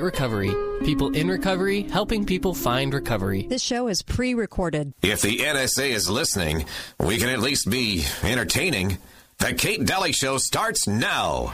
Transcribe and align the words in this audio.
Recovery. 0.00 0.54
People 0.84 1.14
in 1.14 1.28
recovery, 1.28 1.82
helping 1.82 2.24
people 2.24 2.54
find 2.54 2.92
recovery. 2.92 3.42
This 3.42 3.62
show 3.62 3.88
is 3.88 4.02
pre 4.02 4.34
recorded. 4.34 4.92
If 5.02 5.22
the 5.22 5.38
NSA 5.38 5.90
is 5.90 6.08
listening, 6.08 6.64
we 6.98 7.18
can 7.18 7.28
at 7.28 7.40
least 7.40 7.70
be 7.70 8.04
entertaining. 8.22 8.98
The 9.38 9.54
Kate 9.54 9.84
Daly 9.84 10.12
Show 10.12 10.38
starts 10.38 10.86
now. 10.86 11.46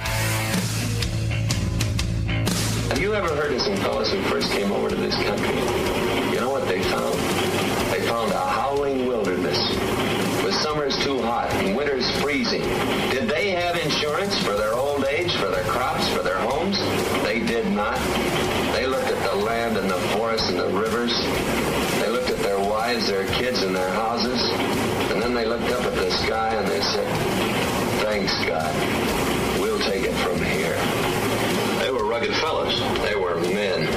Have 2.88 3.01
you 3.01 3.14
ever 3.14 3.29
heard 3.29 3.53
of 3.53 3.61
some 3.61 3.77
fellows 3.77 4.11
who 4.11 4.21
first 4.22 4.51
came 4.53 4.73
over 4.73 4.89
to 4.89 4.97
this 4.97 5.15
country? 5.15 5.55
You 6.33 6.41
know 6.41 6.51
what 6.51 6.67
they 6.67 6.83
found? 6.83 7.15
They 7.93 8.07
found 8.07 8.33
a 8.33 8.39
howling 8.39 9.07
wilderness 9.07 9.59
with 10.43 10.55
summers 10.55 10.97
too 11.05 11.21
hot 11.23 11.51
and 11.53 11.77
winters 11.77 12.11
freezing. 12.23 12.63
Wives, 22.86 23.08
their 23.08 23.26
kids, 23.26 23.63
and 23.63 23.75
their 23.75 23.90
houses. 23.90 24.40
And 25.11 25.21
then 25.21 25.35
they 25.35 25.45
looked 25.45 25.68
up 25.71 25.82
at 25.82 25.95
the 25.95 26.11
sky 26.11 26.54
and 26.54 26.68
they 26.68 26.81
said, 26.81 27.07
Thanks, 28.00 28.32
God. 28.45 29.61
We'll 29.61 29.81
take 29.81 30.04
it 30.04 30.14
from 30.14 30.36
here. 30.36 30.76
They 31.81 31.90
were 31.90 32.09
rugged 32.09 32.33
fellows. 32.36 32.78
They 33.00 33.17
were 33.17 33.41
men. 33.41 33.89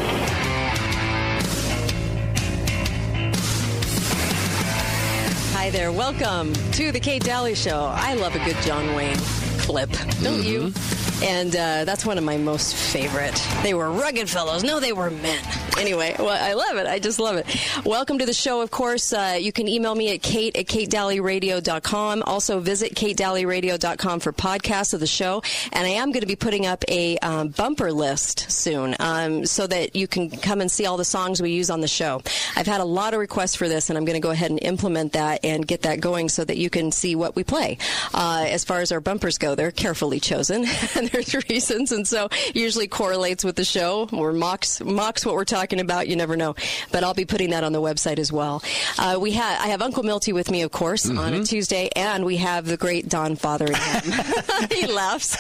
Hi 5.54 5.70
there. 5.70 5.92
Welcome 5.92 6.54
to 6.72 6.92
the 6.92 7.00
Kate 7.00 7.24
Daly 7.24 7.54
Show. 7.54 7.92
I 7.94 8.16
love 8.16 8.36
a 8.36 8.44
good 8.44 8.58
John 8.64 8.96
Wayne 8.96 9.18
clip, 9.60 9.92
don't 10.24 10.42
mm-hmm. 10.42 10.48
you? 10.48 10.99
And 11.22 11.56
uh, 11.56 11.86
that's 11.86 12.06
one 12.06 12.18
of 12.18 12.24
my 12.24 12.38
most 12.38 12.76
favorite. 12.76 13.46
They 13.62 13.74
were 13.74 13.92
rugged 13.92 14.30
fellows. 14.30 14.64
No, 14.64 14.80
they 14.80 14.94
were 14.94 15.10
men. 15.10 15.44
Anyway, 15.78 16.16
well, 16.18 16.30
I 16.30 16.54
love 16.54 16.78
it. 16.78 16.88
I 16.88 17.00
just 17.00 17.20
love 17.20 17.38
it. 17.38 17.46
Welcome 17.86 18.20
to 18.20 18.26
the 18.26 18.34
show, 18.34 18.62
of 18.62 18.72
course. 18.72 19.14
Uh, 19.14 19.38
you 19.40 19.52
can 19.52 19.68
email 19.68 19.96
me 19.96 20.14
at 20.14 20.22
kate 20.22 20.58
at 20.58 20.66
katedalyradio.com. 20.66 22.24
Also, 22.24 22.60
visit 22.60 22.96
katedalyradio.com 22.96 24.20
for 24.20 24.34
podcasts 24.34 24.94
of 24.94 25.00
the 25.00 25.08
show. 25.08 25.42
And 25.72 25.86
I 25.86 25.92
am 25.92 26.12
going 26.12 26.22
to 26.22 26.28
be 26.28 26.36
putting 26.36 26.66
up 26.66 26.84
a 26.88 27.18
um, 27.20 27.50
bumper 27.50 27.92
list 27.92 28.52
soon 28.52 28.96
um, 29.00 29.46
so 29.46 29.68
that 29.68 29.96
you 29.96 30.08
can 30.08 30.30
come 30.30 30.62
and 30.62 30.72
see 30.72 30.86
all 30.86 30.98
the 30.98 31.06
songs 31.06 31.42
we 31.42 31.52
use 31.52 31.70
on 31.70 31.82
the 31.82 31.88
show. 31.88 32.22
I've 32.56 32.68
had 32.68 32.82
a 32.82 32.86
lot 32.86 33.14
of 33.14 33.20
requests 33.20 33.56
for 33.56 33.68
this, 33.68 33.90
and 33.90 33.98
I'm 33.98 34.06
going 34.06 34.20
to 34.20 34.26
go 34.26 34.32
ahead 34.32 34.52
and 34.52 34.62
implement 34.62 35.14
that 35.14 35.44
and 35.44 35.66
get 35.66 35.84
that 35.84 36.00
going 36.02 36.30
so 36.30 36.44
that 36.44 36.58
you 36.58 36.70
can 36.70 36.92
see 36.92 37.16
what 37.16 37.36
we 37.36 37.44
play. 37.44 37.78
Uh, 38.14 38.46
as 38.48 38.64
far 38.64 38.80
as 38.82 38.92
our 38.92 39.02
bumpers 39.02 39.38
go, 39.38 39.56
they're 39.56 39.72
carefully 39.72 40.20
chosen, 40.20 40.64
there's 41.12 41.34
reasons, 41.50 41.92
and 41.92 42.08
so 42.08 42.30
usually 42.54 42.88
correlates 42.88 43.44
with 43.44 43.56
the 43.56 43.66
show 43.66 44.08
or 44.12 44.34
mocks 44.34 44.82
mocks 44.82 45.26
what 45.26 45.36
we're 45.36 45.46
talking 45.46 45.80
about. 45.80 46.08
You 46.08 46.16
never 46.16 46.36
know, 46.36 46.56
but 46.92 47.04
I'll 47.04 47.14
be 47.14 47.26
putting 47.26 47.52
that 47.52 47.64
on 47.64 47.74
the 47.74 47.82
website 47.82 48.20
as 48.20 48.32
well. 48.32 48.62
Uh, 48.98 49.18
we 49.20 49.32
have 49.32 49.62
I 49.62 49.68
have 49.68 49.82
Uncle 49.82 50.04
Milty 50.04 50.34
with 50.34 50.52
me, 50.52 50.62
of 50.62 50.72
course, 50.72 51.10
on 51.10 51.34
a 51.34 51.44
Tuesday, 51.44 51.90
and 51.96 52.26
we 52.26 52.38
have 52.38 52.66
the 52.66 52.78
great 52.78 53.10
Don 53.10 53.36
Fotheringham. 53.36 54.02
he 54.72 54.88
laughs. 54.88 55.38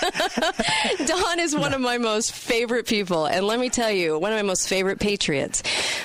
Don 1.05 1.39
is 1.39 1.55
one 1.55 1.73
of 1.73 1.81
my 1.81 1.97
most 1.97 2.31
favorite 2.31 2.87
people, 2.87 3.25
and 3.25 3.45
let 3.45 3.59
me 3.59 3.69
tell 3.69 3.91
you, 3.91 4.17
one 4.17 4.31
of 4.31 4.37
my 4.37 4.43
most 4.43 4.67
favorite 4.67 4.99
patriots. 4.99 5.63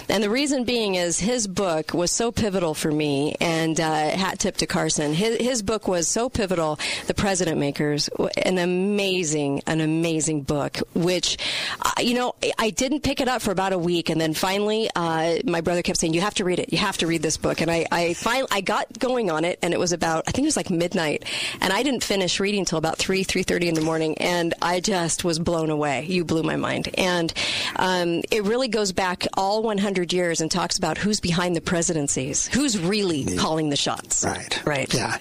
And 0.09 0.23
the 0.23 0.31
reason 0.31 0.65
being 0.65 0.95
is 0.95 1.19
his 1.19 1.47
book 1.47 1.95
was 1.95 2.11
so 2.11 2.31
pivotal 2.31 2.75
for 2.75 2.91
me. 2.91 3.37
And 3.41 3.81
uh, 3.81 4.11
hat 4.11 4.39
tip 4.39 4.57
to 4.59 4.67
Carson. 4.67 5.15
His, 5.15 5.39
his 5.39 5.63
book 5.63 5.89
was 5.89 6.09
so 6.09 6.29
pivotal. 6.29 6.79
The 7.07 7.15
President 7.15 7.59
Makers, 7.59 8.09
an 8.37 8.59
amazing, 8.59 9.54
an 9.67 9.81
amazing 9.81 10.43
book. 10.43 10.79
Which, 10.95 11.37
uh, 11.83 11.91
you 12.01 12.15
know, 12.15 12.35
I 12.59 12.71
didn't 12.71 13.01
pick 13.03 13.21
it 13.21 13.29
up 13.29 13.43
for 13.43 13.51
about 13.51 13.73
a 13.73 13.79
week, 13.79 14.11
and 14.11 14.21
then 14.21 14.35
finally, 14.35 14.89
uh, 14.95 15.37
my 15.45 15.61
brother 15.61 15.83
kept 15.83 15.99
saying, 15.99 16.15
"You 16.15 16.21
have 16.21 16.35
to 16.35 16.45
read 16.45 16.59
it. 16.59 16.73
You 16.73 16.79
have 16.79 16.99
to 16.99 17.07
read 17.07 17.23
this 17.23 17.37
book." 17.37 17.61
And 17.61 17.71
I, 17.71 17.87
I 17.91 18.15
finally, 18.15 18.49
I 18.51 18.61
got 18.61 18.99
going 18.99 19.31
on 19.31 19.45
it, 19.45 19.59
and 19.63 19.75
it 19.75 19.79
was 19.81 19.93
about, 19.93 20.25
I 20.27 20.33
think 20.33 20.45
it 20.45 20.49
was 20.49 20.57
like 20.57 20.71
midnight, 20.71 21.25
and 21.61 21.73
I 21.73 21.83
didn't 21.83 22.05
finish 22.05 22.41
reading 22.41 22.61
until 22.61 22.79
about 22.79 22.99
three, 22.99 23.23
three 23.23 23.43
thirty 23.43 23.69
in 23.69 23.75
the 23.75 23.81
morning, 23.81 24.17
and 24.19 24.55
I 24.63 24.81
just 24.81 25.25
was 25.25 25.39
blown 25.39 25.71
away. 25.71 26.07
You 26.07 26.25
blew 26.25 26.43
my 26.43 26.57
mind, 26.57 26.89
and 26.95 27.33
um, 27.77 28.23
it 28.31 28.45
really 28.45 28.69
goes 28.69 28.93
back 28.93 29.27
all 29.37 29.63
100 29.63 30.13
years 30.13 30.41
and 30.41 30.51
talks 30.51 30.79
about 30.79 30.99
who's 30.99 31.21
behind 31.21 31.57
the 31.57 31.61
presidencies, 31.61 32.49
who's 32.49 32.79
really 32.79 33.37
calling 33.37 33.71
the 33.71 33.77
shots. 33.77 34.25
Right. 34.25 34.67
Right. 34.67 34.93
Yeah. 34.93 35.19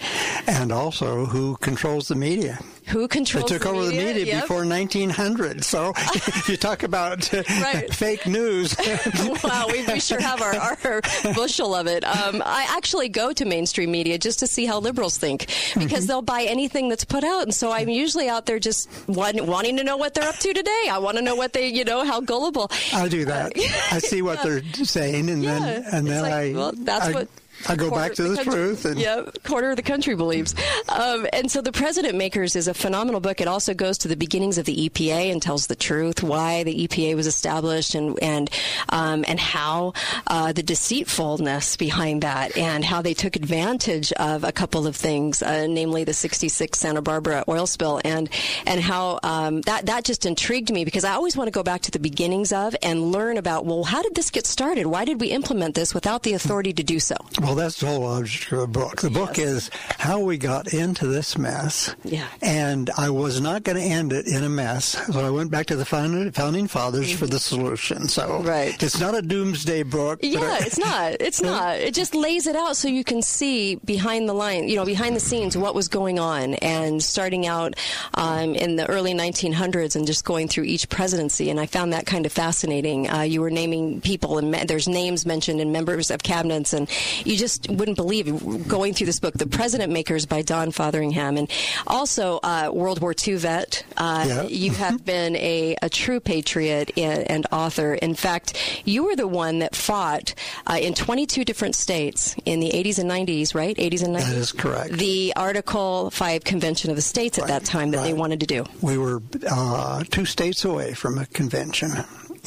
And 0.47 0.71
also 0.71 1.25
who 1.25 1.57
controls 1.57 2.07
the 2.07 2.15
media. 2.15 2.59
Who 2.87 3.01
They 3.01 3.07
controls 3.07 3.49
took 3.49 3.65
over 3.65 3.85
the 3.85 3.91
media 3.91 4.25
Yep. 4.25 4.41
before 4.43 4.65
1900. 4.65 5.63
So 5.63 5.93
you 6.47 6.57
talk 6.57 6.83
about 6.83 7.33
uh, 7.33 7.43
Right. 7.61 7.93
fake 7.93 8.27
news. 8.27 8.75
wow, 9.43 9.67
we, 9.71 9.85
we 9.85 9.99
sure 9.99 10.19
have 10.21 10.41
our, 10.41 10.55
our 10.55 11.01
bushel 11.33 11.73
of 11.75 11.87
it. 11.87 12.03
Um, 12.05 12.41
I 12.45 12.65
actually 12.69 13.09
go 13.09 13.31
to 13.33 13.45
mainstream 13.45 13.91
media 13.91 14.17
just 14.17 14.39
to 14.39 14.47
see 14.47 14.65
how 14.65 14.79
liberals 14.79 15.17
think 15.17 15.47
because 15.77 16.07
they'll 16.07 16.21
buy 16.21 16.43
anything 16.43 16.89
that's 16.89 17.05
put 17.05 17.23
out. 17.23 17.43
And 17.43 17.53
so 17.53 17.71
I'm 17.71 17.89
usually 17.89 18.29
out 18.29 18.45
there 18.45 18.59
just 18.59 18.89
want, 19.07 19.39
wanting 19.45 19.77
to 19.77 19.83
know 19.83 19.97
what 19.97 20.13
they're 20.13 20.27
up 20.27 20.35
to 20.39 20.53
today. 20.53 20.87
I 20.91 20.97
want 20.99 21.17
to 21.17 21.23
know 21.23 21.35
what 21.35 21.53
they, 21.53 21.67
you 21.67 21.83
know, 21.85 22.03
how 22.05 22.21
gullible. 22.21 22.69
I 22.93 23.07
do 23.07 23.25
that. 23.25 23.53
I 23.91 23.99
see 23.99 24.21
what 24.21 24.39
Yeah. 24.43 24.59
they're 24.59 24.85
saying, 24.85 25.29
and 25.29 25.43
Yeah. 25.43 25.59
then 25.59 25.83
and 25.93 26.07
It's 26.07 26.15
then 26.15 26.21
like, 26.21 26.33
I 26.33 26.53
well, 26.53 26.71
that's 26.75 27.05
I, 27.05 27.11
what 27.11 27.27
I 27.67 27.75
go 27.75 27.89
back 27.89 28.13
to 28.13 28.23
the, 28.23 28.35
country- 28.35 28.53
truth. 28.53 28.85
And 28.85 28.99
yeah, 28.99 29.23
quarter 29.43 29.71
of 29.71 29.75
the 29.75 29.83
country 29.83 30.15
believes. 30.15 30.55
Um, 30.89 31.27
and 31.33 31.51
so, 31.51 31.61
The 31.61 31.71
President 31.71 32.15
Makers 32.15 32.55
is 32.55 32.67
a 32.67 32.73
phenomenal 32.73 33.21
book. 33.21 33.41
It 33.41 33.47
also 33.47 33.73
goes 33.73 33.97
to 33.99 34.07
the 34.07 34.15
beginnings 34.15 34.57
of 34.57 34.65
the 34.65 34.89
EPA 34.89 35.31
and 35.31 35.41
tells 35.41 35.67
the 35.67 35.75
truth, 35.75 36.23
why 36.23 36.63
the 36.63 36.87
EPA 36.87 37.15
was 37.15 37.27
established, 37.27 37.95
and 37.95 38.21
and 38.21 38.49
um, 38.89 39.25
and 39.27 39.39
how 39.39 39.93
uh, 40.27 40.51
the 40.53 40.63
deceitfulness 40.63 41.77
behind 41.77 42.23
that, 42.23 42.57
and 42.57 42.83
how 42.83 43.01
they 43.01 43.13
took 43.13 43.35
advantage 43.35 44.11
of 44.13 44.43
a 44.43 44.51
couple 44.51 44.87
of 44.87 44.95
things, 44.95 45.41
uh, 45.41 45.67
namely 45.67 46.03
the 46.03 46.13
'66 46.13 46.77
Santa 46.77 47.01
Barbara 47.01 47.43
oil 47.47 47.67
spill, 47.67 48.01
and 48.03 48.29
and 48.65 48.81
how 48.81 49.19
um, 49.23 49.61
that 49.61 49.85
that 49.85 50.03
just 50.03 50.25
intrigued 50.25 50.71
me 50.71 50.85
because 50.85 51.03
I 51.03 51.13
always 51.13 51.37
want 51.37 51.47
to 51.47 51.51
go 51.51 51.63
back 51.63 51.81
to 51.81 51.91
the 51.91 51.99
beginnings 51.99 52.51
of 52.51 52.75
and 52.81 53.11
learn 53.11 53.37
about 53.37 53.65
well, 53.65 53.83
how 53.83 54.01
did 54.01 54.15
this 54.15 54.29
get 54.29 54.45
started? 54.45 54.85
Why 54.87 55.05
did 55.05 55.19
we 55.21 55.27
implement 55.29 55.75
this 55.75 55.93
without 55.93 56.23
the 56.23 56.33
authority 56.33 56.73
to 56.73 56.83
do 56.83 56.99
so? 56.99 57.15
Well, 57.41 57.52
that's 57.55 57.79
the 57.79 57.87
whole 57.87 58.05
object 58.05 58.51
of 58.51 58.59
the 58.61 58.67
book. 58.67 59.01
The 59.01 59.09
book 59.09 59.37
is 59.39 59.69
how 59.99 60.19
we 60.19 60.37
got 60.37 60.73
into 60.73 61.07
this 61.07 61.37
mess. 61.37 61.95
Yeah. 62.03 62.27
And 62.41 62.89
I 62.97 63.09
was 63.09 63.39
not 63.41 63.63
going 63.63 63.77
to 63.77 63.83
end 63.83 64.13
it 64.13 64.27
in 64.27 64.43
a 64.43 64.49
mess, 64.49 64.97
so 65.11 65.25
I 65.25 65.29
went 65.29 65.51
back 65.51 65.67
to 65.67 65.75
the 65.75 65.85
founding, 65.85 66.31
founding 66.31 66.67
fathers 66.67 67.11
for 67.11 67.27
the 67.27 67.39
solution. 67.39 68.07
So 68.07 68.23
Mm-hmm. 68.23 68.47
Right. 68.47 68.81
it's 68.83 68.99
not 68.99 69.15
a 69.15 69.21
doomsday 69.21 69.83
book. 69.83 70.19
Yeah, 70.23 70.57
it's 70.61 70.77
not. 70.77 71.17
It's 71.19 71.41
not. 71.51 71.77
It 71.77 71.93
just 71.93 72.15
lays 72.15 72.47
it 72.47 72.55
out 72.55 72.77
so 72.77 72.87
you 72.87 73.03
can 73.03 73.21
see 73.21 73.75
behind 73.75 74.27
the 74.29 74.33
line, 74.33 74.67
you 74.69 74.75
know, 74.75 74.85
behind 74.85 75.15
the 75.15 75.19
scenes 75.19 75.55
what 75.57 75.75
was 75.75 75.87
going 75.87 76.19
on, 76.19 76.53
and 76.55 77.01
starting 77.03 77.45
out 77.47 77.75
um, 78.15 78.55
in 78.55 78.75
the 78.75 78.87
early 78.89 79.13
1900s 79.13 79.95
and 79.95 80.07
just 80.07 80.25
going 80.25 80.47
through 80.47 80.63
each 80.65 80.89
presidency. 80.89 81.49
And 81.49 81.59
I 81.59 81.65
found 81.65 81.93
that 81.93 82.05
kind 82.05 82.25
of 82.25 82.31
fascinating. 82.31 83.09
Uh, 83.09 83.21
you 83.21 83.41
were 83.41 83.49
naming 83.51 84.01
people, 84.01 84.37
and 84.37 84.51
me- 84.51 84.63
there's 84.65 84.87
names 84.87 85.25
mentioned 85.25 85.59
and 85.61 85.71
members 85.71 86.09
of 86.11 86.23
cabinets, 86.23 86.73
and 86.73 86.89
you 87.33 87.39
just 87.39 87.67
wouldn't 87.69 87.97
believe 87.97 88.67
going 88.67 88.93
through 88.93 89.07
this 89.07 89.19
book, 89.19 89.33
The 89.33 89.47
President 89.47 89.91
Makers 89.91 90.27
by 90.27 90.43
Don 90.43 90.71
Fotheringham, 90.71 91.35
and 91.37 91.49
also 91.87 92.39
uh, 92.43 92.69
World 92.71 93.01
War 93.01 93.13
II 93.27 93.35
vet. 93.37 93.83
Uh, 93.97 94.23
Yeah. 94.27 94.43
You 94.43 94.71
have 94.71 95.03
been 95.13 95.35
a, 95.35 95.75
a 95.81 95.89
true 95.89 96.19
patriot 96.19 96.91
and, 96.95 97.29
and 97.29 97.47
author. 97.51 97.95
In 97.95 98.13
fact, 98.13 98.55
you 98.85 99.03
were 99.05 99.15
the 99.15 99.27
one 99.27 99.59
that 99.59 99.75
fought 99.75 100.35
uh, 100.67 100.77
in 100.79 100.93
22 100.93 101.43
different 101.43 101.75
states 101.75 102.35
in 102.45 102.59
the 102.59 102.69
80s 102.69 102.99
and 102.99 103.09
90s, 103.09 103.55
right? 103.55 103.75
80s 103.75 104.03
and 104.03 104.15
90s. 104.15 104.19
That 104.29 104.35
is 104.37 104.51
correct. 104.51 104.93
The 104.93 105.33
Article 105.35 106.11
5 106.11 106.43
Convention 106.43 106.91
of 106.91 106.95
the 106.95 107.01
States 107.01 107.39
at 107.39 107.47
that 107.47 107.65
time 107.65 107.91
that 107.91 108.03
they 108.03 108.13
wanted 108.13 108.39
to 108.41 108.45
do. 108.45 108.65
we 108.81 108.97
were 108.97 109.21
uh, 109.49 110.03
two 110.11 110.25
states 110.25 110.63
away 110.65 110.93
from 110.93 111.17
a 111.17 111.25
convention. 111.27 111.89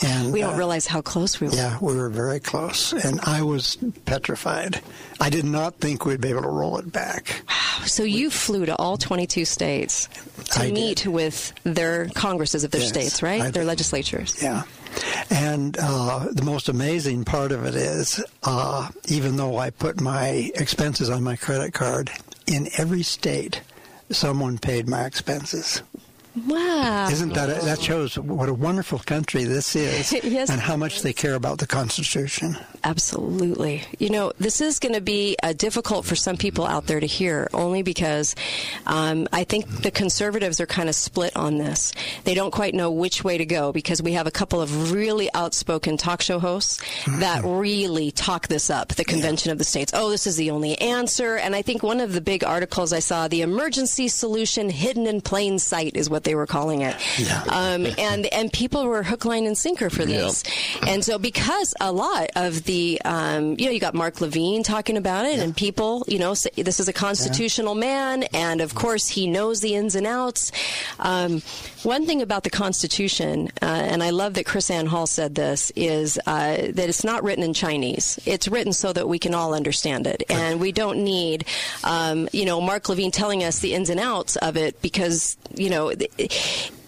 And 0.04 0.32
We 0.32 0.40
don't 0.42 0.54
uh, 0.54 0.58
realize 0.58 0.86
how 0.86 1.00
close 1.00 1.40
we 1.40 1.48
were. 1.48 1.54
Yeah, 1.54 1.78
we 1.80 1.96
were 1.96 2.10
very 2.10 2.38
close, 2.38 2.92
and 2.92 3.18
I 3.22 3.42
was 3.42 3.78
petrified. 4.04 4.80
I 5.20 5.30
did 5.30 5.44
not 5.46 5.76
think 5.76 6.04
we'd 6.04 6.20
be 6.20 6.28
able 6.28 6.42
to 6.42 6.48
roll 6.48 6.76
it 6.78 6.92
back. 6.92 7.42
So 7.86 8.02
you 8.02 8.28
flew 8.28 8.66
to 8.66 8.76
all 8.76 8.98
22 8.98 9.44
states 9.46 10.08
to 10.52 10.60
I 10.60 10.64
did. 10.66 10.74
meet 10.74 11.06
with 11.06 11.52
their 11.64 12.08
congresses 12.10 12.62
of 12.64 12.72
their 12.72 12.82
Yes, 12.82 12.90
states, 12.90 13.22
right? 13.22 13.40
I 13.40 13.50
their 13.50 13.62
did. 13.62 13.68
legislatures. 13.68 14.42
Yeah. 14.42 14.64
And 15.30 15.76
uh, 15.80 16.26
the 16.32 16.42
most 16.44 16.68
amazing 16.68 17.24
part 17.24 17.52
of 17.52 17.64
it 17.64 17.74
is, 17.74 18.22
uh, 18.42 18.88
even 19.08 19.36
though 19.36 19.56
I 19.56 19.70
put 19.70 20.00
my 20.00 20.50
expenses 20.54 21.08
on 21.10 21.22
my 21.22 21.36
credit 21.36 21.72
card, 21.74 22.10
in 22.46 22.68
every 22.76 23.02
state, 23.02 23.60
someone 24.10 24.58
paid 24.58 24.88
my 24.88 25.04
expenses. 25.04 25.82
Wow. 26.46 27.08
Isn't 27.10 27.32
that 27.34 27.48
a, 27.48 27.64
that 27.64 27.80
shows 27.80 28.18
what 28.18 28.48
a 28.48 28.54
wonderful 28.54 28.98
country 28.98 29.44
this 29.44 29.74
is, 29.74 30.12
Yes. 30.24 30.50
and 30.50 30.60
how 30.60 30.76
much 30.76 31.00
they 31.02 31.12
care 31.14 31.34
about 31.34 31.58
the 31.58 31.66
Constitution? 31.66 32.56
Absolutely. 32.86 33.82
You 33.98 34.10
know, 34.10 34.32
this 34.38 34.60
is 34.60 34.78
going 34.78 34.94
to 34.94 35.00
be 35.00 35.36
uh, 35.42 35.54
difficult 35.54 36.04
for 36.04 36.14
some 36.14 36.36
people 36.36 36.64
out 36.64 36.86
there 36.86 37.00
to 37.00 37.06
hear, 37.06 37.50
only 37.52 37.82
because 37.82 38.36
um, 38.86 39.26
I 39.32 39.42
think 39.42 39.82
the 39.82 39.90
conservatives 39.90 40.60
are 40.60 40.66
kind 40.66 40.88
of 40.88 40.94
split 40.94 41.36
on 41.36 41.58
this. 41.58 41.92
They 42.22 42.34
don't 42.34 42.52
quite 42.52 42.74
know 42.74 42.92
which 42.92 43.24
way 43.24 43.38
to 43.38 43.44
go 43.44 43.72
because 43.72 44.00
we 44.00 44.12
have 44.12 44.28
a 44.28 44.30
couple 44.30 44.60
of 44.60 44.92
really 44.92 45.28
outspoken 45.34 45.96
talk 45.96 46.22
show 46.22 46.38
hosts 46.38 46.80
that 47.18 47.42
really 47.44 48.12
talk 48.12 48.46
this 48.46 48.70
up, 48.70 48.90
the 48.90 49.04
Convention 49.04 49.50
of 49.50 49.58
the 49.58 49.64
States. 49.64 49.90
Oh, 49.92 50.08
this 50.08 50.28
is 50.28 50.36
the 50.36 50.52
only 50.52 50.80
answer. 50.80 51.34
And 51.34 51.56
I 51.56 51.62
think 51.62 51.82
one 51.82 51.98
of 51.98 52.12
the 52.12 52.20
big 52.20 52.44
articles 52.44 52.92
I 52.92 53.00
saw, 53.00 53.26
the 53.26 53.42
emergency 53.42 54.06
solution 54.06 54.70
hidden 54.70 55.08
in 55.08 55.22
plain 55.22 55.58
sight, 55.58 55.96
is 55.96 56.08
what 56.08 56.22
they 56.22 56.36
were 56.36 56.46
calling 56.46 56.82
it. 56.82 56.94
Yeah. 57.18 57.42
Um, 57.48 57.84
and 57.98 58.26
and 58.26 58.52
people 58.52 58.86
were 58.86 59.02
hook, 59.02 59.24
line, 59.24 59.44
and 59.44 59.58
sinker 59.58 59.90
for 59.90 60.04
this. 60.04 60.44
And 60.86 61.04
so 61.04 61.18
because 61.18 61.74
a 61.80 61.90
lot 61.90 62.30
of 62.36 62.62
the 62.62 62.75
um, 63.04 63.56
you 63.58 63.66
know 63.66 63.70
you 63.70 63.80
got 63.80 63.94
Mark 63.94 64.20
Levin 64.20 64.62
talking 64.62 64.96
about 64.96 65.26
it, 65.26 65.38
and 65.38 65.56
people 65.56 66.04
you 66.08 66.18
know 66.18 66.34
say 66.34 66.50
this 66.56 66.80
is 66.80 66.88
a 66.88 66.92
constitutional 66.92 67.74
man, 67.74 68.24
and 68.34 68.60
of 68.60 68.74
course 68.74 69.08
he 69.08 69.26
knows 69.26 69.60
the 69.60 69.74
ins 69.74 69.94
and 69.94 70.06
outs. 70.06 70.52
Um, 70.98 71.42
one 71.82 72.06
thing 72.06 72.22
about 72.22 72.42
the 72.44 72.50
Constitution, 72.50 73.50
uh, 73.62 73.66
and 73.66 74.02
I 74.02 74.10
love 74.10 74.34
that 74.34 74.46
KrisAnne 74.46 74.88
Hall 74.88 75.06
said 75.06 75.34
this, 75.34 75.70
is 75.76 76.18
uh, 76.26 76.56
that 76.56 76.88
it's 76.88 77.04
not 77.04 77.22
written 77.22 77.44
in 77.44 77.54
Chinese. 77.54 78.18
It's 78.26 78.48
written 78.48 78.72
so 78.72 78.92
that 78.92 79.08
we 79.08 79.18
can 79.18 79.34
all 79.34 79.54
understand 79.54 80.06
it, 80.06 80.22
and 80.28 80.60
we 80.60 80.72
don't 80.72 81.04
need 81.04 81.44
um, 81.84 82.28
you 82.32 82.44
know 82.44 82.60
Mark 82.60 82.88
Levin 82.88 83.10
telling 83.10 83.44
us 83.44 83.60
the 83.60 83.74
ins 83.74 83.90
and 83.90 84.00
outs 84.00 84.36
of 84.36 84.56
it 84.56 84.80
because 84.82 85.36
you 85.54 85.70
know. 85.70 85.92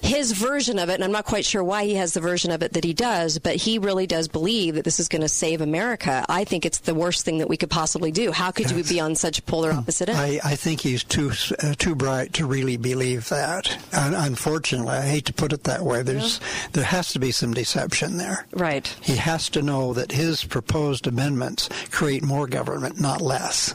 His 0.03 0.33
version 0.33 0.79
of 0.79 0.89
it, 0.89 0.95
and 0.95 1.05
I'm 1.05 1.13
not 1.13 1.25
quite 1.25 1.45
sure 1.45 1.63
why 1.63 1.85
he 1.85 1.95
has 1.95 2.15
the 2.15 2.21
version 2.21 2.51
of 2.51 2.63
it 2.63 2.73
that 2.75 2.85
he 2.85 2.93
does, 2.95 3.39
but 3.39 3.57
he 3.57 3.79
really 3.79 4.07
does 4.07 4.29
believe 4.29 4.77
that 4.77 4.85
this 4.85 5.01
is 5.01 5.09
going 5.09 5.23
to 5.23 5.29
save 5.29 5.61
America. 5.61 6.25
I 6.29 6.45
think 6.45 6.65
it's 6.65 6.79
the 6.79 6.95
worst 6.95 7.25
thing 7.25 7.39
that 7.39 7.49
we 7.49 7.57
could 7.57 7.71
possibly 7.71 8.11
do. 8.13 8.33
How 8.33 8.51
could 8.51 8.71
you 8.71 8.85
be 8.85 9.01
on 9.01 9.15
such 9.15 9.45
polar 9.47 9.73
opposite 9.73 10.09
ends? 10.09 10.41
I, 10.45 10.53
I 10.53 10.57
think 10.57 10.81
he's 10.81 11.05
too 11.05 11.33
uh, 11.63 11.75
too 11.75 11.95
bright 11.95 12.33
to 12.35 12.47
really 12.47 12.77
believe 12.77 13.29
that. 13.29 13.77
And 13.93 14.15
unfortunately, 14.15 14.95
I 14.95 15.07
hate 15.07 15.27
to 15.27 15.33
put 15.33 15.53
it 15.53 15.65
that 15.65 15.83
way. 15.83 16.03
There's 16.03 16.41
there 16.73 16.85
has 16.85 17.13
to 17.13 17.19
be 17.19 17.31
some 17.33 17.53
deception 17.55 18.17
there. 18.19 18.47
right. 18.53 18.87
He 19.03 19.17
has 19.17 19.49
to 19.51 19.63
know 19.63 19.93
that 19.95 20.13
his 20.13 20.45
proposed 20.45 21.07
amendments 21.07 21.69
create 21.91 22.23
more 22.23 22.47
government, 22.47 23.01
not 23.01 23.21
less. 23.21 23.75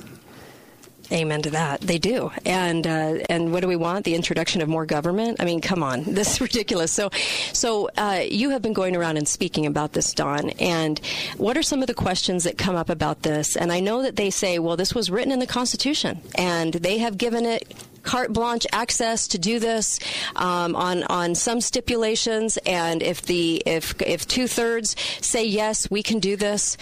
Amen 1.13 1.43
to 1.43 1.51
that. 1.51 1.81
They 1.81 1.99
do. 1.99 2.31
And 2.43 2.87
uh, 2.87 3.19
and 3.29 3.51
what 3.51 3.61
do 3.61 3.67
we 3.67 3.75
want? 3.75 4.03
The 4.03 4.15
introduction 4.15 4.61
of 4.61 4.67
more 4.67 4.85
government? 4.85 5.37
I 5.39 5.45
mean, 5.45 5.61
come 5.61 5.83
on, 5.83 6.03
this 6.07 6.33
is 6.33 6.41
ridiculous. 6.41 6.91
So, 6.91 7.11
so 7.53 7.89
uh, 7.97 8.23
you 8.27 8.49
have 8.49 8.63
been 8.63 8.73
going 8.73 8.95
around 8.95 9.17
and 9.17 9.27
speaking 9.27 9.67
about 9.67 9.93
this, 9.93 10.11
Don. 10.13 10.49
And 10.51 10.99
what 11.37 11.55
are 11.55 11.61
some 11.61 11.81
of 11.81 11.87
the 11.87 11.93
questions 11.93 12.45
that 12.45 12.57
come 12.57 12.75
up 12.75 12.89
about 12.89 13.21
this? 13.21 13.55
And 13.55 13.71
I 13.71 13.79
know 13.79 14.01
that 14.01 14.15
they 14.15 14.31
say, 14.31 14.57
well, 14.57 14.75
this 14.75 14.95
was 14.95 15.11
written 15.11 15.31
in 15.31 15.39
the 15.39 15.47
Constitution, 15.47 16.19
and 16.35 16.73
they 16.73 16.97
have 16.97 17.17
given 17.17 17.45
it 17.45 17.71
carte 18.01 18.33
blanche 18.33 18.67
access 18.71 19.27
to 19.29 19.37
do 19.37 19.59
this 19.59 19.99
um, 20.35 20.75
on 20.75 21.03
on 21.03 21.35
some 21.35 21.61
stipulations. 21.61 22.57
And 22.65 23.03
if 23.03 23.21
the 23.21 23.61
if 23.65 24.01
if 24.01 24.27
two 24.27 24.47
thirds 24.47 24.95
say 25.21 25.45
yes, 25.45 25.89
we 25.91 26.01
can 26.01 26.19
do 26.19 26.35
this. 26.35 26.77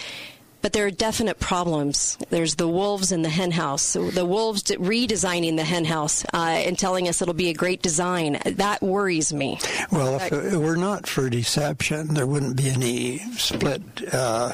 But 0.62 0.72
there 0.72 0.86
are 0.86 0.90
definite 0.90 1.40
problems. 1.40 2.16
There's 2.30 2.54
the 2.54 2.68
wolves 2.68 3.12
in 3.12 3.22
the 3.22 3.28
hen 3.28 3.50
house. 3.50 3.92
The 3.94 4.24
wolves 4.24 4.62
redesigning 4.62 5.56
the 5.56 5.64
hen 5.64 5.84
house 5.84 6.24
uh, 6.32 6.36
and 6.36 6.78
telling 6.78 7.08
us 7.08 7.20
it'll 7.20 7.34
be 7.34 7.50
a 7.50 7.54
great 7.54 7.82
design. 7.82 8.38
That 8.46 8.80
worries 8.80 9.32
me. 9.32 9.58
Well, 9.90 10.16
if 10.16 10.32
it 10.32 10.56
were 10.56 10.76
not 10.76 11.08
for 11.08 11.28
deception, 11.28 12.14
there 12.14 12.26
wouldn't 12.26 12.56
be 12.56 12.70
any 12.70 13.18
split 13.36 13.82
uh, 14.12 14.52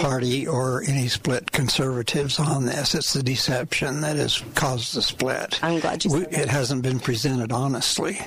party 0.00 0.46
or 0.46 0.82
any 0.88 1.08
split 1.08 1.52
conservatives 1.52 2.38
on 2.38 2.64
this. 2.66 2.94
It's 2.94 3.12
the 3.12 3.22
deception 3.22 4.00
that 4.00 4.16
has 4.16 4.42
caused 4.54 4.94
the 4.94 5.02
split. 5.02 5.62
I'm 5.62 5.80
glad 5.80 6.04
you 6.04 6.12
We-. 6.12 6.26
It 6.26 6.48
hasn't 6.48 6.82
been 6.82 7.00
presented 7.00 7.52
honestly. 7.52 8.18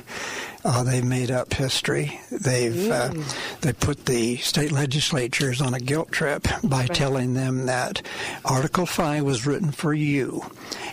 Uh, 0.67 0.83
they've 0.83 1.05
made 1.05 1.31
up 1.31 1.53
history. 1.53 2.19
They've 2.29 2.91
uh, 2.91 3.13
they 3.61 3.71
put 3.71 4.05
the 4.05 4.35
state 4.35 4.73
legislatures 4.73 5.61
on 5.61 5.73
a 5.73 5.79
guilt 5.79 6.11
trip 6.11 6.45
by 6.61 6.87
telling 6.87 7.35
them 7.35 7.67
that 7.67 8.01
Article 8.43 8.85
Five 8.85 9.23
was 9.23 9.47
written 9.47 9.71
for 9.71 9.93
you, 9.93 10.43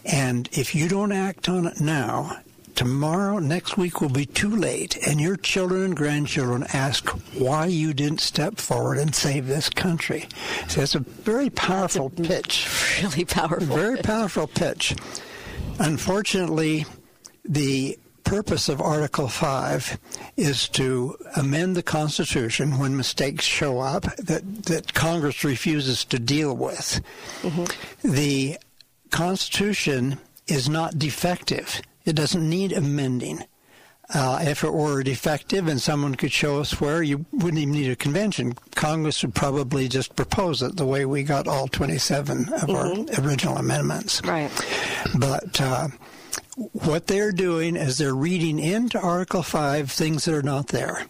and 0.04 0.48
if 0.52 0.76
you 0.76 0.88
don't 0.88 1.10
act 1.10 1.48
on 1.48 1.66
it 1.66 1.80
now, 1.80 2.38
tomorrow, 2.76 3.40
next 3.40 3.76
week 3.76 4.00
will 4.00 4.08
be 4.08 4.26
too 4.26 4.54
late, 4.54 4.96
and 5.08 5.20
your 5.20 5.36
children 5.36 5.82
and 5.82 5.96
grandchildren 5.96 6.66
ask 6.72 7.08
why 7.36 7.66
you 7.66 7.92
didn't 7.92 8.20
step 8.20 8.58
forward 8.58 8.98
and 8.98 9.12
save 9.12 9.48
this 9.48 9.68
country. 9.68 10.28
So 10.68 10.82
it's 10.82 10.94
a 10.94 11.00
very 11.00 11.50
powerful 11.50 12.10
pitch. 12.10 12.68
Really 13.02 13.24
powerful. 13.24 13.76
Very 13.76 13.98
powerful 13.98 14.46
pitch. 14.46 14.94
Unfortunately, 15.80 16.86
the 17.44 17.98
purpose 18.24 18.68
of 18.68 18.80
Article 18.80 19.28
5 19.28 19.98
is 20.36 20.68
to 20.70 21.16
amend 21.36 21.76
the 21.76 21.82
Constitution 21.82 22.78
when 22.78 22.96
mistakes 22.96 23.44
show 23.44 23.80
up 23.80 24.04
that, 24.16 24.64
that 24.64 24.94
Congress 24.94 25.44
refuses 25.44 26.04
to 26.06 26.18
deal 26.18 26.56
with. 26.56 27.00
The 28.02 28.58
Constitution 29.10 30.18
is 30.46 30.68
not 30.68 30.98
defective, 30.98 31.80
it 32.04 32.14
doesn't 32.14 32.48
need 32.48 32.72
amending. 32.72 33.44
Uh, 34.12 34.38
if 34.42 34.62
it 34.62 34.72
were 34.72 35.02
defective 35.02 35.66
and 35.66 35.80
someone 35.80 36.14
could 36.14 36.30
show 36.30 36.60
us 36.60 36.78
where, 36.78 37.02
you 37.02 37.24
wouldn't 37.32 37.58
even 37.58 37.72
need 37.72 37.90
a 37.90 37.96
convention. 37.96 38.54
Congress 38.74 39.22
would 39.22 39.34
probably 39.34 39.88
just 39.88 40.14
propose 40.14 40.60
it 40.60 40.76
the 40.76 40.84
way 40.84 41.06
we 41.06 41.22
got 41.22 41.48
all 41.48 41.66
27 41.68 42.52
of 42.52 42.68
our 42.68 42.92
original 43.24 43.56
amendments. 43.56 44.20
Right. 44.22 44.50
But 45.18 45.58
uh, 45.58 45.88
what 46.56 47.06
they're 47.06 47.32
doing 47.32 47.76
is 47.76 47.98
they're 47.98 48.14
reading 48.14 48.58
into 48.58 48.98
Article 48.98 49.42
5 49.42 49.90
things 49.90 50.24
that 50.24 50.34
are 50.34 50.42
not 50.42 50.68
there. 50.68 51.06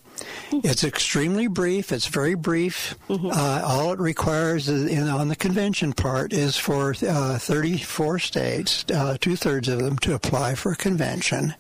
It's 0.53 0.85
extremely 0.85 1.49
brief. 1.49 1.91
It's 1.91 2.07
very 2.07 2.35
brief. 2.35 2.97
Uh, 3.11 3.63
all 3.67 3.93
it 3.93 3.99
requires 3.99 4.69
in, 4.69 5.09
on 5.09 5.29
the 5.29 5.37
convention 5.37 5.93
part 5.93 6.33
is 6.33 6.57
for 6.57 6.95
uh, 7.07 7.39
34 7.39 8.19
states, 8.21 8.85
uh, 8.93 9.17
two 9.21 9.37
thirds 9.37 9.69
of 9.69 9.81
them, 9.81 9.99
to 9.99 10.15
apply 10.15 10.55
for 10.55 10.73
a 10.73 10.77
convention. 10.77 11.55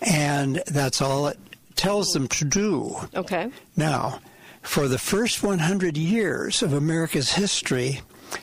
And 0.00 0.62
that's 0.66 1.02
all 1.02 1.28
it 1.28 1.38
tells 1.74 2.12
them 2.12 2.28
to 2.28 2.44
do. 2.44 2.96
Okay. 3.14 3.50
Now, 3.76 4.20
for 4.62 4.88
the 4.88 4.98
first 4.98 5.42
100 5.42 5.96
years 5.96 6.62
of 6.62 6.72
America's 6.72 7.32
history, 7.32 8.00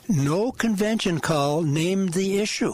no 0.08 0.52
convention 0.52 1.20
call 1.20 1.64
named 1.64 2.14
the 2.14 2.40
issue. 2.40 2.74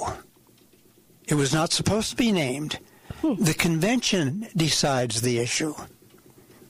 It 1.30 1.36
was 1.36 1.54
not 1.54 1.72
supposed 1.72 2.10
to 2.12 2.16
be 2.16 2.32
named. 2.32 2.80
The 3.22 3.54
convention 3.58 4.48
decides 4.56 5.22
the 5.22 5.40
issue. 5.40 5.74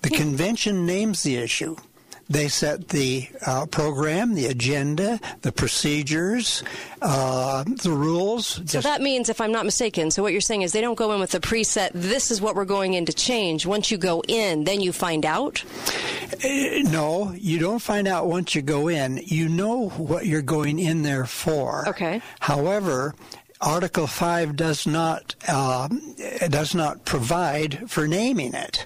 The 0.02 0.10
convention 0.10 0.86
names 0.86 1.24
the 1.24 1.38
issue. 1.38 1.76
They 2.32 2.48
set 2.48 2.90
the 2.90 3.28
uh, 3.44 3.66
program, 3.66 4.36
the 4.36 4.46
agenda, 4.46 5.20
the 5.42 5.52
procedures, 5.52 6.64
uh, 7.02 7.64
the 7.64 7.90
rules. 7.90 8.46
So 8.48 8.62
Just- 8.64 8.84
that 8.84 9.02
means, 9.02 9.30
if 9.30 9.42
I'm 9.42 9.52
not 9.52 9.66
mistaken, 9.66 10.12
so 10.12 10.22
what 10.22 10.32
you're 10.32 10.40
saying 10.42 10.62
is 10.62 10.72
they 10.72 10.82
don't 10.82 10.94
go 10.98 11.12
in 11.14 11.20
with 11.20 11.34
a 11.34 11.40
preset, 11.40 11.90
this 11.96 12.30
is 12.30 12.40
what 12.40 12.56
we're 12.56 12.66
going 12.66 12.94
in 12.94 13.06
to 13.06 13.14
change. 13.14 13.66
Once 13.66 13.90
you 13.90 13.98
go 13.98 14.22
in, 14.28 14.64
then 14.66 14.80
you 14.80 14.92
find 14.94 15.26
out? 15.26 15.64
No, 16.44 17.34
you 17.36 17.58
don't 17.58 17.80
find 17.82 18.08
out 18.08 18.28
once 18.28 18.54
you 18.54 18.62
go 18.62 18.90
in. 18.90 19.20
You 19.26 19.50
know 19.50 19.90
what 19.90 20.28
you're 20.28 20.44
going 20.44 20.78
in 20.78 21.02
there 21.02 21.26
for. 21.26 21.90
Okay. 21.90 22.22
However, 22.40 23.16
Article 23.62 24.08
Five 24.08 24.56
does 24.56 24.88
not 24.88 25.36
uh, 25.48 25.90
does 26.48 26.74
not 26.74 27.06
provide 27.06 27.90
for 27.90 28.08
naming 28.08 28.54
it. 28.54 28.86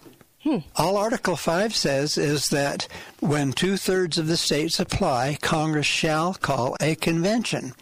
All 0.75 0.97
Article 0.97 1.37
5 1.37 1.73
says 1.73 2.17
is 2.17 2.49
that 2.49 2.87
when 3.21 3.53
two 3.53 3.77
thirds 3.77 4.17
of 4.17 4.27
the 4.27 4.35
states 4.35 4.79
apply, 4.79 5.37
Congress 5.41 5.85
shall 5.85 6.33
call 6.33 6.75
a 6.81 6.95
convention 6.95 7.73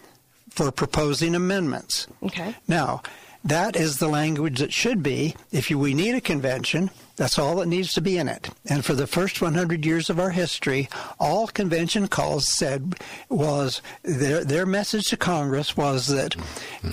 for 0.49 0.71
proposing 0.71 1.33
amendments. 1.33 2.07
Okay. 2.21 2.55
Now, 2.67 3.01
that 3.43 3.75
is 3.75 3.97
the 3.97 4.07
language 4.07 4.59
that 4.59 4.73
should 4.73 5.01
be. 5.01 5.35
If 5.51 5.71
you, 5.71 5.79
we 5.79 5.95
need 5.95 6.13
a 6.13 6.21
convention, 6.21 6.91
that's 7.15 7.37
all 7.37 7.57
that 7.57 7.67
needs 7.67 7.93
to 7.93 8.01
be 8.01 8.17
in 8.17 8.27
it. 8.27 8.49
And 8.67 8.83
for 8.83 8.93
the 8.93 9.07
first 9.07 9.41
100 9.41 9.85
years 9.85 10.09
of 10.09 10.19
our 10.19 10.31
history, 10.31 10.89
all 11.19 11.47
convention 11.47 12.07
calls 12.07 12.47
said 12.47 12.95
was 13.29 13.81
their 14.03 14.43
their 14.43 14.65
message 14.65 15.07
to 15.09 15.17
Congress 15.17 15.75
was 15.77 16.07
that, 16.07 16.35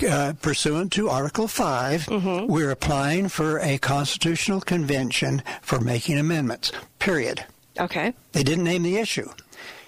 uh, 0.07 0.33
pursuant 0.41 0.91
to 0.93 1.09
Article 1.09 1.47
5 1.47 2.07
we're 2.47 2.71
applying 2.71 3.27
for 3.29 3.59
a 3.59 3.77
constitutional 3.77 4.61
convention 4.61 5.41
for 5.61 5.79
making 5.79 6.17
amendments. 6.17 6.71
Period. 6.99 7.45
Okay. 7.79 8.13
They 8.33 8.43
didn't 8.43 8.65
name 8.65 8.83
the 8.83 8.97
issue. 8.97 9.29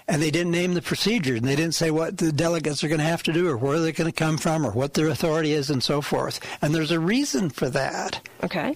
And 0.07 0.21
they 0.21 0.31
didn't 0.31 0.51
name 0.51 0.73
the 0.73 0.81
procedure 0.81 1.35
and 1.35 1.45
they 1.45 1.55
didn't 1.55 1.75
say 1.75 1.89
what 1.91 2.17
the 2.17 2.31
delegates 2.31 2.83
are 2.83 2.87
going 2.89 2.99
to 2.99 3.05
have 3.05 3.23
to 3.23 3.31
do, 3.31 3.47
or 3.47 3.55
where 3.55 3.79
they're 3.79 3.91
going 3.93 4.11
to 4.11 4.15
come 4.17 4.37
from, 4.37 4.65
or 4.65 4.71
what 4.71 4.93
their 4.93 5.07
authority 5.07 5.53
is, 5.53 5.69
and 5.69 5.81
so 5.81 6.01
forth. 6.01 6.39
And 6.61 6.75
there's 6.75 6.91
a 6.91 6.99
reason 6.99 7.49
for 7.49 7.69
that. 7.69 8.19
Okay. 8.43 8.75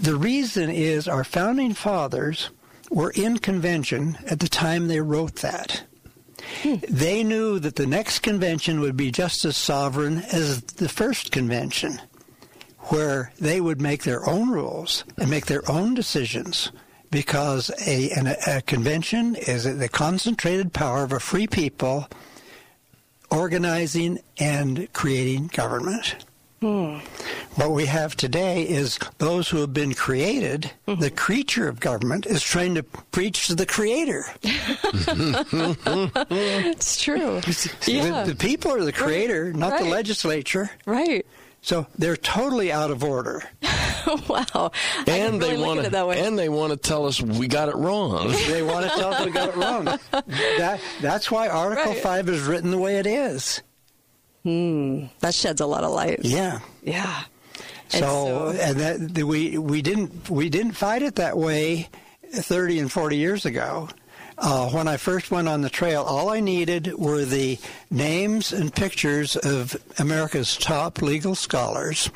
The 0.00 0.16
reason 0.16 0.70
is 0.70 1.08
our 1.08 1.24
founding 1.24 1.74
fathers 1.74 2.50
were 2.90 3.10
in 3.10 3.38
convention 3.38 4.18
at 4.28 4.40
the 4.40 4.48
time 4.48 4.88
they 4.88 5.00
wrote 5.00 5.36
that. 5.36 5.84
Hmm. 6.62 6.76
They 6.88 7.22
knew 7.24 7.58
that 7.58 7.76
the 7.76 7.86
next 7.86 8.20
convention 8.20 8.80
would 8.80 8.96
be 8.96 9.10
just 9.10 9.44
as 9.44 9.56
sovereign 9.56 10.18
as 10.32 10.62
the 10.62 10.88
first 10.88 11.32
convention, 11.32 12.00
where 12.88 13.32
they 13.38 13.60
would 13.60 13.80
make 13.80 14.02
their 14.02 14.28
own 14.28 14.50
rules 14.50 15.04
and 15.16 15.30
make 15.30 15.46
their 15.46 15.68
own 15.70 15.94
decisions 15.94 16.72
because 17.10 17.70
a, 17.86 18.10
an, 18.10 18.34
a 18.46 18.62
convention 18.62 19.36
is 19.36 19.64
the 19.64 19.88
concentrated 19.88 20.72
power 20.72 21.04
of 21.04 21.12
a 21.12 21.20
free 21.20 21.46
people 21.46 22.08
organizing 23.30 24.18
and 24.38 24.92
creating 24.92 25.46
government. 25.48 26.16
Hmm. 26.60 26.98
What 27.56 27.72
we 27.72 27.84
have 27.86 28.16
today 28.16 28.62
is 28.62 28.98
those 29.18 29.48
who 29.50 29.58
have 29.58 29.74
been 29.74 29.92
created, 29.94 30.70
the 30.86 31.10
creature 31.10 31.68
of 31.68 31.80
government, 31.80 32.24
is 32.24 32.42
trying 32.42 32.74
to 32.76 32.82
preach 32.82 33.46
to 33.48 33.54
the 33.54 33.66
creator. 33.66 34.24
It's 36.34 37.02
true. 37.02 37.40
Yeah. 37.86 38.22
The, 38.24 38.32
the 38.32 38.36
people 38.38 38.72
are 38.72 38.84
the 38.84 38.92
creator, 38.92 39.52
not 39.52 39.78
the 39.78 39.84
legislature. 39.84 40.70
Right. 40.86 41.26
So 41.60 41.86
they're 41.96 42.16
totally 42.16 42.72
out 42.72 42.90
of 42.90 43.04
order. 43.04 43.42
wow. 44.28 44.72
And 45.06 45.40
they 45.40 45.52
really 45.52 45.62
want 45.62 45.80
at 45.80 45.86
it 45.86 45.92
that 45.92 46.08
way. 46.08 46.16
to, 46.16 46.26
and 46.26 46.38
they 46.38 46.48
want 46.48 46.72
to 46.72 46.76
tell 46.76 47.06
us 47.06 47.20
we 47.20 47.46
got 47.48 47.68
it 47.68 47.76
wrong. 47.76 48.32
They 48.48 48.62
want 48.62 48.90
to 48.90 48.96
tell 48.98 49.14
us 49.14 49.24
we 49.24 49.30
got 49.30 49.50
it 49.50 49.56
wrong. 49.56 49.84
That, 49.84 50.80
that's 51.00 51.30
why 51.30 51.48
Article 51.48 51.92
Right. 51.92 52.02
5 52.02 52.28
is 52.30 52.40
written 52.42 52.70
the 52.70 52.78
way 52.78 52.96
it 52.96 53.06
is. 53.06 53.62
Hmm. 54.42 55.04
That 55.20 55.34
sheds 55.34 55.60
a 55.60 55.66
lot 55.66 55.84
of 55.84 55.92
light. 55.92 56.20
Yeah. 56.24 56.60
Yeah. 56.82 57.22
And 57.92 58.00
So, 58.04 58.48
and 58.60 58.80
that 58.80 59.14
the- 59.14 59.24
we 59.24 59.58
we 59.58 59.82
didn't 59.82 60.28
we 60.30 60.48
didn't 60.48 60.72
fight 60.72 61.02
it 61.02 61.16
that 61.16 61.36
way 61.36 61.88
30 62.32 62.78
and 62.78 62.90
40 62.92 63.16
years 63.16 63.44
ago. 63.44 63.88
Uh, 64.38 64.70
when 64.70 64.88
I 64.88 64.96
first 64.96 65.30
went 65.30 65.46
on 65.46 65.60
the 65.60 65.68
trail, 65.70 66.02
all 66.02 66.30
I 66.30 66.40
needed 66.40 66.94
were 66.96 67.24
the 67.24 67.58
names 67.90 68.52
and 68.52 68.74
pictures 68.74 69.36
of 69.36 69.76
America's 69.98 70.56
top 70.56 71.02
legal 71.02 71.34
scholars, 71.34 72.10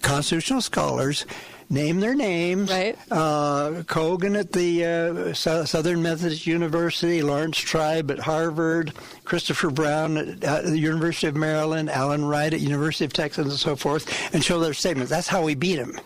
constitutional 0.00 0.62
scholars. 0.62 1.26
Name 1.72 2.00
their 2.00 2.16
names. 2.16 2.68
Right. 2.68 2.98
Uh, 3.12 3.84
Cogan 3.86 4.34
at 4.34 4.50
the 4.50 4.84
uh, 4.84 5.32
Southern 5.34 6.02
Methodist 6.02 6.44
University, 6.44 7.22
Laurence 7.22 7.58
Tribe 7.58 8.10
at 8.10 8.18
Harvard, 8.18 8.92
Christopher 9.24 9.70
Brown 9.70 10.16
at 10.16 10.44
uh, 10.44 10.62
the 10.62 10.78
University 10.78 11.28
of 11.28 11.36
Maryland, 11.36 11.88
Alan 11.88 12.24
Wright 12.24 12.52
at 12.52 12.58
University 12.58 13.04
of 13.04 13.12
Texas, 13.12 13.46
and 13.46 13.56
so 13.56 13.76
forth, 13.76 14.34
and 14.34 14.42
show 14.42 14.58
their 14.58 14.74
statements. 14.74 15.10
That's 15.10 15.28
how 15.28 15.44
we 15.44 15.54
beat 15.54 15.76
them. 15.76 15.96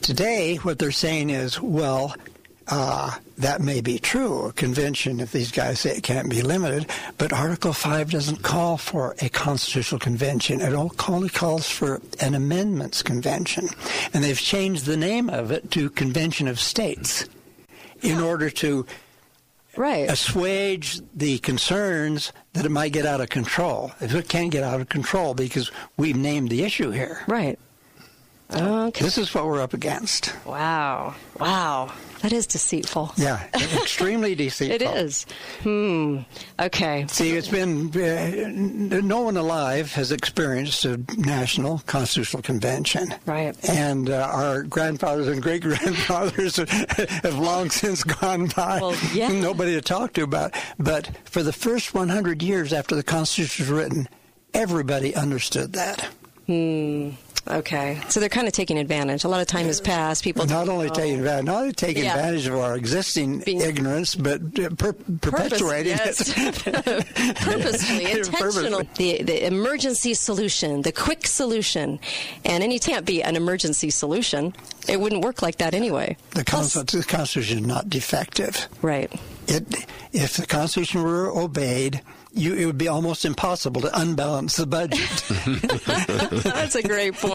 Today, 0.00 0.56
what 0.56 0.80
they're 0.80 0.90
saying 0.90 1.30
is, 1.30 1.60
well, 1.60 2.12
uh, 2.66 3.16
that 3.38 3.60
may 3.60 3.80
be 3.80 3.98
true, 3.98 4.46
a 4.46 4.52
convention, 4.52 5.20
if 5.20 5.32
these 5.32 5.50
guys 5.52 5.80
say 5.80 5.96
it 5.96 6.02
can't 6.02 6.30
be 6.30 6.40
limited, 6.42 6.86
but 7.18 7.32
Article 7.32 7.72
5 7.72 8.10
doesn't 8.10 8.42
call 8.42 8.78
for 8.78 9.14
a 9.20 9.28
constitutional 9.28 9.98
convention. 9.98 10.60
It 10.60 10.74
all- 10.74 10.92
only 11.08 11.28
calls 11.28 11.68
for 11.68 12.00
an 12.20 12.34
amendments 12.34 13.02
convention. 13.02 13.68
And 14.14 14.24
they've 14.24 14.38
changed 14.38 14.86
the 14.86 14.96
name 14.96 15.28
of 15.28 15.50
it 15.50 15.70
to 15.72 15.90
Convention 15.90 16.48
of 16.48 16.58
States 16.58 17.26
in 18.02 18.20
order 18.20 18.50
to 18.50 18.86
right. 19.76 20.10
assuage 20.10 21.00
the 21.14 21.38
concerns 21.38 22.32
that 22.54 22.64
it 22.64 22.70
might 22.70 22.92
get 22.92 23.06
out 23.06 23.20
of 23.20 23.28
control. 23.28 23.92
If 24.00 24.14
It 24.14 24.28
can't 24.28 24.50
get 24.50 24.62
out 24.62 24.80
of 24.80 24.88
control 24.88 25.34
because 25.34 25.70
we've 25.96 26.16
named 26.16 26.48
the 26.48 26.64
issue 26.64 26.90
here. 26.90 27.22
Right. 27.26 27.58
Okay. 28.54 29.04
This 29.04 29.18
is 29.18 29.34
what 29.34 29.44
we're 29.46 29.60
up 29.60 29.74
against. 29.74 30.32
Wow. 30.46 31.14
Wow. 31.38 31.92
That 32.22 32.32
is 32.32 32.46
deceitful. 32.46 33.12
Yeah, 33.16 33.46
extremely 33.54 34.34
deceitful. 34.36 34.74
It 34.74 34.82
is. 34.96 35.26
Hmm. 35.62 36.18
Okay. 36.58 37.06
See, 37.08 37.30
it's 37.36 37.48
been 37.48 37.88
uh, 37.96 39.00
no 39.02 39.20
one 39.22 39.36
alive 39.36 39.92
has 39.92 40.12
experienced 40.12 40.84
a 40.84 41.00
national 41.16 41.78
constitutional 41.86 42.42
convention. 42.42 43.14
Right. 43.26 43.54
And 43.68 44.10
uh, 44.10 44.28
our 44.32 44.62
grandfathers 44.62 45.28
and 45.28 45.42
great 45.42 45.62
grandfathers 45.62 46.56
have 46.56 47.38
long 47.38 47.70
since 47.70 48.02
gone 48.04 48.46
by. 48.56 48.80
Well, 48.80 48.96
yeah. 49.12 49.28
Nobody 49.28 49.74
to 49.74 49.80
talk 49.82 50.14
to 50.14 50.22
about. 50.22 50.54
it. 50.54 50.62
But 50.78 51.10
for 51.24 51.42
the 51.42 51.52
first 51.52 51.94
100 51.94 52.42
years 52.42 52.72
after 52.72 52.94
the 52.96 53.02
Constitution 53.02 53.64
was 53.66 53.70
written, 53.72 54.08
everybody 54.54 55.14
understood 55.14 55.74
that. 55.74 56.08
Okay. 56.48 58.00
So 58.08 58.18
they're 58.18 58.28
kind 58.28 58.48
of 58.48 58.52
taking 58.52 58.76
advantage. 58.76 59.22
A 59.22 59.28
lot 59.28 59.40
of 59.40 59.46
time 59.46 59.66
has 59.66 59.80
passed. 59.80 60.24
People 60.24 60.46
Not 60.46 60.68
only 60.68 60.88
know. 60.88 60.94
taking 60.94 61.18
advantage, 61.18 61.44
not 61.44 61.56
only 61.62 61.72
taking 61.72 62.02
Yeah. 62.04 62.16
advantage 62.16 62.46
of 62.48 62.56
our 62.56 62.76
existing 62.76 63.38
Being- 63.40 63.60
ignorance, 63.60 64.16
but 64.16 64.40
uh, 64.58 64.70
per- 64.70 64.92
perpetuating 64.92 65.96
Purpose, 65.96 66.30
it. 66.36 66.36
yes. 66.36 66.64
Purposefully, 67.44 68.04
intentional. 68.10 68.80
Purposely. 68.80 69.18
The, 69.18 69.22
the 69.22 69.46
emergency 69.46 70.14
solution, 70.14 70.82
the 70.82 70.90
quick 70.90 71.24
solution. 71.28 72.00
And 72.44 72.64
any 72.64 72.80
can't 72.80 73.06
be 73.06 73.22
an 73.22 73.36
emergency 73.36 73.90
solution. 73.90 74.52
It 74.88 75.00
wouldn't 75.00 75.22
work 75.24 75.40
like 75.40 75.58
that 75.58 75.72
anyway. 75.72 76.16
The, 76.30 76.42
Plus- 76.44 76.72
the 76.72 77.04
Constitution 77.06 77.58
is 77.60 77.66
not 77.66 77.88
defective. 77.88 78.68
right. 78.82 79.12
It, 79.48 79.86
if 80.12 80.36
the 80.36 80.46
Constitution 80.46 81.04
were 81.04 81.28
obeyed, 81.30 82.00
you, 82.36 82.54
it 82.54 82.66
would 82.66 82.78
be 82.78 82.88
almost 82.88 83.24
impossible 83.24 83.80
to 83.80 84.00
unbalance 84.00 84.56
the 84.56 84.66
budget. 84.66 85.00
That's 86.42 86.74
a 86.74 86.82
great 86.82 87.14
point. 87.14 87.34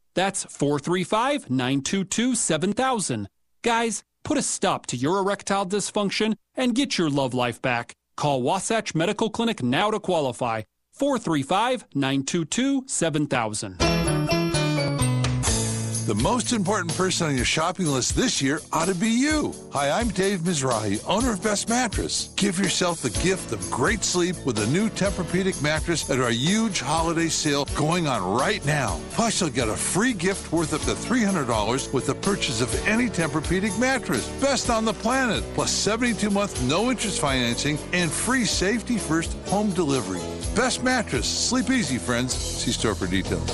That's 0.13 0.43
435 0.43 1.49
922 1.49 2.35
7000. 2.35 3.27
Guys, 3.61 4.03
put 4.23 4.37
a 4.37 4.41
stop 4.41 4.85
to 4.87 4.97
your 4.97 5.19
erectile 5.19 5.65
dysfunction 5.65 6.35
and 6.55 6.75
get 6.75 6.97
your 6.97 7.09
love 7.09 7.33
life 7.33 7.61
back. 7.61 7.93
Call 8.17 8.41
Wasatch 8.41 8.93
Medical 8.95 9.29
Clinic 9.29 9.63
now 9.63 9.91
to 9.91 9.99
qualify. 9.99 10.63
435 10.93 11.85
922 11.95 12.83
7000. 12.87 13.90
The 16.11 16.21
most 16.21 16.51
important 16.51 16.93
person 16.97 17.27
on 17.27 17.37
your 17.37 17.45
shopping 17.45 17.85
list 17.85 18.17
this 18.17 18.41
year 18.41 18.59
ought 18.73 18.89
to 18.89 18.95
be 18.95 19.07
you. 19.07 19.53
Hi, 19.71 19.89
I'm 19.89 20.09
Dave 20.09 20.39
Mizrahi, 20.39 21.01
owner 21.07 21.31
of 21.31 21.41
Best 21.41 21.69
Mattress. 21.69 22.33
Give 22.35 22.59
yourself 22.59 23.01
the 23.01 23.11
gift 23.21 23.53
of 23.53 23.71
great 23.71 24.03
sleep 24.03 24.35
with 24.45 24.59
a 24.59 24.67
new 24.67 24.89
Tempur-Pedic 24.89 25.63
mattress 25.63 26.09
at 26.09 26.19
our 26.19 26.29
huge 26.29 26.81
holiday 26.81 27.29
sale 27.29 27.63
going 27.75 28.09
on 28.09 28.29
right 28.37 28.63
now. 28.65 28.99
Plus, 29.11 29.39
you'll 29.39 29.51
get 29.51 29.69
a 29.69 29.73
free 29.73 30.11
gift 30.11 30.51
worth 30.51 30.73
up 30.73 30.81
to 30.81 30.91
$300 30.91 31.93
with 31.93 32.07
the 32.07 32.15
purchase 32.15 32.59
of 32.59 32.75
any 32.85 33.07
Tempur-Pedic 33.07 33.79
mattress. 33.79 34.27
Best 34.41 34.69
on 34.69 34.83
the 34.83 34.93
planet. 34.95 35.45
Plus 35.53 35.71
72-month 35.71 36.61
no-interest 36.63 37.21
financing 37.21 37.77
and 37.93 38.11
free 38.11 38.43
safety-first 38.43 39.31
home 39.47 39.69
delivery. 39.69 40.19
Best 40.57 40.83
Mattress. 40.83 41.25
Sleep 41.25 41.69
easy, 41.69 41.97
friends. 41.97 42.33
See 42.33 42.73
store 42.73 42.95
for 42.95 43.07
details. 43.07 43.49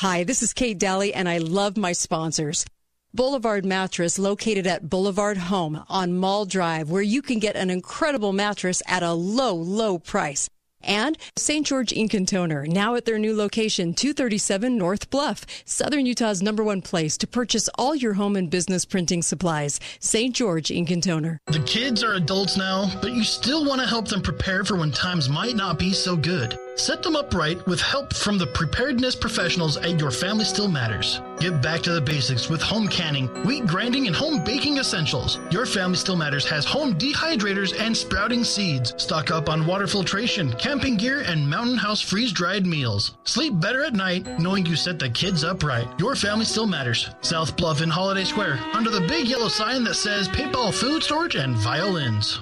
Hi, 0.00 0.24
this 0.24 0.42
is 0.42 0.54
Kate 0.54 0.78
Daly, 0.78 1.12
and 1.12 1.28
I 1.28 1.36
love 1.36 1.76
my 1.76 1.92
sponsors. 1.92 2.64
Boulevard 3.12 3.66
Mattress, 3.66 4.18
located 4.18 4.66
at 4.66 4.88
Boulevard 4.88 5.36
Home 5.36 5.84
on 5.90 6.14
Mall 6.14 6.46
Drive, 6.46 6.88
where 6.88 7.02
you 7.02 7.20
can 7.20 7.38
get 7.38 7.54
an 7.54 7.68
incredible 7.68 8.32
mattress 8.32 8.82
at 8.86 9.02
a 9.02 9.12
low, 9.12 9.52
low 9.54 9.98
price. 9.98 10.48
And 10.80 11.18
St. 11.36 11.66
George 11.66 11.92
Ink 11.92 12.14
and 12.14 12.26
Toner, 12.26 12.66
now 12.66 12.94
at 12.94 13.04
their 13.04 13.18
new 13.18 13.36
location, 13.36 13.92
237 13.92 14.74
North 14.78 15.10
Bluff, 15.10 15.44
Southern 15.66 16.06
Utah's 16.06 16.42
number 16.42 16.64
one 16.64 16.80
place 16.80 17.18
to 17.18 17.26
purchase 17.26 17.68
all 17.74 17.94
your 17.94 18.14
home 18.14 18.36
and 18.36 18.48
business 18.48 18.86
printing 18.86 19.20
supplies. 19.20 19.80
St. 19.98 20.34
George 20.34 20.70
Ink 20.70 20.90
and 20.90 21.02
Toner. 21.02 21.38
The 21.48 21.60
kids 21.64 22.02
are 22.02 22.14
adults 22.14 22.56
now, 22.56 22.90
but 23.02 23.12
you 23.12 23.22
still 23.22 23.66
want 23.66 23.82
to 23.82 23.86
help 23.86 24.08
them 24.08 24.22
prepare 24.22 24.64
for 24.64 24.78
when 24.78 24.92
times 24.92 25.28
might 25.28 25.56
not 25.56 25.78
be 25.78 25.92
so 25.92 26.16
good. 26.16 26.58
Set 26.80 27.02
them 27.02 27.14
up 27.14 27.34
right 27.34 27.64
with 27.66 27.78
help 27.78 28.14
from 28.14 28.38
the 28.38 28.46
preparedness 28.46 29.14
professionals 29.14 29.76
at 29.76 30.00
Your 30.00 30.10
Family 30.10 30.46
Still 30.46 30.66
Matters. 30.66 31.20
Get 31.38 31.60
back 31.60 31.82
to 31.82 31.92
the 31.92 32.00
basics 32.00 32.48
with 32.48 32.62
home 32.62 32.88
canning, 32.88 33.26
wheat 33.44 33.66
grinding, 33.66 34.06
and 34.06 34.16
home 34.16 34.42
baking 34.44 34.78
essentials. 34.78 35.38
Your 35.50 35.66
Family 35.66 35.98
Still 35.98 36.16
Matters 36.16 36.48
has 36.48 36.64
home 36.64 36.94
dehydrators 36.94 37.78
and 37.78 37.94
sprouting 37.94 38.44
seeds. 38.44 38.94
Stock 38.96 39.30
up 39.30 39.50
on 39.50 39.66
water 39.66 39.86
filtration, 39.86 40.54
camping 40.54 40.96
gear, 40.96 41.20
and 41.20 41.48
mountain 41.48 41.76
house 41.76 42.00
freeze 42.00 42.32
dried 42.32 42.64
meals. 42.64 43.18
Sleep 43.24 43.60
better 43.60 43.84
at 43.84 43.92
night 43.92 44.38
knowing 44.38 44.64
you 44.64 44.74
set 44.74 44.98
the 44.98 45.10
kids 45.10 45.44
up 45.44 45.62
right. 45.62 45.86
Your 45.98 46.16
Family 46.16 46.46
Still 46.46 46.66
Matters. 46.66 47.10
South 47.20 47.58
Bluff 47.58 47.82
in 47.82 47.90
Holiday 47.90 48.24
Square, 48.24 48.58
under 48.72 48.88
the 48.88 49.02
big 49.02 49.28
yellow 49.28 49.48
sign 49.48 49.84
that 49.84 49.96
says 49.96 50.30
paintball 50.30 50.72
food 50.72 51.02
storage 51.02 51.34
and 51.34 51.54
violins. 51.56 52.40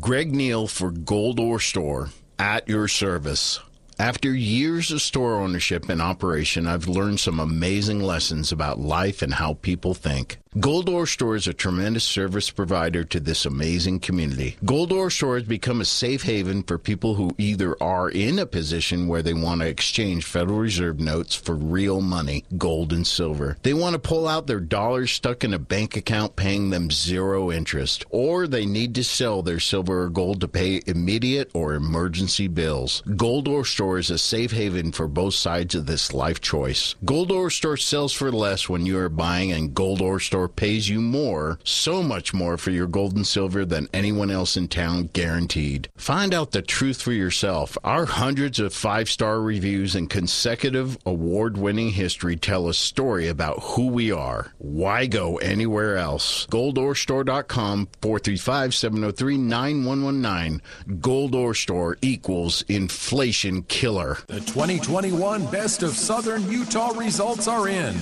Greg 0.00 0.34
Neal 0.34 0.66
for 0.66 0.90
Gold 0.90 1.38
Ore 1.38 1.60
Store 1.60 2.08
at 2.40 2.68
your 2.68 2.88
service. 2.88 3.60
After 4.00 4.32
years 4.32 4.92
of 4.92 5.02
store 5.02 5.40
ownership 5.40 5.88
and 5.88 6.00
operation, 6.00 6.68
I've 6.68 6.86
learned 6.86 7.18
some 7.18 7.40
amazing 7.40 8.00
lessons 8.00 8.52
about 8.52 8.78
life 8.78 9.22
and 9.22 9.34
how 9.34 9.54
people 9.54 9.92
think. 9.92 10.38
Gold 10.58 10.88
Ore 10.88 11.06
Store 11.06 11.36
is 11.36 11.46
a 11.46 11.52
tremendous 11.52 12.04
service 12.04 12.50
provider 12.50 13.04
to 13.04 13.20
this 13.20 13.44
amazing 13.44 14.00
community. 14.00 14.56
Gold 14.64 14.92
Ore 14.92 15.10
Store 15.10 15.34
has 15.36 15.46
become 15.46 15.82
a 15.82 15.84
safe 15.84 16.22
haven 16.22 16.62
for 16.62 16.78
people 16.78 17.14
who 17.14 17.34
either 17.36 17.80
are 17.82 18.08
in 18.08 18.38
a 18.38 18.46
position 18.46 19.08
where 19.08 19.22
they 19.22 19.34
want 19.34 19.60
to 19.60 19.68
exchange 19.68 20.24
Federal 20.24 20.58
Reserve 20.58 21.00
notes 21.00 21.34
for 21.34 21.54
real 21.54 22.00
money, 22.00 22.44
gold 22.56 22.94
and 22.94 23.06
silver. 23.06 23.58
They 23.62 23.74
want 23.74 23.92
to 23.92 23.98
pull 23.98 24.26
out 24.26 24.46
their 24.46 24.58
dollars 24.58 25.12
stuck 25.12 25.44
in 25.44 25.52
a 25.52 25.58
bank 25.58 25.96
account 25.96 26.34
paying 26.34 26.70
them 26.70 26.90
zero 26.90 27.52
interest, 27.52 28.06
or 28.08 28.46
they 28.46 28.64
need 28.64 28.94
to 28.94 29.04
sell 29.04 29.42
their 29.42 29.60
silver 29.60 30.04
or 30.04 30.08
gold 30.08 30.40
to 30.40 30.48
pay 30.48 30.80
immediate 30.86 31.50
or 31.52 31.74
emergency 31.74 32.48
bills. 32.48 33.02
Gold 33.16 33.48
Ore 33.48 33.66
Store 33.66 33.98
is 33.98 34.10
a 34.10 34.18
safe 34.18 34.52
haven 34.52 34.92
for 34.92 35.08
both 35.08 35.34
sides 35.34 35.74
of 35.74 35.84
this 35.84 36.14
life 36.14 36.40
choice. 36.40 36.94
Gold 37.04 37.30
Ore 37.30 37.50
Store 37.50 37.76
sells 37.76 38.14
for 38.14 38.32
less 38.32 38.66
when 38.66 38.86
you 38.86 38.98
are 38.98 39.10
buying, 39.10 39.52
and 39.52 39.74
Gold 39.74 40.00
Ore 40.00 40.18
Store 40.38 40.48
pays 40.48 40.88
you 40.88 41.00
more, 41.00 41.58
so 41.64 42.00
much 42.00 42.32
more 42.32 42.56
for 42.56 42.70
your 42.70 42.86
gold 42.86 43.16
and 43.16 43.26
silver 43.26 43.64
than 43.64 43.88
anyone 43.92 44.30
else 44.30 44.56
in 44.56 44.68
town, 44.68 45.10
guaranteed. 45.12 45.88
Find 45.96 46.32
out 46.32 46.52
the 46.52 46.62
truth 46.62 47.02
for 47.02 47.10
yourself. 47.10 47.76
Our 47.82 48.04
hundreds 48.04 48.60
of 48.60 48.72
five 48.72 49.10
star 49.10 49.40
reviews 49.40 49.96
and 49.96 50.08
consecutive 50.08 50.96
award 51.04 51.56
winning 51.56 51.90
history 51.90 52.36
tell 52.36 52.68
a 52.68 52.74
story 52.74 53.26
about 53.26 53.58
who 53.60 53.88
we 53.88 54.12
are. 54.12 54.52
Why 54.58 55.06
go 55.06 55.38
anywhere 55.38 55.96
else? 55.96 56.46
GoldOreStore.com 56.46 57.88
435 58.00 58.74
703 58.76 59.38
9119. 59.38 60.62
Gold 61.00 61.34
Ore 61.34 61.54
Store 61.54 61.98
equals 62.00 62.62
inflation 62.68 63.62
killer. 63.62 64.18
The 64.28 64.38
2021 64.38 65.46
Best 65.46 65.82
of 65.82 65.96
Southern 65.96 66.48
Utah 66.48 66.96
results 66.96 67.48
are 67.48 67.66
in, 67.66 67.96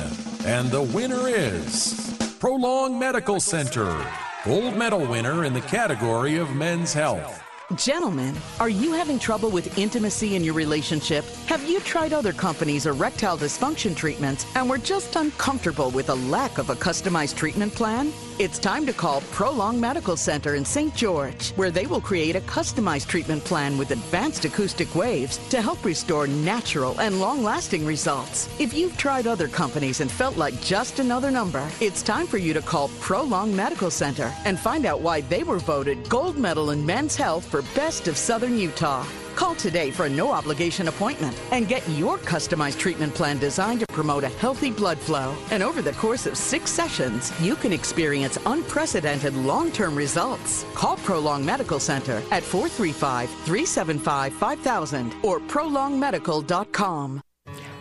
and 0.44 0.70
the 0.70 0.82
winner 0.82 1.28
is. 1.28 2.25
Prolong 2.38 2.98
Medical 2.98 3.40
Center, 3.40 4.06
gold 4.44 4.76
medal 4.76 5.06
winner 5.06 5.46
in 5.46 5.54
the 5.54 5.62
category 5.62 6.36
of 6.36 6.54
men's 6.54 6.92
health. 6.92 7.42
Gentlemen, 7.76 8.36
are 8.60 8.68
you 8.68 8.92
having 8.92 9.18
trouble 9.18 9.48
with 9.48 9.78
intimacy 9.78 10.36
in 10.36 10.44
your 10.44 10.52
relationship? 10.52 11.24
Have 11.46 11.66
you 11.66 11.80
tried 11.80 12.12
other 12.12 12.34
companies' 12.34 12.84
erectile 12.84 13.38
dysfunction 13.38 13.96
treatments 13.96 14.44
and 14.54 14.68
were 14.68 14.76
just 14.76 15.16
uncomfortable 15.16 15.90
with 15.90 16.10
a 16.10 16.14
lack 16.14 16.58
of 16.58 16.68
a 16.68 16.74
customized 16.74 17.36
treatment 17.36 17.74
plan? 17.74 18.12
It's 18.38 18.58
time 18.58 18.84
to 18.84 18.92
call 18.92 19.22
Prolong 19.32 19.80
Medical 19.80 20.14
Center 20.14 20.56
in 20.56 20.64
St. 20.66 20.94
George, 20.94 21.52
where 21.52 21.70
they 21.70 21.86
will 21.86 22.02
create 22.02 22.36
a 22.36 22.42
customized 22.42 23.06
treatment 23.06 23.42
plan 23.42 23.78
with 23.78 23.92
advanced 23.92 24.44
acoustic 24.44 24.94
waves 24.94 25.38
to 25.48 25.62
help 25.62 25.82
restore 25.82 26.26
natural 26.26 27.00
and 27.00 27.18
long 27.18 27.42
lasting 27.42 27.86
results. 27.86 28.50
If 28.60 28.74
you've 28.74 28.98
tried 28.98 29.26
other 29.26 29.48
companies 29.48 30.02
and 30.02 30.10
felt 30.10 30.36
like 30.36 30.60
just 30.60 30.98
another 30.98 31.30
number, 31.30 31.66
it's 31.80 32.02
time 32.02 32.26
for 32.26 32.36
you 32.36 32.52
to 32.52 32.60
call 32.60 32.88
Prolong 33.00 33.56
Medical 33.56 33.90
Center 33.90 34.30
and 34.44 34.60
find 34.60 34.84
out 34.84 35.00
why 35.00 35.22
they 35.22 35.42
were 35.42 35.58
voted 35.58 36.06
gold 36.10 36.36
medal 36.36 36.72
in 36.72 36.84
men's 36.84 37.16
health 37.16 37.46
for 37.46 37.62
Best 37.74 38.06
of 38.06 38.18
Southern 38.18 38.58
Utah. 38.58 39.06
Call 39.36 39.54
today 39.54 39.90
for 39.90 40.06
a 40.06 40.08
no 40.08 40.32
obligation 40.32 40.88
appointment 40.88 41.38
and 41.52 41.68
get 41.68 41.86
your 41.90 42.16
customized 42.18 42.78
treatment 42.78 43.14
plan 43.14 43.38
designed 43.38 43.80
to 43.80 43.86
promote 43.88 44.24
a 44.24 44.28
healthy 44.28 44.70
blood 44.70 44.98
flow. 44.98 45.36
And 45.50 45.62
over 45.62 45.82
the 45.82 45.92
course 45.92 46.24
of 46.26 46.38
six 46.38 46.70
sessions, 46.70 47.30
you 47.38 47.54
can 47.54 47.70
experience 47.70 48.38
unprecedented 48.46 49.34
long 49.36 49.70
term 49.70 49.94
results. 49.94 50.64
Call 50.74 50.96
Prolong 50.96 51.44
Medical 51.44 51.78
Center 51.78 52.22
at 52.32 52.42
435 52.42 53.28
375 53.28 54.32
5000 54.32 55.14
or 55.22 55.38
prolongmedical.com. 55.40 57.20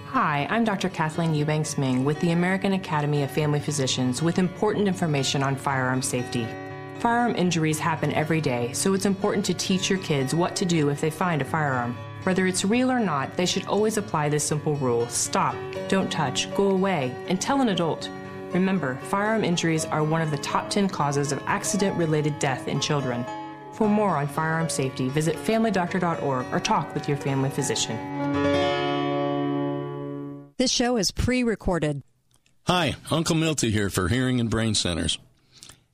Hi, 0.07 0.47
I'm 0.49 0.65
Dr. 0.65 0.89
Kathleen 0.89 1.33
Eubanks 1.33 1.77
Ming 1.77 2.03
with 2.03 2.19
the 2.19 2.31
American 2.31 2.73
Academy 2.73 3.23
of 3.23 3.31
Family 3.31 3.61
Physicians 3.61 4.21
with 4.21 4.39
important 4.39 4.87
information 4.89 5.41
on 5.41 5.55
firearm 5.55 6.01
safety. 6.01 6.47
Firearm 6.99 7.35
injuries 7.35 7.77
happen 7.77 8.13
every 8.13 8.41
day, 8.41 8.71
so 8.73 8.93
it's 8.93 9.05
important 9.05 9.45
to 9.45 9.53
teach 9.53 9.89
your 9.89 9.99
kids 9.99 10.33
what 10.33 10.55
to 10.55 10.65
do 10.65 10.89
if 10.89 11.01
they 11.01 11.09
find 11.09 11.41
a 11.41 11.45
firearm. 11.45 11.97
Whether 12.23 12.47
it's 12.47 12.65
real 12.65 12.91
or 12.91 12.99
not, 12.99 13.35
they 13.35 13.45
should 13.45 13.65
always 13.67 13.97
apply 13.97 14.29
this 14.29 14.43
simple 14.43 14.75
rule 14.77 15.07
stop, 15.09 15.55
don't 15.89 16.11
touch, 16.11 16.53
go 16.55 16.71
away, 16.71 17.13
and 17.27 17.39
tell 17.39 17.61
an 17.61 17.69
adult. 17.69 18.09
Remember, 18.51 18.95
firearm 19.03 19.43
injuries 19.43 19.85
are 19.85 20.03
one 20.03 20.21
of 20.21 20.31
the 20.31 20.37
top 20.37 20.69
10 20.69 20.87
causes 20.89 21.31
of 21.31 21.43
accident 21.45 21.95
related 21.97 22.39
death 22.39 22.67
in 22.67 22.79
children. 22.79 23.25
For 23.73 23.89
more 23.89 24.15
on 24.15 24.27
firearm 24.27 24.69
safety, 24.69 25.09
visit 25.09 25.35
familydoctor.org 25.35 26.45
or 26.51 26.59
talk 26.61 26.93
with 26.93 27.09
your 27.09 27.17
family 27.17 27.49
physician. 27.49 27.97
This 30.57 30.71
show 30.71 30.95
is 30.95 31.11
pre 31.11 31.43
recorded. 31.43 32.01
Hi, 32.65 32.95
Uncle 33.11 33.35
Milty 33.35 33.69
here 33.69 33.89
for 33.89 34.07
Hearing 34.07 34.39
and 34.39 34.49
Brain 34.49 34.73
Centers. 34.73 35.19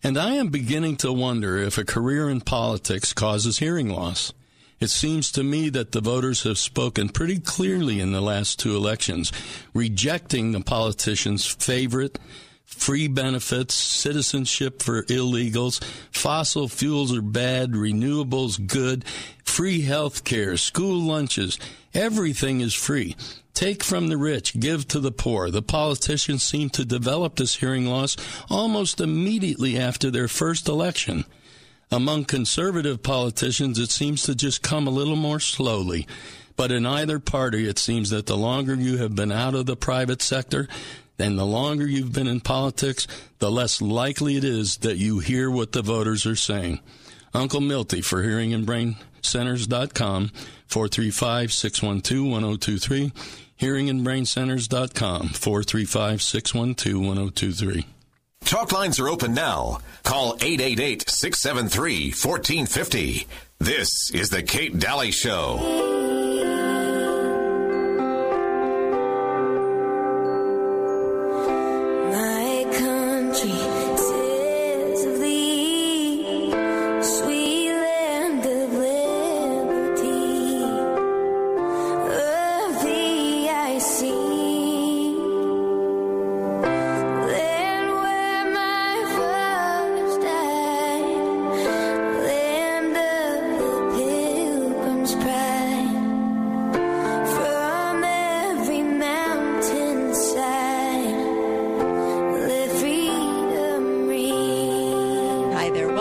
And 0.03 0.17
I 0.17 0.33
am 0.33 0.47
beginning 0.47 0.97
to 0.97 1.13
wonder 1.13 1.57
if 1.57 1.77
a 1.77 1.85
career 1.85 2.27
in 2.27 2.41
politics 2.41 3.13
causes 3.13 3.59
hearing 3.59 3.89
loss. 3.89 4.33
It 4.79 4.89
seems 4.89 5.31
to 5.33 5.43
me 5.43 5.69
that 5.69 5.91
the 5.91 6.01
voters 6.01 6.41
have 6.41 6.57
spoken 6.57 7.09
pretty 7.09 7.39
clearly 7.39 7.99
in 7.99 8.11
the 8.11 8.21
last 8.21 8.57
two 8.57 8.75
elections, 8.75 9.31
rejecting 9.75 10.51
the 10.51 10.61
politicians' 10.61 11.45
favorite 11.45 12.17
free 12.65 13.07
benefits, 13.07 13.75
citizenship 13.75 14.81
for 14.81 15.03
illegals, 15.03 15.83
fossil 16.11 16.67
fuels 16.67 17.15
are 17.15 17.21
bad, 17.21 17.73
renewables 17.73 18.65
good, 18.65 19.05
free 19.43 19.81
health 19.81 20.23
care, 20.23 20.57
school 20.57 20.99
lunches, 20.99 21.59
everything 21.93 22.61
is 22.61 22.73
free. 22.73 23.15
Take 23.61 23.83
from 23.83 24.07
the 24.07 24.17
rich, 24.17 24.59
give 24.59 24.87
to 24.87 24.99
the 24.99 25.11
poor. 25.11 25.51
The 25.51 25.61
politicians 25.61 26.41
seem 26.41 26.71
to 26.71 26.83
develop 26.83 27.35
this 27.35 27.57
hearing 27.57 27.85
loss 27.85 28.17
almost 28.49 28.99
immediately 28.99 29.77
after 29.77 30.09
their 30.09 30.27
first 30.27 30.67
election. 30.67 31.25
Among 31.91 32.25
conservative 32.25 33.03
politicians, 33.03 33.77
it 33.77 33.91
seems 33.91 34.23
to 34.23 34.33
just 34.33 34.63
come 34.63 34.87
a 34.87 34.89
little 34.89 35.15
more 35.15 35.39
slowly. 35.39 36.07
But 36.55 36.71
in 36.71 36.87
either 36.87 37.19
party, 37.19 37.67
it 37.67 37.77
seems 37.77 38.09
that 38.09 38.25
the 38.25 38.35
longer 38.35 38.73
you 38.73 38.97
have 38.97 39.15
been 39.15 39.31
out 39.31 39.53
of 39.53 39.67
the 39.67 39.75
private 39.75 40.23
sector, 40.23 40.67
and 41.19 41.37
the 41.37 41.45
longer 41.45 41.85
you've 41.85 42.13
been 42.13 42.25
in 42.25 42.39
politics, 42.39 43.05
the 43.37 43.51
less 43.51 43.79
likely 43.79 44.37
it 44.37 44.43
is 44.43 44.77
that 44.77 44.97
you 44.97 45.19
hear 45.19 45.51
what 45.51 45.73
the 45.73 45.83
voters 45.83 46.25
are 46.25 46.35
saying. 46.35 46.79
Uncle 47.31 47.61
Milty 47.61 48.01
for 48.01 48.23
Hearing 48.23 48.55
and 48.55 48.65
Brain 48.65 48.95
Centers.com, 49.21 50.31
435 50.65 51.53
612 51.53 52.25
1023, 52.25 53.11
hearingandbraincenters.com, 53.61 55.29
435 55.29 56.21
612 56.21 56.99
1023. 56.99 57.85
Talk 58.43 58.71
lines 58.71 58.99
are 58.99 59.07
open 59.07 59.33
now. 59.33 59.79
Call 60.03 60.33
888 60.41 61.09
673 61.09 62.07
1450. 62.07 63.27
This 63.59 64.11
is 64.11 64.29
The 64.29 64.41
Kate 64.43 64.77
Daly 64.77 65.11
Show. 65.11 66.00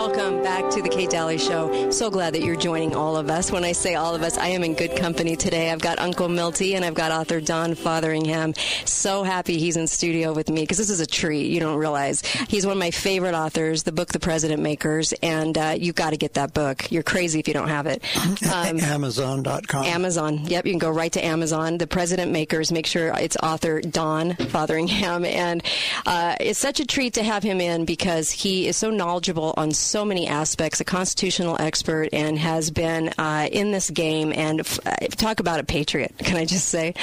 Back 0.09 0.69
to 0.71 0.81
the 0.81 0.89
Kate 0.89 1.09
Daly 1.09 1.37
Show. 1.37 1.91
So 1.91 2.09
glad 2.09 2.33
that 2.33 2.41
you're 2.41 2.55
joining 2.55 2.95
all 2.95 3.15
of 3.15 3.29
us. 3.29 3.51
When 3.51 3.63
I 3.63 3.71
say 3.71 3.95
all 3.95 4.15
of 4.15 4.23
us, 4.23 4.37
I 4.37 4.47
am 4.47 4.63
in 4.63 4.73
good 4.73 4.95
company 4.95 5.35
today. 5.35 5.69
I've 5.69 5.81
got 5.81 5.99
Uncle 5.99 6.27
Milty 6.27 6.75
and 6.75 6.83
I've 6.83 6.95
got 6.95 7.11
author 7.11 7.39
Don 7.39 7.75
Fotheringham. 7.75 8.53
So 8.85 9.23
happy 9.23 9.57
he's 9.59 9.77
in 9.77 9.87
studio 9.87 10.33
with 10.33 10.49
me 10.49 10.61
because 10.61 10.77
this 10.77 10.89
is 10.89 10.99
a 10.99 11.05
treat. 11.05 11.51
You 11.51 11.59
don't 11.59 11.77
realize 11.77 12.21
he's 12.49 12.65
one 12.65 12.73
of 12.73 12.79
my 12.79 12.89
favorite 12.91 13.35
authors. 13.35 13.83
The 13.83 13.91
book, 13.91 14.09
The 14.09 14.19
President 14.19 14.61
Makers, 14.61 15.13
and 15.21 15.57
uh, 15.57 15.75
you've 15.77 15.95
got 15.95 16.11
to 16.11 16.17
get 16.17 16.33
that 16.33 16.53
book. 16.53 16.91
You're 16.91 17.03
crazy 17.03 17.39
if 17.39 17.47
you 17.47 17.53
don't 17.53 17.69
have 17.69 17.85
it. 17.87 18.03
Um, 18.51 18.79
Amazon.com. 18.79 19.85
Amazon. 19.85 20.45
Yep, 20.45 20.65
you 20.65 20.71
can 20.73 20.79
go 20.79 20.89
right 20.89 21.11
to 21.13 21.23
Amazon. 21.23 21.77
The 21.77 21.87
President 21.87 22.31
Makers. 22.31 22.71
Make 22.71 22.85
sure 22.85 23.13
it's 23.17 23.37
author 23.37 23.81
Don 23.81 24.33
Fotheringham, 24.33 25.25
and 25.25 25.63
uh, 26.05 26.35
it's 26.39 26.59
such 26.59 26.79
a 26.79 26.85
treat 26.85 27.13
to 27.13 27.23
have 27.23 27.43
him 27.43 27.61
in 27.61 27.85
because 27.85 28.31
he 28.31 28.67
is 28.67 28.75
so 28.75 28.89
knowledgeable 28.89 29.53
on 29.57 29.71
so 29.71 29.90
many 30.05 30.27
aspects. 30.27 30.79
A 30.79 30.85
constitutional 30.85 31.57
expert 31.59 32.09
and 32.13 32.37
has 32.39 32.71
been 32.71 33.09
uh, 33.17 33.47
in 33.51 33.71
this 33.71 33.89
game. 33.89 34.31
And 34.33 34.61
f- 34.61 34.79
uh, 34.85 34.95
talk 35.11 35.39
about 35.39 35.59
a 35.59 35.63
patriot. 35.63 36.13
Can 36.19 36.37
I 36.37 36.45
just 36.45 36.69
say? 36.69 36.93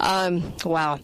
Um, 0.00 0.52
wow. 0.64 0.98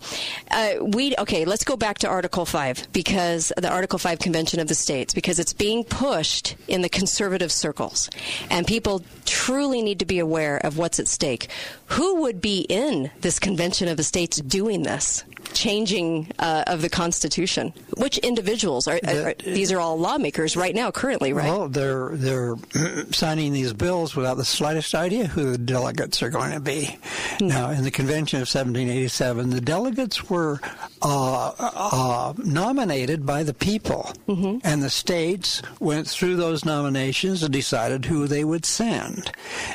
Uh, 0.51 0.73
we 0.81 1.15
okay. 1.19 1.45
Let's 1.45 1.65
go 1.65 1.77
back 1.77 1.99
to 1.99 2.09
Article 2.09 2.45
Five 2.45 2.89
because 2.93 3.53
the 3.57 3.71
Article 3.71 3.99
Five 3.99 4.19
Convention 4.19 4.61
of 4.61 4.69
the 4.69 4.75
States 4.75 5.15
because 5.15 5.39
it's 5.39 5.53
being 5.53 5.85
pushed 5.85 6.57
in 6.69 6.83
the 6.83 6.89
conservative 6.89 7.53
circles, 7.53 8.11
and 8.51 8.67
people 8.67 9.03
truly 9.25 9.83
need 9.83 10.01
to 10.01 10.07
be 10.07 10.19
aware 10.19 10.59
of 10.59 10.79
what's 10.79 10.99
at 10.99 11.09
stake. 11.09 11.49
Who 11.87 12.23
would 12.23 12.41
be 12.41 12.61
in 12.69 13.11
this 13.21 13.39
Convention 13.39 13.89
of 13.89 13.97
the 13.97 14.03
States 14.05 14.39
doing 14.39 14.83
this? 14.83 15.25
Changing 15.53 16.31
uh, 16.39 16.65
of 16.67 16.81
the 16.83 16.89
Constitution. 16.89 17.73
Which 17.97 18.19
individuals 18.19 18.87
are, 18.89 19.01
are, 19.07 19.29
are- 19.31 19.35
These 19.45 19.73
are 19.73 19.81
all 19.81 19.99
lawmakers 19.99 20.57
right 20.57 20.75
now, 20.75 20.91
currently, 20.91 21.33
right? 21.33 21.45
Well, 21.51 21.69
they're 21.69 22.11
they're 22.15 22.57
signing 23.11 23.53
these 23.53 23.73
bills 23.73 24.15
without 24.17 24.37
the 24.37 24.45
slightest 24.45 24.95
idea 24.95 25.27
who 25.27 25.51
the 25.53 25.59
delegates 25.59 26.23
are 26.23 26.31
going 26.31 26.53
to 26.53 26.61
be. 26.61 26.99
Now, 27.41 27.71
in 27.71 27.85
the 27.85 27.91
convention 27.91 28.39
of 28.39 28.49
1787, 28.49 29.51
the 29.51 29.61
delegates 29.61 30.29
were 30.31 30.61
uh, 31.03 31.53
uh, 31.59 32.33
nominated 32.39 33.27
by 33.27 33.43
the 33.43 33.55
people, 33.55 34.13
and 34.29 34.83
the 34.83 34.91
states 34.91 35.63
went 35.81 36.07
through 36.09 36.37
those 36.37 36.65
nominations 36.65 37.43
and 37.43 37.53
decided 37.53 38.05
who 38.05 38.27
they 38.27 38.45
would 38.45 38.65
send. 38.65 39.31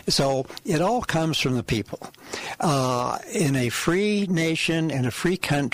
So 0.08 0.46
it 0.66 0.82
all 0.82 1.02
comes 1.02 1.40
from 1.40 1.56
the 1.56 1.64
people. 1.64 2.00
Uh, 2.60 3.18
in 3.34 3.56
a 3.56 3.70
free 3.70 4.26
nation, 4.28 4.90
in 4.92 5.06
a 5.06 5.12
free 5.12 5.38
country, 5.38 5.65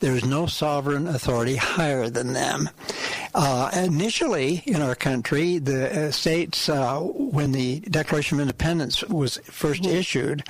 there's 0.00 0.24
no 0.24 0.46
sovereign 0.46 1.06
authority 1.06 1.56
higher 1.56 2.08
than 2.08 2.32
them. 2.32 2.70
Uh, 3.34 3.70
initially, 3.74 4.62
in 4.66 4.80
our 4.82 4.94
country, 4.94 5.58
the 5.58 6.08
uh, 6.08 6.10
states, 6.10 6.68
uh, 6.68 6.98
when 7.00 7.52
the 7.52 7.80
Declaration 7.80 8.38
of 8.38 8.42
Independence 8.42 9.04
was 9.04 9.38
first 9.44 9.86
issued, 9.86 10.48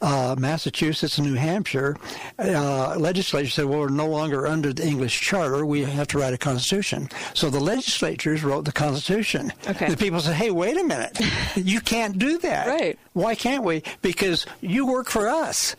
uh, 0.00 0.36
Massachusetts 0.38 1.18
and 1.18 1.26
New 1.26 1.34
Hampshire, 1.34 1.96
uh, 2.38 2.96
legislature 2.96 3.50
said, 3.50 3.64
well, 3.66 3.80
we're 3.80 3.88
no 3.88 4.08
longer 4.08 4.46
under 4.46 4.72
the 4.72 4.86
English 4.86 5.20
charter. 5.20 5.66
We 5.66 5.82
have 5.82 6.08
to 6.08 6.18
write 6.18 6.32
a 6.32 6.38
constitution. 6.38 7.08
So 7.34 7.50
the 7.50 7.60
legislatures 7.60 8.42
wrote 8.42 8.64
the 8.64 8.72
constitution. 8.72 9.52
Okay. 9.68 9.88
The 9.90 9.96
people 9.96 10.20
said, 10.20 10.34
hey, 10.36 10.50
wait 10.50 10.76
a 10.78 10.84
minute. 10.84 11.18
you 11.56 11.80
can't 11.80 12.18
do 12.18 12.38
that. 12.38 12.66
Right. 12.66 12.98
Why 13.12 13.34
can't 13.34 13.64
we? 13.64 13.82
Because 14.02 14.46
you 14.60 14.86
work 14.86 15.08
for 15.08 15.28
us. 15.28 15.76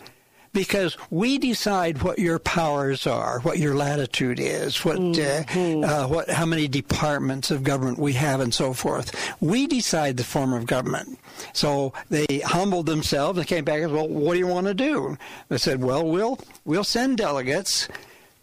Because 0.54 0.98
we 1.10 1.38
decide 1.38 2.02
what 2.02 2.20
your 2.20 2.38
powers 2.38 3.08
are, 3.08 3.40
what 3.40 3.58
your 3.58 3.74
latitude 3.74 4.40
is, 4.40 4.84
what, 4.84 4.98
uh, 4.98 5.44
uh, 5.56 6.08
what, 6.08 6.30
how 6.30 6.46
many 6.46 6.68
departments 6.68 7.52
of 7.52 7.64
government 7.64 7.98
we 8.00 8.14
have, 8.14 8.42
and 8.42 8.54
so 8.54 8.74
forth. 8.74 9.16
We 9.40 9.66
decide 9.66 10.18
the 10.18 10.26
form 10.26 10.52
of 10.52 10.66
government. 10.66 11.18
So 11.54 11.94
they 12.10 12.42
humbled 12.44 12.86
themselves 12.86 13.40
and 13.40 13.48
came 13.48 13.64
back 13.64 13.82
and 13.82 13.92
said, 13.92 13.96
"Well, 13.96 14.08
what 14.10 14.34
do 14.34 14.40
you 14.40 14.48
want 14.48 14.68
to 14.68 14.74
do?" 14.74 15.18
They 15.48 15.58
said, 15.58 15.82
"Well, 15.82 16.06
we'll 16.06 16.38
we'll 16.66 16.84
send 16.84 17.18
delegates 17.18 17.88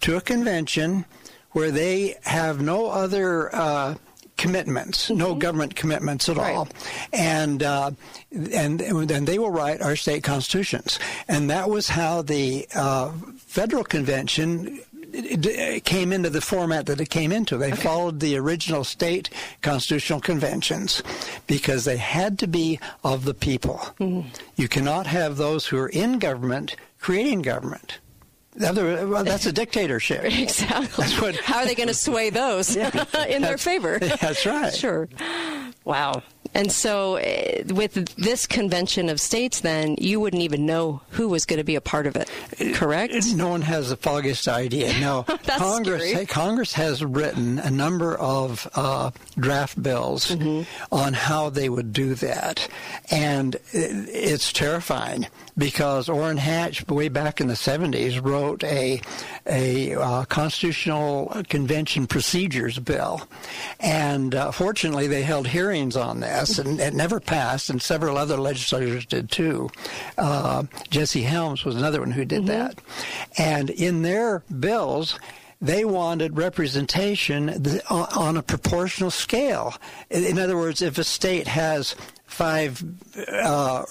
to 0.01 0.17
a 0.17 0.21
convention 0.23 1.05
where 1.53 1.71
they 1.71 2.17
have 2.23 2.61
no 2.63 2.89
other." 2.91 3.55
Uh, 3.55 3.95
commitments, 4.39 5.11
no 5.11 5.35
government 5.35 5.75
commitments 5.77 6.29
at 6.29 6.39
all, 6.39 6.69
and 7.13 7.63
uh, 7.63 7.91
and 8.33 8.81
then 8.81 9.25
they 9.27 9.39
will 9.39 9.51
write 9.51 9.83
our 9.83 9.97
state 9.97 10.23
constitutions, 10.23 10.99
and 11.29 11.51
that 11.51 11.69
was 11.69 11.89
how 11.89 12.23
the 12.23 12.67
uh, 12.75 13.11
federal 13.39 13.85
convention 13.85 14.81
it- 15.13 15.85
came 15.85 16.13
into 16.13 16.31
the 16.31 16.41
format 16.41 16.87
that 16.87 17.01
it 17.01 17.11
came 17.11 17.33
into. 17.33 17.57
They 17.59 17.73
followed 17.73 18.21
the 18.21 18.37
original 18.37 18.85
state 18.85 19.31
constitutional 19.63 20.21
conventions 20.21 21.03
because 21.47 21.85
they 21.85 21.97
had 21.97 22.39
to 22.41 22.47
be 22.47 22.79
of 23.05 23.25
the 23.25 23.35
people. 23.35 23.81
You 24.57 24.69
cannot 24.69 25.07
have 25.07 25.37
those 25.37 25.67
who 25.67 25.79
are 25.79 25.89
in 25.89 26.19
government 26.19 26.77
creating 27.01 27.43
government. 27.43 27.99
Other, 28.63 29.07
well, 29.07 29.25
that's 29.25 29.47
a 29.47 29.53
dictatorship. 29.53 30.25
Exactly. 30.49 31.05
That's 31.05 31.21
what, 31.21 31.37
How 31.37 31.59
are 31.59 31.67
they 31.67 31.75
going 31.75 31.89
to 31.89 31.95
sway 31.95 32.31
those 32.31 32.77
in 33.29 33.43
their 33.43 33.59
favor? 33.59 33.99
that's 34.21 34.47
right. 34.47 34.75
Sure. 34.75 35.09
Wow. 35.85 36.23
And 36.55 36.73
so, 36.73 37.17
uh, 37.19 37.63
with 37.75 37.95
this 38.17 38.47
convention 38.47 39.09
of 39.09 39.21
states, 39.21 39.61
then 39.61 39.95
you 39.99 40.21
wouldn't 40.21 40.43
even 40.43 40.67
know 40.67 41.01
who 41.11 41.29
was 41.29 41.45
going 41.45 41.59
to 41.59 41.65
be 41.65 41.75
a 41.77 41.81
part 41.81 42.07
of 42.07 42.17
it, 42.17 42.31
correct? 42.75 43.15
No 43.35 43.49
one 43.49 43.63
has 43.63 43.91
the 43.91 43.97
foggiest 43.97 44.49
idea. 44.49 44.93
No, 44.99 45.23
Congress 45.23 46.11
scary. 46.11 46.27
Congress 46.27 46.73
has 46.73 47.05
written 47.05 47.59
a 47.59 47.71
number 47.71 48.17
of 48.17 48.69
uh, 48.75 49.11
draft 49.39 49.81
bills 49.83 50.29
Mm-hmm. 50.31 50.63
on 50.95 51.13
how 51.15 51.51
they 51.51 51.69
would 51.69 51.93
do 51.93 52.15
that, 52.15 52.69
and 53.11 53.57
it's 53.73 54.53
terrifying 54.53 55.27
because 55.57 56.09
Orrin 56.09 56.37
Hatch, 56.39 56.87
way 56.89 57.09
back 57.09 57.41
in 57.41 57.47
the 57.49 57.55
'70s, 57.55 58.23
wrote 58.23 58.65
a 58.65 59.01
a 59.47 59.95
uh, 59.95 60.25
constitutional 60.25 61.33
convention 61.49 62.07
procedures 62.07 62.79
bill, 62.79 63.23
and 63.81 64.35
uh, 64.35 64.51
fortunately 64.51 65.07
they 65.07 65.23
held 65.23 65.47
hearings 65.47 65.97
on 65.97 66.21
this, 66.39 66.59
and 66.59 66.81
it 66.81 66.95
never 66.95 67.21
passed, 67.21 67.71
and 67.71 67.81
several 67.81 68.17
other 68.17 68.37
legislators 68.37 69.07
did 69.07 69.31
too. 69.31 69.71
Uh, 70.17 70.65
Jesse 70.91 71.23
Helms 71.23 71.65
was 71.65 71.77
another 71.77 72.01
one 72.01 72.11
who 72.11 72.25
did 72.25 72.47
that, 72.47 72.79
and 73.37 73.71
in 73.71 74.03
their 74.03 74.43
bills. 74.59 75.19
They 75.61 75.85
wanted 75.85 76.37
representation 76.37 77.81
on 77.91 78.37
a 78.37 78.43
proportional 78.45 79.11
scale. 79.11 79.75
In 80.09 80.39
other 80.39 80.57
words, 80.57 80.83
if 80.83 80.99
a 80.99 81.03
state 81.03 81.49
has 81.49 81.97
five 82.27 82.81
uh, 83.33 83.85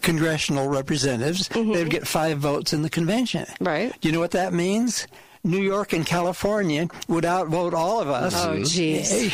congressional 0.00 0.68
representatives, 0.68 1.48
they'd 1.48 1.90
get 1.90 2.06
five 2.06 2.38
votes 2.38 2.72
in 2.72 2.80
the 2.80 2.88
convention. 2.88 3.44
Right. 3.60 3.92
Do 4.00 4.08
you 4.08 4.12
know 4.14 4.20
what 4.20 4.30
that 4.30 4.54
means? 4.54 5.06
New 5.46 5.60
York 5.62 5.92
and 5.92 6.04
California 6.04 6.88
would 7.08 7.24
outvote 7.24 7.72
all 7.72 8.00
of 8.00 8.08
us. 8.08 8.34
Oh, 8.44 8.56
jeez. 8.58 9.30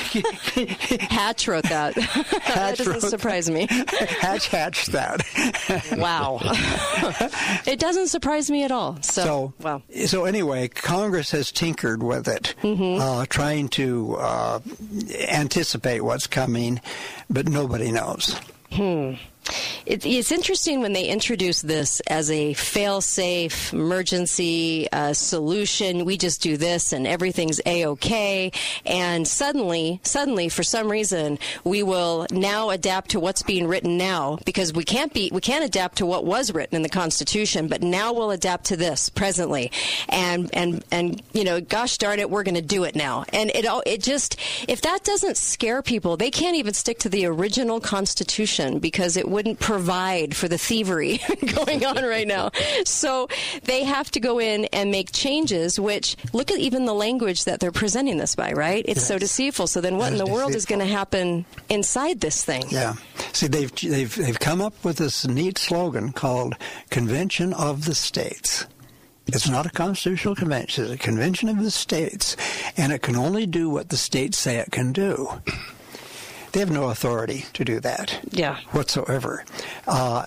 Hatch 1.00 1.48
wrote 1.48 1.64
that. 1.64 1.94
that 2.54 2.74
doesn't 2.76 2.86
wrote- 2.92 3.02
surprise 3.02 3.48
me. 3.50 3.66
Hatch 3.70 4.48
hatched 4.48 4.92
that. 4.92 5.22
Wow. 5.96 6.38
it 7.66 7.78
doesn't 7.78 8.08
surprise 8.08 8.50
me 8.50 8.62
at 8.64 8.70
all. 8.70 8.98
So, 9.02 9.22
So, 9.22 9.52
wow. 9.60 9.82
so 10.06 10.24
anyway, 10.26 10.68
Congress 10.68 11.30
has 11.30 11.50
tinkered 11.50 12.02
with 12.02 12.28
it, 12.28 12.54
Mm-hmm. 12.62 13.00
uh, 13.00 13.26
trying 13.26 13.68
to 13.70 14.16
uh, 14.16 14.60
anticipate 15.28 16.00
what's 16.02 16.26
coming, 16.26 16.80
but 17.30 17.48
nobody 17.48 17.90
knows. 17.90 18.38
Hmm. 18.70 19.14
It, 19.86 20.06
it's 20.06 20.30
interesting 20.30 20.80
when 20.80 20.92
they 20.92 21.06
introduce 21.06 21.62
this 21.62 22.00
as 22.06 22.30
a 22.30 22.54
fail-safe 22.54 23.72
emergency 23.72 24.90
uh, 24.92 25.12
solution. 25.12 26.04
We 26.04 26.16
just 26.16 26.42
do 26.42 26.56
this 26.56 26.92
and 26.92 27.06
everything's 27.06 27.60
a-okay. 27.66 28.52
And 28.86 29.26
suddenly, 29.26 30.00
suddenly, 30.04 30.48
for 30.48 30.62
some 30.62 30.90
reason, 30.90 31.38
we 31.64 31.82
will 31.82 32.26
now 32.30 32.70
adapt 32.70 33.10
to 33.10 33.20
what's 33.20 33.42
being 33.42 33.66
written 33.66 33.96
now 33.96 34.38
because 34.44 34.72
we 34.72 34.84
can't 34.84 35.12
be, 35.12 35.30
we 35.32 35.40
can't 35.40 35.64
adapt 35.64 35.98
to 35.98 36.06
what 36.06 36.24
was 36.24 36.52
written 36.52 36.76
in 36.76 36.82
the 36.82 36.88
Constitution. 36.88 37.66
But 37.68 37.82
now 37.82 38.12
we'll 38.12 38.30
adapt 38.30 38.66
to 38.66 38.76
this 38.76 39.08
presently, 39.08 39.70
and 40.08 40.50
and 40.52 40.84
and 40.90 41.22
you 41.32 41.44
know, 41.44 41.60
gosh 41.60 41.98
darn 41.98 42.18
it, 42.18 42.30
we're 42.30 42.42
going 42.42 42.54
to 42.54 42.62
do 42.62 42.84
it 42.84 42.94
now. 42.94 43.24
And 43.32 43.50
it 43.50 43.66
all, 43.66 43.82
it 43.86 44.02
just, 44.02 44.36
if 44.68 44.82
that 44.82 45.04
doesn't 45.04 45.36
scare 45.36 45.82
people, 45.82 46.16
they 46.16 46.30
can't 46.30 46.56
even 46.56 46.74
stick 46.74 46.98
to 47.00 47.08
the 47.08 47.26
original 47.26 47.80
Constitution 47.80 48.78
because 48.78 49.16
it 49.16 49.28
wouldn't 49.42 49.58
provide 49.58 50.36
for 50.36 50.46
the 50.46 50.56
thievery 50.56 51.18
going 51.56 51.84
on 51.84 52.04
right 52.04 52.28
now. 52.28 52.52
So 52.84 53.26
they 53.64 53.82
have 53.82 54.08
to 54.12 54.20
go 54.20 54.38
in 54.38 54.66
and 54.66 54.92
make 54.92 55.10
changes, 55.10 55.80
which 55.80 56.16
look 56.32 56.52
at 56.52 56.58
even 56.58 56.84
the 56.84 56.94
language 56.94 57.44
that 57.44 57.58
they're 57.58 57.72
presenting 57.72 58.18
this 58.18 58.36
by, 58.36 58.52
right? 58.52 58.84
It's 58.86 59.04
so 59.04 59.18
deceitful. 59.18 59.66
So 59.66 59.80
then 59.80 59.98
what 59.98 60.12
in 60.12 60.18
the 60.18 60.26
is 60.26 60.30
world 60.30 60.54
is 60.54 60.64
going 60.64 60.78
to 60.78 60.86
happen 60.86 61.44
inside 61.68 62.20
this 62.20 62.44
thing? 62.44 62.62
Yeah. 62.68 62.94
See, 63.32 63.48
they've 63.48 63.74
they've 63.74 64.14
they've 64.14 64.38
come 64.38 64.60
up 64.60 64.74
with 64.84 64.98
this 64.98 65.26
neat 65.26 65.58
slogan 65.58 66.12
called 66.12 66.54
"Convention 66.90 67.52
of 67.52 67.84
the 67.84 67.96
States." 67.96 68.66
It's 69.26 69.48
not 69.48 69.66
a 69.66 69.70
constitutional 69.70 70.36
convention; 70.36 70.84
it's 70.84 70.94
a 70.94 70.98
convention 70.98 71.48
of 71.48 71.58
the 71.58 71.72
states, 71.72 72.36
and 72.76 72.92
it 72.92 73.02
can 73.02 73.16
only 73.16 73.46
do 73.46 73.68
what 73.68 73.88
the 73.88 73.96
states 73.96 74.38
say 74.38 74.58
it 74.58 74.70
can 74.70 74.92
do. 74.92 75.28
They 76.52 76.60
have 76.60 76.70
no 76.70 76.90
authority 76.90 77.46
to 77.54 77.64
do 77.64 77.80
that. 77.80 78.20
Yeah. 78.30 78.58
Whatsoever. 78.72 79.44
Uh, 79.86 80.26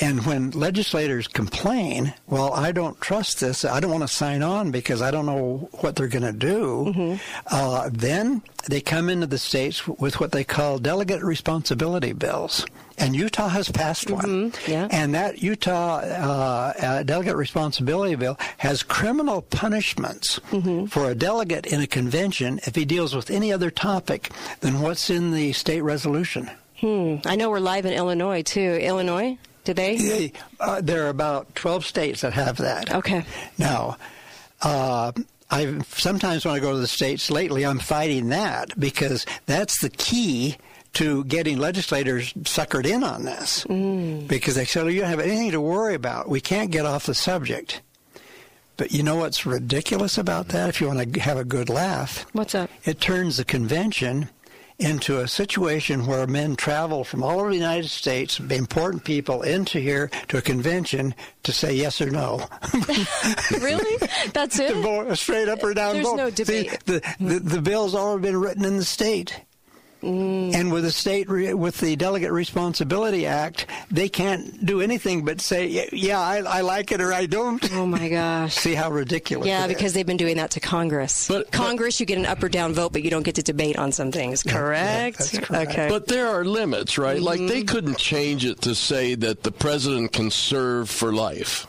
and 0.00 0.26
when 0.26 0.50
legislators 0.50 1.28
complain, 1.28 2.12
well, 2.26 2.52
I 2.52 2.72
don't 2.72 3.00
trust 3.00 3.40
this. 3.40 3.64
I 3.64 3.78
don't 3.78 3.90
want 3.90 4.02
to 4.02 4.08
sign 4.08 4.42
on 4.42 4.72
because 4.72 5.00
I 5.00 5.10
don't 5.12 5.26
know 5.26 5.68
what 5.80 5.94
they're 5.96 6.08
going 6.08 6.24
to 6.24 6.32
do. 6.32 7.18
Uh, 7.46 7.88
then 7.92 8.42
they 8.68 8.80
come 8.80 9.08
into 9.08 9.26
the 9.26 9.38
states 9.38 9.86
with 9.86 10.18
what 10.20 10.32
they 10.32 10.44
call 10.44 10.78
delegate 10.78 11.22
responsibility 11.22 12.12
bills. 12.12 12.66
And 13.00 13.16
Utah 13.16 13.48
has 13.48 13.70
passed 13.70 14.10
one. 14.10 14.52
yeah. 14.68 14.88
And 14.90 15.14
that 15.14 15.42
Utah 15.42 15.96
uh, 15.98 16.72
uh, 16.78 17.02
delegate 17.02 17.36
responsibility 17.36 18.14
bill 18.14 18.38
has 18.58 18.82
criminal 18.82 19.42
punishments 19.42 20.38
for 20.88 21.10
a 21.10 21.14
delegate 21.14 21.66
in 21.66 21.80
a 21.80 21.86
convention 21.86 22.60
if 22.64 22.74
he 22.76 22.84
deals 22.84 23.14
with 23.14 23.30
any 23.30 23.52
other 23.52 23.70
topic 23.70 24.30
than 24.60 24.80
what's 24.80 25.10
in 25.10 25.32
the 25.32 25.52
state 25.52 25.80
resolution. 25.80 26.50
Hmm. 26.78 27.16
I 27.26 27.36
know 27.36 27.50
we're 27.50 27.60
live 27.60 27.86
in 27.86 27.92
Illinois 27.92 28.42
too. 28.42 28.78
Illinois? 28.80 29.38
do 29.64 29.74
they? 29.74 29.96
Yeah, 29.96 30.28
uh, 30.58 30.80
there 30.80 31.06
are 31.06 31.08
about 31.08 31.54
12 31.54 31.84
states 31.84 32.22
that 32.22 32.32
have 32.32 32.56
that. 32.58 32.92
Okay. 32.92 33.24
Now, 33.58 33.96
uh, 34.62 35.12
I 35.50 35.78
sometimes 35.88 36.44
when 36.44 36.54
I 36.54 36.60
go 36.60 36.72
to 36.72 36.78
the 36.78 36.86
states 36.86 37.30
lately, 37.30 37.64
I'm 37.66 37.78
fighting 37.78 38.28
that 38.28 38.78
because 38.78 39.26
that's 39.46 39.80
the 39.80 39.90
key 39.90 40.56
to 40.94 41.24
getting 41.24 41.58
legislators 41.58 42.32
suckered 42.32 42.86
in 42.86 43.04
on 43.04 43.24
this. 43.24 43.64
Mm. 43.64 44.26
Because 44.26 44.54
they 44.56 44.64
say, 44.64 44.80
"Oh, 44.80 44.86
you 44.88 45.00
don't 45.00 45.10
have 45.10 45.20
anything 45.20 45.52
to 45.52 45.60
worry 45.60 45.94
about. 45.94 46.28
We 46.28 46.40
can't 46.40 46.70
get 46.70 46.84
off 46.86 47.06
the 47.06 47.14
subject. 47.14 47.80
But 48.76 48.92
you 48.92 49.02
know 49.02 49.16
what's 49.16 49.44
ridiculous 49.44 50.16
about 50.16 50.48
that? 50.48 50.70
If 50.70 50.80
you 50.80 50.86
want 50.88 51.12
to 51.12 51.20
have 51.20 51.36
a 51.36 51.44
good 51.44 51.68
laugh, 51.68 52.24
what's 52.32 52.54
up? 52.54 52.70
It 52.84 52.98
turns 53.00 53.36
the 53.36 53.44
convention 53.44 54.30
into 54.78 55.18
a 55.20 55.28
situation 55.28 56.06
where 56.06 56.26
men 56.26 56.56
travel 56.56 57.04
from 57.04 57.22
all 57.22 57.38
over 57.38 57.50
the 57.50 57.56
United 57.56 57.88
States, 57.90 58.40
important 58.40 59.04
people, 59.04 59.42
into 59.42 59.78
here 59.78 60.10
to 60.28 60.38
a 60.38 60.40
convention 60.42 61.14
to 61.42 61.52
say 61.52 61.74
yes 61.74 62.00
or 62.00 62.08
no. 62.10 62.40
really? 63.60 63.98
That's 64.32 64.58
it? 64.58 64.74
Vote, 64.76 65.14
straight 65.18 65.48
up 65.50 65.62
or 65.62 65.74
down 65.74 65.94
There's 65.96 66.06
vote. 66.06 66.16
no 66.16 66.30
See, 66.30 66.34
debate. 66.62 66.78
the, 66.86 67.14
the, 67.20 67.38
the 67.40 67.60
bill's 67.60 67.94
already 67.94 68.22
been 68.28 68.40
written 68.40 68.64
in 68.64 68.78
the 68.78 68.84
state. 68.84 69.42
Mm. 70.02 70.54
And 70.54 70.72
with 70.72 70.84
the 70.84 70.92
state, 70.92 71.28
re- 71.28 71.54
with 71.54 71.78
the 71.78 71.96
Delegate 71.96 72.32
Responsibility 72.32 73.26
Act, 73.26 73.66
they 73.90 74.08
can't 74.08 74.64
do 74.64 74.80
anything 74.80 75.24
but 75.24 75.40
say, 75.40 75.66
"Yeah, 75.66 75.84
yeah 75.92 76.20
I, 76.20 76.38
I 76.38 76.60
like 76.62 76.90
it 76.92 77.00
or 77.00 77.12
I 77.12 77.26
don't." 77.26 77.70
Oh 77.72 77.86
my 77.86 78.08
gosh! 78.08 78.54
See 78.60 78.74
how 78.74 78.90
ridiculous? 78.90 79.46
Yeah, 79.46 79.64
it 79.64 79.70
is. 79.70 79.76
because 79.76 79.92
they've 79.92 80.06
been 80.06 80.16
doing 80.16 80.36
that 80.38 80.52
to 80.52 80.60
Congress. 80.60 81.28
But 81.28 81.52
Congress, 81.52 82.00
you 82.00 82.06
get 82.06 82.18
an 82.18 82.26
up 82.26 82.42
or 82.42 82.48
down 82.48 82.72
vote, 82.72 82.92
but 82.92 83.02
you 83.02 83.10
don't 83.10 83.22
get 83.22 83.34
to 83.36 83.42
debate 83.42 83.78
on 83.78 83.92
some 83.92 84.10
things. 84.10 84.42
Correct? 84.42 85.38
Okay. 85.50 85.88
But 85.88 86.06
there 86.06 86.28
are 86.28 86.44
limits, 86.44 86.96
right? 86.96 87.20
Like 87.20 87.40
they 87.40 87.62
couldn't 87.62 87.98
change 87.98 88.44
it 88.44 88.62
to 88.62 88.74
say 88.74 89.14
that 89.16 89.42
the 89.42 89.52
president 89.52 90.12
can 90.12 90.30
serve 90.30 90.88
for 90.88 91.12
life. 91.12 91.66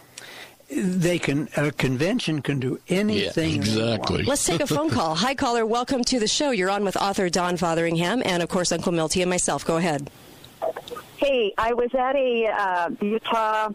They 0.72 1.20
can 1.20 1.50
a 1.58 1.72
convention 1.72 2.42
can 2.42 2.60
do 2.60 2.80
anything. 2.88 3.62
they 3.62 3.98
want. 3.98 4.26
Let's 4.26 4.46
take 4.46 4.62
a 4.62 4.68
phone 4.68 4.90
call. 4.92 5.16
Hi, 5.16 5.36
caller. 5.36 5.66
Welcome 5.66 6.04
to 6.06 6.20
the 6.20 6.28
show. 6.28 6.52
You're 6.52 6.70
on 6.70 6.84
with 6.84 6.96
author 6.96 7.30
Don 7.30 7.58
Fotheringham 7.58 8.22
and, 8.26 8.42
of 8.42 8.50
course, 8.50 8.72
Uncle 8.72 8.92
Milty 8.92 9.22
and 9.22 9.30
myself. 9.30 9.66
Go 9.66 9.78
ahead. 9.78 10.10
Hey, 11.18 11.54
I 11.58 11.74
was 11.74 11.94
at 11.94 12.16
a 12.16 12.48
uh, 12.48 12.90
Utah 13.02 13.70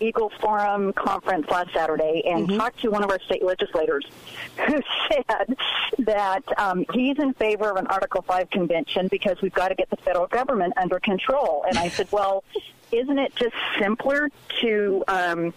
Eagle 0.00 0.30
Forum 0.40 0.92
conference 0.92 1.48
last 1.50 1.72
Saturday 1.74 2.22
and 2.24 2.48
talked 2.48 2.80
to 2.80 2.90
one 2.90 3.04
of 3.04 3.10
our 3.10 3.20
state 3.20 3.44
legislators 3.44 4.06
who 4.66 4.80
said 5.10 5.56
that 5.98 6.42
um, 6.58 6.84
he's 6.92 7.18
in 7.18 7.34
favor 7.34 7.70
of 7.70 7.76
an 7.76 7.86
Article 7.88 8.22
5 8.22 8.50
convention 8.50 9.08
because 9.08 9.40
we've 9.42 9.54
got 9.54 9.68
to 9.68 9.74
get 9.74 9.90
the 9.90 9.96
federal 9.96 10.28
government 10.28 10.72
under 10.76 10.98
control. 10.98 11.64
And 11.68 11.78
I 11.78 11.88
said, 11.88 12.08
well, 12.10 12.42
isn't 12.90 13.18
it 13.18 13.34
just 13.36 13.54
simpler 13.78 14.30
to 14.62 15.04
um, 15.08 15.52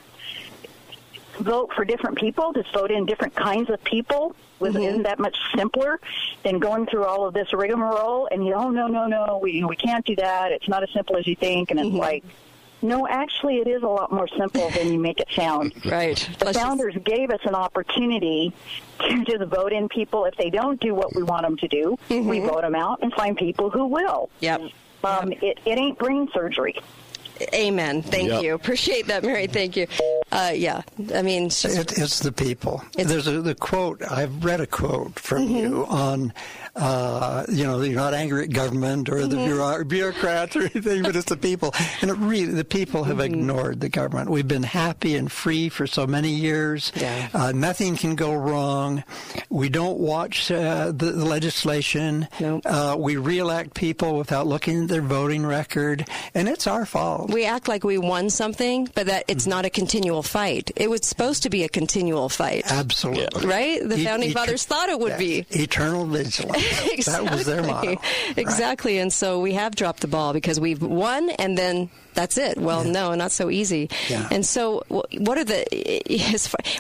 vote 1.39 1.71
for 1.75 1.85
different 1.85 2.17
people, 2.17 2.53
just 2.53 2.73
vote 2.73 2.91
in 2.91 3.05
different 3.05 3.35
kinds 3.35 3.69
of 3.69 3.83
people? 3.83 4.35
Was, 4.59 4.75
mm-hmm. 4.75 4.83
Isn't 4.83 5.03
that 5.03 5.19
much 5.19 5.37
simpler 5.55 5.99
than 6.43 6.59
going 6.59 6.85
through 6.85 7.05
all 7.05 7.27
of 7.27 7.33
this 7.33 7.51
rigmarole? 7.51 8.27
And 8.31 8.45
you, 8.45 8.53
oh 8.53 8.69
no, 8.69 8.87
no, 8.87 9.07
no, 9.07 9.39
we 9.41 9.63
we 9.63 9.75
can't 9.75 10.05
do 10.05 10.15
that. 10.17 10.51
It's 10.51 10.67
not 10.67 10.83
as 10.83 10.89
simple 10.91 11.17
as 11.17 11.25
you 11.25 11.35
think. 11.35 11.71
And 11.71 11.79
it's 11.79 11.89
mm-hmm. 11.89 11.97
like, 11.97 12.23
no, 12.83 13.07
actually, 13.07 13.57
it 13.57 13.67
is 13.67 13.83
a 13.83 13.87
lot 13.87 14.11
more 14.11 14.27
simple 14.27 14.69
than 14.71 14.91
you 14.91 14.99
make 14.99 15.19
it 15.19 15.27
sound. 15.35 15.73
Right. 15.85 16.17
The 16.39 16.53
founders 16.53 16.95
gave 17.03 17.31
us 17.31 17.41
an 17.45 17.55
opportunity 17.55 18.53
to 18.99 19.23
just 19.25 19.43
vote 19.45 19.73
in 19.73 19.89
people. 19.89 20.25
If 20.25 20.35
they 20.37 20.49
don't 20.49 20.79
do 20.79 20.93
what 20.93 21.15
we 21.15 21.23
want 21.23 21.43
them 21.43 21.57
to 21.57 21.67
do, 21.67 21.97
we 22.09 22.17
mm-hmm. 22.17 22.47
vote 22.47 22.61
them 22.61 22.75
out 22.75 22.99
and 23.01 23.11
find 23.13 23.35
people 23.35 23.69
who 23.69 23.87
will. 23.87 24.29
Yep. 24.39 24.61
Um, 25.03 25.31
it, 25.31 25.59
it 25.65 25.77
ain't 25.77 25.97
brain 25.97 26.29
surgery. 26.33 26.75
Amen. 27.53 28.01
Thank 28.01 28.29
Yep. 28.29 28.43
you. 28.43 28.53
Appreciate 28.55 29.07
that, 29.07 29.23
Mary. 29.23 29.47
Thank 29.47 29.75
you. 29.75 29.87
Uh, 30.31 30.51
yeah. 30.53 30.81
I 31.13 31.21
mean, 31.21 31.47
it's 31.47 31.61
just- 31.61 31.77
It, 31.77 31.97
it's 31.97 32.19
the 32.19 32.31
people. 32.31 32.83
There's 32.95 33.27
a 33.27 33.41
the 33.41 33.55
quote. 33.55 34.01
I've 34.09 34.43
read 34.43 34.61
a 34.61 34.67
quote 34.67 35.19
from 35.19 35.49
you 35.49 35.85
on, 35.89 36.33
uh, 36.75 37.45
you 37.49 37.63
know, 37.63 37.81
you're 37.81 37.95
not 37.95 38.13
angry 38.13 38.43
at 38.43 38.51
government 38.51 39.09
or 39.09 39.27
the 39.27 39.35
bureau- 39.35 39.83
bureaucrats 39.83 40.55
or 40.55 40.61
anything, 40.73 41.03
but 41.03 41.15
it's 41.15 41.25
the 41.29 41.37
people. 41.37 41.73
And 42.01 42.09
it 42.11 42.17
really, 42.17 42.45
the 42.53 42.63
people 42.65 43.03
have 43.05 43.19
ignored 43.19 43.79
the 43.81 43.89
government. 43.89 44.29
We've 44.29 44.47
been 44.47 44.63
happy 44.63 45.15
and 45.15 45.31
free 45.31 45.69
for 45.69 45.85
so 45.87 46.07
many 46.07 46.29
years. 46.29 46.91
Uh, 47.33 47.51
nothing 47.53 47.97
can 47.97 48.15
go 48.15 48.33
wrong. 48.33 49.03
We 49.49 49.69
don't 49.69 49.99
watch 49.99 50.49
uh, 50.51 50.87
the, 50.87 51.11
the 51.11 51.25
legislation. 51.25 52.27
Uh, 52.41 52.95
we 52.97 53.17
reelect 53.17 53.73
people 53.73 54.17
without 54.17 54.47
looking 54.47 54.83
at 54.83 54.87
their 54.89 55.01
voting 55.01 55.45
record, 55.45 56.07
and 56.33 56.47
it's 56.47 56.67
our 56.67 56.85
fault. 56.85 57.29
we 57.31 57.45
act 57.45 57.67
like 57.67 57.83
we 57.83 57.97
won 57.97 58.29
something, 58.29 58.87
but 58.95 59.07
that 59.07 59.25
it's 59.27 59.45
not 59.47 59.65
a 59.65 59.69
continual 59.69 60.23
fight. 60.23 60.71
It 60.75 60.89
was 60.89 61.05
supposed 61.05 61.43
to 61.43 61.49
be 61.49 61.63
a 61.63 61.69
continual 61.69 62.29
fight. 62.29 62.63
Absolutely. 62.71 63.45
Right? 63.45 63.81
The 63.87 63.97
E- 63.97 64.03
founding 64.05 64.29
e- 64.29 64.33
fathers 64.33 64.63
thought 64.65 64.89
it 64.89 64.99
would 64.99 65.17
be. 65.17 65.45
Eternal 65.51 66.05
vigilance. 66.05 66.60
Exactly. 66.91 67.25
That 67.27 67.35
was 67.35 67.45
their 67.45 67.63
motto. 67.63 67.95
Exactly. 68.37 68.97
And 68.99 69.11
so 69.11 69.39
we 69.39 69.53
have 69.53 69.75
dropped 69.75 70.01
the 70.01 70.07
ball 70.07 70.33
because 70.33 70.59
we've 70.59 70.81
won 70.81 71.29
and 71.31 71.57
then 71.57 71.89
that's 72.13 72.37
it. 72.37 72.57
Well, 72.57 72.83
no, 72.83 73.15
not 73.15 73.31
so 73.31 73.49
easy. 73.49 73.89
Yeah. 74.09 74.27
And 74.31 74.45
so 74.45 74.83
what 74.89 75.37
are 75.37 75.43
the, 75.43 75.65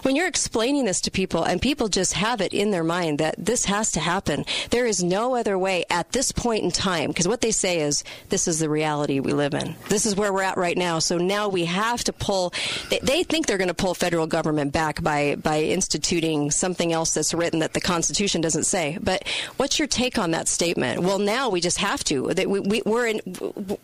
when 0.03 0.15
you're 0.15 0.27
explaining 0.27 0.85
this 0.85 1.01
to 1.01 1.11
people 1.11 1.43
and 1.43 1.61
people 1.61 1.87
just 1.87 2.13
have 2.13 2.41
it 2.41 2.53
in 2.53 2.71
their 2.71 2.83
mind 2.83 3.19
that 3.19 3.35
this 3.37 3.65
has 3.65 3.91
to 3.93 3.99
happen, 3.99 4.45
there 4.69 4.85
is 4.85 5.03
no 5.03 5.35
other 5.35 5.57
way 5.57 5.85
at 5.89 6.11
this 6.11 6.31
point 6.31 6.63
in 6.63 6.71
time 6.71 7.09
because 7.09 7.27
what 7.27 7.41
they 7.41 7.51
say 7.51 7.79
is 7.81 8.03
this 8.29 8.47
is 8.47 8.59
the 8.59 8.69
reality 8.69 9.19
we 9.19 9.33
live 9.33 9.53
in. 9.53 9.75
This 9.89 10.05
is 10.05 10.15
where 10.15 10.33
we're 10.33 10.41
at 10.43 10.57
right 10.57 10.77
now. 10.77 10.99
So 10.99 11.17
now 11.17 11.47
we 11.49 11.65
have 11.65 12.03
to 12.05 12.13
pull, 12.13 12.53
they, 12.89 12.99
they 13.01 13.23
think 13.23 13.47
they're 13.47 13.57
going 13.57 13.67
to 13.67 13.73
pull 13.73 13.93
federal 13.93 14.27
government 14.27 14.71
back 14.71 15.01
by, 15.03 15.35
by 15.35 15.61
instituting 15.61 16.51
something 16.51 16.91
else 16.91 17.13
that's 17.13 17.33
written 17.33 17.59
that 17.59 17.73
the 17.73 17.81
Constitution 17.81 18.41
doesn't 18.41 18.65
say. 18.65 18.97
But 19.01 19.27
what's 19.57 19.79
your 19.79 19.87
take 19.87 20.17
on 20.17 20.31
that 20.31 20.47
statement? 20.47 21.01
Well, 21.01 21.19
now 21.19 21.49
we 21.49 21.61
just 21.61 21.77
have 21.77 22.03
to. 22.05 22.33
That 22.33 22.49
we, 22.49 22.59
we, 22.59 22.81
we're 22.85 23.07
in, 23.07 23.21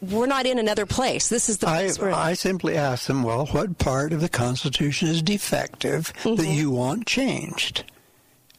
we're 0.02 0.26
not 0.26 0.46
in 0.46 0.60
another 0.60 0.86
place. 0.86 1.30
This 1.30 1.37
is 1.50 1.58
the 1.60 1.67
I. 1.67 2.30
I 2.30 2.34
simply 2.34 2.76
ask 2.76 3.08
them, 3.08 3.23
well, 3.23 3.45
what 3.47 3.78
part 3.78 4.13
of 4.13 4.21
the 4.21 4.30
Constitution 4.30 5.08
is 5.08 5.21
defective 5.21 6.12
that 6.23 6.38
Mm-hmm. 6.38 6.52
you 6.52 6.71
want 6.71 7.06
changed? 7.06 7.84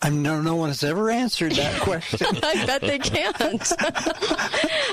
I 0.01 0.11
know 0.11 0.41
no 0.41 0.55
one 0.55 0.69
has 0.69 0.85
ever 0.85 1.11
answered 1.11 1.53
that 1.53 1.81
question. 1.81 2.25
I 2.41 2.65
bet 2.67 2.83
they 2.83 3.01
can't. 3.01 3.37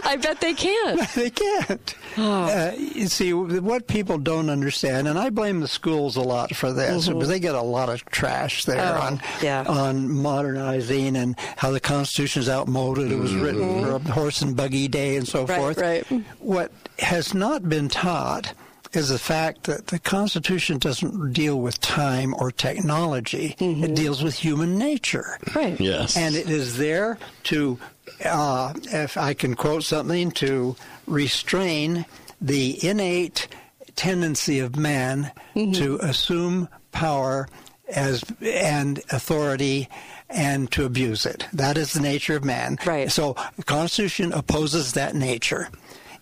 I 0.03 0.17
bet 0.19 0.41
they 0.41 0.55
can't. 0.55 1.07
they 1.15 1.29
can't. 1.29 1.95
Uh, 2.17 2.71
you 2.75 3.05
see, 3.07 3.31
what 3.33 3.85
people 3.87 4.17
don't 4.17 4.49
understand, 4.49 5.07
and 5.07 5.19
I 5.19 5.29
blame 5.29 5.59
the 5.59 5.67
schools 5.67 6.15
a 6.15 6.21
lot 6.21 6.55
for 6.55 6.73
this, 6.73 7.07
Mhm. 7.07 7.19
but 7.19 7.27
they 7.27 7.39
get 7.39 7.53
a 7.53 7.61
lot 7.61 7.89
of 7.89 8.03
trash 8.05 8.65
there 8.65 8.95
Oh, 8.97 9.01
on 9.01 9.21
yeah. 9.43 9.63
on 9.67 10.11
modernizing 10.11 11.15
and 11.15 11.35
how 11.57 11.69
the 11.71 11.79
Constitution 11.79 12.41
is 12.41 12.49
outmoded. 12.49 13.11
It 13.11 13.17
was 13.19 13.35
written 13.35 13.83
for 13.83 13.91
a 13.95 13.99
horse 14.11 14.41
and 14.41 14.55
buggy 14.55 14.87
day 14.87 15.17
and 15.17 15.27
so 15.27 15.45
Right, 15.45 15.59
forth. 15.59 15.77
right. 15.77 16.03
What 16.39 16.71
has 16.99 17.33
not 17.33 17.67
been 17.67 17.89
taught 17.89 18.53
is 18.93 19.09
the 19.09 19.19
fact 19.19 19.63
that 19.63 19.87
the 19.87 19.99
Constitution 19.99 20.77
doesn't 20.77 21.33
deal 21.33 21.59
with 21.59 21.81
time 21.81 22.33
or 22.37 22.51
technology. 22.51 23.55
It 23.59 23.95
deals 23.95 24.23
with 24.23 24.35
human 24.35 24.77
nature. 24.77 25.37
Right. 25.53 25.79
Yes. 25.79 26.15
And 26.15 26.35
it 26.35 26.49
is 26.49 26.77
there 26.77 27.17
to, 27.43 27.77
uh, 28.23 28.73
if 28.85 29.17
I 29.17 29.33
can 29.33 29.55
quote 29.55 29.83
something, 29.83 30.31
to 30.31 30.75
restrain 31.07 32.05
the 32.39 32.87
innate 32.87 33.47
tendency 33.95 34.59
of 34.59 34.75
man 34.75 35.31
to 35.55 35.97
assume 36.01 36.69
power 36.91 37.47
as 37.89 38.23
and 38.41 38.99
authority 39.11 39.89
and 40.29 40.71
to 40.71 40.85
abuse 40.85 41.25
it. 41.25 41.45
That 41.53 41.77
is 41.77 41.93
the 41.93 42.01
nature 42.01 42.35
of 42.35 42.43
man. 42.43 42.77
Right. 42.85 43.11
So 43.11 43.35
the 43.57 43.63
Constitution 43.63 44.33
opposes 44.33 44.93
that 44.93 45.15
nature. 45.15 45.69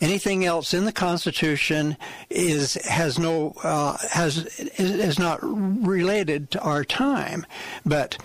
Anything 0.03 0.43
else 0.43 0.73
in 0.73 0.83
the 0.83 0.91
Constitution 0.91 1.95
is 2.29 2.73
has 2.85 3.17
no 3.17 3.53
uh, 3.63 3.97
has 4.11 4.37
is, 4.37 4.91
is 4.91 5.17
not 5.17 5.39
related 5.41 6.51
to 6.51 6.59
our 6.59 6.83
time, 6.83 7.45
but 7.85 8.17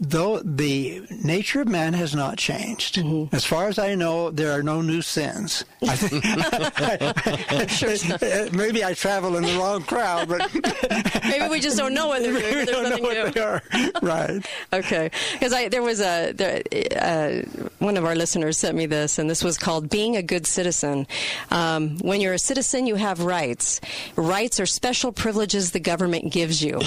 though 0.00 0.38
the 0.40 1.02
nature 1.22 1.60
of 1.60 1.68
man 1.68 1.92
has 1.92 2.14
not 2.14 2.38
changed. 2.38 2.96
Mm-hmm. 2.96 3.34
As 3.34 3.44
far 3.44 3.68
as 3.68 3.78
I 3.78 3.94
know, 3.94 4.30
there 4.30 4.52
are 4.52 4.62
no 4.62 4.80
new 4.80 5.02
sins. 5.02 5.64
Think- 5.82 6.24
maybe 8.54 8.84
I 8.84 8.94
travel 8.94 9.36
in 9.36 9.42
the 9.44 9.56
wrong 9.58 9.82
crowd, 9.82 10.28
but 10.28 10.50
Maybe 11.22 11.48
we 11.48 11.60
just 11.60 11.76
don't 11.76 11.94
know 11.94 12.08
what 12.08 12.22
they're 12.22 12.32
doing. 12.32 12.44
We 12.44 12.50
There's 12.64 12.68
don't 12.68 12.82
know 12.84 12.88
nothing 12.90 13.04
what 13.04 13.26
new. 13.26 13.30
they 13.32 13.40
are. 13.40 13.62
Right. 14.02 14.46
Okay, 14.72 15.10
because 15.32 15.52
I 15.52 15.68
there 15.68 15.82
was 15.82 16.00
a 16.00 16.32
there, 16.32 16.62
uh, 16.98 17.42
one 17.78 17.96
of 17.96 18.04
our 18.04 18.14
listeners 18.14 18.58
sent 18.58 18.76
me 18.76 18.86
this, 18.86 19.18
and 19.18 19.28
this 19.28 19.44
was 19.44 19.58
called 19.58 19.90
"Being 19.90 20.16
a 20.16 20.22
Good 20.22 20.46
Citizen." 20.46 21.06
Um, 21.50 21.98
when 21.98 22.20
you're 22.20 22.34
a 22.34 22.38
citizen, 22.38 22.86
you 22.86 22.94
have 22.96 23.22
rights. 23.22 23.80
Rights 24.16 24.60
are 24.60 24.66
special 24.66 25.12
privileges 25.12 25.72
the 25.72 25.80
government 25.80 26.32
gives 26.32 26.62
you. 26.62 26.80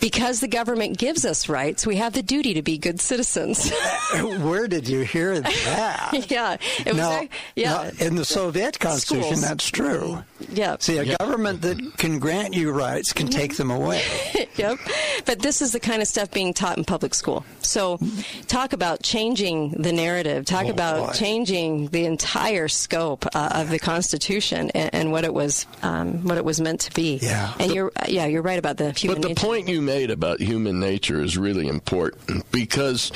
Because 0.00 0.40
the 0.40 0.48
government 0.48 0.98
gives 0.98 1.24
us 1.24 1.48
rights, 1.48 1.86
we 1.86 1.96
have 1.96 2.12
the 2.12 2.22
duty 2.26 2.54
to 2.54 2.62
be 2.62 2.78
good 2.78 3.00
citizens. 3.00 3.70
Where 4.40 4.66
did 4.68 4.88
you 4.88 5.00
hear 5.00 5.40
that? 5.40 6.26
yeah, 6.30 6.56
it 6.80 6.86
was. 6.88 6.96
Now- 6.96 7.20
a- 7.20 7.28
yeah, 7.56 7.90
now, 7.98 8.06
in 8.06 8.16
the 8.16 8.24
Soviet 8.24 8.78
Constitution, 8.80 9.36
Schools. 9.36 9.42
that's 9.42 9.70
true. 9.70 10.24
yeah. 10.50 10.76
See, 10.80 10.98
a 10.98 11.16
government 11.16 11.62
that 11.62 11.78
can 11.98 12.18
grant 12.18 12.54
you 12.54 12.72
rights 12.72 13.12
can 13.12 13.28
take 13.28 13.56
them 13.56 13.70
away. 13.70 14.02
yep. 14.56 14.78
But 15.24 15.40
this 15.40 15.62
is 15.62 15.72
the 15.72 15.80
kind 15.80 16.02
of 16.02 16.08
stuff 16.08 16.30
being 16.30 16.52
taught 16.54 16.76
in 16.78 16.84
public 16.84 17.14
school. 17.14 17.44
So, 17.62 17.98
talk 18.46 18.72
about 18.72 19.02
changing 19.02 19.70
the 19.70 19.92
narrative. 19.92 20.44
Talk 20.44 20.66
Oh, 20.66 20.70
about 20.70 21.06
boy. 21.08 21.12
changing 21.12 21.88
the 21.88 22.04
entire 22.06 22.68
scope 22.68 23.26
uh, 23.34 23.50
of 23.54 23.68
the 23.70 23.78
Constitution 23.78 24.70
and, 24.74 24.90
and 24.94 25.12
what 25.12 25.24
it 25.24 25.32
was 25.34 25.66
um, 25.82 26.24
what 26.24 26.38
it 26.38 26.44
was 26.44 26.60
meant 26.60 26.80
to 26.80 26.92
be. 26.94 27.18
Yeah. 27.22 27.52
And 27.58 27.72
you're 27.72 27.92
yeah 28.08 28.26
you're 28.26 28.42
right 28.42 28.58
about 28.58 28.76
the 28.78 28.92
human 28.92 29.16
But 29.16 29.22
the 29.22 29.28
nature. 29.28 29.46
point 29.46 29.68
you 29.68 29.80
made 29.82 30.10
about 30.10 30.40
human 30.40 30.80
nature 30.80 31.20
is 31.22 31.36
really 31.38 31.68
important 31.68 32.13
because 32.50 33.10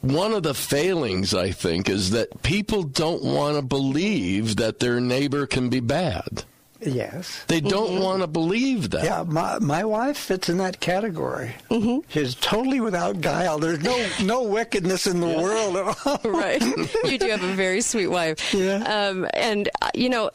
one 0.00 0.32
of 0.32 0.42
the 0.42 0.54
failings, 0.54 1.34
I 1.34 1.50
think, 1.50 1.88
is 1.88 2.10
that 2.10 2.42
people 2.42 2.82
don't 2.82 3.24
want 3.24 3.56
to 3.56 3.62
believe 3.62 4.56
that 4.56 4.78
their 4.78 5.00
neighbor 5.00 5.46
can 5.46 5.68
be 5.70 5.80
bad. 5.80 6.44
Yes. 6.80 7.44
They 7.46 7.60
don't 7.60 8.00
want 8.00 8.20
to 8.20 8.26
believe 8.26 8.90
that. 8.90 9.04
Yeah, 9.04 9.24
my, 9.26 9.58
my 9.58 9.84
wife 9.84 10.18
fits 10.18 10.48
in 10.50 10.58
that 10.58 10.80
category. 10.80 11.54
Mm-hmm. 11.70 12.00
She's 12.08 12.34
totally 12.34 12.80
without 12.80 13.22
guile. 13.22 13.58
There's 13.58 13.82
no 13.82 14.06
no 14.22 14.42
wickedness 14.42 15.06
in 15.06 15.20
the 15.20 15.26
world 15.26 15.76
at 15.76 16.06
all. 16.06 16.30
right. 16.30 16.62
You 17.04 17.18
do 17.18 17.28
have 17.28 17.42
a 17.42 17.54
very 17.54 17.80
sweet 17.80 18.08
wife. 18.08 18.52
Yeah. 18.52 18.82
Um, 18.82 19.26
and, 19.34 19.68
uh, 19.82 19.90
you 19.94 20.08
know, 20.08 20.30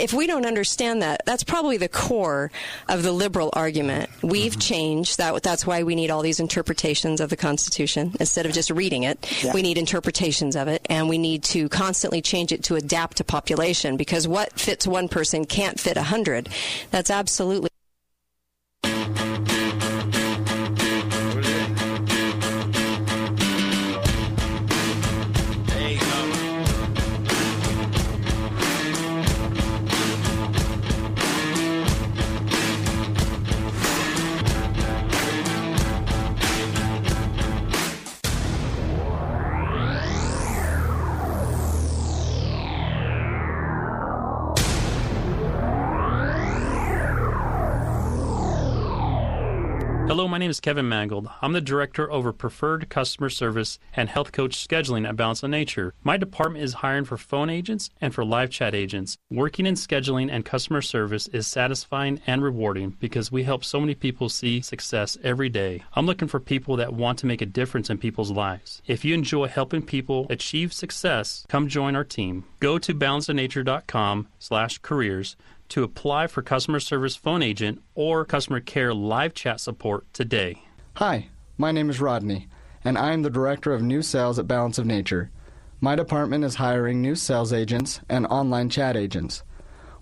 if 0.00 0.14
we 0.14 0.26
don't 0.26 0.46
understand 0.46 1.02
that, 1.02 1.22
that's 1.26 1.44
probably 1.44 1.76
the 1.76 1.88
core 1.88 2.50
of 2.88 3.02
the 3.02 3.12
liberal 3.12 3.50
argument. 3.52 4.08
We've 4.22 4.52
mm-hmm. 4.52 4.60
changed 4.60 5.18
that. 5.18 5.42
That's 5.42 5.66
why 5.66 5.82
we 5.82 5.94
need 5.94 6.10
all 6.10 6.22
these 6.22 6.40
interpretations 6.40 7.20
of 7.20 7.28
the 7.30 7.36
Constitution 7.36 8.14
instead 8.18 8.46
of 8.46 8.52
just 8.52 8.70
reading 8.70 9.02
it. 9.02 9.18
Yeah. 9.42 9.52
We 9.52 9.62
need 9.62 9.76
interpretations 9.78 10.56
of 10.56 10.68
it, 10.68 10.86
and 10.88 11.08
we 11.08 11.18
need 11.18 11.44
to 11.44 11.68
constantly 11.68 12.22
change 12.22 12.50
it 12.50 12.64
to 12.64 12.76
adapt 12.76 13.18
to 13.18 13.24
population 13.24 13.96
because 13.96 14.26
what 14.26 14.58
fits 14.58 14.86
one 14.86 15.08
person 15.08 15.44
can't 15.44 15.78
fit 15.78 15.96
a 15.96 16.02
hundred. 16.02 16.48
That's 16.90 17.10
absolutely. 17.10 17.70
Name 50.40 50.50
is 50.50 50.58
Kevin 50.58 50.88
Mangold. 50.88 51.28
I'm 51.42 51.52
the 51.52 51.60
Director 51.60 52.10
over 52.10 52.32
Preferred 52.32 52.88
Customer 52.88 53.28
Service 53.28 53.78
and 53.94 54.08
Health 54.08 54.32
Coach 54.32 54.56
Scheduling 54.56 55.06
at 55.06 55.14
Balance 55.14 55.42
of 55.42 55.50
Nature. 55.50 55.92
My 56.02 56.16
department 56.16 56.64
is 56.64 56.72
hiring 56.72 57.04
for 57.04 57.18
phone 57.18 57.50
agents 57.50 57.90
and 58.00 58.14
for 58.14 58.24
live 58.24 58.48
chat 58.48 58.74
agents. 58.74 59.18
Working 59.30 59.66
in 59.66 59.74
scheduling 59.74 60.32
and 60.32 60.42
customer 60.42 60.80
service 60.80 61.28
is 61.28 61.46
satisfying 61.46 62.22
and 62.26 62.42
rewarding 62.42 62.96
because 62.98 63.30
we 63.30 63.42
help 63.42 63.64
so 63.64 63.80
many 63.80 63.94
people 63.94 64.30
see 64.30 64.62
success 64.62 65.18
every 65.22 65.50
day. 65.50 65.82
I'm 65.92 66.06
looking 66.06 66.28
for 66.28 66.40
people 66.40 66.76
that 66.76 66.94
want 66.94 67.18
to 67.18 67.26
make 67.26 67.42
a 67.42 67.46
difference 67.46 67.90
in 67.90 67.98
people's 67.98 68.30
lives. 68.30 68.80
If 68.86 69.04
you 69.04 69.12
enjoy 69.12 69.48
helping 69.48 69.82
people 69.82 70.26
achieve 70.30 70.72
success, 70.72 71.44
come 71.50 71.68
join 71.68 71.94
our 71.94 72.04
team. 72.04 72.44
Go 72.60 72.78
to 72.78 72.94
balanceofnature.com 72.94 74.28
slash 74.38 74.78
careers 74.78 75.36
to 75.70 75.82
apply 75.82 76.26
for 76.26 76.42
customer 76.42 76.80
service 76.80 77.16
phone 77.16 77.42
agent 77.42 77.82
or 77.94 78.24
customer 78.24 78.60
care 78.60 78.92
live 78.92 79.34
chat 79.34 79.60
support 79.60 80.04
today. 80.12 80.62
Hi, 80.94 81.28
my 81.56 81.72
name 81.72 81.88
is 81.88 82.00
Rodney, 82.00 82.48
and 82.84 82.98
I 82.98 83.12
am 83.12 83.22
the 83.22 83.30
Director 83.30 83.72
of 83.72 83.82
New 83.82 84.02
Sales 84.02 84.38
at 84.38 84.46
Balance 84.46 84.78
of 84.78 84.86
Nature. 84.86 85.30
My 85.80 85.96
department 85.96 86.44
is 86.44 86.56
hiring 86.56 87.00
new 87.00 87.14
sales 87.14 87.52
agents 87.52 88.00
and 88.08 88.26
online 88.26 88.68
chat 88.68 88.96
agents. 88.96 89.42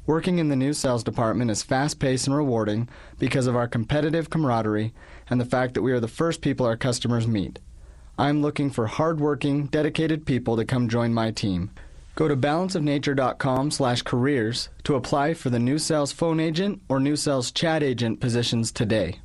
Working 0.07 0.39
in 0.39 0.49
the 0.49 0.57
new 0.57 0.73
sales 0.73 1.05
department 1.05 1.51
is 1.51 1.63
fast 1.63 2.01
paced 2.01 2.27
and 2.27 2.35
rewarding 2.35 2.89
because 3.19 3.47
of 3.47 3.55
our 3.55 3.69
competitive 3.69 4.31
camaraderie 4.31 4.95
and 5.29 5.41
the 5.41 5.45
fact 5.45 5.75
that 5.75 5.83
we 5.83 5.93
are 5.93 6.01
the 6.01 6.09
first 6.09 6.41
people 6.41 6.65
our 6.65 6.79
customers 6.79 7.29
meet. 7.29 7.59
I'm 8.19 8.43
looking 8.43 8.71
for 8.71 8.87
hardworking, 8.87 9.67
dedicated 9.67 10.27
people 10.27 10.57
to 10.57 10.65
come 10.65 10.89
join 10.89 11.15
my 11.15 11.31
team. 11.31 11.71
Go 12.19 12.27
to 12.27 12.37
balanceofnature.com 12.37 13.71
slash 13.71 14.03
careers 14.03 14.71
to 14.83 14.97
apply 14.97 15.35
for 15.35 15.51
the 15.51 15.61
new 15.61 15.79
sales 15.79 16.11
phone 16.11 16.41
agent 16.41 16.83
or 16.89 16.99
new 16.99 17.15
sales 17.15 17.53
chat 17.53 17.81
agent 17.81 18.19
positions 18.19 18.73
today. 18.73 19.21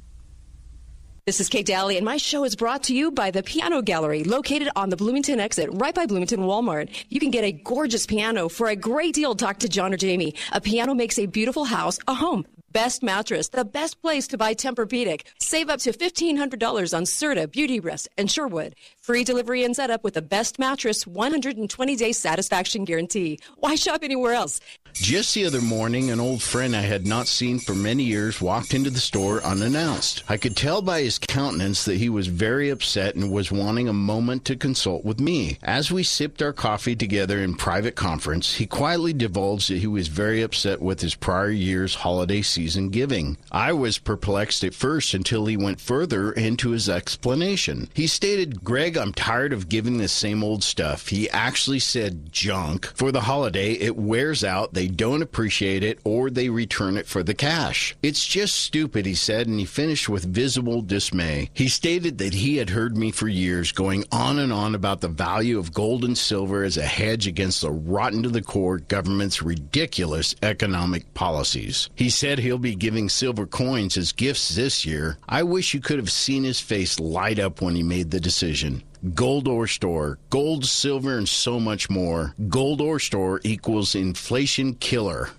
This 1.25 1.39
is 1.39 1.49
Kate 1.49 1.65
Dalley, 1.65 1.97
and 1.97 2.05
my 2.05 2.17
show 2.17 2.43
is 2.43 2.55
brought 2.55 2.83
to 2.83 2.93
you 2.93 3.09
by 3.09 3.31
the 3.31 3.41
Piano 3.41 3.81
Gallery, 3.81 4.23
located 4.23 4.69
on 4.75 4.89
the 4.89 4.95
Bloomington 4.95 5.39
exit, 5.39 5.69
right 5.71 5.95
by 5.95 6.05
Bloomington 6.05 6.41
Walmart. 6.41 6.87
You 7.09 7.19
can 7.19 7.31
get 7.31 7.43
a 7.43 7.51
gorgeous 7.51 8.05
piano 8.05 8.47
for 8.47 8.67
a 8.67 8.75
great 8.75 9.15
deal. 9.15 9.33
Talk 9.33 9.57
to 9.59 9.69
John 9.69 9.91
or 9.91 9.97
Jamie. 9.97 10.35
A 10.51 10.61
piano 10.61 10.93
makes 10.93 11.17
a 11.17 11.25
beautiful 11.25 11.63
house 11.63 11.97
a 12.07 12.13
home. 12.13 12.45
Best 12.73 13.01
mattress, 13.03 13.49
the 13.49 13.65
best 13.65 14.01
place 14.01 14.27
to 14.27 14.37
buy 14.37 14.53
Tempur-Pedic. 14.53 15.21
Save 15.39 15.69
up 15.69 15.79
to 15.81 15.93
$1,500 15.93 16.97
on 16.97 17.03
Serta, 17.03 17.49
Beauty 17.51 17.79
Rest, 17.79 18.09
and 18.17 18.29
Sherwood. 18.29 18.75
Free 19.03 19.25
delivery 19.25 19.65
and 19.65 19.75
setup 19.75 20.05
with 20.05 20.13
the 20.13 20.21
best 20.21 20.59
mattress, 20.59 21.03
120-day 21.03 22.13
satisfaction 22.13 22.85
guarantee. 22.85 23.37
Why 23.57 23.75
shop 23.75 23.99
anywhere 24.01 24.31
else? 24.31 24.61
Just 24.93 25.33
the 25.33 25.43
other 25.43 25.59
morning, 25.59 26.09
an 26.09 26.21
old 26.21 26.41
friend 26.41 26.73
I 26.73 26.81
had 26.81 27.05
not 27.05 27.27
seen 27.27 27.59
for 27.59 27.73
many 27.75 28.03
years 28.03 28.39
walked 28.39 28.73
into 28.73 28.89
the 28.89 28.99
store 28.99 29.43
unannounced. 29.43 30.23
I 30.29 30.37
could 30.37 30.55
tell 30.55 30.81
by 30.81 31.01
his 31.01 31.19
countenance 31.19 31.83
that 31.83 31.97
he 31.97 32.07
was 32.07 32.27
very 32.27 32.69
upset 32.69 33.15
and 33.15 33.29
was 33.29 33.51
wanting 33.51 33.89
a 33.89 33.93
moment 33.93 34.45
to 34.45 34.55
consult 34.55 35.03
with 35.03 35.19
me. 35.19 35.57
As 35.63 35.91
we 35.91 36.03
sipped 36.03 36.41
our 36.41 36.53
coffee 36.53 36.95
together 36.95 37.39
in 37.39 37.55
private 37.55 37.95
conference, 37.95 38.55
he 38.55 38.65
quietly 38.65 39.11
divulged 39.11 39.69
that 39.69 39.79
he 39.79 39.87
was 39.87 40.07
very 40.07 40.41
upset 40.41 40.81
with 40.81 41.01
his 41.01 41.15
prior 41.15 41.49
year's 41.49 41.95
holiday 41.95 42.41
season 42.41 42.87
giving. 42.87 43.35
I 43.51 43.73
was 43.73 43.97
perplexed 43.97 44.63
at 44.63 44.73
first 44.73 45.13
until 45.13 45.47
he 45.47 45.57
went 45.57 45.81
further 45.81 46.31
into 46.31 46.69
his 46.69 46.87
explanation. 46.87 47.89
He 47.95 48.07
stated, 48.07 48.63
Greg, 48.63 48.92
I'm 48.97 49.13
tired 49.13 49.53
of 49.53 49.69
giving 49.69 49.97
the 49.97 50.07
same 50.07 50.43
old 50.43 50.63
stuff. 50.63 51.07
He 51.07 51.29
actually 51.29 51.79
said 51.79 52.31
junk. 52.31 52.91
For 52.95 53.11
the 53.11 53.21
holiday, 53.21 53.73
it 53.73 53.95
wears 53.95 54.43
out, 54.43 54.73
they 54.73 54.87
don't 54.87 55.21
appreciate 55.21 55.83
it, 55.83 55.99
or 56.03 56.29
they 56.29 56.49
return 56.49 56.97
it 56.97 57.07
for 57.07 57.23
the 57.23 57.33
cash. 57.33 57.95
It's 58.01 58.25
just 58.25 58.55
stupid, 58.55 59.05
he 59.05 59.15
said, 59.15 59.47
and 59.47 59.59
he 59.59 59.65
finished 59.65 60.09
with 60.09 60.25
visible 60.25 60.81
dismay. 60.81 61.49
He 61.53 61.67
stated 61.67 62.17
that 62.19 62.33
he 62.33 62.57
had 62.57 62.69
heard 62.69 62.97
me 62.97 63.11
for 63.11 63.27
years 63.27 63.71
going 63.71 64.03
on 64.11 64.39
and 64.39 64.53
on 64.53 64.75
about 64.75 65.01
the 65.01 65.07
value 65.07 65.57
of 65.57 65.73
gold 65.73 66.03
and 66.03 66.17
silver 66.17 66.63
as 66.63 66.77
a 66.77 66.83
hedge 66.83 67.27
against 67.27 67.61
the 67.61 67.71
rotten 67.71 68.23
to 68.23 68.29
the 68.29 68.41
core 68.41 68.79
government's 68.79 69.41
ridiculous 69.41 70.35
economic 70.41 71.13
policies. 71.13 71.89
He 71.95 72.09
said 72.09 72.39
he'll 72.39 72.57
be 72.57 72.75
giving 72.75 73.09
silver 73.09 73.45
coins 73.45 73.97
as 73.97 74.11
gifts 74.11 74.55
this 74.55 74.85
year. 74.85 75.17
I 75.27 75.43
wish 75.43 75.73
you 75.73 75.79
could 75.79 75.97
have 75.97 76.11
seen 76.11 76.43
his 76.43 76.59
face 76.59 76.99
light 76.99 77.39
up 77.39 77.61
when 77.61 77.75
he 77.75 77.83
made 77.83 78.11
the 78.11 78.19
decision. 78.19 78.82
Gold 79.13 79.47
Ore 79.47 79.67
Store. 79.67 80.17
Gold, 80.29 80.65
silver, 80.65 81.17
and 81.17 81.27
so 81.27 81.59
much 81.59 81.89
more. 81.89 82.35
Gold 82.47 82.79
Ore 82.81 82.99
Store 82.99 83.41
equals 83.43 83.95
inflation 83.95 84.75
killer. 84.75 85.29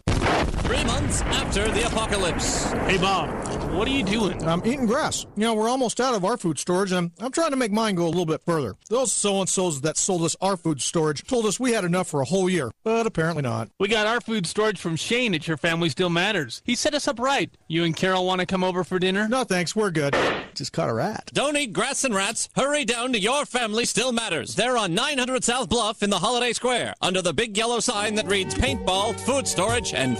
Three 0.64 0.82
months 0.84 1.20
after 1.20 1.70
the 1.70 1.86
apocalypse. 1.86 2.64
Hey, 2.88 2.96
Bob, 2.96 3.28
what 3.74 3.86
are 3.86 3.90
you 3.90 4.02
doing? 4.02 4.42
I'm 4.48 4.64
eating 4.64 4.86
grass. 4.86 5.26
You 5.36 5.42
know, 5.42 5.54
we're 5.54 5.68
almost 5.68 6.00
out 6.00 6.14
of 6.14 6.24
our 6.24 6.38
food 6.38 6.58
storage, 6.58 6.90
and 6.90 7.12
I'm, 7.18 7.26
I'm 7.26 7.32
trying 7.32 7.50
to 7.50 7.56
make 7.56 7.70
mine 7.70 7.96
go 7.96 8.06
a 8.06 8.08
little 8.08 8.24
bit 8.24 8.40
further. 8.46 8.74
Those 8.88 9.12
so 9.12 9.40
and 9.40 9.48
so's 9.48 9.82
that 9.82 9.98
sold 9.98 10.22
us 10.22 10.34
our 10.40 10.56
food 10.56 10.80
storage 10.80 11.22
told 11.24 11.44
us 11.44 11.60
we 11.60 11.72
had 11.72 11.84
enough 11.84 12.08
for 12.08 12.22
a 12.22 12.24
whole 12.24 12.48
year, 12.48 12.70
but 12.82 13.06
apparently 13.06 13.42
not. 13.42 13.68
We 13.78 13.88
got 13.88 14.06
our 14.06 14.22
food 14.22 14.46
storage 14.46 14.80
from 14.80 14.96
Shane 14.96 15.34
at 15.34 15.46
Your 15.46 15.58
Family 15.58 15.90
Still 15.90 16.08
Matters. 16.08 16.62
He 16.64 16.74
set 16.74 16.94
us 16.94 17.06
up 17.06 17.18
right. 17.18 17.50
You 17.68 17.84
and 17.84 17.94
Carol 17.94 18.24
want 18.24 18.40
to 18.40 18.46
come 18.46 18.64
over 18.64 18.84
for 18.84 18.98
dinner? 18.98 19.28
No, 19.28 19.44
thanks. 19.44 19.76
We're 19.76 19.90
good. 19.90 20.16
Just 20.54 20.72
caught 20.72 20.88
a 20.88 20.94
rat. 20.94 21.30
Don't 21.34 21.58
eat 21.58 21.74
grass 21.74 22.04
and 22.04 22.14
rats. 22.14 22.48
Hurry 22.56 22.86
down 22.86 23.12
to 23.12 23.18
Your 23.20 23.44
Family 23.44 23.84
Still 23.84 24.12
Matters. 24.12 24.54
They're 24.54 24.78
on 24.78 24.94
900 24.94 25.44
South 25.44 25.68
Bluff 25.68 26.02
in 26.02 26.08
the 26.08 26.20
Holiday 26.20 26.54
Square, 26.54 26.94
under 27.02 27.20
the 27.20 27.34
big 27.34 27.54
yellow 27.56 27.80
sign 27.80 28.14
that 28.14 28.28
reads 28.28 28.54
paintball, 28.54 29.20
food 29.20 29.46
storage, 29.46 29.92
and 29.92 30.16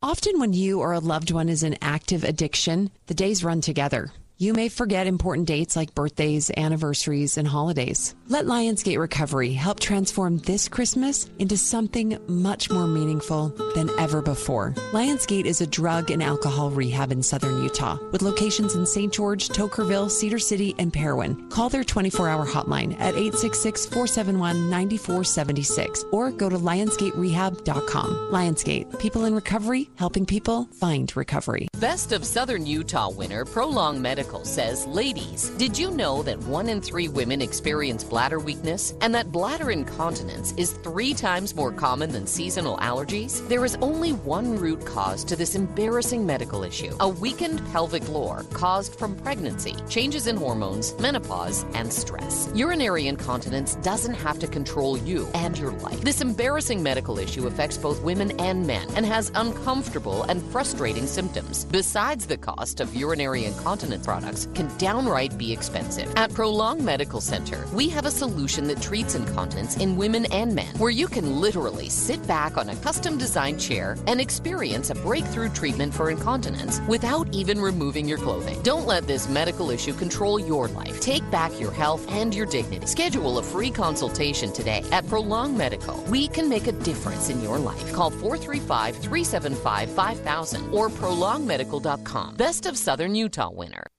Often, 0.00 0.38
when 0.38 0.52
you 0.52 0.80
or 0.80 0.92
a 0.92 1.00
loved 1.00 1.32
one 1.32 1.48
is 1.48 1.64
in 1.64 1.76
active 1.82 2.22
addiction, 2.22 2.90
the 3.06 3.14
days 3.14 3.42
run 3.42 3.60
together. 3.60 4.12
You 4.42 4.54
may 4.54 4.70
forget 4.70 5.06
important 5.06 5.46
dates 5.46 5.76
like 5.76 5.94
birthdays, 5.94 6.50
anniversaries, 6.56 7.36
and 7.36 7.46
holidays. 7.46 8.14
Let 8.28 8.46
Lionsgate 8.46 8.98
Recovery 8.98 9.52
help 9.52 9.80
transform 9.80 10.38
this 10.38 10.66
Christmas 10.66 11.28
into 11.38 11.58
something 11.58 12.16
much 12.26 12.70
more 12.70 12.86
meaningful 12.86 13.50
than 13.74 13.90
ever 13.98 14.22
before. 14.22 14.72
Lionsgate 14.92 15.44
is 15.44 15.60
a 15.60 15.66
drug 15.66 16.10
and 16.10 16.22
alcohol 16.22 16.70
rehab 16.70 17.12
in 17.12 17.22
southern 17.22 17.62
Utah 17.62 17.98
with 18.12 18.22
locations 18.22 18.76
in 18.76 18.86
St. 18.86 19.12
George, 19.12 19.50
Toquerville, 19.50 20.10
Cedar 20.10 20.38
City, 20.38 20.74
and 20.78 20.90
Parowan. 20.90 21.50
Call 21.50 21.68
their 21.68 21.84
24 21.84 22.26
hour 22.26 22.46
hotline 22.46 22.94
at 22.94 23.16
866 23.16 23.84
471 23.84 24.70
9476 24.70 26.06
or 26.12 26.30
go 26.30 26.48
to 26.48 26.56
lionsgaterehab.com. 26.56 28.30
Lionsgate, 28.32 28.98
people 28.98 29.26
in 29.26 29.34
recovery, 29.34 29.90
helping 29.96 30.24
people 30.24 30.64
find 30.72 31.14
recovery. 31.14 31.68
Best 31.78 32.12
of 32.12 32.24
Southern 32.24 32.64
Utah 32.64 33.10
winner 33.10 33.44
Prolong 33.44 34.00
Medical 34.00 34.29
says, 34.38 34.86
Ladies, 34.86 35.50
did 35.58 35.76
you 35.76 35.90
know 35.90 36.22
that 36.22 36.38
one 36.44 36.68
in 36.68 36.80
three 36.80 37.08
women 37.08 37.42
experience 37.42 38.04
bladder 38.04 38.38
weakness 38.38 38.94
and 39.00 39.12
that 39.14 39.32
bladder 39.32 39.70
incontinence 39.72 40.52
is 40.56 40.72
three 40.72 41.12
times 41.12 41.56
more 41.56 41.72
common 41.72 42.12
than 42.12 42.26
seasonal 42.26 42.76
allergies? 42.78 43.46
There 43.48 43.64
is 43.64 43.76
only 43.82 44.12
one 44.12 44.56
root 44.56 44.86
cause 44.86 45.24
to 45.24 45.36
this 45.36 45.56
embarrassing 45.56 46.24
medical 46.24 46.62
issue 46.62 46.94
a 47.00 47.08
weakened 47.08 47.60
pelvic 47.72 48.04
floor 48.04 48.44
caused 48.52 48.94
from 48.94 49.16
pregnancy, 49.16 49.74
changes 49.88 50.28
in 50.28 50.36
hormones, 50.36 50.96
menopause, 51.00 51.64
and 51.74 51.92
stress. 51.92 52.48
Urinary 52.54 53.08
incontinence 53.08 53.74
doesn't 53.76 54.14
have 54.14 54.38
to 54.38 54.46
control 54.46 54.96
you 54.96 55.28
and 55.34 55.58
your 55.58 55.72
life. 55.72 56.00
This 56.02 56.20
embarrassing 56.20 56.82
medical 56.82 57.18
issue 57.18 57.48
affects 57.48 57.76
both 57.76 58.00
women 58.02 58.30
and 58.40 58.64
men 58.66 58.86
and 58.94 59.04
has 59.04 59.32
uncomfortable 59.34 60.22
and 60.24 60.40
frustrating 60.52 61.06
symptoms. 61.06 61.64
Besides 61.64 62.26
the 62.26 62.38
cost 62.38 62.80
of 62.80 62.94
urinary 62.94 63.44
incontinence 63.46 64.06
products 64.06 64.19
can 64.54 64.68
downright 64.78 65.36
be 65.38 65.52
expensive. 65.52 66.12
At 66.16 66.32
Prolong 66.32 66.84
Medical 66.84 67.20
Center, 67.20 67.66
we 67.72 67.88
have 67.88 68.06
a 68.06 68.10
solution 68.10 68.64
that 68.68 68.82
treats 68.82 69.14
incontinence 69.14 69.76
in 69.76 69.96
women 69.96 70.26
and 70.32 70.54
men, 70.54 70.74
where 70.78 70.90
you 70.90 71.06
can 71.06 71.40
literally 71.40 71.88
sit 71.88 72.24
back 72.26 72.56
on 72.56 72.68
a 72.68 72.76
custom 72.76 73.18
designed 73.18 73.60
chair 73.60 73.96
and 74.06 74.20
experience 74.20 74.90
a 74.90 74.94
breakthrough 74.94 75.48
treatment 75.48 75.94
for 75.94 76.10
incontinence 76.10 76.80
without 76.88 77.28
even 77.34 77.60
removing 77.60 78.08
your 78.08 78.18
clothing. 78.18 78.60
Don't 78.62 78.86
let 78.86 79.06
this 79.06 79.28
medical 79.28 79.70
issue 79.70 79.94
control 79.94 80.38
your 80.38 80.68
life. 80.68 81.00
Take 81.00 81.28
back 81.30 81.58
your 81.58 81.72
health 81.72 82.06
and 82.10 82.34
your 82.34 82.46
dignity. 82.46 82.86
Schedule 82.86 83.38
a 83.38 83.42
free 83.42 83.70
consultation 83.70 84.52
today 84.52 84.84
at 84.92 85.06
Prolong 85.06 85.56
Medical. 85.56 86.02
We 86.08 86.28
can 86.28 86.48
make 86.48 86.66
a 86.66 86.72
difference 86.72 87.30
in 87.30 87.42
your 87.42 87.58
life. 87.58 87.92
Call 87.92 88.10
435 88.10 88.96
375 88.96 89.90
5000 89.90 90.72
or 90.72 90.88
prolongmedical.com. 90.88 92.36
Best 92.36 92.66
of 92.66 92.76
Southern 92.76 93.14
Utah 93.14 93.50
winner. 93.50 93.84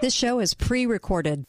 This 0.00 0.14
show 0.14 0.38
is 0.38 0.54
pre 0.54 0.86
recorded. 0.86 1.44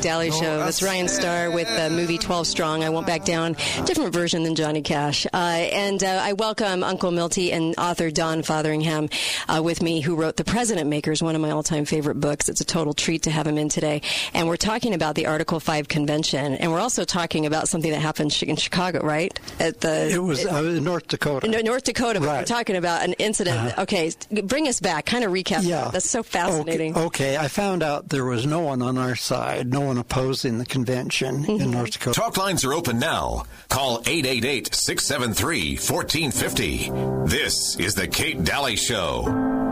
Dalley 0.00 0.30
Show. 0.30 0.58
That's 0.58 0.82
Ryan 0.82 1.08
Starr 1.08 1.50
with 1.50 1.68
the 1.68 1.90
movie 1.90 2.18
12 2.18 2.46
Strong. 2.46 2.84
I 2.84 2.90
Won't 2.90 3.06
Back 3.06 3.24
Down. 3.24 3.54
Different 3.84 4.12
version 4.12 4.42
than 4.44 4.54
Johnny 4.54 4.82
Cash. 4.82 5.26
Uh, 5.26 5.36
and 5.36 6.02
uh, 6.02 6.20
I 6.22 6.32
welcome 6.34 6.82
Uncle 6.84 7.10
Milty 7.10 7.52
and 7.52 7.74
author 7.78 8.10
Don 8.10 8.42
Fotheringham 8.42 9.08
uh, 9.48 9.60
with 9.62 9.82
me, 9.82 10.00
who 10.00 10.14
wrote 10.16 10.36
The 10.36 10.44
President 10.44 10.88
Makers, 10.88 11.22
one 11.22 11.34
of 11.34 11.40
my 11.40 11.50
all 11.50 11.62
time 11.62 11.84
favorite 11.84 12.20
books. 12.20 12.48
It's 12.48 12.60
a 12.60 12.64
total 12.64 12.94
treat 12.94 13.22
to 13.24 13.30
have 13.30 13.46
him 13.46 13.58
in 13.58 13.68
today. 13.68 14.02
And 14.34 14.46
we're 14.48 14.56
talking 14.56 14.94
about 14.94 15.14
the 15.14 15.26
Article 15.26 15.60
5 15.60 15.88
convention. 15.88 16.54
And 16.54 16.70
we're 16.72 16.80
also 16.80 17.04
talking 17.04 17.46
about 17.46 17.68
something 17.68 17.90
that 17.90 18.00
happened 18.00 18.36
in 18.42 18.56
Chicago, 18.56 19.00
right? 19.04 19.38
At 19.58 19.80
the 19.80 20.10
It 20.10 20.18
was 20.18 20.44
uh, 20.46 20.60
North 20.62 21.08
Dakota. 21.08 21.48
No, 21.48 21.60
North 21.60 21.84
Dakota. 21.84 22.20
but 22.20 22.28
We're 22.28 22.44
talking 22.44 22.76
about 22.76 23.02
an 23.04 23.14
incident. 23.14 23.56
Uh-huh. 23.58 23.82
Okay, 23.82 24.12
bring 24.44 24.68
us 24.68 24.80
back. 24.80 25.06
Kind 25.06 25.24
of 25.24 25.32
recap. 25.32 25.62
Yeah. 25.64 25.90
That's 25.92 26.08
so 26.08 26.22
fascinating. 26.22 26.92
Okay, 26.96 27.04
okay, 27.06 27.36
I 27.36 27.48
found 27.48 27.82
out 27.82 28.08
there 28.08 28.24
was 28.24 28.46
no 28.46 28.60
one 28.60 28.82
on 28.82 28.98
our 28.98 29.16
side, 29.16 29.68
no 29.72 29.80
one 29.88 29.98
opposing 29.98 30.58
the 30.58 30.66
convention 30.66 31.36
in 31.36 31.58
mm-hmm. 31.58 31.70
North 31.70 31.92
Dakota. 31.92 32.20
Talk 32.20 32.36
lines 32.36 32.64
are 32.64 32.74
open 32.74 32.98
now. 32.98 33.44
Call 33.68 34.02
888 34.06 34.74
673 34.74 35.76
1450. 35.76 36.90
This 37.26 37.76
is 37.76 37.94
The 37.94 38.06
Kate 38.06 38.44
Dalley 38.44 38.76
Show. 38.76 39.67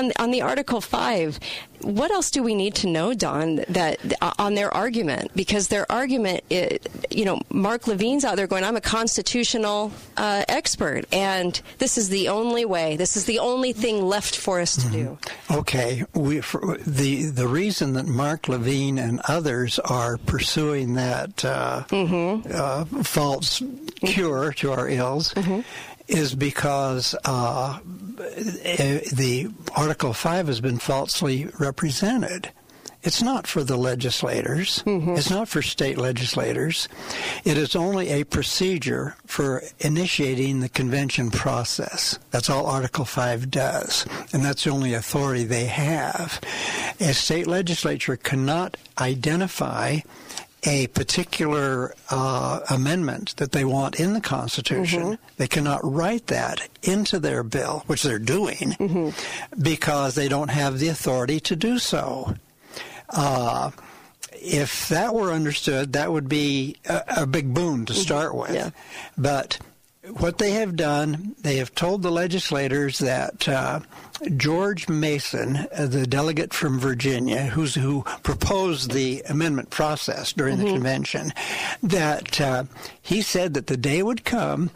On 0.00 0.12
on 0.18 0.30
the 0.30 0.40
Article 0.40 0.80
Five, 0.80 1.38
what 1.82 2.10
else 2.10 2.30
do 2.30 2.42
we 2.42 2.54
need 2.54 2.74
to 2.76 2.86
know, 2.86 3.12
Don? 3.12 3.56
That 3.68 3.98
uh, 4.22 4.32
on 4.38 4.54
their 4.54 4.72
argument, 4.72 5.32
because 5.34 5.68
their 5.68 5.90
argument, 5.92 6.42
i 6.50 6.78
you 7.10 7.26
know, 7.26 7.40
Mark 7.50 7.86
Levin's 7.86 8.24
out 8.24 8.36
there 8.36 8.46
going, 8.46 8.64
"I'm 8.64 8.76
a 8.76 8.80
constitutional 8.80 9.92
uh, 10.16 10.44
expert, 10.48 11.04
and 11.12 11.60
this 11.76 11.98
is 11.98 12.08
the 12.08 12.30
only 12.30 12.64
way. 12.64 12.96
This 12.96 13.14
is 13.14 13.26
the 13.26 13.40
only 13.40 13.74
thing 13.74 14.02
left 14.02 14.36
for 14.36 14.58
us 14.58 14.74
to 14.76 14.88
do." 14.88 15.18
Okay, 15.50 16.04
we, 16.14 16.40
for, 16.40 16.78
the 16.78 17.26
the 17.26 17.46
reason 17.46 17.92
that 17.92 18.06
Mark 18.06 18.48
Levin 18.48 18.98
and 18.98 19.20
others 19.28 19.78
are 19.80 20.16
pursuing 20.16 20.94
that 20.94 21.44
uh, 21.44 21.84
uh, 21.92 22.84
false 23.02 23.62
cure 24.00 24.52
to 24.54 24.72
our 24.72 24.88
ills 24.88 25.34
is 26.10 26.34
because 26.34 27.14
uh, 27.24 27.78
eh, 28.64 29.00
the 29.12 29.50
Article 29.76 30.12
Five 30.12 30.48
has 30.48 30.60
been 30.60 30.78
falsely 30.78 31.46
represented. 31.58 32.50
It's 33.02 33.22
not 33.22 33.46
for 33.46 33.64
the 33.64 33.78
legislators. 33.78 34.82
It's 35.16 35.30
not 35.30 35.48
for 35.48 35.62
state 35.62 35.96
legislators. 35.96 36.86
It 37.44 37.56
is 37.56 37.74
only 37.74 38.10
a 38.10 38.24
procedure 38.24 39.16
for 39.24 39.62
initiating 39.78 40.60
the 40.60 40.68
convention 40.68 41.30
process. 41.30 42.18
That's 42.30 42.50
all 42.50 42.66
Article 42.66 43.06
5 43.06 43.50
does. 43.50 44.06
And 44.34 44.44
that's 44.44 44.64
the 44.64 44.70
only 44.70 44.92
authority 44.92 45.44
they 45.44 45.64
have. 45.64 46.40
A 47.00 47.14
state 47.14 47.46
legislature 47.46 48.16
cannot 48.16 48.76
identify 48.98 50.00
a 50.64 50.86
particular 50.88 51.94
uh, 52.10 52.60
amendment 52.68 53.34
that 53.36 53.52
they 53.52 53.64
want 53.64 53.98
in 53.98 54.12
the 54.12 54.20
Constitution. 54.20 55.18
They 55.36 55.46
cannot 55.48 55.80
write 55.82 56.26
that 56.26 56.68
into 56.82 57.18
their 57.18 57.42
bill, 57.42 57.82
which 57.86 58.02
they're 58.02 58.18
doing, 58.18 59.14
because 59.60 60.14
they 60.14 60.28
don't 60.28 60.50
have 60.50 60.78
the 60.78 60.88
authority 60.88 61.40
to 61.40 61.56
do 61.56 61.78
so. 61.78 62.34
Uh, 63.08 63.70
if 64.32 64.88
that 64.88 65.14
were 65.14 65.32
understood, 65.32 65.92
that 65.94 66.12
would 66.12 66.28
be 66.28 66.76
a, 66.86 67.02
a 67.18 67.26
big 67.26 67.52
boon 67.52 67.86
to 67.86 67.94
start 67.94 68.34
with. 68.34 68.52
But 69.18 69.58
what 70.18 70.38
they 70.38 70.52
have 70.52 70.76
done, 70.76 71.34
they 71.40 71.56
have 71.56 71.74
told 71.74 72.02
the 72.02 72.10
legislators 72.10 72.98
that 72.98 73.48
uh, 73.48 73.80
George 74.36 74.88
Mason, 74.88 75.56
uh, 75.56 75.86
the 75.86 76.06
delegate 76.06 76.52
from 76.52 76.78
Virginia, 76.78 77.46
who's 77.46 77.74
who 77.74 78.02
proposed 78.22 78.92
the 78.92 79.22
amendment 79.28 79.70
process 79.70 80.32
during 80.32 80.58
the 80.58 80.64
convention, 80.64 81.32
that 81.82 82.40
uh, 82.40 82.64
he 83.00 83.22
said 83.22 83.54
that 83.54 83.66
the 83.66 83.76
day 83.76 84.02
would 84.02 84.24
come 84.24 84.70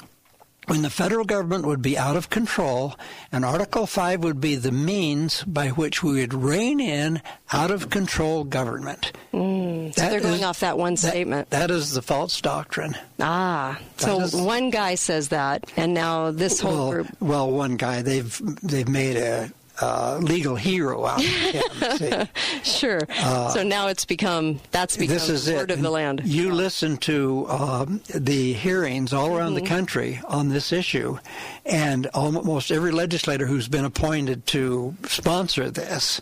when 0.66 0.82
the 0.82 0.90
federal 0.90 1.24
government 1.24 1.66
would 1.66 1.82
be 1.82 1.96
out 1.98 2.16
of 2.16 2.30
control, 2.30 2.94
and 3.32 3.44
Article 3.44 3.86
5 3.86 4.22
would 4.24 4.40
be 4.40 4.56
the 4.56 4.72
means 4.72 5.42
by 5.44 5.68
which 5.68 6.02
we 6.02 6.20
would 6.20 6.34
rein 6.34 6.80
in 6.80 7.20
out 7.52 7.70
of 7.70 7.90
control 7.90 8.44
government. 8.44 9.12
Mm, 9.32 9.94
so 9.94 10.00
they're 10.08 10.20
going 10.20 10.44
off 10.44 10.60
that 10.60 10.78
one 10.78 10.96
statement. 10.96 11.50
That 11.50 11.70
is 11.70 11.92
the 11.92 12.02
false 12.02 12.40
doctrine. 12.40 12.96
Ah, 13.20 13.78
so 13.98 14.18
That 14.18 14.24
is- 14.26 14.34
one 14.34 14.70
guy 14.70 14.94
says 14.94 15.28
that, 15.28 15.64
and 15.76 15.94
now 15.94 16.30
this 16.30 16.60
whole 16.60 16.72
well, 16.76 16.90
group. 16.90 17.08
well, 17.20 17.50
one 17.50 17.76
guy 17.76 18.02
they've 18.02 18.40
they've 18.62 18.88
made 18.88 19.16
a 19.16 19.50
uh, 19.80 20.18
legal 20.22 20.54
hero 20.56 21.04
out 21.06 21.18
of 21.20 21.98
him. 21.98 22.28
Sure. 22.62 23.00
Uh, 23.10 23.50
so 23.50 23.62
now 23.62 23.88
it's 23.88 24.04
become 24.04 24.60
that's 24.70 24.96
become 24.96 25.14
this 25.14 25.28
is 25.28 25.50
word 25.50 25.70
it. 25.70 25.74
of 25.74 25.82
the 25.82 25.90
land. 25.90 26.22
You 26.24 26.52
listen 26.52 26.96
to 26.98 27.46
um, 27.48 28.00
the 28.14 28.52
hearings 28.54 29.12
all 29.12 29.36
around 29.36 29.54
Mm-hmm. 29.54 29.64
the 29.64 29.68
country 29.68 30.20
on 30.28 30.48
this 30.48 30.72
issue, 30.72 31.18
and 31.66 32.06
almost 32.14 32.70
every 32.70 32.90
legislator 32.92 33.46
who's 33.46 33.68
been 33.68 33.84
appointed 33.84 34.46
to 34.48 34.94
sponsor 35.06 35.70
this 35.70 36.20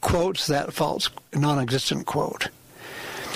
quotes 0.00 0.46
that 0.48 0.72
false, 0.72 1.10
non-existent 1.34 2.06
quote. 2.06 2.48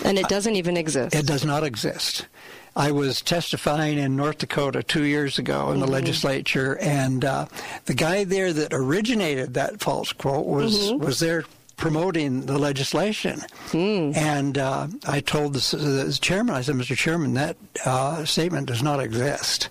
And 0.05 0.19
it 0.19 0.29
doesn't 0.29 0.57
even 0.57 0.77
exist. 0.77 1.15
It 1.15 1.27
does 1.27 1.45
not 1.45 1.63
exist. 1.63 2.27
I 2.75 2.91
was 2.93 3.21
testifying 3.21 3.99
in 3.99 4.17
North 4.17 4.39
Dakota 4.39 4.83
two 4.83 5.05
years 5.05 5.39
ago 5.39 5.71
in 5.73 5.81
the 5.81 5.85
Mm-hmm. 5.87 5.93
legislature, 5.95 6.79
and 6.81 7.25
uh, 7.25 7.47
the 7.85 7.95
guy 7.95 8.25
there 8.25 8.53
that 8.53 8.73
originated 8.73 9.55
that 9.55 9.81
false 9.81 10.13
quote 10.13 10.47
was 10.47 10.91
Mm-hmm. 10.93 11.05
was 11.05 11.19
there 11.21 11.45
promoting 11.77 12.47
the 12.47 12.59
legislation. 12.59 13.41
Hmm. 13.73 14.13
And 14.15 14.57
uh, 14.57 14.87
I 15.07 15.21
told 15.21 15.55
the, 15.55 15.77
the 15.77 16.19
chairman, 16.21 16.55
I 16.55 16.61
said, 16.61 16.77
Mr. 16.77 16.97
Chairman, 16.97 17.35
that 17.35 17.57
uh, 17.85 18.25
statement 18.25 18.69
does 18.69 18.83
not 18.83 19.01
exist. 19.01 19.69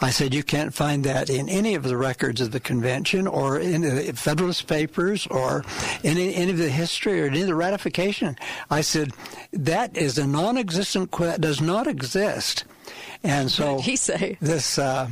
I 0.00 0.10
said, 0.10 0.34
you 0.34 0.42
can't 0.42 0.74
find 0.74 1.04
that 1.04 1.30
in 1.30 1.48
any 1.48 1.74
of 1.74 1.82
the 1.82 1.96
records 1.96 2.40
of 2.40 2.50
the 2.52 2.60
convention 2.60 3.26
or 3.26 3.58
in 3.58 3.80
the 3.80 4.12
Federalist 4.12 4.66
Papers 4.66 5.26
or 5.28 5.64
in 6.02 6.18
any, 6.18 6.50
of 6.50 6.58
the 6.58 6.68
history 6.68 7.22
or 7.22 7.26
any 7.26 7.40
of 7.40 7.46
the 7.46 7.54
ratification. 7.54 8.36
I 8.70 8.82
said, 8.82 9.12
that 9.52 9.96
is 9.96 10.18
a 10.18 10.26
non 10.26 10.58
existent, 10.58 11.12
that 11.12 11.40
does 11.40 11.60
not 11.60 11.86
exist. 11.86 12.64
And 13.22 13.50
so 13.50 13.76
What 13.76 13.84
did 13.84 13.90
he 13.90 13.96
say? 13.96 14.38
this, 14.40 14.78
uh, 14.78 15.08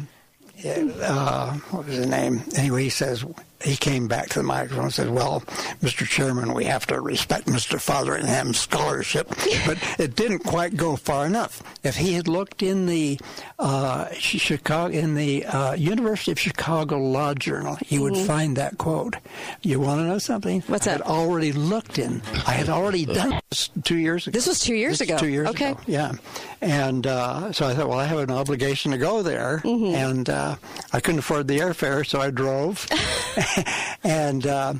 uh, 0.64 1.52
what 1.70 1.86
was 1.86 1.96
his 1.96 2.06
name? 2.06 2.42
Anyway, 2.56 2.84
he 2.84 2.90
says, 2.90 3.24
he 3.64 3.76
came 3.76 4.06
back 4.08 4.28
to 4.30 4.38
the 4.40 4.42
microphone 4.44 4.84
and 4.84 4.94
said, 4.94 5.10
Well, 5.10 5.40
Mr. 5.82 6.06
Chairman, 6.06 6.52
we 6.54 6.64
have 6.66 6.86
to 6.88 7.00
respect 7.00 7.46
Mr. 7.46 7.80
Fotheringham's 7.80 8.58
scholarship. 8.60 9.28
but 9.66 9.78
it 9.98 10.14
didn't 10.16 10.40
quite 10.40 10.76
go 10.76 10.96
far 10.96 11.26
enough. 11.26 11.62
If 11.82 11.96
he 11.96 12.12
had 12.14 12.28
looked 12.28 12.62
in 12.62 12.86
the 12.86 13.18
uh, 13.58 14.08
Chicago, 14.12 14.92
in 14.94 15.14
the 15.14 15.44
uh, 15.46 15.74
University 15.74 16.32
of 16.32 16.38
Chicago 16.38 16.98
Law 16.98 17.34
Journal, 17.34 17.76
he 17.84 17.98
would 17.98 18.14
Mhm. 18.14 18.26
find 18.26 18.56
that 18.56 18.78
quote. 18.78 19.16
You 19.62 19.80
want 19.80 20.00
to 20.00 20.04
know 20.06 20.18
something? 20.18 20.62
What's 20.66 20.84
that? 20.84 20.90
I 20.90 20.92
had 20.94 21.02
already 21.02 21.52
looked 21.52 21.98
in. 21.98 22.22
I 22.46 22.52
had 22.52 22.68
already 22.68 23.04
done 23.20 23.40
this 23.50 23.70
two 23.82 23.96
years 23.96 24.26
ago. 24.26 24.34
This 24.36 24.46
was 24.46 24.60
two 24.60 24.74
years 24.74 24.98
This 24.98 25.08
ago. 25.08 25.18
Two 25.18 25.28
years 25.28 25.48
Okay. 25.48 25.70
ago. 25.72 25.80
Yeah. 25.86 26.12
And 26.60 27.06
uh, 27.06 27.52
so 27.52 27.66
I 27.66 27.74
thought, 27.74 27.88
well, 27.88 27.98
I 27.98 28.04
have 28.06 28.18
an 28.18 28.30
obligation 28.30 28.92
to 28.92 28.98
go 28.98 29.22
there. 29.22 29.60
Mm-hmm. 29.64 29.94
And 29.94 30.28
uh, 30.30 30.56
I 30.92 31.00
couldn't 31.00 31.18
afford 31.20 31.48
the 31.48 31.58
airfare, 31.58 32.06
so 32.06 32.20
I 32.20 32.30
drove. 32.30 32.86
and 34.04 34.46
uh, 34.46 34.74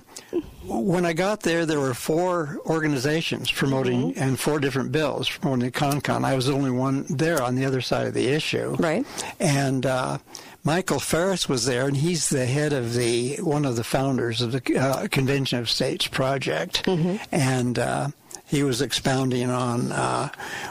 when 0.66 1.04
I 1.04 1.12
got 1.12 1.40
there, 1.40 1.66
there 1.66 1.80
were 1.80 1.94
four 1.94 2.58
organizations 2.66 3.50
promoting 3.50 3.94
Mm-hmm. 4.12 4.22
and 4.22 4.40
four 4.40 4.58
different 4.60 4.92
bills 4.92 5.28
promoting 5.28 5.66
the 5.66 5.70
CONCON. 5.70 6.24
I 6.24 6.34
was 6.34 6.46
the 6.46 6.52
only 6.54 6.70
one 6.70 7.04
there 7.08 7.42
on 7.42 7.54
the 7.54 7.64
other 7.64 7.80
side 7.80 8.06
of 8.06 8.14
the 8.14 8.28
issue. 8.28 8.76
Right. 8.78 9.06
And 9.38 9.84
uh, 9.86 10.18
Michael 10.64 11.00
Farris 11.00 11.48
was 11.48 11.66
there, 11.66 11.86
and 11.86 11.96
he's 11.96 12.28
the 12.30 12.46
head 12.46 12.72
of 12.72 12.94
the 12.94 13.36
one 13.36 13.64
of 13.64 13.76
the 13.76 13.84
founders 13.84 14.40
of 14.40 14.52
the 14.52 14.78
uh, 14.78 15.06
Convention 15.08 15.58
of 15.58 15.68
States 15.70 16.06
project, 16.06 16.86
and. 16.86 17.78
Uh, 17.78 18.08
he 18.46 18.62
was 18.62 18.82
expounding 18.82 19.48
on 19.48 19.90
uh, 19.90 20.28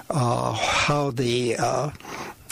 uh, 0.09 0.53
how 0.53 1.09
the 1.09 1.55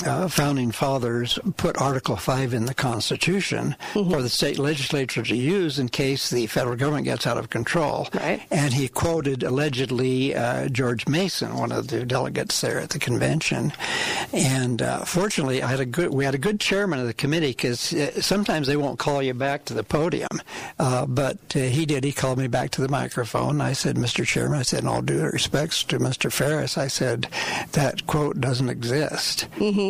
uh, 0.05 0.27
founding 0.27 0.71
fathers 0.71 1.37
put 1.57 1.79
Article 1.81 2.15
5 2.15 2.53
in 2.53 2.65
the 2.65 2.73
Constitution 2.73 3.75
for 3.93 4.21
the 4.21 4.29
state 4.29 4.57
legislature 4.57 5.23
to 5.23 5.35
use 5.35 5.79
in 5.79 5.89
case 5.89 6.29
the 6.29 6.47
federal 6.47 6.75
government 6.75 7.05
gets 7.05 7.27
out 7.27 7.37
of 7.37 7.49
control. 7.49 8.07
Right. 8.13 8.41
And 8.51 8.73
he 8.73 8.87
quoted 8.87 9.43
allegedly 9.43 10.35
uh, 10.35 10.69
George 10.69 11.07
Mason, 11.07 11.55
one 11.55 11.71
of 11.71 11.87
the 11.87 12.05
delegates 12.05 12.61
there 12.61 12.79
at 12.79 12.89
the 12.89 12.99
convention. 12.99 13.73
And 14.33 14.81
uh, 14.81 15.05
fortunately, 15.05 15.61
I 15.63 15.67
had 15.67 15.79
a 15.79 15.85
good. 15.85 16.13
We 16.13 16.25
had 16.25 16.35
a 16.35 16.39
good 16.39 16.59
chairman 16.59 16.99
of 16.99 17.07
the 17.07 17.13
committee 17.13 17.51
because 17.51 17.93
uh, 17.93 18.21
sometimes 18.21 18.67
they 18.67 18.77
won't 18.77 18.99
call 18.99 19.21
you 19.21 19.33
back 19.33 19.65
to 19.65 19.73
the 19.73 19.83
podium, 19.83 20.41
uh, 20.79 21.05
but 21.05 21.37
uh, 21.55 21.59
he 21.59 21.85
did. 21.85 22.03
He 22.03 22.11
called 22.11 22.37
me 22.37 22.47
back 22.47 22.71
to 22.71 22.81
the 22.81 22.89
microphone. 22.89 23.61
I 23.61 23.73
said, 23.73 23.95
"Mr. 23.95 24.25
Chairman," 24.25 24.59
I 24.59 24.63
said, 24.63 24.81
in 24.81 24.87
all 24.87 25.01
due 25.01 25.21
respects 25.21 25.83
to 25.85 25.99
Mr. 25.99 26.31
Farris, 26.31 26.77
I 26.77 26.87
said 26.87 27.27
that 27.73 28.07
quote 28.07 28.39
doesn't 28.39 28.69
exist. 28.69 29.47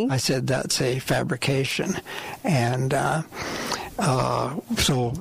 I 0.10 0.18
said 0.18 0.48
that's 0.48 0.82
a 0.82 1.00
fabrication, 1.00 1.96
and 2.44 2.94
uh, 2.94 3.24
uh, 4.00 4.56
so 4.78 5.14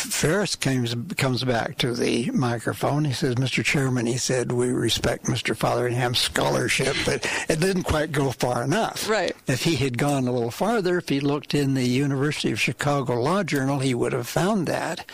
Farris 0.00 0.56
comes 0.56 0.94
comes 1.16 1.44
back 1.44 1.78
to 1.78 1.94
the 1.94 2.30
microphone. 2.30 3.04
He 3.04 3.12
says, 3.12 3.34
"Mr. 3.36 3.64
Chairman," 3.64 4.06
he 4.06 4.16
said, 4.16 4.52
"we 4.52 4.68
respect 4.68 5.26
Mr. 5.26 5.56
Fotheringham's 5.56 6.18
scholarship, 6.18 6.96
but 7.04 7.26
it 7.48 7.60
didn't 7.60 7.84
quite 7.84 8.12
go 8.12 8.30
far 8.32 8.62
enough. 8.62 9.08
Right. 9.08 9.34
If 9.46 9.62
he 9.64 9.76
had 9.76 9.98
gone 9.98 10.26
a 10.26 10.32
little 10.32 10.50
farther, 10.50 10.98
if 10.98 11.08
he 11.08 11.20
looked 11.20 11.54
in 11.54 11.74
the 11.74 11.86
University 11.86 12.50
of 12.52 12.60
Chicago 12.60 13.20
Law 13.20 13.42
Journal, 13.42 13.78
he 13.78 13.94
would 13.94 14.12
have 14.12 14.26
found 14.28 14.66
that." 14.66 15.04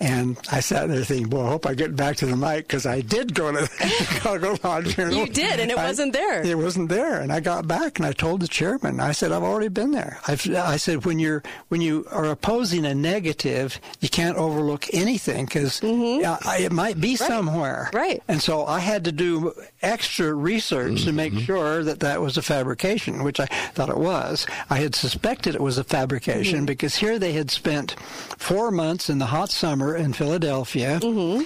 And 0.00 0.36
I 0.50 0.60
sat 0.60 0.88
there 0.88 1.04
thinking, 1.04 1.28
"Boy, 1.28 1.46
I 1.46 1.50
hope 1.50 1.66
I 1.66 1.74
get 1.74 1.94
back 1.96 2.16
to 2.16 2.26
the 2.26 2.36
mic 2.36 2.66
because 2.66 2.86
I 2.86 3.00
did 3.00 3.34
go 3.34 3.52
to 3.52 3.60
the 3.60 3.66
Chicago 4.04 4.58
Law 4.64 4.80
Journal. 4.82 5.14
You 5.14 5.26
did, 5.26 5.60
and 5.60 5.70
it 5.70 5.78
I- 5.78 5.86
wasn't 5.86 6.12
there. 6.12 6.42
It 6.42 6.58
wasn't 6.58 6.88
there, 6.88 7.20
and 7.20 7.32
I 7.32 7.40
got 7.40 7.66
back 7.68 7.98
and 7.98 8.06
I 8.06 8.12
told 8.12 8.40
the 8.40 8.48
chairman. 8.48 9.00
I 9.00 9.12
said, 9.12 9.32
"I've 9.32 9.42
already 9.42 9.68
been 9.68 9.92
there." 9.92 10.18
I've, 10.26 10.48
I 10.54 10.76
said, 10.76 11.04
"When 11.04 11.18
you're 11.18 11.42
when 11.68 11.80
you 11.80 12.06
are 12.10 12.24
opposing 12.26 12.84
a 12.84 12.94
negative, 12.94 13.80
you 14.00 14.08
can't 14.08 14.31
overlook 14.36 14.86
anything 14.92 15.44
because 15.46 15.80
it 15.82 16.72
might 16.72 17.00
be 17.00 17.16
somewhere." 17.16 17.86
Mm-hmm. 17.88 17.96
Right. 17.96 18.22
And 18.28 18.40
so 18.42 18.66
I 18.66 18.80
had 18.80 19.04
to 19.04 19.12
do 19.12 19.52
extra 19.82 20.32
research 20.34 21.04
to 21.04 21.12
make 21.12 21.34
sure 21.34 21.82
that 21.84 22.00
that 22.00 22.20
was 22.20 22.36
a 22.36 22.42
fabrication, 22.42 23.22
which 23.24 23.40
I 23.40 23.46
thought 23.74 23.88
it 23.88 23.98
was. 23.98 24.46
I 24.70 24.76
had 24.78 24.94
suspected 24.94 25.54
it 25.54 25.60
was 25.60 25.78
a 25.78 25.84
fabrication 25.84 26.58
Mm-hmm. 26.60 26.66
because 26.66 26.96
here 26.96 27.18
they 27.18 27.32
had 27.32 27.50
spent 27.50 27.92
four 28.38 28.70
months 28.70 29.08
in 29.10 29.18
the 29.18 29.26
hot 29.26 29.50
summer 29.50 29.96
in 29.96 30.12
Philadelphia, 30.12 30.98
Mm-hmm. 31.00 31.42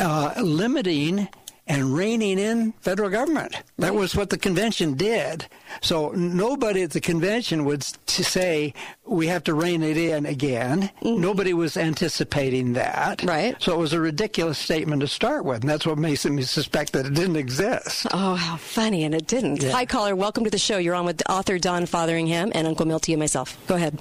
uh, 0.00 0.42
limiting 0.42 1.28
and 1.66 1.94
reining 1.94 2.38
in 2.38 2.72
federal 2.80 3.08
government. 3.10 3.62
That 3.78 3.94
was 3.94 4.14
what 4.14 4.30
the 4.30 4.36
convention 4.36 4.94
did. 4.94 5.46
So 5.80 6.10
nobody 6.10 6.82
at 6.82 6.90
the 6.90 7.00
convention 7.00 7.64
would 7.64 7.82
say 8.08 8.74
we 9.06 9.26
have 9.28 9.44
to 9.44 9.54
rein 9.54 9.82
it 9.82 9.96
in 9.96 10.26
again. 10.26 10.90
Nobody 11.02 11.54
was 11.54 11.76
anticipating 11.76 12.74
that. 12.74 13.18
Mm-hmm. 13.18 13.28
Right. 13.28 13.62
So 13.62 13.72
it 13.74 13.78
was 13.78 13.92
a 13.92 14.00
ridiculous 14.00 14.58
statement 14.58 15.00
to 15.00 15.08
start 15.08 15.44
with, 15.44 15.62
and 15.62 15.70
that's 15.70 15.86
what 15.86 15.98
makes 15.98 16.24
me 16.24 16.42
suspect 16.42 16.92
that 16.92 17.06
it 17.06 17.14
didn't 17.14 17.36
exist. 17.36 18.06
Oh, 18.12 18.34
how 18.34 18.56
funny, 18.56 19.04
and 19.04 19.14
it 19.14 19.26
didn't. 19.26 19.62
Yeah. 19.62 19.72
Hi, 19.72 19.86
caller. 19.86 20.14
Welcome 20.14 20.44
to 20.44 20.50
the 20.50 20.58
show. 20.58 20.78
You're 20.78 20.94
on 20.94 21.06
with 21.06 21.22
author 21.28 21.58
Don 21.58 21.86
Fotheringham 21.86 22.52
and 22.54 22.66
Uncle 22.66 22.86
Milty 22.86 23.12
and 23.12 23.20
myself. 23.20 23.56
Go 23.66 23.74
ahead. 23.74 24.00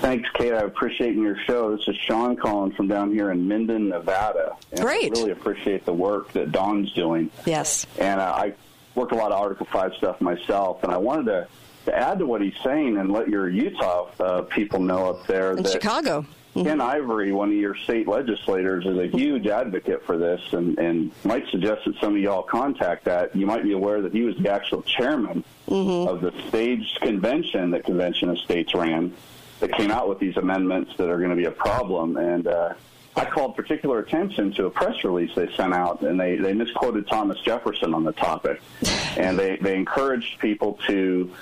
Thanks, 0.00 0.28
Kate. 0.34 0.54
I 0.54 0.60
appreciate 0.60 1.14
your 1.14 1.36
show. 1.44 1.76
This 1.76 1.86
is 1.86 1.96
Sean 1.96 2.34
calling 2.34 2.72
from 2.72 2.88
down 2.88 3.12
here 3.12 3.30
in 3.30 3.46
Minden, 3.46 3.90
Nevada. 3.90 4.56
And 4.72 4.80
Great. 4.80 5.16
I 5.16 5.20
really 5.20 5.32
appreciate 5.32 5.84
the 5.84 5.92
work 5.92 6.32
that 6.32 6.52
Don's 6.52 6.90
doing. 6.94 7.30
Yes. 7.44 7.86
And 7.98 8.18
uh, 8.18 8.32
I 8.34 8.54
work 8.94 9.12
a 9.12 9.14
lot 9.14 9.30
of 9.30 9.40
Article 9.40 9.66
5 9.66 9.94
stuff 9.94 10.20
myself, 10.22 10.82
and 10.82 10.90
I 10.90 10.96
wanted 10.96 11.26
to, 11.26 11.48
to 11.84 11.94
add 11.94 12.18
to 12.20 12.26
what 12.26 12.40
he's 12.40 12.56
saying 12.64 12.96
and 12.96 13.12
let 13.12 13.28
your 13.28 13.48
Utah 13.50 14.08
uh, 14.18 14.42
people 14.42 14.80
know 14.80 15.10
up 15.10 15.26
there 15.26 15.52
In 15.52 15.62
that 15.64 15.72
Chicago. 15.72 16.24
Ken 16.54 16.80
Ivory, 16.80 17.32
one 17.32 17.50
of 17.50 17.54
your 17.54 17.76
state 17.76 18.08
legislators, 18.08 18.84
is 18.84 18.98
a 18.98 19.06
huge 19.06 19.46
advocate 19.46 20.04
for 20.04 20.18
this 20.18 20.40
and, 20.52 20.76
and 20.78 21.12
might 21.24 21.46
suggest 21.50 21.84
that 21.84 21.94
some 22.00 22.16
of 22.16 22.20
y'all 22.20 22.42
contact 22.42 23.04
that. 23.04 23.36
You 23.36 23.46
might 23.46 23.62
be 23.62 23.72
aware 23.72 24.02
that 24.02 24.12
he 24.12 24.22
was 24.22 24.36
the 24.36 24.50
actual 24.50 24.82
chairman 24.82 25.44
of 25.68 26.20
the 26.20 26.32
staged 26.48 27.00
convention 27.00 27.70
that 27.70 27.84
Convention 27.84 28.30
of 28.30 28.38
States 28.38 28.74
ran 28.74 29.14
that 29.60 29.72
came 29.72 29.90
out 29.90 30.08
with 30.08 30.18
these 30.18 30.36
amendments 30.36 30.96
that 30.96 31.08
are 31.08 31.18
going 31.18 31.30
to 31.30 31.36
be 31.36 31.44
a 31.44 31.50
problem. 31.50 32.16
And 32.16 32.46
uh, 32.46 32.74
I 33.16 33.24
called 33.24 33.56
particular 33.56 33.98
attention 34.00 34.52
to 34.54 34.66
a 34.66 34.70
press 34.70 35.04
release 35.04 35.30
they 35.34 35.50
sent 35.54 35.74
out, 35.74 36.02
and 36.02 36.18
they, 36.18 36.36
they 36.36 36.52
misquoted 36.52 37.06
Thomas 37.06 37.38
Jefferson 37.40 37.94
on 37.94 38.04
the 38.04 38.12
topic. 38.12 38.60
And 39.16 39.36
they, 39.36 39.56
they 39.56 39.74
encouraged 39.74 40.38
people 40.38 40.78
to 40.86 41.32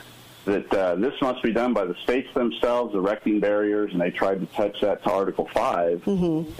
that 0.46 0.72
uh, 0.72 0.94
this 0.94 1.12
must 1.20 1.42
be 1.42 1.52
done 1.52 1.74
by 1.74 1.84
the 1.84 1.94
states 2.02 2.32
themselves, 2.32 2.94
erecting 2.94 3.40
barriers, 3.40 3.92
and 3.92 4.00
they 4.00 4.10
tried 4.10 4.40
to 4.40 4.46
touch 4.46 4.80
that 4.80 5.02
to 5.04 5.10
Article 5.10 5.46
5. 5.52 6.02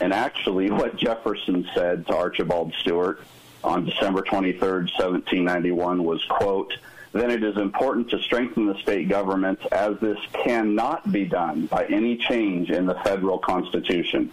And 0.01 0.13
actually, 0.13 0.71
what 0.81 0.97
Jefferson 0.97 1.67
said 1.75 2.07
to 2.09 2.15
Archibald 2.15 2.75
Stuart 2.81 3.21
on 3.65 3.87
December 3.87 4.21
23rd, 4.21 4.93
1791 4.99 6.05
was, 6.05 6.23
quote, 6.27 6.75
then 7.13 7.31
it 7.31 7.43
is 7.43 7.57
important 7.57 8.11
to 8.11 8.19
strengthen 8.21 8.67
the 8.67 8.79
state 8.79 9.09
government 9.09 9.59
as 9.73 9.99
this 10.01 10.19
cannot 10.33 11.11
be 11.11 11.25
done 11.25 11.67
by 11.67 11.85
any 11.87 12.17
change 12.17 12.71
in 12.71 12.87
the 12.87 12.95
federal 12.97 13.39
constitution. 13.39 14.31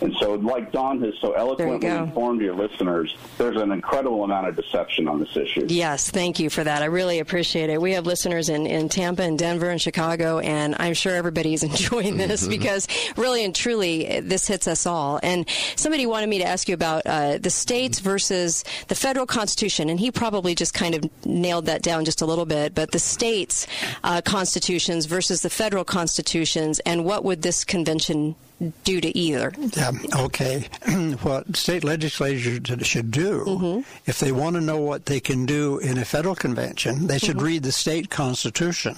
And 0.00 0.14
so, 0.20 0.34
like 0.34 0.70
Don 0.70 1.02
has 1.02 1.14
so 1.20 1.32
eloquently 1.32 1.80
go. 1.80 2.04
informed 2.04 2.40
your 2.40 2.54
listeners, 2.54 3.16
there's 3.36 3.56
an 3.56 3.72
incredible 3.72 4.22
amount 4.22 4.46
of 4.46 4.54
deception 4.54 5.08
on 5.08 5.18
this 5.18 5.36
issue. 5.36 5.66
Yes, 5.68 6.10
thank 6.10 6.38
you 6.38 6.50
for 6.50 6.62
that. 6.62 6.82
I 6.82 6.86
really 6.86 7.18
appreciate 7.18 7.68
it. 7.68 7.80
We 7.80 7.92
have 7.92 8.06
listeners 8.06 8.48
in, 8.48 8.66
in 8.66 8.88
Tampa 8.88 9.22
and 9.22 9.36
Denver 9.36 9.70
and 9.70 9.80
Chicago, 9.80 10.38
and 10.38 10.76
I'm 10.78 10.94
sure 10.94 11.14
everybody's 11.14 11.62
enjoying 11.64 12.16
this 12.16 12.46
because 12.46 12.86
really 13.16 13.44
and 13.44 13.54
truly, 13.54 14.20
this 14.20 14.46
hits 14.46 14.68
us 14.68 14.86
all. 14.86 15.18
And 15.22 15.48
somebody 15.74 16.06
wanted 16.06 16.28
me 16.28 16.38
to 16.38 16.44
ask 16.44 16.68
you 16.68 16.74
about 16.74 17.02
uh, 17.04 17.38
the 17.38 17.50
states 17.50 17.98
versus 17.98 18.64
the 18.86 18.94
federal 18.94 19.26
constitution, 19.26 19.88
and 19.88 19.98
he 19.98 20.12
probably 20.12 20.54
just 20.54 20.74
kind 20.74 20.94
of 20.94 21.26
nailed 21.26 21.66
that 21.66 21.82
down 21.82 22.04
just 22.04 22.17
a 22.20 22.26
little 22.26 22.46
bit. 22.46 22.74
But 22.74 22.92
the 22.92 22.98
states' 22.98 23.66
uh, 24.04 24.20
constitutions 24.22 25.06
versus 25.06 25.42
the 25.42 25.50
federal 25.50 25.84
constitutions, 25.84 26.80
and 26.80 27.04
what 27.04 27.24
would 27.24 27.42
this 27.42 27.64
convention 27.64 28.36
do 28.84 29.00
to 29.00 29.16
either? 29.16 29.52
Yeah, 29.76 29.92
okay. 30.16 30.66
what 31.22 31.56
state 31.56 31.84
legislatures 31.84 32.86
should 32.86 33.10
do, 33.10 33.84
if 34.06 34.18
they 34.18 34.32
want 34.32 34.56
to 34.56 34.60
know 34.60 34.78
what 34.78 35.06
they 35.06 35.20
can 35.20 35.46
do 35.46 35.78
in 35.78 35.98
a 35.98 36.04
federal 36.04 36.34
convention, 36.34 37.06
they 37.06 37.18
should 37.18 37.40
read 37.40 37.62
the 37.62 37.72
state 37.72 38.10
constitution 38.10 38.96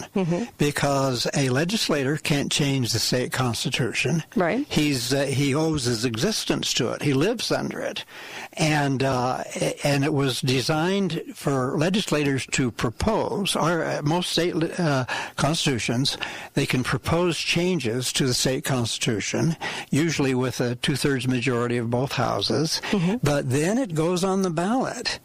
because 0.59 1.27
a 1.35 1.49
legislator 1.49 2.17
can't 2.17 2.51
change 2.51 2.93
the 2.93 2.99
state 2.99 3.33
constitution. 3.33 4.23
Right. 4.37 4.67
He's 4.69 5.13
uh, 5.13 5.25
he 5.25 5.55
owes 5.55 5.85
his 5.85 6.05
existence 6.05 6.73
to 6.75 6.93
it. 6.93 7.03
He 7.03 7.13
lives 7.13 7.51
under 7.51 7.81
it, 7.81 8.05
and 8.55 9.03
uh, 9.03 9.45
and 9.85 10.05
it 10.05 10.13
was 10.13 10.41
designed 10.41 11.23
for 11.35 11.77
legislators 11.79 12.47
to 12.53 12.71
propose. 12.71 13.57
Our 13.57 13.85
uh, 13.85 14.03
most 14.03 14.31
state 14.31 14.55
uh, 14.79 15.05
constitutions, 15.37 16.17
they 16.55 16.67
can 16.67 16.83
propose 16.83 17.39
changes 17.39 18.13
to 18.15 18.27
the 18.27 18.35
state 18.35 18.65
constitution, 18.65 19.50
usually 19.91 20.35
with 20.35 20.61
a 20.61 20.75
two-thirds 20.77 21.27
majority 21.29 21.77
of 21.77 21.91
both 21.91 22.13
houses. 22.13 22.81
Mm-hmm. 22.91 23.17
But 23.23 23.51
then 23.51 23.79
it 23.79 23.95
goes 23.95 24.25
on 24.25 24.43
the 24.43 24.51
ballot. 24.51 25.19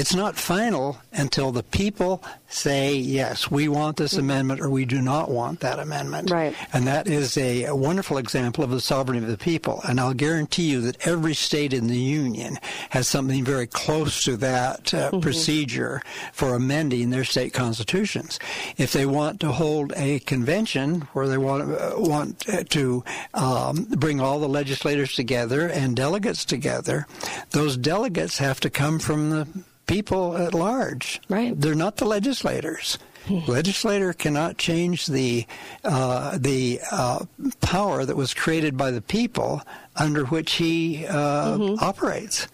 It's 0.00 0.14
not 0.14 0.38
final 0.38 0.96
until 1.12 1.52
the 1.52 1.62
people 1.62 2.24
say, 2.48 2.94
yes, 2.94 3.50
we 3.50 3.68
want 3.68 3.98
this 3.98 4.14
amendment 4.14 4.62
or 4.62 4.70
we 4.70 4.86
do 4.86 5.02
not 5.02 5.30
want 5.30 5.60
that 5.60 5.78
amendment. 5.78 6.30
Right. 6.30 6.56
And 6.72 6.86
that 6.86 7.06
is 7.06 7.36
a, 7.36 7.64
a 7.64 7.76
wonderful 7.76 8.16
example 8.16 8.64
of 8.64 8.70
the 8.70 8.80
sovereignty 8.80 9.22
of 9.22 9.30
the 9.30 9.36
people. 9.36 9.82
And 9.86 10.00
I'll 10.00 10.14
guarantee 10.14 10.70
you 10.70 10.80
that 10.80 11.06
every 11.06 11.34
state 11.34 11.74
in 11.74 11.86
the 11.86 11.98
Union 11.98 12.58
has 12.88 13.08
something 13.08 13.44
very 13.44 13.66
close 13.66 14.24
to 14.24 14.38
that 14.38 14.94
uh, 14.94 15.20
procedure 15.20 16.00
for 16.32 16.54
amending 16.54 17.10
their 17.10 17.24
state 17.24 17.52
constitutions. 17.52 18.38
If 18.78 18.94
they 18.94 19.04
want 19.04 19.38
to 19.40 19.52
hold 19.52 19.92
a 19.96 20.20
convention 20.20 21.02
where 21.12 21.28
they 21.28 21.36
want, 21.36 21.70
uh, 21.70 21.92
want 21.96 22.48
uh, 22.48 22.64
to 22.70 23.04
um, 23.34 23.84
bring 23.90 24.18
all 24.18 24.40
the 24.40 24.48
legislators 24.48 25.14
together 25.14 25.68
and 25.68 25.94
delegates 25.94 26.46
together, 26.46 27.06
those 27.50 27.76
delegates 27.76 28.38
have 28.38 28.60
to 28.60 28.70
come 28.70 28.98
from 28.98 29.28
the 29.28 29.46
people 29.90 30.36
at 30.36 30.54
large. 30.54 31.20
Right. 31.28 31.58
They're 31.60 31.74
not 31.74 31.96
the 31.96 32.04
legislators. 32.06 32.98
Legislator 33.46 34.12
cannot 34.12 34.56
change 34.56 35.06
the 35.06 35.46
uh, 35.84 36.38
the 36.38 36.80
uh, 36.90 37.24
power 37.60 38.04
that 38.04 38.16
was 38.16 38.34
created 38.34 38.76
by 38.76 38.90
the 38.90 39.02
people 39.02 39.62
under 39.94 40.24
which 40.24 40.52
he 40.52 41.06
uh, 41.06 41.76
operates. 41.80 42.48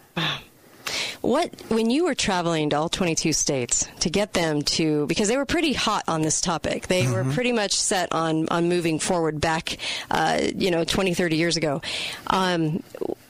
What 1.20 1.50
when 1.68 1.90
you 1.90 2.04
were 2.04 2.14
traveling 2.14 2.70
to 2.70 2.76
all 2.76 2.88
22 2.88 3.32
states 3.32 3.88
to 4.00 4.10
get 4.10 4.32
them 4.32 4.62
to 4.62 5.06
because 5.06 5.28
they 5.28 5.36
were 5.36 5.46
pretty 5.46 5.72
hot 5.72 6.04
on 6.08 6.22
this 6.22 6.40
topic. 6.40 6.88
They 6.88 7.10
were 7.10 7.24
pretty 7.24 7.52
much 7.52 7.72
set 7.72 8.12
on 8.12 8.48
on 8.48 8.68
moving 8.68 8.98
forward 8.98 9.40
back 9.40 9.78
uh, 10.10 10.42
you 10.54 10.70
know 10.70 10.84
20 10.84 11.14
30 11.14 11.36
years 11.36 11.56
ago. 11.56 11.80
Um, 12.28 12.82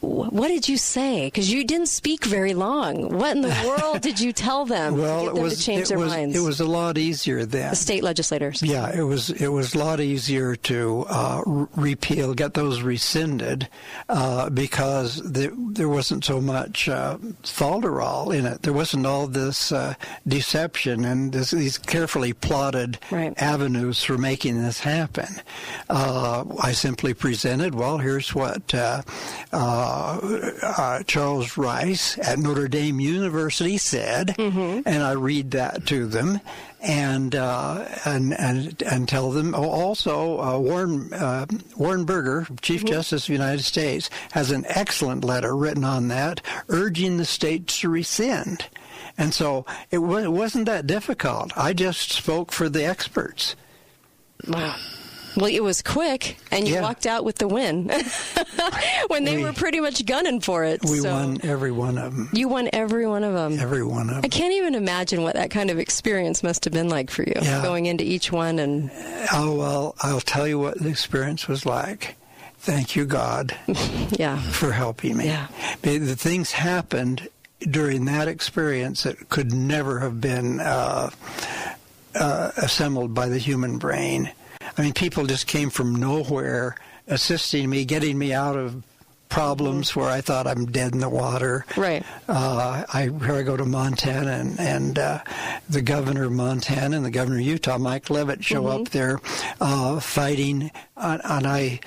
what 0.07 0.49
did 0.49 0.69
you 0.69 0.77
say? 0.77 1.27
Because 1.27 1.53
you 1.53 1.65
didn't 1.65 1.87
speak 1.89 2.25
very 2.25 2.55
long. 2.55 3.17
What 3.19 3.37
in 3.37 3.43
the 3.43 3.49
world 3.67 4.01
did 4.03 4.19
you 4.21 4.33
tell 4.33 4.65
them 4.65 4.97
Well, 4.97 5.27
to 5.27 5.31
get 5.33 5.37
it 5.39 5.43
was 5.43 5.59
to 5.59 5.63
change 5.65 5.83
it 5.83 5.89
their 5.89 5.99
was 5.99 6.09
minds? 6.13 6.37
it 6.37 6.41
was 6.41 6.61
a 6.61 6.65
lot 6.67 6.97
easier 6.99 7.45
then. 7.45 7.71
the 7.71 7.77
state 7.77 8.03
legislators. 8.03 8.63
Yeah, 8.63 8.95
it 8.97 9.03
was 9.03 9.31
it 9.31 9.49
was 9.49 9.75
a 9.75 9.79
lot 9.79 10.01
easier 10.01 10.57
to 10.57 11.05
uh, 11.09 11.43
repeal, 11.77 12.35
get 12.35 12.55
those 12.55 12.83
rescinded, 12.83 13.69
uh, 14.09 14.51
because 14.51 15.17
there, 15.23 15.53
there 15.57 15.89
wasn't 15.89 16.25
so 16.25 16.41
much 16.41 16.89
uh, 16.89 17.19
falderall 17.43 18.35
in 18.37 18.47
it. 18.47 18.63
There 18.63 18.73
wasn't 18.73 19.07
all 19.07 19.27
this 19.27 19.73
uh, 19.73 19.95
deception 20.27 21.05
and 21.05 21.33
this, 21.33 21.51
these 21.51 21.79
carefully 21.79 22.33
plotted 22.33 22.99
avenues 23.13 24.03
for 24.03 24.19
making 24.19 24.63
this 24.63 24.81
happen. 24.81 25.27
Uh, 25.89 26.45
I 26.63 26.73
simply 26.73 27.15
presented, 27.15 27.75
well, 27.75 27.99
here's 27.99 28.35
what 28.35 28.73
uh, 29.97 30.51
uh, 30.63 31.03
Charles 31.05 31.57
Rice 31.57 32.19
at 32.19 32.39
Notre 32.39 32.69
Dame 32.69 33.01
University 33.01 33.79
said, 33.79 34.35
and 34.39 34.87
I 35.03 35.13
read 35.13 35.53
that 35.53 35.87
to 35.87 36.07
them 36.07 36.41
and 36.81 37.35
uh, 37.35 37.87
and 38.05 38.33
and 38.39 38.83
and 38.83 39.09
tell 39.09 39.31
them. 39.31 39.55
Oh, 39.55 39.69
also, 39.71 40.39
uh, 40.41 40.59
Warren 40.59 41.13
uh, 41.13 41.47
Warren 41.77 42.05
Burger, 42.05 42.47
Chief 42.63 42.85
Justice 42.85 43.25
of 43.25 43.29
the 43.29 43.33
United 43.33 43.63
States, 43.65 44.11
has 44.33 44.51
an 44.51 44.65
excellent 44.69 45.25
letter 45.25 45.57
written 45.57 45.85
on 45.85 46.09
that, 46.09 46.41
urging 46.69 47.17
the 47.17 47.25
states 47.25 47.81
to 47.81 47.89
rescind. 47.89 48.67
And 49.19 49.33
so 49.33 49.65
it, 49.91 49.99
wa- 49.99 50.19
it 50.19 50.33
wasn't 50.33 50.67
that 50.67 50.87
difficult. 50.87 51.51
I 51.57 51.73
just 51.73 52.13
spoke 52.13 52.53
for 52.53 52.69
the 52.69 52.85
experts. 52.85 53.57
Wow. 54.47 54.77
Well, 55.37 55.47
it 55.53 55.63
was 55.63 55.83
quick, 55.83 56.39
and 56.51 56.67
you 56.67 56.75
Yeah. 56.75 56.81
walked 56.83 57.07
out 57.07 57.25
with 57.25 57.37
the 57.37 57.47
win 57.49 57.89
when 59.09 59.25
they 59.25 59.37
We- 59.37 59.45
were 59.45 59.53
pretty 59.53 59.81
much 59.81 60.05
gunning 60.07 60.41
for 60.41 60.65
it. 60.65 60.81
We 60.85 61.01
so 61.01 61.11
won 61.13 61.39
every 61.43 61.73
one 61.73 61.99
of 61.99 62.17
them. 62.17 62.31
You 62.33 62.49
won 62.49 62.69
every 62.73 63.07
one 63.07 63.23
of 63.23 63.35
them. 63.35 63.59
Every 63.61 63.85
one 63.85 64.09
of 64.09 64.17
them. 64.17 64.25
I 64.25 64.29
can't 64.29 64.55
even 64.55 64.75
imagine 64.75 65.23
what 65.23 65.35
that 65.35 65.51
kind 65.51 65.71
of 65.71 65.79
experience 65.79 66.43
must 66.43 66.65
have 66.65 66.73
been 66.73 66.89
like 66.89 67.11
for 67.11 67.23
you, 67.23 67.35
Yeah. 67.43 67.63
going 67.63 67.87
into 67.87 68.05
each 68.05 68.33
one 68.33 68.59
and 68.59 68.91
Oh 69.33 69.55
well, 69.55 69.95
I'll 70.01 70.21
tell 70.21 70.49
you 70.49 70.59
what 70.59 70.79
the 70.81 70.89
experience 70.89 71.47
was 71.49 71.67
like. 71.67 72.17
Thank 72.59 72.97
you, 72.97 73.05
God, 73.05 73.55
yeah, 74.19 74.39
for 74.41 74.73
helping 74.73 75.17
me. 75.19 75.27
Yeah. 75.27 75.47
The 75.83 76.17
things 76.17 76.53
happened 76.53 77.29
during 77.61 78.07
that 78.07 78.27
experience 78.27 79.05
that 79.05 79.29
could 79.29 79.53
never 79.53 80.01
have 80.01 80.21
been 80.21 80.61
uh, 80.61 81.11
uh, 82.15 82.51
assembled 82.57 83.15
by 83.15 83.29
the 83.29 83.39
human 83.39 83.79
brain. 83.79 84.33
I 84.77 84.83
mean, 84.83 84.93
people 84.93 85.27
just 85.27 85.47
came 85.47 85.71
from 85.71 85.95
nowhere, 85.95 86.77
assisting 87.07 87.71
me, 87.71 87.85
getting 87.85 88.19
me 88.19 88.33
out 88.33 88.57
of 88.57 88.83
problems 89.29 89.97
where 89.97 90.09
I 90.09 90.21
thought 90.21 90.47
I'm 90.47 90.67
dead 90.67 90.93
in 90.93 91.01
the 91.01 91.09
water. 91.09 91.65
Right. 91.77 92.05
Uh, 92.29 92.85
I 92.93 93.11
here 93.25 93.35
I 93.35 93.43
go 93.43 93.57
to 93.57 93.65
Montana, 93.65 94.31
and, 94.33 94.61
and 94.61 94.99
uh, 94.99 95.21
the 95.69 95.83
governor 95.83 96.25
of 96.25 96.33
Montana 96.33 96.97
and 96.97 97.05
the 97.05 97.11
governor 97.11 97.39
of 97.39 97.45
Utah, 97.45 97.79
Mike 97.79 98.09
Leavitt, 98.11 98.45
show 98.45 98.67
up 98.69 98.91
there 98.91 99.21
uh, 99.61 100.01
fighting, 100.01 100.71
and, 100.97 101.21
and 101.25 101.47
I. 101.47 101.81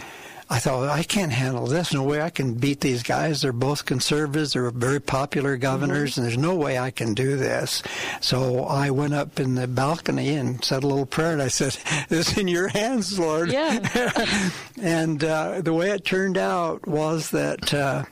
I 0.52 0.58
thought 0.58 0.90
I 0.90 1.04
can't 1.04 1.32
handle 1.32 1.68
this. 1.68 1.94
No 1.94 2.02
way 2.02 2.22
I 2.22 2.32
can 2.32 2.56
beat 2.56 2.82
these 2.82 3.04
guys. 3.04 3.42
They're 3.42 3.54
both 3.54 3.86
conservatives. 3.86 4.54
They're 4.54 4.72
very 4.72 5.00
popular 5.00 5.58
governors, 5.58 6.18
and 6.18 6.26
there's 6.26 6.40
no 6.40 6.56
way 6.56 6.80
I 6.80 6.90
can 6.90 7.14
do 7.14 7.38
this. 7.38 7.84
So 8.20 8.64
I 8.64 8.90
went 8.90 9.14
up 9.14 9.40
in 9.40 9.54
the 9.54 9.68
balcony 9.68 10.30
and 10.34 10.64
said 10.64 10.84
a 10.84 10.88
little 10.88 11.06
prayer, 11.06 11.34
and 11.34 11.42
I 11.42 11.50
said, 11.50 11.78
"This 12.10 12.32
is 12.32 12.38
in 12.40 12.48
your 12.48 12.68
hands, 12.70 13.20
Lord." 13.20 13.52
Yeah. 13.52 14.50
and 14.82 15.24
uh, 15.24 15.62
the 15.62 15.74
way 15.74 15.92
it 15.92 16.04
turned 16.04 16.38
out 16.38 16.88
was 16.88 17.30
that 17.30 17.72
uh, 17.72 18.06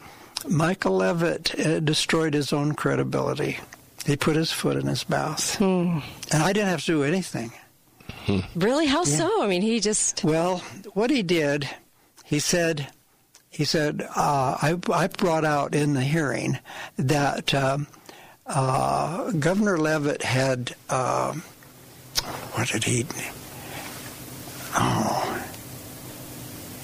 Michael 0.47 0.97
Leavitt 0.97 1.59
uh, 1.59 1.79
destroyed 1.79 2.35
his 2.35 2.53
own 2.53 2.73
credibility. 2.75 3.57
He 4.05 4.15
put 4.15 4.35
his 4.35 4.51
foot 4.51 4.77
in 4.77 4.85
his 4.85 5.09
mouth, 5.09 5.59
and 5.59 6.03
I 6.31 6.53
didn't 6.53 6.69
have 6.69 6.81
to 6.81 6.85
do 6.85 7.03
anything. 7.03 7.51
really 8.55 8.85
how 8.85 9.03
so? 9.03 9.41
I 9.43 9.47
mean, 9.47 9.63
he 9.63 9.79
just 9.79 10.23
Well, 10.23 10.59
what 10.93 11.09
he 11.09 11.23
did, 11.23 11.67
he 12.28 12.39
said, 12.39 12.88
he 13.49 13.63
said, 13.63 14.01
uh, 14.15 14.57
I, 14.61 14.78
I 14.93 15.07
brought 15.07 15.45
out 15.45 15.73
in 15.73 15.93
the 15.93 16.01
hearing 16.03 16.59
that 16.97 17.53
um 17.53 17.88
uh, 18.45 19.32
Governor 19.32 19.78
Leavitt 19.78 20.23
had, 20.23 20.73
uh, 20.89 21.34
what 22.53 22.67
did 22.69 22.84
he? 22.86 23.05
Oh, 24.75 25.43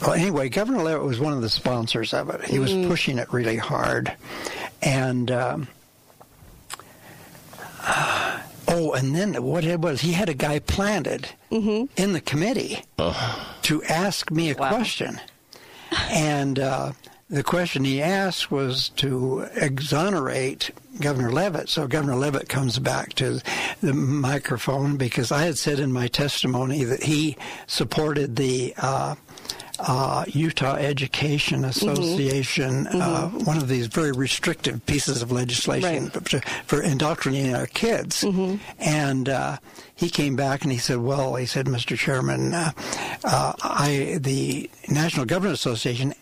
Well, 0.01 0.11
anyway, 0.13 0.49
Governor 0.49 0.83
Leavitt 0.83 1.03
was 1.05 1.19
one 1.21 1.31
of 1.31 1.41
the 1.41 1.49
sponsors 1.49 2.13
of 2.13 2.29
it. 2.31 2.43
He 2.43 2.59
was 2.59 2.71
Mm. 2.73 2.87
pushing 2.89 3.17
it 3.17 3.31
really 3.31 3.55
hard, 3.55 4.11
and 4.81 5.31
um, 5.31 5.67
oh, 8.67 8.93
and 8.93 9.15
then 9.15 9.41
what 9.43 9.63
it 9.63 9.79
was, 9.79 10.01
he 10.01 10.11
had 10.13 10.27
a 10.29 10.33
guy 10.33 10.59
planted 10.59 11.29
Mm-hmm. 11.51 11.85
in 12.01 12.13
the 12.13 12.21
committee 12.21 12.81
to 13.61 13.83
ask 13.83 14.31
me 14.31 14.49
a 14.49 14.55
question, 14.55 15.21
and 16.11 16.59
uh, 16.59 16.93
the 17.29 17.43
question 17.43 17.83
he 17.83 18.01
asked 18.01 18.51
was 18.51 18.89
to 18.89 19.47
exonerate 19.55 20.71
Governor 20.99 21.31
Leavitt. 21.31 21.69
So 21.69 21.87
Governor 21.87 22.15
Leavitt 22.15 22.49
comes 22.49 22.79
back 22.79 23.13
to 23.13 23.41
the 23.81 23.93
microphone 23.93 24.97
because 24.97 25.31
I 25.31 25.43
had 25.43 25.57
said 25.57 25.79
in 25.79 25.91
my 25.91 26.07
testimony 26.07 26.83
that 26.83 27.03
he 27.03 27.37
supported 27.67 28.35
the. 28.35 28.73
Uh, 28.77 29.15
uh, 29.79 30.25
Utah 30.27 30.75
Education 30.75 31.65
Association, 31.65 32.87
uh, 32.87 33.29
one 33.29 33.57
of 33.57 33.67
these 33.67 33.87
very 33.87 34.11
restrictive 34.11 34.85
pieces 34.85 35.21
of 35.21 35.31
legislation 35.31 36.09
for, 36.09 36.39
for 36.65 36.81
indoctrinating 36.81 37.55
our 37.55 37.67
kids. 37.67 38.23
And 38.79 39.29
uh, 39.29 39.57
he 39.95 40.09
came 40.09 40.35
back 40.35 40.63
and 40.63 40.71
he 40.71 40.77
said, 40.77 40.97
"Well, 40.97 41.35
he 41.35 41.45
said, 41.45 41.65
Mr. 41.65 41.97
Chairman, 41.97 42.53
uh, 42.53 42.71
uh, 43.23 43.53
I 43.63 44.17
the 44.21 44.69
National 44.89 45.25
Government 45.25 45.55
Association 45.55 46.13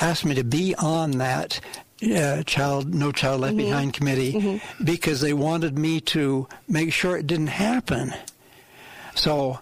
asked 0.00 0.24
me 0.24 0.34
to 0.34 0.44
be 0.44 0.74
on 0.76 1.12
that." 1.12 1.60
Uh, 2.00 2.44
child, 2.44 2.94
no 2.94 3.10
child 3.10 3.40
left 3.40 3.56
behind 3.56 3.92
committee, 3.92 4.62
because 4.84 5.20
they 5.20 5.32
wanted 5.32 5.76
me 5.76 6.00
to 6.00 6.46
make 6.68 6.92
sure 6.92 7.16
it 7.16 7.26
didn't 7.26 7.48
happen. 7.48 8.14
So 9.16 9.58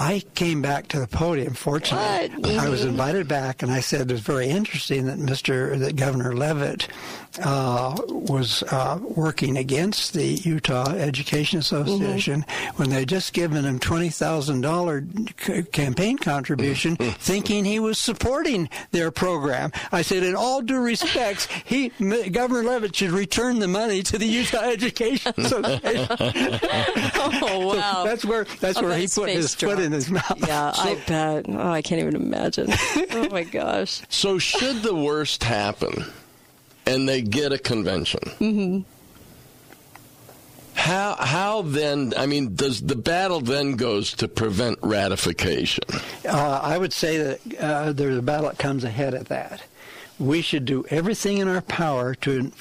I 0.00 0.22
came 0.34 0.62
back 0.62 0.88
to 0.88 0.98
the 0.98 1.06
podium. 1.06 1.52
Fortunately, 1.52 2.56
I 2.56 2.70
was 2.70 2.80
mm-hmm. 2.80 2.88
invited 2.88 3.28
back, 3.28 3.62
and 3.62 3.70
I 3.70 3.80
said 3.80 4.00
it 4.00 4.10
was 4.10 4.22
very 4.22 4.48
interesting 4.48 5.04
that 5.06 5.18
Mr. 5.18 5.78
that 5.78 5.96
Governor 5.96 6.34
Leavitt 6.34 6.88
uh, 7.42 7.96
was 8.08 8.62
uh, 8.64 8.98
working 9.02 9.56
against 9.56 10.12
the 10.14 10.24
Utah 10.24 10.90
Education 10.92 11.58
Association 11.60 12.44
when 12.76 12.90
they 12.90 13.00
had 13.00 13.08
just 13.08 13.32
given 13.32 13.64
him 13.64 13.78
twenty 13.78 14.08
thousand 14.10 14.62
dollar 14.62 15.04
campaign 15.72 16.18
contribution, 16.18 16.96
thinking 16.96 17.64
he 17.64 17.78
was 17.78 17.98
supporting 18.00 18.68
their 18.90 19.10
program. 19.10 19.70
I 19.92 20.02
said, 20.02 20.22
in 20.22 20.34
all 20.34 20.60
due 20.62 20.80
respects, 20.80 21.46
he 21.64 21.92
M- 22.00 22.32
Governor 22.32 22.64
Leavitt 22.68 22.96
should 22.96 23.10
return 23.12 23.58
the 23.60 23.68
money 23.68 24.02
to 24.02 24.18
the 24.18 24.26
Utah 24.26 24.62
Education 24.64 25.32
Association. 25.38 26.08
oh 27.14 27.74
wow! 27.76 28.04
that's 28.04 28.24
where 28.24 28.44
that's 28.60 28.78
Oh, 28.78 28.82
where 28.84 28.96
he 28.96 29.06
put 29.08 29.28
his 29.28 29.54
face 29.54 29.68
foot 29.70 29.78
in 29.78 29.92
his 29.92 30.10
mouth. 30.10 30.32
Yeah, 30.38 30.72
I 30.74 30.94
bet. 31.06 31.46
Oh, 31.48 31.70
I 31.70 31.82
can't 31.82 32.00
even 32.00 32.16
imagine. 32.16 32.68
oh 33.12 33.28
my 33.30 33.42
gosh. 33.50 34.02
So, 34.08 34.38
should 34.38 34.82
the 34.82 34.94
worst 34.94 35.44
happen 35.44 36.04
and 36.90 37.08
they 37.08 37.22
get 37.22 37.52
a 37.52 37.58
convention, 37.58 38.20
Mm-hmm. 38.38 38.80
how 40.74 41.16
how 41.18 41.62
then? 41.62 42.12
I 42.16 42.26
mean, 42.26 42.54
does 42.54 42.80
the 42.80 42.96
battle 42.96 43.40
then 43.40 43.72
goes 43.72 44.12
to 44.14 44.28
prevent 44.28 44.78
ratification? 44.82 45.84
Uh, 46.26 46.60
I 46.62 46.78
would 46.78 46.92
say 46.92 47.18
that 47.18 47.40
uh, 47.60 47.92
there's 47.92 48.16
a 48.16 48.22
battle 48.22 48.48
that 48.48 48.58
comes 48.58 48.84
ahead 48.84 49.14
of 49.14 49.28
that. 49.28 49.62
We 50.18 50.42
should 50.42 50.66
do 50.66 50.84
everything 50.90 51.38
in 51.38 51.48
our 51.48 51.62
power 51.62 52.14
to 52.16 52.52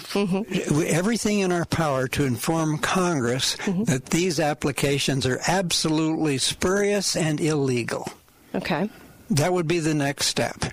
everything 0.87 1.39
in 1.39 1.51
our 1.51 1.65
power 1.65 2.07
to 2.09 2.23
inform 2.23 2.77
Congress 2.77 3.57
that 3.85 4.05
these 4.11 4.39
applications 4.39 5.25
are 5.25 5.39
absolutely 5.45 6.37
spurious 6.37 7.17
and 7.17 7.41
illegal. 7.41 8.07
Okay. 8.55 8.89
That 9.29 9.51
would 9.51 9.67
be 9.67 9.79
the 9.79 9.93
next 9.93 10.27
step. 10.27 10.65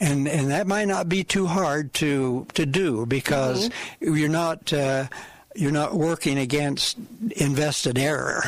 And 0.00 0.28
and 0.28 0.50
that 0.50 0.66
might 0.66 0.88
not 0.88 1.08
be 1.08 1.24
too 1.24 1.46
hard 1.46 1.92
to 1.94 2.46
to 2.54 2.66
do 2.66 3.06
because 3.06 3.70
you're 4.00 4.28
not 4.28 4.70
uh, 4.72 5.06
you're 5.54 5.72
not 5.72 5.94
working 5.94 6.36
against 6.36 6.98
invested 7.36 7.96
error 7.98 8.42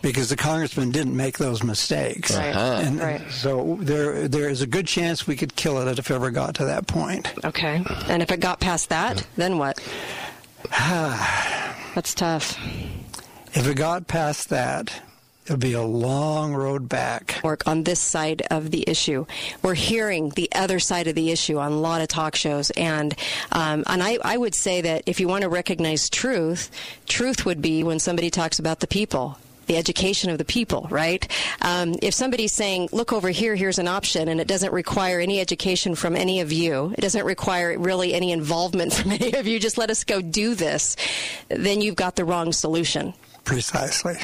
because 0.00 0.30
the 0.30 0.36
congressman 0.36 0.90
didn't 0.92 1.14
make 1.14 1.36
those 1.36 1.62
mistakes. 1.62 2.34
Right. 2.34 2.54
Uh-huh. 2.54 2.82
And 2.86 3.00
Right. 3.00 3.30
so 3.30 3.76
there 3.80 4.28
there 4.28 4.48
is 4.48 4.62
a 4.62 4.66
good 4.66 4.86
chance 4.86 5.26
we 5.26 5.36
could 5.36 5.54
kill 5.56 5.78
it 5.86 5.98
if 5.98 6.10
it 6.10 6.14
ever 6.14 6.30
got 6.30 6.54
to 6.54 6.64
that 6.64 6.86
point. 6.86 7.30
Okay. 7.44 7.84
And 8.08 8.22
if 8.22 8.32
it 8.32 8.40
got 8.40 8.60
past 8.60 8.88
that, 8.88 9.26
then 9.36 9.58
what? 9.58 9.78
That's 11.94 12.14
tough. 12.14 12.58
If 13.52 13.66
it 13.68 13.76
got 13.76 14.06
past 14.08 14.48
that, 14.48 14.90
it'll 15.44 15.56
be 15.56 15.74
a 15.74 15.82
long 15.82 16.54
road 16.54 16.88
back. 16.88 17.40
Work 17.42 17.66
on 17.66 17.84
this 17.84 18.00
side 18.00 18.42
of 18.50 18.70
the 18.70 18.84
issue. 18.88 19.26
We're 19.62 19.74
hearing 19.74 20.30
the 20.30 20.48
other 20.54 20.78
side 20.78 21.06
of 21.06 21.14
the 21.14 21.30
issue 21.30 21.58
on 21.58 21.72
a 21.72 21.78
lot 21.78 22.00
of 22.00 22.08
talk 22.08 22.34
shows, 22.36 22.70
and 22.70 23.14
um, 23.52 23.84
and 23.86 24.02
I, 24.02 24.18
I 24.22 24.36
would 24.36 24.54
say 24.54 24.80
that 24.82 25.02
if 25.06 25.20
you 25.20 25.28
want 25.28 25.42
to 25.42 25.48
recognize 25.48 26.08
truth, 26.08 26.70
truth 27.06 27.44
would 27.44 27.60
be 27.60 27.82
when 27.82 27.98
somebody 27.98 28.30
talks 28.30 28.58
about 28.58 28.80
the 28.80 28.86
people. 28.86 29.38
The 29.66 29.78
education 29.78 30.28
of 30.28 30.36
the 30.36 30.44
people, 30.44 30.86
right? 30.90 31.26
Um, 31.62 31.94
if 32.02 32.12
somebody's 32.12 32.52
saying, 32.52 32.90
"Look 32.92 33.14
over 33.14 33.30
here, 33.30 33.54
here's 33.54 33.78
an 33.78 33.88
option," 33.88 34.28
and 34.28 34.38
it 34.38 34.46
doesn't 34.46 34.74
require 34.74 35.20
any 35.20 35.40
education 35.40 35.94
from 35.94 36.16
any 36.16 36.40
of 36.40 36.52
you, 36.52 36.92
it 36.98 37.00
doesn't 37.00 37.24
require 37.24 37.78
really 37.78 38.12
any 38.12 38.30
involvement 38.30 38.92
from 38.94 39.12
any 39.12 39.32
of 39.32 39.46
you. 39.46 39.58
Just 39.58 39.78
let 39.78 39.88
us 39.88 40.04
go 40.04 40.20
do 40.20 40.54
this. 40.54 40.96
Then 41.48 41.80
you've 41.80 41.96
got 41.96 42.14
the 42.14 42.26
wrong 42.26 42.52
solution. 42.52 43.14
Precisely. 43.44 44.16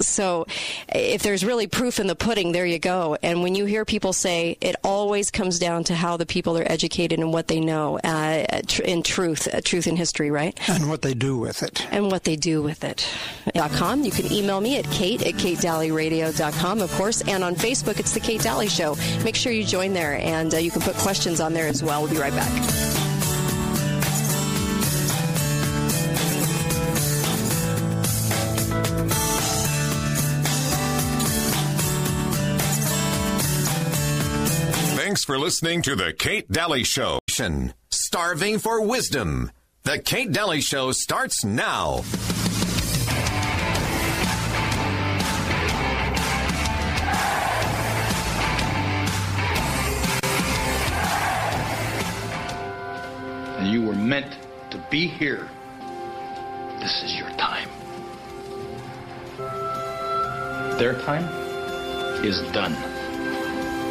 So, 0.00 0.46
if 0.88 1.22
there's 1.22 1.44
really 1.44 1.66
proof 1.66 2.00
in 2.00 2.06
the 2.06 2.16
pudding, 2.16 2.52
there 2.52 2.66
you 2.66 2.78
go. 2.78 3.16
And 3.22 3.42
when 3.42 3.54
you 3.54 3.64
hear 3.64 3.84
people 3.84 4.12
say 4.12 4.56
it 4.60 4.76
always 4.82 5.30
comes 5.30 5.58
down 5.58 5.84
to 5.84 5.94
how 5.94 6.16
the 6.16 6.26
people 6.26 6.58
are 6.58 6.70
educated 6.70 7.20
and 7.20 7.32
what 7.32 7.48
they 7.48 7.60
know 7.60 7.98
uh, 7.98 8.60
tr- 8.66 8.82
in 8.82 9.02
truth, 9.02 9.48
uh, 9.52 9.60
truth 9.62 9.86
in 9.86 9.96
history, 9.96 10.30
right? 10.30 10.58
And 10.68 10.88
what 10.88 11.02
they 11.02 11.14
do 11.14 11.38
with 11.38 11.62
it. 11.62 11.86
And 11.92 12.10
what 12.10 12.24
they 12.24 12.36
do 12.36 12.62
with 12.62 12.84
it. 12.84 13.08
Dot 13.54 13.70
.com. 13.72 14.04
You 14.04 14.10
can 14.10 14.30
email 14.32 14.60
me 14.60 14.78
at 14.78 14.84
kate 14.90 15.22
at 15.26 15.34
katedalleyradio.com, 15.34 16.80
of 16.80 16.90
course. 16.92 17.22
And 17.22 17.44
on 17.44 17.54
Facebook, 17.54 18.00
it's 18.00 18.12
The 18.12 18.20
Kate 18.20 18.40
Dalley 18.40 18.68
Show. 18.68 18.96
Make 19.24 19.36
sure 19.36 19.52
you 19.52 19.64
join 19.64 19.92
there, 19.92 20.16
and 20.16 20.54
uh, 20.54 20.58
you 20.58 20.70
can 20.70 20.82
put 20.82 20.94
questions 20.96 21.40
on 21.40 21.52
there 21.52 21.68
as 21.68 21.82
well. 21.82 22.02
We'll 22.02 22.10
be 22.10 22.18
right 22.18 22.32
back. 22.34 23.03
For 35.24 35.38
listening 35.38 35.80
to 35.82 35.96
The 35.96 36.12
Kate 36.12 36.46
Dalley 36.52 36.84
Show. 36.84 37.18
Starving 37.90 38.58
for 38.58 38.82
wisdom. 38.82 39.50
The 39.84 39.98
Kate 39.98 40.30
Dalley 40.30 40.60
Show 40.60 40.92
starts 40.92 41.42
now. 41.42 42.02
and 53.56 53.72
you 53.72 53.80
were 53.80 53.94
meant 53.94 54.36
to 54.72 54.78
be 54.90 55.06
here. 55.06 55.48
This 56.80 57.02
is 57.02 57.14
your 57.16 57.30
time. 57.38 57.70
Their 60.78 61.00
time 61.00 61.24
is 62.22 62.42
done. 62.52 62.76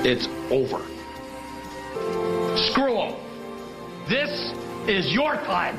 It's 0.05 0.27
over. 0.51 0.92
Screw 2.55 2.95
them. 2.95 3.15
This 4.07 4.53
is 4.87 5.11
your 5.11 5.35
time. 5.35 5.75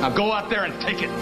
Now 0.00 0.10
go 0.10 0.32
out 0.32 0.50
there 0.50 0.64
and 0.64 0.80
take 0.82 1.02
it. 1.02 1.10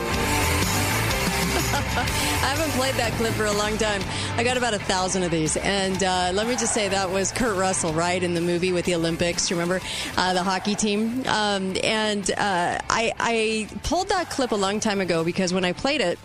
I 1.72 2.54
haven't 2.54 2.70
played 2.70 2.94
that 2.94 3.12
clip 3.12 3.34
for 3.34 3.44
a 3.44 3.52
long 3.52 3.76
time. 3.76 4.02
I 4.36 4.44
got 4.44 4.56
about 4.56 4.72
a 4.72 4.78
thousand 4.78 5.24
of 5.24 5.30
these. 5.30 5.58
And 5.58 6.02
uh, 6.02 6.30
let 6.32 6.46
me 6.46 6.54
just 6.54 6.72
say 6.72 6.88
that 6.88 7.10
was 7.10 7.32
Kurt 7.32 7.58
Russell, 7.58 7.92
right, 7.92 8.22
in 8.22 8.32
the 8.32 8.40
movie 8.40 8.72
with 8.72 8.86
the 8.86 8.94
Olympics. 8.94 9.50
Remember 9.50 9.80
uh, 10.16 10.32
the 10.32 10.42
hockey 10.42 10.74
team? 10.74 11.22
Um, 11.26 11.76
and 11.84 12.30
uh, 12.30 12.78
I, 12.88 13.12
I 13.18 13.68
pulled 13.82 14.08
that 14.08 14.30
clip 14.30 14.52
a 14.52 14.56
long 14.56 14.80
time 14.80 15.02
ago 15.02 15.22
because 15.22 15.52
when 15.52 15.66
I 15.66 15.72
played 15.72 16.00
it, 16.00 16.18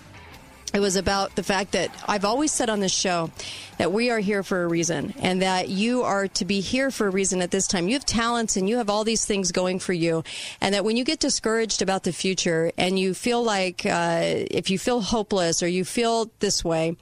it 0.74 0.80
was 0.80 0.96
about 0.96 1.36
the 1.36 1.44
fact 1.44 1.72
that 1.72 1.90
I've 2.08 2.26
always 2.26 2.52
said 2.52 2.70
on 2.70 2.80
this 2.80 2.94
show 2.94 3.32
that 3.78 3.92
we 3.92 4.10
are 4.10 4.20
here 4.20 4.44
for 4.44 4.64
a 4.64 4.68
reason 4.68 5.14
and 5.20 5.42
that 5.42 5.70
you 5.70 6.04
are 6.04 6.28
to 6.30 6.46
be 6.46 6.62
here 6.62 6.92
for 6.92 7.08
a 7.08 7.10
reason 7.10 7.42
at 7.42 7.52
this 7.52 7.68
time. 7.68 7.88
You 7.88 7.94
have 7.94 8.06
talents 8.06 8.56
and 8.56 8.70
you 8.70 8.78
have 8.78 8.90
all 8.90 9.04
these 9.04 9.26
things 9.26 9.52
going 9.52 9.80
for 9.80 9.94
you. 9.94 10.24
And 10.62 10.74
that 10.74 10.86
when 10.86 10.98
you 10.98 11.04
get 11.04 11.20
discouraged 11.20 11.82
about 11.82 12.04
the 12.04 12.14
future 12.14 12.72
and 12.78 12.98
you 12.98 13.14
feel 13.14 13.44
like, 13.44 13.86
uh, 13.86 14.22
if 14.24 14.70
you 14.70 14.80
feel 14.80 15.02
hopeless 15.02 15.62
or 15.62 15.68
you 15.68 15.84
feel 15.84 16.32
this 16.40 16.64
way, 16.64 16.96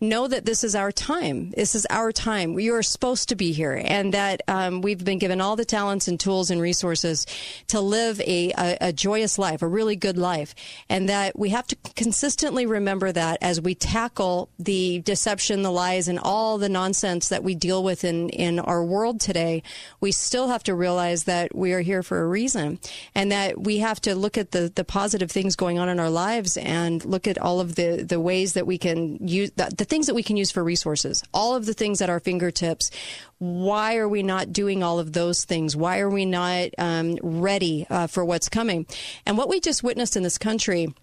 know 0.00 0.28
that 0.28 0.44
this 0.44 0.64
is 0.64 0.74
our 0.74 0.92
time. 0.92 1.50
This 1.50 1.74
is 1.74 1.86
our 1.90 2.12
time. 2.12 2.58
You 2.58 2.74
are 2.74 2.82
supposed 2.82 3.28
to 3.30 3.36
be 3.36 3.52
here 3.52 3.80
and 3.84 4.14
that 4.14 4.42
um, 4.48 4.82
we've 4.82 5.04
been 5.04 5.18
given 5.18 5.40
all 5.40 5.56
the 5.56 5.64
talents 5.64 6.08
and 6.08 6.18
tools 6.18 6.50
and 6.50 6.60
resources 6.60 7.26
to 7.68 7.80
live 7.80 8.20
a, 8.20 8.52
a, 8.52 8.78
a 8.80 8.92
joyous 8.92 9.38
life, 9.38 9.62
a 9.62 9.68
really 9.68 9.96
good 9.96 10.18
life. 10.18 10.54
And 10.88 11.08
that 11.08 11.38
we 11.38 11.50
have 11.50 11.66
to 11.68 11.76
consistently 11.96 12.66
remember 12.66 13.12
that 13.12 13.38
as 13.40 13.60
we 13.60 13.74
tackle 13.74 14.48
the 14.58 15.00
deception, 15.00 15.62
the 15.62 15.72
lies, 15.72 16.08
and 16.08 16.19
all 16.20 16.58
the 16.58 16.68
nonsense 16.68 17.28
that 17.28 17.42
we 17.42 17.54
deal 17.54 17.82
with 17.82 18.04
in, 18.04 18.28
in 18.30 18.58
our 18.58 18.84
world 18.84 19.20
today, 19.20 19.62
we 20.00 20.12
still 20.12 20.48
have 20.48 20.62
to 20.64 20.74
realize 20.74 21.24
that 21.24 21.54
we 21.54 21.72
are 21.72 21.80
here 21.80 22.02
for 22.02 22.22
a 22.22 22.26
reason 22.26 22.78
and 23.14 23.32
that 23.32 23.60
we 23.60 23.78
have 23.78 24.00
to 24.02 24.14
look 24.14 24.38
at 24.38 24.52
the, 24.52 24.72
the 24.74 24.84
positive 24.84 25.30
things 25.30 25.56
going 25.56 25.78
on 25.78 25.88
in 25.88 25.98
our 25.98 26.10
lives 26.10 26.56
and 26.56 27.04
look 27.04 27.26
at 27.26 27.38
all 27.38 27.60
of 27.60 27.74
the, 27.74 28.02
the 28.02 28.20
ways 28.20 28.54
that 28.54 28.66
we 28.66 28.78
can 28.78 29.16
use 29.26 29.50
the, 29.52 29.72
the 29.76 29.84
things 29.84 30.06
that 30.06 30.14
we 30.14 30.22
can 30.22 30.36
use 30.36 30.50
for 30.50 30.62
resources, 30.62 31.22
all 31.34 31.54
of 31.54 31.66
the 31.66 31.74
things 31.74 32.00
at 32.00 32.10
our 32.10 32.20
fingertips. 32.20 32.90
Why 33.38 33.96
are 33.96 34.08
we 34.08 34.22
not 34.22 34.52
doing 34.52 34.82
all 34.82 34.98
of 34.98 35.12
those 35.12 35.44
things? 35.44 35.74
Why 35.74 36.00
are 36.00 36.10
we 36.10 36.26
not 36.26 36.68
um, 36.78 37.18
ready 37.22 37.86
uh, 37.88 38.06
for 38.06 38.24
what's 38.24 38.48
coming? 38.48 38.86
And 39.24 39.38
what 39.38 39.48
we 39.48 39.60
just 39.60 39.82
witnessed 39.82 40.16
in 40.16 40.22
this 40.22 40.38
country 40.38 40.94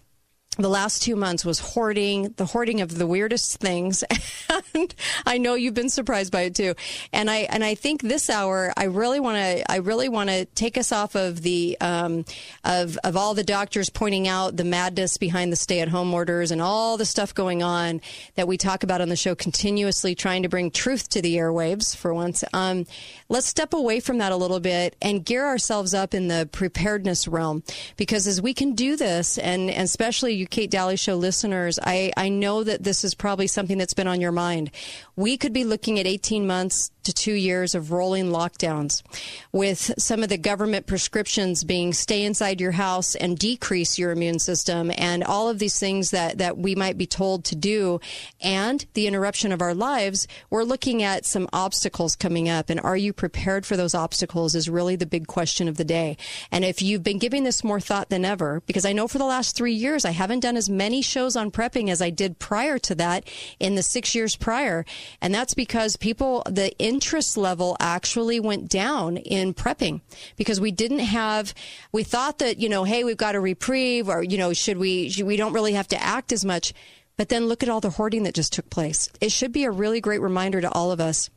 the 0.58 0.68
last 0.68 1.02
two 1.02 1.14
months 1.14 1.44
was 1.44 1.60
hoarding, 1.60 2.34
the 2.36 2.44
hoarding 2.44 2.80
of 2.80 2.98
the 2.98 3.06
weirdest 3.06 3.58
things. 3.58 4.02
and 4.74 4.94
I 5.24 5.38
know 5.38 5.54
you've 5.54 5.74
been 5.74 5.88
surprised 5.88 6.32
by 6.32 6.42
it 6.42 6.56
too. 6.56 6.74
And 7.12 7.30
I, 7.30 7.38
and 7.50 7.62
I 7.62 7.76
think 7.76 8.02
this 8.02 8.28
hour, 8.28 8.72
I 8.76 8.84
really 8.84 9.20
want 9.20 9.36
to, 9.36 9.70
I 9.70 9.76
really 9.76 10.08
want 10.08 10.30
to 10.30 10.46
take 10.46 10.76
us 10.76 10.90
off 10.90 11.14
of 11.14 11.42
the, 11.42 11.76
um, 11.80 12.24
of, 12.64 12.98
of 13.04 13.16
all 13.16 13.34
the 13.34 13.44
doctors 13.44 13.88
pointing 13.88 14.26
out 14.26 14.56
the 14.56 14.64
madness 14.64 15.16
behind 15.16 15.52
the 15.52 15.56
stay 15.56 15.80
at 15.80 15.88
home 15.88 16.12
orders 16.12 16.50
and 16.50 16.60
all 16.60 16.96
the 16.96 17.06
stuff 17.06 17.32
going 17.34 17.62
on 17.62 18.00
that 18.34 18.48
we 18.48 18.56
talk 18.56 18.82
about 18.82 19.00
on 19.00 19.08
the 19.08 19.16
show 19.16 19.36
continuously 19.36 20.16
trying 20.16 20.42
to 20.42 20.48
bring 20.48 20.72
truth 20.72 21.08
to 21.10 21.22
the 21.22 21.36
airwaves 21.36 21.94
for 21.94 22.12
once. 22.12 22.42
Um, 22.52 22.84
let's 23.28 23.46
step 23.46 23.74
away 23.74 24.00
from 24.00 24.18
that 24.18 24.32
a 24.32 24.36
little 24.36 24.60
bit 24.60 24.96
and 25.00 25.24
gear 25.24 25.46
ourselves 25.46 25.94
up 25.94 26.14
in 26.14 26.26
the 26.26 26.48
preparedness 26.50 27.28
realm 27.28 27.62
because 27.96 28.26
as 28.26 28.42
we 28.42 28.52
can 28.52 28.74
do 28.74 28.96
this 28.96 29.38
and, 29.38 29.70
and 29.70 29.84
especially 29.84 30.34
you 30.34 30.47
Kate 30.50 30.70
Dalley 30.70 30.96
Show 30.96 31.16
listeners, 31.16 31.78
I, 31.82 32.12
I 32.16 32.28
know 32.28 32.64
that 32.64 32.82
this 32.82 33.04
is 33.04 33.14
probably 33.14 33.46
something 33.46 33.78
that's 33.78 33.94
been 33.94 34.08
on 34.08 34.20
your 34.20 34.32
mind. 34.32 34.70
We 35.16 35.36
could 35.36 35.52
be 35.52 35.64
looking 35.64 35.98
at 35.98 36.06
18 36.06 36.46
months 36.46 36.90
to 37.08 37.14
two 37.14 37.32
years 37.32 37.74
of 37.74 37.90
rolling 37.90 38.26
lockdowns 38.26 39.02
with 39.50 39.94
some 39.96 40.22
of 40.22 40.28
the 40.28 40.36
government 40.36 40.86
prescriptions 40.86 41.64
being 41.64 41.94
stay 41.94 42.22
inside 42.22 42.60
your 42.60 42.72
house 42.72 43.14
and 43.14 43.38
decrease 43.38 43.98
your 43.98 44.10
immune 44.10 44.38
system 44.38 44.92
and 44.98 45.24
all 45.24 45.48
of 45.48 45.58
these 45.58 45.78
things 45.78 46.10
that, 46.10 46.36
that 46.36 46.58
we 46.58 46.74
might 46.74 46.98
be 46.98 47.06
told 47.06 47.46
to 47.46 47.56
do 47.56 47.98
and 48.42 48.84
the 48.92 49.06
interruption 49.06 49.52
of 49.52 49.62
our 49.62 49.72
lives. 49.72 50.28
We're 50.50 50.64
looking 50.64 51.02
at 51.02 51.24
some 51.24 51.48
obstacles 51.50 52.14
coming 52.14 52.46
up 52.46 52.68
and 52.68 52.78
are 52.80 52.96
you 52.96 53.14
prepared 53.14 53.64
for 53.64 53.78
those 53.78 53.94
obstacles 53.94 54.54
is 54.54 54.68
really 54.68 54.96
the 54.96 55.06
big 55.06 55.26
question 55.26 55.66
of 55.66 55.78
the 55.78 55.84
day. 55.86 56.18
And 56.52 56.62
if 56.62 56.82
you've 56.82 57.02
been 57.02 57.18
giving 57.18 57.44
this 57.44 57.64
more 57.64 57.80
thought 57.80 58.10
than 58.10 58.26
ever, 58.26 58.62
because 58.66 58.84
I 58.84 58.92
know 58.92 59.08
for 59.08 59.16
the 59.16 59.24
last 59.24 59.56
three 59.56 59.72
years 59.72 60.04
I 60.04 60.10
haven't 60.10 60.40
done 60.40 60.58
as 60.58 60.68
many 60.68 61.00
shows 61.00 61.36
on 61.36 61.50
prepping 61.50 61.88
as 61.88 62.02
I 62.02 62.10
did 62.10 62.38
prior 62.38 62.78
to 62.80 62.94
that 62.96 63.26
in 63.58 63.76
the 63.76 63.82
six 63.82 64.14
years 64.14 64.36
prior. 64.36 64.84
And 65.22 65.34
that's 65.34 65.54
because 65.54 65.96
people, 65.96 66.42
the 66.44 66.76
interest 66.98 67.36
level 67.36 67.76
actually 67.78 68.40
went 68.40 68.68
down 68.68 69.16
in 69.18 69.54
prepping 69.54 70.00
because 70.34 70.60
we 70.60 70.72
didn't 70.72 70.98
have, 70.98 71.54
we 71.92 72.02
thought 72.02 72.40
that, 72.40 72.58
you 72.58 72.68
know, 72.68 72.82
hey, 72.82 73.04
we've 73.04 73.16
got 73.16 73.36
a 73.36 73.40
reprieve 73.40 74.08
or, 74.08 74.20
you 74.20 74.36
know, 74.36 74.52
should 74.52 74.78
we, 74.78 75.08
should, 75.08 75.24
we 75.24 75.36
don't 75.36 75.52
really 75.52 75.74
have 75.74 75.86
to 75.86 76.02
act 76.02 76.32
as 76.32 76.44
much. 76.44 76.74
But 77.16 77.28
then 77.28 77.46
look 77.46 77.62
at 77.62 77.68
all 77.68 77.80
the 77.80 77.90
hoarding 77.90 78.24
that 78.24 78.34
just 78.34 78.52
took 78.52 78.68
place. 78.68 79.08
It 79.20 79.30
should 79.30 79.52
be 79.52 79.62
a 79.62 79.70
really 79.70 80.00
great 80.00 80.20
reminder 80.20 80.60
to 80.60 80.72
all 80.72 80.90
of 80.90 80.98
us 81.00 81.30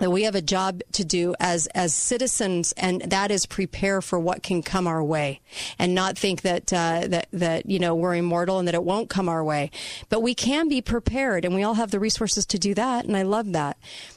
that 0.00 0.10
we 0.10 0.24
have 0.24 0.34
a 0.34 0.42
job 0.42 0.82
to 0.92 1.04
do 1.04 1.34
as 1.38 1.66
as 1.68 1.94
citizens, 1.94 2.72
and 2.72 3.02
that 3.02 3.30
is 3.30 3.46
prepare 3.46 4.02
for 4.02 4.18
what 4.18 4.42
can 4.42 4.62
come 4.62 4.86
our 4.86 5.04
way, 5.04 5.40
and 5.78 5.94
not 5.94 6.18
think 6.18 6.42
that 6.42 6.72
uh, 6.72 7.06
that 7.06 7.28
that 7.32 7.66
you 7.66 7.78
know 7.78 7.94
we're 7.94 8.16
immortal 8.16 8.58
and 8.58 8.66
that 8.66 8.74
it 8.74 8.82
won't 8.82 9.08
come 9.08 9.28
our 9.28 9.44
way. 9.44 9.70
But 10.08 10.20
we 10.20 10.34
can 10.34 10.68
be 10.68 10.80
prepared, 10.80 11.44
and 11.44 11.54
we 11.54 11.62
all 11.62 11.74
have 11.74 11.90
the 11.90 12.00
resources 12.00 12.44
to 12.46 12.58
do 12.58 12.74
that, 12.74 13.04
and 13.04 13.16
I 13.16 13.22
love 13.22 13.52
that. 13.52 13.76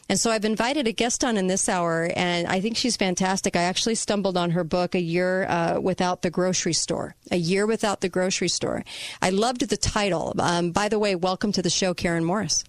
And 0.09 0.19
so 0.19 0.31
I've 0.31 0.45
invited 0.45 0.87
a 0.87 0.91
guest 0.91 1.23
on 1.23 1.37
in 1.37 1.47
this 1.47 1.69
hour, 1.69 2.09
and 2.15 2.47
I 2.47 2.59
think 2.59 2.77
she's 2.77 2.97
fantastic. 2.97 3.55
I 3.55 3.63
actually 3.63 3.95
stumbled 3.95 4.37
on 4.37 4.51
her 4.51 4.63
book, 4.63 4.95
A 4.95 5.01
Year 5.01 5.45
uh, 5.45 5.79
Without 5.79 6.21
the 6.21 6.29
Grocery 6.29 6.73
Store. 6.73 7.15
A 7.31 7.37
Year 7.37 7.65
Without 7.65 8.01
the 8.01 8.09
Grocery 8.09 8.49
Store. 8.49 8.83
I 9.21 9.29
loved 9.29 9.69
the 9.69 9.77
title. 9.77 10.33
Um, 10.39 10.71
by 10.71 10.89
the 10.89 10.99
way, 10.99 11.15
welcome 11.15 11.51
to 11.53 11.61
the 11.61 11.69
show, 11.69 11.93
Karen 11.93 12.23
Morris. 12.23 12.63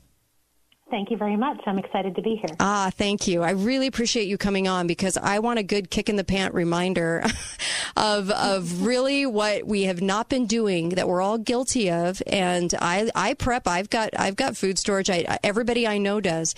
Thank 0.90 1.10
you 1.10 1.16
very 1.16 1.36
much. 1.36 1.60
I'm 1.66 1.78
excited 1.78 2.14
to 2.14 2.22
be 2.22 2.36
here. 2.36 2.56
Ah, 2.60 2.90
thank 2.94 3.26
you. 3.26 3.42
I 3.42 3.52
really 3.52 3.86
appreciate 3.86 4.28
you 4.28 4.36
coming 4.36 4.68
on 4.68 4.86
because 4.86 5.16
I 5.16 5.38
want 5.38 5.58
a 5.58 5.62
good 5.62 5.90
kick 5.90 6.10
in 6.10 6.16
the 6.16 6.24
pant 6.24 6.52
reminder 6.52 7.24
of 7.96 8.30
of 8.30 8.84
really 8.84 9.24
what 9.24 9.66
we 9.66 9.84
have 9.84 10.02
not 10.02 10.28
been 10.28 10.46
doing 10.46 10.90
that 10.90 11.08
we're 11.08 11.22
all 11.22 11.38
guilty 11.38 11.90
of. 11.90 12.22
And 12.26 12.74
I 12.80 13.10
I 13.14 13.34
prep. 13.34 13.66
I've 13.66 13.88
got 13.88 14.10
I've 14.18 14.36
got 14.36 14.56
food 14.56 14.78
storage. 14.78 15.08
I, 15.08 15.38
everybody 15.42 15.86
I 15.86 15.96
know 15.98 16.20
does. 16.20 16.54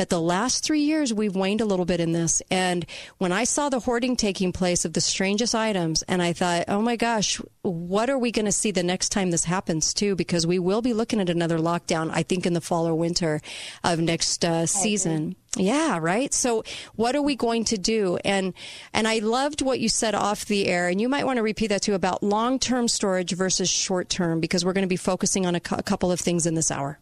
But 0.00 0.08
the 0.08 0.18
last 0.18 0.64
three 0.64 0.80
years, 0.80 1.12
we've 1.12 1.36
waned 1.36 1.60
a 1.60 1.66
little 1.66 1.84
bit 1.84 2.00
in 2.00 2.12
this. 2.12 2.40
And 2.50 2.86
when 3.18 3.32
I 3.32 3.44
saw 3.44 3.68
the 3.68 3.80
hoarding 3.80 4.16
taking 4.16 4.50
place 4.50 4.86
of 4.86 4.94
the 4.94 5.00
strangest 5.02 5.54
items, 5.54 6.00
and 6.04 6.22
I 6.22 6.32
thought, 6.32 6.64
oh 6.68 6.80
my 6.80 6.96
gosh, 6.96 7.38
what 7.60 8.08
are 8.08 8.16
we 8.16 8.32
going 8.32 8.46
to 8.46 8.50
see 8.50 8.70
the 8.70 8.82
next 8.82 9.10
time 9.10 9.30
this 9.30 9.44
happens, 9.44 9.92
too? 9.92 10.16
Because 10.16 10.46
we 10.46 10.58
will 10.58 10.80
be 10.80 10.94
looking 10.94 11.20
at 11.20 11.28
another 11.28 11.58
lockdown, 11.58 12.10
I 12.10 12.22
think, 12.22 12.46
in 12.46 12.54
the 12.54 12.62
fall 12.62 12.88
or 12.88 12.94
winter 12.94 13.42
of 13.84 14.00
next 14.00 14.42
uh, 14.42 14.64
season. 14.64 15.36
Yeah, 15.58 15.98
right. 16.00 16.32
So 16.32 16.64
what 16.94 17.14
are 17.14 17.20
we 17.20 17.36
going 17.36 17.64
to 17.64 17.76
do? 17.76 18.16
And 18.24 18.54
and 18.94 19.06
I 19.06 19.18
loved 19.18 19.60
what 19.60 19.80
you 19.80 19.90
said 19.90 20.14
off 20.14 20.46
the 20.46 20.66
air, 20.68 20.88
and 20.88 20.98
you 20.98 21.10
might 21.10 21.26
want 21.26 21.36
to 21.36 21.42
repeat 21.42 21.66
that 21.66 21.82
too 21.82 21.92
about 21.92 22.22
long 22.22 22.58
term 22.58 22.88
storage 22.88 23.32
versus 23.32 23.68
short 23.68 24.08
term, 24.08 24.40
because 24.40 24.64
we're 24.64 24.72
going 24.72 24.80
to 24.80 24.88
be 24.88 24.96
focusing 24.96 25.44
on 25.44 25.56
a, 25.56 25.60
cu- 25.60 25.76
a 25.76 25.82
couple 25.82 26.10
of 26.10 26.18
things 26.20 26.46
in 26.46 26.54
this 26.54 26.70
hour. 26.70 27.00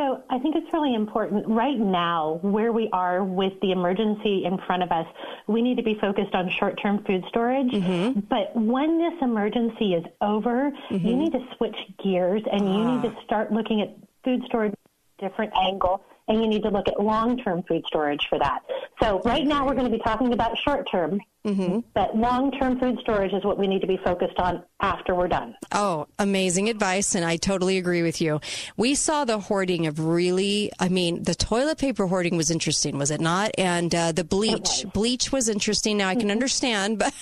So 0.00 0.22
I 0.30 0.38
think 0.38 0.56
it's 0.56 0.72
really 0.72 0.94
important 0.94 1.46
right 1.46 1.78
now 1.78 2.38
where 2.40 2.72
we 2.72 2.88
are 2.90 3.22
with 3.22 3.52
the 3.60 3.70
emergency 3.70 4.46
in 4.46 4.56
front 4.66 4.82
of 4.82 4.90
us. 4.90 5.06
We 5.46 5.60
need 5.60 5.76
to 5.76 5.82
be 5.82 5.94
focused 6.00 6.34
on 6.34 6.48
short-term 6.58 7.04
food 7.04 7.22
storage. 7.28 7.70
Mm-hmm. 7.70 8.20
But 8.20 8.56
when 8.56 8.96
this 8.96 9.12
emergency 9.20 9.92
is 9.92 10.04
over, 10.22 10.72
Mhm. 10.88 11.04
you 11.04 11.16
need 11.16 11.32
to 11.32 11.46
switch 11.54 11.76
gears 12.02 12.42
and 12.50 12.62
you 12.62 12.82
need 12.82 13.02
to 13.02 13.14
start 13.24 13.52
looking 13.52 13.82
at 13.82 13.94
food 14.24 14.42
storage 14.46 14.72
different 15.18 15.52
angle 15.54 16.02
and 16.28 16.40
you 16.40 16.48
need 16.48 16.62
to 16.62 16.70
look 16.70 16.88
at 16.88 16.98
long-term 16.98 17.62
food 17.64 17.84
storage 17.86 18.26
for 18.28 18.38
that. 18.38 18.62
So 19.02 19.20
right 19.26 19.46
now 19.46 19.66
we're 19.66 19.74
going 19.74 19.90
to 19.90 19.94
be 19.94 20.02
talking 20.02 20.32
about 20.32 20.56
short-term, 20.56 21.20
Mm-hmm. 21.42 21.78
but 21.94 22.14
long-term 22.14 22.78
food 22.78 22.98
storage 23.00 23.32
is 23.32 23.42
what 23.44 23.56
we 23.56 23.66
need 23.66 23.80
to 23.80 23.86
be 23.86 23.96
focused 24.04 24.38
on 24.38 24.62
after 24.82 25.14
we're 25.14 25.28
done. 25.28 25.56
Oh, 25.72 26.06
amazing 26.18 26.68
advice. 26.68 27.14
And 27.14 27.24
I 27.24 27.38
totally 27.38 27.78
agree 27.78 28.02
with 28.02 28.20
you. 28.20 28.40
We 28.76 28.94
saw 28.94 29.24
the 29.24 29.38
hoarding 29.38 29.86
of 29.86 30.00
really, 30.00 30.70
I 30.78 30.90
mean, 30.90 31.22
the 31.22 31.34
toilet 31.34 31.78
paper 31.78 32.06
hoarding 32.06 32.36
was 32.36 32.50
interesting, 32.50 32.98
was 32.98 33.10
it 33.10 33.22
not? 33.22 33.52
And 33.56 33.94
uh, 33.94 34.12
the 34.12 34.22
bleach, 34.22 34.84
bleach 34.92 35.32
was 35.32 35.48
interesting. 35.48 35.96
Now 35.96 36.08
I 36.08 36.14
can 36.14 36.30
understand, 36.30 36.98
but, 36.98 37.14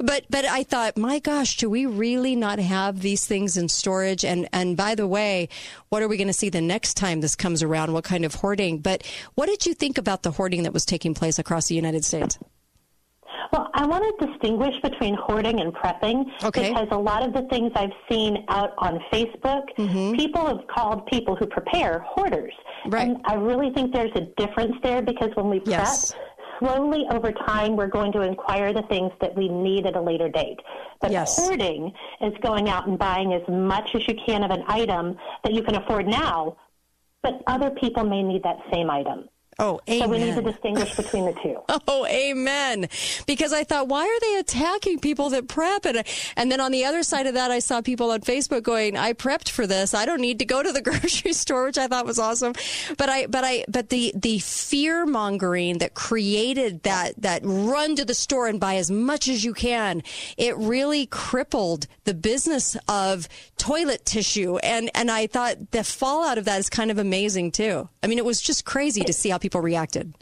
but, 0.00 0.24
but 0.28 0.44
I 0.44 0.64
thought, 0.64 0.98
my 0.98 1.18
gosh, 1.18 1.56
do 1.56 1.70
we 1.70 1.86
really 1.86 2.36
not 2.36 2.58
have 2.58 3.00
these 3.00 3.26
things 3.26 3.56
in 3.56 3.70
storage? 3.70 4.22
And, 4.22 4.48
and 4.52 4.76
by 4.76 4.94
the 4.94 5.06
way, 5.06 5.48
what 5.88 6.02
are 6.02 6.08
we 6.08 6.18
going 6.18 6.26
to 6.26 6.34
see 6.34 6.50
the 6.50 6.60
next 6.60 6.94
time 6.94 7.22
this 7.22 7.36
comes 7.36 7.62
around? 7.62 7.94
What 7.94 8.04
kind 8.04 8.26
of 8.26 8.34
hoarding? 8.34 8.80
But 8.80 9.02
what 9.34 9.46
did 9.46 9.64
you 9.64 9.72
think 9.72 9.96
about 9.96 10.24
the 10.24 10.32
hoarding 10.32 10.64
that 10.64 10.74
was 10.74 10.84
taking 10.84 11.14
place 11.14 11.38
across 11.38 11.68
the 11.68 11.74
United 11.74 12.04
States? 12.04 12.38
Well, 13.52 13.68
I 13.74 13.84
want 13.86 14.02
to 14.18 14.26
distinguish 14.26 14.74
between 14.82 15.14
hoarding 15.14 15.60
and 15.60 15.74
prepping 15.74 16.24
Okay. 16.42 16.70
because 16.70 16.88
a 16.90 16.96
lot 16.98 17.22
of 17.22 17.34
the 17.34 17.42
things 17.50 17.70
I've 17.74 17.92
seen 18.10 18.44
out 18.48 18.70
on 18.78 18.98
Facebook, 19.12 19.64
Mm-hmm. 19.76 20.12
people 20.16 20.46
have 20.46 20.66
called 20.74 21.06
people 21.06 21.36
who 21.36 21.46
prepare 21.46 21.98
hoarders. 22.08 22.54
Right. 22.86 23.08
And 23.08 23.18
I 23.26 23.34
really 23.34 23.70
think 23.74 23.92
there's 23.92 24.10
a 24.14 24.22
difference 24.42 24.74
there 24.82 25.02
because 25.02 25.30
when 25.34 25.50
we 25.50 25.58
prep, 25.60 25.78
Yes. 25.80 26.14
slowly 26.60 27.04
over 27.10 27.30
time 27.32 27.76
we're 27.76 27.88
going 27.88 28.12
to 28.12 28.22
acquire 28.22 28.72
the 28.72 28.82
things 28.82 29.12
that 29.20 29.36
we 29.36 29.48
need 29.48 29.84
at 29.86 29.96
a 29.96 30.00
later 30.00 30.28
date. 30.30 30.58
But 31.00 31.10
Yes. 31.10 31.36
hoarding 31.38 31.92
is 32.22 32.32
going 32.42 32.68
out 32.70 32.86
and 32.86 32.98
buying 32.98 33.34
as 33.34 33.42
much 33.48 33.94
as 33.94 34.06
you 34.08 34.14
can 34.26 34.44
of 34.44 34.50
an 34.50 34.64
item 34.66 35.16
that 35.44 35.52
you 35.52 35.62
can 35.62 35.74
afford 35.74 36.06
now, 36.06 36.56
but 37.22 37.42
other 37.46 37.70
people 37.70 38.04
may 38.04 38.22
need 38.22 38.42
that 38.44 38.58
same 38.72 38.88
item. 38.90 39.28
Oh, 39.58 39.80
So 39.86 40.08
we 40.08 40.18
need 40.18 40.32
to 40.34 40.38
amen. 40.38 40.44
distinguish 40.44 40.96
between 40.96 41.26
the 41.26 41.32
two. 41.42 41.58
Oh, 41.88 42.06
amen. 42.06 42.88
Because 43.26 43.52
I 43.52 43.64
thought, 43.64 43.88
why 43.88 44.04
are 44.06 44.20
they 44.20 44.36
attacking 44.38 44.98
people 45.00 45.30
that 45.30 45.48
prep? 45.48 45.84
And, 45.84 46.04
and 46.36 46.50
then 46.50 46.60
on 46.60 46.72
the 46.72 46.84
other 46.84 47.02
side 47.02 47.26
of 47.26 47.34
that, 47.34 47.50
I 47.50 47.58
saw 47.58 47.80
people 47.80 48.10
on 48.10 48.20
Facebook 48.20 48.62
going, 48.62 48.96
I 48.96 49.12
prepped 49.12 49.48
for 49.50 49.66
this. 49.66 49.94
I 49.94 50.06
don't 50.06 50.20
need 50.20 50.38
to 50.38 50.44
go 50.44 50.62
to 50.62 50.72
the 50.72 50.80
grocery 50.90 51.32
store, 51.32 51.66
which 51.66 51.78
I 51.78 51.86
thought 51.86 52.06
was 52.06 52.18
awesome. 52.18 52.52
But 52.96 53.08
I, 53.08 53.26
but 53.26 53.44
I, 53.44 53.64
but 53.68 53.88
the, 53.90 54.12
the 54.16 54.38
fear 54.38 55.06
mongering 55.06 55.78
that 55.78 55.94
created 55.94 56.82
that, 56.84 57.14
that 57.18 57.42
run 57.44 57.96
to 57.96 58.04
the 58.04 58.14
store 58.14 58.46
and 58.46 58.58
buy 58.60 58.76
as 58.76 58.90
much 58.90 59.28
as 59.28 59.44
you 59.44 59.54
can, 59.54 60.02
it 60.36 60.56
really 60.56 61.06
crippled 61.06 61.86
the 62.04 62.14
business 62.14 62.76
of 62.88 63.28
toilet 63.58 64.04
tissue. 64.04 64.56
And, 64.58 64.90
and 64.94 65.10
I 65.10 65.26
thought 65.26 65.70
the 65.72 65.84
fallout 65.84 66.38
of 66.38 66.44
that 66.46 66.58
is 66.58 66.70
kind 66.70 66.90
of 66.90 66.98
amazing 66.98 67.52
too. 67.52 67.88
I 68.02 68.06
mean, 68.06 68.18
it 68.18 68.24
was 68.24 68.40
just 68.40 68.64
crazy 68.64 69.02
to 69.02 69.12
see 69.12 69.28
how 69.30 69.38
people 69.42 69.60
reacted. 69.60 70.14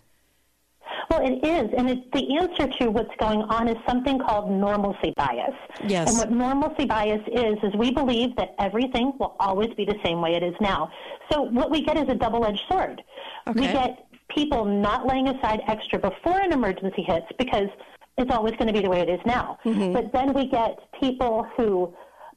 Well, 1.10 1.24
it 1.24 1.44
is, 1.44 1.70
and 1.76 1.90
it's 1.90 2.06
the 2.12 2.36
answer 2.38 2.68
to 2.78 2.90
what's 2.90 3.14
going 3.18 3.42
on 3.42 3.68
is 3.68 3.76
something 3.86 4.18
called 4.18 4.50
normalcy 4.50 5.12
bias. 5.16 5.54
Yes. 5.84 6.08
And 6.08 6.18
what 6.18 6.30
normalcy 6.30 6.86
bias 6.86 7.20
is 7.26 7.56
is 7.62 7.74
we 7.76 7.90
believe 7.90 8.34
that 8.36 8.54
everything 8.58 9.12
will 9.18 9.34
always 9.40 9.70
be 9.76 9.84
the 9.84 9.98
same 10.04 10.20
way 10.20 10.34
it 10.34 10.42
is 10.42 10.54
now. 10.60 10.90
So 11.30 11.42
what 11.42 11.70
we 11.70 11.82
get 11.82 11.96
is 11.96 12.08
a 12.08 12.14
double-edged 12.14 12.62
sword. 12.70 13.02
Okay. 13.48 13.60
We 13.60 13.66
get 13.66 14.06
people 14.28 14.64
not 14.64 15.06
laying 15.06 15.28
aside 15.28 15.60
extra 15.66 15.98
before 15.98 16.40
an 16.40 16.52
emergency 16.52 17.02
hits 17.02 17.26
because 17.38 17.68
it's 18.16 18.30
always 18.30 18.54
going 18.54 18.68
to 18.68 18.72
be 18.72 18.80
the 18.80 18.88
way 18.88 19.00
it 19.00 19.08
is 19.08 19.20
now. 19.26 19.58
Mm-hmm. 19.64 19.92
But 19.92 20.12
then 20.12 20.32
we 20.32 20.46
get 20.46 20.78
people 21.00 21.46
who 21.56 21.92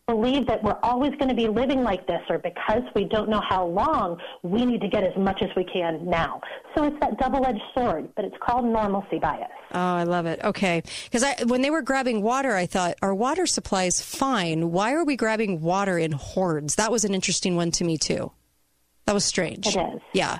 believe 0.07 0.45
that 0.47 0.61
we're 0.63 0.79
always 0.83 1.11
going 1.11 1.29
to 1.29 1.35
be 1.35 1.47
living 1.47 1.81
like 1.81 2.05
this 2.07 2.21
or 2.29 2.37
because 2.37 2.81
we 2.93 3.05
don't 3.05 3.29
know 3.29 3.41
how 3.47 3.65
long, 3.65 4.19
we 4.41 4.65
need 4.65 4.81
to 4.81 4.89
get 4.89 5.03
as 5.03 5.15
much 5.17 5.41
as 5.41 5.49
we 5.55 5.63
can 5.63 6.05
now. 6.05 6.41
So 6.75 6.83
it's 6.83 6.99
that 6.99 7.17
double-edged 7.19 7.61
sword, 7.73 8.09
but 8.15 8.25
it's 8.25 8.35
called 8.41 8.65
normalcy 8.65 9.19
bias. 9.19 9.49
Oh, 9.73 9.79
I 9.79 10.03
love 10.03 10.25
it. 10.25 10.41
Okay, 10.43 10.83
because 11.05 11.23
I 11.23 11.35
when 11.45 11.61
they 11.61 11.71
were 11.71 11.81
grabbing 11.81 12.21
water, 12.21 12.55
I 12.55 12.65
thought 12.65 12.95
our 13.01 13.15
water 13.15 13.45
supply 13.45 13.85
is 13.85 14.01
fine. 14.01 14.71
Why 14.71 14.93
are 14.93 15.05
we 15.05 15.15
grabbing 15.15 15.61
water 15.61 15.97
in 15.97 16.11
hordes? 16.11 16.75
That 16.75 16.91
was 16.91 17.05
an 17.05 17.13
interesting 17.13 17.55
one 17.55 17.71
to 17.71 17.83
me 17.83 17.97
too. 17.97 18.31
That 19.05 19.13
was 19.13 19.25
strange. 19.25 19.67
It 19.67 19.77
is. 19.77 20.01
Yeah. 20.13 20.39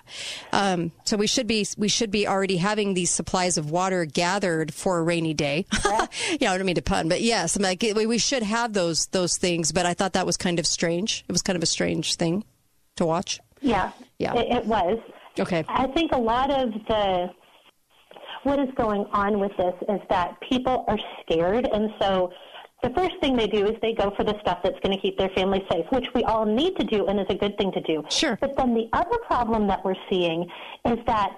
Um, 0.54 0.94
so 1.04 1.18
we 1.18 1.28
should 1.28 1.48
be 1.48 1.68
we 1.78 1.90
should 1.90 2.12
be 2.12 2.28
already 2.28 2.58
having 2.58 2.94
these 2.94 3.12
supplies 3.12 3.58
of 3.58 3.72
water 3.72 4.06
gathered 4.06 4.74
for 4.74 5.00
a 5.00 5.04
rainy 5.04 5.34
day. 5.34 5.66
yeah, 6.40 6.52
I 6.52 6.58
don't 6.58 6.66
mean 6.66 6.76
to 6.76 6.82
pun, 6.82 7.10
but 7.10 7.22
yes, 7.22 7.58
I'm 7.58 7.64
like 7.64 7.82
we 7.82 8.06
we 8.06 8.18
should 8.18 8.44
have 8.44 8.72
those 8.74 9.08
those 9.08 9.38
things. 9.38 9.74
But 9.74 9.86
I 9.86 9.94
thought 9.94 10.14
that 10.14 10.26
was 10.26 10.38
kind 10.38 10.60
of 10.60 10.66
strange. 10.66 11.26
It 11.28 11.32
was 11.34 11.42
kind 11.42 11.58
of 11.58 11.64
a 11.64 11.68
strange 11.68 12.16
thing 12.16 12.46
to 12.96 13.06
watch. 13.06 13.42
Yeah, 13.60 13.92
Yeah. 14.18 14.34
It, 14.36 14.58
it 14.58 14.66
was. 14.66 15.00
Okay. 15.40 15.66
I 15.68 15.88
think 15.88 16.12
a 16.12 16.20
lot 16.20 16.52
of 16.52 16.72
the 16.88 17.28
what 18.44 18.60
is 18.60 18.70
going 18.76 19.06
on 19.12 19.40
with 19.40 19.52
this 19.58 19.74
is 19.90 20.00
that 20.10 20.38
people 20.50 20.86
are 20.88 21.00
scared, 21.22 21.68
and 21.72 21.90
so 22.00 22.32
the 22.84 22.90
first 22.92 23.16
thing 23.22 23.36
they 23.36 23.48
do 23.48 23.66
is 23.66 23.76
they 23.82 23.94
go 23.94 24.14
for 24.16 24.24
the 24.24 24.38
stuff 24.42 24.60
that's 24.64 24.80
going 24.82 24.96
to 24.96 25.02
keep 25.02 25.18
their 25.18 25.30
family 25.30 25.66
safe, 25.72 25.86
which 25.90 26.08
we 26.14 26.24
all 26.24 26.46
need 26.46 26.76
to 26.78 26.86
do 26.86 27.08
and 27.08 27.20
is 27.20 27.26
a 27.30 27.36
good 27.36 27.58
thing 27.58 27.72
to 27.72 27.82
do. 27.82 28.04
Sure. 28.10 28.38
But 28.40 28.56
then 28.58 28.74
the 28.74 28.90
other 28.94 29.18
problem 29.26 29.68
that 29.68 29.84
we're 29.86 29.96
seeing 30.10 30.50
is 30.86 31.00
that 31.08 31.32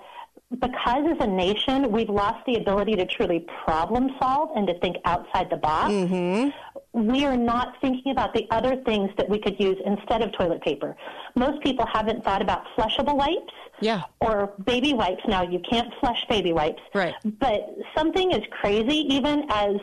because 0.59 1.05
as 1.11 1.17
a 1.19 1.27
nation 1.27 1.91
we've 1.91 2.09
lost 2.09 2.45
the 2.45 2.55
ability 2.55 2.95
to 2.95 3.05
truly 3.05 3.45
problem 3.65 4.09
solve 4.21 4.49
and 4.55 4.67
to 4.67 4.79
think 4.79 4.97
outside 5.05 5.49
the 5.49 5.57
box, 5.57 5.91
mm-hmm. 5.91 6.49
we 6.93 7.25
are 7.25 7.37
not 7.37 7.75
thinking 7.81 8.11
about 8.11 8.33
the 8.33 8.47
other 8.51 8.75
things 8.83 9.09
that 9.17 9.27
we 9.29 9.39
could 9.39 9.59
use 9.59 9.77
instead 9.85 10.21
of 10.21 10.31
toilet 10.33 10.61
paper. 10.61 10.95
Most 11.35 11.61
people 11.63 11.85
haven't 11.91 12.23
thought 12.23 12.41
about 12.41 12.63
flushable 12.77 13.15
wipes 13.17 13.53
Yeah. 13.81 14.03
or 14.21 14.53
baby 14.65 14.93
wipes. 14.93 15.23
Now, 15.27 15.41
you 15.43 15.59
can't 15.69 15.91
flush 15.99 16.23
baby 16.29 16.53
wipes. 16.53 16.81
Right. 16.93 17.15
But 17.39 17.75
something 17.97 18.33
as 18.33 18.41
crazy 18.61 18.97
even 19.13 19.45
as 19.49 19.75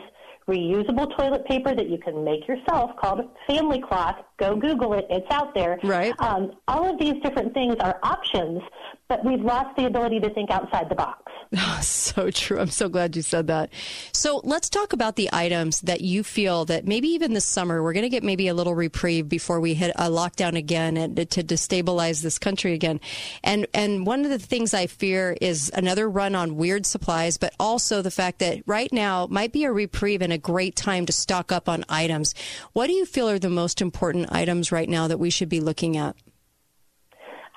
reusable 0.47 1.15
toilet 1.17 1.45
paper 1.45 1.73
that 1.75 1.89
you 1.89 1.97
can 1.97 2.23
make 2.23 2.47
yourself 2.47 2.91
called 2.97 3.29
family 3.47 3.81
cloth. 3.81 4.17
Go 4.37 4.55
Google 4.55 4.93
it. 4.93 5.05
It's 5.09 5.29
out 5.31 5.53
there. 5.53 5.79
Right. 5.83 6.13
Um, 6.19 6.53
all 6.67 6.91
of 6.91 6.99
these 6.99 7.15
different 7.23 7.53
things 7.53 7.75
are 7.79 7.99
options, 8.03 8.61
but 9.09 9.23
we've 9.25 9.41
lost 9.41 9.75
the 9.75 9.85
ability 9.85 10.19
to 10.19 10.33
think 10.33 10.49
outside 10.49 10.89
the 10.89 10.95
box. 10.95 11.21
Oh, 11.55 11.79
so 11.81 12.31
true. 12.31 12.59
I'm 12.59 12.71
so 12.71 12.89
glad 12.89 13.15
you 13.15 13.21
said 13.21 13.45
that. 13.47 13.71
So 14.11 14.41
let's 14.43 14.71
talk 14.71 14.91
about 14.91 15.17
the 15.17 15.29
items 15.31 15.81
that 15.81 16.01
you 16.01 16.23
feel 16.23 16.65
that 16.65 16.87
maybe 16.87 17.09
even 17.09 17.33
this 17.33 17.45
summer 17.45 17.83
we're 17.83 17.93
going 17.93 18.03
to 18.03 18.09
get 18.09 18.23
maybe 18.23 18.47
a 18.47 18.55
little 18.55 18.73
reprieve 18.73 19.29
before 19.29 19.59
we 19.59 19.75
hit 19.75 19.91
a 19.95 20.09
lockdown 20.09 20.57
again 20.57 20.97
and 20.97 21.15
to 21.15 21.43
destabilize 21.43 22.23
this 22.23 22.39
country 22.39 22.73
again. 22.73 22.99
And 23.43 23.67
and 23.71 24.07
one 24.07 24.25
of 24.25 24.31
the 24.31 24.39
things 24.39 24.73
I 24.73 24.87
fear 24.87 25.37
is 25.41 25.71
another 25.75 26.09
run 26.09 26.33
on 26.33 26.55
weird 26.55 26.87
supplies, 26.87 27.37
but 27.37 27.53
also 27.59 28.01
the 28.01 28.09
fact 28.09 28.39
that 28.39 28.63
right 28.65 28.91
now 28.91 29.27
might 29.29 29.53
be 29.53 29.63
a 29.65 29.71
reprieve 29.71 30.23
and 30.23 30.33
a 30.33 30.39
great 30.39 30.75
time 30.75 31.05
to 31.05 31.13
stock 31.13 31.51
up 31.51 31.69
on 31.69 31.85
items. 31.87 32.33
What 32.73 32.87
do 32.87 32.93
you 32.93 33.05
feel 33.05 33.29
are 33.29 33.37
the 33.37 33.49
most 33.49 33.79
important 33.79 34.31
items 34.31 34.71
right 34.71 34.89
now 34.89 35.07
that 35.07 35.19
we 35.19 35.29
should 35.29 35.49
be 35.49 35.61
looking 35.61 35.97
at? 35.97 36.15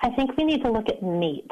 I 0.01 0.09
think 0.11 0.37
we 0.37 0.43
need 0.43 0.63
to 0.63 0.71
look 0.71 0.89
at 0.89 1.01
meat. 1.01 1.49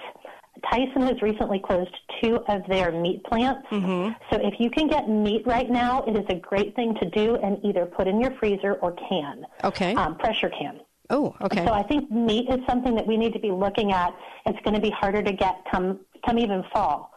Tyson 0.70 1.02
has 1.02 1.22
recently 1.22 1.60
closed 1.60 1.96
two 2.22 2.38
of 2.48 2.62
their 2.68 2.92
meat 2.92 3.24
plants. 3.26 3.68
Mm-hmm. 3.72 4.14
So 4.32 4.40
if 4.42 4.60
you 4.60 4.70
can 4.70 4.88
get 4.88 5.10
meat 5.10 5.46
right 5.46 5.70
now, 5.70 6.04
it 6.04 6.16
is 6.16 6.26
a 6.30 6.36
great 6.36 6.76
thing 6.76 6.96
to 6.96 7.10
do 7.10 7.36
and 7.36 7.64
either 7.64 7.86
put 7.86 8.08
in 8.08 8.20
your 8.22 8.32
freezer 8.40 8.76
or 8.76 8.94
can. 9.10 9.46
Okay. 9.64 9.94
Um, 9.96 10.18
pressure 10.18 10.50
can. 10.50 10.80
Oh, 11.10 11.36
okay. 11.42 11.66
So 11.66 11.72
I 11.72 11.84
think 11.84 12.10
meat 12.10 12.50
is 12.50 12.60
something 12.68 12.96
that 12.96 13.06
we 13.06 13.18
need 13.18 13.34
to 13.34 13.40
be 13.40 13.52
looking 13.52 13.92
at. 13.92 14.14
It's 14.46 14.60
going 14.64 14.74
to 14.74 14.82
be 14.82 14.90
harder 14.90 15.22
to 15.22 15.34
get 15.34 15.56
come 15.70 16.00
come 16.26 16.40
even 16.40 16.64
fall. 16.74 17.12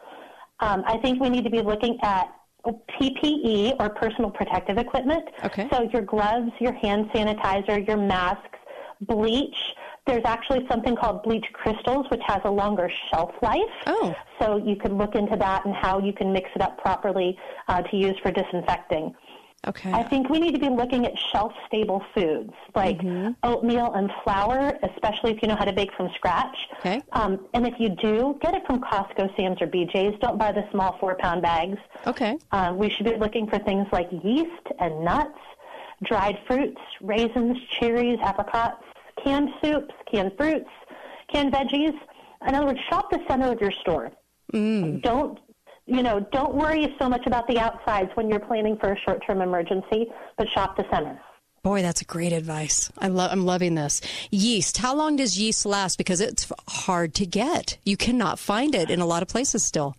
Um, 0.59 0.83
I 0.85 0.97
think 0.97 1.19
we 1.19 1.29
need 1.29 1.43
to 1.45 1.49
be 1.49 1.61
looking 1.61 1.97
at 2.03 2.27
PPE 2.67 3.77
or 3.79 3.89
personal 3.89 4.29
protective 4.29 4.77
equipment. 4.77 5.23
Okay. 5.43 5.67
So 5.71 5.89
your 5.91 6.01
gloves, 6.01 6.51
your 6.59 6.73
hand 6.73 7.09
sanitizer, 7.11 7.87
your 7.87 7.97
masks, 7.97 8.59
bleach. 9.01 9.55
There's 10.09 10.25
actually 10.25 10.65
something 10.67 10.95
called 10.95 11.21
bleach 11.21 11.45
crystals, 11.53 12.07
which 12.09 12.21
has 12.25 12.41
a 12.43 12.49
longer 12.49 12.89
shelf 13.11 13.31
life. 13.43 13.59
Oh. 13.85 14.15
So 14.39 14.57
you 14.57 14.75
could 14.75 14.91
look 14.91 15.13
into 15.13 15.35
that 15.37 15.65
and 15.65 15.75
how 15.75 15.99
you 15.99 16.13
can 16.13 16.33
mix 16.33 16.49
it 16.55 16.61
up 16.63 16.79
properly 16.79 17.37
uh, 17.67 17.83
to 17.83 17.95
use 17.95 18.17
for 18.23 18.31
disinfecting. 18.31 19.13
Okay. 19.67 19.91
I 19.91 20.01
think 20.03 20.29
we 20.29 20.39
need 20.39 20.53
to 20.53 20.59
be 20.59 20.69
looking 20.69 21.05
at 21.05 21.13
shelf 21.31 21.51
stable 21.67 22.01
foods 22.15 22.53
like 22.75 22.97
Mm-hmm. 22.99 23.33
oatmeal 23.43 23.93
and 23.93 24.09
flour, 24.23 24.73
especially 24.83 25.31
if 25.31 25.41
you 25.43 25.47
know 25.49 25.55
how 25.57 25.65
to 25.65 25.73
bake 25.73 25.91
from 25.95 26.09
scratch. 26.15 26.57
Okay. 26.79 27.01
Um, 27.11 27.45
and 27.53 27.67
if 27.67 27.73
you 27.77 27.89
do, 27.89 28.39
get 28.41 28.55
it 28.55 28.63
from 28.65 28.79
Costco, 28.81 29.35
Sam's, 29.35 29.61
or 29.61 29.67
BJ's. 29.67 30.17
Don't 30.21 30.39
buy 30.39 30.51
the 30.53 30.63
small 30.71 30.97
four 30.99 31.15
pound 31.19 31.41
bags. 31.43 31.77
Okay. 32.07 32.37
Um, 32.51 32.77
we 32.79 32.89
should 32.89 33.05
be 33.05 33.15
looking 33.17 33.47
for 33.47 33.59
things 33.59 33.85
like 33.91 34.07
yeast 34.23 34.65
and 34.79 35.03
nuts, 35.05 35.37
dried 36.03 36.37
fruits, 36.47 36.81
raisins, 37.01 37.57
cherries, 37.79 38.17
apricots, 38.23 38.81
canned 39.23 39.49
soups, 39.63 39.93
canned 40.11 40.31
fruits, 40.37 40.69
canned 41.31 41.53
veggies. 41.53 41.93
In 42.47 42.55
other 42.55 42.67
words, 42.67 42.79
shop 42.89 43.11
the 43.11 43.19
center 43.27 43.51
of 43.51 43.59
your 43.59 43.71
store. 43.81 44.11
Mm. 44.53 45.01
Don't 45.01 45.39
you 45.85 46.03
know? 46.03 46.19
Don't 46.31 46.53
worry 46.53 46.95
so 46.99 47.09
much 47.09 47.25
about 47.25 47.47
the 47.47 47.59
outsides 47.59 48.11
when 48.15 48.29
you're 48.29 48.39
planning 48.39 48.77
for 48.77 48.91
a 48.93 48.99
short-term 48.99 49.41
emergency, 49.41 50.07
but 50.37 50.47
shop 50.49 50.77
the 50.77 50.85
center. 50.91 51.19
Boy, 51.61 51.81
that's 51.81 52.01
great 52.03 52.31
advice. 52.31 52.89
I 52.97 53.07
love. 53.09 53.31
I'm 53.31 53.45
loving 53.45 53.75
this. 53.75 54.01
Yeast. 54.31 54.77
How 54.77 54.95
long 54.95 55.17
does 55.17 55.37
yeast 55.37 55.65
last? 55.65 55.97
Because 55.97 56.21
it's 56.21 56.51
hard 56.67 57.13
to 57.15 57.25
get. 57.25 57.77
You 57.83 57.97
cannot 57.97 58.39
find 58.39 58.75
it 58.75 58.89
in 58.89 59.01
a 59.01 59.05
lot 59.05 59.21
of 59.21 59.27
places 59.27 59.63
still. 59.63 59.95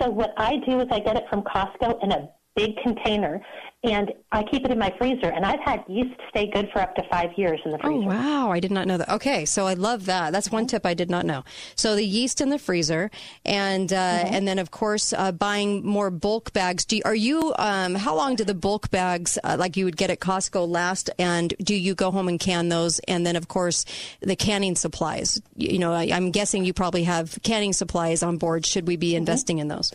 So 0.00 0.08
what 0.08 0.32
I 0.36 0.56
do 0.66 0.80
is 0.80 0.86
I 0.90 1.00
get 1.00 1.16
it 1.16 1.24
from 1.28 1.42
Costco 1.42 2.02
in 2.02 2.12
a 2.12 2.28
big 2.54 2.76
container, 2.82 3.40
and 3.84 4.12
I 4.32 4.42
keep 4.42 4.64
it 4.64 4.72
in 4.72 4.78
my 4.78 4.92
freezer. 4.98 5.28
And 5.28 5.44
I've 5.44 5.60
had 5.60 5.84
yeast 5.88 6.18
stay 6.30 6.50
good 6.50 6.68
for 6.72 6.80
up 6.80 6.96
to 6.96 7.02
five 7.08 7.30
years 7.36 7.60
in 7.64 7.70
the 7.70 7.78
freezer. 7.78 8.04
Oh 8.04 8.06
wow, 8.08 8.50
I 8.50 8.58
did 8.58 8.72
not 8.72 8.88
know 8.88 8.98
that. 8.98 9.08
Okay, 9.08 9.44
so 9.44 9.66
I 9.66 9.74
love 9.74 10.06
that. 10.06 10.32
That's 10.32 10.50
one 10.50 10.66
tip 10.66 10.84
I 10.84 10.94
did 10.94 11.10
not 11.10 11.24
know. 11.24 11.44
So 11.76 11.94
the 11.94 12.04
yeast 12.04 12.40
in 12.40 12.50
the 12.50 12.58
freezer, 12.58 13.10
and 13.44 13.92
uh, 13.92 13.96
and 13.96 14.48
then 14.48 14.58
of 14.58 14.72
course 14.72 15.12
uh, 15.12 15.30
buying 15.30 15.86
more 15.86 16.10
bulk 16.10 16.52
bags. 16.52 16.84
Do 16.84 16.96
you, 16.96 17.02
are 17.04 17.14
you? 17.14 17.54
Um, 17.56 17.94
how 17.94 18.16
long 18.16 18.34
do 18.34 18.44
the 18.44 18.54
bulk 18.54 18.90
bags 18.90 19.38
uh, 19.44 19.56
like 19.58 19.76
you 19.76 19.84
would 19.84 19.96
get 19.96 20.10
at 20.10 20.18
Costco 20.18 20.68
last? 20.68 21.10
And 21.18 21.54
do 21.62 21.74
you 21.74 21.94
go 21.94 22.10
home 22.10 22.28
and 22.28 22.40
can 22.40 22.68
those? 22.68 22.98
And 23.00 23.24
then 23.24 23.36
of 23.36 23.46
course 23.46 23.84
the 24.20 24.36
canning 24.36 24.74
supplies. 24.74 25.40
You, 25.56 25.70
you 25.72 25.78
know, 25.78 25.92
I, 25.92 26.10
I'm 26.12 26.32
guessing 26.32 26.64
you 26.64 26.72
probably 26.72 27.04
have 27.04 27.38
canning 27.42 27.72
supplies 27.72 28.24
on 28.24 28.38
board. 28.38 28.66
Should 28.66 28.88
we 28.88 28.96
be 28.96 29.14
investing 29.14 29.58
in 29.58 29.68
those? 29.68 29.92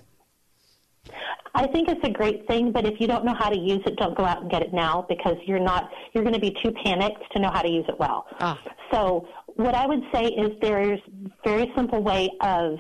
I 1.56 1.68
think 1.68 1.88
it's 1.88 2.04
a 2.04 2.10
great 2.10 2.48
thing, 2.48 2.72
but 2.72 2.86
if 2.86 3.00
you 3.00 3.08
don't 3.08 3.24
know 3.24 3.36
how 3.38 3.50
to 3.50 3.58
use 3.58 3.82
it, 3.86 3.96
don't 3.98 4.18
go 4.18 4.26
out 4.26 4.42
and 4.42 4.50
get 4.50 4.62
it 4.64 4.74
now 4.74 5.06
because 5.08 5.36
you're 5.46 5.60
not 5.60 5.90
you're 6.14 6.24
going 6.24 6.34
to 6.34 6.42
be 6.42 6.56
too 6.64 6.72
panicked 6.84 7.22
to 7.34 7.40
know 7.40 7.52
how 7.54 7.62
to 7.62 7.70
use 7.70 7.86
it 7.88 7.96
well. 8.00 8.26
Ah. 8.40 8.60
So 8.92 9.28
what 9.56 9.76
I 9.76 9.86
would 9.86 10.02
say 10.14 10.26
is 10.26 10.52
there's 10.62 11.00
a 11.26 11.30
very 11.44 11.72
simple 11.76 12.02
way 12.02 12.30
of 12.42 12.78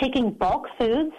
taking 0.00 0.30
bulk 0.32 0.66
foods 0.78 1.12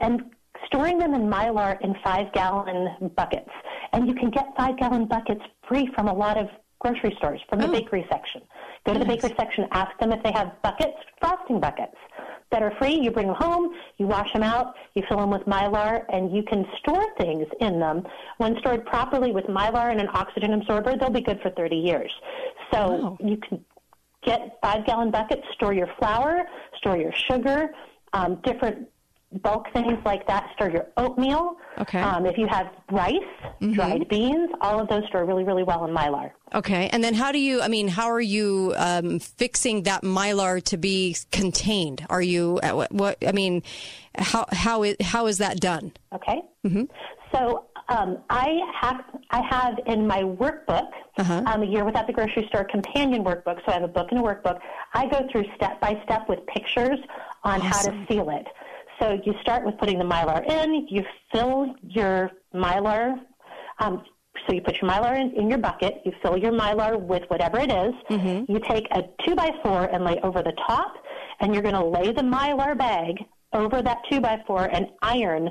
and 0.00 0.22
storing 0.66 0.98
them 0.98 1.12
in 1.14 1.22
mylar 1.22 1.78
in 1.82 1.94
five 2.02 2.32
gallon 2.32 3.10
buckets. 3.14 3.50
And 3.92 4.08
you 4.08 4.14
can 4.14 4.30
get 4.30 4.46
five 4.56 4.78
gallon 4.78 5.06
buckets 5.06 5.42
free 5.68 5.90
from 5.94 6.08
a 6.08 6.14
lot 6.14 6.38
of 6.38 6.48
grocery 6.78 7.14
stores, 7.18 7.40
from 7.50 7.60
the 7.60 7.68
bakery 7.68 8.06
section. 8.10 8.40
Go 8.86 8.94
to 8.94 8.98
the 8.98 9.04
bakery 9.04 9.34
section, 9.38 9.66
ask 9.72 9.90
them 9.98 10.12
if 10.12 10.22
they 10.22 10.32
have 10.32 10.52
buckets, 10.62 10.96
frosting 11.20 11.60
buckets 11.60 11.96
that 12.50 12.62
are 12.62 12.72
free. 12.78 12.94
You 12.94 13.10
bring 13.10 13.26
them 13.26 13.36
home, 13.38 13.74
you 13.98 14.06
wash 14.06 14.32
them 14.32 14.42
out, 14.42 14.74
you 14.94 15.02
fill 15.08 15.18
them 15.18 15.30
with 15.30 15.42
mylar, 15.42 16.04
and 16.12 16.34
you 16.34 16.42
can 16.42 16.64
store 16.78 17.06
things 17.18 17.46
in 17.60 17.78
them. 17.78 18.02
When 18.38 18.58
stored 18.58 18.84
properly 18.86 19.32
with 19.32 19.44
mylar 19.46 19.90
and 19.90 20.00
an 20.00 20.08
oxygen 20.12 20.54
absorber, 20.54 20.96
they'll 20.96 21.10
be 21.10 21.20
good 21.20 21.40
for 21.42 21.50
30 21.50 21.76
years. 21.76 22.12
So 22.72 23.16
you 23.20 23.36
can 23.36 23.64
get 24.24 24.58
five 24.62 24.84
gallon 24.86 25.10
buckets, 25.10 25.42
store 25.54 25.72
your 25.72 25.88
flour, 25.98 26.42
store 26.78 26.96
your 26.96 27.12
sugar, 27.12 27.70
um, 28.12 28.40
different 28.44 28.88
bulk 29.42 29.66
things 29.72 29.96
like 30.04 30.26
that, 30.26 30.50
store 30.54 30.70
your 30.70 30.86
oatmeal. 30.96 31.56
Okay. 31.78 32.00
Um, 32.00 32.26
if 32.26 32.36
you 32.36 32.46
have 32.48 32.68
rice, 32.90 33.14
Mhm. 33.60 33.74
dried 33.74 34.08
beans, 34.08 34.50
all 34.60 34.80
of 34.80 34.88
those 34.88 35.06
store 35.06 35.24
really, 35.24 35.44
really 35.44 35.62
well 35.62 35.84
in 35.84 35.94
mylar. 35.94 36.32
Okay, 36.54 36.88
and 36.92 37.02
then 37.04 37.14
how 37.14 37.30
do 37.30 37.38
you? 37.38 37.62
I 37.62 37.68
mean, 37.68 37.86
how 37.88 38.06
are 38.10 38.20
you 38.20 38.74
um, 38.76 39.20
fixing 39.20 39.84
that 39.84 40.02
mylar 40.02 40.60
to 40.64 40.76
be 40.76 41.16
contained? 41.30 42.04
Are 42.10 42.22
you 42.22 42.58
uh, 42.62 42.72
what? 42.72 42.92
what 42.92 43.16
I 43.26 43.32
mean, 43.32 43.62
how 44.18 44.46
how 44.50 44.82
is 44.82 44.96
how 45.00 45.26
is 45.26 45.38
that 45.38 45.60
done? 45.60 45.92
Okay. 46.12 46.42
Mm-hmm. 46.66 46.84
So 47.32 47.66
um, 47.88 48.18
I 48.30 48.60
have 48.80 49.04
I 49.30 49.42
have 49.48 49.78
in 49.86 50.06
my 50.08 50.22
workbook 50.22 50.90
Uh-huh. 51.18 51.42
um, 51.46 51.62
a 51.62 51.66
year 51.66 51.84
without 51.84 52.06
the 52.08 52.12
grocery 52.12 52.46
store 52.48 52.64
companion 52.64 53.22
workbook. 53.24 53.58
So 53.64 53.68
I 53.68 53.74
have 53.74 53.84
a 53.84 53.88
book 53.88 54.08
and 54.10 54.18
a 54.20 54.22
workbook. 54.22 54.58
I 54.94 55.06
go 55.06 55.20
through 55.30 55.44
step 55.54 55.80
by 55.80 56.00
step 56.04 56.28
with 56.28 56.44
pictures 56.46 56.98
on 57.44 57.60
how 57.60 57.80
to 57.82 57.92
seal 58.08 58.28
it. 58.30 58.46
So 59.00 59.18
you 59.24 59.34
start 59.40 59.64
with 59.64 59.78
putting 59.78 59.98
the 59.98 60.04
mylar 60.04 60.44
in. 60.48 60.86
You 60.88 61.04
fill 61.32 61.74
your 61.82 62.30
mylar. 62.54 63.14
Um, 63.78 64.04
so 64.46 64.54
you 64.54 64.60
put 64.60 64.80
your 64.80 64.90
mylar 64.90 65.18
in, 65.18 65.32
in 65.34 65.48
your 65.48 65.58
bucket. 65.58 66.02
You 66.04 66.12
fill 66.22 66.36
your 66.36 66.52
mylar 66.52 67.00
with 67.00 67.22
whatever 67.28 67.58
it 67.58 67.70
is. 67.70 67.94
Mm-hmm. 68.10 68.52
You 68.52 68.60
take 68.68 68.86
a 68.92 69.04
two 69.26 69.34
by 69.34 69.50
four 69.62 69.84
and 69.84 70.04
lay 70.04 70.18
over 70.22 70.42
the 70.42 70.52
top, 70.66 70.94
and 71.40 71.54
you're 71.54 71.62
going 71.62 71.74
to 71.74 71.84
lay 71.84 72.12
the 72.12 72.22
mylar 72.22 72.76
bag 72.76 73.16
over 73.52 73.82
that 73.82 73.98
two 74.10 74.20
by 74.20 74.42
four 74.46 74.66
and 74.66 74.86
iron 75.02 75.50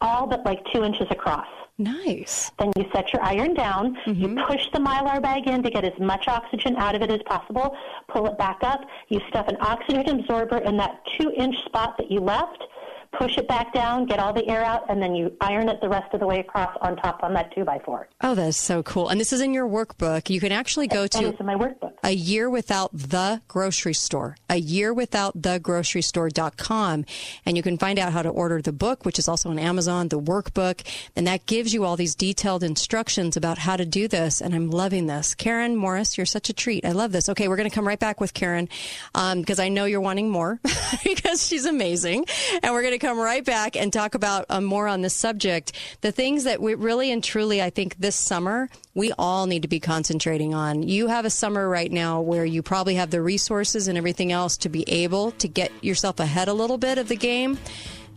all 0.00 0.26
but 0.26 0.44
like 0.44 0.60
two 0.72 0.84
inches 0.84 1.06
across. 1.10 1.46
Nice. 1.78 2.50
Then 2.58 2.72
you 2.76 2.84
set 2.94 3.10
your 3.12 3.22
iron 3.22 3.54
down. 3.54 3.96
You 4.06 4.36
push 4.46 4.62
the 4.74 4.78
mylar 4.78 5.20
bag 5.22 5.46
in 5.46 5.62
to 5.62 5.70
get 5.70 5.82
as 5.82 5.98
much 5.98 6.28
oxygen 6.28 6.76
out 6.76 6.94
of 6.94 7.00
it 7.00 7.10
as 7.10 7.20
possible. 7.24 7.74
Pull 8.08 8.26
it 8.26 8.36
back 8.36 8.58
up. 8.62 8.80
You 9.08 9.20
stuff 9.30 9.48
an 9.48 9.56
oxygen 9.60 10.20
absorber 10.20 10.58
in 10.58 10.76
that 10.76 11.00
two 11.18 11.32
inch 11.38 11.56
spot 11.64 11.96
that 11.96 12.10
you 12.10 12.20
left. 12.20 12.62
Push 13.12 13.38
it 13.38 13.48
back 13.48 13.72
down, 13.74 14.06
get 14.06 14.20
all 14.20 14.32
the 14.32 14.46
air 14.48 14.64
out, 14.64 14.88
and 14.88 15.02
then 15.02 15.14
you 15.16 15.36
iron 15.40 15.68
it 15.68 15.80
the 15.80 15.88
rest 15.88 16.14
of 16.14 16.20
the 16.20 16.26
way 16.26 16.38
across 16.38 16.76
on 16.80 16.96
top 16.96 17.22
on 17.24 17.34
that 17.34 17.52
two 17.52 17.64
by 17.64 17.78
four. 17.80 18.08
Oh, 18.20 18.36
that's 18.36 18.56
so 18.56 18.84
cool. 18.84 19.08
And 19.08 19.20
this 19.20 19.32
is 19.32 19.40
in 19.40 19.52
your 19.52 19.68
workbook. 19.68 20.30
You 20.30 20.38
can 20.38 20.52
actually 20.52 20.86
go 20.86 21.08
to 21.08 21.36
in 21.38 21.46
my 21.46 21.56
workbook. 21.56 21.92
a 22.04 22.12
year 22.12 22.48
without 22.48 22.90
the 22.92 23.40
grocery 23.48 23.94
store, 23.94 24.36
a 24.48 24.56
year 24.56 24.94
without 24.94 25.42
the 25.42 25.58
grocery 25.58 26.02
store.com. 26.02 27.04
And 27.44 27.56
you 27.56 27.62
can 27.64 27.78
find 27.78 27.98
out 27.98 28.12
how 28.12 28.22
to 28.22 28.28
order 28.28 28.62
the 28.62 28.72
book, 28.72 29.04
which 29.04 29.18
is 29.18 29.26
also 29.26 29.50
on 29.50 29.58
Amazon, 29.58 30.08
the 30.08 30.20
workbook. 30.20 30.86
And 31.16 31.26
that 31.26 31.46
gives 31.46 31.74
you 31.74 31.84
all 31.84 31.96
these 31.96 32.14
detailed 32.14 32.62
instructions 32.62 33.36
about 33.36 33.58
how 33.58 33.76
to 33.76 33.84
do 33.84 34.06
this. 34.06 34.40
And 34.40 34.54
I'm 34.54 34.70
loving 34.70 35.06
this. 35.06 35.34
Karen 35.34 35.74
Morris, 35.74 36.16
you're 36.16 36.26
such 36.26 36.48
a 36.48 36.52
treat. 36.52 36.84
I 36.84 36.92
love 36.92 37.10
this. 37.10 37.28
Okay, 37.28 37.48
we're 37.48 37.56
going 37.56 37.68
to 37.68 37.74
come 37.74 37.88
right 37.88 37.98
back 37.98 38.20
with 38.20 38.34
Karen 38.34 38.68
um, 39.16 39.40
because 39.40 39.58
I 39.58 39.68
know 39.68 39.84
you're 39.84 40.00
wanting 40.00 40.30
more 40.30 40.60
because 41.04 41.46
she's 41.46 41.66
amazing. 41.66 42.24
And 42.62 42.72
we're 42.72 42.82
going 42.82 42.94
to 42.94 42.99
come 43.00 43.18
right 43.18 43.44
back 43.44 43.76
and 43.76 43.92
talk 43.92 44.14
about 44.14 44.46
um, 44.48 44.64
more 44.64 44.86
on 44.86 45.00
this 45.00 45.14
subject. 45.14 45.72
The 46.02 46.12
things 46.12 46.44
that 46.44 46.60
we 46.60 46.74
really 46.74 47.10
and 47.10 47.24
truly, 47.24 47.60
I 47.60 47.70
think 47.70 47.96
this 47.98 48.14
summer, 48.14 48.68
we 48.94 49.12
all 49.18 49.46
need 49.46 49.62
to 49.62 49.68
be 49.68 49.80
concentrating 49.80 50.54
on. 50.54 50.82
You 50.82 51.08
have 51.08 51.24
a 51.24 51.30
summer 51.30 51.68
right 51.68 51.90
now 51.90 52.20
where 52.20 52.44
you 52.44 52.62
probably 52.62 52.94
have 52.96 53.10
the 53.10 53.22
resources 53.22 53.88
and 53.88 53.98
everything 53.98 54.30
else 54.30 54.56
to 54.58 54.68
be 54.68 54.84
able 54.88 55.32
to 55.32 55.48
get 55.48 55.72
yourself 55.82 56.20
ahead 56.20 56.48
a 56.48 56.52
little 56.52 56.78
bit 56.78 56.98
of 56.98 57.08
the 57.08 57.16
game. 57.16 57.58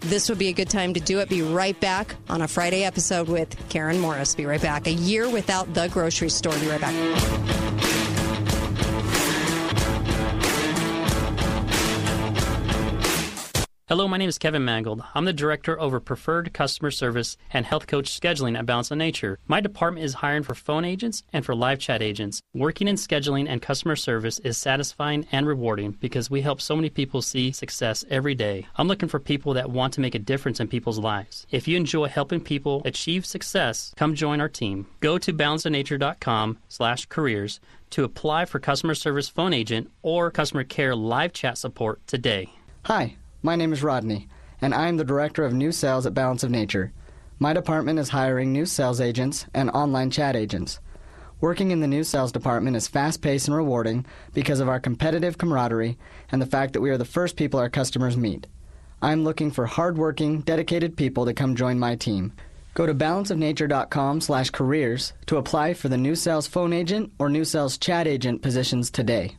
This 0.01 0.27
would 0.27 0.37
be 0.37 0.49
a 0.49 0.53
good 0.53 0.69
time 0.69 0.93
to 0.95 0.99
do 0.99 1.19
it. 1.19 1.29
Be 1.29 1.41
right 1.41 1.79
back 1.79 2.15
on 2.27 2.41
a 2.41 2.47
Friday 2.47 2.83
episode 2.83 3.29
with 3.29 3.55
Karen 3.69 3.99
Morris. 3.99 4.35
Be 4.35 4.45
right 4.45 4.61
back. 4.61 4.85
A 4.87 4.91
year 4.91 5.29
without 5.29 5.73
the 5.73 5.87
grocery 5.87 6.29
store. 6.29 6.53
Be 6.59 6.67
right 6.67 6.81
back. 6.81 8.12
Hello, 13.93 14.07
my 14.07 14.17
name 14.17 14.27
is 14.27 14.39
Kevin 14.39 14.65
Mangold. 14.65 15.03
I'm 15.13 15.25
the 15.25 15.31
director 15.33 15.79
over 15.79 15.99
preferred 15.99 16.51
customer 16.51 16.89
service 16.89 17.37
and 17.51 17.63
health 17.63 17.85
coach 17.85 18.09
scheduling 18.09 18.57
at 18.57 18.65
Balance 18.65 18.89
of 18.89 18.97
Nature. 18.97 19.37
My 19.45 19.61
department 19.61 20.03
is 20.03 20.15
hiring 20.15 20.41
for 20.41 20.55
phone 20.55 20.83
agents 20.83 21.21
and 21.31 21.45
for 21.45 21.53
live 21.53 21.77
chat 21.77 22.01
agents. 22.01 22.41
Working 22.55 22.87
in 22.87 22.95
scheduling 22.95 23.47
and 23.47 23.61
customer 23.61 23.95
service 23.95 24.39
is 24.39 24.57
satisfying 24.57 25.27
and 25.31 25.45
rewarding 25.45 25.91
because 25.91 26.31
we 26.31 26.41
help 26.41 26.59
so 26.59 26.75
many 26.75 26.89
people 26.89 27.21
see 27.21 27.51
success 27.51 28.03
every 28.09 28.33
day. 28.33 28.65
I'm 28.77 28.87
looking 28.87 29.09
for 29.09 29.19
people 29.19 29.53
that 29.53 29.69
want 29.69 29.93
to 29.93 30.01
make 30.01 30.15
a 30.15 30.25
difference 30.31 30.59
in 30.59 30.69
people's 30.69 30.97
lives. 30.97 31.45
If 31.51 31.67
you 31.67 31.77
enjoy 31.77 32.07
helping 32.07 32.41
people 32.41 32.81
achieve 32.85 33.27
success, 33.27 33.93
come 33.95 34.15
join 34.15 34.41
our 34.41 34.49
team. 34.49 34.87
Go 35.01 35.19
to 35.19 35.31
balanceofnature.com 35.31 36.57
slash 36.67 37.05
careers 37.05 37.59
to 37.91 38.03
apply 38.03 38.45
for 38.45 38.57
customer 38.57 38.95
service 38.95 39.29
phone 39.29 39.53
agent 39.53 39.91
or 40.01 40.31
customer 40.31 40.63
care 40.63 40.95
live 40.95 41.31
chat 41.31 41.59
support 41.59 42.01
today. 42.07 42.49
Hi, 42.85 43.17
my 43.45 43.57
name 43.57 43.73
is 43.73 43.83
Rodney, 43.83 44.29
and 44.61 44.73
I 44.73 44.87
am 44.87 44.95
the 44.95 45.03
Director 45.03 45.43
of 45.43 45.53
New 45.53 45.73
Sales 45.73 46.05
at 46.05 46.13
Balance 46.13 46.45
of 46.45 46.49
Nature. 46.49 46.93
My 47.39 47.51
department 47.51 47.99
is 47.99 48.07
hiring 48.07 48.53
new 48.53 48.65
sales 48.65 49.01
agents 49.01 49.45
and 49.53 49.69
online 49.71 50.09
chat 50.11 50.37
agents. 50.37 50.79
Working 51.41 51.71
in 51.71 51.81
the 51.81 51.87
new 51.87 52.05
sales 52.05 52.31
department 52.31 52.77
is 52.77 52.87
fast 52.87 53.21
paced 53.21 53.49
and 53.49 53.57
rewarding 53.57 54.05
because 54.33 54.61
of 54.61 54.69
our 54.69 54.79
competitive 54.79 55.37
camaraderie 55.37 55.97
and 56.31 56.41
the 56.41 56.45
fact 56.45 56.71
that 56.71 56.79
we 56.79 56.89
are 56.89 56.97
the 56.97 57.03
first 57.03 57.35
people 57.35 57.59
our 57.59 57.69
customers 57.69 58.15
meet. 58.15 58.47
I'm 59.01 59.25
looking 59.25 59.51
for 59.51 59.65
hardworking, 59.65 60.39
dedicated 60.39 60.95
people 60.95 61.25
to 61.25 61.33
come 61.33 61.57
join 61.57 61.77
my 61.77 61.97
team. 61.97 62.31
Go 62.75 62.85
to 62.85 62.95
balanceofnature.com 62.95 64.21
slash 64.21 64.51
careers 64.51 65.11
to 65.25 65.35
apply 65.35 65.73
for 65.73 65.89
the 65.89 65.97
new 65.97 66.15
sales 66.15 66.47
phone 66.47 66.71
agent 66.71 67.11
or 67.19 67.29
new 67.29 67.43
sales 67.43 67.77
chat 67.77 68.07
agent 68.07 68.41
positions 68.41 68.89
today. 68.89 69.35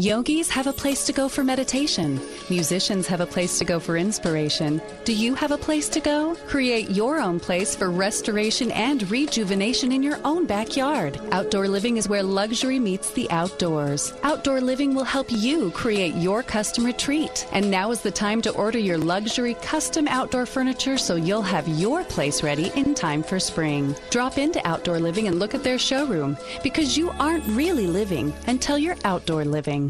Yogis 0.00 0.48
have 0.48 0.66
a 0.66 0.72
place 0.72 1.04
to 1.04 1.12
go 1.12 1.28
for 1.28 1.44
meditation. 1.44 2.18
Musicians 2.48 3.06
have 3.06 3.20
a 3.20 3.26
place 3.26 3.58
to 3.58 3.66
go 3.66 3.78
for 3.78 3.98
inspiration. 3.98 4.80
Do 5.04 5.12
you 5.12 5.34
have 5.34 5.50
a 5.50 5.58
place 5.58 5.90
to 5.90 6.00
go? 6.00 6.36
Create 6.46 6.90
your 6.90 7.20
own 7.20 7.38
place 7.38 7.76
for 7.76 7.90
restoration 7.90 8.70
and 8.70 9.10
rejuvenation 9.10 9.92
in 9.92 10.02
your 10.02 10.18
own 10.24 10.46
backyard. 10.46 11.20
Outdoor 11.32 11.68
living 11.68 11.98
is 11.98 12.08
where 12.08 12.22
luxury 12.22 12.78
meets 12.78 13.12
the 13.12 13.30
outdoors. 13.30 14.14
Outdoor 14.22 14.62
living 14.62 14.94
will 14.94 15.04
help 15.04 15.26
you 15.30 15.70
create 15.72 16.14
your 16.14 16.42
custom 16.42 16.86
retreat. 16.86 17.46
And 17.52 17.70
now 17.70 17.90
is 17.90 18.00
the 18.00 18.10
time 18.10 18.40
to 18.40 18.52
order 18.52 18.78
your 18.78 18.96
luxury 18.96 19.52
custom 19.60 20.08
outdoor 20.08 20.46
furniture 20.46 20.96
so 20.96 21.16
you'll 21.16 21.42
have 21.42 21.68
your 21.68 22.04
place 22.04 22.42
ready 22.42 22.72
in 22.74 22.94
time 22.94 23.22
for 23.22 23.38
spring. 23.38 23.94
Drop 24.08 24.38
into 24.38 24.66
Outdoor 24.66 24.98
Living 24.98 25.28
and 25.28 25.38
look 25.38 25.54
at 25.54 25.62
their 25.62 25.78
showroom 25.78 26.38
because 26.62 26.96
you 26.96 27.10
aren't 27.18 27.46
really 27.48 27.86
living 27.86 28.32
until 28.46 28.78
you're 28.78 28.96
outdoor 29.04 29.44
living. 29.44 29.89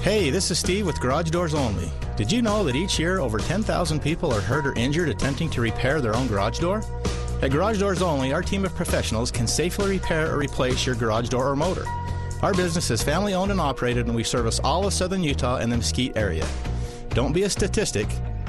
Hey, 0.00 0.30
this 0.30 0.52
is 0.52 0.60
Steve 0.60 0.86
with 0.86 1.00
Garage 1.00 1.30
Doors 1.30 1.54
Only. 1.54 1.90
Did 2.16 2.30
you 2.30 2.40
know 2.40 2.62
that 2.62 2.76
each 2.76 3.00
year 3.00 3.18
over 3.18 3.38
10,000 3.38 4.00
people 4.00 4.32
are 4.32 4.40
hurt 4.40 4.64
or 4.64 4.72
injured 4.74 5.08
attempting 5.08 5.50
to 5.50 5.60
repair 5.60 6.00
their 6.00 6.14
own 6.14 6.28
garage 6.28 6.60
door? 6.60 6.82
At 7.42 7.50
Garage 7.50 7.80
Doors 7.80 8.00
Only, 8.00 8.32
our 8.32 8.40
team 8.40 8.64
of 8.64 8.72
professionals 8.76 9.32
can 9.32 9.48
safely 9.48 9.90
repair 9.90 10.32
or 10.32 10.38
replace 10.38 10.86
your 10.86 10.94
garage 10.94 11.28
door 11.28 11.48
or 11.48 11.56
motor. 11.56 11.84
Our 12.42 12.54
business 12.54 12.92
is 12.92 13.02
family 13.02 13.34
owned 13.34 13.50
and 13.50 13.60
operated, 13.60 14.06
and 14.06 14.14
we 14.14 14.22
service 14.22 14.60
all 14.62 14.86
of 14.86 14.92
southern 14.92 15.24
Utah 15.24 15.56
and 15.56 15.70
the 15.70 15.76
Mesquite 15.76 16.16
area. 16.16 16.46
Don't 17.10 17.32
be 17.32 17.42
a 17.42 17.50
statistic. 17.50 18.06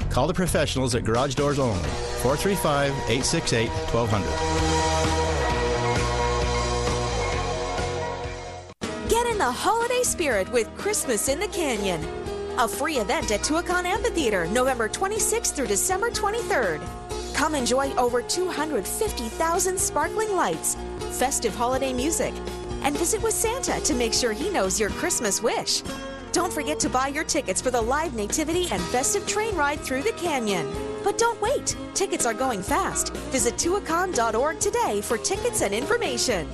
Call 0.08 0.28
the 0.28 0.34
professionals 0.34 0.94
at 0.94 1.04
Garage 1.04 1.34
Doors 1.34 1.58
Only, 1.58 1.88
435 2.22 2.92
868 3.10 3.68
1200. 3.92 5.39
Get 9.22 9.32
in 9.32 9.38
the 9.38 9.52
holiday 9.52 10.02
spirit 10.02 10.50
with 10.50 10.74
Christmas 10.78 11.28
in 11.28 11.38
the 11.38 11.48
Canyon. 11.48 12.02
A 12.58 12.66
free 12.66 12.96
event 12.96 13.30
at 13.30 13.40
Tuacahn 13.40 13.84
Amphitheater, 13.84 14.46
November 14.46 14.88
26th 14.88 15.54
through 15.54 15.66
December 15.66 16.08
23rd. 16.08 16.80
Come 17.34 17.54
enjoy 17.54 17.94
over 17.96 18.22
250,000 18.22 19.78
sparkling 19.78 20.34
lights, 20.34 20.78
festive 21.10 21.54
holiday 21.54 21.92
music, 21.92 22.32
and 22.82 22.96
visit 22.96 23.22
with 23.22 23.34
Santa 23.34 23.78
to 23.80 23.92
make 23.92 24.14
sure 24.14 24.32
he 24.32 24.48
knows 24.48 24.80
your 24.80 24.88
Christmas 24.88 25.42
wish. 25.42 25.82
Don't 26.32 26.50
forget 26.50 26.80
to 26.80 26.88
buy 26.88 27.08
your 27.08 27.24
tickets 27.24 27.60
for 27.60 27.70
the 27.70 27.82
live 27.82 28.14
nativity 28.14 28.68
and 28.72 28.80
festive 28.84 29.26
train 29.26 29.54
ride 29.54 29.80
through 29.80 30.02
the 30.02 30.12
canyon. 30.12 30.66
But 31.04 31.18
don't 31.18 31.40
wait, 31.42 31.76
tickets 31.92 32.24
are 32.24 32.32
going 32.32 32.62
fast. 32.62 33.12
Visit 33.32 33.56
tuacahn.org 33.56 34.60
today 34.60 35.02
for 35.02 35.18
tickets 35.18 35.60
and 35.60 35.74
information. 35.74 36.48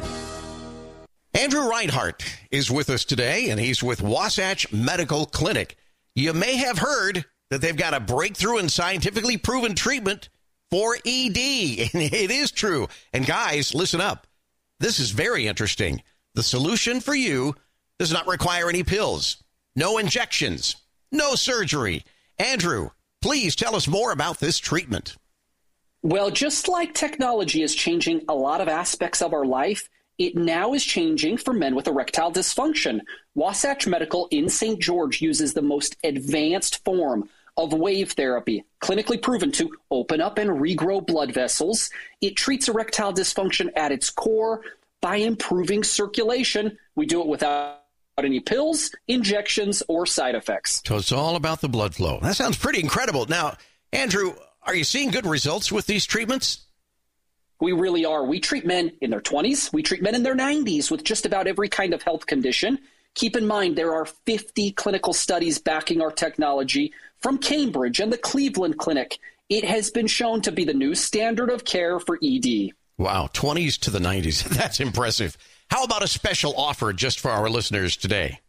Andrew 1.36 1.68
Reinhardt 1.68 2.24
is 2.50 2.70
with 2.70 2.88
us 2.88 3.04
today, 3.04 3.50
and 3.50 3.60
he's 3.60 3.82
with 3.82 4.00
Wasatch 4.00 4.72
Medical 4.72 5.26
Clinic. 5.26 5.76
You 6.14 6.32
may 6.32 6.56
have 6.56 6.78
heard 6.78 7.26
that 7.50 7.60
they've 7.60 7.76
got 7.76 7.92
a 7.92 8.00
breakthrough 8.00 8.56
and 8.56 8.72
scientifically 8.72 9.36
proven 9.36 9.74
treatment 9.74 10.30
for 10.70 10.96
ED. 11.04 11.36
And 11.92 12.02
it 12.02 12.30
is 12.30 12.50
true. 12.52 12.88
And 13.12 13.26
guys, 13.26 13.74
listen 13.74 14.00
up. 14.00 14.26
This 14.80 14.98
is 14.98 15.10
very 15.10 15.46
interesting. 15.46 16.02
The 16.34 16.42
solution 16.42 17.00
for 17.00 17.14
you 17.14 17.54
does 17.98 18.12
not 18.12 18.26
require 18.26 18.70
any 18.70 18.82
pills, 18.82 19.42
no 19.74 19.98
injections, 19.98 20.76
no 21.12 21.34
surgery. 21.34 22.02
Andrew, 22.38 22.88
please 23.20 23.54
tell 23.54 23.76
us 23.76 23.86
more 23.86 24.10
about 24.10 24.40
this 24.40 24.58
treatment. 24.58 25.16
Well, 26.02 26.30
just 26.30 26.66
like 26.66 26.94
technology 26.94 27.60
is 27.60 27.74
changing 27.74 28.22
a 28.26 28.34
lot 28.34 28.62
of 28.62 28.68
aspects 28.68 29.20
of 29.20 29.34
our 29.34 29.44
life, 29.44 29.90
it 30.18 30.36
now 30.36 30.72
is 30.72 30.84
changing 30.84 31.36
for 31.36 31.52
men 31.52 31.74
with 31.74 31.88
erectile 31.88 32.32
dysfunction. 32.32 33.00
Wasatch 33.34 33.86
Medical 33.86 34.28
in 34.30 34.48
St. 34.48 34.80
George 34.80 35.20
uses 35.20 35.54
the 35.54 35.62
most 35.62 35.96
advanced 36.04 36.84
form 36.84 37.28
of 37.56 37.72
wave 37.72 38.12
therapy, 38.12 38.64
clinically 38.82 39.20
proven 39.20 39.50
to 39.52 39.70
open 39.90 40.20
up 40.20 40.38
and 40.38 40.50
regrow 40.50 41.04
blood 41.04 41.32
vessels. 41.32 41.90
It 42.20 42.36
treats 42.36 42.68
erectile 42.68 43.12
dysfunction 43.12 43.70
at 43.76 43.92
its 43.92 44.10
core 44.10 44.62
by 45.00 45.16
improving 45.16 45.82
circulation. 45.82 46.78
We 46.94 47.06
do 47.06 47.20
it 47.20 47.26
without 47.26 47.82
any 48.18 48.40
pills, 48.40 48.90
injections, 49.08 49.82
or 49.88 50.06
side 50.06 50.34
effects. 50.34 50.82
So 50.86 50.96
it's 50.96 51.12
all 51.12 51.36
about 51.36 51.60
the 51.60 51.68
blood 51.68 51.94
flow. 51.94 52.18
That 52.22 52.36
sounds 52.36 52.56
pretty 52.56 52.80
incredible. 52.80 53.26
Now, 53.26 53.56
Andrew, 53.92 54.34
are 54.62 54.74
you 54.74 54.84
seeing 54.84 55.10
good 55.10 55.26
results 55.26 55.70
with 55.70 55.86
these 55.86 56.06
treatments? 56.06 56.65
We 57.60 57.72
really 57.72 58.04
are. 58.04 58.24
We 58.24 58.40
treat 58.40 58.66
men 58.66 58.92
in 59.00 59.10
their 59.10 59.20
20s, 59.20 59.72
we 59.72 59.82
treat 59.82 60.02
men 60.02 60.14
in 60.14 60.22
their 60.22 60.36
90s 60.36 60.90
with 60.90 61.04
just 61.04 61.26
about 61.26 61.46
every 61.46 61.68
kind 61.68 61.94
of 61.94 62.02
health 62.02 62.26
condition. 62.26 62.78
Keep 63.14 63.36
in 63.36 63.46
mind, 63.46 63.76
there 63.76 63.94
are 63.94 64.04
50 64.04 64.72
clinical 64.72 65.14
studies 65.14 65.58
backing 65.58 66.02
our 66.02 66.10
technology 66.10 66.92
from 67.18 67.38
Cambridge 67.38 67.98
and 67.98 68.12
the 68.12 68.18
Cleveland 68.18 68.78
Clinic. 68.78 69.18
It 69.48 69.64
has 69.64 69.90
been 69.90 70.06
shown 70.06 70.42
to 70.42 70.52
be 70.52 70.64
the 70.64 70.74
new 70.74 70.94
standard 70.94 71.50
of 71.50 71.64
care 71.64 71.98
for 71.98 72.18
ED. 72.22 72.72
Wow, 72.98 73.28
20s 73.32 73.78
to 73.80 73.90
the 73.90 74.00
90s. 74.00 74.44
That's 74.48 74.80
impressive. 74.80 75.38
How 75.70 75.84
about 75.84 76.02
a 76.02 76.08
special 76.08 76.54
offer 76.56 76.92
just 76.92 77.20
for 77.20 77.30
our 77.30 77.48
listeners 77.48 77.96
today? 77.96 78.40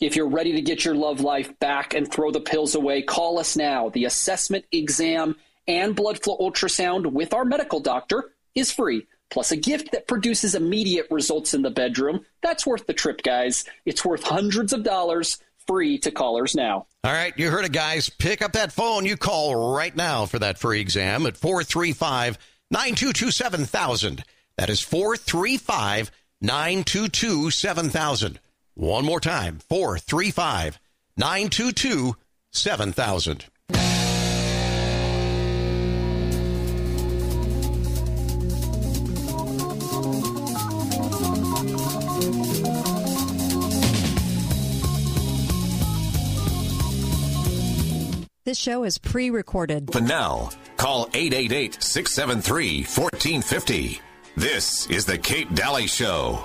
If 0.00 0.16
you're 0.16 0.28
ready 0.28 0.52
to 0.52 0.60
get 0.60 0.84
your 0.84 0.94
love 0.94 1.20
life 1.20 1.58
back 1.58 1.94
and 1.94 2.10
throw 2.10 2.30
the 2.30 2.40
pills 2.40 2.74
away, 2.74 3.02
call 3.02 3.38
us 3.38 3.56
now. 3.56 3.88
The 3.88 4.04
assessment, 4.04 4.66
exam, 4.70 5.36
and 5.66 5.96
blood 5.96 6.22
flow 6.22 6.36
ultrasound 6.38 7.06
with 7.06 7.32
our 7.32 7.44
medical 7.44 7.80
doctor 7.80 8.33
is 8.54 8.70
free. 8.70 9.06
Plus, 9.30 9.50
a 9.50 9.56
gift 9.56 9.92
that 9.92 10.06
produces 10.06 10.54
immediate 10.54 11.06
results 11.10 11.54
in 11.54 11.62
the 11.62 11.70
bedroom. 11.70 12.24
That's 12.42 12.66
worth 12.66 12.86
the 12.86 12.92
trip, 12.92 13.22
guys. 13.22 13.64
It's 13.84 14.04
worth 14.04 14.22
hundreds 14.22 14.72
of 14.72 14.84
dollars 14.84 15.38
free 15.66 15.98
to 15.98 16.10
callers 16.10 16.54
now. 16.54 16.86
All 17.02 17.12
right, 17.12 17.36
you 17.38 17.50
heard 17.50 17.64
it, 17.64 17.72
guys. 17.72 18.08
Pick 18.10 18.42
up 18.42 18.52
that 18.52 18.72
phone. 18.72 19.06
You 19.06 19.16
call 19.16 19.74
right 19.74 19.94
now 19.94 20.26
for 20.26 20.38
that 20.38 20.58
free 20.58 20.80
exam 20.80 21.26
at 21.26 21.36
435 21.36 22.38
922 22.70 23.30
7000. 23.30 24.24
That 24.56 24.70
is 24.70 24.80
435 24.80 26.10
922 26.40 27.50
7000. 27.50 28.40
One 28.74 29.04
more 29.04 29.20
time 29.20 29.58
435 29.68 30.78
922 31.16 32.16
7000. 32.50 33.46
This 48.44 48.58
show 48.58 48.84
is 48.84 48.98
pre 48.98 49.30
recorded. 49.30 49.86
But 49.90 50.02
now, 50.02 50.50
call 50.76 51.08
888 51.14 51.82
673 51.82 52.80
1450. 52.80 54.02
This 54.36 54.86
is 54.90 55.06
The 55.06 55.16
Kate 55.16 55.54
Dalley 55.54 55.86
Show. 55.86 56.44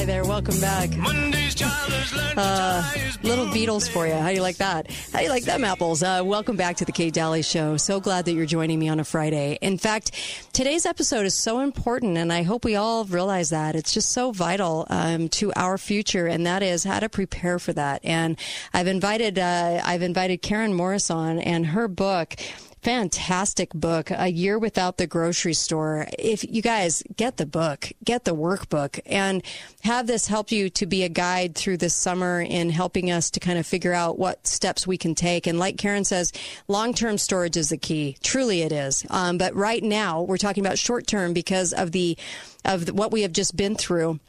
Hi 0.00 0.06
there, 0.06 0.24
welcome 0.24 0.58
back. 0.60 0.96
Monday's 0.96 1.54
child 1.54 1.92
has 1.92 2.14
learned 2.14 2.38
Uh, 2.38 2.82
little 3.22 3.44
Beatles 3.48 3.86
for 3.86 4.06
you. 4.06 4.14
How 4.14 4.30
do 4.30 4.34
you 4.34 4.40
like 4.40 4.56
that? 4.56 4.90
How 5.12 5.18
do 5.18 5.24
you 5.26 5.30
like 5.30 5.44
them 5.44 5.62
apples? 5.62 6.02
Uh, 6.02 6.22
welcome 6.24 6.56
back 6.56 6.76
to 6.76 6.86
the 6.86 6.90
Kate 6.90 7.12
Dalley 7.12 7.42
Show. 7.42 7.76
So 7.76 8.00
glad 8.00 8.24
that 8.24 8.32
you're 8.32 8.46
joining 8.46 8.78
me 8.78 8.88
on 8.88 8.98
a 8.98 9.04
Friday. 9.04 9.58
In 9.60 9.76
fact, 9.76 10.12
today's 10.54 10.86
episode 10.86 11.26
is 11.26 11.38
so 11.38 11.60
important, 11.60 12.16
and 12.16 12.32
I 12.32 12.44
hope 12.44 12.64
we 12.64 12.76
all 12.76 13.04
realize 13.04 13.50
that. 13.50 13.76
It's 13.76 13.92
just 13.92 14.10
so 14.12 14.32
vital 14.32 14.86
um, 14.88 15.28
to 15.28 15.52
our 15.52 15.76
future, 15.76 16.26
and 16.26 16.46
that 16.46 16.62
is 16.62 16.82
how 16.82 17.00
to 17.00 17.10
prepare 17.10 17.58
for 17.58 17.74
that. 17.74 18.00
And 18.02 18.38
I've 18.72 18.86
invited 18.86 19.38
uh, 19.38 19.82
I've 19.84 20.00
invited 20.00 20.40
Karen 20.40 20.72
Morris 20.72 21.10
on, 21.10 21.38
and 21.38 21.66
her 21.66 21.88
book 21.88 22.36
fantastic 22.82 23.70
book, 23.74 24.10
A 24.10 24.28
Year 24.28 24.58
Without 24.58 24.96
the 24.96 25.06
Grocery 25.06 25.54
Store. 25.54 26.06
If 26.18 26.44
you 26.48 26.62
guys 26.62 27.02
get 27.16 27.36
the 27.36 27.46
book, 27.46 27.92
get 28.04 28.24
the 28.24 28.34
workbook, 28.34 29.00
and 29.04 29.42
have 29.82 30.06
this 30.06 30.28
help 30.28 30.50
you 30.50 30.70
to 30.70 30.86
be 30.86 31.02
a 31.04 31.08
guide 31.08 31.54
through 31.54 31.76
this 31.76 31.94
summer 31.94 32.40
in 32.40 32.70
helping 32.70 33.10
us 33.10 33.30
to 33.32 33.40
kind 33.40 33.58
of 33.58 33.66
figure 33.66 33.92
out 33.92 34.18
what 34.18 34.46
steps 34.46 34.86
we 34.86 34.96
can 34.96 35.14
take. 35.14 35.46
And 35.46 35.58
like 35.58 35.76
Karen 35.76 36.04
says, 36.04 36.32
long 36.68 36.94
term 36.94 37.18
storage 37.18 37.56
is 37.56 37.68
the 37.68 37.76
key. 37.76 38.16
Truly, 38.22 38.62
it 38.62 38.72
is. 38.72 39.04
Um, 39.10 39.38
but 39.38 39.54
right 39.54 39.82
now, 39.82 40.22
we're 40.22 40.38
talking 40.38 40.64
about 40.64 40.78
short 40.78 41.06
term 41.06 41.32
because 41.32 41.72
of 41.72 41.92
the 41.92 42.16
of 42.64 42.88
what 42.88 43.12
we 43.12 43.22
have 43.22 43.32
just 43.32 43.56
been 43.56 43.74
through. 43.74 44.20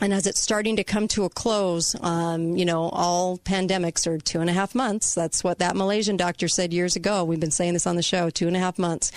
And 0.00 0.14
as 0.14 0.26
it's 0.26 0.40
starting 0.40 0.76
to 0.76 0.84
come 0.84 1.08
to 1.08 1.24
a 1.24 1.28
close, 1.28 1.96
um, 2.00 2.56
you 2.56 2.64
know, 2.64 2.88
all 2.90 3.38
pandemics 3.38 4.06
are 4.06 4.18
two 4.18 4.40
and 4.40 4.48
a 4.48 4.52
half 4.52 4.74
months. 4.74 5.14
That's 5.14 5.42
what 5.42 5.58
that 5.58 5.74
Malaysian 5.74 6.16
doctor 6.16 6.46
said 6.46 6.72
years 6.72 6.94
ago. 6.94 7.24
We've 7.24 7.40
been 7.40 7.50
saying 7.50 7.72
this 7.72 7.86
on 7.86 7.96
the 7.96 8.02
show, 8.02 8.30
two 8.30 8.46
and 8.46 8.56
a 8.56 8.60
half 8.60 8.78
months. 8.78 9.10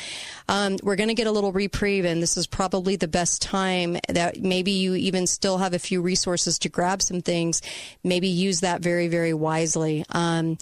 Um, 0.50 0.78
we're 0.82 0.96
going 0.96 1.10
to 1.10 1.14
get 1.14 1.28
a 1.28 1.32
little 1.32 1.52
reprieve, 1.52 2.06
and 2.06 2.22
this 2.22 2.36
is 2.36 2.48
probably 2.48 2.96
the 2.96 3.08
best 3.08 3.44
time 3.44 3.98
that 4.10 4.42
maybe 4.42 4.72
you 4.72 4.96
even 4.96 5.28
still 5.28 5.60
have 5.60 5.74
a 5.74 5.80
few 5.80 6.02
resources 6.02 6.58
to 6.60 6.70
grab 6.70 7.02
some 7.04 7.22
things. 7.22 7.62
Maybe 8.04 8.28
use 8.28 8.62
that 8.62 8.82
very, 8.82 9.08
very 9.08 9.34
wisely. 9.34 10.04
Um, 10.10 10.58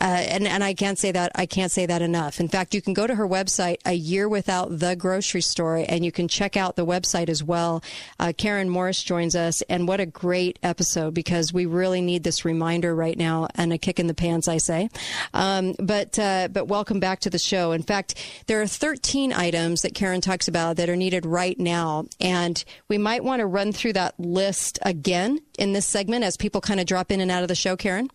uh, 0.00 0.04
and, 0.04 0.46
and 0.46 0.62
I 0.62 0.74
can't 0.74 0.98
say 0.98 1.10
that 1.12 1.32
I 1.34 1.46
can't 1.46 1.72
say 1.72 1.86
that 1.86 2.00
enough. 2.00 2.38
In 2.38 2.48
fact, 2.48 2.74
you 2.74 2.82
can 2.82 2.94
go 2.94 3.06
to 3.06 3.14
her 3.14 3.26
website, 3.26 3.78
A 3.84 3.92
Year 3.92 4.28
Without 4.28 4.78
the 4.78 4.94
Grocery 4.94 5.40
Store, 5.40 5.84
and 5.88 6.04
you 6.04 6.12
can 6.12 6.28
check 6.28 6.56
out 6.56 6.76
the 6.76 6.86
website 6.86 7.28
as 7.28 7.42
well. 7.42 7.82
Uh, 8.18 8.32
Karen 8.36 8.68
Morris 8.68 9.02
joins 9.02 9.34
us, 9.34 9.62
and 9.62 9.88
what 9.88 9.98
a 9.98 10.06
great 10.06 10.58
episode 10.62 11.12
because 11.12 11.52
we 11.52 11.66
really 11.66 12.00
need 12.00 12.22
this 12.22 12.44
reminder 12.44 12.94
right 12.94 13.18
now 13.18 13.48
and 13.56 13.72
a 13.72 13.78
kick 13.78 13.98
in 13.98 14.06
the 14.06 14.14
pants, 14.14 14.46
I 14.46 14.58
say. 14.58 14.90
Um, 15.34 15.74
but 15.78 16.18
uh, 16.18 16.48
but 16.52 16.68
welcome 16.68 17.00
back 17.00 17.20
to 17.20 17.30
the 17.30 17.38
show. 17.38 17.72
In 17.72 17.82
fact, 17.82 18.14
there 18.46 18.62
are 18.62 18.66
13 18.66 19.32
items 19.32 19.82
that 19.82 19.94
Karen 19.94 20.20
talks 20.20 20.46
about 20.46 20.76
that 20.76 20.88
are 20.88 20.96
needed 20.96 21.26
right 21.26 21.58
now, 21.58 22.06
and 22.20 22.62
we 22.86 22.96
might 22.96 23.24
want 23.24 23.40
to 23.40 23.46
run 23.46 23.72
through 23.72 23.94
that 23.94 24.18
list 24.20 24.78
again 24.82 25.40
in 25.58 25.72
this 25.72 25.86
segment 25.86 26.24
as 26.24 26.36
people 26.36 26.60
kind 26.60 26.78
of 26.78 26.86
drop 26.86 27.10
in 27.10 27.20
and 27.20 27.30
out 27.30 27.42
of 27.42 27.48
the 27.48 27.54
show. 27.56 27.76
Karen. 27.76 28.08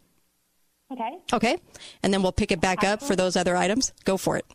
Okay. 0.95 1.11
Okay. 1.33 1.57
And 2.03 2.13
then 2.13 2.21
we'll 2.23 2.31
pick 2.31 2.51
it 2.51 2.61
back 2.61 2.83
up 2.83 3.01
for 3.01 3.15
those 3.15 3.35
other 3.35 3.55
items. 3.55 3.91
Go 4.05 4.17
for 4.17 4.37
it. 4.37 4.45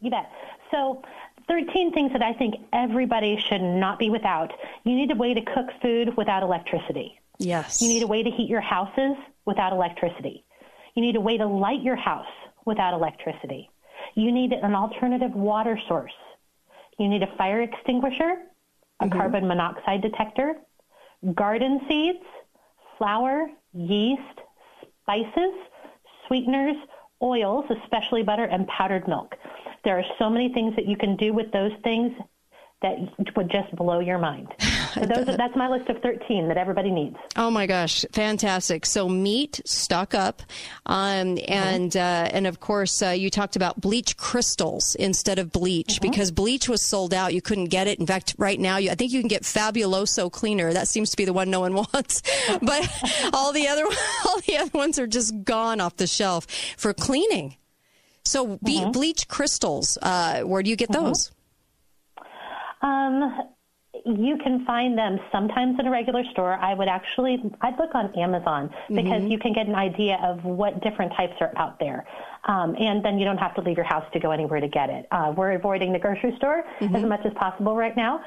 You 0.00 0.10
bet. 0.10 0.30
So, 0.70 1.02
13 1.48 1.92
things 1.92 2.10
that 2.12 2.22
I 2.22 2.32
think 2.32 2.54
everybody 2.72 3.38
should 3.48 3.62
not 3.62 3.98
be 3.98 4.10
without. 4.10 4.50
You 4.84 4.94
need 4.96 5.10
a 5.10 5.14
way 5.14 5.34
to 5.34 5.40
cook 5.42 5.66
food 5.82 6.16
without 6.16 6.42
electricity. 6.42 7.20
Yes. 7.38 7.80
You 7.82 7.88
need 7.88 8.02
a 8.02 8.06
way 8.06 8.22
to 8.22 8.30
heat 8.30 8.48
your 8.48 8.60
houses 8.60 9.16
without 9.44 9.72
electricity. 9.72 10.44
You 10.94 11.02
need 11.02 11.16
a 11.16 11.20
way 11.20 11.36
to 11.36 11.46
light 11.46 11.82
your 11.82 11.96
house 11.96 12.26
without 12.64 12.94
electricity. 12.94 13.70
You 14.14 14.32
need 14.32 14.52
an 14.52 14.74
alternative 14.74 15.32
water 15.34 15.78
source. 15.88 16.12
You 16.98 17.08
need 17.08 17.22
a 17.22 17.36
fire 17.36 17.62
extinguisher, 17.62 18.36
a 19.00 19.04
Mm-hmm. 19.04 19.18
carbon 19.18 19.46
monoxide 19.48 20.00
detector, 20.02 20.54
garden 21.34 21.80
seeds, 21.88 22.24
flour, 22.96 23.48
yeast, 23.72 24.38
spices, 25.04 25.54
sweeteners, 26.26 26.76
oils, 27.22 27.64
especially 27.82 28.22
butter, 28.22 28.44
and 28.44 28.66
powdered 28.66 29.06
milk. 29.06 29.36
There 29.84 29.98
are 29.98 30.04
so 30.18 30.30
many 30.30 30.52
things 30.52 30.74
that 30.76 30.86
you 30.86 30.96
can 30.96 31.16
do 31.16 31.32
with 31.32 31.52
those 31.52 31.72
things 31.82 32.12
that 32.82 32.96
would 33.36 33.50
just 33.50 33.74
blow 33.76 34.00
your 34.00 34.18
mind. 34.18 34.48
So 35.04 35.06
those, 35.06 35.36
that's 35.36 35.56
my 35.56 35.68
list 35.68 35.88
of 35.88 36.00
13 36.02 36.46
that 36.48 36.56
everybody 36.56 36.90
needs. 36.90 37.16
Oh 37.36 37.50
my 37.50 37.66
gosh, 37.66 38.04
fantastic! 38.12 38.86
So 38.86 39.08
meat, 39.08 39.60
stock 39.64 40.14
up, 40.14 40.40
um, 40.86 41.36
and 41.48 41.96
uh, 41.96 42.28
and 42.30 42.46
of 42.46 42.60
course 42.60 43.02
uh, 43.02 43.08
you 43.08 43.28
talked 43.28 43.56
about 43.56 43.80
bleach 43.80 44.16
crystals 44.16 44.94
instead 44.94 45.40
of 45.40 45.50
bleach 45.50 46.00
because 46.00 46.30
bleach 46.30 46.68
was 46.68 46.80
sold 46.80 47.12
out. 47.12 47.34
You 47.34 47.42
couldn't 47.42 47.66
get 47.66 47.88
it. 47.88 47.98
In 47.98 48.06
fact, 48.06 48.36
right 48.38 48.58
now 48.58 48.76
you, 48.76 48.90
I 48.90 48.94
think 48.94 49.12
you 49.12 49.20
can 49.20 49.28
get 49.28 49.42
Fabuloso 49.42 50.30
cleaner. 50.30 50.72
That 50.72 50.86
seems 50.86 51.10
to 51.10 51.16
be 51.16 51.24
the 51.24 51.32
one 51.32 51.50
no 51.50 51.60
one 51.60 51.74
wants, 51.92 52.22
but 52.62 52.88
all 53.32 53.52
the 53.52 53.66
other 53.66 53.84
all 54.26 54.40
the 54.46 54.58
other 54.58 54.78
ones 54.78 54.98
are 55.00 55.08
just 55.08 55.42
gone 55.42 55.80
off 55.80 55.96
the 55.96 56.06
shelf 56.06 56.46
for 56.76 56.94
cleaning. 56.94 57.56
So 58.24 58.58
be, 58.64 58.84
bleach 58.90 59.28
crystals, 59.28 59.98
uh, 60.00 60.42
where 60.42 60.62
do 60.62 60.70
you 60.70 60.76
get 60.76 60.90
those? 60.90 61.30
Um, 62.80 63.53
you 64.04 64.36
can 64.42 64.64
find 64.66 64.98
them 64.98 65.18
sometimes 65.32 65.78
in 65.80 65.86
a 65.86 65.90
regular 65.90 66.22
store. 66.32 66.54
I 66.54 66.74
would 66.74 66.88
actually, 66.88 67.42
I'd 67.62 67.78
look 67.78 67.94
on 67.94 68.12
Amazon 68.18 68.70
because 68.88 69.22
Mhm. 69.22 69.30
you 69.30 69.38
can 69.38 69.52
get 69.52 69.66
an 69.66 69.74
idea 69.74 70.18
of 70.22 70.44
what 70.44 70.80
different 70.80 71.12
types 71.14 71.40
are 71.40 71.52
out 71.56 71.78
there. 71.78 72.04
Um, 72.44 72.76
and 72.78 73.02
then 73.02 73.18
you 73.18 73.24
don't 73.24 73.38
have 73.38 73.54
to 73.54 73.62
leave 73.62 73.76
your 73.76 73.86
house 73.86 74.04
to 74.12 74.20
go 74.20 74.30
anywhere 74.30 74.60
to 74.60 74.68
get 74.68 74.90
it. 74.90 75.06
Uh, 75.10 75.32
we're 75.34 75.52
avoiding 75.52 75.92
the 75.92 75.98
grocery 75.98 76.36
store 76.36 76.64
as 76.80 77.02
much 77.02 77.24
as 77.24 77.32
possible 77.34 77.74
right 77.76 77.96
now. 77.96 78.20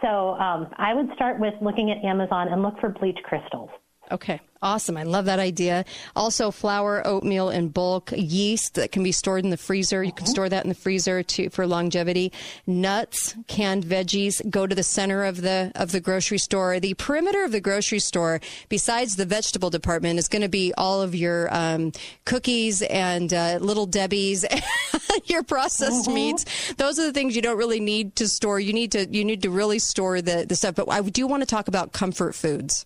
So 0.00 0.34
um, 0.38 0.68
I 0.76 0.94
would 0.94 1.12
start 1.14 1.40
with 1.40 1.54
looking 1.60 1.90
at 1.90 2.04
Amazon 2.04 2.48
and 2.48 2.62
look 2.62 2.78
for 2.78 2.90
bleach 2.90 3.18
crystals. 3.24 3.70
Okay, 4.12 4.38
awesome. 4.60 4.98
I 4.98 5.04
love 5.04 5.24
that 5.24 5.38
idea. 5.38 5.86
Also, 6.14 6.50
flour, 6.50 7.06
oatmeal 7.06 7.48
in 7.48 7.68
bulk, 7.68 8.12
yeast 8.14 8.74
that 8.74 8.92
can 8.92 9.02
be 9.02 9.12
stored 9.12 9.44
in 9.44 9.50
the 9.50 9.56
freezer. 9.56 10.04
You 10.04 10.12
can 10.12 10.26
store 10.26 10.48
that 10.48 10.62
in 10.62 10.68
the 10.68 10.74
freezer 10.74 11.22
to, 11.22 11.48
for 11.48 11.66
longevity. 11.66 12.30
Nuts, 12.66 13.34
canned 13.46 13.84
veggies 13.84 14.48
go 14.50 14.66
to 14.66 14.74
the 14.74 14.82
center 14.82 15.24
of 15.24 15.40
the 15.40 15.72
of 15.74 15.90
the 15.92 16.00
grocery 16.00 16.36
store. 16.36 16.80
The 16.80 16.94
perimeter 16.94 17.44
of 17.44 17.52
the 17.52 17.62
grocery 17.62 17.98
store, 17.98 18.40
besides 18.68 19.16
the 19.16 19.24
vegetable 19.24 19.70
department, 19.70 20.18
is 20.18 20.28
going 20.28 20.42
to 20.42 20.48
be 20.48 20.74
all 20.76 21.00
of 21.00 21.14
your 21.14 21.48
um, 21.54 21.92
cookies 22.26 22.82
and 22.82 23.32
uh, 23.32 23.58
little 23.62 23.86
Debbie's, 23.86 24.44
your 25.24 25.42
processed 25.42 26.10
meats. 26.10 26.44
Those 26.74 26.98
are 26.98 27.04
the 27.04 27.12
things 27.12 27.34
you 27.34 27.42
don't 27.42 27.58
really 27.58 27.80
need 27.80 28.16
to 28.16 28.28
store. 28.28 28.60
You 28.60 28.74
need 28.74 28.92
to 28.92 29.06
you 29.06 29.24
need 29.24 29.42
to 29.42 29.50
really 29.50 29.78
store 29.78 30.20
the 30.20 30.44
the 30.46 30.56
stuff. 30.56 30.74
But 30.74 30.90
I 30.90 31.00
do 31.00 31.26
want 31.26 31.40
to 31.40 31.46
talk 31.46 31.68
about 31.68 31.92
comfort 31.92 32.34
foods. 32.34 32.84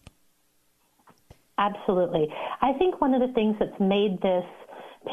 Absolutely. 1.58 2.28
I 2.62 2.72
think 2.78 3.00
one 3.00 3.14
of 3.14 3.20
the 3.20 3.32
things 3.34 3.56
that's 3.58 3.78
made 3.80 4.20
this 4.22 4.44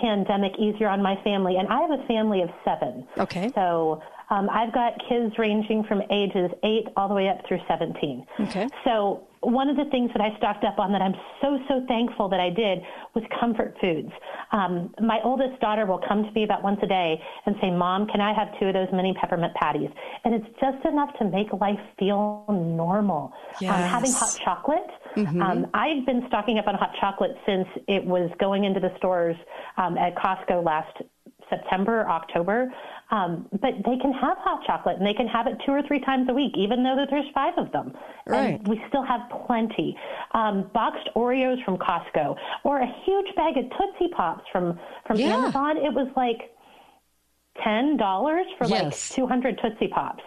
pandemic 0.02 0.54
easier 0.60 0.88
on 0.88 1.02
my 1.02 1.16
family, 1.24 1.58
and 1.58 1.68
I 1.68 1.82
have 1.82 1.92
a 1.92 2.06
family 2.08 2.42
of 2.42 2.50
seven. 2.64 3.08
Okay. 3.18 3.52
So 3.56 4.02
um, 4.30 4.50
I've 4.50 4.74
got 4.74 4.94
kids 5.08 5.34
ranging 5.38 5.84
from 5.88 6.02
ages 6.12 6.52
eight 6.64 6.88
all 6.98 7.08
the 7.08 7.14
way 7.14 7.30
up 7.30 7.38
through 7.48 7.60
17. 7.68 8.26
Okay. 8.42 8.68
So 8.84 9.28
one 9.42 9.70
of 9.70 9.78
the 9.78 9.86
things 9.92 10.10
that 10.16 10.22
I 10.22 10.36
stocked 10.38 10.64
up 10.64 10.80
on 10.80 10.92
that 10.92 11.02
I'm 11.02 11.14
so, 11.42 11.60
so 11.68 11.86
thankful 11.88 12.28
that 12.30 12.40
I 12.40 12.50
did 12.50 12.80
was 13.14 13.24
comfort 13.40 13.78
foods. 13.80 14.10
Um, 14.52 14.94
my 15.00 15.20
oldest 15.24 15.60
daughter 15.62 15.86
will 15.86 16.02
come 16.08 16.24
to 16.24 16.32
me 16.32 16.44
about 16.44 16.64
once 16.64 16.80
a 16.82 16.88
day 16.88 17.22
and 17.46 17.56
say, 17.62 17.70
Mom, 17.70 18.08
can 18.08 18.22
I 18.22 18.34
have 18.34 18.48
two 18.60 18.66
of 18.68 18.74
those 18.74 18.88
mini 18.92 19.14
peppermint 19.20 19.54
patties? 19.54 19.90
And 20.24 20.34
it's 20.34 20.48
just 20.60 20.84
enough 20.86 21.10
to 21.20 21.26
make 21.26 21.54
life 21.62 21.80
feel 22.00 22.46
normal. 22.50 23.32
Um, 23.62 23.68
having 23.68 24.12
hot 24.12 24.34
Yes. 24.36 24.40
chocolate. 24.44 24.90
Mhm. 25.16 25.42
Um, 25.42 25.68
I've 25.74 26.06
been 26.06 26.26
stocking 26.28 26.58
up 26.58 26.68
on 26.68 26.76
hot 26.76 26.96
chocolate 27.00 27.38
since 27.46 27.68
it 27.88 28.04
was 28.04 28.32
going 28.40 28.64
into 28.66 28.80
the 28.80 28.92
stores 28.98 29.36
um, 29.78 29.98
at 29.98 30.16
Costco 30.16 30.64
last 30.66 30.98
September, 31.50 32.08
October. 32.10 32.74
Um, 33.12 33.48
but 33.52 33.72
they 33.86 33.98
can 34.02 34.12
have 34.14 34.38
hot 34.40 34.66
chocolate 34.66 34.98
and 34.98 35.06
they 35.06 35.14
can 35.14 35.28
have 35.28 35.46
it 35.46 35.54
two 35.66 35.72
or 35.72 35.82
three 35.88 36.00
times 36.00 36.28
a 36.30 36.34
week, 36.34 36.54
even 36.58 36.84
though 36.84 36.96
that 36.96 37.08
there's 37.12 37.30
five 37.34 37.54
of 37.58 37.72
them. 37.72 37.94
Right. 38.26 38.60
And 38.60 38.68
we 38.68 38.82
still 38.90 39.04
have 39.04 39.22
plenty. 39.46 39.96
Um, 40.34 40.70
boxed 40.74 41.08
Oreos 41.16 41.64
from 41.64 41.78
Costco 41.78 42.36
or 42.64 42.80
a 42.80 42.88
huge 43.06 43.36
bag 43.36 43.58
of 43.58 43.66
Tootsie 43.78 44.12
Pops 44.16 44.44
from, 44.52 44.80
from 45.06 45.18
Yeah. 45.18 45.36
Amazon. 45.36 45.78
It 45.78 45.94
was 45.94 46.08
like 46.16 46.52
ten 47.64 47.96
dollars 47.96 48.46
for 48.58 48.66
Yes. 48.68 48.84
like 48.84 49.16
two 49.16 49.28
hundred 49.28 49.60
Tootsie 49.62 49.88
Pops. 49.88 50.24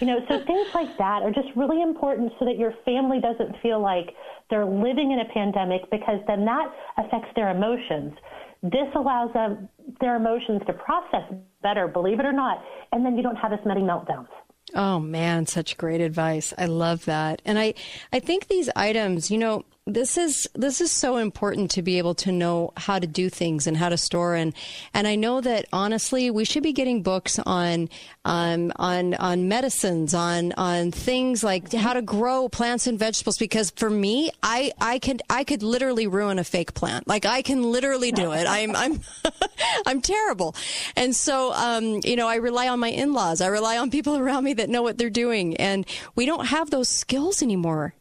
you 0.00 0.06
know, 0.06 0.18
so 0.26 0.42
things 0.44 0.68
like 0.74 0.96
that 0.98 1.22
are 1.22 1.30
just 1.30 1.48
really 1.54 1.82
important 1.82 2.32
so 2.38 2.44
that 2.46 2.58
your 2.58 2.72
family 2.84 3.20
doesn't 3.20 3.56
feel 3.60 3.78
like 3.80 4.14
they're 4.50 4.64
living 4.66 5.12
in 5.12 5.20
a 5.20 5.26
pandemic 5.32 5.82
because 5.90 6.18
then 6.26 6.44
that 6.46 6.72
affects 6.96 7.28
their 7.36 7.50
emotions. 7.50 8.14
This 8.62 8.88
allows 8.94 9.32
them 9.32 9.68
their 10.00 10.16
emotions 10.16 10.62
to 10.66 10.72
process 10.72 11.22
better, 11.62 11.88
believe 11.88 12.20
it 12.20 12.26
or 12.26 12.32
not, 12.32 12.62
and 12.92 13.04
then 13.04 13.16
you 13.16 13.22
don't 13.22 13.36
have 13.36 13.52
as 13.52 13.60
many 13.64 13.80
meltdowns. 13.80 14.28
Oh 14.74 14.98
man, 14.98 15.46
such 15.46 15.76
great 15.76 16.00
advice. 16.00 16.54
I 16.56 16.66
love 16.66 17.04
that. 17.06 17.42
And 17.44 17.58
I 17.58 17.74
I 18.12 18.20
think 18.20 18.48
these 18.48 18.70
items, 18.76 19.30
you 19.30 19.38
know, 19.38 19.64
this 19.86 20.16
is 20.16 20.48
this 20.54 20.80
is 20.80 20.92
so 20.92 21.16
important 21.16 21.72
to 21.72 21.82
be 21.82 21.98
able 21.98 22.14
to 22.14 22.30
know 22.30 22.72
how 22.76 23.00
to 23.00 23.06
do 23.06 23.28
things 23.28 23.66
and 23.66 23.76
how 23.76 23.88
to 23.88 23.96
store. 23.96 24.36
And 24.36 24.54
and 24.94 25.08
I 25.08 25.16
know 25.16 25.40
that 25.40 25.66
honestly 25.72 26.30
we 26.30 26.44
should 26.44 26.62
be 26.62 26.72
getting 26.72 27.02
books 27.02 27.40
on 27.40 27.88
um, 28.24 28.72
on 28.76 29.14
on 29.14 29.48
medicines 29.48 30.14
on 30.14 30.52
on 30.52 30.92
things 30.92 31.42
like 31.42 31.72
how 31.72 31.94
to 31.94 32.02
grow 32.02 32.48
plants 32.48 32.86
and 32.86 32.96
vegetables 32.96 33.38
because 33.38 33.72
for 33.72 33.90
me 33.90 34.30
I 34.40 34.70
I 34.80 35.00
could 35.00 35.20
I 35.28 35.42
could 35.42 35.64
literally 35.64 36.06
ruin 36.06 36.38
a 36.38 36.44
fake 36.44 36.74
plant. 36.74 37.08
Like 37.08 37.26
I 37.26 37.42
can 37.42 37.64
literally 37.64 38.12
do 38.12 38.30
it. 38.30 38.46
I'm 38.46 38.76
I'm 38.76 39.00
I'm 39.86 40.00
terrible. 40.00 40.54
And 40.94 41.14
so 41.14 41.52
um, 41.54 42.00
you 42.04 42.14
know 42.14 42.28
I 42.28 42.36
rely 42.36 42.68
on 42.68 42.78
my 42.78 42.90
in-laws. 42.90 43.40
I 43.40 43.48
rely 43.48 43.78
on 43.78 43.90
people 43.90 44.16
around 44.16 44.44
me 44.44 44.52
that 44.54 44.70
know 44.70 44.82
what 44.82 44.96
they're 44.96 45.10
doing. 45.10 45.56
And 45.56 45.84
we 46.14 46.24
don't 46.24 46.46
have 46.46 46.70
those 46.70 46.88
skills 46.88 47.42
anymore 47.42 47.94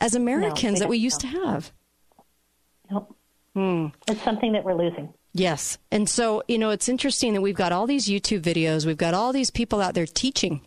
as 0.00 0.14
Americans 0.14 0.78
that 0.78 0.88
we 0.88 0.98
used 0.98 1.20
to 1.20 1.26
have. 1.26 1.72
Nope. 2.90 3.16
Hmm. 3.54 3.86
It's 4.08 4.22
something 4.22 4.52
that 4.52 4.64
we're 4.64 4.74
losing. 4.74 5.12
Yes. 5.32 5.78
And 5.90 6.08
so, 6.08 6.42
you 6.48 6.58
know, 6.58 6.70
it's 6.70 6.88
interesting 6.88 7.34
that 7.34 7.40
we've 7.40 7.54
got 7.54 7.72
all 7.72 7.86
these 7.86 8.08
YouTube 8.08 8.42
videos, 8.42 8.86
we've 8.86 8.96
got 8.96 9.14
all 9.14 9.32
these 9.32 9.50
people 9.50 9.80
out 9.80 9.94
there 9.94 10.06
teaching. 10.06 10.62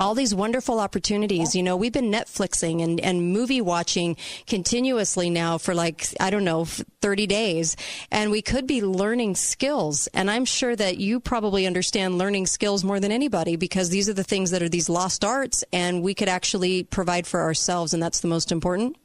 All 0.00 0.14
these 0.14 0.34
wonderful 0.34 0.80
opportunities. 0.80 1.54
You 1.54 1.62
know, 1.62 1.76
we've 1.76 1.92
been 1.92 2.10
Netflixing 2.10 2.82
and, 2.82 3.00
and 3.00 3.32
movie 3.32 3.60
watching 3.60 4.16
continuously 4.46 5.30
now 5.30 5.58
for 5.58 5.72
like, 5.72 6.08
I 6.18 6.30
don't 6.30 6.44
know, 6.44 6.64
30 6.64 7.26
days. 7.26 7.76
And 8.10 8.30
we 8.30 8.42
could 8.42 8.66
be 8.66 8.82
learning 8.82 9.36
skills. 9.36 10.08
And 10.08 10.30
I'm 10.30 10.44
sure 10.44 10.74
that 10.74 10.98
you 10.98 11.20
probably 11.20 11.66
understand 11.66 12.18
learning 12.18 12.46
skills 12.46 12.82
more 12.82 12.98
than 12.98 13.12
anybody 13.12 13.56
because 13.56 13.90
these 13.90 14.08
are 14.08 14.14
the 14.14 14.24
things 14.24 14.50
that 14.50 14.62
are 14.62 14.68
these 14.68 14.88
lost 14.88 15.24
arts 15.24 15.64
and 15.72 16.02
we 16.02 16.14
could 16.14 16.28
actually 16.28 16.82
provide 16.84 17.26
for 17.26 17.40
ourselves. 17.40 17.94
And 17.94 18.02
that's 18.02 18.20
the 18.20 18.28
most 18.28 18.50
important. 18.50 18.96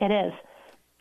It 0.00 0.10
is. 0.10 0.32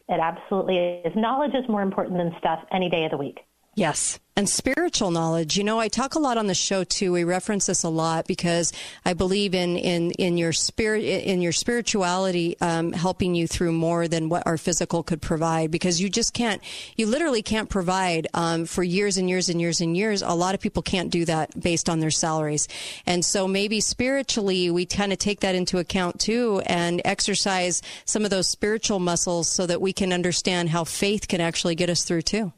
It 0.09 0.19
absolutely 0.19 0.77
is. 0.77 1.15
Knowledge 1.15 1.53
is 1.55 1.67
more 1.69 1.81
important 1.81 2.17
than 2.17 2.35
stuff 2.37 2.59
any 2.71 2.89
day 2.89 3.05
of 3.05 3.11
the 3.11 3.17
week. 3.17 3.39
Yes. 3.75 4.19
And 4.35 4.49
spiritual 4.49 5.11
knowledge. 5.11 5.57
You 5.57 5.63
know, 5.63 5.79
I 5.79 5.89
talk 5.89 6.15
a 6.15 6.19
lot 6.19 6.39
on 6.39 6.47
the 6.47 6.55
show 6.55 6.83
too. 6.83 7.11
We 7.11 7.23
reference 7.23 7.67
this 7.67 7.83
a 7.83 7.89
lot 7.89 8.25
because 8.25 8.73
I 9.05 9.13
believe 9.13 9.53
in, 9.53 9.77
in, 9.77 10.09
in 10.13 10.37
your 10.39 10.53
spirit, 10.53 11.03
in 11.03 11.43
your 11.43 11.51
spirituality, 11.51 12.57
um, 12.59 12.93
helping 12.93 13.35
you 13.35 13.45
through 13.45 13.73
more 13.73 14.07
than 14.07 14.29
what 14.29 14.41
our 14.47 14.57
physical 14.57 15.03
could 15.03 15.21
provide 15.21 15.69
because 15.69 16.01
you 16.01 16.09
just 16.09 16.33
can't, 16.33 16.63
you 16.97 17.05
literally 17.05 17.43
can't 17.43 17.69
provide, 17.69 18.27
um, 18.33 18.65
for 18.65 18.81
years 18.81 19.17
and 19.17 19.29
years 19.29 19.49
and 19.49 19.61
years 19.61 19.81
and 19.81 19.95
years. 19.95 20.23
A 20.23 20.33
lot 20.33 20.55
of 20.55 20.61
people 20.61 20.81
can't 20.81 21.11
do 21.11 21.25
that 21.25 21.61
based 21.61 21.87
on 21.87 21.99
their 21.99 22.09
salaries. 22.09 22.67
And 23.05 23.23
so 23.23 23.47
maybe 23.47 23.81
spiritually, 23.81 24.71
we 24.71 24.87
kind 24.87 25.13
of 25.13 25.19
take 25.19 25.41
that 25.41 25.53
into 25.53 25.77
account 25.77 26.19
too 26.19 26.59
and 26.65 27.03
exercise 27.05 27.83
some 28.05 28.23
of 28.23 28.31
those 28.31 28.47
spiritual 28.47 28.97
muscles 28.97 29.47
so 29.47 29.67
that 29.67 29.79
we 29.79 29.93
can 29.93 30.11
understand 30.11 30.69
how 30.69 30.85
faith 30.85 31.27
can 31.27 31.39
actually 31.39 31.75
get 31.75 31.91
us 31.91 32.03
through 32.03 32.23
too. 32.23 32.51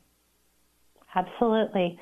Absolutely. 1.16 2.00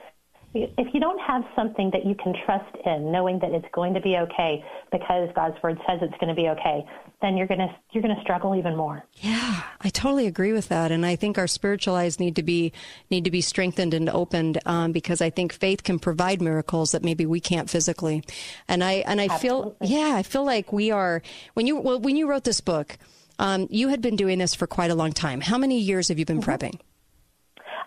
If 0.56 0.94
you 0.94 0.99
don't 0.99 1.19
have 1.19 1.41
something 1.56 1.90
that 1.94 2.06
you 2.06 2.14
can 2.14 2.35
trust 2.45 2.76
in, 2.85 3.11
knowing 3.11 3.40
that 3.40 3.52
it's 3.52 3.65
going 3.73 3.95
to 3.95 3.99
be 3.99 4.18
okay 4.18 4.64
because 4.91 5.27
God's 5.35 5.56
word 5.64 5.80
says 5.88 5.98
it's 6.03 6.14
going 6.19 6.27
to 6.27 6.40
be 6.40 6.48
okay, 6.49 6.85
then 7.23 7.35
you're 7.35 7.48
going 7.48 7.60
to 7.60 7.73
you're 7.91 8.03
going 8.03 8.15
to 8.15 8.22
struggle 8.22 8.56
even 8.56 8.76
more. 8.76 9.03
Yeah, 9.15 9.64
I 9.81 9.90
totally 9.90 10.27
agree 10.27 10.53
with 10.53 10.69
that, 10.69 10.91
and 10.91 11.07
I 11.07 11.15
think 11.15 11.40
our 11.40 11.48
spiritual 11.48 11.95
eyes 11.95 12.19
need 12.19 12.35
to 12.35 12.44
be 12.44 12.72
need 13.10 13.23
to 13.23 13.31
be 13.31 13.41
strengthened 13.41 13.95
and 13.95 14.07
opened 14.10 14.60
um, 14.68 14.91
because 14.91 15.22
I 15.22 15.31
think 15.31 15.53
faith 15.53 15.81
can 15.81 15.98
provide 15.98 16.40
miracles 16.40 16.91
that 16.91 17.03
maybe 17.03 17.26
we 17.26 17.40
can't 17.40 17.68
physically, 17.68 18.23
and 18.68 18.84
I 18.84 19.03
and 19.07 19.19
I 19.19 19.30
feel 19.40 19.76
yeah, 19.81 20.14
I 20.15 20.22
feel 20.22 20.45
like 20.45 20.72
we 20.72 20.91
are 20.91 21.23
when 21.56 21.65
you 21.65 21.80
well, 21.80 21.99
when 21.99 22.15
you 22.15 22.30
wrote 22.30 22.44
this 22.44 22.61
book, 22.61 22.99
um, 23.40 23.68
you 23.72 23.88
had 23.88 24.03
been 24.03 24.15
doing 24.15 24.38
this 24.38 24.53
for 24.53 24.68
quite 24.68 24.91
a 24.91 24.95
long 24.95 25.14
time. 25.14 25.41
How 25.41 25.57
many 25.57 25.80
years 25.80 26.10
have 26.10 26.19
you 26.19 26.26
been 26.26 26.41
prepping? 26.41 26.80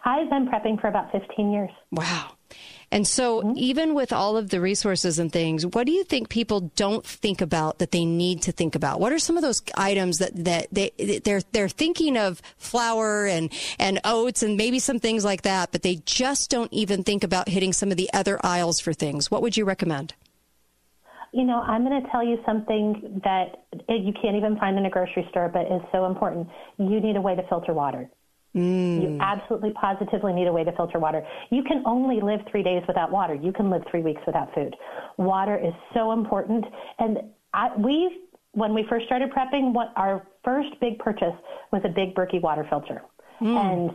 I've 0.05 0.31
been 0.31 0.47
prepping 0.47 0.81
for 0.81 0.89
about 0.89 1.11
15 1.13 1.51
years. 1.51 1.71
Wow. 1.91 2.37
And 2.93 3.07
so, 3.07 3.43
mm-hmm. 3.43 3.53
even 3.57 3.95
with 3.95 4.13
all 4.13 4.37
of 4.37 4.51
the 4.51 4.61
resources 4.61 5.19
and 5.19 5.33
things, 5.33 5.67
what 5.67 5.87
do 5.87 5.93
you 5.93 6.05
think 6.05 6.29
people 6.29 6.71
don't 6.77 7.05
think 7.05 7.41
about 7.41 7.79
that 7.79 7.91
they 7.91 8.05
need 8.05 8.43
to 8.43 8.53
think 8.53 8.77
about? 8.77 9.01
What 9.01 9.13
are 9.13 9.19
some 9.19 9.37
of 9.37 9.43
those 9.43 9.61
items 9.75 10.19
that, 10.19 10.45
that 10.45 10.69
they 10.71 10.93
they're 11.25 11.41
they're 11.51 11.69
thinking 11.69 12.17
of 12.17 12.41
flour 12.59 13.27
and 13.27 13.53
and 13.81 14.01
oats 14.05 14.43
and 14.43 14.57
maybe 14.57 14.79
some 14.79 15.01
things 15.01 15.25
like 15.25 15.43
that, 15.43 15.73
but 15.73 15.83
they 15.83 15.97
just 16.07 16.49
don't 16.49 16.73
even 16.73 17.03
think 17.03 17.25
about 17.25 17.49
hitting 17.49 17.73
some 17.73 17.91
of 17.91 17.97
the 17.97 18.09
other 18.15 18.39
aisles 18.45 18.79
for 18.79 18.93
things? 18.93 19.31
What 19.31 19.43
would 19.43 19.57
you 19.57 19.65
recommend? 19.65 20.15
You 21.33 21.45
know, 21.45 21.61
I'm 21.61 21.85
going 21.85 22.03
to 22.03 22.09
tell 22.11 22.25
you 22.25 22.39
something 22.47 23.21
that 23.25 23.67
you 23.89 24.13
can't 24.23 24.37
even 24.37 24.57
find 24.59 24.79
in 24.79 24.87
a 24.87 24.91
grocery 24.91 25.27
store, 25.31 25.51
but 25.53 25.67
is 25.67 25.83
so 25.93 26.07
important. 26.07 26.49
You 26.79 27.01
need 27.01 27.17
a 27.17 27.21
way 27.21 27.35
to 27.35 27.43
filter 27.49 27.75
water. 27.75 28.09
Mm. 28.57 29.03
You 29.03 29.19
absolutely 29.21 29.73
positively 29.73 30.33
need 30.33 30.47
a 30.47 30.53
way 30.53 30.65
to 30.65 30.73
filter 30.73 30.99
water. 30.99 31.23
You 31.51 31.63
can 31.63 31.83
only 31.85 32.21
live 32.23 32.41
three 32.51 32.63
days 32.63 32.83
without 32.89 33.13
water. 33.13 33.35
You 33.35 33.53
can 33.53 33.71
live 33.71 33.83
three 33.91 34.01
weeks 34.01 34.23
without 34.27 34.53
food. 34.55 34.75
Water 35.19 35.59
is 35.59 35.75
so 35.93 36.13
important. 36.13 36.65
And 36.99 37.19
I, 37.53 37.77
we, 37.77 38.23
when 38.53 38.73
we 38.73 38.87
first 38.89 39.05
started 39.07 39.31
prepping, 39.31 39.75
what 39.75 39.93
our 39.97 40.27
first 40.43 40.71
big 40.81 40.99
purchase 40.99 41.35
was 41.71 41.83
a 41.85 41.89
big 41.89 42.15
Berkey 42.15 42.41
water 42.41 42.67
filter. 42.71 43.03
And 43.59 43.91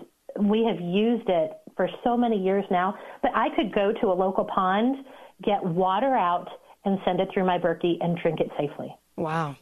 we 0.48 0.64
have 0.66 0.80
used 0.80 1.28
it 1.28 1.52
for 1.76 1.90
so 2.04 2.16
many 2.16 2.38
years 2.38 2.64
now. 2.70 2.94
But 3.24 3.32
I 3.34 3.48
could 3.56 3.74
go 3.74 3.92
to 4.02 4.08
a 4.08 4.14
local 4.14 4.46
pond, 4.46 4.98
get 5.44 5.64
water 5.64 6.16
out, 6.16 6.48
and 6.86 7.00
send 7.04 7.20
it 7.20 7.30
through 7.34 7.46
my 7.46 7.58
Berkey 7.58 7.98
and 8.02 8.18
drink 8.22 8.40
it 8.40 8.52
safely. 8.60 8.96
Wow. 9.18 9.56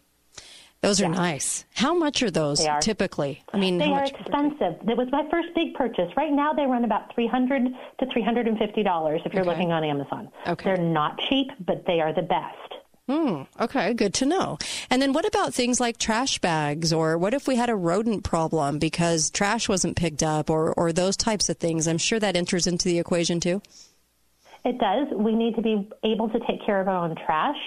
Those 0.82 1.02
are 1.02 1.10
nice. 1.10 1.66
How 1.76 1.94
much 1.94 2.24
are 2.24 2.32
those 2.32 2.66
are. 2.66 2.80
typically? 2.80 3.44
I 3.52 3.58
mean, 3.58 3.78
they 3.78 3.88
how 3.88 3.96
are 3.96 4.06
expensive. 4.06 4.76
It 4.88 4.96
was 4.98 5.10
my 5.12 5.28
first 5.30 5.50
big 5.54 5.74
purchase. 5.74 6.10
Right 6.16 6.32
now, 6.32 6.54
they 6.54 6.66
run 6.66 6.86
about 6.86 7.14
three 7.14 7.28
hundred 7.28 7.68
to 8.00 8.06
three 8.14 8.22
hundred 8.22 8.48
and 8.48 8.58
fifty 8.58 8.82
dollars 8.82 9.22
if 9.26 9.34
you're 9.34 9.42
Okay. 9.42 9.50
looking 9.52 9.72
on 9.74 9.84
Amazon. 9.84 10.30
Okay. 10.48 10.64
They're 10.64 10.78
not 10.84 11.20
cheap, 11.30 11.48
but 11.66 11.86
they 11.86 12.00
are 12.00 12.14
the 12.14 12.22
best. 12.22 12.56
Hmm. 13.10 13.42
Okay, 13.60 13.94
good 13.96 14.14
to 14.16 14.26
know. 14.28 14.60
And 14.92 15.02
then 15.02 15.14
what 15.14 15.26
about 15.26 15.54
things 15.54 15.80
like 15.80 15.98
trash 15.98 16.38
bags, 16.40 16.94
or 16.94 17.18
what 17.18 17.34
if 17.34 17.48
we 17.48 17.56
had 17.56 17.70
a 17.70 17.76
rodent 17.76 18.24
problem 18.24 18.78
because 18.80 19.32
trash 19.32 19.68
wasn't 19.68 19.98
picked 19.98 20.24
up, 20.24 20.50
or 20.50 20.72
or 20.74 20.94
those 20.94 21.18
types 21.18 21.50
of 21.50 21.58
things? 21.58 21.88
I'm 21.88 21.98
sure 21.98 22.20
that 22.20 22.38
enters 22.38 22.68
into 22.68 22.86
the 22.88 23.00
equation 23.00 23.40
too. 23.42 23.62
It 24.64 24.78
does. 24.78 25.08
We 25.16 25.36
need 25.36 25.56
to 25.56 25.62
be 25.62 25.90
able 26.04 26.30
to 26.30 26.40
take 26.48 26.64
care 26.66 26.80
of 26.82 26.88
our 26.88 27.04
own 27.06 27.16
trash, 27.26 27.58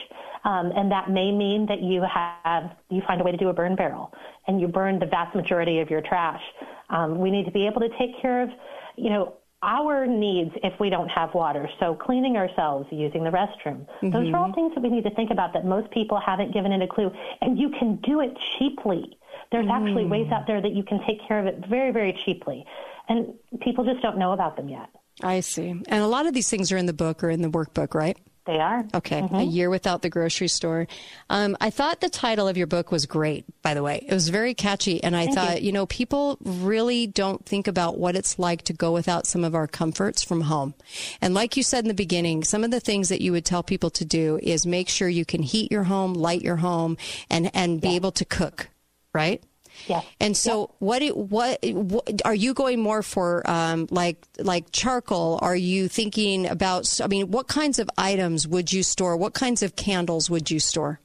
um, 0.45 0.73
and 0.75 0.91
that 0.91 1.11
may 1.11 1.31
mean 1.31 1.67
that 1.67 1.83
you 1.83 2.03
have 2.03 2.73
you 2.91 3.03
find 3.07 3.21
a 3.21 3.25
way 3.25 3.31
to 3.31 3.37
do 3.37 3.49
a 3.49 3.53
burn 3.53 3.77
barrel, 3.77 4.13
and 4.47 4.61
you 4.61 4.69
burn 4.69 4.99
the 4.99 5.07
vast 5.07 5.35
majority 5.35 5.81
of 5.81 5.91
your 5.91 6.01
trash. 6.01 6.43
Um, 6.91 7.19
we 7.19 7.31
need 7.31 7.45
to 7.45 7.53
be 7.53 7.67
able 7.67 7.81
to 7.81 7.89
take 7.99 8.21
care 8.21 8.43
of, 8.43 8.51
you 8.97 9.11
know, 9.11 9.35
our 9.63 10.07
needs 10.07 10.51
if 10.65 10.79
we 10.81 10.91
don't 10.91 11.09
have 11.09 11.33
water. 11.35 11.69
So 11.79 11.95
cleaning 11.95 12.37
ourselves, 12.37 12.89
using 12.91 13.23
the 13.23 13.31
restroom. 13.31 13.87
Those 14.03 14.29
are 14.33 14.37
all 14.37 14.53
things 14.53 14.75
that 14.75 14.81
we 14.83 14.89
need 14.89 15.05
to 15.05 15.15
think 15.15 15.31
about 15.31 15.53
that 15.55 15.65
most 15.65 15.91
people 15.93 16.21
haven't 16.21 16.53
given 16.53 16.73
it 16.73 16.83
a 16.83 16.89
clue, 16.89 17.11
and 17.41 17.59
you 17.59 17.71
can 17.71 17.97
do 18.03 18.21
it 18.21 18.37
cheaply. 18.59 19.17
There's 19.53 19.69
actually 19.71 20.07
ways 20.07 20.31
out 20.33 20.47
there 20.47 20.61
that 20.61 20.73
you 20.73 20.83
can 20.83 20.99
take 21.07 21.27
care 21.27 21.39
of 21.39 21.47
it 21.47 21.65
very, 21.69 21.93
very 21.93 22.19
cheaply, 22.25 22.65
and 23.09 23.35
people 23.61 23.85
just 23.85 24.03
don't 24.03 24.19
know 24.19 24.33
about 24.33 24.57
them 24.57 24.69
yet. 24.69 24.89
I 25.23 25.41
see. 25.41 25.69
And 25.69 26.03
a 26.03 26.07
lot 26.07 26.27
of 26.27 26.35
these 26.35 26.49
things 26.49 26.73
are 26.73 26.77
in 26.77 26.87
the 26.87 26.93
book 26.93 27.23
or 27.23 27.31
in 27.31 27.43
the 27.43 27.51
workbook, 27.51 27.95
right? 27.95 28.17
They 28.45 28.59
are. 28.59 28.85
Okay. 28.93 29.21
Mm-hmm. 29.21 29.35
A 29.37 29.43
year 29.45 29.71
without 29.71 30.03
the 30.03 30.11
grocery 30.11 30.49
store. 30.49 30.89
Um, 31.31 31.57
I 31.61 31.71
thought 31.71 32.01
the 32.01 32.09
title 32.09 32.49
of 32.49 32.57
your 32.57 32.67
book 32.67 32.91
was 32.91 33.07
great, 33.07 33.45
by 33.63 33.73
the 33.75 33.85
way. 33.85 34.05
It 34.09 34.13
was 34.13 34.31
very 34.31 34.53
catchy. 34.53 35.03
And 35.03 35.15
I 35.15 35.27
Thank 35.27 35.37
thought, 35.37 35.61
you. 35.63 35.67
you 35.67 35.73
know, 35.73 35.87
people 35.87 36.39
really 36.41 37.07
don't 37.07 37.47
think 37.47 37.69
about 37.69 37.99
what 37.99 38.17
it's 38.17 38.41
like 38.41 38.63
to 38.63 38.73
go 38.73 38.91
without 38.91 39.29
some 39.29 39.45
of 39.45 39.55
our 39.55 39.69
comforts 39.69 40.25
from 40.25 40.43
home. 40.43 40.75
And 41.21 41.35
like 41.35 41.57
you 41.57 41.63
said 41.63 41.85
in 41.85 41.89
the 41.89 41.95
beginning, 41.95 42.43
some 42.43 42.65
of 42.65 42.73
the 42.73 42.81
things 42.81 43.11
that 43.11 43.21
you 43.21 43.31
would 43.31 43.45
tell 43.45 43.63
people 43.63 43.91
to 43.91 44.05
do 44.05 44.41
is 44.43 44.67
make 44.67 44.89
sure 44.89 45.09
you 45.09 45.25
can 45.25 45.43
heat 45.43 45.71
your 45.71 45.85
home, 45.85 46.15
light 46.15 46.43
your 46.43 46.57
home, 46.57 46.97
and, 47.31 47.49
and 47.55 47.81
be 47.81 47.95
able 47.95 48.13
to 48.13 48.25
cook, 48.25 48.71
right? 49.15 49.43
Yeah. 49.87 50.03
And 50.21 50.37
so, 50.37 50.71
what, 50.79 51.03
it- 51.03 51.17
what 51.17 51.59
what 51.63 52.23
are 52.25 52.35
you 52.35 52.55
going 52.55 52.81
more 52.81 53.03
for? 53.03 53.43
Um, 53.51 53.89
like 53.91 54.17
like 54.39 54.71
charcoal? 54.71 55.39
Are 55.43 55.57
you 55.57 55.89
thinking 55.89 56.47
about? 56.47 57.01
I 57.03 57.07
mean, 57.09 57.31
what 57.31 57.49
kinds 57.49 57.79
of 57.79 57.91
items 57.99 58.47
would 58.47 58.73
you 58.73 58.83
store? 58.83 59.17
What 59.17 59.35
kinds 59.35 59.63
of 59.63 59.75
candles 59.77 60.31
would 60.31 60.51
you 60.51 60.61
store? 60.61 61.01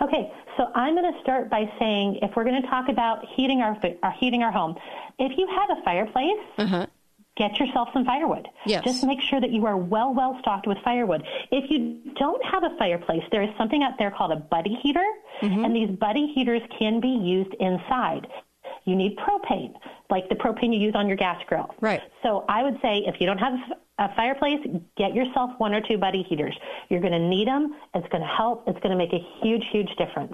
Okay, 0.00 0.32
so 0.56 0.64
I'm 0.74 0.94
going 0.94 1.10
to 1.12 1.20
start 1.22 1.48
by 1.48 1.64
saying 1.78 2.18
if 2.22 2.34
we're 2.34 2.44
going 2.44 2.60
to 2.60 2.68
talk 2.68 2.88
about 2.88 3.24
heating 3.36 3.60
our 3.62 3.74
fo- 3.80 3.96
uh, 4.02 4.10
heating 4.18 4.42
our 4.42 4.50
home, 4.52 4.76
if 5.18 5.38
you 5.38 5.46
have 5.48 5.78
a 5.78 5.82
fireplace, 5.82 6.90
get 7.36 7.58
yourself 7.58 7.88
some 7.92 8.04
firewood. 8.04 8.46
Yes. 8.66 8.84
Just 8.84 9.04
make 9.04 9.20
sure 9.20 9.40
that 9.40 9.50
you 9.50 9.66
are 9.66 9.76
well 9.76 10.14
well 10.14 10.36
stocked 10.40 10.66
with 10.66 10.78
firewood. 10.84 11.22
If 11.50 11.70
you 11.70 12.00
don't 12.18 12.44
have 12.44 12.64
a 12.64 12.76
fireplace, 12.78 13.22
there 13.30 13.42
is 13.42 13.50
something 13.56 13.82
out 13.82 13.94
there 13.98 14.10
called 14.10 14.32
a 14.32 14.36
buddy 14.36 14.78
heater, 14.82 15.06
mm-hmm. 15.42 15.64
and 15.64 15.74
these 15.74 15.90
buddy 15.98 16.32
heaters 16.34 16.62
can 16.78 17.00
be 17.00 17.08
used 17.08 17.54
inside. 17.60 18.26
You 18.84 18.96
need 18.96 19.16
propane, 19.16 19.74
like 20.10 20.28
the 20.28 20.34
propane 20.34 20.74
you 20.74 20.80
use 20.80 20.94
on 20.96 21.06
your 21.06 21.16
gas 21.16 21.40
grill. 21.46 21.74
Right. 21.80 22.00
So 22.22 22.44
I 22.48 22.62
would 22.62 22.78
say 22.82 23.02
if 23.06 23.20
you 23.20 23.26
don't 23.26 23.38
have 23.38 23.54
a 23.98 24.14
fireplace, 24.16 24.58
get 24.96 25.14
yourself 25.14 25.50
one 25.58 25.72
or 25.72 25.80
two 25.80 25.98
buddy 25.98 26.24
heaters. 26.28 26.56
You're 26.88 27.00
going 27.00 27.12
to 27.12 27.18
need 27.18 27.46
them. 27.46 27.74
It's 27.94 28.08
going 28.08 28.22
to 28.22 28.28
help. 28.28 28.64
It's 28.66 28.78
going 28.80 28.90
to 28.90 28.96
make 28.96 29.12
a 29.12 29.24
huge, 29.40 29.64
huge 29.70 29.90
difference. 29.98 30.32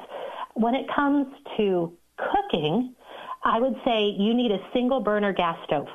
When 0.54 0.74
it 0.74 0.86
comes 0.94 1.26
to 1.58 1.92
cooking, 2.16 2.94
I 3.44 3.60
would 3.60 3.74
say 3.84 4.14
you 4.18 4.34
need 4.34 4.50
a 4.50 4.58
single 4.72 5.00
burner 5.00 5.32
gas 5.32 5.58
stove. 5.66 5.86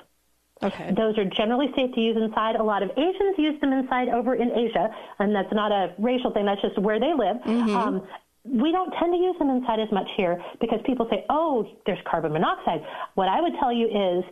Okay. 0.63 0.93
Those 0.95 1.17
are 1.17 1.25
generally 1.25 1.67
safe 1.75 1.93
to 1.95 2.01
use 2.01 2.17
inside. 2.17 2.55
A 2.55 2.63
lot 2.63 2.83
of 2.83 2.91
Asians 2.97 3.35
use 3.37 3.59
them 3.61 3.73
inside 3.73 4.09
over 4.09 4.35
in 4.35 4.51
Asia, 4.51 4.87
and 5.19 5.35
that's 5.35 5.51
not 5.53 5.71
a 5.71 5.93
racial 5.99 6.31
thing. 6.31 6.45
That's 6.45 6.61
just 6.61 6.77
where 6.79 6.99
they 6.99 7.13
live. 7.13 7.37
Um, 7.45 8.07
we 8.45 8.71
don't 8.71 8.91
tend 8.99 9.13
to 9.13 9.17
use 9.19 9.35
them 9.39 9.49
inside 9.49 9.79
as 9.79 9.91
much 9.91 10.07
here 10.17 10.41
because 10.59 10.79
people 10.85 11.07
say, 11.09 11.25
"Oh, 11.29 11.67
there's 11.85 11.99
carbon 12.09 12.33
monoxide." 12.33 12.81
What 13.15 13.29
I 13.29 13.39
would 13.41 13.53
tell 13.59 13.71
you 13.71 13.87
is 13.87 14.23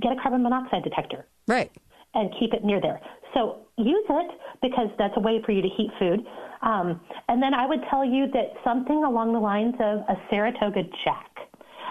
get 0.00 0.12
a 0.12 0.16
carbon 0.20 0.42
monoxide 0.42 0.82
detector 0.84 1.26
Right. 1.46 1.70
and 2.14 2.30
keep 2.38 2.52
it 2.52 2.64
near 2.64 2.80
there. 2.80 3.00
So 3.34 3.58
use 3.76 4.04
it 4.08 4.30
because 4.60 4.88
that's 4.98 5.16
a 5.16 5.20
way 5.20 5.40
for 5.42 5.52
you 5.52 5.62
to 5.62 5.68
heat 5.68 5.90
food. 5.98 6.26
Um, 6.62 7.00
and 7.28 7.40
then 7.42 7.54
I 7.54 7.66
would 7.66 7.80
tell 7.88 8.04
you 8.04 8.26
that 8.32 8.54
something 8.64 9.04
along 9.04 9.32
the 9.32 9.38
lines 9.38 9.74
of 9.80 10.00
a 10.08 10.16
Saratoga 10.28 10.82
Jack. 11.04 11.30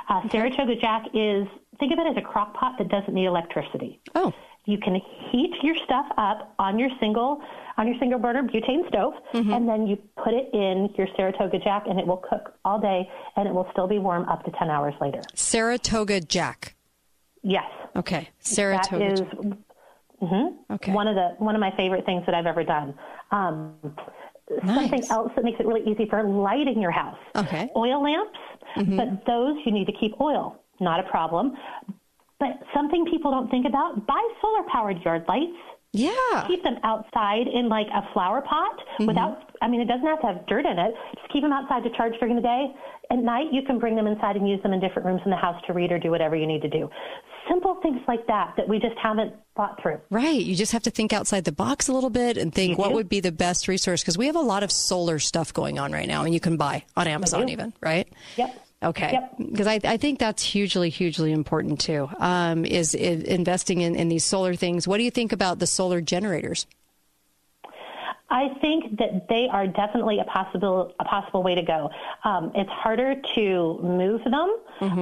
Uh, 0.10 0.28
Saratoga 0.30 0.76
Jack 0.76 1.04
is 1.14 1.48
think 1.80 1.92
of 1.94 2.00
it 2.00 2.08
as 2.08 2.18
a 2.18 2.22
crock 2.22 2.54
pot 2.54 2.76
that 2.78 2.90
doesn't 2.90 3.14
need 3.14 3.26
electricity. 3.26 4.00
Oh. 4.16 4.34
You 4.66 4.78
can 4.78 4.96
heat 5.32 5.54
your 5.64 5.76
stuff 5.86 6.08
up 6.18 6.54
on 6.60 6.78
your 6.78 6.90
single 7.00 7.42
on 7.78 7.88
your 7.88 7.98
single 8.00 8.20
burner 8.20 8.44
butane 8.44 8.86
stove, 8.90 9.14
and 9.34 9.70
then 9.70 9.88
you 9.88 9.98
put 10.22 10.34
it 10.34 10.50
in 10.54 10.90
your 10.98 11.08
Saratoga 11.16 11.58
Jack, 11.60 11.84
and 11.88 11.98
it 12.00 12.06
will 12.06 12.18
cook 12.30 12.54
all 12.66 12.78
day, 12.80 13.08
and 13.38 13.48
it 13.48 13.54
will 13.54 13.68
still 13.72 13.88
be 13.88 13.98
warm 14.00 14.28
up 14.28 14.44
to 14.44 14.52
ten 14.60 14.70
hours 14.70 14.94
later. 15.00 15.22
Saratoga 15.36 16.20
Jack. 16.20 16.76
Yes. 17.44 17.64
Okay. 17.96 18.30
Saratoga. 18.40 18.98
That 19.06 19.14
is 19.14 19.20
Jack. 19.22 19.58
hmm 20.20 20.48
Okay. 20.74 20.92
one 20.92 21.08
of 21.08 21.16
the 21.16 21.36
one 21.38 21.56
of 21.56 21.62
my 21.62 21.72
favorite 21.78 22.06
things 22.06 22.24
that 22.26 22.36
I've 22.36 22.48
ever 22.48 22.64
done. 22.66 22.94
Um, 23.32 23.76
Something 24.66 25.04
else 25.10 25.32
that 25.36 25.44
makes 25.44 25.60
it 25.60 25.66
really 25.68 25.84
easy 25.90 26.08
for 26.10 26.24
lighting 26.24 26.82
your 26.82 26.92
house. 26.92 27.18
Okay. 27.36 27.70
Oil 27.76 28.02
lamps, 28.02 28.40
but 28.76 29.26
those 29.26 29.58
you 29.66 29.72
need 29.74 29.86
to 29.88 29.94
keep 29.94 30.20
oil. 30.22 30.62
Not 30.80 31.00
a 31.00 31.04
problem. 31.04 31.56
But 32.40 32.60
something 32.74 33.06
people 33.06 33.32
don't 33.32 33.50
think 33.50 33.66
about: 33.66 34.06
buy 34.06 34.22
solar 34.42 34.64
powered 34.72 35.02
yard 35.04 35.26
lights. 35.28 35.58
Yeah. 35.94 36.46
Keep 36.48 36.64
them 36.64 36.78
outside 36.84 37.48
in 37.48 37.70
like 37.70 37.88
a 37.88 38.08
flower 38.14 38.42
pot 38.42 38.78
mm-hmm. 38.78 39.06
without, 39.08 39.56
I 39.62 39.68
mean, 39.68 39.82
it 39.82 39.88
doesn't 39.88 40.06
have 40.06 40.22
to 40.22 40.28
have 40.28 40.46
dirt 40.46 40.66
in 40.66 40.78
it. 40.78 40.94
Just 41.16 41.32
keep 41.32 41.42
them 41.42 41.54
outside 41.54 41.84
to 41.84 41.90
charge 41.96 42.14
during 42.20 42.36
the 42.36 42.42
day. 42.42 42.68
At 43.10 43.20
night, 43.20 43.48
you 43.52 43.62
can 43.64 43.80
bring 43.80 43.96
them 43.96 44.06
inside 44.06 44.36
and 44.36 44.48
use 44.48 44.62
them 44.62 44.74
in 44.74 44.80
different 44.80 45.08
rooms 45.08 45.22
in 45.24 45.32
the 45.32 45.38
house 45.38 45.60
to 45.66 45.74
read 45.74 45.92
or 45.92 45.98
do 45.98 46.12
whatever 46.12 46.36
you 46.36 46.46
need 46.46 46.62
to 46.62 46.70
do. 46.70 46.90
Simple 47.50 47.80
things 47.82 48.02
like 48.08 48.28
that 48.28 48.54
that 48.58 48.68
we 48.68 48.80
just 48.80 48.98
haven't 49.02 49.34
thought 49.56 49.82
through. 49.82 50.00
Right. 50.10 50.42
You 50.42 50.56
just 50.56 50.74
have 50.74 50.84
to 50.84 50.92
think 50.92 51.14
outside 51.14 51.46
the 51.46 51.54
box 51.54 51.88
a 51.88 51.94
little 51.94 52.10
bit 52.10 52.38
and 52.38 52.54
think 52.54 52.72
You 52.72 52.76
what 52.76 52.90
do. 52.90 52.96
would 52.96 53.08
be 53.08 53.22
the 53.22 53.32
best 53.32 53.70
resource 53.70 54.04
because 54.04 54.18
we 54.18 54.28
have 54.28 54.36
a 54.36 54.42
lot 54.42 54.64
of 54.64 54.72
solar 54.72 55.20
stuff 55.20 55.54
going 55.54 55.80
on 55.80 55.94
right 55.94 56.08
now 56.08 56.26
and 56.26 56.34
you 56.34 56.42
can 56.42 56.58
buy 56.58 56.84
on 56.98 57.08
Amazon 57.08 57.48
even, 57.48 57.74
right? 57.82 58.12
Yep. 58.36 58.67
Okay. 58.84 59.12
Yep. 59.14 59.50
Because 59.52 59.68
I, 59.68 59.80
I 59.84 59.98
think 59.98 60.20
that's 60.20 60.44
hugely, 60.44 60.90
hugely 60.90 61.32
important 61.32 61.80
too, 61.80 62.10
um, 62.20 62.64
is, 62.64 62.94
is 62.94 63.24
investing 63.24 63.82
in, 63.82 63.96
in 63.96 64.08
these 64.08 64.24
solar 64.24 64.54
things. 64.56 64.88
What 64.88 64.98
do 64.98 65.04
you 65.04 65.12
think 65.12 65.32
about 65.32 65.60
the 65.60 65.68
solar 65.68 66.00
generators? 66.00 66.68
I 68.30 68.50
think 68.62 68.98
that 68.98 69.28
they 69.30 69.48
are 69.50 69.68
definitely 69.68 70.20
a 70.20 70.26
possible 70.26 70.94
a 71.00 71.06
possible 71.06 71.44
way 71.44 71.56
to 71.56 71.62
go. 71.62 71.90
Um, 72.26 72.52
it's 72.56 72.70
harder 72.70 73.16
to 73.36 73.80
move 73.82 74.22
them. 74.26 74.58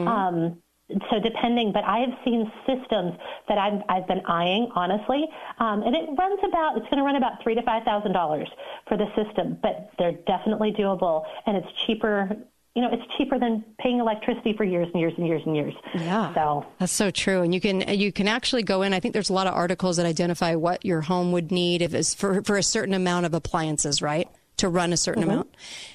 Um, 0.07 0.61
so 1.09 1.19
depending, 1.19 1.71
but 1.71 1.83
I 1.83 1.99
have 1.99 2.13
seen 2.23 2.51
systems 2.67 3.17
that 3.49 3.57
I've 3.57 3.81
I've 3.89 4.07
been 4.07 4.21
eyeing 4.27 4.69
honestly, 4.75 5.25
um, 5.57 5.81
and 5.81 5.95
it 5.95 6.07
runs 6.17 6.39
about 6.47 6.77
it's 6.77 6.85
going 6.85 6.97
to 6.97 7.03
run 7.03 7.15
about 7.15 7.41
three 7.41 7.55
to 7.55 7.63
five 7.63 7.83
thousand 7.83 8.13
dollars 8.13 8.47
for 8.87 8.95
the 8.95 9.07
system, 9.15 9.57
but 9.63 9.89
they're 9.97 10.19
definitely 10.27 10.71
doable, 10.71 11.23
and 11.47 11.57
it's 11.57 11.67
cheaper. 11.87 12.37
You 12.75 12.81
know, 12.81 12.89
it's 12.91 13.03
cheaper 13.17 13.39
than 13.39 13.63
paying 13.79 13.99
electricity 13.99 14.53
for 14.55 14.65
years 14.65 14.89
and 14.93 14.99
years 14.99 15.13
and 15.17 15.25
years 15.25 15.41
and 15.45 15.55
years. 15.55 15.73
Yeah. 15.95 16.33
So 16.33 16.65
That's 16.77 16.91
so 16.91 17.09
true. 17.09 17.41
And 17.41 17.53
you 17.53 17.61
can 17.61 17.81
you 17.97 18.11
can 18.11 18.27
actually 18.27 18.63
go 18.63 18.81
in. 18.81 18.93
I 18.93 18.99
think 18.99 19.13
there's 19.13 19.29
a 19.29 19.33
lot 19.33 19.47
of 19.47 19.53
articles 19.53 19.95
that 19.97 20.05
identify 20.05 20.55
what 20.55 20.83
your 20.83 21.01
home 21.01 21.31
would 21.31 21.51
need 21.51 21.81
if 21.81 21.93
it's 21.93 22.13
for 22.13 22.43
for 22.43 22.57
a 22.57 22.63
certain 22.63 22.93
amount 22.93 23.25
of 23.25 23.33
appliances, 23.33 24.01
right? 24.01 24.27
To 24.57 24.69
run 24.69 24.93
a 24.93 24.97
certain 24.97 25.23
Mhm. 25.23 25.29
amount. 25.31 25.49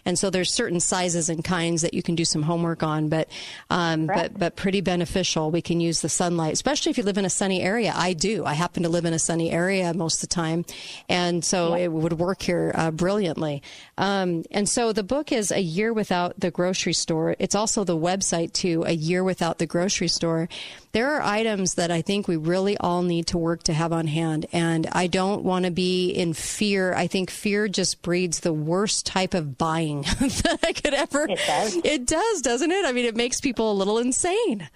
And 0.05 0.19
so 0.19 0.31
there's 0.31 0.53
certain 0.53 0.81
sizes 0.81 1.29
and 1.29 1.43
kinds 1.43 1.83
that 1.83 1.95
you 1.95 2.03
can 2.03 2.15
do 2.15 2.25
some 2.25 2.43
homework 2.43 2.83
on, 2.83 3.09
but 3.09 3.29
um, 3.71 4.07
but 4.07 4.39
but 4.39 4.57
pretty 4.57 4.81
beneficial. 4.81 5.51
We 5.51 5.63
can 5.63 5.81
use 5.81 6.01
the 6.01 6.09
sunlight, 6.09 6.53
especially 6.53 6.91
if 6.91 6.99
you 6.99 7.05
live 7.05 7.19
in 7.19 7.25
a 7.25 7.31
sunny 7.31 7.63
area. 7.63 7.93
I 7.97 8.13
do. 8.13 8.45
I 8.45 8.55
happen 8.55 8.83
to 8.83 8.89
live 8.89 9.05
in 9.05 9.13
a 9.15 9.19
sunny 9.19 9.51
area 9.51 9.95
most 9.95 10.23
of 10.23 10.29
the 10.29 10.35
time, 10.35 10.65
and 11.09 11.45
so 11.45 11.75
it 11.75 11.89
would 11.89 12.15
work 12.15 12.43
here 12.43 12.73
uh, 12.75 12.91
brilliantly. 12.91 13.63
Um, 13.99 14.45
and 14.51 14.69
so 14.69 14.93
the 14.93 15.03
book 15.03 15.33
is 15.33 15.51
a 15.51 15.61
year 15.61 15.93
without 15.93 16.39
the 16.41 16.51
grocery 16.51 16.93
store. 16.93 17.37
It's 17.39 17.55
also 17.55 17.85
the 17.85 17.97
website 17.97 18.53
too. 18.53 18.85
A 18.87 18.93
year 18.93 19.23
without 19.25 19.59
the 19.59 19.67
grocery 19.67 20.09
store. 20.09 20.49
There 20.93 21.13
are 21.15 21.23
items 21.23 21.75
that 21.75 21.91
I 21.93 22.03
think 22.03 22.27
we 22.27 22.37
really 22.37 22.77
all 22.79 23.03
need 23.03 23.29
to 23.29 23.39
work 23.39 23.63
to 23.65 23.73
have 23.73 23.93
on 23.93 24.09
hand, 24.09 24.47
and 24.53 24.89
I 24.91 25.07
don't 25.07 25.45
want 25.45 25.65
to 25.65 25.71
be 25.71 26.11
in 26.11 26.33
fear. 26.33 26.95
I 26.95 27.07
think 27.07 27.31
fear 27.31 27.69
just 27.69 28.03
breeds 28.03 28.41
the 28.41 28.53
worst 28.53 29.07
type 29.07 29.35
of 29.35 29.57
buying 29.57 30.03
that 30.21 30.59
I 30.65 30.73
could 30.73 30.95
ever. 30.95 31.27
It 31.29 31.39
does. 31.47 31.77
It 31.85 32.07
does, 32.07 32.43
doesn't 32.43 32.71
it? 32.73 32.85
I 32.85 32.93
mean, 32.93 33.05
it 33.05 33.15
makes 33.15 33.41
people 33.41 33.71
a 33.71 33.75
little 33.75 33.99
insane. 33.99 34.69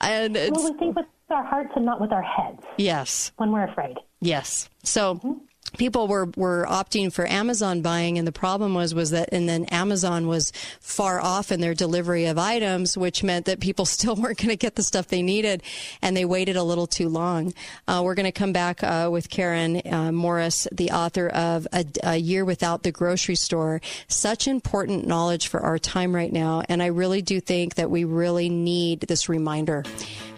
And 0.00 0.36
it's, 0.36 0.56
well, 0.56 0.72
we 0.72 0.78
think 0.78 0.96
with 0.96 1.06
our 1.30 1.42
hearts 1.44 1.72
and 1.74 1.84
not 1.84 2.00
with 2.00 2.12
our 2.12 2.22
heads 2.22 2.62
yes, 2.76 3.32
when 3.36 3.50
we're 3.50 3.64
afraid. 3.64 3.96
yes. 4.20 4.68
So 4.84 5.16
mm-hmm. 5.16 5.32
People 5.76 6.08
were, 6.08 6.28
were 6.36 6.66
opting 6.68 7.12
for 7.12 7.26
Amazon 7.26 7.82
buying, 7.82 8.18
and 8.18 8.26
the 8.26 8.32
problem 8.32 8.74
was 8.74 8.94
was 8.94 9.10
that, 9.10 9.28
and 9.32 9.48
then 9.48 9.64
Amazon 9.66 10.26
was 10.26 10.52
far 10.80 11.20
off 11.20 11.52
in 11.52 11.60
their 11.60 11.74
delivery 11.74 12.26
of 12.26 12.38
items, 12.38 12.96
which 12.96 13.22
meant 13.22 13.46
that 13.46 13.60
people 13.60 13.84
still 13.96 14.16
weren't 14.16 14.38
going 14.38 14.48
to 14.48 14.56
get 14.56 14.74
the 14.74 14.82
stuff 14.82 15.08
they 15.08 15.22
needed, 15.22 15.62
and 16.02 16.16
they 16.16 16.24
waited 16.24 16.56
a 16.56 16.62
little 16.62 16.86
too 16.86 17.08
long. 17.08 17.52
Uh, 17.86 18.00
we're 18.04 18.14
going 18.14 18.24
to 18.24 18.32
come 18.32 18.52
back 18.52 18.82
uh, 18.82 19.08
with 19.10 19.28
Karen 19.28 19.80
uh, 19.90 20.12
Morris, 20.12 20.66
the 20.72 20.90
author 20.90 21.28
of 21.28 21.66
a, 21.72 21.84
a 22.02 22.16
Year 22.16 22.44
Without 22.44 22.82
the 22.82 22.92
Grocery 22.92 23.36
Store. 23.36 23.80
Such 24.08 24.48
important 24.48 25.06
knowledge 25.06 25.48
for 25.48 25.60
our 25.60 25.78
time 25.78 26.14
right 26.14 26.32
now, 26.32 26.62
and 26.68 26.82
I 26.82 26.86
really 26.86 27.22
do 27.22 27.40
think 27.40 27.76
that 27.76 27.90
we 27.90 28.04
really 28.04 28.48
need 28.48 29.00
this 29.00 29.28
reminder. 29.28 29.84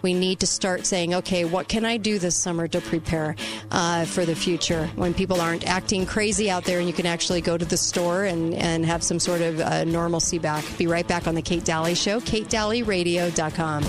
We 0.01 0.13
need 0.13 0.39
to 0.39 0.47
start 0.47 0.85
saying, 0.85 1.13
okay, 1.13 1.45
what 1.45 1.67
can 1.67 1.85
I 1.85 1.97
do 1.97 2.19
this 2.19 2.37
summer 2.37 2.67
to 2.69 2.79
prepare 2.81 3.35
uh, 3.71 4.05
for 4.05 4.25
the 4.25 4.35
future 4.35 4.87
when 4.95 5.13
people 5.13 5.28
aren't 5.37 5.67
acting 5.67 6.05
crazy 6.05 6.49
out 6.49 6.63
there 6.63 6.79
and 6.79 6.87
you 6.87 6.93
can 6.93 7.05
actually 7.05 7.41
go 7.41 7.57
to 7.57 7.65
the 7.65 7.77
store 7.77 8.23
and, 8.23 8.53
and 8.55 8.85
have 8.85 9.03
some 9.03 9.19
sort 9.19 9.41
of 9.41 9.59
uh, 9.59 9.83
normalcy 9.83 10.39
back. 10.39 10.65
Be 10.77 10.87
right 10.87 11.07
back 11.07 11.27
on 11.27 11.35
The 11.35 11.41
Kate 11.41 11.63
Dalley 11.63 11.95
Show, 11.95 12.19
katedalleyradio.com. 12.21 13.83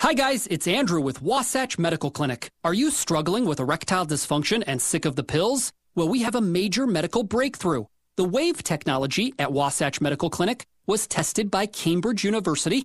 Hi, 0.00 0.14
guys, 0.14 0.46
it's 0.48 0.66
Andrew 0.66 1.00
with 1.00 1.22
Wasatch 1.22 1.78
Medical 1.78 2.10
Clinic. 2.10 2.50
Are 2.64 2.74
you 2.74 2.90
struggling 2.90 3.44
with 3.44 3.60
erectile 3.60 4.06
dysfunction 4.06 4.64
and 4.66 4.82
sick 4.82 5.04
of 5.04 5.14
the 5.14 5.22
pills? 5.22 5.72
Well, 5.94 6.08
we 6.08 6.22
have 6.22 6.34
a 6.34 6.40
major 6.40 6.86
medical 6.86 7.22
breakthrough. 7.22 7.84
The 8.16 8.24
WAVE 8.24 8.62
technology 8.62 9.34
at 9.38 9.52
Wasatch 9.52 10.00
Medical 10.00 10.28
Clinic 10.30 10.66
was 10.86 11.06
tested 11.06 11.50
by 11.50 11.66
Cambridge 11.66 12.24
University 12.24 12.84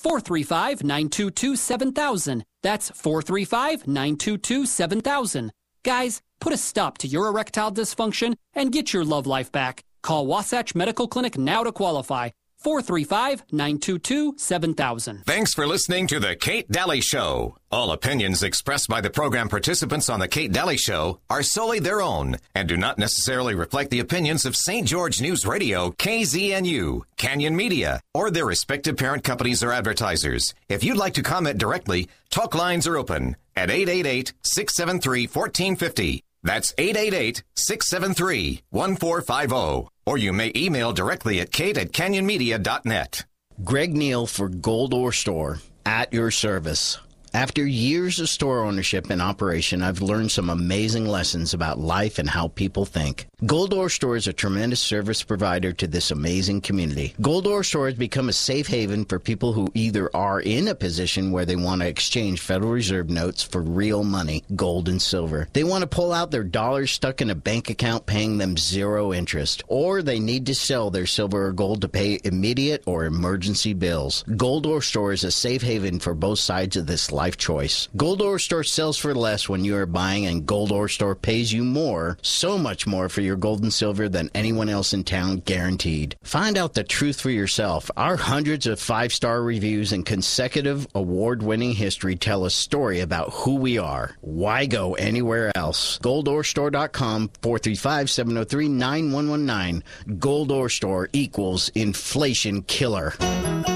435 0.00 0.82
922 0.82 1.56
7000. 1.56 2.44
That's 2.62 2.88
435 2.90 3.86
922 3.86 4.64
7000. 4.64 5.52
Guys, 5.84 6.22
put 6.40 6.54
a 6.54 6.56
stop 6.56 6.96
to 6.98 7.06
your 7.06 7.26
erectile 7.26 7.70
dysfunction 7.70 8.36
and 8.54 8.72
get 8.72 8.94
your 8.94 9.04
love 9.04 9.26
life 9.26 9.52
back. 9.52 9.82
Call 10.02 10.26
Wasatch 10.26 10.74
Medical 10.74 11.06
Clinic 11.06 11.36
now 11.36 11.64
to 11.64 11.72
qualify. 11.72 12.30
435 12.60 13.44
922 13.52 14.34
7000. 14.36 15.22
Thanks 15.24 15.54
for 15.54 15.66
listening 15.66 16.06
to 16.08 16.20
The 16.20 16.36
Kate 16.36 16.70
Dalley 16.70 17.00
Show. 17.00 17.56
All 17.72 17.92
opinions 17.92 18.42
expressed 18.42 18.88
by 18.88 19.00
the 19.00 19.08
program 19.08 19.48
participants 19.48 20.10
on 20.10 20.20
The 20.20 20.28
Kate 20.28 20.52
Dalley 20.52 20.76
Show 20.76 21.20
are 21.30 21.42
solely 21.42 21.78
their 21.78 22.02
own 22.02 22.36
and 22.54 22.68
do 22.68 22.76
not 22.76 22.98
necessarily 22.98 23.54
reflect 23.54 23.90
the 23.90 24.00
opinions 24.00 24.44
of 24.44 24.56
St. 24.56 24.86
George 24.86 25.22
News 25.22 25.46
Radio, 25.46 25.90
KZNU, 25.92 27.00
Canyon 27.16 27.56
Media, 27.56 28.00
or 28.12 28.30
their 28.30 28.46
respective 28.46 28.96
parent 28.96 29.24
companies 29.24 29.62
or 29.62 29.72
advertisers. 29.72 30.54
If 30.68 30.84
you'd 30.84 30.98
like 30.98 31.14
to 31.14 31.22
comment 31.22 31.58
directly, 31.58 32.08
talk 32.28 32.54
lines 32.54 32.86
are 32.86 32.98
open 32.98 33.36
at 33.56 33.70
888 33.70 34.34
673 34.42 35.26
1450. 35.26 36.24
That's 36.42 36.72
888 36.78 37.42
673 37.54 38.62
1450. 38.70 39.88
Or 40.06 40.18
you 40.18 40.32
may 40.32 40.52
email 40.56 40.92
directly 40.92 41.40
at 41.40 41.52
kate 41.52 41.78
at 41.78 41.92
canyonmedia.net. 41.92 43.24
Greg 43.62 43.94
Neal 43.94 44.26
for 44.26 44.48
Gold 44.48 44.94
Ore 44.94 45.12
Store 45.12 45.58
at 45.84 46.12
your 46.12 46.30
service. 46.30 46.98
After 47.32 47.64
years 47.64 48.18
of 48.18 48.28
store 48.28 48.64
ownership 48.64 49.08
and 49.08 49.22
operation, 49.22 49.82
I've 49.82 50.02
learned 50.02 50.32
some 50.32 50.50
amazing 50.50 51.06
lessons 51.06 51.54
about 51.54 51.78
life 51.78 52.18
and 52.18 52.28
how 52.28 52.48
people 52.48 52.84
think. 52.84 53.28
Gold 53.46 53.72
Ore 53.72 53.88
Store 53.88 54.16
is 54.16 54.26
a 54.26 54.32
tremendous 54.32 54.80
service 54.80 55.22
provider 55.22 55.72
to 55.74 55.86
this 55.86 56.10
amazing 56.10 56.60
community. 56.60 57.14
Gold 57.20 57.46
Ore 57.46 57.62
Store 57.62 57.86
has 57.86 57.94
become 57.94 58.28
a 58.28 58.34
safe 58.34 58.66
haven 58.66 59.04
for 59.04 59.20
people 59.20 59.52
who 59.52 59.70
either 59.74 60.14
are 60.14 60.40
in 60.40 60.66
a 60.66 60.74
position 60.74 61.30
where 61.30 61.44
they 61.44 61.56
want 61.56 61.82
to 61.82 61.86
exchange 61.88 62.40
Federal 62.40 62.72
Reserve 62.72 63.08
notes 63.08 63.44
for 63.44 63.62
real 63.62 64.02
money, 64.02 64.42
gold 64.56 64.88
and 64.88 65.00
silver. 65.00 65.48
They 65.52 65.64
want 65.64 65.82
to 65.82 65.86
pull 65.86 66.12
out 66.12 66.32
their 66.32 66.44
dollars 66.44 66.90
stuck 66.90 67.22
in 67.22 67.30
a 67.30 67.34
bank 67.36 67.70
account 67.70 68.06
paying 68.06 68.38
them 68.38 68.56
zero 68.56 69.12
interest, 69.12 69.62
or 69.68 70.02
they 70.02 70.18
need 70.18 70.46
to 70.46 70.54
sell 70.54 70.90
their 70.90 71.06
silver 71.06 71.46
or 71.46 71.52
gold 71.52 71.80
to 71.82 71.88
pay 71.88 72.18
immediate 72.24 72.82
or 72.86 73.04
emergency 73.04 73.72
bills. 73.72 74.24
Gold 74.36 74.66
Ore 74.66 74.82
Store 74.82 75.12
is 75.12 75.24
a 75.24 75.30
safe 75.30 75.62
haven 75.62 76.00
for 76.00 76.12
both 76.12 76.40
sides 76.40 76.76
of 76.76 76.86
this 76.86 77.12
choice. 77.28 77.88
Gold 77.96 78.22
Ore 78.22 78.38
Store 78.38 78.64
sells 78.64 78.96
for 78.96 79.14
less 79.14 79.48
when 79.48 79.64
you 79.64 79.76
are 79.76 79.84
buying, 79.84 80.24
and 80.24 80.46
Gold 80.46 80.72
Ore 80.72 80.88
Store 80.88 81.14
pays 81.14 81.52
you 81.52 81.62
more, 81.64 82.16
so 82.22 82.56
much 82.56 82.86
more 82.86 83.10
for 83.10 83.20
your 83.20 83.36
gold 83.36 83.62
and 83.62 83.72
silver 83.72 84.08
than 84.08 84.30
anyone 84.34 84.70
else 84.70 84.94
in 84.94 85.04
town, 85.04 85.42
guaranteed. 85.44 86.16
Find 86.22 86.56
out 86.56 86.72
the 86.72 86.84
truth 86.84 87.20
for 87.20 87.30
yourself. 87.30 87.90
Our 87.96 88.16
hundreds 88.16 88.66
of 88.66 88.80
five 88.80 89.12
star 89.12 89.42
reviews 89.42 89.92
and 89.92 90.06
consecutive 90.06 90.86
award 90.94 91.42
winning 91.42 91.72
history 91.72 92.16
tell 92.16 92.44
a 92.44 92.50
story 92.50 93.00
about 93.00 93.30
who 93.32 93.56
we 93.56 93.76
are. 93.76 94.16
Why 94.20 94.66
go 94.66 94.94
anywhere 94.94 95.52
else? 95.54 95.98
GoldOreStore.com 95.98 97.30
435 97.42 98.10
703 98.10 98.68
9119. 98.68 100.18
Gold 100.18 100.52
Ore 100.52 100.68
Store 100.68 101.08
equals 101.12 101.68
inflation 101.70 102.62
killer. 102.62 103.14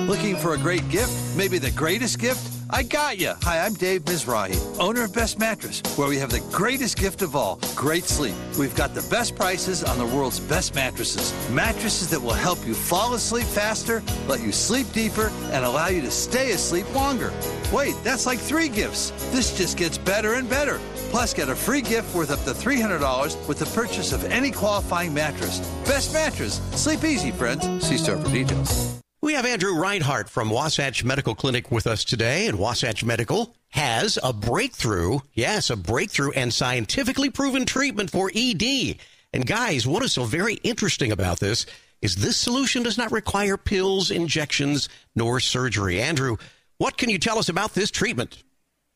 Looking 0.06 0.36
for 0.36 0.54
a 0.54 0.58
great 0.58 0.88
gift? 0.88 1.12
Maybe 1.36 1.58
the 1.58 1.70
greatest 1.70 2.18
gift? 2.18 2.63
I 2.70 2.82
got 2.82 3.18
you. 3.18 3.32
Hi, 3.42 3.64
I'm 3.64 3.74
Dave 3.74 4.04
Mizrahi, 4.04 4.78
owner 4.78 5.04
of 5.04 5.14
Best 5.14 5.38
Mattress, 5.38 5.82
where 5.96 6.08
we 6.08 6.16
have 6.18 6.30
the 6.30 6.40
greatest 6.52 6.98
gift 6.98 7.22
of 7.22 7.36
all 7.36 7.58
great 7.76 8.04
sleep. 8.04 8.34
We've 8.58 8.74
got 8.74 8.94
the 8.94 9.06
best 9.10 9.36
prices 9.36 9.84
on 9.84 9.98
the 9.98 10.06
world's 10.06 10.40
best 10.40 10.74
mattresses. 10.74 11.32
Mattresses 11.50 12.10
that 12.10 12.20
will 12.20 12.32
help 12.32 12.64
you 12.66 12.74
fall 12.74 13.14
asleep 13.14 13.46
faster, 13.46 14.02
let 14.26 14.40
you 14.40 14.52
sleep 14.52 14.90
deeper, 14.92 15.30
and 15.52 15.64
allow 15.64 15.88
you 15.88 16.00
to 16.00 16.10
stay 16.10 16.52
asleep 16.52 16.92
longer. 16.94 17.32
Wait, 17.72 17.94
that's 18.02 18.26
like 18.26 18.38
three 18.38 18.68
gifts. 18.68 19.10
This 19.32 19.56
just 19.56 19.76
gets 19.76 19.98
better 19.98 20.34
and 20.34 20.48
better. 20.48 20.80
Plus, 21.10 21.34
get 21.34 21.48
a 21.48 21.54
free 21.54 21.82
gift 21.82 22.14
worth 22.14 22.30
up 22.30 22.42
to 22.44 22.50
$300 22.50 23.46
with 23.46 23.58
the 23.58 23.66
purchase 23.66 24.12
of 24.12 24.24
any 24.24 24.50
qualifying 24.50 25.12
mattress. 25.14 25.60
Best 25.86 26.12
Mattress. 26.12 26.60
Sleep 26.72 27.04
easy, 27.04 27.30
friends. 27.30 27.86
See 27.86 27.98
store 27.98 28.16
for 28.16 28.30
details. 28.30 29.03
We 29.24 29.32
have 29.32 29.46
Andrew 29.46 29.74
Reinhardt 29.74 30.28
from 30.28 30.50
Wasatch 30.50 31.02
Medical 31.02 31.34
Clinic 31.34 31.70
with 31.70 31.86
us 31.86 32.04
today, 32.04 32.46
and 32.46 32.58
Wasatch 32.58 33.02
Medical 33.02 33.56
has 33.70 34.18
a 34.22 34.34
breakthrough, 34.34 35.20
yes, 35.32 35.70
a 35.70 35.76
breakthrough 35.76 36.32
and 36.32 36.52
scientifically 36.52 37.30
proven 37.30 37.64
treatment 37.64 38.10
for 38.10 38.30
ED. 38.34 38.98
And 39.32 39.46
guys, 39.46 39.86
what 39.86 40.02
is 40.02 40.12
so 40.12 40.24
very 40.24 40.56
interesting 40.56 41.10
about 41.10 41.40
this 41.40 41.64
is 42.02 42.16
this 42.16 42.36
solution 42.36 42.82
does 42.82 42.98
not 42.98 43.12
require 43.12 43.56
pills, 43.56 44.10
injections, 44.10 44.90
nor 45.16 45.40
surgery. 45.40 46.02
Andrew, 46.02 46.36
what 46.76 46.98
can 46.98 47.08
you 47.08 47.18
tell 47.18 47.38
us 47.38 47.48
about 47.48 47.72
this 47.72 47.90
treatment? 47.90 48.42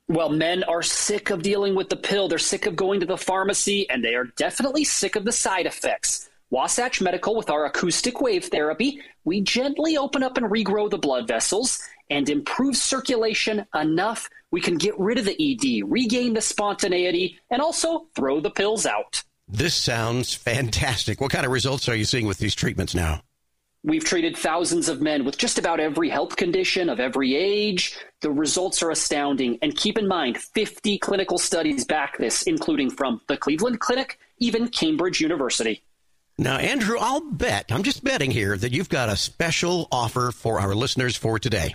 Well, 0.08 0.28
men 0.28 0.62
are 0.62 0.82
sick 0.82 1.30
of 1.30 1.40
dealing 1.40 1.74
with 1.74 1.88
the 1.88 1.96
pill. 1.96 2.28
They're 2.28 2.38
sick 2.38 2.66
of 2.66 2.76
going 2.76 3.00
to 3.00 3.06
the 3.06 3.16
pharmacy, 3.16 3.88
and 3.88 4.04
they 4.04 4.14
are 4.14 4.24
definitely 4.24 4.84
sick 4.84 5.16
of 5.16 5.24
the 5.24 5.32
side 5.32 5.64
effects. 5.64 6.27
Wasatch 6.50 7.00
Medical, 7.00 7.36
with 7.36 7.50
our 7.50 7.66
acoustic 7.66 8.20
wave 8.20 8.46
therapy, 8.46 9.00
we 9.24 9.40
gently 9.42 9.98
open 9.98 10.22
up 10.22 10.38
and 10.38 10.46
regrow 10.46 10.88
the 10.88 10.96
blood 10.96 11.28
vessels 11.28 11.80
and 12.08 12.28
improve 12.30 12.76
circulation 12.76 13.66
enough 13.74 14.30
we 14.50 14.60
can 14.60 14.78
get 14.78 14.98
rid 14.98 15.18
of 15.18 15.26
the 15.26 15.36
ED, 15.38 15.90
regain 15.90 16.34
the 16.34 16.40
spontaneity, 16.40 17.38
and 17.50 17.60
also 17.60 18.06
throw 18.14 18.40
the 18.40 18.50
pills 18.50 18.86
out. 18.86 19.22
This 19.46 19.74
sounds 19.74 20.34
fantastic. 20.34 21.20
What 21.20 21.30
kind 21.30 21.44
of 21.44 21.52
results 21.52 21.88
are 21.88 21.94
you 21.94 22.04
seeing 22.04 22.26
with 22.26 22.38
these 22.38 22.54
treatments 22.54 22.94
now? 22.94 23.22
We've 23.84 24.04
treated 24.04 24.36
thousands 24.36 24.88
of 24.88 25.00
men 25.00 25.24
with 25.24 25.38
just 25.38 25.58
about 25.58 25.80
every 25.80 26.08
health 26.08 26.36
condition 26.36 26.88
of 26.88 26.98
every 26.98 27.36
age. 27.36 27.96
The 28.20 28.30
results 28.30 28.82
are 28.82 28.90
astounding. 28.90 29.58
And 29.62 29.76
keep 29.76 29.96
in 29.96 30.08
mind, 30.08 30.38
50 30.38 30.98
clinical 30.98 31.38
studies 31.38 31.84
back 31.84 32.18
this, 32.18 32.42
including 32.42 32.90
from 32.90 33.20
the 33.28 33.36
Cleveland 33.36 33.80
Clinic, 33.80 34.18
even 34.38 34.68
Cambridge 34.68 35.20
University. 35.20 35.82
Now, 36.40 36.56
Andrew, 36.56 36.96
I'll 37.00 37.20
bet, 37.20 37.66
I'm 37.70 37.82
just 37.82 38.04
betting 38.04 38.30
here, 38.30 38.56
that 38.56 38.72
you've 38.72 38.88
got 38.88 39.08
a 39.08 39.16
special 39.16 39.88
offer 39.90 40.30
for 40.30 40.60
our 40.60 40.72
listeners 40.72 41.16
for 41.16 41.40
today. 41.40 41.74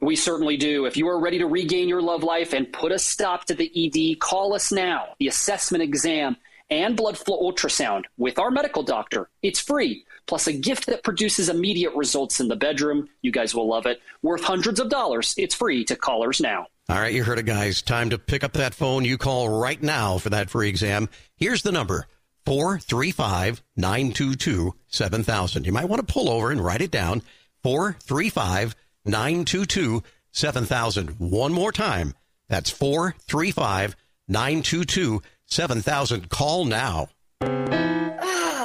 We 0.00 0.16
certainly 0.16 0.56
do. 0.56 0.86
If 0.86 0.96
you 0.96 1.08
are 1.08 1.20
ready 1.20 1.38
to 1.38 1.46
regain 1.46 1.90
your 1.90 2.00
love 2.00 2.22
life 2.22 2.54
and 2.54 2.72
put 2.72 2.90
a 2.90 2.98
stop 2.98 3.44
to 3.44 3.54
the 3.54 3.70
ED, 3.76 4.18
call 4.18 4.54
us 4.54 4.72
now. 4.72 5.08
The 5.18 5.28
assessment 5.28 5.82
exam 5.82 6.36
and 6.70 6.96
blood 6.96 7.18
flow 7.18 7.38
ultrasound 7.38 8.04
with 8.16 8.38
our 8.38 8.50
medical 8.50 8.82
doctor. 8.82 9.28
It's 9.42 9.60
free, 9.60 10.06
plus 10.26 10.46
a 10.46 10.54
gift 10.54 10.86
that 10.86 11.04
produces 11.04 11.50
immediate 11.50 11.94
results 11.94 12.40
in 12.40 12.48
the 12.48 12.56
bedroom. 12.56 13.10
You 13.20 13.30
guys 13.30 13.54
will 13.54 13.68
love 13.68 13.84
it. 13.84 14.00
Worth 14.22 14.42
hundreds 14.42 14.80
of 14.80 14.88
dollars. 14.88 15.34
It's 15.36 15.54
free 15.54 15.84
to 15.84 15.96
callers 15.96 16.40
now. 16.40 16.66
All 16.88 16.98
right, 16.98 17.12
you 17.12 17.24
heard 17.24 17.38
it, 17.38 17.46
guys. 17.46 17.82
Time 17.82 18.08
to 18.10 18.18
pick 18.18 18.42
up 18.42 18.54
that 18.54 18.74
phone. 18.74 19.04
You 19.04 19.18
call 19.18 19.50
right 19.50 19.80
now 19.82 20.16
for 20.16 20.30
that 20.30 20.48
free 20.48 20.70
exam. 20.70 21.10
Here's 21.36 21.62
the 21.62 21.72
number 21.72 22.06
435 22.44 23.62
922 23.76 24.74
7000. 24.88 25.66
You 25.66 25.72
might 25.72 25.88
want 25.88 26.06
to 26.06 26.12
pull 26.12 26.28
over 26.28 26.50
and 26.50 26.64
write 26.64 26.80
it 26.82 26.90
down 26.90 27.22
435 27.62 28.74
922 29.04 30.02
7000. 30.32 31.10
One 31.18 31.52
more 31.52 31.72
time. 31.72 32.14
That's 32.48 32.70
435 32.70 33.96
922 34.28 35.22
7000. 35.46 36.28
Call 36.28 36.64
now. 36.64 37.08
Ah, 37.40 38.64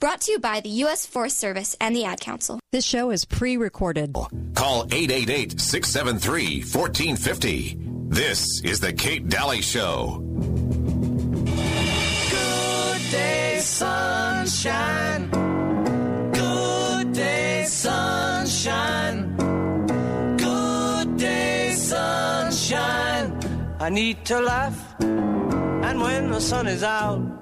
Brought 0.00 0.22
to 0.22 0.32
you 0.32 0.38
by 0.38 0.60
the 0.60 0.70
U.S. 0.84 1.04
Forest 1.04 1.38
Service 1.38 1.76
and 1.78 1.94
the 1.94 2.06
Ad 2.06 2.20
Council. 2.20 2.58
This 2.72 2.86
show 2.86 3.10
is 3.10 3.26
pre 3.26 3.58
recorded. 3.58 4.14
Call 4.54 4.86
888 4.90 5.60
673 5.60 6.60
1450. 6.62 7.76
This 8.08 8.62
is 8.64 8.80
The 8.80 8.94
Kate 8.94 9.28
Dalley 9.28 9.60
Show. 9.60 10.22
Good 10.24 11.44
day, 13.10 13.58
sunshine. 13.60 15.28
Good 16.32 17.12
day, 17.12 17.66
sunshine. 17.68 19.36
Good 20.38 21.18
day, 21.18 21.74
sunshine. 21.74 23.38
I 23.78 23.90
need 23.90 24.24
to 24.24 24.40
laugh, 24.40 24.94
and 25.00 26.00
when 26.00 26.30
the 26.30 26.40
sun 26.40 26.68
is 26.68 26.82
out, 26.82 27.20
I've 27.20 27.20
got 27.20 27.22
something 27.22 27.39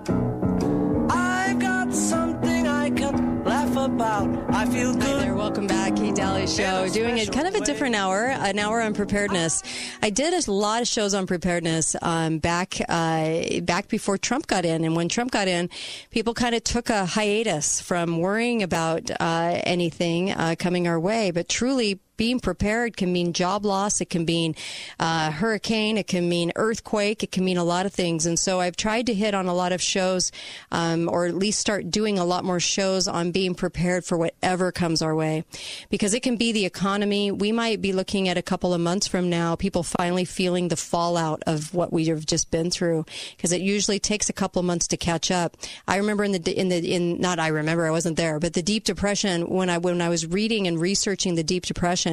I 2.89 2.90
can 2.90 3.44
laugh 3.44 3.77
about. 3.77 4.55
I 4.55 4.65
feel 4.65 4.94
good. 4.94 5.02
Hi 5.02 5.19
there, 5.19 5.35
welcome 5.35 5.66
back, 5.66 5.94
Kate 5.94 6.15
Dalley 6.15 6.47
Show. 6.47 6.89
Doing 6.89 7.19
it 7.19 7.31
kind 7.31 7.47
of 7.47 7.55
a 7.55 7.60
different 7.60 7.94
hour, 7.94 8.28
an 8.28 8.59
hour 8.59 8.81
on 8.81 8.94
preparedness. 8.94 9.62
I 10.01 10.09
did 10.09 10.32
a 10.32 10.51
lot 10.51 10.81
of 10.81 10.89
shows 10.89 11.12
on 11.12 11.27
preparedness 11.27 11.97
um, 12.01 12.39
back 12.39 12.81
uh, 12.89 13.60
back 13.60 13.89
before 13.89 14.16
Trump 14.16 14.47
got 14.47 14.65
in, 14.65 14.86
and 14.86 14.97
when 14.97 15.10
Trump 15.10 15.32
got 15.32 15.48
in, 15.48 15.69
people 16.10 16.32
kind 16.32 16.55
of 16.55 16.65
took 16.65 16.89
a 16.89 17.05
hiatus 17.05 17.78
from 17.78 18.20
worrying 18.20 18.62
about 18.62 19.10
uh, 19.20 19.60
anything 19.65 20.31
uh, 20.31 20.55
coming 20.59 20.89
our 20.89 20.98
way. 20.98 21.31
But 21.31 21.47
truly, 21.47 22.01
being 22.19 22.40
prepared 22.40 22.99
can 22.99 23.11
mean 23.11 23.32
job 23.32 23.65
loss. 23.65 24.03
It 24.03 24.11
can 24.11 24.27
mean 24.27 24.55
uh, 25.01 25.31
hurricane. 25.31 25.97
It 25.97 26.07
can 26.07 26.28
mean 26.28 26.53
earthquake. 26.57 27.23
It 27.23 27.32
can 27.32 27.47
mean 27.47 27.57
a 27.57 27.65
lot 27.65 27.86
of 27.86 27.95
things. 27.95 28.27
And 28.27 28.39
so 28.39 28.61
I've 28.61 28.77
tried 28.77 29.07
to 29.07 29.15
hit 29.15 29.32
on 29.35 29.47
a 29.47 29.55
lot 29.55 29.73
of 29.73 29.81
shows, 29.81 30.31
um, 30.70 31.09
or 31.09 31.24
at 31.24 31.35
least 31.35 31.61
start 31.61 31.90
doing 31.90 32.19
a 32.19 32.27
lot 32.27 32.45
more 32.45 32.61
shows 32.61 33.09
on 33.09 33.31
being 33.31 33.55
prepared 33.55 34.05
for 34.05 34.19
whatever 34.19 34.70
comes 34.73 35.01
our 35.01 35.15
way, 35.15 35.45
because 35.89 36.12
it 36.12 36.23
can 36.23 36.36
be 36.36 36.53
the 36.53 36.66
economy. 36.66 37.31
We 37.31 37.53
might 37.53 37.81
be 37.81 37.93
looking 37.93 38.28
at 38.28 38.36
a 38.36 38.43
couple 38.43 38.74
of 38.74 38.81
months 38.81 39.07
from 39.07 39.31
now, 39.31 39.55
people 39.55 39.85
finally 39.85 40.24
feeling 40.24 40.69
the 40.69 40.77
fallout 40.77 41.43
of 41.47 41.73
what 41.73 41.93
we 41.93 42.07
have 42.07 42.27
just 42.27 42.51
been 42.51 42.70
through, 42.70 43.07
because 43.36 43.53
it 43.53 43.61
usually 43.61 44.01
takes 44.01 44.28
a 44.28 44.32
couple 44.32 44.59
of 44.59 44.66
months 44.66 44.89
to 44.89 44.97
catch 44.97 45.31
up. 45.31 45.57
I 45.86 45.97
remember 45.99 46.24
in 46.24 46.32
the 46.32 46.59
in 46.59 46.69
the 46.69 46.78
in 46.93 47.20
not 47.20 47.39
I 47.39 47.49
remember 47.49 47.86
I 47.86 47.93
wasn't 47.93 48.16
there, 48.16 48.40
but 48.40 48.55
the 48.55 48.62
Deep 48.62 48.82
Depression 48.82 49.49
when 49.49 49.70
I 49.70 49.78
when 49.78 50.03
I 50.03 50.09
was 50.09 50.27
reading 50.27 50.66
and 50.66 50.81
researching 50.81 51.36
the 51.36 51.45
Deep 51.45 51.65
Depression 51.65 52.08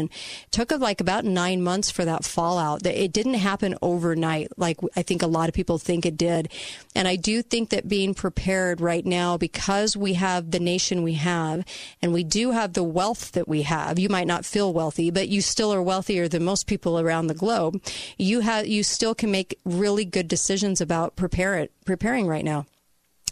took 0.52 0.72
uh, 0.72 0.78
like 0.78 1.02
about 1.02 1.26
nine 1.26 1.62
months 1.62 1.92
for 1.92 2.06
that 2.06 2.24
fallout. 2.24 2.86
It 2.86 3.14
didn't 3.14 3.36
happen 3.36 3.76
overnight, 3.82 4.50
like 4.58 4.78
I 4.96 5.02
think 5.02 5.22
a 5.22 5.28
lot 5.28 5.50
of 5.50 5.56
people 5.56 5.78
think 5.78 6.06
it 6.06 6.18
did. 6.18 6.52
And 6.96 7.08
I 7.08 7.16
do 7.16 7.42
think 7.42 7.70
that 7.70 7.88
being 7.88 8.14
prepared 8.14 8.82
right 8.82 9.06
now, 9.06 9.38
because 9.38 9.98
we 9.98 10.14
have 10.14 10.52
the 10.52 10.60
nation 10.60 11.04
we 11.04 11.14
have, 11.14 11.66
and 12.02 12.14
we 12.14 12.24
do 12.24 12.52
have 12.52 12.74
the 12.74 12.84
wealth 12.84 13.32
that 13.34 13.48
we 13.48 13.64
have. 13.64 14.00
You 14.00 14.10
might 14.10 14.28
not 14.28 14.46
feel 14.46 14.74
wealthy, 14.74 15.12
but 15.12 15.30
you 15.30 15.42
still 15.42 15.74
are 15.74 15.82
wealthier 15.82 16.28
than 16.28 16.44
most 16.44 16.68
people 16.68 17.00
around 17.00 17.28
the 17.28 17.34
globe. 17.34 17.82
You 18.18 18.42
have, 18.42 18.68
you 18.68 18.84
still 18.84 19.16
can 19.16 19.32
make 19.32 19.60
really 19.66 20.06
good 20.06 20.28
decisions 20.28 20.82
about 20.82 21.16
prepare 21.16 21.56
it, 21.56 21.72
preparing 21.86 22.28
right 22.28 22.46
now 22.46 22.66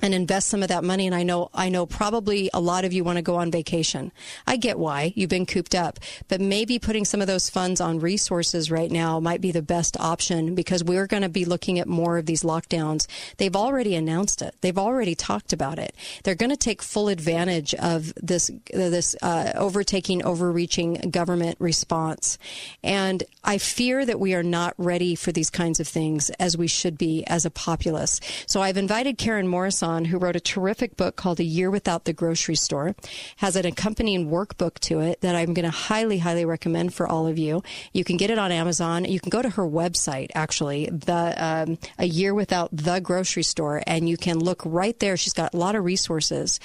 and 0.03 0.13
invest 0.13 0.49
some 0.49 0.61
of 0.61 0.67
that 0.67 0.83
money. 0.83 1.07
And 1.07 1.15
I 1.15 1.23
know, 1.23 1.49
I 1.53 1.69
know 1.69 1.85
probably 1.85 2.49
a 2.53 2.59
lot 2.59 2.83
of 2.83 2.91
you 2.91 3.05
want 3.05 3.15
to 3.15 3.21
go 3.21 3.37
on 3.37 3.49
vacation. 3.49 4.11
I 4.45 4.57
get 4.57 4.77
why 4.77 5.13
you've 5.15 5.29
been 5.29 5.45
cooped 5.45 5.73
up, 5.73 5.97
but 6.27 6.41
maybe 6.41 6.77
putting 6.77 7.05
some 7.05 7.21
of 7.21 7.27
those 7.27 7.49
funds 7.49 7.79
on 7.79 7.99
resources 7.99 8.69
right 8.69 8.91
now 8.91 9.21
might 9.21 9.39
be 9.39 9.51
the 9.51 9.61
best 9.61 9.97
option 9.99 10.55
because 10.55 10.83
we're 10.83 11.07
going 11.07 11.23
to 11.23 11.29
be 11.29 11.45
looking 11.45 11.79
at 11.79 11.87
more 11.87 12.17
of 12.17 12.25
these 12.25 12.43
lockdowns. 12.43 13.07
They've 13.37 13.55
already 13.55 13.95
announced 13.95 14.41
it. 14.41 14.55
They've 14.59 14.77
already 14.77 15.15
talked 15.15 15.53
about 15.53 15.79
it. 15.79 15.95
They're 16.23 16.35
going 16.35 16.49
to 16.49 16.57
take 16.57 16.81
full 16.81 17.07
advantage 17.07 17.73
of 17.75 18.13
this, 18.15 18.51
this, 18.73 19.15
uh, 19.21 19.53
overtaking, 19.55 20.25
overreaching 20.25 20.95
government 21.11 21.55
response. 21.59 22.37
And 22.83 23.23
I 23.45 23.57
fear 23.57 24.05
that 24.05 24.19
we 24.19 24.33
are 24.33 24.43
not 24.43 24.73
ready 24.77 25.15
for 25.15 25.31
these 25.31 25.49
kinds 25.49 25.79
of 25.79 25.87
things 25.87 26.29
as 26.31 26.57
we 26.57 26.67
should 26.67 26.97
be 26.97 27.23
as 27.27 27.45
a 27.45 27.49
populace. 27.49 28.19
So 28.47 28.61
I've 28.61 28.75
invited 28.75 29.17
Karen 29.17 29.47
Morris 29.47 29.81
who 30.05 30.17
wrote 30.17 30.35
a 30.35 30.39
terrific 30.39 30.97
book 30.97 31.15
called 31.15 31.39
A 31.39 31.43
Year 31.43 31.69
Without 31.71 32.05
the 32.05 32.13
Grocery 32.13 32.55
Store, 32.55 32.95
has 33.37 33.55
an 33.55 33.65
accompanying 33.65 34.29
workbook 34.29 34.79
to 34.79 34.99
it 34.99 35.21
that 35.21 35.35
I'm 35.35 35.53
going 35.53 35.65
to 35.65 35.71
highly, 35.71 36.17
highly 36.17 36.45
recommend 36.45 36.93
for 36.93 37.07
all 37.07 37.27
of 37.27 37.37
you. 37.37 37.63
You 37.93 38.03
can 38.03 38.17
get 38.17 38.29
it 38.29 38.37
on 38.37 38.51
Amazon. 38.51 39.05
You 39.05 39.19
can 39.19 39.29
go 39.29 39.41
to 39.41 39.49
her 39.51 39.63
website, 39.63 40.31
actually, 40.35 40.87
the 40.87 41.35
um, 41.37 41.77
A 41.99 42.05
Year 42.05 42.33
Without 42.33 42.69
the 42.75 42.99
Grocery 42.99 43.43
Store, 43.43 43.81
and 43.87 44.09
you 44.09 44.17
can 44.17 44.39
look 44.39 44.61
right 44.65 44.99
there. 44.99 45.15
She's 45.15 45.33
got 45.33 45.53
a 45.53 45.57
lot 45.57 45.75
of 45.75 45.85
resources. 45.85 46.59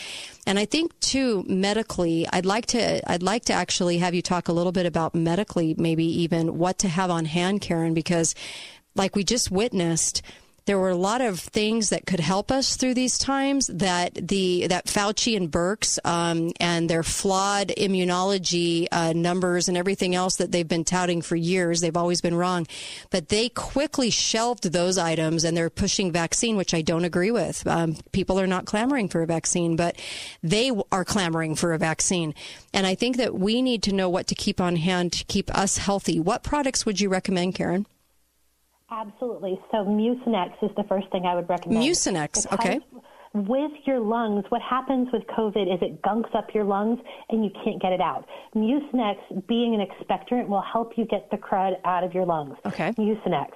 And 0.46 0.58
I 0.58 0.64
think 0.64 0.98
too, 1.00 1.44
medically, 1.46 2.26
I'd 2.32 2.46
like 2.46 2.66
to, 2.66 3.10
I'd 3.10 3.22
like 3.22 3.44
to 3.46 3.52
actually 3.52 3.98
have 3.98 4.14
you 4.14 4.22
talk 4.22 4.48
a 4.48 4.52
little 4.52 4.72
bit 4.72 4.86
about 4.86 5.14
medically, 5.14 5.74
maybe 5.76 6.04
even 6.22 6.58
what 6.58 6.78
to 6.78 6.88
have 6.88 7.10
on 7.10 7.26
hand, 7.26 7.60
Karen, 7.60 7.94
because 7.94 8.34
like 8.94 9.14
we 9.14 9.24
just 9.24 9.50
witnessed, 9.50 10.22
there 10.68 10.78
were 10.78 10.90
a 10.90 10.94
lot 10.94 11.22
of 11.22 11.40
things 11.40 11.88
that 11.88 12.04
could 12.04 12.20
help 12.20 12.52
us 12.52 12.76
through 12.76 12.92
these 12.92 13.16
times 13.16 13.68
that 13.68 14.14
the 14.14 14.66
that 14.66 14.84
Fauci 14.84 15.34
and 15.34 15.50
Birx 15.50 15.98
um, 16.04 16.52
and 16.60 16.90
their 16.90 17.02
flawed 17.02 17.68
immunology 17.68 18.86
uh, 18.92 19.14
numbers 19.14 19.68
and 19.68 19.78
everything 19.78 20.14
else 20.14 20.36
that 20.36 20.52
they've 20.52 20.68
been 20.68 20.84
touting 20.84 21.22
for 21.22 21.36
years 21.36 21.80
they've 21.80 21.96
always 21.96 22.20
been 22.20 22.34
wrong. 22.34 22.66
But 23.08 23.30
they 23.30 23.48
quickly 23.48 24.10
shelved 24.10 24.70
those 24.70 24.98
items 24.98 25.42
and 25.42 25.56
they're 25.56 25.70
pushing 25.70 26.12
vaccine 26.12 26.58
which 26.58 26.74
I 26.74 26.82
don't 26.82 27.04
agree 27.04 27.30
with. 27.30 27.66
Um, 27.66 27.96
people 28.12 28.38
are 28.38 28.46
not 28.46 28.66
clamoring 28.66 29.08
for 29.08 29.22
a 29.22 29.26
vaccine 29.26 29.74
but 29.74 29.96
they 30.42 30.70
are 30.92 31.04
clamoring 31.04 31.54
for 31.54 31.72
a 31.72 31.78
vaccine. 31.78 32.34
And 32.74 32.86
I 32.86 32.94
think 32.94 33.16
that 33.16 33.34
we 33.34 33.62
need 33.62 33.82
to 33.84 33.94
know 33.94 34.10
what 34.10 34.26
to 34.26 34.34
keep 34.34 34.60
on 34.60 34.76
hand 34.76 35.14
to 35.14 35.24
keep 35.24 35.50
us 35.56 35.78
healthy. 35.78 36.20
What 36.20 36.42
products 36.42 36.84
would 36.84 37.00
you 37.00 37.08
recommend 37.08 37.54
Karen 37.54 37.86
Absolutely. 38.90 39.60
So 39.70 39.78
Mucinex 39.78 40.52
is 40.62 40.70
the 40.76 40.84
first 40.88 41.10
thing 41.12 41.26
I 41.26 41.34
would 41.34 41.48
recommend. 41.48 41.82
Mucinex, 41.84 42.46
It 42.46 42.52
okay. 42.52 42.80
With 43.34 43.72
your 43.84 44.00
lungs, 44.00 44.44
what 44.48 44.62
happens 44.62 45.08
with 45.12 45.22
COVID 45.26 45.72
is 45.72 45.80
it 45.82 46.00
gunks 46.02 46.34
up 46.34 46.54
your 46.54 46.64
lungs 46.64 46.98
and 47.28 47.44
you 47.44 47.50
can't 47.62 47.80
get 47.80 47.92
it 47.92 48.00
out. 48.00 48.26
Mucinex, 48.56 49.16
being 49.46 49.74
an 49.74 49.86
expectorant, 49.86 50.48
will 50.48 50.62
help 50.62 50.92
you 50.96 51.04
get 51.04 51.30
the 51.30 51.36
crud 51.36 51.74
out 51.84 52.04
of 52.04 52.14
your 52.14 52.24
lungs. 52.24 52.56
Okay. 52.64 52.92
Mucinex. 52.92 53.50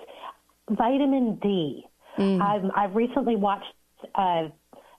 Vitamin 0.71 1.39
D. 1.43 1.85
Mm. 2.19 2.43
I've, 2.43 2.71
I've 2.77 2.95
recently 2.95 3.37
watched 3.37 3.73
uh, 4.15 4.49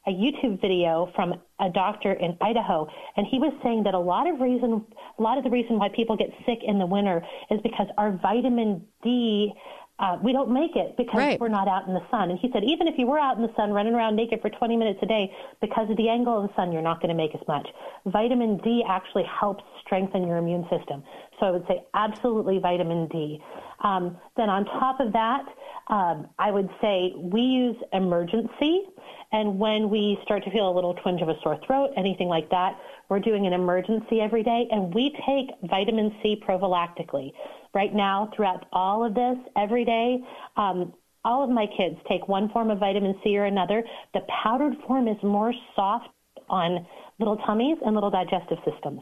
a 0.05 0.11
YouTube 0.11 0.59
video 0.59 1.09
from 1.15 1.33
a 1.59 1.69
doctor 1.69 2.13
in 2.13 2.35
Idaho, 2.41 2.87
and 3.15 3.25
he 3.29 3.39
was 3.39 3.53
saying 3.63 3.83
that 3.83 3.93
a 3.93 3.99
lot 3.99 4.27
of 4.27 4.41
reason, 4.41 4.83
a 5.17 5.21
lot 5.21 5.37
of 5.37 5.43
the 5.43 5.49
reason 5.49 5.79
why 5.79 5.87
people 5.95 6.17
get 6.17 6.29
sick 6.45 6.59
in 6.65 6.79
the 6.79 6.85
winter 6.85 7.23
is 7.51 7.59
because 7.61 7.87
our 7.97 8.11
vitamin 8.21 8.85
D. 9.03 9.53
Uh, 9.99 10.17
we 10.23 10.33
don't 10.33 10.49
make 10.49 10.75
it 10.75 10.97
because 10.97 11.15
Right. 11.19 11.39
we're 11.39 11.47
not 11.49 11.67
out 11.67 11.87
in 11.87 11.93
the 11.93 12.01
sun. 12.09 12.31
And 12.31 12.39
he 12.39 12.49
said, 12.51 12.63
even 12.63 12.87
if 12.87 12.97
you 12.97 13.05
were 13.05 13.19
out 13.19 13.37
in 13.37 13.43
the 13.43 13.53
sun 13.55 13.71
running 13.71 13.93
around 13.93 14.15
naked 14.15 14.41
for 14.41 14.49
20 14.49 14.75
minutes 14.75 14.99
a 15.03 15.05
day, 15.05 15.31
because 15.61 15.87
of 15.89 15.97
the 15.97 16.09
angle 16.09 16.35
of 16.41 16.49
the 16.49 16.55
sun, 16.55 16.71
you're 16.71 16.81
not 16.81 16.99
going 16.99 17.09
to 17.09 17.15
make 17.15 17.35
as 17.35 17.47
much. 17.47 17.67
Vitamin 18.07 18.57
D 18.57 18.83
actually 18.87 19.23
helps 19.25 19.63
strengthen 19.85 20.25
your 20.25 20.37
immune 20.37 20.67
system. 20.69 21.03
So 21.39 21.45
I 21.45 21.51
would 21.51 21.65
say 21.67 21.83
absolutely 21.93 22.57
vitamin 22.57 23.07
D. 23.07 23.39
Um, 23.83 24.17
then 24.35 24.49
on 24.49 24.65
top 24.65 24.99
of 24.99 25.13
that, 25.13 25.45
um, 25.87 26.27
I 26.39 26.49
would 26.49 26.69
say 26.81 27.13
we 27.15 27.41
use 27.41 27.75
Emergen-C. 27.93 28.85
And 29.31 29.59
when 29.59 29.89
we 29.89 30.17
start 30.23 30.43
to 30.45 30.51
feel 30.51 30.69
a 30.69 30.73
little 30.73 30.93
twinge 30.95 31.21
of 31.21 31.29
a 31.29 31.35
sore 31.43 31.59
throat, 31.65 31.91
anything 31.97 32.27
like 32.27 32.49
that, 32.49 32.79
we're 33.09 33.19
doing 33.19 33.45
an 33.47 33.53
Emergen-C 33.53 34.19
every 34.19 34.43
day. 34.43 34.67
And 34.71 34.93
we 34.93 35.15
take 35.25 35.49
vitamin 35.69 36.15
C 36.21 36.41
prophylactically. 36.47 37.31
Right 37.73 37.93
now, 37.93 38.31
throughout 38.35 38.65
all 38.71 39.03
of 39.05 39.13
this, 39.13 39.37
every 39.55 39.85
day, 39.85 40.19
um, 40.57 40.93
all 41.25 41.43
of 41.43 41.49
my 41.49 41.65
kids 41.77 41.95
take 42.07 42.27
one 42.27 42.49
form 42.49 42.69
of 42.69 42.79
vitamin 42.79 43.15
C 43.23 43.37
or 43.37 43.45
another. 43.45 43.83
The 44.13 44.21
powdered 44.43 44.75
form 44.85 45.07
is 45.07 45.17
more 45.23 45.53
soft 45.75 46.09
on 46.49 46.85
little 47.19 47.37
tummies 47.45 47.77
and 47.85 47.95
little 47.95 48.09
digestive 48.09 48.57
systems. 48.69 48.99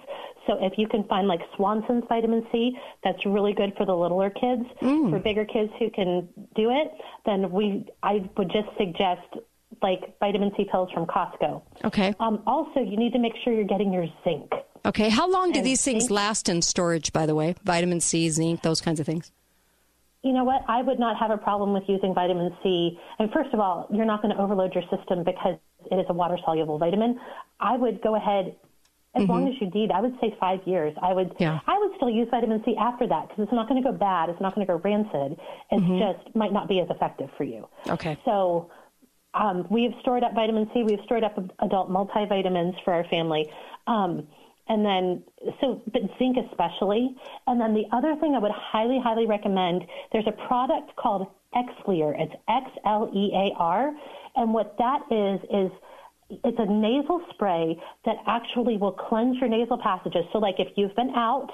So 0.48 0.58
if 0.60 0.74
you 0.78 0.88
can 0.88 1.04
find 1.06 1.28
like 1.28 1.42
Swanson's 1.56 2.04
vitamin 2.10 2.46
C, 2.52 2.78
that's 3.04 3.26
really 3.26 3.54
good 3.54 3.74
for 3.78 3.86
the 3.86 3.96
littler 3.96 4.30
kids. 4.30 4.64
For 5.12 5.20
bigger 5.20 5.46
kids 5.46 5.72
who 5.80 5.90
can 5.90 6.28
do 6.56 6.70
it, 6.70 6.92
then 7.26 7.52
we 7.52 7.86
I 8.04 8.30
would 8.38 8.52
just 8.52 8.68
suggest 8.78 9.28
like 9.82 10.18
vitamin 10.20 10.52
C 10.58 10.66
pills 10.72 10.90
from 10.94 11.06
Costco. 11.06 11.62
Okay. 11.86 12.14
Um, 12.20 12.42
also, 12.46 12.80
you 12.80 12.98
need 12.98 13.14
to 13.14 13.20
make 13.20 13.34
sure 13.44 13.54
you're 13.54 13.64
getting 13.64 13.92
your 13.92 14.06
zinc. 14.24 14.52
Okay. 14.86 15.10
How 15.10 15.30
long 15.30 15.52
do 15.52 15.60
And 15.60 15.66
these 15.68 15.84
things 15.84 16.04
zinc- 16.04 16.12
last 16.12 16.50
in 16.50 16.62
storage, 16.62 17.14
by 17.14 17.26
the 17.26 17.36
way? 17.36 17.56
Vitamin 17.64 18.00
C, 18.00 18.30
zinc, 18.30 18.62
those 18.62 18.82
kinds 18.82 19.00
of 19.00 19.06
things. 19.06 19.32
You 20.24 20.34
know 20.34 20.44
what? 20.44 20.62
I 20.68 20.84
would 20.84 21.00
not 21.00 21.18
have 21.18 21.32
a 21.32 21.38
problem 21.38 21.74
with 21.74 21.84
using 21.88 22.14
vitamin 22.14 22.56
C. 22.62 23.00
And 23.18 23.32
first 23.32 23.54
of 23.54 23.60
all, 23.60 23.88
you're 23.92 24.06
not 24.06 24.22
going 24.22 24.36
to 24.36 24.42
overload 24.42 24.74
your 24.76 24.84
system 24.96 25.24
because 25.24 25.58
it 25.90 25.96
is 25.96 26.06
a 26.10 26.14
water 26.14 26.38
soluble 26.46 26.78
vitamin. 26.78 27.20
I 27.60 27.76
would 27.76 28.02
go 28.04 28.16
ahead 28.16 28.56
as 29.16 29.28
long 29.28 29.48
as 29.48 29.56
you 29.60 29.70
need. 29.72 29.92
I 29.92 30.00
would 30.00 30.16
say 30.22 30.36
five 30.40 30.60
years. 30.66 30.96
I 31.02 31.14
would. 31.14 31.34
Yeah. 31.40 31.60
I 31.68 31.78
would 31.80 31.92
still 31.98 32.10
use 32.10 32.28
vitamin 32.30 32.62
C 32.64 32.76
after 32.80 33.08
that 33.08 33.30
because 33.30 33.44
it's 33.44 33.52
not 33.52 33.68
going 33.68 33.82
to 33.84 33.92
go 33.92 33.96
bad. 33.98 34.30
It's 34.30 34.40
not 34.40 34.54
going 34.56 34.66
to 34.66 34.72
go 34.74 34.80
rancid. 34.84 35.40
It's 35.72 35.84
Mhm. 35.84 36.00
just 36.24 36.36
might 36.36 36.54
not 36.54 36.68
be 36.70 36.80
as 36.80 36.90
effective 36.92 37.30
for 37.36 37.44
you. 37.44 37.68
Okay. 37.90 38.16
So 38.24 38.70
um, 39.34 39.66
we 39.70 39.84
have 39.84 39.94
stored 40.02 40.24
up 40.24 40.34
vitamin 40.34 40.70
C. 40.74 40.84
We've 40.84 41.00
stored 41.06 41.24
up 41.24 41.38
adult 41.60 41.90
multivitamins 41.90 42.74
for 42.84 42.94
our 42.94 43.06
family. 43.06 43.50
Um, 43.88 44.28
and 44.68 44.86
then, 44.86 45.24
so, 45.60 45.82
but 45.92 46.02
zinc 46.18 46.38
especially. 46.50 47.16
And 47.48 47.60
then 47.60 47.74
the 47.74 47.86
other 47.92 48.16
thing 48.18 48.36
I 48.36 48.40
would 48.40 48.52
highly, 48.52 49.00
highly 49.04 49.26
recommend, 49.26 49.84
there's 50.12 50.28
a 50.28 50.48
product 50.48 50.96
called 50.96 51.28
Xlear. 51.56 52.14
It's 52.18 52.34
X 52.48 52.70
L 52.86 53.12
E 53.14 53.32
A 53.34 53.58
R. 53.58 53.92
And 54.36 54.54
what 54.54 54.76
that 54.78 55.02
is, 55.12 55.40
is 55.52 55.72
it's 56.46 56.60
a 56.60 56.66
nasal 56.66 57.22
spray 57.34 57.78
that 58.06 58.16
actually 58.28 58.78
will 58.78 58.94
cleanse 58.94 59.38
your 59.38 59.50
nasal 59.50 59.78
passages. 59.78 60.24
So, 60.32 60.40
like 60.40 60.60
if 60.60 60.70
you've 60.78 60.96
been 60.96 61.12
out 61.16 61.50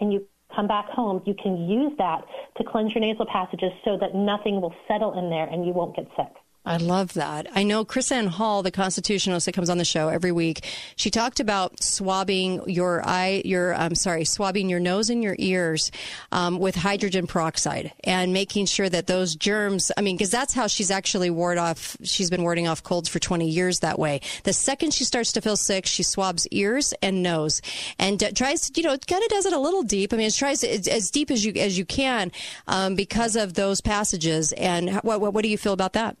and 0.00 0.12
you 0.12 0.26
come 0.54 0.66
back 0.66 0.86
home, 0.88 1.22
you 1.26 1.34
can 1.34 1.68
use 1.68 1.92
that 1.98 2.24
to 2.56 2.64
cleanse 2.64 2.94
your 2.94 3.00
nasal 3.00 3.26
passages 3.26 3.72
so 3.84 3.98
that 3.98 4.14
nothing 4.14 4.60
will 4.60 4.74
settle 4.88 5.18
in 5.18 5.30
there 5.30 5.46
and 5.46 5.66
you 5.66 5.72
won't 5.72 5.96
get 5.96 6.06
sick. 6.16 6.32
I 6.64 6.76
love 6.76 7.14
that. 7.14 7.48
I 7.56 7.64
know 7.64 7.84
KrisAnne 7.84 8.28
Hall, 8.28 8.62
the 8.62 8.70
constitutionalist 8.70 9.46
that 9.46 9.52
comes 9.52 9.68
on 9.68 9.78
the 9.78 9.84
show 9.84 10.08
every 10.08 10.30
week, 10.30 10.64
she 10.94 11.10
talked 11.10 11.40
about 11.40 11.82
swabbing 11.82 12.62
your 12.68 13.02
eye, 13.04 13.42
your, 13.44 13.74
I'm 13.74 13.96
sorry, 13.96 14.24
swabbing 14.24 14.70
your 14.70 14.78
nose 14.78 15.10
and 15.10 15.24
your 15.24 15.34
ears 15.40 15.90
um, 16.30 16.60
with 16.60 16.76
hydrogen 16.76 17.26
peroxide 17.26 17.92
and 18.04 18.32
making 18.32 18.66
sure 18.66 18.88
that 18.88 19.08
those 19.08 19.34
germs, 19.34 19.90
I 19.96 20.02
mean, 20.02 20.16
because 20.16 20.30
that's 20.30 20.54
how 20.54 20.68
she's 20.68 20.92
actually 20.92 21.30
ward 21.30 21.58
off, 21.58 21.96
she's 22.04 22.30
been 22.30 22.44
warding 22.44 22.68
off 22.68 22.84
colds 22.84 23.08
for 23.08 23.18
20 23.18 23.48
years 23.48 23.80
that 23.80 23.98
way. 23.98 24.20
The 24.44 24.52
second 24.52 24.94
she 24.94 25.02
starts 25.02 25.32
to 25.32 25.40
feel 25.40 25.56
sick, 25.56 25.84
she 25.84 26.04
swabs 26.04 26.46
ears 26.52 26.94
and 27.02 27.24
nose 27.24 27.60
and 27.98 28.20
tries, 28.36 28.70
you 28.76 28.84
know, 28.84 28.96
kind 28.98 29.24
of 29.24 29.28
does 29.30 29.46
it 29.46 29.52
a 29.52 29.58
little 29.58 29.82
deep. 29.82 30.12
I 30.12 30.16
mean, 30.16 30.28
it 30.28 30.34
tries 30.34 30.62
as, 30.62 30.86
as 30.86 31.10
deep 31.10 31.32
as 31.32 31.44
you, 31.44 31.54
as 31.56 31.76
you 31.76 31.84
can 31.84 32.30
um, 32.68 32.94
because 32.94 33.34
of 33.34 33.54
those 33.54 33.80
passages. 33.80 34.52
And 34.52 34.90
what, 35.00 35.20
what, 35.20 35.34
what 35.34 35.42
do 35.42 35.48
you 35.48 35.58
feel 35.58 35.72
about 35.72 35.94
that? 35.94 36.16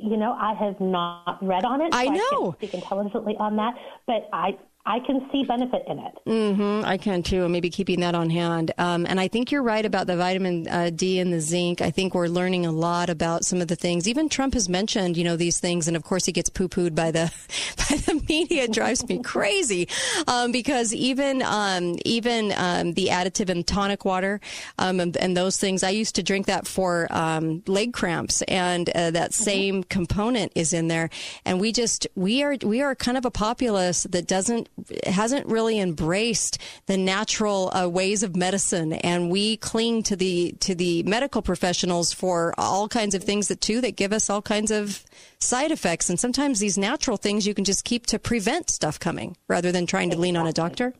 You 0.00 0.16
know, 0.16 0.32
I 0.32 0.54
have 0.54 0.80
not 0.80 1.38
read 1.42 1.64
on 1.64 1.80
it. 1.80 1.90
I 1.92 2.06
so 2.06 2.12
know. 2.12 2.18
I 2.20 2.30
can't 2.30 2.54
speak 2.56 2.74
intelligently 2.74 3.36
on 3.38 3.56
that, 3.56 3.74
but 4.06 4.28
I 4.32 4.56
I 4.88 5.00
can 5.00 5.28
see 5.30 5.44
benefit 5.44 5.82
in 5.86 5.98
it. 5.98 6.18
Mm-hmm. 6.26 6.86
I 6.86 6.96
can 6.96 7.22
too. 7.22 7.42
and 7.42 7.52
Maybe 7.52 7.68
keeping 7.68 8.00
that 8.00 8.14
on 8.14 8.30
hand. 8.30 8.72
Um, 8.78 9.04
and 9.06 9.20
I 9.20 9.28
think 9.28 9.52
you're 9.52 9.62
right 9.62 9.84
about 9.84 10.06
the 10.06 10.16
vitamin 10.16 10.66
uh, 10.66 10.88
D 10.88 11.18
and 11.18 11.30
the 11.30 11.42
zinc. 11.42 11.82
I 11.82 11.90
think 11.90 12.14
we're 12.14 12.26
learning 12.26 12.64
a 12.64 12.72
lot 12.72 13.10
about 13.10 13.44
some 13.44 13.60
of 13.60 13.68
the 13.68 13.76
things. 13.76 14.08
Even 14.08 14.30
Trump 14.30 14.54
has 14.54 14.66
mentioned, 14.66 15.18
you 15.18 15.24
know, 15.24 15.36
these 15.36 15.60
things, 15.60 15.88
and 15.88 15.96
of 15.96 16.04
course 16.04 16.24
he 16.24 16.32
gets 16.32 16.48
poo-pooed 16.48 16.94
by 16.94 17.10
the 17.10 17.30
by 17.76 17.96
the 17.96 18.24
media. 18.30 18.62
It 18.62 18.72
drives 18.72 19.06
me 19.06 19.22
crazy 19.22 19.88
um, 20.26 20.52
because 20.52 20.94
even 20.94 21.42
um, 21.42 21.98
even 22.06 22.54
um, 22.56 22.94
the 22.94 23.08
additive 23.08 23.50
in 23.50 23.64
tonic 23.64 24.06
water 24.06 24.40
um, 24.78 25.00
and, 25.00 25.14
and 25.18 25.36
those 25.36 25.58
things. 25.58 25.82
I 25.82 25.90
used 25.90 26.14
to 26.14 26.22
drink 26.22 26.46
that 26.46 26.66
for 26.66 27.08
um, 27.10 27.62
leg 27.66 27.92
cramps, 27.92 28.40
and 28.42 28.88
uh, 28.88 29.10
that 29.10 29.34
same 29.34 29.84
component 29.84 30.52
is 30.54 30.72
in 30.72 30.88
there. 30.88 31.10
And 31.44 31.60
we 31.60 31.72
just 31.72 32.06
we 32.14 32.42
are 32.42 32.56
we 32.64 32.80
are 32.80 32.94
kind 32.94 33.18
of 33.18 33.26
a 33.26 33.30
populace 33.30 34.04
that 34.04 34.26
doesn't 34.26 34.70
hasn't 35.06 35.46
really 35.46 35.78
embraced 35.78 36.58
the 36.86 36.96
natural 36.96 37.70
uh, 37.74 37.88
ways 37.88 38.22
of 38.22 38.36
medicine, 38.36 38.92
and 38.92 39.30
we 39.30 39.56
cling 39.56 40.02
to 40.04 40.16
the 40.16 40.52
to 40.60 40.74
the 40.74 41.02
medical 41.04 41.42
professionals 41.42 42.12
for 42.12 42.54
all 42.58 42.88
kinds 42.88 43.14
of 43.14 43.24
things 43.24 43.48
that 43.48 43.60
too 43.60 43.80
that 43.80 43.96
give 43.96 44.12
us 44.12 44.30
all 44.30 44.42
kinds 44.42 44.70
of 44.70 45.04
side 45.40 45.70
effects. 45.70 46.10
And 46.10 46.18
sometimes 46.18 46.58
these 46.58 46.78
natural 46.78 47.16
things 47.16 47.46
you 47.46 47.54
can 47.54 47.64
just 47.64 47.84
keep 47.84 48.06
to 48.06 48.18
prevent 48.18 48.70
stuff 48.70 48.98
coming 48.98 49.36
rather 49.46 49.72
than 49.72 49.86
trying 49.86 50.10
to 50.10 50.16
lean 50.16 50.36
on 50.36 50.46
a 50.46 50.52
doctor. 50.52 50.94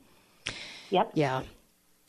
Yep. 0.90 1.10
Yeah. 1.14 1.42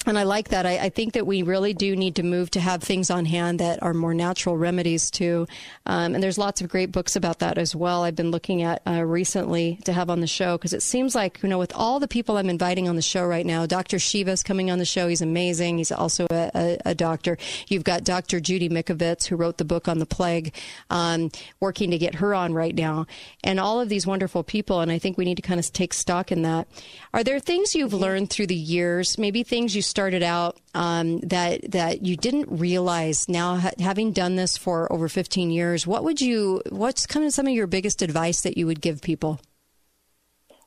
And 0.05 0.17
I 0.17 0.23
like 0.23 0.47
that. 0.49 0.65
I, 0.65 0.77
I 0.77 0.89
think 0.89 1.13
that 1.13 1.27
we 1.27 1.43
really 1.43 1.73
do 1.73 1.93
need 1.93 2.15
to 2.15 2.23
move 2.23 2.49
to 2.51 2.61
have 2.61 2.81
things 2.81 3.11
on 3.11 3.25
hand 3.25 3.59
that 3.59 3.83
are 3.83 3.93
more 3.93 4.13
natural 4.13 4.55
remedies 4.55 5.11
too. 5.11 5.45
Um, 5.85 6.15
and 6.15 6.23
there's 6.23 6.37
lots 6.37 6.61
of 6.61 6.69
great 6.69 6.93
books 6.93 7.17
about 7.17 7.39
that 7.39 7.57
as 7.57 7.75
well. 7.75 8.03
I've 8.03 8.15
been 8.15 8.31
looking 8.31 8.61
at 8.61 8.81
uh, 8.87 9.03
recently 9.03 9.77
to 9.83 9.91
have 9.91 10.09
on 10.09 10.21
the 10.21 10.25
show 10.25 10.57
because 10.57 10.71
it 10.71 10.83
seems 10.83 11.15
like 11.15 11.43
you 11.43 11.49
know 11.49 11.59
with 11.59 11.73
all 11.75 11.99
the 11.99 12.07
people 12.07 12.37
I'm 12.37 12.49
inviting 12.49 12.87
on 12.87 12.95
the 12.95 13.01
show 13.01 13.25
right 13.25 13.45
now, 13.45 13.65
Dr. 13.65 13.99
Shiva's 13.99 14.41
coming 14.41 14.71
on 14.71 14.79
the 14.79 14.85
show. 14.85 15.09
He's 15.09 15.21
amazing. 15.21 15.79
He's 15.79 15.91
also 15.91 16.27
a, 16.31 16.49
a, 16.55 16.77
a 16.85 16.95
doctor. 16.95 17.37
You've 17.67 17.83
got 17.83 18.05
Dr. 18.05 18.39
Judy 18.39 18.69
Mikovits 18.69 19.25
who 19.25 19.35
wrote 19.35 19.57
the 19.57 19.65
book 19.65 19.89
on 19.89 19.99
the 19.99 20.05
plague, 20.05 20.55
um, 20.89 21.29
working 21.59 21.91
to 21.91 21.97
get 21.97 22.15
her 22.15 22.33
on 22.33 22.53
right 22.53 22.73
now, 22.73 23.05
and 23.43 23.59
all 23.59 23.81
of 23.81 23.89
these 23.89 24.07
wonderful 24.07 24.43
people. 24.43 24.79
And 24.79 24.93
I 24.93 24.97
think 24.97 25.17
we 25.17 25.25
need 25.25 25.35
to 25.35 25.41
kind 25.41 25.59
of 25.59 25.71
take 25.73 25.93
stock 25.93 26.31
in 26.31 26.43
that. 26.43 26.69
Are 27.13 27.23
there 27.23 27.41
things 27.41 27.75
you've 27.75 27.93
learned 27.93 28.29
through 28.29 28.47
the 28.47 28.55
years? 28.55 29.17
Maybe 29.17 29.43
things 29.43 29.75
you 29.75 29.81
started 29.89 30.23
out 30.23 30.59
um, 30.73 31.19
that 31.21 31.71
that 31.71 32.05
you 32.05 32.15
didn't 32.15 32.47
realize. 32.49 33.27
Now, 33.27 33.57
ha- 33.57 33.71
having 33.79 34.11
done 34.11 34.35
this 34.35 34.57
for 34.57 34.91
over 34.91 35.09
15 35.09 35.51
years, 35.51 35.85
what 35.85 36.03
would 36.03 36.21
you? 36.21 36.61
What's 36.69 37.05
kind 37.05 37.25
of 37.25 37.33
some 37.33 37.47
of 37.47 37.53
your 37.53 37.67
biggest 37.67 38.01
advice 38.01 38.41
that 38.41 38.57
you 38.57 38.65
would 38.67 38.81
give 38.81 39.01
people 39.01 39.39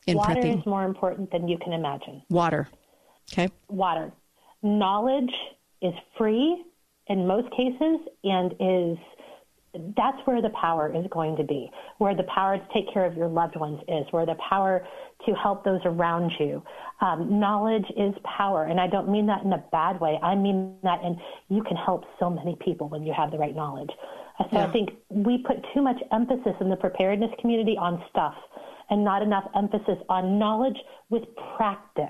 in 0.07 0.17
Water 0.17 0.35
prepping? 0.35 0.61
is 0.61 0.67
more 0.67 0.85
important 0.85 1.31
than 1.31 1.49
you 1.49 1.59
can 1.59 1.73
imagine. 1.73 2.23
Water. 2.29 2.69
Okay. 3.33 3.49
Water. 3.69 4.13
Knowledge 4.63 5.33
is 5.81 5.95
free 6.19 6.65
in 7.09 7.27
most 7.27 7.51
cases 7.51 8.01
and 8.25 8.53
is 8.61 8.99
that's 9.97 10.19
where 10.27 10.43
the 10.43 10.51
power 10.51 10.95
is 10.95 11.07
going 11.11 11.37
to 11.37 11.45
be, 11.45 11.71
where 11.99 12.15
the 12.15 12.25
power 12.25 12.59
to 12.59 12.65
take 12.75 12.93
care 12.93 13.07
of 13.07 13.17
your 13.17 13.29
loved 13.29 13.57
ones 13.57 13.81
is, 13.89 14.05
where 14.11 14.27
the 14.27 14.37
power 14.49 14.87
to 15.27 15.33
help 15.35 15.65
those 15.65 15.81
around 15.85 16.33
you. 16.41 16.63
Um, 17.01 17.41
knowledge 17.41 17.87
is 17.97 18.15
power, 18.25 18.65
and 18.65 18.81
I 18.81 18.87
don't 18.87 19.09
mean 19.09 19.27
that 19.27 19.43
in 19.43 19.53
a 19.53 19.63
bad 19.73 20.01
way. 20.01 20.19
I 20.23 20.35
mean 20.35 20.77
that 20.83 21.03
and 21.03 21.17
you 21.49 21.63
can 21.63 21.77
help 21.77 22.05
so 22.21 22.31
many 22.31 22.57
people 22.65 22.89
when 22.89 23.05
you 23.05 23.13
have 23.13 23.31
the 23.31 23.39
right 23.39 23.55
knowledge. 23.55 23.91
So 24.39 24.47
Yeah. 24.53 24.67
I 24.67 24.71
think 24.73 24.91
we 25.11 25.39
put 25.39 25.65
too 25.75 25.83
much 25.83 26.01
emphasis 26.13 26.55
in 26.61 26.69
the 26.71 26.77
preparedness 26.77 27.31
community 27.41 27.77
on 27.77 28.03
stuff 28.11 28.35
and 28.91 29.05
not 29.05 29.23
enough 29.23 29.45
emphasis 29.55 29.99
on 30.09 30.39
knowledge 30.39 30.79
with 31.11 31.23
practice. 31.57 32.09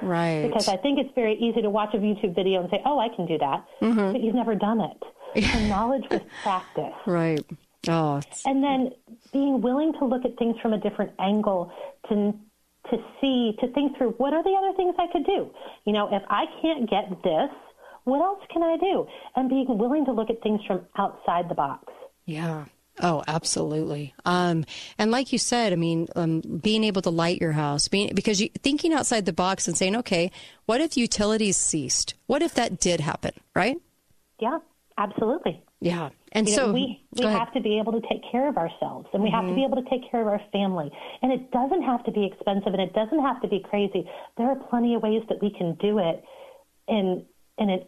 Right. 0.00 0.42
Because 0.46 0.68
I 0.68 0.76
think 0.76 0.98
it's 0.98 1.14
very 1.14 1.34
easy 1.34 1.62
to 1.62 1.70
watch 1.70 1.94
a 1.94 1.98
YouTube 1.98 2.34
video 2.34 2.60
and 2.60 2.70
say, 2.70 2.80
oh, 2.84 2.98
I 2.98 3.08
can 3.14 3.26
do 3.26 3.38
that. 3.38 3.64
Mhm. 3.80 4.12
But 4.12 4.20
you've 4.22 4.34
never 4.34 4.54
done 4.54 4.80
it. 4.80 5.02
So 5.52 5.58
knowledge 5.60 6.04
with 6.10 6.22
practice. 6.42 6.92
Right. 7.06 7.44
Oh, 7.88 8.20
And 8.44 8.62
then 8.62 8.90
being 9.32 9.60
willing 9.62 9.92
to 9.94 10.04
look 10.04 10.24
at 10.24 10.36
things 10.38 10.56
from 10.60 10.72
a 10.72 10.78
different 10.78 11.12
angle 11.18 11.72
to 12.10 12.34
to 12.90 12.96
see, 13.20 13.56
to 13.60 13.72
think 13.72 13.96
through 13.96 14.10
what 14.18 14.32
are 14.32 14.42
the 14.42 14.54
other 14.58 14.76
things 14.76 14.94
I 14.98 15.06
could 15.12 15.24
do? 15.24 15.50
You 15.84 15.92
know, 15.92 16.08
if 16.12 16.22
I 16.28 16.44
can't 16.60 16.88
get 16.88 17.08
this, 17.22 17.50
what 18.04 18.20
else 18.20 18.40
can 18.52 18.62
I 18.62 18.76
do? 18.76 19.06
And 19.36 19.48
being 19.48 19.66
willing 19.78 20.04
to 20.06 20.12
look 20.12 20.30
at 20.30 20.42
things 20.42 20.60
from 20.66 20.86
outside 20.98 21.48
the 21.48 21.54
box. 21.54 21.92
Yeah. 22.24 22.64
Oh, 23.00 23.22
absolutely. 23.26 24.14
Um, 24.24 24.66
and 24.98 25.10
like 25.10 25.32
you 25.32 25.38
said, 25.38 25.72
I 25.72 25.76
mean, 25.76 26.08
um, 26.14 26.40
being 26.40 26.84
able 26.84 27.00
to 27.02 27.10
light 27.10 27.40
your 27.40 27.52
house, 27.52 27.88
being 27.88 28.14
because 28.14 28.40
you 28.40 28.50
thinking 28.60 28.92
outside 28.92 29.24
the 29.24 29.32
box 29.32 29.66
and 29.66 29.76
saying, 29.76 29.96
okay, 29.96 30.30
what 30.66 30.80
if 30.80 30.96
utilities 30.96 31.56
ceased? 31.56 32.14
What 32.26 32.42
if 32.42 32.54
that 32.54 32.80
did 32.80 33.00
happen? 33.00 33.32
Right? 33.54 33.78
Yeah, 34.40 34.58
absolutely. 34.98 35.62
Yeah. 35.80 36.10
And 36.32 36.48
You 36.48 36.56
know, 36.56 36.66
so 36.66 36.72
we 36.72 37.02
we 37.16 37.24
ahead. 37.24 37.38
have 37.38 37.52
to 37.54 37.60
be 37.60 37.78
able 37.78 37.92
to 37.92 38.00
take 38.08 38.22
care 38.30 38.48
of 38.48 38.56
ourselves, 38.56 39.08
and 39.12 39.22
we 39.22 39.30
have 39.30 39.44
to 39.44 39.54
be 39.54 39.60
mm-hmm. 39.60 39.72
able 39.72 39.82
to 39.82 39.90
take 39.90 40.10
care 40.10 40.20
of 40.20 40.28
our 40.28 40.40
family. 40.52 40.90
And 41.20 41.32
it 41.32 41.50
doesn't 41.50 41.82
have 41.82 42.04
to 42.04 42.10
be 42.10 42.24
expensive, 42.24 42.72
and 42.72 42.80
it 42.80 42.94
doesn't 42.94 43.20
have 43.20 43.40
to 43.42 43.48
be 43.48 43.60
crazy. 43.60 44.08
There 44.38 44.48
are 44.48 44.56
plenty 44.56 44.94
of 44.94 45.02
ways 45.02 45.22
that 45.28 45.42
we 45.42 45.50
can 45.50 45.74
do 45.80 45.98
it 45.98 46.24
in 46.88 47.24
in 47.58 47.70
an 47.70 47.84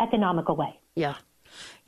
economical 0.00 0.56
way. 0.56 0.78
Yeah. 0.94 1.14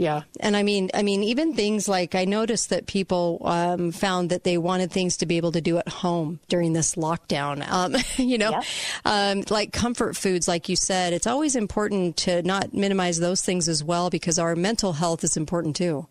Yeah. 0.02 0.22
And 0.40 0.56
I 0.56 0.64
mean, 0.64 0.90
I 0.94 1.04
mean, 1.04 1.22
even 1.22 1.54
things 1.54 1.86
like 1.86 2.16
I 2.16 2.24
noticed 2.24 2.70
that 2.70 2.88
people 2.88 3.40
um, 3.44 3.92
found 3.92 4.30
that 4.30 4.42
they 4.42 4.58
wanted 4.58 4.90
things 4.90 5.18
to 5.18 5.26
be 5.26 5.36
able 5.36 5.52
to 5.52 5.60
do 5.60 5.78
at 5.78 5.88
home 5.88 6.40
during 6.48 6.72
this 6.72 6.96
lockdown. 6.96 7.64
Um, 7.70 7.94
you 8.16 8.36
know, 8.36 8.60
um, 9.04 9.44
like 9.48 9.72
comfort 9.72 10.16
foods, 10.16 10.48
like 10.48 10.68
you 10.68 10.74
said, 10.74 11.12
it's 11.12 11.28
always 11.28 11.54
important 11.54 12.16
to 12.18 12.42
not 12.42 12.74
minimize 12.74 13.20
those 13.20 13.42
things 13.42 13.68
as 13.68 13.84
well 13.84 14.10
because 14.10 14.40
our 14.40 14.56
mental 14.56 14.94
health 14.94 15.22
is 15.22 15.36
important 15.36 15.76
too. 15.76 16.08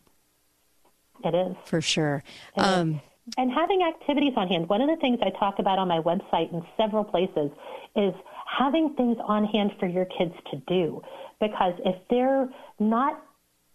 It 1.25 1.35
is. 1.35 1.57
For 1.65 1.81
sure. 1.81 2.23
Is. 2.55 2.63
Um, 2.63 3.01
and 3.37 3.51
having 3.51 3.81
activities 3.83 4.33
on 4.37 4.47
hand. 4.47 4.69
One 4.69 4.79
of 4.79 4.87
the 4.87 4.95
things 5.01 5.19
I 5.21 5.37
talk 5.37 5.59
about 5.59 5.79
on 5.79 5.89
my 5.89 5.99
website 5.99 6.53
in 6.53 6.63
several 6.77 7.03
places 7.03 7.51
is 7.97 8.13
having 8.57 8.93
things 8.95 9.17
on 9.21 9.43
hand 9.45 9.71
for 9.81 9.87
your 9.87 10.05
kids 10.05 10.33
to 10.51 10.57
do. 10.67 11.01
Because 11.41 11.73
if 11.83 11.95
they're 12.09 12.49
not 12.79 13.21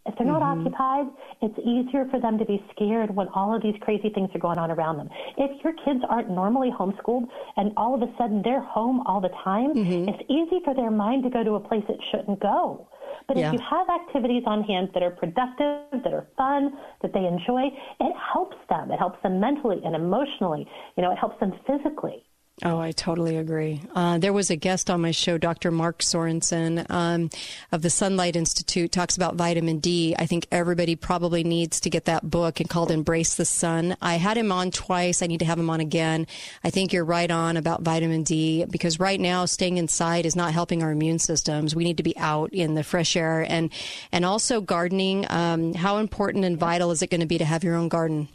if 0.07 0.15
they're 0.17 0.27
not 0.27 0.43
Mm-hmm. 0.43 0.67
occupied, 0.67 1.07
it's 1.43 1.59
easier 1.59 2.07
for 2.11 2.21
them 2.21 2.39
to 2.39 2.45
be 2.45 2.63
scared 2.75 3.15
when 3.15 3.29
all 3.35 3.55
of 3.55 3.63
these 3.63 3.75
crazy 3.81 4.11
things 4.11 4.31
are 4.35 4.39
going 4.39 4.59
on 4.59 4.71
around 4.71 4.97
them. 4.99 5.09
If 5.37 5.63
your 5.65 5.73
kids 5.85 6.01
aren't 6.09 6.31
normally 6.31 6.71
homeschooled 6.71 7.27
and 7.57 7.73
all 7.77 7.95
of 7.95 8.03
a 8.03 8.13
sudden 8.19 8.43
they're 8.43 8.61
home 8.63 9.01
all 9.07 9.21
the 9.21 9.31
time, 9.45 9.71
Mm-hmm. 9.75 10.09
it's 10.09 10.23
easy 10.31 10.61
for 10.65 10.75
their 10.75 10.91
mind 10.91 11.25
to 11.25 11.31
go 11.31 11.43
to 11.45 11.55
a 11.55 11.61
place 11.61 11.85
it 11.89 12.01
shouldn't 12.11 12.41
go. 12.41 12.89
But 13.29 13.37
Yeah. 13.37 13.49
if 13.49 13.55
you 13.55 13.61
have 13.71 13.89
activities 13.89 14.45
on 14.47 14.63
hand 14.63 14.91
that 14.95 15.03
are 15.03 15.11
productive, 15.11 16.03
that 16.05 16.13
are 16.13 16.27
fun, 16.37 16.77
that 17.03 17.13
they 17.13 17.25
enjoy, 17.27 17.71
it 18.01 18.15
helps 18.33 18.57
them. 18.69 18.91
It 18.91 18.99
helps 18.99 19.21
them 19.23 19.41
mentally 19.41 19.81
and 19.85 19.95
emotionally. 19.97 20.67
You 20.97 21.03
know, 21.03 21.11
it 21.13 21.19
helps 21.19 21.39
them 21.41 21.53
physically. 21.67 22.23
Oh, 22.65 22.79
I 22.79 22.93
totally 22.93 23.37
agree. 23.37 23.83
Uh, 23.95 24.17
there 24.17 24.33
was 24.33 24.49
a 24.49 24.57
guest 24.57 24.89
on 24.89 25.03
my 25.03 25.11
show, 25.11 25.37
Dr. 25.37 25.71
Marc 25.71 26.03
Sorenson 26.03 26.87
um, 26.89 27.29
of 27.71 27.83
the 27.83 27.91
Sunlight 27.91 28.35
Institute, 28.35 28.91
talks 28.91 29.15
about 29.15 29.35
vitamin 29.35 29.79
D. 29.79 30.17
I 30.19 30.25
think 30.25 30.47
everybody 30.51 30.97
probably 30.97 31.45
needs 31.45 31.81
to 31.81 31.91
get 31.91 32.07
that 32.07 32.31
book 32.31 32.59
and 32.59 32.71
called 32.71 32.91
Embrace 32.91 33.35
the 33.35 33.45
Sun. 33.45 33.99
I 34.01 34.15
had 34.15 34.39
him 34.39 34.53
on 34.53 34.71
twice. 34.71 35.21
I 35.21 35.27
need 35.27 35.41
to 35.41 35.45
have 35.45 35.59
him 35.59 35.69
on 35.69 35.81
again. 35.81 36.27
I 36.65 36.71
think 36.71 36.95
you're 36.95 37.05
right 37.05 37.31
on 37.31 37.59
about 37.59 37.83
vitamin 37.83 38.23
D 38.23 38.65
because 38.65 38.99
right 38.99 39.21
now 39.21 39.45
staying 39.45 39.77
inside 39.77 40.25
is 40.25 40.35
not 40.35 40.55
helping 40.55 40.83
our 40.83 40.93
immune 40.93 41.19
systems. 41.19 41.77
We 41.77 41.85
need 41.85 41.99
to 41.99 42.03
be 42.03 42.17
out 42.17 42.55
in 42.55 42.73
the 42.73 42.83
fresh 42.83 43.17
air 43.17 43.45
and 43.47 43.71
and 44.13 44.25
also 44.25 44.63
gardening. 44.63 45.27
Um, 45.29 45.75
how 45.75 45.99
important 45.99 46.47
and 46.47 46.57
vital 46.57 46.91
is 46.91 47.03
it 47.03 47.11
going 47.11 47.21
to 47.21 47.27
be 47.27 47.37
to 47.37 47.45
have 47.45 47.65
your 47.65 47.75
own 47.75 47.89
garden? 47.89 48.29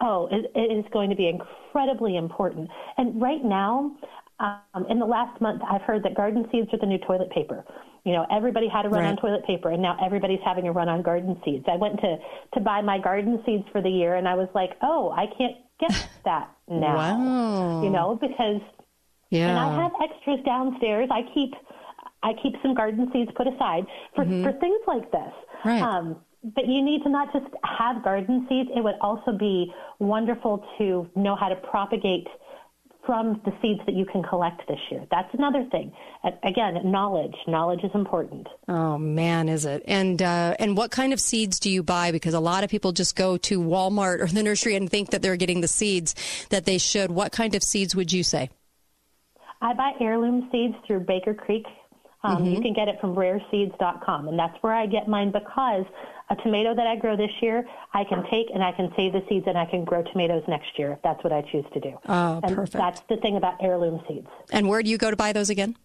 Oh, 0.00 0.28
it, 0.30 0.50
it 0.54 0.72
is 0.76 0.84
going 0.92 1.10
to 1.10 1.16
be 1.16 1.28
incredibly 1.28 2.16
important. 2.16 2.68
And 2.98 3.20
right 3.20 3.44
now, 3.44 3.96
um, 4.40 4.86
in 4.90 4.98
the 4.98 5.06
last 5.06 5.40
month, 5.40 5.62
I've 5.70 5.82
heard 5.82 6.02
that 6.02 6.14
garden 6.14 6.46
seeds 6.50 6.68
are 6.72 6.78
the 6.78 6.86
new 6.86 6.98
toilet 6.98 7.30
paper. 7.30 7.64
You 8.04 8.12
know, 8.12 8.26
everybody 8.30 8.68
had 8.68 8.84
a 8.84 8.88
run 8.90 9.04
on 9.04 9.16
toilet 9.16 9.46
paper, 9.46 9.70
and 9.70 9.80
now 9.80 9.96
everybody's 10.04 10.40
having 10.44 10.68
a 10.68 10.72
run 10.72 10.88
on 10.90 11.00
garden 11.02 11.40
seeds. 11.44 11.64
I 11.68 11.76
went 11.76 11.98
to 12.00 12.16
to 12.54 12.60
buy 12.60 12.82
my 12.82 12.98
garden 12.98 13.42
seeds 13.46 13.64
for 13.72 13.80
the 13.80 13.88
year, 13.88 14.16
and 14.16 14.28
I 14.28 14.34
was 14.34 14.48
like, 14.54 14.72
oh, 14.82 15.10
I 15.16 15.26
can't 15.38 15.56
get 15.80 16.08
that 16.24 16.50
now. 16.68 16.96
Wow. 16.96 17.82
You 17.82 17.90
know, 17.90 18.18
because 18.20 18.60
Yeah. 19.30 19.48
and 19.48 19.58
I 19.58 19.82
have 19.82 19.92
extras 20.02 20.40
downstairs. 20.44 21.08
I 21.10 21.22
keep 21.32 21.54
I 22.22 22.32
keep 22.42 22.54
some 22.62 22.74
garden 22.74 23.08
seeds 23.12 23.30
put 23.36 23.46
aside 23.46 23.86
for 24.14 24.24
for 24.42 24.52
things 24.58 24.80
like 24.86 25.10
this. 25.10 25.32
Right. 25.64 25.80
Um, 25.80 26.16
but 26.54 26.66
you 26.66 26.82
need 26.82 27.02
to 27.02 27.08
not 27.08 27.32
just 27.32 27.46
have 27.64 28.04
garden 28.04 28.46
seeds. 28.48 28.70
It 28.76 28.84
would 28.84 28.96
also 29.00 29.32
be 29.32 29.72
wonderful 29.98 30.64
to 30.78 31.08
know 31.16 31.36
how 31.36 31.48
to 31.48 31.56
propagate 31.56 32.26
from 33.06 33.40
the 33.44 33.52
seeds 33.60 33.80
that 33.84 33.94
you 33.94 34.06
can 34.06 34.22
collect 34.22 34.62
this 34.66 34.78
year. 34.90 35.04
That's 35.10 35.28
another 35.34 35.66
thing. 35.70 35.92
Again, 36.42 36.80
knowledge. 36.90 37.34
Knowledge 37.46 37.84
is 37.84 37.90
important. 37.94 38.46
Oh 38.66 38.96
man, 38.96 39.48
is 39.48 39.66
it? 39.66 39.82
And 39.86 40.22
uh, 40.22 40.54
and 40.58 40.76
what 40.76 40.90
kind 40.90 41.12
of 41.12 41.20
seeds 41.20 41.60
do 41.60 41.68
you 41.70 41.82
buy? 41.82 42.12
Because 42.12 42.34
a 42.34 42.40
lot 42.40 42.64
of 42.64 42.70
people 42.70 42.92
just 42.92 43.14
go 43.14 43.36
to 43.38 43.60
Walmart 43.60 44.20
or 44.20 44.26
the 44.26 44.42
nursery 44.42 44.74
and 44.74 44.88
think 44.88 45.10
that 45.10 45.20
they're 45.20 45.36
getting 45.36 45.60
the 45.60 45.68
seeds 45.68 46.14
that 46.48 46.64
they 46.64 46.78
should. 46.78 47.10
What 47.10 47.32
kind 47.32 47.54
of 47.54 47.62
seeds 47.62 47.94
would 47.94 48.12
you 48.12 48.22
say? 48.22 48.48
I 49.60 49.74
buy 49.74 49.92
heirloom 50.00 50.48
seeds 50.50 50.74
through 50.86 51.00
Baker 51.00 51.34
Creek. 51.34 51.66
Um, 52.22 52.46
You 52.46 52.58
Mhm. 52.58 52.62
can 52.62 52.72
get 52.72 52.88
it 52.88 52.98
from 53.02 53.14
rareseeds.com, 53.14 54.28
and 54.28 54.38
that's 54.38 54.56
where 54.62 54.74
I 54.74 54.86
get 54.86 55.08
mine 55.08 55.30
because 55.30 55.84
a 56.30 56.36
tomato 56.36 56.74
that 56.74 56.86
I 56.86 56.96
grow 56.96 57.16
this 57.16 57.30
year, 57.40 57.66
I 57.92 58.04
can 58.04 58.24
take 58.30 58.46
and 58.52 58.62
I 58.62 58.72
can 58.72 58.92
save 58.96 59.12
the 59.12 59.22
seeds 59.28 59.46
and 59.46 59.58
I 59.58 59.66
can 59.66 59.84
grow 59.84 60.02
tomatoes 60.02 60.42
next 60.48 60.78
year 60.78 60.92
if 60.92 61.02
that's 61.02 61.22
what 61.22 61.32
I 61.32 61.42
choose 61.42 61.64
to 61.74 61.80
do. 61.80 61.98
Oh, 62.08 62.40
and 62.42 62.54
perfect. 62.54 62.72
That's 62.72 63.00
the 63.08 63.16
thing 63.16 63.36
about 63.36 63.62
heirloom 63.62 64.00
seeds. 64.08 64.28
And 64.50 64.68
where 64.68 64.82
do 64.82 64.90
you 64.90 64.98
go 64.98 65.10
to 65.10 65.16
buy 65.16 65.32
those 65.32 65.50
again? 65.50 65.76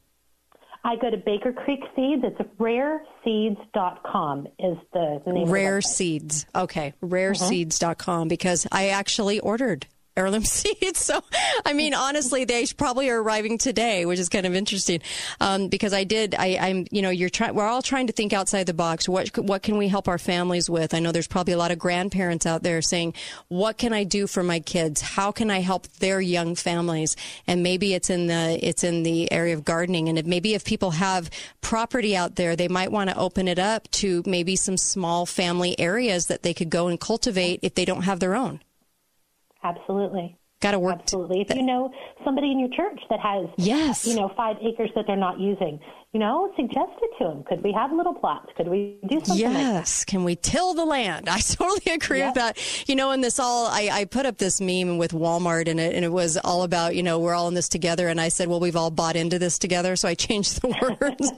I 0.83 0.95
go 0.95 1.09
to 1.09 1.17
Baker 1.17 1.51
Creek 1.51 1.81
Seeds. 1.95 2.23
It's 2.23 2.39
rareseeds.com 2.57 4.47
is 4.59 4.77
the 4.93 5.21
name. 5.27 5.43
of 5.43 5.47
the 5.47 5.53
Rare. 5.53 5.81
Seeds. 5.81 6.45
Okay, 6.55 6.93
mm-hmm. 7.03 7.13
rareseeds.com 7.13 8.27
because 8.29 8.65
I 8.71 8.89
actually 8.89 9.39
ordered 9.41 9.87
heirloom 10.15 10.43
seeds. 10.45 10.99
So, 10.99 11.21
I 11.65 11.73
mean, 11.73 11.93
honestly, 11.93 12.45
they 12.45 12.65
probably 12.77 13.09
are 13.09 13.21
arriving 13.21 13.57
today, 13.57 14.05
which 14.05 14.19
is 14.19 14.29
kind 14.29 14.45
of 14.45 14.53
interesting. 14.53 15.01
Um, 15.39 15.67
because 15.67 15.93
I 15.93 16.03
did, 16.03 16.35
I, 16.35 16.57
I'm, 16.59 16.85
you 16.91 17.01
know, 17.01 17.09
you're 17.09 17.29
trying, 17.29 17.55
we're 17.55 17.67
all 17.67 17.81
trying 17.81 18.07
to 18.07 18.13
think 18.13 18.33
outside 18.33 18.65
the 18.65 18.73
box. 18.73 19.07
What, 19.07 19.37
what 19.37 19.63
can 19.63 19.77
we 19.77 19.87
help 19.87 20.07
our 20.07 20.17
families 20.17 20.69
with? 20.69 20.93
I 20.93 20.99
know 20.99 21.11
there's 21.11 21.27
probably 21.27 21.53
a 21.53 21.57
lot 21.57 21.71
of 21.71 21.79
grandparents 21.79 22.45
out 22.45 22.63
there 22.63 22.81
saying, 22.81 23.13
what 23.47 23.77
can 23.77 23.93
I 23.93 24.03
do 24.03 24.27
for 24.27 24.43
my 24.43 24.59
kids? 24.59 25.01
How 25.01 25.31
can 25.31 25.49
I 25.49 25.59
help 25.59 25.87
their 25.99 26.21
young 26.21 26.55
families? 26.55 27.15
And 27.47 27.63
maybe 27.63 27.93
it's 27.93 28.09
in 28.09 28.27
the, 28.27 28.59
it's 28.61 28.83
in 28.83 29.03
the 29.03 29.31
area 29.31 29.53
of 29.53 29.63
gardening. 29.63 30.09
And 30.09 30.17
if, 30.17 30.25
maybe 30.25 30.53
if 30.53 30.65
people 30.65 30.91
have 30.91 31.29
property 31.61 32.15
out 32.15 32.35
there, 32.35 32.55
they 32.55 32.67
might 32.67 32.91
want 32.91 33.09
to 33.09 33.17
open 33.17 33.47
it 33.47 33.59
up 33.59 33.89
to 33.91 34.23
maybe 34.25 34.55
some 34.55 34.77
small 34.77 35.25
family 35.25 35.79
areas 35.79 36.27
that 36.27 36.43
they 36.43 36.53
could 36.53 36.69
go 36.69 36.87
and 36.87 36.99
cultivate 36.99 37.59
if 37.61 37.75
they 37.75 37.85
don't 37.85 38.03
have 38.03 38.19
their 38.19 38.35
own. 38.35 38.59
Absolutely. 39.63 40.37
Got 40.61 40.71
to 40.71 40.79
work. 40.79 40.99
Absolutely. 40.99 41.41
If 41.41 41.55
you 41.55 41.63
know 41.63 41.91
somebody 42.25 42.51
in 42.51 42.59
your 42.59 42.69
church 42.69 42.99
that 43.09 43.19
has, 43.21 43.47
yes, 43.57 44.05
you 44.05 44.15
know, 44.15 44.29
five 44.35 44.57
acres 44.61 44.89
that 44.95 45.05
they're 45.07 45.15
not 45.15 45.39
using, 45.39 45.79
you 46.11 46.19
know, 46.19 46.51
suggest 46.55 46.91
it 47.03 47.11
to 47.19 47.23
them. 47.25 47.43
Could 47.43 47.63
we 47.63 47.71
have 47.71 47.91
little 47.91 48.15
plots? 48.15 48.47
Could 48.57 48.67
we 48.67 48.97
do 49.07 49.19
something? 49.23 49.45
like 49.45 49.53
that? 49.53 49.59
Yes. 49.59 50.03
Can 50.05 50.23
we 50.23 50.35
till 50.35 50.73
the 50.73 50.83
land? 50.83 51.29
I 51.29 51.39
totally 51.39 51.93
agree 51.93 52.23
with 52.23 52.33
that. 52.33 52.57
You 52.89 52.95
know, 52.95 53.11
in 53.11 53.21
this 53.21 53.37
all, 53.37 53.67
I, 53.67 53.89
I 53.91 54.05
put 54.05 54.25
up 54.25 54.39
this 54.39 54.59
meme 54.59 54.97
with 54.97 55.11
Walmart 55.11 55.67
and 55.67 55.79
it, 55.79 55.93
and 55.93 56.03
it 56.03 56.11
was 56.11 56.35
all 56.37 56.63
about, 56.63 56.95
you 56.95 57.03
know, 57.03 57.19
we're 57.19 57.35
all 57.35 57.47
in 57.47 57.53
this 57.53 57.69
together. 57.69 58.07
And 58.07 58.19
I 58.19 58.29
said, 58.29 58.47
well, 58.47 58.59
we've 58.59 58.75
all 58.75 58.89
bought 58.89 59.15
into 59.15 59.37
this 59.37 59.59
together. 59.59 59.95
So 59.95 60.07
I 60.07 60.15
changed 60.15 60.63
the 60.63 60.69
words. 60.99 61.31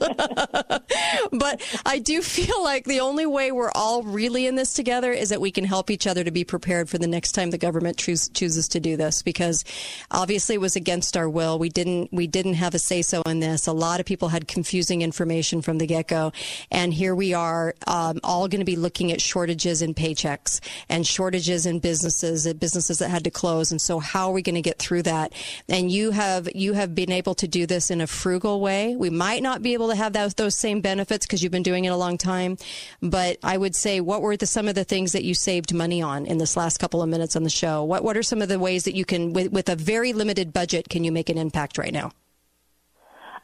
but 1.38 1.60
I 1.84 1.98
do 1.98 2.22
feel 2.22 2.62
like 2.64 2.84
the 2.86 3.00
only 3.00 3.26
way 3.26 3.52
we're 3.52 3.72
all 3.72 4.02
really 4.02 4.46
in 4.46 4.54
this 4.54 4.72
together 4.72 5.12
is 5.12 5.28
that 5.28 5.40
we 5.42 5.50
can 5.50 5.64
help 5.64 5.90
each 5.90 6.06
other 6.06 6.24
to 6.24 6.30
be 6.30 6.44
prepared 6.44 6.88
for 6.88 6.96
the 6.96 7.06
next 7.06 7.32
time 7.32 7.50
the 7.50 7.58
government 7.58 7.98
choose, 7.98 8.30
chooses 8.30 8.68
to 8.68 8.80
do 8.80 8.96
this 8.96 9.20
because 9.20 9.66
obviously 10.10 10.54
it 10.54 10.62
was 10.62 10.76
against 10.76 11.14
our 11.14 11.28
will. 11.28 11.58
We 11.58 11.68
didn't, 11.68 12.10
we 12.10 12.26
didn't 12.26 12.54
have 12.54 12.74
a 12.74 12.78
say 12.78 13.02
so 13.02 13.20
in 13.26 13.40
this. 13.40 13.66
A 13.66 13.72
lot 13.72 14.00
of 14.00 14.06
people 14.06 14.28
had 14.28 14.48
confusing 14.62 15.02
information 15.02 15.60
from 15.60 15.78
the 15.78 15.86
get 15.88 16.06
go. 16.06 16.30
And 16.70 16.94
here 16.94 17.16
we 17.16 17.34
are, 17.34 17.74
um, 17.88 18.20
all 18.22 18.46
going 18.46 18.60
to 18.60 18.64
be 18.64 18.76
looking 18.76 19.10
at 19.10 19.20
shortages 19.20 19.82
in 19.82 19.92
paychecks 19.92 20.60
and 20.88 21.04
shortages 21.04 21.66
in 21.66 21.80
businesses, 21.80 22.46
uh, 22.46 22.52
businesses 22.52 23.00
that 23.00 23.08
had 23.08 23.24
to 23.24 23.30
close. 23.30 23.72
And 23.72 23.80
so 23.80 23.98
how 23.98 24.28
are 24.28 24.32
we 24.32 24.40
going 24.40 24.54
to 24.54 24.62
get 24.62 24.78
through 24.78 25.02
that? 25.02 25.32
And 25.68 25.90
you 25.90 26.12
have, 26.12 26.48
you 26.54 26.74
have 26.74 26.94
been 26.94 27.10
able 27.10 27.34
to 27.34 27.48
do 27.48 27.66
this 27.66 27.90
in 27.90 28.00
a 28.00 28.06
frugal 28.06 28.60
way. 28.60 28.94
We 28.94 29.10
might 29.10 29.42
not 29.42 29.62
be 29.62 29.74
able 29.74 29.88
to 29.88 29.96
have 29.96 30.12
those, 30.12 30.34
those 30.34 30.54
same 30.54 30.80
benefits 30.80 31.26
because 31.26 31.42
you've 31.42 31.50
been 31.50 31.64
doing 31.64 31.84
it 31.84 31.88
a 31.88 31.96
long 31.96 32.16
time. 32.16 32.56
But 33.00 33.38
I 33.42 33.56
would 33.56 33.74
say, 33.74 34.00
what 34.00 34.22
were 34.22 34.36
the, 34.36 34.46
some 34.46 34.68
of 34.68 34.76
the 34.76 34.84
things 34.84 35.10
that 35.10 35.24
you 35.24 35.34
saved 35.34 35.74
money 35.74 36.00
on 36.02 36.24
in 36.26 36.38
this 36.38 36.56
last 36.56 36.78
couple 36.78 37.02
of 37.02 37.08
minutes 37.08 37.34
on 37.34 37.42
the 37.42 37.50
show? 37.50 37.82
What, 37.82 38.04
what 38.04 38.16
are 38.16 38.22
some 38.22 38.40
of 38.40 38.48
the 38.48 38.60
ways 38.60 38.84
that 38.84 38.94
you 38.94 39.04
can, 39.04 39.32
with, 39.32 39.50
with 39.50 39.68
a 39.68 39.74
very 39.74 40.12
limited 40.12 40.52
budget, 40.52 40.88
can 40.88 41.02
you 41.02 41.10
make 41.10 41.28
an 41.28 41.36
impact 41.36 41.78
right 41.78 41.92
now? 41.92 42.12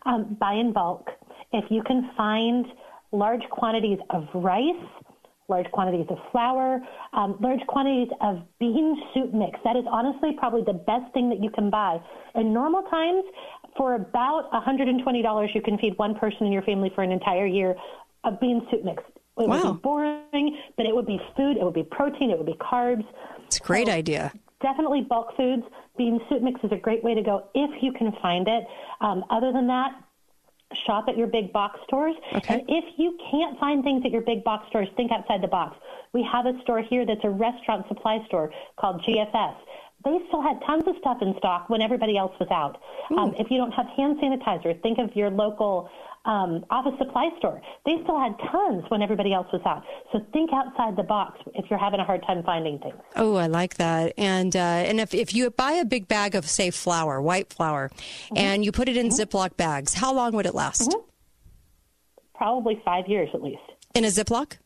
Um, 0.09 0.37
buy 0.41 0.55
in 0.55 0.73
bulk. 0.73 1.11
If 1.53 1.65
you 1.71 1.83
can 1.83 2.11
find 2.17 2.65
large 3.13 3.43
quantities 3.51 3.99
of 4.09 4.25
rice, 4.35 4.65
large 5.49 5.71
quantities 5.71 6.07
of 6.09 6.17
flour, 6.33 6.81
um, 7.13 7.37
large 7.41 7.61
quantities 7.69 8.09
of 8.23 8.39
bean 8.59 8.97
soup 9.13 9.35
mix, 9.35 9.59
that 9.65 9.77
is 9.77 9.85
honestly 9.91 10.31
probably 10.39 10.63
the 10.65 10.73
best 10.73 11.13
thing 11.13 11.29
that 11.29 11.43
you 11.43 11.51
can 11.51 11.69
buy. 11.69 11.99
In 12.35 12.55
normal 12.55 12.83
times, 12.85 13.23
for 13.77 13.95
about 13.95 14.51
$120, 14.53 15.55
you 15.55 15.61
can 15.63 15.77
feed 15.79 15.93
one 15.99 16.15
person 16.15 16.47
in 16.47 16.53
your 16.53 16.63
family 16.63 16.91
for 16.95 17.03
an 17.03 17.13
entire 17.13 17.47
year 17.47 17.75
of 18.25 18.41
bean 18.41 18.67
soup 18.71 18.85
mix. 18.85 19.03
It 19.39 19.49
would 19.49 19.63
Wow. 19.63 19.73
be 19.75 19.79
boring, 19.81 20.57
but 20.77 20.87
it 20.87 20.95
would 20.95 21.07
be 21.07 21.21
food. 21.37 21.59
It 21.59 21.65
would 21.65 21.75
be 21.75 21.85
protein. 21.85 22.31
It 22.31 22.39
would 22.39 22.47
be 22.47 22.55
carbs. 22.55 23.05
It's 23.47 23.59
a 23.59 23.63
great 23.63 23.89
idea. 23.89 24.33
Definitely 24.61 25.03
bulk 25.03 25.37
foods. 25.37 25.63
Bean 25.99 26.21
soup 26.29 26.43
mix 26.43 26.61
is 26.65 26.73
a 26.73 26.77
great 26.77 27.05
way 27.05 27.15
to 27.15 27.23
go 27.23 27.49
if 27.55 27.83
you 27.83 27.93
can 27.93 28.13
find 28.23 28.49
it. 28.49 28.65
Um, 29.01 29.25
other 29.31 29.53
than 29.53 29.67
that, 29.67 29.93
shop 30.87 31.07
at 31.09 31.17
your 31.17 31.27
big 31.27 31.53
box 31.53 31.81
stores. 31.87 32.15
And 32.49 32.63
if 32.69 32.85
you 32.97 33.19
can't 33.31 33.59
find 33.59 33.83
things 33.83 34.03
at 34.05 34.11
your 34.11 34.23
big 34.23 34.45
box 34.45 34.67
stores, 34.69 34.89
think 34.97 35.13
outside 35.13 35.43
the 35.43 35.49
box. 35.49 35.77
We 36.13 36.27
have 36.31 36.47
a 36.47 36.59
store 36.63 36.83
here 36.83 37.05
that's 37.07 37.25
a 37.25 37.31
restaurant 37.31 37.87
supply 37.89 38.25
store 38.27 38.53
called 38.79 39.03
GFS. 39.03 39.57
They 40.05 40.19
still 40.29 40.41
had 40.41 40.63
tons 40.65 40.85
of 40.87 40.95
stuff 41.01 41.19
in 41.23 41.35
stock 41.39 41.69
when 41.69 41.83
everybody 41.83 42.17
else 42.17 42.33
was 42.39 42.49
out. 42.51 42.81
Um, 43.19 43.35
if 43.37 43.51
you 43.51 43.59
don't 43.59 43.73
have 43.73 43.87
hand 43.97 44.19
sanitizer, 44.19 44.81
think 44.81 44.99
of 44.99 45.15
your 45.17 45.29
local 45.29 45.91
um, 46.25 46.65
office 46.71 46.95
supply 46.99 47.31
store. 47.39 47.61
They 47.87 47.97
still 48.03 48.19
had 48.19 48.35
tons 48.51 48.85
when 48.89 49.03
everybody 49.03 49.33
else 49.33 49.47
was 49.53 49.63
out. 49.65 49.83
So 50.13 50.21
think 50.33 50.51
outside 50.53 50.97
the 50.97 51.03
box 51.03 51.41
if 51.55 51.71
you're 51.71 51.79
having 51.79 52.01
a 52.01 52.05
hard 52.05 52.23
time 52.27 52.43
finding 52.45 52.79
things. 52.79 52.97
Oh, 53.17 53.37
I 53.37 53.47
like 53.47 53.77
that. 53.77 54.13
And 54.19 54.55
uh, 54.55 54.59
and 54.59 55.01
if, 55.01 55.15
if 55.15 55.35
you 55.35 55.51
buy 55.51 55.73
a 55.73 55.85
big 55.85 56.09
bag 56.09 56.35
of 56.35 56.49
say 56.49 56.71
flour, 56.71 57.21
white 57.21 57.53
flour, 57.53 57.91
and 58.37 58.65
you 58.65 58.73
put 58.73 58.89
it 58.89 58.97
in 58.97 59.09
Ziploc 59.09 59.57
bags, 59.57 59.95
how 59.95 60.13
long 60.13 60.33
would 60.33 60.47
it 60.47 60.55
last? 60.55 60.95
Probably 62.35 62.81
five 62.85 63.09
years 63.09 63.29
at 63.35 63.43
least. 63.43 63.63
In 63.95 64.05
a 64.05 64.09
Ziploc? 64.09 64.59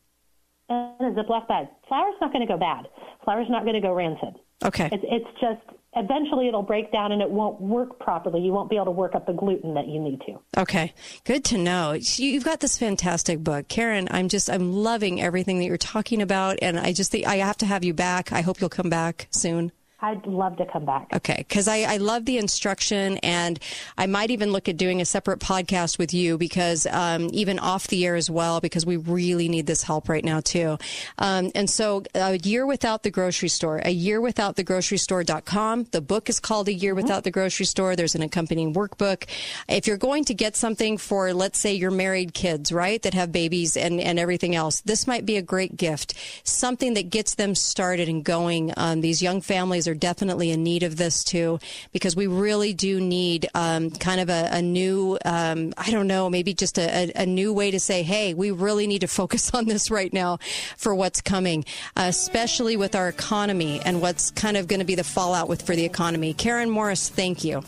In 0.68 0.76
a 1.00 1.12
Ziploc 1.16 1.48
bag. 1.48 1.68
Flour's 1.88 2.14
not 2.20 2.32
going 2.32 2.46
to 2.46 2.52
go 2.52 2.58
bad. 2.58 2.86
Flour's 3.24 3.48
not 3.48 3.62
going 3.62 3.74
to 3.74 3.80
go 3.80 3.92
rancid. 3.92 4.34
Okay. 4.64 4.88
It's, 4.92 5.04
it's 5.08 5.40
just 5.40 5.78
eventually 5.94 6.48
it'll 6.48 6.62
break 6.62 6.90
down 6.92 7.12
and 7.12 7.20
it 7.22 7.30
won't 7.30 7.60
work 7.60 7.98
properly. 7.98 8.40
You 8.40 8.52
won't 8.52 8.70
be 8.70 8.76
able 8.76 8.86
to 8.86 8.90
work 8.92 9.14
up 9.14 9.26
the 9.26 9.32
gluten 9.32 9.74
that 9.74 9.88
you 9.88 10.00
need 10.00 10.20
to. 10.26 10.38
Okay, 10.60 10.94
good 11.24 11.44
to 11.46 11.58
know. 11.58 11.92
You- 11.92 12.32
You've 12.32 12.44
got 12.44 12.60
this 12.60 12.78
fantastic 12.78 13.40
book, 13.44 13.68
Karen. 13.68 14.08
I'm 14.10 14.28
just 14.28 14.48
I'm 14.48 14.72
loving 14.72 15.20
everything 15.20 15.58
that 15.58 15.66
you're 15.66 15.76
talking 15.76 16.22
about, 16.22 16.58
and 16.62 16.78
I 16.78 16.92
just 16.92 17.10
think 17.12 17.26
I 17.26 17.36
have 17.36 17.58
to 17.58 17.66
have 17.66 17.84
you 17.84 17.92
back. 17.94 18.32
I 18.32 18.40
hope 18.40 18.60
you'll 18.60 18.70
come 18.70 18.88
back 18.90 19.28
soon. 19.30 19.72
I'd 20.02 20.26
love 20.26 20.56
to 20.56 20.66
come 20.66 20.84
back. 20.84 21.06
Okay, 21.14 21.44
because 21.48 21.68
I, 21.68 21.82
I 21.82 21.96
love 21.98 22.24
the 22.24 22.38
instruction, 22.38 23.18
and 23.18 23.58
I 23.96 24.06
might 24.06 24.32
even 24.32 24.50
look 24.50 24.68
at 24.68 24.76
doing 24.76 25.00
a 25.00 25.04
separate 25.04 25.38
podcast 25.38 25.96
with 25.96 26.12
you 26.12 26.36
because 26.36 26.86
um, 26.86 27.30
even 27.32 27.60
off 27.60 27.86
the 27.86 28.04
air 28.04 28.16
as 28.16 28.28
well, 28.28 28.60
because 28.60 28.84
we 28.84 28.96
really 28.96 29.48
need 29.48 29.66
this 29.66 29.84
help 29.84 30.08
right 30.08 30.24
now 30.24 30.40
too. 30.40 30.76
Um, 31.18 31.52
and 31.54 31.70
so, 31.70 32.02
a 32.16 32.36
year 32.38 32.66
without 32.66 33.04
the 33.04 33.10
grocery 33.10 33.48
store, 33.48 33.80
a 33.84 33.90
year 33.90 34.20
without 34.20 34.56
the 34.56 34.64
grocery 34.64 34.98
store.com. 34.98 35.84
The 35.92 36.00
book 36.00 36.28
is 36.28 36.40
called 36.40 36.68
A 36.68 36.72
Year 36.72 36.94
Without 36.94 37.24
the 37.24 37.30
Grocery 37.30 37.66
Store. 37.66 37.94
There's 37.94 38.14
an 38.14 38.22
accompanying 38.22 38.74
workbook. 38.74 39.28
If 39.68 39.86
you're 39.86 39.96
going 39.96 40.24
to 40.24 40.34
get 40.34 40.56
something 40.56 40.98
for, 40.98 41.32
let's 41.32 41.60
say, 41.60 41.74
your 41.74 41.90
married 41.90 42.34
kids, 42.34 42.72
right, 42.72 43.00
that 43.02 43.14
have 43.14 43.30
babies 43.30 43.76
and, 43.76 44.00
and 44.00 44.18
everything 44.18 44.54
else, 44.54 44.80
this 44.80 45.06
might 45.06 45.24
be 45.24 45.36
a 45.36 45.42
great 45.42 45.76
gift. 45.76 46.14
Something 46.42 46.94
that 46.94 47.10
gets 47.10 47.36
them 47.36 47.54
started 47.54 48.08
and 48.08 48.24
going. 48.24 48.72
Um, 48.76 49.00
these 49.00 49.22
young 49.22 49.40
families 49.40 49.86
are 49.86 49.91
definitely 49.94 50.50
in 50.50 50.62
need 50.62 50.82
of 50.82 50.96
this 50.96 51.24
too, 51.24 51.58
because 51.92 52.16
we 52.16 52.26
really 52.26 52.72
do 52.72 53.00
need 53.00 53.48
um, 53.54 53.90
kind 53.90 54.20
of 54.20 54.28
a, 54.28 54.48
a 54.52 54.62
new, 54.62 55.18
um, 55.24 55.72
I 55.76 55.90
don't 55.90 56.06
know, 56.06 56.28
maybe 56.30 56.54
just 56.54 56.78
a, 56.78 57.12
a, 57.14 57.26
new 57.26 57.52
way 57.52 57.70
to 57.70 57.80
say, 57.80 58.02
hey, 58.02 58.34
we 58.34 58.50
really 58.50 58.86
need 58.86 59.00
to 59.00 59.08
focus 59.08 59.50
on 59.54 59.66
this 59.66 59.90
right 59.90 60.12
now 60.12 60.38
for 60.76 60.94
what's 60.94 61.20
coming, 61.20 61.64
uh, 61.96 62.04
especially 62.06 62.76
with 62.76 62.94
our 62.94 63.08
economy 63.08 63.80
and 63.84 64.00
what's 64.00 64.30
kind 64.30 64.56
of 64.56 64.68
going 64.68 64.80
to 64.80 64.86
be 64.86 64.94
the 64.94 65.04
fallout 65.04 65.48
with 65.48 65.62
for 65.62 65.76
the 65.76 65.84
economy. 65.84 66.34
Karen 66.34 66.70
Morris, 66.70 67.08
thank 67.08 67.44
you. 67.44 67.62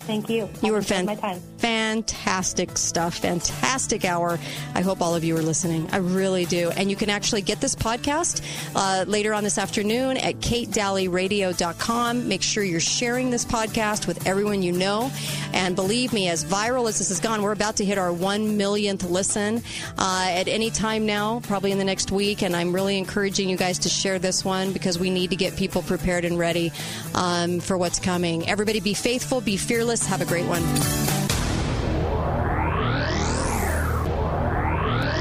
Thank 0.00 0.28
you. 0.28 0.48
You 0.62 0.72
were 0.72 0.82
I've 1.08 1.53
fantastic 1.64 2.76
stuff, 2.76 3.16
fantastic 3.16 4.04
hour. 4.04 4.38
I 4.74 4.82
hope 4.82 5.00
all 5.00 5.14
of 5.14 5.24
you 5.24 5.34
are 5.38 5.42
listening. 5.42 5.88
I 5.92 5.96
really 5.96 6.44
do. 6.44 6.68
And 6.68 6.90
you 6.90 6.96
can 6.96 7.08
actually 7.08 7.40
get 7.40 7.58
this 7.58 7.74
podcast 7.74 8.42
uh, 8.74 9.06
later 9.08 9.32
on 9.32 9.44
this 9.44 9.56
afternoon 9.56 10.18
at 10.18 10.40
katedalleyradio.com. 10.40 12.28
Make 12.28 12.42
sure 12.42 12.62
you're 12.62 12.80
sharing 12.80 13.30
this 13.30 13.46
podcast 13.46 14.06
with 14.06 14.26
everyone 14.26 14.62
you 14.62 14.72
know. 14.72 15.10
And 15.54 15.74
believe 15.74 16.12
me, 16.12 16.28
as 16.28 16.44
viral 16.44 16.86
as 16.86 16.98
this 16.98 17.08
has 17.08 17.18
gone, 17.18 17.40
we're 17.40 17.52
about 17.52 17.76
to 17.76 17.84
hit 17.86 17.96
our 17.96 18.12
one 18.12 18.58
millionth 18.58 19.02
listen 19.02 19.62
uh, 19.96 20.26
at 20.28 20.48
any 20.48 20.68
time 20.68 21.06
now, 21.06 21.40
probably 21.44 21.72
in 21.72 21.78
the 21.78 21.84
next 21.84 22.12
week. 22.12 22.42
And 22.42 22.54
I'm 22.54 22.74
really 22.74 22.98
encouraging 22.98 23.48
you 23.48 23.56
guys 23.56 23.78
to 23.80 23.88
share 23.88 24.18
this 24.18 24.44
one 24.44 24.74
because 24.74 24.98
we 24.98 25.08
need 25.08 25.30
to 25.30 25.36
get 25.36 25.56
people 25.56 25.80
prepared 25.80 26.26
and 26.26 26.38
ready 26.38 26.72
um, 27.14 27.58
for 27.58 27.78
what's 27.78 27.98
coming. 27.98 28.46
Everybody 28.50 28.80
be 28.80 28.92
faithful, 28.92 29.40
be 29.40 29.56
fearless. 29.56 30.04
Have 30.04 30.20
a 30.20 30.26
great 30.26 30.44
one. 30.44 31.23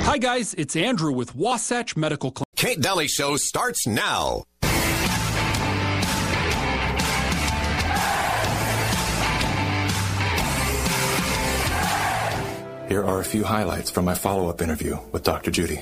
Hi, 0.05 0.17
guys. 0.17 0.53
It's 0.55 0.75
Andrew 0.75 1.13
with 1.13 1.33
Wasatch 1.33 1.95
Medical 1.95 2.29
Clinic. 2.31 2.49
Kate 2.57 2.81
Dalley 2.81 3.07
Show 3.07 3.37
starts 3.37 3.87
now. 3.87 4.43
Here 12.89 13.01
are 13.01 13.21
a 13.21 13.23
few 13.23 13.45
highlights 13.45 13.89
from 13.89 14.03
my 14.03 14.13
follow 14.13 14.49
up 14.49 14.61
interview 14.61 14.97
with 15.13 15.23
Dr. 15.23 15.51
Judy. 15.51 15.77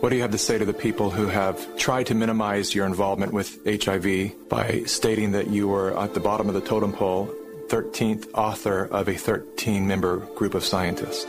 What 0.00 0.08
do 0.08 0.16
you 0.16 0.22
have 0.22 0.30
to 0.30 0.38
say 0.38 0.56
to 0.56 0.64
the 0.64 0.72
people 0.72 1.10
who 1.10 1.26
have 1.26 1.76
tried 1.76 2.06
to 2.06 2.14
minimize 2.14 2.74
your 2.74 2.86
involvement 2.86 3.34
with 3.34 3.62
HIV 3.66 4.48
by 4.48 4.84
stating 4.86 5.32
that 5.32 5.48
you 5.48 5.68
were 5.68 5.96
at 5.96 6.14
the 6.14 6.20
bottom 6.20 6.48
of 6.48 6.54
the 6.54 6.62
totem 6.62 6.94
pole, 6.94 7.32
13th 7.68 8.28
author 8.32 8.86
of 8.86 9.08
a 9.10 9.14
13 9.14 9.86
member 9.86 10.20
group 10.36 10.54
of 10.54 10.64
scientists? 10.64 11.26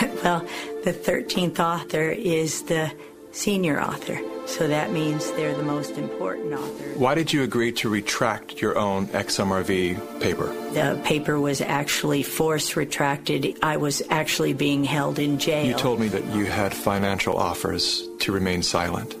Well, 0.22 0.46
the 0.84 0.92
13th 0.92 1.58
author 1.58 2.10
is 2.10 2.64
the 2.64 2.92
senior 3.32 3.80
author, 3.80 4.20
so 4.46 4.68
that 4.68 4.92
means 4.92 5.30
they're 5.32 5.54
the 5.54 5.62
most 5.62 5.92
important 5.92 6.52
author. 6.52 6.98
Why 6.98 7.14
did 7.14 7.32
you 7.32 7.42
agree 7.42 7.72
to 7.72 7.88
retract 7.88 8.60
your 8.60 8.76
own 8.76 9.06
XMRV 9.08 10.20
paper? 10.20 10.48
The 10.72 11.00
paper 11.04 11.40
was 11.40 11.62
actually 11.62 12.22
force 12.22 12.76
retracted. 12.76 13.56
I 13.62 13.78
was 13.78 14.02
actually 14.10 14.52
being 14.52 14.84
held 14.84 15.18
in 15.18 15.38
jail. 15.38 15.64
You 15.64 15.74
told 15.74 16.00
me 16.00 16.08
that 16.08 16.24
you 16.34 16.44
had 16.44 16.74
financial 16.74 17.36
offers 17.36 18.06
to 18.20 18.32
remain 18.32 18.62
silent. 18.62 19.14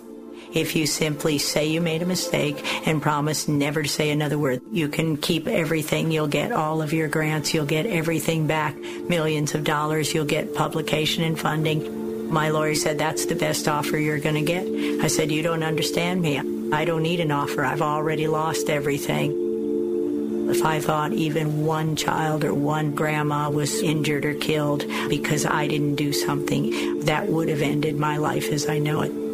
If 0.52 0.74
you 0.74 0.86
simply 0.86 1.38
say 1.38 1.68
you 1.68 1.80
made 1.80 2.02
a 2.02 2.06
mistake 2.06 2.60
and 2.86 3.00
promise 3.00 3.46
never 3.46 3.84
to 3.84 3.88
say 3.88 4.10
another 4.10 4.36
word, 4.36 4.62
you 4.72 4.88
can 4.88 5.16
keep 5.16 5.46
everything. 5.46 6.10
You'll 6.10 6.26
get 6.26 6.50
all 6.50 6.82
of 6.82 6.92
your 6.92 7.06
grants. 7.06 7.54
You'll 7.54 7.66
get 7.66 7.86
everything 7.86 8.48
back. 8.48 8.76
Millions 8.76 9.54
of 9.54 9.62
dollars. 9.62 10.12
You'll 10.12 10.24
get 10.24 10.54
publication 10.54 11.22
and 11.22 11.38
funding. 11.38 12.32
My 12.32 12.50
lawyer 12.50 12.74
said 12.74 12.98
that's 12.98 13.26
the 13.26 13.36
best 13.36 13.68
offer 13.68 13.96
you're 13.96 14.18
going 14.18 14.34
to 14.34 14.42
get. 14.42 14.66
I 15.04 15.06
said, 15.06 15.30
you 15.30 15.42
don't 15.42 15.62
understand 15.62 16.20
me. 16.20 16.38
I 16.72 16.84
don't 16.84 17.02
need 17.02 17.20
an 17.20 17.30
offer. 17.30 17.64
I've 17.64 17.82
already 17.82 18.26
lost 18.26 18.70
everything. 18.70 20.48
If 20.50 20.64
I 20.64 20.80
thought 20.80 21.12
even 21.12 21.64
one 21.64 21.94
child 21.94 22.44
or 22.44 22.52
one 22.52 22.92
grandma 22.92 23.50
was 23.50 23.82
injured 23.82 24.24
or 24.24 24.34
killed 24.34 24.84
because 25.08 25.46
I 25.46 25.68
didn't 25.68 25.94
do 25.94 26.12
something, 26.12 27.00
that 27.00 27.28
would 27.28 27.48
have 27.48 27.62
ended 27.62 27.96
my 27.98 28.16
life 28.16 28.50
as 28.50 28.68
I 28.68 28.78
know 28.78 29.02
it. 29.02 29.29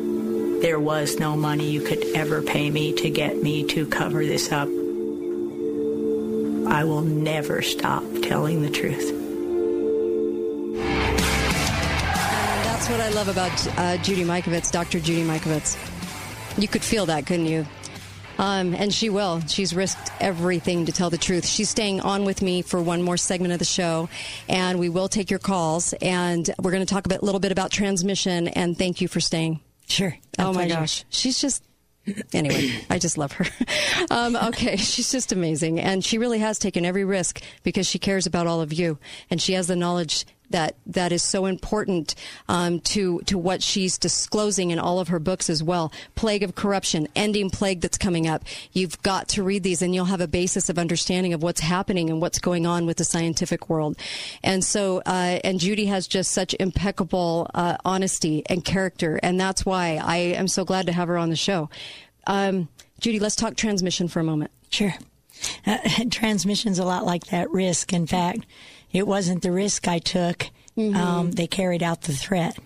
There 0.61 0.81
was 0.81 1.19
no 1.19 1.37
money 1.37 1.71
you 1.71 1.83
could 1.83 2.03
ever 2.15 2.41
pay 2.43 2.71
me 2.71 2.93
to 2.95 3.11
get 3.11 3.43
me 3.43 3.65
to 3.69 3.87
cover 3.87 4.25
this 4.25 4.51
up. 4.51 4.69
I 6.69 6.85
will 6.85 7.03
never 7.03 7.63
stop 7.63 8.03
telling 8.23 8.63
the 8.63 8.71
truth. 8.71 9.13
That's 12.65 12.89
what 12.89 13.01
I 13.01 13.11
love 13.11 13.29
about 13.29 13.79
uh, 13.79 13.97
Judy 13.99 14.25
Mikovits, 14.25 14.73
Dr. 14.73 14.99
Judy 14.99 15.25
Mikovits. 15.25 15.77
You 16.59 16.69
could 16.69 16.83
feel 16.83 17.07
that, 17.07 17.27
couldn't 17.27 17.47
you? 17.47 17.67
Um, 18.39 18.75
and 18.75 18.93
she 18.93 19.11
will. 19.11 19.41
She's 19.47 19.75
risked 19.75 20.11
everything 20.21 20.87
to 20.87 20.93
tell 20.93 21.11
the 21.11 21.19
truth. 21.19 21.47
She's 21.47 21.69
staying 21.69 22.01
on 22.01 22.25
with 22.25 22.43
me 22.43 22.63
for 22.63 22.81
one 22.81 23.03
more 23.03 23.17
segment 23.17 23.53
of 23.53 23.59
the 23.59 23.65
show, 23.65 24.09
and 24.49 24.79
we 24.79 24.89
will 24.89 25.09
take 25.09 25.31
your 25.31 25.39
calls. 25.39 25.93
And 26.01 26.49
we're 26.61 26.73
going 26.73 26.85
to 26.85 26.93
talk 26.93 27.07
a 27.07 27.09
bit, 27.09 27.23
little 27.23 27.41
bit 27.41 27.53
about 27.53 27.71
transmission. 27.71 28.49
And 28.49 28.77
thank 28.77 29.01
you 29.01 29.09
for 29.09 29.21
staying. 29.21 29.61
Sure. 29.87 30.17
Oh 30.39 30.53
my 30.53 30.69
gosh, 30.69 31.05
she's 31.09 31.41
just. 31.41 31.63
Anyway, 32.33 32.71
I 32.91 32.99
just 32.99 33.19
love 33.19 33.33
her. 33.33 33.47
Um, 34.11 34.37
okay, 34.37 34.77
she's 34.77 35.11
just 35.11 35.33
amazing. 35.33 35.81
And 35.81 36.05
she 36.05 36.19
really 36.19 36.39
has 36.39 36.59
taken 36.59 36.85
every 36.85 37.05
risk 37.05 37.43
because 37.65 37.87
she 37.89 37.99
cares 37.99 38.27
about 38.27 38.47
all 38.47 38.61
of 38.61 38.73
you. 38.73 38.99
And 39.29 39.43
she 39.43 39.55
has 39.55 39.67
the 39.67 39.75
knowledge 39.75 40.25
that 40.51 40.77
that 40.87 41.13
is 41.13 41.23
so 41.23 41.47
important 41.47 42.15
um, 42.49 42.81
to 42.81 43.21
to 43.27 43.39
what 43.39 43.63
she's 43.63 43.99
disclosing 43.99 44.71
in 44.71 44.79
all 44.79 45.01
of 45.01 45.09
her 45.09 45.19
books 45.19 45.51
as 45.51 45.63
well. 45.63 45.93
Plague 46.15 46.43
of 46.43 46.55
corruption, 46.55 47.09
ending 47.17 47.51
plague 47.51 47.81
that's 47.81 47.99
coming 47.99 48.27
up. 48.27 48.45
You've 48.73 49.01
got 49.03 49.29
to 49.31 49.43
read 49.43 49.63
these, 49.63 49.83
and 49.83 49.95
you'll 49.95 50.07
have 50.07 50.21
a 50.21 50.29
basis 50.29 50.69
of 50.69 50.79
understanding 50.79 51.33
of 51.33 51.43
what's 51.43 51.61
happening 51.61 52.11
and 52.11 52.21
what's 52.21 52.39
going 52.39 52.67
on 52.67 52.87
with 52.87 52.97
the 52.97 53.05
scientific 53.05 53.69
world. 53.69 53.97
And 54.43 54.65
so, 54.65 54.99
uh, 55.07 55.41
and 55.45 55.59
Judy 55.59 55.87
has 55.87 56.07
just 56.07 56.31
such 56.31 56.55
impeccable 56.59 57.51
uh, 57.55 57.77
honesty 57.85 58.43
and 58.47 58.65
character, 58.65 59.19
and 59.23 59.41
that's 59.41 59.67
why 59.67 60.01
I 60.03 60.17
am 60.17 60.49
so 60.49 60.65
glad 60.65 60.87
to 60.87 60.93
have 60.93 61.09
her 61.09 61.19
on 61.19 61.31
the 61.31 61.37
show. 61.37 61.69
Um, 62.27 62.69
Judy, 63.01 63.21
let's 63.21 63.37
talk 63.37 63.57
transmission 63.57 64.09
for 64.09 64.21
a 64.21 64.25
moment. 64.25 64.51
Sure. 64.71 64.95
Uh, 65.67 65.79
transmission's 66.11 66.79
a 66.79 66.85
lot 66.85 67.05
like 67.05 67.27
that 67.27 67.51
risk. 67.51 67.93
In 67.93 68.07
fact, 68.07 68.47
it 68.97 69.07
wasn't 69.07 69.43
the 69.43 69.53
risk 69.53 69.87
I 69.89 69.99
took. 69.99 70.47
Um, 70.79 71.31
they 71.33 71.47
carried 71.47 71.83
out 71.83 72.03
the 72.03 72.13
threat. 72.13 72.59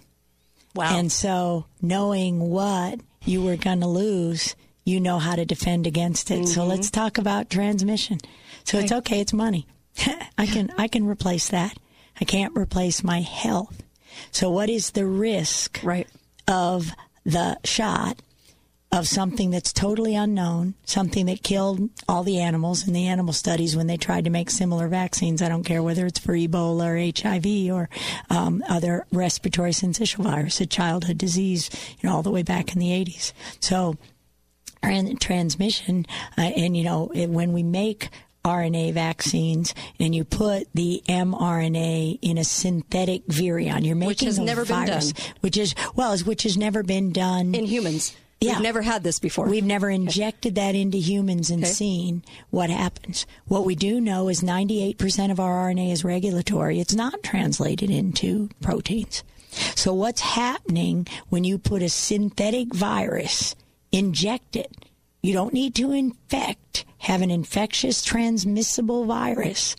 Wow. 0.75 0.97
And 0.99 1.11
so, 1.13 1.67
knowing 1.83 2.41
what 2.41 3.01
you 3.25 3.43
were 3.43 3.57
going 3.57 3.81
to 3.81 3.87
lose, 3.89 4.55
you 4.85 5.01
know 5.01 5.19
how 5.19 5.37
to 5.37 5.45
defend 5.45 5.87
against 5.87 6.31
it. 6.31 6.47
So 6.49 6.63
Mhm. 6.63 6.69
let's 6.69 6.91
talk 6.91 7.19
about 7.19 7.51
transmission. 7.51 8.19
So 8.65 8.79
it's 8.79 8.93
okay. 8.93 9.21
It's 9.21 9.33
money. 9.33 9.67
I 10.39 10.47
can 10.47 10.73
I 10.79 10.89
can 10.89 11.07
replace 11.07 11.49
that. 11.49 11.77
I 12.21 12.25
can't 12.25 12.57
replace 12.57 13.03
my 13.05 13.21
health. 13.21 13.83
So 14.33 14.51
what 14.51 14.69
is 14.71 14.91
the 14.91 15.07
risk 15.07 15.81
right. 15.83 16.09
of 16.49 16.91
the 17.25 17.59
shot 17.65 18.21
of 18.93 19.07
something 19.07 19.51
that's 19.51 19.73
totally 19.73 20.17
unknown, 20.17 20.75
something 20.85 21.27
that 21.27 21.43
killed 21.45 21.89
all 22.09 22.25
the 22.25 22.41
animals 22.41 22.89
in 22.89 22.93
the 22.93 23.07
animal 23.07 23.33
studies 23.33 23.77
when 23.77 23.87
they 23.87 23.97
tried 23.97 24.25
to 24.25 24.31
make 24.31 24.51
similar 24.51 24.89
vaccines. 24.89 25.41
I 25.41 25.49
don't 25.49 25.63
care 25.63 25.83
whether 25.83 26.07
it's 26.07 26.19
for 26.19 26.33
Ebola 26.33 26.87
or 26.87 27.23
HIV 27.23 27.73
or 27.73 27.89
um, 28.31 28.65
other 28.69 29.07
respiratory 29.13 29.71
syncytial 29.71 30.25
virus, 30.25 30.61
a 30.61 30.67
childhood 30.67 31.19
disease, 31.19 31.71
you 32.01 32.09
know, 32.09 32.17
all 32.17 32.23
the 32.23 32.33
way 32.33 32.43
back 32.43 32.73
in 32.73 32.81
the 32.81 32.89
80s. 32.89 33.33
So, 33.61 33.97
and 34.83 35.21
transmission, 35.21 36.07
uh, 36.37 36.41
and 36.43 36.77
you 36.77 36.83
know, 36.83 37.13
it, 37.15 37.29
when 37.29 37.53
we 37.53 37.63
make 37.63 38.09
RNA 38.45 38.95
vaccines 38.95 39.75
and 40.01 40.15
you 40.15 40.25
put 40.25 40.67
the 40.75 41.03
mRNA 41.07 42.19
in 42.23 42.39
a 42.39 42.45
synthetic 42.45 43.27
virion, 43.27 43.85
you're 43.85 43.95
making 43.95 44.09
Which 44.09 44.21
has 44.23 44.39
never 44.39 44.65
been 44.65 44.87
done. 44.87 45.03
which 45.43 45.57
is 45.59 45.75
well, 45.95 46.17
which 46.21 46.43
has 46.45 46.57
never 46.57 46.83
been 46.83 47.13
done 47.13 47.55
in 47.55 47.67
humans. 47.67 48.17
Yeah. 48.41 48.55
We've 48.55 48.63
never 48.63 48.81
had 48.81 49.03
this 49.03 49.19
before. 49.19 49.47
We've 49.47 49.65
never 49.65 49.91
injected 49.91 50.55
that 50.55 50.75
into 50.75 50.97
humans 50.97 51.51
and 51.51 51.63
Okay. 51.63 51.73
seen 51.73 52.23
what 52.49 52.71
happens. 52.71 53.27
What 53.47 53.67
we 53.67 53.75
do 53.75 54.01
know 54.01 54.29
is 54.29 54.41
98% 54.43 55.31
of 55.31 55.39
our 55.39 55.69
RNA 55.69 55.93
is 55.93 56.05
regulatory. 56.05 56.81
It's 56.81 56.95
not 56.95 57.23
translated 57.23 57.91
into 57.91 58.49
proteins. 58.63 59.23
So 59.75 59.93
what's 59.93 60.23
happening 60.23 61.07
when 61.29 61.45
you 61.45 61.59
put 61.59 61.83
a 61.83 61.89
synthetic 61.91 62.75
virus, 62.75 63.55
inject 63.93 64.57
it? 64.57 64.87
You 65.23 65.35
don't 65.35 65.53
need 65.53 65.75
to 65.75 65.93
infect, 65.93 66.87
have 66.99 67.21
an 67.21 67.31
infectious 67.31 68.03
transmissible 68.03 69.05
virus 69.05 69.77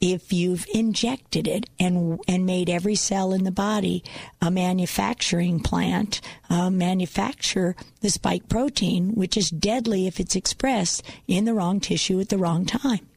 if 0.00 0.32
you've 0.32 0.66
injected 0.72 1.46
it 1.46 1.68
and 1.78 2.18
and 2.26 2.46
made 2.46 2.70
every 2.70 2.94
cell 2.94 3.32
in 3.32 3.44
the 3.44 3.50
body 3.50 4.02
a 4.40 4.50
manufacturing 4.50 5.60
plant 5.60 6.20
uh, 6.48 6.70
manufacture 6.70 7.76
the 8.00 8.10
spike 8.10 8.48
protein, 8.48 9.14
which 9.14 9.36
is 9.36 9.50
deadly 9.50 10.06
if 10.06 10.18
it's 10.18 10.36
expressed 10.36 11.02
in 11.28 11.44
the 11.44 11.54
wrong 11.54 11.80
tissue 11.80 12.18
at 12.20 12.30
the 12.30 12.38
wrong 12.38 12.64
time. 12.64 13.09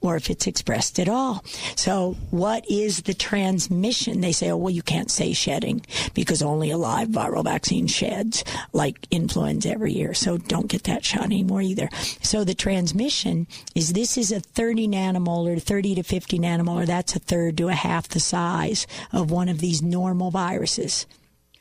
Or 0.00 0.16
if 0.16 0.30
it's 0.30 0.46
expressed 0.46 0.98
at 0.98 1.08
all. 1.08 1.44
So, 1.76 2.16
what 2.30 2.68
is 2.70 3.02
the 3.02 3.14
transmission? 3.14 4.20
They 4.20 4.32
say, 4.32 4.50
oh, 4.50 4.56
well, 4.56 4.70
you 4.70 4.82
can't 4.82 5.10
say 5.10 5.32
shedding 5.32 5.84
because 6.14 6.42
only 6.42 6.70
a 6.70 6.76
live 6.76 7.08
viral 7.08 7.44
vaccine 7.44 7.86
sheds 7.86 8.44
like 8.72 9.06
influenza 9.10 9.70
every 9.70 9.92
year. 9.92 10.14
So, 10.14 10.36
don't 10.38 10.68
get 10.68 10.84
that 10.84 11.04
shot 11.04 11.24
anymore 11.24 11.62
either. 11.62 11.88
So, 12.22 12.44
the 12.44 12.54
transmission 12.54 13.46
is 13.74 13.92
this 13.92 14.16
is 14.18 14.32
a 14.32 14.40
30 14.40 14.88
nanomolar, 14.88 15.62
30 15.62 15.96
to 15.96 16.02
50 16.02 16.38
nanomolar. 16.38 16.86
That's 16.86 17.16
a 17.16 17.18
third 17.18 17.56
to 17.58 17.68
a 17.68 17.74
half 17.74 18.08
the 18.08 18.20
size 18.20 18.86
of 19.12 19.30
one 19.30 19.48
of 19.48 19.58
these 19.58 19.82
normal 19.82 20.30
viruses. 20.30 21.06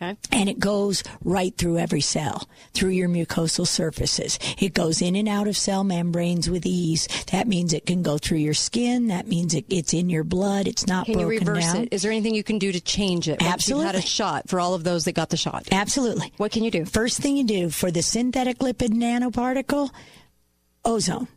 Okay. 0.04 0.18
And 0.32 0.50
it 0.50 0.60
goes 0.60 1.04
right 1.24 1.56
through 1.58 1.78
every 1.78 2.02
cell, 2.02 2.48
through 2.74 2.90
your 2.92 3.10
mucosal 3.10 3.68
surfaces. 3.68 4.40
It 4.60 4.74
goes 4.74 5.02
in 5.02 5.16
and 5.16 5.28
out 5.28 5.48
of 5.48 5.56
cell 5.58 5.84
membranes 5.84 6.50
with 6.50 6.66
ease. 6.66 7.08
That 7.32 7.48
means 7.48 7.74
it 7.74 7.86
can 7.86 8.04
go 8.04 8.18
through 8.18 8.40
your 8.40 8.54
skin. 8.54 9.08
That 9.08 9.28
means 9.28 9.54
it, 9.54 9.66
it's 9.70 9.94
in 9.94 10.10
your 10.10 10.24
blood. 10.24 10.68
It's 10.68 10.88
not 10.88 11.06
Can 11.06 11.20
you 11.20 11.28
broken 11.28 11.48
reverse 11.48 11.74
down. 11.74 11.84
it? 11.84 11.90
Is 11.92 12.02
there 12.02 12.12
anything 12.12 12.36
you 12.36 12.44
can 12.44 12.60
do 12.60 12.72
to 12.72 12.82
change 12.82 13.30
it? 13.30 13.42
Once 13.42 13.68
you've 13.70 13.84
had 13.84 13.96
a 13.96 14.02
shot 14.02 14.50
for 14.50 14.60
all 14.60 14.74
of 14.74 14.84
those 14.84 15.06
that 15.06 15.14
got 15.14 15.30
the 15.30 15.38
shot. 15.38 15.68
Absolutely. 15.72 16.34
What 16.38 16.52
can 16.52 16.64
you 16.64 16.72
do? 16.72 16.86
First 16.86 17.20
thing 17.20 17.38
you 17.38 17.46
do 17.46 17.70
for 17.70 17.92
the 17.92 18.02
synthetic 18.02 18.60
lipid 18.60 18.90
nanoparticle, 18.90 19.90
ozone 20.86 21.28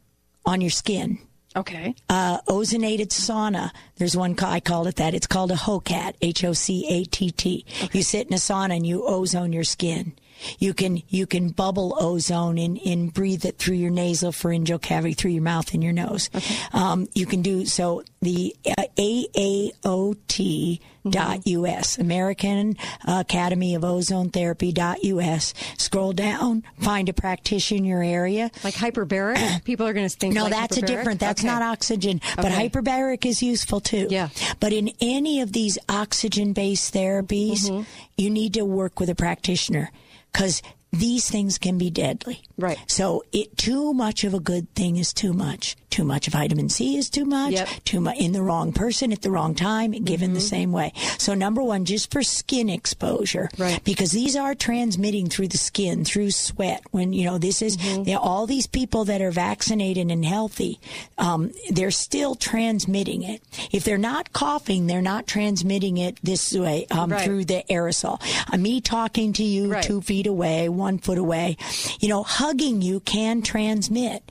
on 0.44 0.60
your 0.60 0.70
skin. 0.70 1.18
Okay. 1.56 1.94
Uh, 2.10 2.38
ozonated 2.42 3.08
sauna. 3.08 3.70
There's 3.96 4.16
one 4.16 4.36
I 4.38 4.60
called 4.60 4.88
it 4.88 4.96
that. 4.96 5.14
It's 5.14 5.26
called 5.26 5.50
a 5.50 5.54
HOCATT. 5.54 6.14
H 6.20 6.44
O 6.44 6.52
C 6.52 6.86
A 6.88 7.04
T 7.04 7.30
T. 7.30 7.64
You 7.92 8.02
sit 8.02 8.26
in 8.26 8.34
a 8.34 8.36
sauna 8.36 8.76
and 8.76 8.86
you 8.86 9.04
ozone 9.06 9.52
your 9.54 9.64
skin. 9.64 10.12
You 10.58 10.74
can 10.74 11.02
you 11.08 11.26
can 11.26 11.48
bubble 11.50 11.96
ozone 12.00 12.58
and, 12.58 12.78
and 12.84 13.12
breathe 13.12 13.44
it 13.44 13.58
through 13.58 13.76
your 13.76 13.90
nasal 13.90 14.32
pharyngeal 14.32 14.78
cavity, 14.78 15.14
through 15.14 15.32
your 15.32 15.42
mouth 15.42 15.72
and 15.74 15.82
your 15.82 15.92
nose. 15.92 16.30
Um, 16.72 17.08
you 17.14 17.26
can 17.26 17.42
do 17.42 17.66
so. 17.66 18.02
The 18.22 18.56
uh, 18.66 18.84
AAOT 18.98 20.80
dot 21.08 21.46
us 21.46 21.98
American 21.98 22.76
Academy 23.06 23.74
of 23.76 23.84
Ozone 23.84 24.30
Therapy 24.30 24.72
dot 24.72 24.98
us. 25.04 25.54
Scroll 25.78 26.12
down, 26.12 26.64
find 26.80 27.08
a 27.08 27.12
practitioner 27.12 27.78
in 27.78 27.84
your 27.84 28.02
area. 28.02 28.50
Like 28.64 28.74
hyperbaric? 28.74 29.62
People 29.64 29.86
are 29.86 29.92
going 29.92 30.08
to 30.08 30.16
think 30.16 30.34
no, 30.34 30.44
like 30.44 30.52
that's 30.52 30.76
a 30.78 30.82
different. 30.82 31.20
That's 31.20 31.40
Okay. 31.42 31.48
not 31.48 31.62
oxygen, 31.62 32.20
but 32.36 32.46
Okay. 32.46 32.68
hyperbaric 32.68 33.24
is 33.26 33.42
useful 33.42 33.80
too. 33.80 34.08
Yeah. 34.10 34.28
But 34.60 34.72
in 34.72 34.90
any 35.00 35.40
of 35.40 35.52
these 35.52 35.78
oxygen-based 35.88 36.92
therapies, 36.92 37.68
Mm-hmm. 37.70 37.82
you 38.16 38.30
need 38.30 38.54
to 38.54 38.64
work 38.64 38.98
with 39.00 39.08
a 39.10 39.14
practitioner 39.14 39.90
because 40.36 40.60
these 40.92 41.30
things 41.30 41.56
can 41.56 41.78
be 41.78 41.88
deadly. 41.88 42.42
Right. 42.58 42.78
So 42.86 43.22
it 43.32 43.56
too 43.56 43.92
much 43.92 44.24
of 44.24 44.32
a 44.34 44.40
good 44.40 44.72
thing 44.74 44.96
is 44.96 45.12
too 45.12 45.32
much. 45.32 45.76
Too 45.90 46.04
much 46.04 46.26
vitamin 46.28 46.68
C 46.68 46.98
is 46.98 47.08
too 47.08 47.24
much. 47.24 47.52
Yep. 47.52 47.66
Mm-hmm. 47.68 47.78
Too 47.84 48.00
much 48.00 48.16
in 48.18 48.32
the 48.32 48.42
wrong 48.42 48.72
person 48.74 49.12
at 49.12 49.22
the 49.22 49.30
wrong 49.30 49.54
time, 49.54 49.92
given 49.92 50.34
the 50.34 50.40
same 50.42 50.70
way. 50.70 50.92
So 51.16 51.32
number 51.32 51.62
one, 51.62 51.86
just 51.86 52.10
for 52.12 52.22
skin 52.22 52.68
exposure, 52.68 53.48
Right. 53.56 53.82
Because 53.84 54.12
these 54.12 54.36
are 54.36 54.54
transmitting 54.54 55.28
through 55.28 55.48
the 55.48 55.56
skin, 55.58 56.04
through 56.04 56.32
sweat. 56.32 56.82
When 56.90 57.12
you 57.14 57.24
know 57.24 57.38
this 57.38 57.62
is 57.62 57.76
Mm-hmm. 57.76 58.08
you 58.08 58.14
know, 58.14 58.20
all 58.20 58.46
these 58.46 58.66
people 58.66 59.04
that 59.06 59.20
are 59.22 59.30
vaccinated 59.30 60.10
and 60.10 60.24
healthy, 60.24 60.80
um, 61.18 61.50
they're 61.70 61.90
still 61.90 62.34
transmitting 62.34 63.22
it. 63.22 63.42
If 63.72 63.84
they're 63.84 63.96
not 63.98 64.32
coughing, 64.32 64.86
they're 64.86 65.00
not 65.02 65.26
transmitting 65.26 65.96
it 65.98 66.18
this 66.22 66.52
way 66.52 66.86
um, 66.90 67.10
Right. 67.12 67.24
through 67.24 67.44
the 67.46 67.64
aerosol. 67.70 68.20
Uh, 68.52 68.56
me 68.58 68.80
talking 68.80 69.32
to 69.34 69.44
you 69.44 69.72
Right. 69.72 69.82
two 69.82 70.00
feet 70.02 70.26
away, 70.26 70.68
one 70.68 70.98
foot 70.98 71.18
away, 71.18 71.56
you 72.00 72.08
know, 72.08 72.22
hugging 72.46 72.80
you 72.80 73.00
can 73.00 73.42
transmit. 73.42 74.30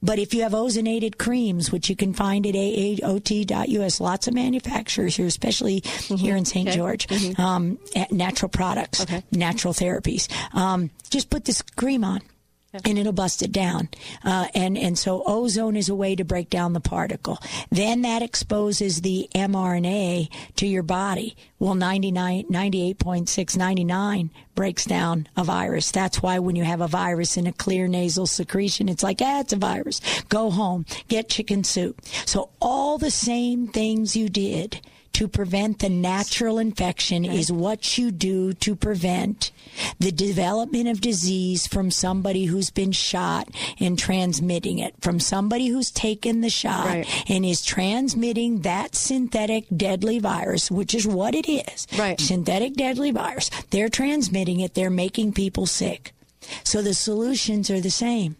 But 0.00 0.20
if 0.20 0.34
you 0.34 0.42
have 0.42 0.52
ozonated 0.52 1.18
creams, 1.18 1.72
which 1.72 1.90
you 1.90 1.96
can 1.96 2.12
find 2.14 2.46
at 2.46 2.54
AAOT.us, 2.54 4.00
lots 4.00 4.28
of 4.28 4.34
manufacturers 4.34 5.16
here, 5.16 5.26
especially 5.26 5.80
here 5.80 6.36
in 6.36 6.44
St. 6.44 6.68
Okay. 6.68 6.76
George, 6.76 7.38
um, 7.40 7.78
at 7.96 8.12
natural 8.12 8.48
products, 8.48 9.04
natural 9.32 9.74
therapies. 9.74 10.28
Um, 10.54 10.90
just 11.10 11.28
put 11.28 11.44
this 11.44 11.60
cream 11.62 12.04
on. 12.04 12.20
And 12.84 12.98
it'll 12.98 13.12
bust 13.12 13.42
it 13.42 13.52
down, 13.52 13.88
uh, 14.24 14.46
and 14.54 14.76
and 14.76 14.98
so 14.98 15.22
ozone 15.26 15.76
is 15.76 15.88
a 15.88 15.94
way 15.94 16.16
to 16.16 16.24
break 16.24 16.50
down 16.50 16.72
the 16.72 16.80
particle. 16.80 17.38
Then 17.70 18.02
that 18.02 18.22
exposes 18.22 19.00
the 19.00 19.28
mRNA 19.34 20.28
to 20.56 20.66
your 20.66 20.82
body. 20.82 21.36
Well, 21.58 21.74
99, 21.74 22.44
98.6, 22.50 23.56
99 23.56 24.30
breaks 24.54 24.84
down 24.84 25.28
a 25.36 25.44
virus. 25.44 25.90
That's 25.90 26.22
why 26.22 26.38
when 26.38 26.56
you 26.56 26.64
have 26.64 26.80
a 26.80 26.88
virus 26.88 27.36
in 27.36 27.46
a 27.46 27.52
clear 27.52 27.88
nasal 27.88 28.26
secretion, 28.26 28.88
it's 28.88 29.02
like, 29.02 29.20
ah, 29.22 29.40
it's 29.40 29.52
a 29.52 29.56
virus. 29.56 30.00
Go 30.28 30.50
home, 30.50 30.84
get 31.08 31.28
chicken 31.28 31.64
soup. 31.64 32.02
So 32.26 32.50
all 32.60 32.98
the 32.98 33.10
same 33.10 33.68
things 33.68 34.16
you 34.16 34.28
did 34.28 34.80
to 35.16 35.26
prevent 35.26 35.78
the 35.78 35.88
natural 35.88 36.58
infection 36.58 37.24
is 37.24 37.50
what 37.50 37.96
you 37.96 38.10
do 38.10 38.52
to 38.52 38.76
prevent 38.76 39.50
the 39.98 40.12
development 40.12 40.88
of 40.88 41.00
disease 41.00 41.66
from 41.66 41.90
somebody 41.90 42.44
who's 42.44 42.68
been 42.68 42.92
shot 42.92 43.48
and 43.80 43.98
transmitting 43.98 44.78
it, 44.78 44.94
from 45.00 45.18
somebody 45.18 45.68
who's 45.68 45.90
taken 45.90 46.42
the 46.42 46.50
shot 46.50 46.86
Right. 46.86 47.30
and 47.30 47.46
is 47.46 47.64
transmitting 47.64 48.60
that 48.60 48.94
synthetic 48.94 49.64
deadly 49.74 50.18
virus, 50.18 50.70
which 50.70 50.94
is 50.94 51.06
what 51.06 51.34
it 51.34 51.48
is. 51.50 51.86
Right. 51.98 52.20
Synthetic 52.20 52.74
deadly 52.74 53.10
virus. 53.10 53.50
They're 53.70 53.88
transmitting 53.88 54.60
it, 54.60 54.74
they're 54.74 54.90
making 54.90 55.32
people 55.32 55.64
sick. 55.64 56.12
So 56.62 56.82
the 56.82 56.92
solutions 56.94 57.70
are 57.70 57.80
the 57.80 57.90
same. 57.90 58.36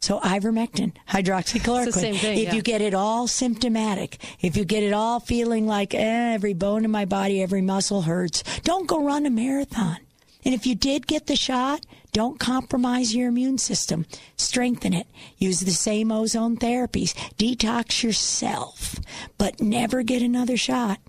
So 0.00 0.20
ivermectin, 0.20 0.92
hydroxychloroquine. 1.08 1.86
It's 1.86 1.96
the 1.96 2.00
same 2.00 2.14
thing, 2.14 2.38
if 2.38 2.44
yeah. 2.44 2.54
you 2.54 2.62
get 2.62 2.80
it 2.80 2.94
all 2.94 3.26
symptomatic, 3.26 4.18
if 4.40 4.56
you 4.56 4.64
get 4.64 4.82
it 4.82 4.92
all 4.92 5.20
feeling 5.20 5.66
like 5.66 5.94
eh, 5.94 6.34
every 6.34 6.54
bone 6.54 6.84
in 6.84 6.90
my 6.90 7.04
body, 7.04 7.42
every 7.42 7.62
muscle 7.62 8.02
hurts, 8.02 8.42
don't 8.60 8.86
go 8.86 9.02
run 9.02 9.26
a 9.26 9.30
marathon. 9.30 9.98
And 10.44 10.54
if 10.54 10.64
you 10.64 10.76
did 10.76 11.08
get 11.08 11.26
the 11.26 11.34
shot, 11.34 11.84
don't 12.12 12.38
compromise 12.38 13.14
your 13.14 13.28
immune 13.28 13.58
system. 13.58 14.06
Strengthen 14.36 14.92
it. 14.92 15.08
Use 15.38 15.60
the 15.60 15.72
same 15.72 16.12
ozone 16.12 16.56
therapies. 16.56 17.14
Detox 17.36 18.04
yourself, 18.04 19.00
but 19.38 19.60
never 19.60 20.04
get 20.04 20.22
another 20.22 20.56
shot 20.56 21.00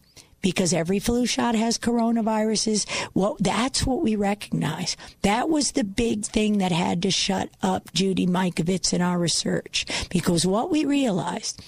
because 0.41 0.73
every 0.73 0.99
flu 0.99 1.25
shot 1.25 1.55
has 1.55 1.77
coronaviruses. 1.77 2.85
Well, 3.13 3.37
that's 3.39 3.85
what 3.85 4.01
we 4.01 4.15
recognize. 4.15 4.95
That 5.21 5.49
was 5.49 5.71
the 5.71 5.83
big 5.83 6.25
thing 6.25 6.59
that 6.59 6.71
had 6.71 7.01
to 7.03 7.11
shut 7.11 7.49
up 7.61 7.93
Judy 7.93 8.27
Mikovits 8.27 8.93
in 8.93 9.01
our 9.01 9.19
research 9.19 9.85
because 10.09 10.45
what 10.45 10.69
we 10.69 10.85
realized 10.85 11.61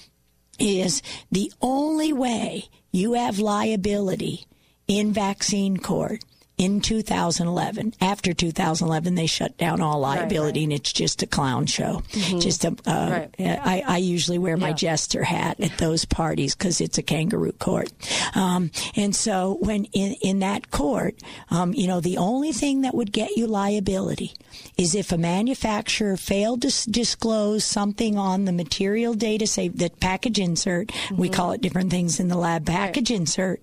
is 0.58 1.02
the 1.32 1.52
only 1.60 2.12
way 2.12 2.68
you 2.92 3.14
have 3.14 3.38
liability 3.38 4.46
in 4.86 5.12
vaccine 5.12 5.76
court 5.76 6.24
in 6.60 6.80
2011. 6.80 7.94
After 8.00 8.32
2011, 8.32 9.14
they 9.14 9.26
shut 9.26 9.56
down 9.56 9.80
all 9.80 10.00
liability, 10.00 10.64
and 10.64 10.72
it's 10.72 10.92
just 10.92 11.22
a 11.22 11.26
clown 11.26 11.66
show. 11.66 12.02
Just 12.38 12.64
a. 12.64 12.76
Uh, 12.86 13.26
I, 13.38 13.82
I 13.86 13.96
usually 13.98 14.38
wear 14.38 14.56
my 14.56 14.72
jester 14.72 15.24
hat 15.24 15.58
at 15.60 15.78
those 15.78 16.04
parties 16.04 16.54
because 16.54 16.80
it's 16.80 16.98
a 16.98 17.02
kangaroo 17.02 17.52
court. 17.52 17.90
Um, 18.34 18.70
and 18.96 19.16
so 19.16 19.56
when 19.60 19.84
in 19.86 20.14
in 20.22 20.38
that 20.40 20.70
court, 20.70 21.14
um, 21.50 21.72
you 21.74 21.86
know, 21.86 22.00
the 22.00 22.18
only 22.18 22.52
thing 22.52 22.82
that 22.82 22.94
would 22.94 23.12
get 23.12 23.30
you 23.36 23.46
liability 23.46 24.32
is 24.76 24.94
if 24.94 25.12
a 25.12 25.18
manufacturer 25.18 26.16
failed 26.16 26.62
to 26.62 26.68
s- 26.68 26.84
disclose 26.84 27.64
something 27.64 28.18
on 28.18 28.44
the 28.44 28.52
material 28.52 29.14
data, 29.14 29.46
say 29.46 29.68
the 29.68 29.90
package 30.00 30.38
insert. 30.38 30.92
We 31.10 31.28
call 31.28 31.52
it 31.52 31.60
different 31.62 31.90
things 31.90 32.20
in 32.20 32.28
the 32.28 32.36
lab. 32.36 32.66
Package 32.66 33.10
insert. 33.10 33.60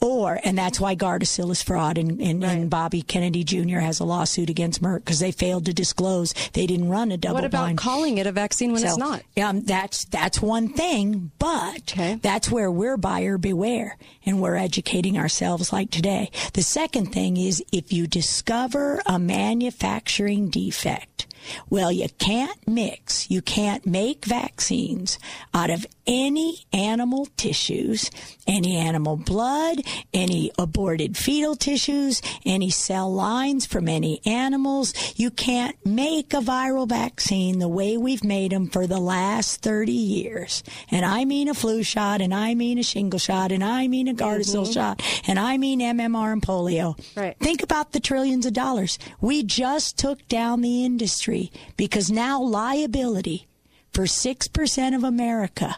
Or, 0.00 0.40
and 0.44 0.56
that's 0.56 0.80
why 0.80 0.94
Gardasil 0.96 1.50
is 1.50 1.62
fraud, 1.62 1.98
and, 1.98 2.20
and, 2.20 2.44
and 2.44 2.70
Bobby 2.70 3.02
Kennedy 3.02 3.44
Jr. 3.44 3.78
has 3.78 4.00
a 4.00 4.04
lawsuit 4.04 4.50
against 4.50 4.82
Merck 4.82 4.98
because 4.98 5.20
they 5.20 5.32
failed 5.32 5.64
to 5.66 5.74
disclose 5.74 6.34
they 6.52 6.66
didn't 6.66 6.88
run 6.88 7.10
a 7.12 7.16
double 7.16 7.34
What 7.36 7.44
about 7.44 7.62
blind. 7.62 7.78
calling 7.78 8.18
it 8.18 8.26
a 8.26 8.32
vaccine 8.32 8.72
when 8.72 8.84
it's 8.84 8.96
not? 8.96 9.22
Um, 9.42 9.62
that's 9.62 10.04
that's 10.06 10.40
one 10.40 10.68
thing, 10.68 11.30
but 11.38 11.94
that's 12.22 12.50
where 12.50 12.70
we're 12.70 12.96
buyer 12.96 13.38
beware, 13.38 13.96
and 14.24 14.40
we're 14.40 14.56
educating 14.56 15.18
ourselves 15.18 15.72
like 15.72 15.90
today. 15.90 16.30
The 16.52 16.62
second 16.62 17.06
thing 17.12 17.36
is 17.36 17.62
if 17.72 17.92
you 17.92 18.06
discover 18.06 19.00
a 19.06 19.18
manufacturing 19.18 20.50
defect. 20.50 21.26
Well, 21.70 21.90
you 21.92 22.08
can't 22.18 22.58
mix, 22.66 23.30
you 23.30 23.42
can't 23.42 23.86
make 23.86 24.24
vaccines 24.24 25.18
out 25.52 25.70
of 25.70 25.86
any 26.06 26.64
animal 26.72 27.26
tissues, 27.36 28.10
any 28.46 28.76
animal 28.76 29.16
blood, 29.16 29.80
any 30.12 30.50
aborted 30.58 31.16
fetal 31.16 31.56
tissues, 31.56 32.20
any 32.44 32.70
cell 32.70 33.12
lines 33.12 33.66
from 33.66 33.88
any 33.88 34.20
animals. 34.26 34.92
You 35.16 35.30
can't 35.30 35.76
make 35.84 36.34
a 36.34 36.40
viral 36.40 36.88
vaccine 36.88 37.58
the 37.58 37.68
way 37.68 37.96
we've 37.96 38.24
made 38.24 38.52
them 38.52 38.68
for 38.68 38.86
the 38.86 39.00
last 39.00 39.62
30 39.62 39.92
years. 39.92 40.62
And 40.90 41.04
I 41.04 41.24
mean 41.24 41.48
a 41.48 41.54
flu 41.54 41.82
shot, 41.82 42.20
and 42.20 42.34
I 42.34 42.54
mean 42.54 42.78
a 42.78 42.82
shingle 42.82 43.18
shot, 43.18 43.52
and 43.52 43.64
I 43.64 43.88
mean 43.88 44.08
a 44.08 44.14
Gardasil 44.14 44.64
mm-hmm. 44.64 44.72
shot, 44.72 45.02
and 45.26 45.38
I 45.38 45.56
mean 45.56 45.80
MMR 45.80 46.32
and 46.32 46.42
polio. 46.42 46.98
Right. 47.16 47.36
Think 47.38 47.62
about 47.62 47.92
the 47.92 48.00
trillions 48.00 48.46
of 48.46 48.52
dollars. 48.52 48.98
We 49.20 49.42
just 49.42 49.98
took 49.98 50.26
down 50.28 50.60
the 50.60 50.84
industry 50.84 51.33
because 51.76 52.10
now 52.10 52.40
liability 52.40 53.46
for 53.92 54.04
6% 54.04 54.96
of 54.96 55.04
America, 55.04 55.76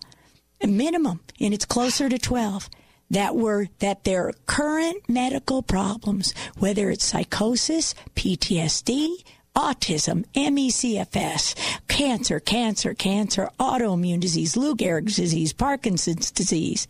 minimum, 0.67 1.21
and 1.41 1.53
it's 1.53 1.65
closer 1.65 2.09
to 2.09 2.19
12, 2.19 2.71
that 3.11 3.37
were 3.37 3.69
that 3.79 4.05
their 4.05 4.33
current 4.47 5.09
medical 5.09 5.63
problems, 5.63 6.35
whether 6.59 6.91
it's 6.91 7.05
psychosis, 7.05 7.95
PTSD, 8.15 9.23
autism, 9.55 10.25
MECFS, 10.35 11.55
cancer, 11.89 12.41
cancer, 12.41 12.95
cancer, 12.95 13.49
autoimmune 13.59 14.21
disease, 14.21 14.57
Lou 14.57 14.75
Gehrig's 14.77 15.17
disease, 15.17 15.53
Parkinson's 15.53 16.31
disease, 16.31 16.89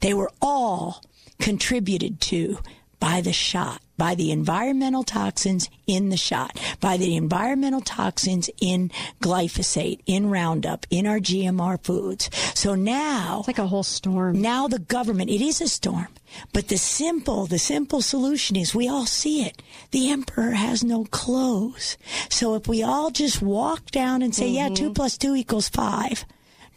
they 0.00 0.14
were 0.14 0.30
all 0.40 1.02
contributed 1.38 2.20
to 2.20 2.58
by 2.98 3.20
the 3.20 3.32
shot, 3.32 3.80
by 4.00 4.14
the 4.14 4.30
environmental 4.30 5.04
toxins 5.04 5.68
in 5.86 6.08
the 6.08 6.16
shot, 6.16 6.58
by 6.80 6.96
the 6.96 7.16
environmental 7.16 7.82
toxins 7.82 8.48
in 8.58 8.90
glyphosate, 9.20 10.00
in 10.06 10.30
Roundup, 10.30 10.86
in 10.88 11.06
our 11.06 11.18
GMR 11.18 11.78
foods. 11.84 12.30
So 12.54 12.74
now 12.74 13.40
it's 13.40 13.48
like 13.48 13.58
a 13.58 13.66
whole 13.66 13.82
storm. 13.82 14.40
Now 14.40 14.68
the 14.68 14.78
government, 14.78 15.28
it 15.28 15.42
is 15.42 15.60
a 15.60 15.68
storm. 15.68 16.08
But 16.54 16.68
the 16.68 16.78
simple, 16.78 17.44
the 17.44 17.58
simple 17.58 18.00
solution 18.00 18.56
is 18.56 18.74
we 18.74 18.88
all 18.88 19.04
see 19.04 19.42
it. 19.42 19.60
The 19.90 20.10
emperor 20.10 20.52
has 20.52 20.82
no 20.82 21.04
clothes. 21.04 21.98
So 22.30 22.54
if 22.54 22.66
we 22.66 22.82
all 22.82 23.10
just 23.10 23.42
walk 23.42 23.90
down 23.90 24.22
and 24.22 24.34
say, 24.34 24.48
yeah, 24.48 24.68
mm-hmm. 24.68 24.76
two 24.76 24.94
plus 24.94 25.18
two 25.18 25.34
equals 25.34 25.68
five. 25.68 26.24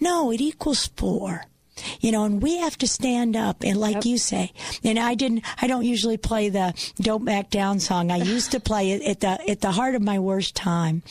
No, 0.02 0.30
it 0.30 0.42
equals 0.42 0.88
four. 0.98 1.46
You 2.00 2.12
know, 2.12 2.24
and 2.26 2.42
we 2.42 2.58
have 2.58 2.78
to 2.80 2.88
stand 2.88 3.36
up 3.36 3.64
and 3.64 3.80
like 3.80 4.06
you 4.06 4.18
say, 4.18 4.52
and 4.84 5.00
I 5.00 5.16
didn't, 5.16 5.44
I 5.62 5.68
don't 5.68 5.84
usually 5.86 6.18
play 6.18 6.50
the 6.50 6.74
don't 6.98 7.26
back 7.26 7.50
down 7.50 7.80
song. 7.80 8.12
I 8.12 8.18
used 8.18 8.52
to 8.52 8.60
play 8.60 8.92
it 8.92 9.02
at 9.04 9.20
the, 9.22 9.50
at 9.50 9.62
the 9.62 9.72
heart 9.72 9.96
of 9.96 10.02
my 10.02 10.20
worst 10.20 10.56
time 10.56 11.02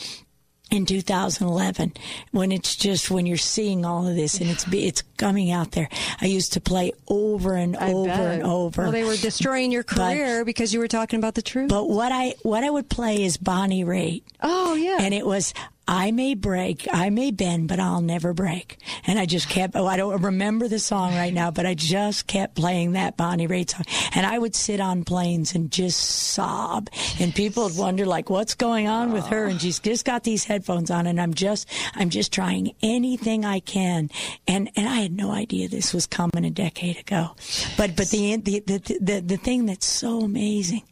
in 0.71 0.85
2011 0.87 1.93
when 2.31 2.51
it's 2.51 2.75
just 2.75 3.11
when 3.11 3.25
you're 3.27 3.37
seeing 3.37 3.85
all 3.85 4.07
of 4.07 4.15
this 4.15 4.39
and 4.39 4.49
it's 4.49 4.65
it's 4.71 5.03
coming 5.17 5.51
out 5.51 5.71
there 5.73 5.87
i 6.19 6.25
used 6.25 6.53
to 6.53 6.61
play 6.61 6.91
over 7.07 7.53
and 7.53 7.75
over 7.75 8.07
bet. 8.07 8.19
and 8.19 8.43
over 8.43 8.83
Well, 8.83 8.91
they 8.91 9.03
were 9.03 9.17
destroying 9.17 9.71
your 9.71 9.83
But- 9.83 9.97
career 10.15 10.43
because 10.43 10.73
you 10.73 10.79
were 10.79 10.87
talking 10.87 11.19
about 11.19 11.35
the 11.35 11.43
truth. 11.43 11.69
but 11.69 11.89
what 11.89 12.11
i 12.11 12.33
what 12.41 12.63
i 12.63 12.69
would 12.71 12.89
play 12.89 13.23
is 13.23 13.37
bonnie 13.37 13.83
raitt 13.85 14.23
oh 14.41 14.73
yeah 14.73 14.97
and 15.01 15.13
it 15.13 15.27
was 15.27 15.53
I 15.87 16.11
may 16.11 16.33
break, 16.33 16.87
I 16.91 17.09
may 17.09 17.31
bend, 17.31 17.67
but 17.67 17.79
I'll 17.79 18.01
never 18.01 18.33
break. 18.33 18.77
And 19.05 19.19
I 19.19 19.25
just 19.25 19.49
kept, 19.49 19.75
oh, 19.75 19.85
I 19.85 19.97
don't 19.97 20.21
remember 20.21 20.69
the 20.69 20.79
song 20.79 21.13
right 21.13 21.33
now, 21.33 21.51
but 21.51 21.65
I 21.65 21.73
just 21.73 22.25
kept 22.25 22.55
playing 22.55 22.93
that 22.93 23.17
Bonnie 23.17 23.49
Raitt 23.49 23.71
song. 23.71 23.83
And 24.15 24.25
I 24.25 24.39
would 24.39 24.55
sit 24.55 24.79
on 24.79 25.03
planes 25.03 25.55
and 25.55 25.69
just 25.71 25.99
sob. 25.99 26.89
And 27.19 27.35
people 27.35 27.65
would 27.65 27.77
wonder, 27.77 28.05
like, 28.05 28.29
what's 28.29 28.53
going 28.55 28.87
on 28.87 29.11
with 29.11 29.25
her? 29.27 29.45
And 29.45 29.61
she's 29.61 29.79
just 29.79 30.05
got 30.05 30.23
these 30.23 30.45
headphones 30.45 30.89
on 30.89 31.05
and 31.05 31.19
I'm 31.19 31.33
just, 31.33 31.67
I'm 31.95 32.09
just 32.09 32.31
trying 32.31 32.75
anything 32.81 33.43
I 33.43 33.59
can. 33.59 34.09
And, 34.47 34.69
and 34.77 34.87
I 34.87 35.01
had 35.01 35.11
no 35.11 35.31
idea 35.31 35.67
this 35.67 35.93
was 35.93 36.07
coming 36.07 36.45
a 36.45 36.49
decade 36.49 36.97
ago. 36.97 37.31
But, 37.75 37.97
but 37.97 38.09
the, 38.09 38.37
the, 38.37 38.59
the, 38.61 38.97
the, 39.01 39.19
the 39.19 39.37
thing 39.37 39.65
that's 39.65 39.85
so 39.85 40.21
amazing 40.21 40.83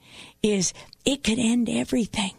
is 0.44 0.74
it 1.06 1.24
could 1.24 1.40
end 1.40 1.70
everything 1.70 2.32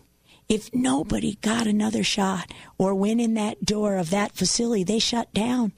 if 0.53 0.73
nobody 0.75 1.39
got 1.41 1.67
another 1.67 2.03
shot 2.05 2.53
or 2.77 2.95
went 2.95 3.21
in 3.21 3.35
that 3.35 3.65
door 3.65 3.97
of 3.97 4.11
that 4.11 4.33
facility, 4.33 4.85
they 4.85 4.99
shut 4.99 5.33
down. 5.33 5.73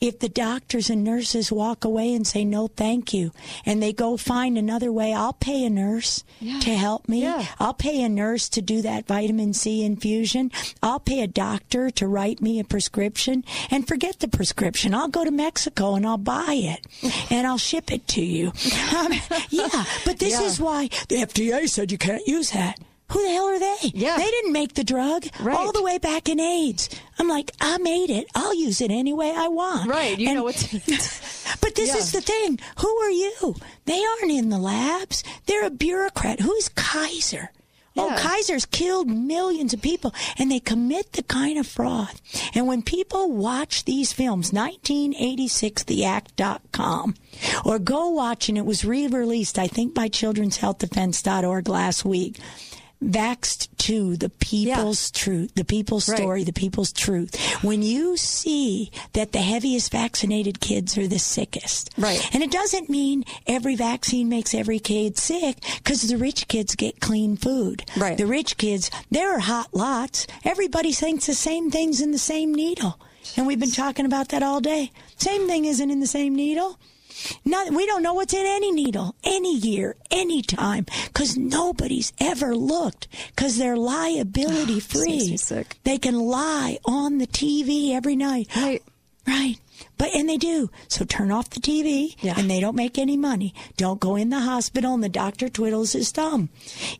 If 0.00 0.18
the 0.20 0.28
doctors 0.28 0.88
and 0.88 1.02
nurses 1.04 1.50
walk 1.52 1.84
away 1.84 2.14
and 2.14 2.26
say, 2.26 2.44
no, 2.44 2.68
thank 2.68 3.12
you, 3.12 3.32
and 3.66 3.82
they 3.82 3.92
go 3.92 4.16
find 4.16 4.56
another 4.56 4.90
way, 4.92 5.12
I'll 5.12 5.32
pay 5.34 5.64
a 5.64 5.70
nurse 5.70 6.22
to 6.40 6.70
help 6.76 7.08
me. 7.08 7.26
I'll 7.58 7.74
pay 7.74 8.02
a 8.02 8.08
nurse 8.08 8.48
to 8.50 8.62
do 8.62 8.80
that 8.82 9.06
vitamin 9.06 9.52
C 9.52 9.84
infusion. 9.84 10.52
I'll 10.82 11.00
pay 11.00 11.20
a 11.22 11.26
doctor 11.26 11.90
to 11.90 12.06
write 12.06 12.40
me 12.40 12.58
a 12.60 12.64
prescription 12.64 13.44
and 13.70 13.86
forget 13.88 14.20
the 14.20 14.28
prescription. 14.28 14.94
I'll 14.94 15.08
go 15.08 15.24
to 15.24 15.30
Mexico 15.30 15.94
and 15.96 16.06
I'll 16.06 16.16
buy 16.18 16.54
it 16.54 16.86
and 17.30 17.46
I'll 17.46 17.58
ship 17.58 17.92
it 17.92 18.06
to 18.08 18.22
you. 18.22 18.52
Um, 18.96 19.12
yeah, 19.50 19.84
but 20.04 20.18
this 20.18 20.32
Yeah. 20.40 20.46
is 20.46 20.60
why 20.60 20.88
the 21.08 21.16
FDA 21.16 21.68
said 21.68 21.92
you 21.92 21.98
can't 21.98 22.26
use 22.26 22.50
that. 22.50 22.78
Who 23.10 23.22
the 23.22 23.28
hell 23.30 23.44
are 23.46 23.58
they? 23.58 23.76
Yeah. 23.94 24.16
They 24.16 24.30
didn't 24.30 24.52
make 24.52 24.74
the 24.74 24.84
drug 24.84 25.26
right. 25.40 25.56
all 25.56 25.72
the 25.72 25.82
way 25.82 25.98
back 25.98 26.28
in 26.28 26.38
AIDS. 26.40 26.88
I'm 27.18 27.28
like, 27.28 27.50
I 27.60 27.78
made 27.78 28.10
it. 28.10 28.26
I'll 28.34 28.54
use 28.54 28.80
it 28.80 28.90
any 28.90 29.12
way 29.12 29.32
I 29.36 29.48
want. 29.48 29.90
Right. 29.90 30.18
You 30.18 30.28
And- 30.28 30.36
know 30.38 30.44
what's. 30.44 30.72
But 31.60 31.74
this 31.74 31.88
Yeah. 31.90 31.96
is 31.98 32.12
the 32.12 32.20
thing. 32.20 32.58
Who 32.78 32.96
are 32.98 33.10
you? 33.10 33.56
They 33.84 34.02
aren't 34.04 34.30
in 34.32 34.48
the 34.50 34.58
labs. 34.58 35.24
They're 35.46 35.66
a 35.66 35.70
bureaucrat. 35.70 36.40
Who's 36.40 36.68
Kaiser? 36.68 37.50
Oh, 37.96 38.14
Kaiser's 38.16 38.64
killed 38.66 39.08
millions 39.08 39.74
of 39.74 39.82
people 39.82 40.14
and 40.38 40.48
they 40.50 40.60
commit 40.60 41.12
the 41.12 41.22
kind 41.24 41.58
of 41.58 41.66
fraud. 41.66 42.20
And 42.54 42.66
when 42.68 42.82
people 42.82 43.32
watch 43.32 43.84
these 43.84 44.12
films, 44.12 44.52
1986theact.com, 44.52 47.14
or 47.64 47.78
go 47.78 48.08
watch, 48.08 48.48
and 48.48 48.56
it 48.56 48.64
was 48.64 48.84
re-released, 48.84 49.58
I 49.58 49.66
think, 49.66 49.92
by 49.94 50.08
children'shealthdefense.org 50.08 51.68
last 51.68 52.04
week. 52.04 52.38
Vaxxed 53.02 53.68
to 53.78 54.16
the 54.16 54.28
people's 54.28 55.10
truth, 55.10 55.52
the 55.54 55.64
people's 55.64 56.06
Right. 56.08 56.18
story, 56.18 56.44
the 56.44 56.52
people's 56.52 56.92
truth. 56.92 57.34
When 57.62 57.82
you 57.82 58.16
see 58.18 58.90
that 59.14 59.32
the 59.32 59.38
heaviest 59.40 59.90
vaccinated 59.90 60.60
kids 60.60 60.98
are 60.98 61.06
the 61.08 61.18
sickest. 61.18 61.90
Right. 61.96 62.22
And 62.34 62.42
it 62.42 62.50
doesn't 62.50 62.90
mean 62.90 63.24
every 63.46 63.74
vaccine 63.74 64.28
makes 64.28 64.52
every 64.52 64.78
kid 64.80 65.16
sick 65.18 65.56
because 65.78 66.02
the 66.02 66.18
rich 66.18 66.46
kids 66.46 66.74
get 66.74 67.00
clean 67.00 67.36
food. 67.38 67.84
Right. 67.96 68.18
The 68.18 68.26
rich 68.26 68.58
kids, 68.58 68.90
there 69.10 69.34
are 69.34 69.40
hot 69.40 69.68
lots. 69.72 70.26
Everybody 70.44 70.92
thinks 70.92 71.26
the 71.26 71.34
same 71.34 71.70
thing's 71.70 72.02
in 72.02 72.10
the 72.12 72.18
same 72.18 72.54
needle. 72.54 72.98
And 73.36 73.46
we've 73.46 73.60
been 73.60 73.70
talking 73.70 74.06
about 74.06 74.28
that 74.28 74.42
all 74.42 74.60
day. 74.60 74.90
Same 75.16 75.46
thing 75.46 75.64
isn't 75.64 75.90
in 75.90 76.00
the 76.00 76.06
same 76.06 76.34
needle. 76.34 76.78
Not, 77.44 77.70
we 77.72 77.86
don't 77.86 78.02
know 78.02 78.14
what's 78.14 78.34
in 78.34 78.44
any 78.46 78.72
needle, 78.72 79.14
any 79.24 79.54
year, 79.56 79.96
any 80.10 80.42
time, 80.42 80.86
because 81.06 81.36
nobody's 81.36 82.12
ever 82.20 82.54
looked, 82.56 83.08
because 83.34 83.56
they're 83.58 83.76
liability 83.76 84.80
free. 84.80 85.36
They 85.84 85.98
can 85.98 86.18
lie 86.18 86.78
on 86.84 87.18
the 87.18 87.26
TV 87.26 87.92
every 87.92 88.16
night. 88.16 88.48
Right. 88.56 88.82
Right. 89.26 89.56
But, 89.96 90.14
and 90.14 90.28
they 90.28 90.36
do. 90.38 90.70
So 90.88 91.04
turn 91.04 91.30
off 91.30 91.50
the 91.50 91.60
TV 91.60 92.16
and 92.36 92.50
they 92.50 92.58
don't 92.60 92.74
make 92.76 92.98
any 92.98 93.16
money. 93.16 93.54
Don't 93.76 94.00
go 94.00 94.16
in 94.16 94.30
the 94.30 94.40
hospital 94.40 94.94
and 94.94 95.04
the 95.04 95.08
doctor 95.08 95.48
twiddles 95.48 95.92
his 95.92 96.10
thumb. 96.10 96.48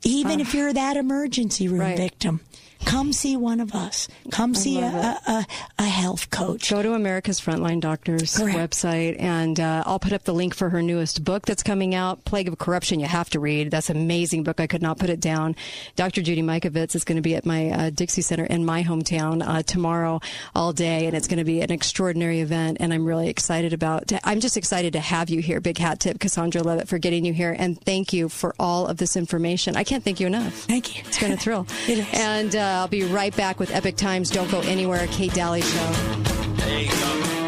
Even 0.03 0.41
if 0.41 0.55
you're 0.55 0.73
that 0.73 0.97
emergency 0.97 1.67
room 1.67 1.81
Right. 1.81 1.97
victim. 1.97 2.41
Come 2.85 3.13
see 3.13 3.37
one 3.37 3.61
of 3.61 3.75
us. 3.75 4.09
Come 4.31 4.55
see 4.55 4.81
a, 4.81 4.87
a, 5.27 5.47
a, 5.79 5.85
health 5.85 6.31
coach. 6.31 6.71
Go 6.71 6.83
to 6.83 6.95
America's 6.95 7.41
Frontline 7.41 7.81
Doctors 7.81 8.35
website, 8.37 9.21
and 9.21 9.59
uh, 9.59 9.83
I'll 9.87 9.99
put 9.99 10.13
up 10.13 10.25
the 10.25 10.35
link 10.35 10.55
for 10.55 10.71
her 10.71 10.83
newest 10.83 11.25
book 11.25 11.47
that's 11.47 11.63
coming 11.63 11.95
out, 11.95 12.25
Plague 12.25 12.49
of 12.49 12.59
Corruption. 12.59 13.01
You 13.01 13.07
have 13.07 13.31
to 13.31 13.41
read. 13.41 13.71
That's 13.71 13.91
an 13.91 13.97
amazing 13.97 14.45
book. 14.45 14.61
I 14.61 14.67
could 14.67 14.83
not 14.83 14.99
put 14.99 15.11
it 15.11 15.21
down. 15.21 15.57
Dr. 15.97 16.23
Judy 16.23 16.43
Mikovits 16.43 16.95
is 16.95 17.05
going 17.05 17.17
to 17.17 17.23
be 17.23 17.35
at 17.35 17.45
my 17.45 17.71
uh, 17.71 17.91
Dixie 17.91 18.23
Center 18.23 18.45
in 18.45 18.65
my 18.65 18.83
hometown 18.83 19.47
uh, 19.47 19.63
tomorrow 19.63 20.21
all 20.55 20.73
day, 20.73 21.07
and 21.07 21.17
it's 21.17 21.29
going 21.29 21.39
to 21.39 21.45
be 21.45 21.61
an 21.61 21.71
extraordinary 21.71 22.41
event. 22.41 22.79
And 22.81 22.93
I'm 22.93 23.05
really 23.05 23.29
excited 23.29 23.73
about. 23.73 24.09
To, 24.09 24.29
I'm 24.29 24.41
just 24.41 24.57
excited 24.57 24.93
to 24.95 25.01
have 25.01 25.31
you 25.31 25.41
here. 25.41 25.61
Big 25.61 25.79
hat 25.79 26.01
tip, 26.01 26.19
Cassandra 26.19 26.63
Levitt, 26.63 26.89
for 26.89 26.99
getting 26.99 27.25
you 27.25 27.33
here, 27.33 27.55
and 27.59 27.81
thank 27.81 28.13
you 28.13 28.29
for 28.29 28.55
all 28.59 28.87
of 28.87 28.97
this 28.97 29.17
information. 29.17 29.77
I 29.77 29.85
can't 29.85 30.03
thank 30.03 30.21
you 30.21 30.27
enough. 30.27 30.55
Thank 30.55 30.97
you. 30.97 31.03
It's 31.07 31.19
been 31.19 31.33
a 31.33 31.37
thrill. 31.37 31.67
it 31.89 31.99
is. 31.99 32.07
And 32.13 32.57
uh, 32.57 32.70
I'll 32.71 32.89
be 32.89 33.05
right 33.05 33.37
back 33.37 33.59
with 33.59 33.71
Epoch 33.75 33.97
Times. 33.97 34.31
Don't 34.31 34.51
go 34.51 34.61
anywhere. 34.61 35.07
Kate 35.09 35.33
Dalley 35.35 35.63
Show. 35.63 37.40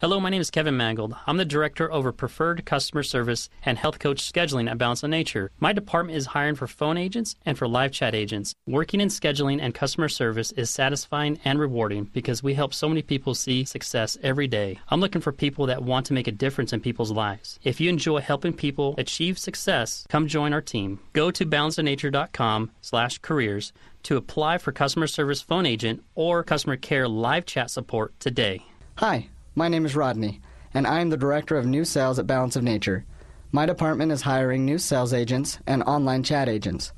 Hello, 0.00 0.18
my 0.18 0.30
name 0.30 0.40
is 0.40 0.50
Kevin 0.50 0.78
Mangold. 0.78 1.14
I'm 1.26 1.36
the 1.36 1.44
Director 1.44 1.92
over 1.92 2.10
Preferred 2.10 2.64
Customer 2.64 3.02
Service 3.02 3.50
and 3.66 3.76
Health 3.76 3.98
Coach 3.98 4.22
Scheduling 4.22 4.70
at 4.70 4.78
Balance 4.78 5.02
of 5.02 5.10
Nature. 5.10 5.50
My 5.60 5.74
department 5.74 6.16
is 6.16 6.24
hiring 6.24 6.54
for 6.54 6.66
phone 6.66 6.96
agents 6.96 7.36
and 7.44 7.58
for 7.58 7.68
live 7.68 7.92
chat 7.92 8.14
agents. 8.14 8.54
Working 8.66 9.02
in 9.02 9.08
scheduling 9.08 9.60
and 9.60 9.74
customer 9.74 10.08
service 10.08 10.52
is 10.52 10.70
satisfying 10.70 11.38
and 11.44 11.60
rewarding 11.60 12.04
because 12.14 12.42
we 12.42 12.54
help 12.54 12.72
so 12.72 12.88
many 12.88 13.02
people 13.02 13.34
see 13.34 13.66
success 13.66 14.16
every 14.22 14.48
day. 14.48 14.78
I'm 14.88 15.00
looking 15.00 15.20
for 15.20 15.32
people 15.32 15.66
that 15.66 15.82
want 15.82 16.06
to 16.06 16.14
make 16.14 16.26
a 16.28 16.32
difference 16.32 16.72
in 16.72 16.80
people's 16.80 17.10
lives. 17.10 17.60
If 17.62 17.78
you 17.78 17.90
enjoy 17.90 18.20
helping 18.20 18.54
people 18.54 18.94
achieve 18.96 19.38
success, 19.38 20.06
come 20.08 20.26
join 20.26 20.54
our 20.54 20.62
team. 20.62 21.00
Go 21.12 21.30
to 21.30 21.44
balanceofnature.com 21.44 22.70
slash 22.80 23.18
careers 23.18 23.74
to 24.04 24.16
apply 24.16 24.56
for 24.56 24.72
customer 24.72 25.06
service 25.06 25.42
phone 25.42 25.66
agent 25.66 26.02
or 26.14 26.42
customer 26.42 26.76
care 26.76 27.06
live 27.06 27.44
chat 27.44 27.70
support 27.70 28.18
today. 28.18 28.64
Hi, 28.96 29.28
my 29.54 29.68
name 29.68 29.84
is 29.84 29.96
Rodney, 29.96 30.40
and 30.72 30.86
I 30.86 31.00
am 31.00 31.10
the 31.10 31.16
Director 31.16 31.56
of 31.56 31.66
New 31.66 31.84
Sales 31.84 32.18
at 32.18 32.26
Balance 32.26 32.56
of 32.56 32.62
Nature. 32.62 33.04
My 33.50 33.66
department 33.66 34.12
is 34.12 34.22
hiring 34.22 34.64
new 34.64 34.78
sales 34.78 35.12
agents 35.12 35.58
and 35.66 35.82
online 35.82 36.22
chat 36.22 36.48
agents. 36.48 36.92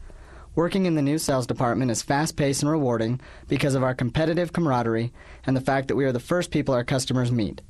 Working 0.55 0.85
in 0.85 0.95
the 0.95 1.03
new 1.03 1.17
sales 1.17 1.47
department 1.47 1.91
is 1.91 2.03
fast 2.03 2.37
paced 2.37 2.63
and 2.63 2.71
rewarding 2.71 3.21
because 3.49 3.75
of 3.75 3.83
our 3.83 3.95
competitive 3.95 4.53
camaraderie 4.53 5.13
and 5.47 5.57
the 5.57 5.63
fact 5.63 5.89
that 5.89 5.97
we 5.97 6.05
are 6.05 6.13
the 6.13 6.21
first 6.21 6.51
people 6.51 6.75
our 6.75 6.85
customers 6.85 7.33
meet. 7.33 7.63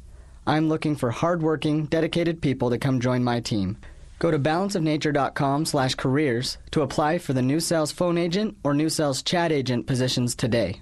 I'm 0.49 0.69
looking 0.69 0.97
for 0.97 1.13
hardworking, 1.13 1.87
dedicated 1.87 2.43
people 2.43 2.71
to 2.71 2.79
come 2.79 2.99
join 2.99 3.23
my 3.23 3.39
team. 3.39 3.79
Go 4.19 4.33
to 4.33 4.39
balanceofnature.com 4.39 5.65
slash 5.65 5.95
careers 5.95 6.59
to 6.73 6.83
apply 6.83 7.19
for 7.19 7.33
the 7.33 7.43
new 7.43 7.61
sales 7.61 7.93
phone 7.93 8.19
agent 8.19 8.57
or 8.65 8.75
new 8.75 8.89
sales 8.89 9.23
chat 9.23 9.53
agent 9.53 9.87
positions 9.87 10.35
today. 10.35 10.81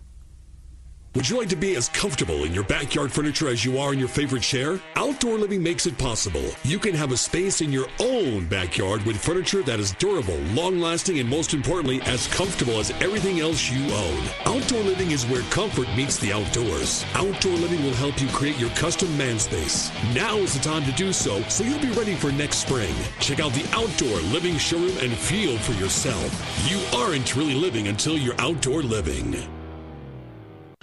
Would 1.17 1.29
you 1.29 1.39
like 1.39 1.49
to 1.49 1.57
be 1.57 1.75
as 1.75 1.89
comfortable 1.89 2.45
in 2.45 2.55
your 2.55 2.63
backyard 2.63 3.11
furniture 3.11 3.49
as 3.49 3.65
you 3.65 3.81
are 3.81 3.93
in 3.93 3.99
your 3.99 4.07
favorite 4.07 4.45
chair? 4.45 4.79
Outdoor 4.95 5.39
Living 5.39 5.61
makes 5.61 5.85
it 5.87 5.99
possible. 5.99 6.45
You 6.63 6.79
can 6.79 6.95
have 6.95 7.11
a 7.11 7.17
space 7.17 7.63
in 7.63 7.73
your 7.73 7.89
own 7.99 8.47
backyard 8.47 9.03
with 9.03 9.21
furniture 9.21 9.65
that 9.65 9.81
is 9.81 9.91
durable, 9.95 10.39
long 10.55 10.79
lasting, 10.79 11.19
and 11.19 11.29
most 11.29 11.53
importantly, 11.53 12.01
as 12.03 12.29
comfortable 12.29 12.79
as 12.79 12.93
everything 13.03 13.41
else 13.41 13.69
you 13.69 13.93
own. 13.93 14.23
Outdoor 14.45 14.83
Living 14.85 15.11
is 15.11 15.27
where 15.27 15.43
comfort 15.51 15.89
meets 15.97 16.17
the 16.19 16.33
outdoors. 16.33 17.05
Outdoor 17.15 17.57
Living 17.57 17.83
will 17.83 17.95
help 17.95 18.23
you 18.23 18.29
create 18.29 18.61
your 18.61 18.71
custom 18.71 19.11
man 19.19 19.41
space. 19.41 19.91
Now 20.15 20.37
is 20.37 20.55
the 20.55 20.61
time 20.61 20.85
to 20.85 20.93
do 20.93 21.13
so, 21.13 21.43
so 21.49 21.65
you'll 21.65 21.81
be 21.81 21.91
ready 21.91 22.15
for 22.15 22.31
next 22.31 22.59
spring. 22.59 22.95
Check 23.19 23.41
out 23.41 23.53
the 23.55 23.69
Outdoor 23.73 24.21
Living 24.31 24.59
showroom 24.59 24.97
and 25.01 25.13
feel 25.13 25.59
for 25.59 25.73
yourself. 25.73 26.71
You 26.71 26.81
aren't 26.97 27.35
really 27.35 27.55
living 27.55 27.89
until 27.89 28.17
you're 28.17 28.41
outdoor 28.41 28.85
living. 28.85 29.60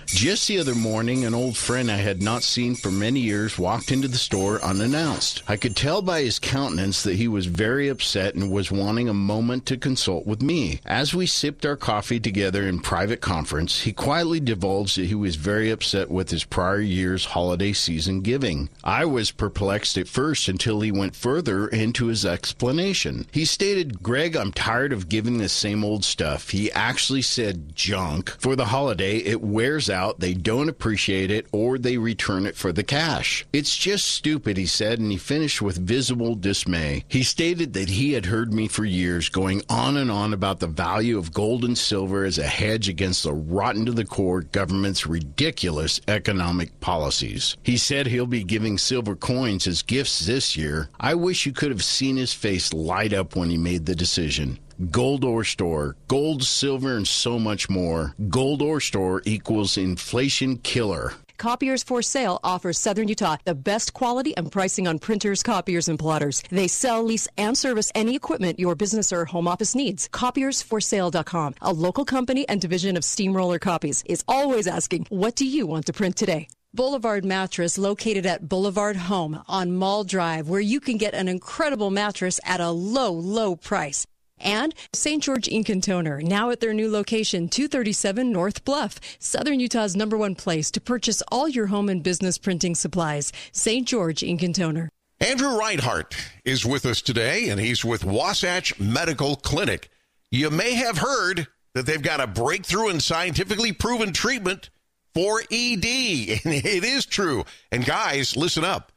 Just 0.08 0.48
the 0.48 0.58
other 0.58 0.74
morning, 0.74 1.26
an 1.26 1.36
old 1.36 1.58
friend 1.58 1.92
I 1.92 1.98
had 1.98 2.22
not 2.22 2.42
seen 2.42 2.76
for 2.76 2.90
many 2.90 3.20
years 3.20 3.60
walked 3.60 3.92
into 3.92 4.08
the 4.08 4.18
store 4.18 4.60
unannounced. 4.64 5.44
I 5.48 5.58
could 5.58 5.76
tell 5.76 6.02
by 6.02 6.22
his 6.22 6.40
countenance 6.40 7.04
that 7.04 7.18
he 7.18 7.28
was 7.28 7.46
very 7.46 7.90
upset 7.90 8.34
and 8.34 8.50
was 8.50 8.72
wanting 8.72 9.10
a 9.10 9.14
moment 9.14 9.66
to 9.68 9.78
consult 9.78 10.26
with 10.26 10.42
me. 10.42 10.80
As 10.86 11.14
we 11.14 11.26
sipped 11.26 11.66
our 11.66 11.76
coffee 11.76 12.22
together 12.22 12.68
in 12.68 12.80
private 12.80 13.20
conference, 13.20 13.82
he 13.82 13.92
quietly 13.92 14.40
divulged 14.40 14.98
that 14.98 15.08
he 15.08 15.14
was 15.14 15.36
very 15.36 15.70
upset 15.70 16.10
with 16.10 16.30
his 16.30 16.46
prior 16.46 16.80
year's 16.80 17.26
holiday 17.26 17.74
season 17.74 18.22
giving. 18.22 18.70
I 18.86 19.04
was 19.04 19.32
perplexed 19.32 19.98
at 19.98 20.08
first 20.08 20.48
until 20.48 20.80
he 20.80 20.92
went 20.92 21.16
further 21.16 21.68
into 21.68 22.08
his 22.08 22.26
explanation. 22.26 23.28
He 23.32 23.44
stated, 23.44 24.02
Greg, 24.02 24.38
I'm 24.38 24.54
tired 24.54 24.94
of 24.94 25.10
giving 25.10 25.38
the 25.38 25.50
same 25.50 25.84
old 25.84 26.06
stuff. 26.06 26.52
He 26.52 26.72
actually 26.72 27.24
said 27.24 27.76
junk. 27.76 28.34
For 28.40 28.56
the 28.56 28.66
holiday, 28.66 29.18
it 29.18 29.42
wears 29.42 29.90
out 29.90 29.97
out, 29.98 30.20
they 30.20 30.34
don't 30.34 30.70
appreciate 30.70 31.32
it, 31.32 31.48
or 31.52 31.78
they 31.78 31.98
return 31.98 32.46
it 32.46 32.56
for 32.56 32.72
the 32.72 32.84
cash. 32.84 33.46
It's 33.52 33.76
just 33.76 34.08
stupid, 34.08 34.56
he 34.58 34.68
said, 34.68 35.00
and 35.00 35.12
he 35.12 35.18
finished 35.18 35.62
with 35.62 35.78
visible 35.78 36.36
dismay. 36.36 37.04
He 37.08 37.24
stated 37.24 37.74
that 37.74 37.90
he 37.90 38.14
had 38.14 38.28
heard 38.28 38.54
me 38.54 38.68
for 38.68 38.86
years 38.86 39.30
going 39.30 39.64
on 39.70 39.98
and 39.98 40.12
on 40.12 40.34
about 40.34 40.60
the 40.60 40.68
value 40.68 41.18
of 41.18 41.34
gold 41.34 41.66
and 41.66 41.78
silver 41.78 42.24
as 42.24 42.38
a 42.38 42.48
hedge 42.48 42.88
against 42.88 43.24
the 43.24 43.34
rotten 43.34 43.86
to 43.86 43.92
the 43.92 44.06
core 44.06 44.42
government's 44.42 45.08
ridiculous 45.08 46.00
economic 46.08 46.80
policies. 46.80 47.58
He 47.64 47.78
said 47.78 48.08
he'll 48.08 48.28
be 48.28 48.44
giving 48.44 48.78
silver 48.78 49.16
coins 49.16 49.66
as 49.66 49.82
gifts 49.82 50.26
this 50.26 50.56
year. 50.56 50.90
I 51.00 51.16
wish 51.16 51.46
you 51.46 51.52
could 51.52 51.72
have 51.72 51.84
seen 51.84 52.18
his 52.18 52.34
face 52.34 52.72
light 52.74 53.14
up 53.14 53.36
when 53.36 53.50
he 53.50 53.58
made 53.58 53.86
the 53.86 53.96
decision. 53.96 54.60
Gold 54.92 55.24
Ore 55.24 55.44
Store. 55.44 55.96
Gold, 56.08 56.44
silver, 56.44 56.96
and 56.96 57.08
so 57.08 57.40
much 57.40 57.70
more. 57.70 58.16
Gold 58.30 58.62
Ore 58.62 58.80
Store 58.80 59.22
equals 59.26 59.78
inflation 59.78 60.58
killer. 60.58 61.14
Copiers 61.38 61.84
for 61.84 62.02
Sale 62.02 62.40
offers 62.44 62.78
Southern 62.80 63.08
Utah 63.08 63.38
the 63.46 63.56
best 63.56 63.94
quality 63.94 64.36
and 64.38 64.52
pricing 64.52 64.88
on 64.88 65.00
printers, 65.00 65.44
copiers, 65.44 65.88
and 65.88 65.98
plotters. 65.98 66.44
They 66.50 66.68
sell, 66.68 67.04
lease, 67.04 67.28
and 67.38 67.58
service 67.58 67.92
any 67.96 68.16
equipment 68.16 68.60
your 68.60 68.76
business 68.76 69.14
or 69.14 69.26
home 69.26 69.48
office 69.48 69.76
needs. 69.76 70.10
Copiersforsale.com, 70.10 71.56
a 71.62 71.74
local 71.74 72.06
company 72.06 72.48
and 72.50 72.60
division 72.60 72.98
of 72.98 73.04
Steamroller 73.04 73.60
Copies, 73.60 74.04
is 74.06 74.24
always 74.28 74.68
asking, 74.68 75.08
What 75.10 75.36
do 75.36 75.46
you 75.46 75.66
want 75.68 75.86
to 75.88 75.94
print 75.94 76.16
today? 76.16 76.48
Boulevard 76.74 77.26
Mattress, 77.26 77.78
located 77.78 78.26
at 78.26 78.48
Boulevard 78.48 78.96
Home 78.96 79.42
on 79.48 79.76
Mall 79.76 80.04
Drive, 80.04 80.50
where 80.50 80.60
you 80.60 80.80
can 80.80 80.98
get 80.98 81.14
an 81.14 81.28
incredible 81.28 81.90
mattress 81.90 82.40
at 82.46 82.60
a 82.60 82.70
low, 82.70 83.12
low 83.12 83.56
price. 83.56 84.06
And 84.40 84.74
St. 84.94 85.24
George 85.24 85.48
Ink 85.48 85.70
and 85.70 85.84
Toner, 85.84 86.22
now 86.22 86.50
at 86.50 86.60
their 86.60 86.74
new 86.74 86.90
location, 86.90 87.50
237 87.50 88.32
North 88.32 88.64
Bluff, 88.64 89.00
Southern 89.20 89.60
Utah's 89.60 89.96
number 89.96 90.18
one 90.18 90.36
place 90.36 90.70
to 90.72 90.82
purchase 90.82 91.24
all 91.32 91.50
your 91.50 91.68
home 91.68 91.90
and 91.90 92.04
business 92.04 92.38
printing 92.38 92.76
supplies. 92.76 93.32
St. 93.52 93.88
George 93.88 94.24
Ink 94.24 94.44
and 94.44 94.56
Toner. 94.56 94.90
Andrew 95.20 95.58
Reinhardt 95.58 96.16
is 96.46 96.66
with 96.66 96.86
us 96.86 97.02
today, 97.02 97.50
and 97.50 97.60
he's 97.60 97.84
with 97.84 98.06
Wasatch 98.06 98.80
Medical 98.80 99.36
Clinic. 99.36 99.90
You 100.30 100.52
may 100.52 100.76
have 100.76 101.00
heard 101.00 101.48
that 101.74 101.88
they've 101.88 102.02
got 102.02 102.22
a 102.22 102.28
breakthrough 102.28 102.90
and 102.90 103.02
scientifically 103.02 103.72
proven 103.72 104.14
treatment 104.14 104.70
for 105.14 105.42
ED, 105.52 105.86
and 106.46 106.54
it 106.54 106.84
is 106.84 107.06
true. 107.06 107.46
And 107.72 107.84
guys, 107.84 108.38
listen 108.38 108.64
up. 108.64 108.92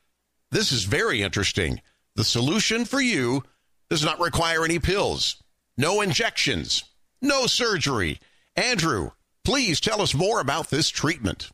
This 0.51 0.73
is 0.73 0.85
very 0.85 1.23
interesting. 1.23 1.81
The 2.17 2.25
solution 2.25 2.85
for 2.85 3.01
you 3.01 3.45
does 3.91 4.05
not 4.05 4.21
require 4.21 4.65
any 4.65 4.79
pills, 4.79 5.43
no 5.77 6.01
injections, 6.01 6.85
no 7.21 7.47
surgery. 7.47 8.21
Andrew, 8.57 9.11
please 9.45 9.81
tell 9.81 10.01
us 10.01 10.15
more 10.15 10.41
about 10.41 10.71
this 10.71 10.89
treatment. 10.89 11.51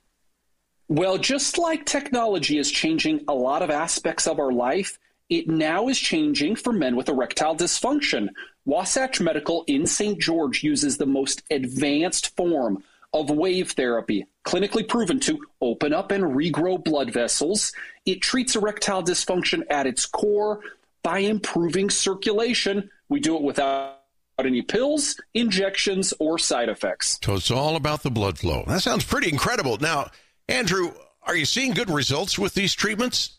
Well, 0.89 1.19
just 1.19 1.59
like 1.59 1.85
technology 1.85 2.59
is 2.59 2.71
changing 2.71 3.25
a 3.27 3.35
lot 3.35 3.63
of 3.63 3.71
aspects 3.71 4.29
of 4.29 4.39
our 4.39 4.53
life, 4.53 4.99
it 5.29 5.49
now 5.49 5.89
is 5.89 5.99
changing 5.99 6.57
for 6.57 6.73
men 6.73 6.95
with 6.95 7.09
erectile 7.09 7.57
dysfunction. 7.57 8.29
Wasatch 8.67 9.21
Medical 9.21 9.65
in 9.67 9.87
St. 9.87 10.21
George 10.21 10.63
uses 10.63 10.99
the 10.99 11.07
most 11.07 11.43
advanced 11.51 12.37
form 12.37 12.85
of 13.13 13.31
wave 13.31 13.73
therapy, 13.73 14.27
clinically 14.45 14.87
proven 14.87 15.19
to 15.21 15.41
open 15.61 15.93
up 15.93 16.13
and 16.13 16.23
regrow 16.23 16.83
blood 16.83 17.13
vessels. 17.13 17.73
It 18.05 18.21
treats 18.21 18.55
erectile 18.55 19.03
dysfunction 19.03 19.63
at 19.71 19.87
its 19.87 20.07
core 20.07 20.61
by 21.07 21.19
improving 21.19 21.89
circulation. 21.89 22.91
We 23.09 23.21
do 23.21 23.37
it 23.37 23.43
without 23.43 24.01
any 24.41 24.61
pills, 24.61 25.15
injections, 25.35 26.13
or 26.19 26.37
side 26.37 26.69
effects. 26.69 27.21
So 27.25 27.35
it's 27.35 27.49
all 27.49 27.77
about 27.77 28.03
the 28.03 28.11
blood 28.11 28.41
flow. 28.41 28.65
That 28.67 28.83
sounds 28.83 29.05
pretty 29.05 29.29
incredible. 29.29 29.79
Now, 29.79 30.11
Andrew, 30.49 30.91
are 31.23 31.37
you 31.37 31.45
seeing 31.45 31.75
good 31.75 31.91
results 31.91 32.41
with 32.41 32.55
these 32.55 32.75
treatments? 32.75 33.37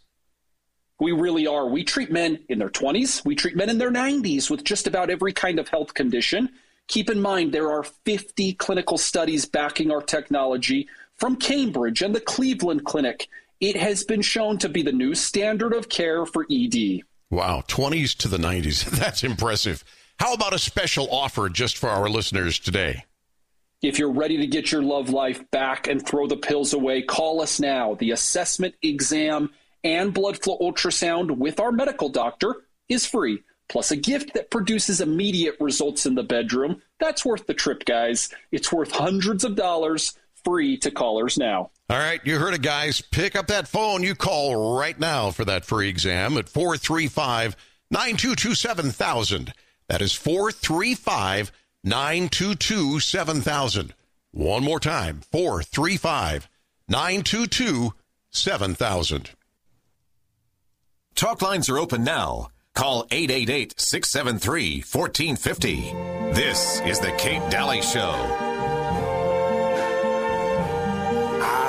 We 1.02 1.12
really 1.12 1.46
are. 1.46 1.68
We 1.68 1.84
treat 1.84 2.10
men 2.10 2.40
in 2.48 2.58
their 2.58 2.70
20s, 2.70 3.26
we 3.26 3.36
treat 3.36 3.58
men 3.58 3.70
in 3.70 3.80
their 3.80 3.92
90s 3.92 4.50
with 4.50 4.64
just 4.64 4.88
about 4.88 5.10
every 5.10 5.34
kind 5.34 5.60
of 5.60 5.68
health 5.68 5.94
condition. 5.94 6.50
Keep 6.88 7.10
in 7.10 7.20
mind, 7.20 7.52
there 7.52 7.70
are 7.70 7.84
50 7.84 8.54
clinical 8.54 8.98
studies 8.98 9.46
backing 9.46 9.92
our 9.92 10.02
technology 10.02 10.88
from 11.18 11.36
Cambridge 11.36 12.02
and 12.02 12.16
the 12.16 12.22
Cleveland 12.22 12.86
Clinic 12.86 13.28
It 13.60 13.76
has 13.76 14.06
been 14.06 14.22
shown 14.22 14.58
to 14.60 14.70
be 14.70 14.84
the 14.84 14.94
new 14.94 15.14
standard 15.16 15.74
of 15.74 15.90
care 15.90 16.26
for 16.26 16.46
ED. 16.50 17.02
Wow, 17.30 17.64
20s 17.68 18.16
to 18.18 18.28
the 18.28 18.38
90s. 18.38 18.86
That's 19.00 19.24
impressive. 19.24 19.84
How 20.20 20.34
about 20.34 20.54
a 20.54 20.60
special 20.60 21.10
offer 21.12 21.50
just 21.50 21.78
for 21.78 21.90
our 21.90 22.10
listeners 22.10 22.58
today? 22.58 23.06
If 23.82 24.00
you're 24.00 24.12
ready 24.12 24.38
to 24.38 24.48
get 24.48 24.72
your 24.72 24.82
love 24.82 25.10
life 25.10 25.50
back 25.52 25.88
and 25.88 26.04
throw 26.04 26.26
the 26.26 26.38
pills 26.38 26.74
away, 26.74 27.04
call 27.04 27.42
us 27.42 27.60
now. 27.60 27.94
The 27.96 28.12
assessment, 28.12 28.74
exam, 28.82 29.52
and 29.84 30.14
blood 30.14 30.42
flow 30.42 30.58
ultrasound 30.58 31.38
with 31.38 31.60
our 31.60 31.72
medical 31.72 32.10
doctor 32.10 32.56
is 32.90 33.06
free, 33.06 33.44
plus 33.70 33.92
a 33.92 33.96
gift 33.96 34.34
that 34.34 34.50
produces 34.50 35.00
immediate 35.00 35.58
results 35.60 36.08
in 36.08 36.16
the 36.16 36.24
bedroom. 36.24 36.82
That's 37.00 37.24
worth 37.24 37.46
the 37.46 37.54
trip, 37.54 37.86
guys. 37.86 38.30
It's 38.52 38.72
worth 38.72 38.92
hundreds 38.92 39.44
of 39.44 39.56
dollars 39.56 40.18
free 40.44 40.78
to 40.78 40.90
callers 40.90 41.38
now. 41.38 41.70
All 41.90 41.98
right, 41.98 42.20
you 42.26 42.38
heard 42.38 42.54
it, 42.54 42.62
guys. 42.62 43.00
Pick 43.00 43.36
up 43.36 43.48
that 43.48 43.68
phone. 43.68 44.04
You 44.04 44.14
call 44.14 44.78
right 44.78 45.00
now 45.00 45.32
for 45.32 45.46
that 45.46 45.64
free 45.64 45.88
exam 45.88 46.38
at 46.38 46.50
435 46.50 47.56
922 47.90 48.56
7000. 48.56 49.54
That 49.88 50.02
is 50.02 50.12
435 50.12 51.52
922 51.86 53.00
7000. 53.00 53.94
One 54.32 54.64
more 54.66 54.82
time 54.82 55.22
435 55.32 56.50
922 56.90 57.94
7000. 58.32 59.32
Talk 61.16 61.42
lines 61.42 61.70
are 61.70 61.80
open 61.80 62.04
now. 62.04 62.50
Call 62.76 63.08
888 63.10 63.80
673 63.80 64.80
1450. 64.82 65.82
This 66.34 66.82
is 66.82 67.00
The 67.00 67.14
Kate 67.14 67.50
Dalley 67.50 67.82
Show. 67.82 68.47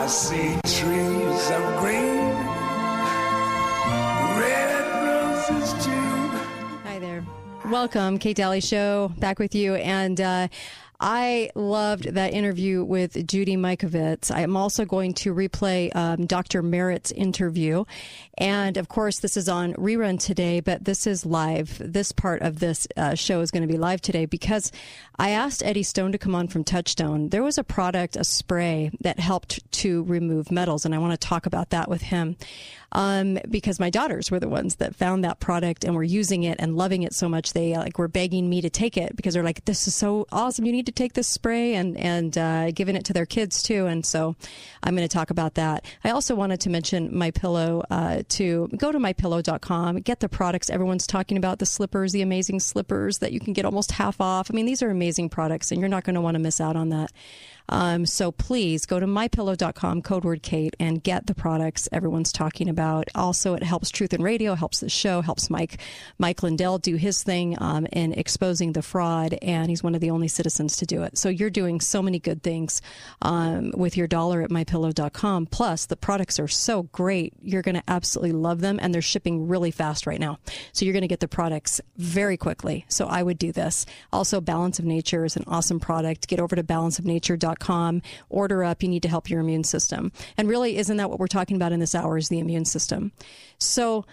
See 0.08 0.58
trees 0.64 1.50
of 1.50 1.80
green, 1.80 2.32
red 4.38 4.72
roses 5.04 5.84
too. 5.84 5.90
Hi 6.84 6.98
there. 6.98 7.22
Welcome, 7.66 8.18
Kate 8.18 8.34
Dalley 8.34 8.62
Show, 8.62 9.12
back 9.18 9.38
with 9.38 9.54
you. 9.54 9.74
And 9.74 10.18
uh, 10.18 10.48
I 11.00 11.50
loved 11.54 12.14
that 12.14 12.32
interview 12.32 12.82
with 12.82 13.24
Judy 13.24 13.56
Mikovits. 13.56 14.32
I 14.34 14.40
am 14.40 14.56
also 14.56 14.84
going 14.84 15.14
to 15.14 15.32
replay 15.32 15.94
um, 15.94 16.26
Dr. 16.26 16.60
Merritt's 16.60 17.12
interview. 17.12 17.84
And 18.36 18.76
of 18.76 18.88
course, 18.88 19.20
this 19.20 19.36
is 19.36 19.48
on 19.48 19.74
rerun 19.74 20.18
today, 20.18 20.58
but 20.58 20.84
this 20.84 21.06
is 21.06 21.24
live. 21.24 21.80
This 21.80 22.10
part 22.10 22.42
of 22.42 22.58
this 22.58 22.88
uh, 22.96 23.14
show 23.14 23.40
is 23.40 23.52
going 23.52 23.62
to 23.62 23.72
be 23.72 23.78
live 23.78 24.00
today 24.00 24.26
because 24.26 24.72
I 25.20 25.30
asked 25.30 25.62
Eddie 25.64 25.84
Stone 25.84 26.12
to 26.12 26.18
come 26.18 26.34
on 26.34 26.48
from 26.48 26.64
Touchstone. 26.64 27.28
There 27.28 27.44
was 27.44 27.58
a 27.58 27.64
product, 27.64 28.16
a 28.16 28.24
spray 28.24 28.90
that 29.00 29.20
helped 29.20 29.70
to 29.72 30.02
remove 30.02 30.50
metals, 30.50 30.84
and 30.84 30.96
I 30.96 30.98
want 30.98 31.12
to 31.12 31.28
talk 31.28 31.46
about 31.46 31.70
that 31.70 31.88
with 31.88 32.02
him 32.02 32.36
um, 32.92 33.38
because 33.50 33.78
my 33.78 33.90
daughters 33.90 34.30
were 34.30 34.40
the 34.40 34.48
ones 34.48 34.76
that 34.76 34.94
found 34.96 35.24
that 35.24 35.40
product 35.40 35.84
and 35.84 35.94
were 35.94 36.02
using 36.02 36.44
it 36.44 36.56
and 36.58 36.76
loving 36.76 37.02
it 37.02 37.14
so 37.14 37.28
much 37.28 37.52
they 37.52 37.76
like 37.76 37.98
were 37.98 38.08
begging 38.08 38.48
me 38.48 38.60
to 38.62 38.70
take 38.70 38.96
it 38.96 39.14
because 39.14 39.34
they're 39.34 39.42
like, 39.42 39.64
"This 39.64 39.86
is 39.86 39.94
so 39.94 40.26
awesome! 40.32 40.64
You 40.64 40.72
need 40.72 40.86
to 40.88 40.92
take 40.92 41.12
this 41.12 41.28
spray," 41.28 41.74
and 41.74 41.96
and 41.96 42.36
uh, 42.36 42.70
giving 42.72 42.96
it 42.96 43.04
to 43.06 43.12
their 43.12 43.26
kids 43.26 43.62
too. 43.62 43.86
And 43.86 44.04
so 44.04 44.36
I'm 44.82 44.96
going 44.96 45.06
to 45.06 45.12
talk 45.12 45.30
about 45.30 45.54
that. 45.54 45.84
I 46.04 46.10
also 46.10 46.34
wanted 46.34 46.60
to 46.60 46.70
mention 46.70 47.16
my 47.16 47.30
pillow. 47.30 47.82
Uh, 47.90 48.22
to 48.28 48.68
go 48.76 48.92
to 48.92 48.98
mypillow.com, 48.98 50.00
get 50.00 50.20
the 50.20 50.28
products 50.28 50.70
everyone's 50.70 51.06
talking 51.06 51.36
about, 51.36 51.58
the 51.58 51.66
slippers, 51.66 52.12
the 52.12 52.22
amazing 52.22 52.60
slippers 52.60 53.18
that 53.18 53.32
you 53.32 53.40
can 53.40 53.52
get 53.52 53.64
almost 53.64 53.92
half 53.92 54.20
off. 54.20 54.50
I 54.50 54.54
mean, 54.54 54.66
these 54.66 54.82
are 54.82 54.90
amazing 54.90 55.28
products, 55.28 55.70
and 55.70 55.80
you're 55.80 55.88
not 55.88 56.04
going 56.04 56.14
to 56.14 56.20
want 56.20 56.34
to 56.34 56.38
miss 56.40 56.60
out 56.60 56.76
on 56.76 56.88
that. 56.90 57.12
Um, 57.68 58.06
so 58.06 58.32
please 58.32 58.86
go 58.86 58.98
to 58.98 59.06
mypillow.com, 59.06 60.02
code 60.02 60.24
word 60.24 60.42
Kate, 60.42 60.74
and 60.80 61.02
get 61.02 61.26
the 61.26 61.34
products 61.34 61.88
everyone's 61.92 62.32
talking 62.32 62.68
about. 62.68 63.08
Also, 63.14 63.54
it 63.54 63.62
helps 63.62 63.90
Truth 63.90 64.12
and 64.12 64.24
Radio, 64.24 64.54
helps 64.54 64.80
the 64.80 64.88
show, 64.88 65.20
helps 65.20 65.50
Mike 65.50 65.78
Mike 66.18 66.42
Lindell 66.42 66.78
do 66.78 66.96
his 66.96 67.22
thing 67.22 67.60
um, 67.60 67.86
in 67.92 68.12
exposing 68.12 68.72
the 68.72 68.82
fraud, 68.82 69.36
and 69.42 69.68
he's 69.68 69.82
one 69.82 69.94
of 69.94 70.00
the 70.00 70.10
only 70.10 70.28
citizens 70.28 70.76
to 70.78 70.86
do 70.86 71.02
it. 71.02 71.18
So 71.18 71.28
you're 71.28 71.50
doing 71.50 71.80
so 71.80 72.02
many 72.02 72.18
good 72.18 72.42
things 72.42 72.80
um, 73.22 73.72
with 73.76 73.96
your 73.96 74.06
dollar 74.06 74.42
at 74.42 74.50
mypillow.com. 74.50 75.46
Plus, 75.46 75.86
the 75.86 75.96
products 75.96 76.38
are 76.38 76.48
so 76.48 76.84
great. 76.84 77.34
You're 77.42 77.62
going 77.62 77.74
to 77.74 77.82
absolutely 77.88 78.32
love 78.32 78.60
them, 78.60 78.78
and 78.80 78.94
they're 78.94 79.02
shipping 79.02 79.48
really 79.48 79.70
fast 79.70 80.06
right 80.06 80.20
now. 80.20 80.38
So 80.72 80.84
you're 80.84 80.94
going 80.94 81.02
to 81.02 81.08
get 81.08 81.20
the 81.20 81.28
products 81.28 81.80
very 81.96 82.36
quickly. 82.36 82.86
So 82.88 83.06
I 83.06 83.22
would 83.22 83.38
do 83.38 83.52
this. 83.52 83.84
Also, 84.12 84.40
Balance 84.40 84.78
of 84.78 84.84
Nature 84.84 85.24
is 85.24 85.36
an 85.36 85.44
awesome 85.46 85.80
product. 85.80 86.28
Get 86.28 86.40
over 86.40 86.56
to 86.56 86.62
balanceofnature.com 86.62 87.57
order 88.28 88.64
up 88.64 88.82
you 88.82 88.88
need 88.88 89.02
to 89.02 89.08
help 89.08 89.28
your 89.28 89.40
immune 89.40 89.64
system 89.64 90.12
and 90.36 90.48
really 90.48 90.76
isn't 90.76 90.96
that 90.96 91.10
what 91.10 91.18
we're 91.18 91.26
talking 91.26 91.56
about 91.56 91.72
in 91.72 91.80
this 91.80 91.94
hour 91.94 92.16
is 92.16 92.28
the 92.28 92.38
immune 92.38 92.64
system 92.64 93.12
so 93.58 94.04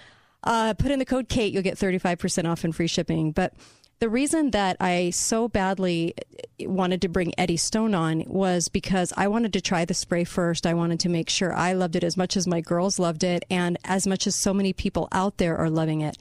uh, 0.44 0.74
put 0.76 0.92
in 0.92 1.00
the 1.00 1.06
code 1.06 1.30
kate 1.30 1.54
you'll 1.54 1.64
get 1.64 1.78
35% 1.78 2.50
off 2.50 2.64
and 2.64 2.76
free 2.76 2.88
shipping 2.88 3.32
but 3.32 3.54
the 4.00 4.10
reason 4.10 4.52
that 4.52 4.76
I 4.82 5.12
so 5.12 5.48
badly 5.48 6.16
wanted 6.60 7.02
to 7.04 7.08
bring 7.08 7.34
Eddie 7.40 7.56
Stone 7.56 7.96
on 7.96 8.24
was 8.28 8.68
because 8.68 9.14
I 9.16 9.30
wanted 9.30 9.54
to 9.54 9.62
try 9.62 9.86
the 9.86 9.94
spray 9.94 10.26
first. 10.26 10.68
I 10.68 10.74
wanted 10.74 11.00
to 11.02 11.10
make 11.10 11.30
sure 11.30 11.54
I 11.54 11.72
loved 11.72 11.96
it 11.96 12.04
as 12.04 12.18
much 12.18 12.36
as 12.36 12.46
my 12.46 12.60
girls 12.60 13.00
loved 13.00 13.24
it 13.24 13.46
and 13.50 13.78
as 13.86 14.06
much 14.06 14.28
as 14.28 14.36
so 14.36 14.54
many 14.54 14.74
people 14.74 15.08
out 15.14 15.38
there 15.38 15.58
are 15.58 15.70
loving 15.70 16.02
it. 16.02 16.18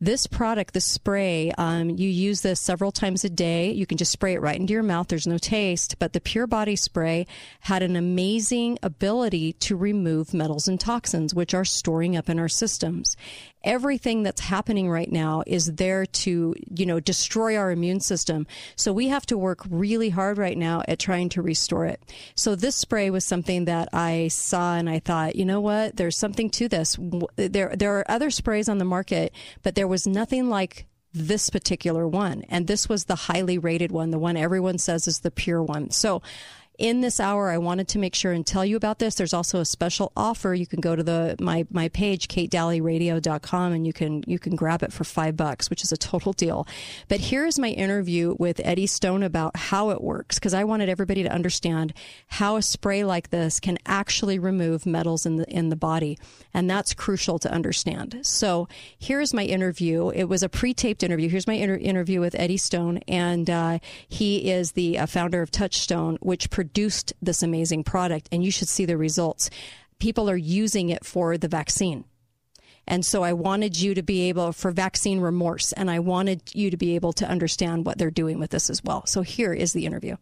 This 0.00 0.28
product, 0.28 0.74
the 0.74 0.80
spray, 0.80 1.50
um, 1.58 1.90
you 1.90 2.08
use 2.08 2.42
this 2.42 2.60
several 2.60 2.92
times 2.92 3.24
a 3.24 3.28
day. 3.28 3.72
You 3.72 3.84
can 3.84 3.98
just 3.98 4.12
spray 4.12 4.34
it 4.34 4.40
right 4.40 4.58
into 4.58 4.72
your 4.72 4.84
mouth. 4.84 5.08
There's 5.08 5.26
no 5.26 5.38
taste, 5.38 5.98
but 5.98 6.12
the 6.12 6.20
Pure 6.20 6.46
Body 6.46 6.76
Spray 6.76 7.26
had 7.62 7.82
an 7.82 7.96
amazing 7.96 8.78
ability 8.80 9.54
to 9.54 9.74
remove 9.74 10.32
metals 10.32 10.68
and 10.68 10.78
toxins, 10.78 11.34
which 11.34 11.52
are 11.52 11.64
storing 11.64 12.16
up 12.16 12.28
in 12.28 12.38
our 12.38 12.48
systems 12.48 13.16
everything 13.64 14.22
that's 14.22 14.40
happening 14.40 14.90
right 14.90 15.10
now 15.10 15.42
is 15.46 15.66
there 15.74 16.06
to, 16.06 16.54
you 16.74 16.86
know, 16.86 17.00
destroy 17.00 17.56
our 17.56 17.70
immune 17.70 18.00
system. 18.00 18.46
So 18.76 18.92
we 18.92 19.08
have 19.08 19.26
to 19.26 19.38
work 19.38 19.62
really 19.68 20.10
hard 20.10 20.38
right 20.38 20.56
now 20.56 20.82
at 20.86 20.98
trying 20.98 21.28
to 21.30 21.42
restore 21.42 21.86
it. 21.86 22.00
So 22.34 22.54
this 22.54 22.76
spray 22.76 23.10
was 23.10 23.24
something 23.24 23.64
that 23.66 23.88
I 23.92 24.28
saw 24.28 24.76
and 24.76 24.88
I 24.88 25.00
thought, 25.00 25.36
you 25.36 25.44
know 25.44 25.60
what? 25.60 25.96
There's 25.96 26.16
something 26.16 26.50
to 26.50 26.68
this. 26.68 26.96
There, 27.36 27.74
there 27.76 27.98
are 27.98 28.10
other 28.10 28.30
sprays 28.30 28.68
on 28.68 28.78
the 28.78 28.84
market, 28.84 29.32
but 29.62 29.74
there 29.74 29.88
was 29.88 30.06
nothing 30.06 30.48
like 30.48 30.86
this 31.12 31.50
particular 31.50 32.06
one. 32.06 32.42
And 32.48 32.66
this 32.66 32.88
was 32.88 33.04
the 33.04 33.14
highly 33.14 33.58
rated 33.58 33.90
one, 33.90 34.10
the 34.10 34.18
one 34.18 34.36
everyone 34.36 34.78
says 34.78 35.08
is 35.08 35.20
the 35.20 35.30
pure 35.30 35.62
one. 35.62 35.90
So 35.90 36.22
in 36.78 37.00
this 37.00 37.18
hour, 37.18 37.50
I 37.50 37.58
wanted 37.58 37.88
to 37.88 37.98
make 37.98 38.14
sure 38.14 38.30
and 38.30 38.46
tell 38.46 38.64
you 38.64 38.76
about 38.76 39.00
this. 39.00 39.16
There's 39.16 39.34
also 39.34 39.58
a 39.58 39.64
special 39.64 40.12
offer. 40.16 40.54
You 40.54 40.66
can 40.66 40.80
go 40.80 40.94
to 40.94 41.02
the 41.02 41.34
my 41.40 41.66
my 41.70 41.88
page, 41.88 42.28
katedalleyradio.com, 42.28 43.72
and 43.72 43.84
you 43.84 43.92
can 43.92 44.22
you 44.28 44.38
can 44.38 44.54
grab 44.54 44.84
it 44.84 44.92
for 44.92 45.02
five 45.02 45.36
bucks, 45.36 45.70
which 45.70 45.82
is 45.82 45.90
a 45.90 45.96
total 45.96 46.32
deal. 46.32 46.68
But 47.08 47.18
here 47.18 47.44
is 47.44 47.58
my 47.58 47.70
interview 47.70 48.36
with 48.38 48.60
Eddie 48.62 48.86
Stone 48.86 49.24
about 49.24 49.56
how 49.56 49.90
it 49.90 50.00
works, 50.00 50.38
because 50.38 50.54
I 50.54 50.62
wanted 50.62 50.88
everybody 50.88 51.24
to 51.24 51.32
understand 51.32 51.92
how 52.28 52.54
a 52.54 52.62
spray 52.62 53.02
like 53.02 53.30
this 53.30 53.58
can 53.58 53.78
actually 53.84 54.38
remove 54.38 54.86
metals 54.86 55.26
in 55.26 55.36
the 55.36 55.50
in 55.50 55.70
the 55.70 55.76
body, 55.76 56.16
and 56.54 56.70
that's 56.70 56.94
crucial 56.94 57.40
to 57.40 57.52
understand. 57.52 58.20
So 58.22 58.68
here's 58.96 59.34
my 59.34 59.42
interview. 59.42 60.10
It 60.10 60.24
was 60.24 60.44
a 60.44 60.48
pre-taped 60.48 61.02
interview. 61.02 61.28
Here's 61.28 61.48
my 61.48 61.54
inter- 61.54 61.74
interview 61.74 62.20
with 62.20 62.36
Eddie 62.38 62.56
Stone, 62.56 62.98
and 63.08 63.50
uh, 63.50 63.78
he 64.08 64.48
is 64.48 64.72
the 64.72 64.96
uh, 64.96 65.06
founder 65.06 65.42
of 65.42 65.50
Touchstone, 65.50 66.18
which 66.20 66.50
this 66.74 67.42
amazing 67.42 67.84
product, 67.84 68.28
and 68.32 68.44
you 68.44 68.50
should 68.50 68.68
see 68.68 68.84
the 68.84 68.96
results. 68.96 69.50
People 69.98 70.30
are 70.30 70.36
using 70.36 70.90
it 70.90 71.04
for 71.04 71.36
the 71.36 71.48
vaccine. 71.48 72.04
And 72.86 73.04
so 73.04 73.22
I 73.22 73.34
wanted 73.34 73.78
you 73.78 73.94
to 73.94 74.02
be 74.02 74.28
able 74.28 74.52
for 74.52 74.70
vaccine 74.70 75.20
remorse, 75.20 75.72
and 75.72 75.90
I 75.90 75.98
wanted 75.98 76.54
you 76.54 76.70
to 76.70 76.76
be 76.76 76.94
able 76.94 77.12
to 77.14 77.28
understand 77.28 77.84
what 77.84 77.98
they're 77.98 78.10
doing 78.10 78.38
with 78.38 78.50
this 78.50 78.70
as 78.70 78.82
well. 78.82 79.04
So 79.06 79.22
here 79.22 79.52
is 79.52 79.72
the 79.72 79.84
interview. 79.84 80.16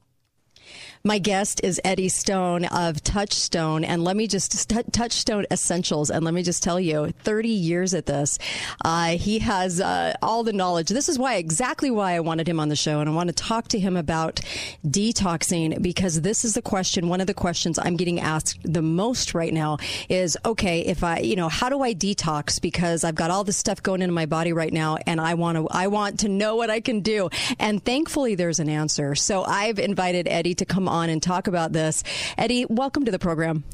My 1.07 1.21
guest 1.21 1.61
is 1.63 1.81
Eddie 1.85 2.09
Stone 2.09 2.65
of 2.65 3.01
Touchstone. 3.01 3.85
And 3.85 4.03
let 4.03 4.17
me 4.17 4.27
just, 4.27 4.69
Touchstone 4.91 5.47
Essentials. 5.53 6.11
And 6.11 6.25
let 6.25 6.35
me 6.35 6.43
just 6.43 6.65
tell 6.65 6.81
you, 6.81 7.13
30 7.21 7.49
years 7.49 7.95
at 7.95 8.07
this, 8.07 8.41
uh, 8.85 9.11
he 9.11 9.39
has 9.39 9.81
uh, 9.81 10.15
all 10.21 10.43
the 10.43 10.53
knowledge. 10.53 10.89
This 10.89 11.09
is 11.09 11.17
why, 11.17 11.37
exactly 11.37 11.93
why 11.93 12.15
I 12.15 12.21
wanted 12.21 12.49
him 12.49 12.59
on 12.59 12.71
the 12.71 12.75
show. 12.75 12.99
And 12.99 13.09
I 13.09 13.13
want 13.13 13.29
to 13.29 13.35
talk 13.35 13.69
to 13.69 13.79
him 13.79 13.97
about 13.97 14.41
detoxing 14.85 15.81
because 15.81 16.23
this 16.23 16.45
is 16.45 16.55
the 16.55 16.63
question, 16.63 17.09
one 17.09 17.21
of 17.21 17.29
the 17.29 17.35
questions 17.35 17.79
I'm 17.79 17.97
getting 17.97 18.19
asked 18.19 18.59
the 18.65 18.83
most 18.83 19.33
right 19.33 19.55
now 19.55 19.79
is 20.09 20.37
okay, 20.45 20.81
if 20.81 21.05
I, 21.05 21.21
you 21.21 21.37
know, 21.37 21.49
how 21.49 21.69
do 21.69 21.83
I 21.83 21.95
detox? 21.95 22.61
Because 22.61 23.05
I've 23.05 23.15
got 23.15 23.31
all 23.31 23.45
this 23.45 23.57
stuff 23.57 23.81
going 23.81 24.03
into 24.03 24.13
my 24.13 24.27
body 24.27 24.53
right 24.53 24.73
now 24.73 24.97
and 25.07 25.21
I 25.21 25.35
want 25.35 25.57
to, 25.57 25.69
I 25.71 25.87
want 25.87 26.19
to 26.21 26.29
know 26.29 26.57
what 26.57 26.69
I 26.69 26.81
can 26.81 26.99
do. 26.99 27.31
And 27.61 27.81
thankfully, 27.85 28.35
there's 28.35 28.59
an 28.59 28.69
answer. 28.69 29.15
So 29.15 29.45
I've 29.45 29.79
invited 29.79 30.27
Eddie 30.27 30.57
to 30.57 30.65
come 30.65 30.89
on 30.89 30.96
and 31.05 31.23
talk 31.23 31.47
about 31.47 31.73
this. 31.73 32.03
Eddie, 32.39 32.67
welcome 32.69 33.05
to 33.05 33.11
the 33.11 33.19
program. 33.19 33.65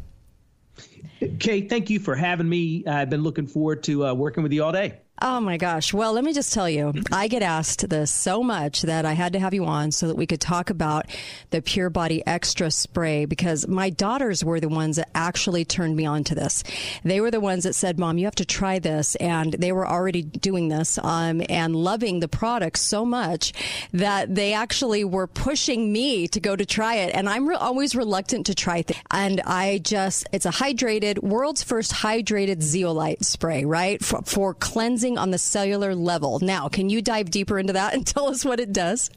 Kate, 1.39 1.69
thank 1.69 1.90
you 1.90 2.01
for 2.01 2.15
having 2.15 2.49
me. 2.49 2.85
I've 2.86 3.11
been 3.11 3.23
looking 3.23 3.47
forward 3.47 3.85
to 3.85 4.07
uh, 4.07 4.15
working 4.15 4.43
with 4.43 4.53
you 4.53 4.65
all 4.65 4.73
day. 4.73 5.02
Oh 5.24 5.39
my 5.39 5.57
gosh. 5.57 5.94
Well, 5.94 6.15
let 6.15 6.24
me 6.24 6.32
just 6.32 6.53
tell 6.53 6.69
you, 6.69 6.93
I 7.12 7.28
get 7.28 7.43
asked 7.43 7.89
this 7.89 8.11
so 8.11 8.43
much 8.43 8.82
that 8.82 9.07
I 9.07 9.12
had 9.12 9.35
to 9.35 9.39
have 9.39 9.55
you 9.55 9.65
on 9.66 9.93
so 9.93 10.09
that 10.09 10.16
we 10.16 10.27
could 10.27 10.40
talk 10.40 10.69
about 10.69 11.07
the 11.51 11.62
Pure 11.62 11.90
Body 11.90 12.27
Extra 12.27 12.73
spray 12.73 13.24
because 13.24 13.69
my 13.69 13.89
daughters 13.89 14.44
were 14.44 14.59
the 14.59 14.69
ones 14.69 14.97
that 14.97 15.09
actually 15.15 15.65
turned 15.65 15.94
me 15.94 16.07
on 16.07 16.24
to 16.24 16.35
this. 16.35 16.65
They 17.05 17.20
were 17.20 17.31
the 17.31 17.39
ones 17.39 17.62
that 17.62 17.77
said, 17.77 18.01
Mom, 18.01 18.19
you 18.19 18.24
have 18.24 18.35
to 18.35 18.44
try 18.44 18.81
this. 18.81 19.15
And 19.15 19.53
they 19.53 19.70
were 19.70 19.86
already 19.86 20.23
doing 20.23 20.66
this 20.66 20.99
um, 20.99 21.40
and 21.49 21.77
loving 21.77 22.19
the 22.19 22.27
product 22.27 22.81
so 22.81 23.05
much 23.05 23.53
that 23.93 24.35
they 24.35 24.55
actually 24.55 25.05
were 25.05 25.28
pushing 25.28 25.93
me 25.93 26.27
to 26.27 26.40
go 26.40 26.57
to 26.57 26.66
try 26.66 26.97
it. 26.97 27.15
And 27.15 27.28
I'm 27.28 27.49
re- 27.49 27.55
always 27.55 27.94
reluctant 27.94 28.47
to 28.47 28.57
try 28.57 28.82
things. 28.82 29.01
And 29.12 29.40
I 29.43 29.78
just, 29.85 30.27
it's 30.32 30.47
a 30.47 30.51
hydrated, 30.51 31.23
world's 31.23 31.62
first 31.62 31.93
hydrated 31.93 32.61
zeolite 32.61 33.24
spray, 33.24 33.65
right? 33.65 34.05
For, 34.05 34.23
for 34.23 34.53
cleansing 34.53 35.11
on 35.18 35.30
the 35.30 35.39
cellular 35.39 35.94
level. 35.94 36.39
Now, 36.40 36.68
can 36.68 36.90
you 36.90 37.02
dive 37.02 37.30
deeper 37.30 37.59
into 37.59 37.72
that 37.74 37.94
and 37.94 38.06
tell 38.14 38.28
us 38.28 38.44
what 38.44 38.60
it 38.60 38.72
does? 38.72 39.10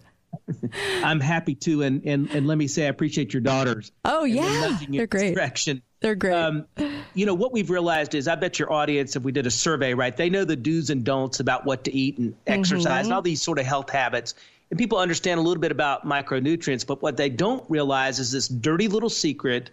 I'm 1.03 1.21
happy 1.21 1.55
to, 1.55 1.81
and, 1.83 2.05
and 2.05 2.29
and 2.29 2.45
let 2.45 2.57
me 2.57 2.67
say 2.67 2.85
I 2.85 2.89
appreciate 2.89 3.33
your 3.33 3.41
daughters. 3.41 3.91
Oh 4.03 4.25
yeah, 4.25 4.77
they're 4.89 5.07
great. 5.07 5.33
Direction. 5.33 5.81
They're 6.01 6.15
great. 6.15 6.33
Um, 6.33 6.65
you 7.13 7.25
know 7.25 7.33
what 7.33 7.53
we've 7.53 7.69
realized 7.69 8.13
is, 8.15 8.27
I 8.27 8.35
bet 8.35 8.59
your 8.59 8.71
audience, 8.71 9.15
if 9.15 9.23
we 9.23 9.31
did 9.31 9.47
a 9.47 9.51
survey, 9.51 9.93
right, 9.93 10.15
they 10.15 10.29
know 10.29 10.43
the 10.43 10.57
do's 10.57 10.89
and 10.89 11.03
don'ts 11.05 11.39
about 11.39 11.65
what 11.65 11.85
to 11.85 11.95
eat 11.95 12.17
and 12.17 12.35
exercise 12.45 12.85
Mm-hmm. 12.85 13.05
and 13.05 13.13
all 13.13 13.21
these 13.21 13.41
sort 13.41 13.59
of 13.59 13.65
health 13.65 13.89
habits. 13.89 14.35
And 14.69 14.77
people 14.77 14.97
understand 14.97 15.39
a 15.39 15.43
little 15.43 15.61
bit 15.61 15.71
about 15.71 16.05
micronutrients, 16.05 16.85
but 16.85 17.01
what 17.01 17.17
they 17.17 17.29
don't 17.29 17.63
realize 17.69 18.19
is 18.19 18.31
this 18.31 18.47
dirty 18.47 18.87
little 18.87 19.09
secret 19.09 19.69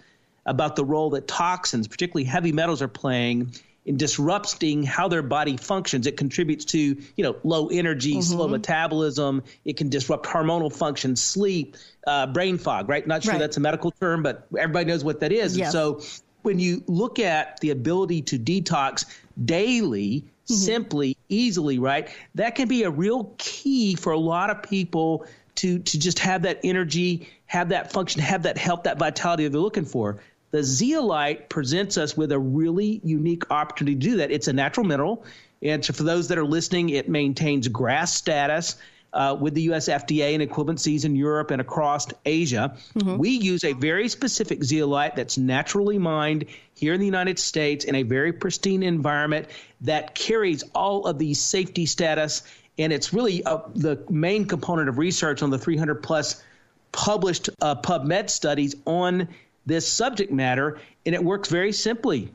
about 0.46 0.76
the 0.76 0.84
role 0.84 1.10
that 1.10 1.26
toxins, 1.26 1.88
particularly 1.88 2.24
heavy 2.24 2.52
metals, 2.52 2.82
are 2.82 2.88
playing 2.88 3.52
in 3.84 3.96
disrupting 3.96 4.84
how 4.84 5.09
their 5.09 5.22
body 5.22 5.56
functions. 5.56 6.06
It 6.06 6.16
contributes 6.16 6.66
to, 6.66 6.78
you 6.78 7.24
know, 7.24 7.36
low 7.42 7.68
energy, 7.68 8.22
slow 8.22 8.46
metabolism. 8.46 9.42
It 9.64 9.76
can 9.76 9.88
disrupt 9.88 10.26
hormonal 10.26 10.72
function, 10.72 11.16
sleep, 11.16 11.76
uh, 12.06 12.26
brain 12.28 12.59
fog, 12.59 12.88
right? 12.88 13.04
Not 13.06 13.24
sure 13.24 13.32
Right. 13.32 13.38
that's 13.40 13.56
a 13.56 13.60
medical 13.60 13.90
term, 13.90 14.22
but 14.22 14.46
everybody 14.56 14.84
knows 14.86 15.02
what 15.02 15.20
that 15.20 15.32
is. 15.32 15.56
And 15.56 15.70
so 15.72 16.00
when 16.42 16.59
you 16.59 16.82
look 16.86 17.18
at 17.18 17.59
the 17.60 17.70
ability 17.70 18.22
to 18.22 18.38
detox 18.38 19.04
daily, 19.42 20.24
simply, 20.44 21.16
easily, 21.28 21.78
right, 21.78 22.09
that 22.34 22.54
can 22.54 22.68
be 22.68 22.82
a 22.84 22.90
real 22.90 23.34
key 23.38 23.94
for 23.94 24.12
a 24.12 24.18
lot 24.18 24.50
of 24.50 24.62
people 24.62 25.26
to 25.56 25.78
to 25.78 25.98
just 25.98 26.18
have 26.20 26.42
that 26.42 26.60
energy, 26.64 27.28
have 27.46 27.70
that 27.70 27.92
function, 27.92 28.20
have 28.22 28.44
that 28.44 28.59
health, 28.59 28.84
that 28.84 28.98
vitality 28.98 29.44
that 29.44 29.50
they're 29.50 29.60
looking 29.60 29.84
for. 29.84 30.20
The 30.52 30.62
zeolite 30.62 31.48
presents 31.48 31.96
us 31.96 32.16
with 32.16 32.30
a 32.30 32.38
really 32.38 33.00
unique 33.02 33.50
opportunity 33.50 33.94
to 33.96 34.00
do 34.00 34.16
that. 34.18 34.30
It's 34.30 34.48
a 34.48 34.52
natural 34.52 34.86
mineral. 34.86 35.24
And 35.62 35.84
so 35.84 35.92
for 35.92 36.02
those 36.02 36.28
that 36.28 36.38
are 36.38 36.44
listening, 36.44 36.90
it 36.90 37.08
maintains 37.08 37.68
GRAS 37.68 38.12
status 38.12 38.76
uh, 39.14 39.36
with 39.38 39.54
the 39.54 39.62
US 39.72 39.88
FDA 39.88 40.34
and 40.34 40.42
equivalencies 40.42 41.04
in 41.04 41.16
Europe 41.16 41.50
and 41.50 41.60
across 41.60 42.06
Asia. 42.24 42.76
We 43.16 43.30
use 43.30 43.64
a 43.64 43.72
very 43.72 44.08
specific 44.08 44.62
zeolite 44.62 45.16
that's 45.16 45.38
naturally 45.38 45.98
mined 45.98 46.46
here 46.74 46.94
in 46.94 47.00
the 47.00 47.06
United 47.06 47.38
States 47.38 47.84
in 47.84 47.94
a 47.94 48.02
very 48.02 48.32
pristine 48.32 48.82
environment 48.82 49.48
that 49.82 50.14
carries 50.14 50.64
all 50.74 51.06
of 51.06 51.18
these 51.18 51.40
safety 51.40 51.86
status. 51.86 52.42
And 52.78 52.92
it's 52.92 53.12
really 53.12 53.44
uh, 53.44 53.60
the 53.74 54.04
main 54.10 54.46
component 54.46 54.88
of 54.88 54.98
research 54.98 55.42
on 55.42 55.50
the 55.50 55.58
300 55.58 56.02
plus 56.02 56.42
published 56.90 57.48
uh, 57.60 57.76
PubMed 57.76 58.28
studies 58.28 58.76
on 58.84 59.28
this 59.66 59.90
subject 59.90 60.32
matter. 60.32 60.78
And 61.06 61.14
it 61.14 61.22
works 61.22 61.48
very 61.48 61.72
simply 61.72 62.32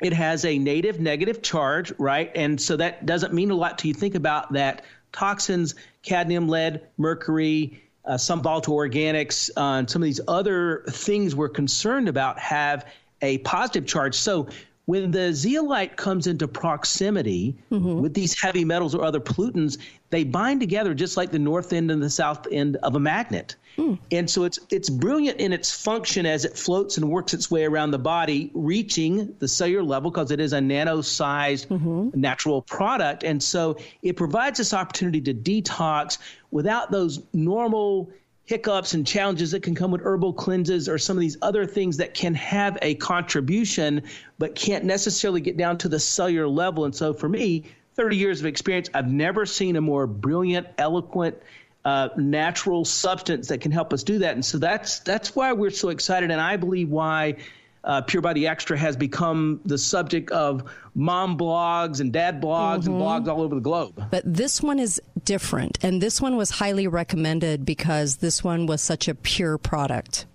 it 0.00 0.12
has 0.12 0.44
a 0.44 0.58
native 0.58 1.00
negative 1.00 1.40
charge, 1.42 1.92
right? 1.98 2.30
And 2.34 2.60
so 2.60 2.76
that 2.76 3.06
doesn't 3.06 3.32
mean 3.32 3.50
a 3.50 3.54
lot 3.54 3.78
to 3.78 3.88
you. 3.88 3.94
Think 3.94 4.14
about 4.14 4.52
that 4.52 4.84
toxins, 5.12 5.74
cadmium, 6.02 6.48
lead, 6.48 6.82
mercury, 6.98 7.80
uh, 8.04 8.18
some 8.18 8.42
volatile 8.42 8.76
organics, 8.76 9.50
uh, 9.56 9.78
and 9.78 9.88
some 9.88 10.02
of 10.02 10.04
these 10.04 10.20
other 10.26 10.84
things 10.88 11.34
we're 11.34 11.48
concerned 11.48 12.08
about 12.08 12.38
have 12.38 12.86
a 13.22 13.38
positive 13.38 13.86
charge. 13.86 14.14
So 14.14 14.48
when 14.86 15.10
the 15.10 15.32
zeolite 15.32 15.96
comes 15.96 16.26
into 16.26 16.46
proximity 16.46 17.56
with 18.02 18.12
these 18.12 18.38
heavy 18.38 18.66
metals 18.66 18.94
or 18.94 19.04
other 19.04 19.20
pollutants, 19.20 19.78
they 20.10 20.24
bind 20.24 20.60
together 20.60 20.92
just 20.92 21.16
like 21.16 21.30
the 21.30 21.38
north 21.38 21.72
end 21.72 21.90
and 21.90 22.02
the 22.02 22.10
south 22.10 22.46
end 22.50 22.76
of 22.76 22.94
a 22.94 23.00
magnet. 23.00 23.56
Mm. 23.76 23.98
And 24.10 24.30
so 24.30 24.44
it's 24.44 24.58
it's 24.70 24.88
brilliant 24.88 25.40
in 25.40 25.52
its 25.52 25.72
function 25.72 26.26
as 26.26 26.44
it 26.44 26.56
floats 26.56 26.96
and 26.96 27.08
works 27.08 27.34
its 27.34 27.50
way 27.50 27.64
around 27.64 27.90
the 27.90 27.98
body, 27.98 28.50
reaching 28.54 29.34
the 29.38 29.48
cellular 29.48 29.82
level 29.82 30.10
because 30.10 30.30
it 30.30 30.40
is 30.40 30.52
a 30.52 30.60
nano-sized 30.60 31.68
mm-hmm. 31.68 32.10
natural 32.14 32.62
product. 32.62 33.24
And 33.24 33.42
so 33.42 33.78
it 34.02 34.16
provides 34.16 34.58
this 34.58 34.74
opportunity 34.74 35.20
to 35.22 35.34
detox 35.34 36.18
without 36.50 36.90
those 36.90 37.20
normal 37.32 38.10
hiccups 38.46 38.92
and 38.92 39.06
challenges 39.06 39.52
that 39.52 39.62
can 39.62 39.74
come 39.74 39.90
with 39.90 40.02
herbal 40.02 40.34
cleanses 40.34 40.88
or 40.88 40.98
some 40.98 41.16
of 41.16 41.20
these 41.20 41.38
other 41.40 41.64
things 41.64 41.96
that 41.96 42.12
can 42.12 42.34
have 42.34 42.76
a 42.82 42.94
contribution 42.94 44.02
but 44.38 44.54
can't 44.54 44.84
necessarily 44.84 45.40
get 45.40 45.56
down 45.56 45.78
to 45.78 45.88
the 45.88 45.98
cellular 45.98 46.46
level. 46.46 46.84
And 46.84 46.94
so 46.94 47.14
for 47.14 47.28
me, 47.28 47.64
30 47.94 48.16
years 48.16 48.40
of 48.40 48.46
experience, 48.46 48.90
I've 48.92 49.10
never 49.10 49.46
seen 49.46 49.76
a 49.76 49.80
more 49.80 50.06
brilliant, 50.06 50.66
eloquent, 50.78 51.38
uh, 51.84 52.08
natural 52.16 52.84
substance 52.84 53.48
that 53.48 53.60
can 53.60 53.70
help 53.70 53.92
us 53.92 54.02
do 54.02 54.18
that. 54.20 54.34
And 54.34 54.44
so 54.44 54.58
that's 54.58 55.00
that's 55.00 55.36
why 55.36 55.52
we're 55.52 55.70
so 55.70 55.90
excited, 55.90 56.30
and 56.30 56.40
I 56.40 56.56
believe 56.56 56.88
why 56.88 57.36
uh, 57.84 58.00
Pure 58.00 58.22
Body 58.22 58.46
Extra 58.46 58.78
has 58.78 58.96
become 58.96 59.60
the 59.64 59.76
subject 59.76 60.30
of 60.30 60.70
mom 60.94 61.36
blogs 61.36 62.00
and 62.00 62.12
dad 62.12 62.40
blogs 62.40 62.86
and 62.86 62.94
blogs 62.94 63.28
all 63.28 63.42
over 63.42 63.54
the 63.54 63.60
globe. 63.60 64.06
But 64.10 64.22
this 64.24 64.62
one 64.62 64.78
is 64.78 65.00
different, 65.24 65.78
and 65.82 66.00
this 66.00 66.20
one 66.20 66.36
was 66.36 66.50
highly 66.50 66.86
recommended 66.86 67.64
because 67.66 68.16
this 68.16 68.42
one 68.42 68.66
was 68.66 68.80
such 68.80 69.06
a 69.08 69.14
pure 69.14 69.58
product. 69.58 70.26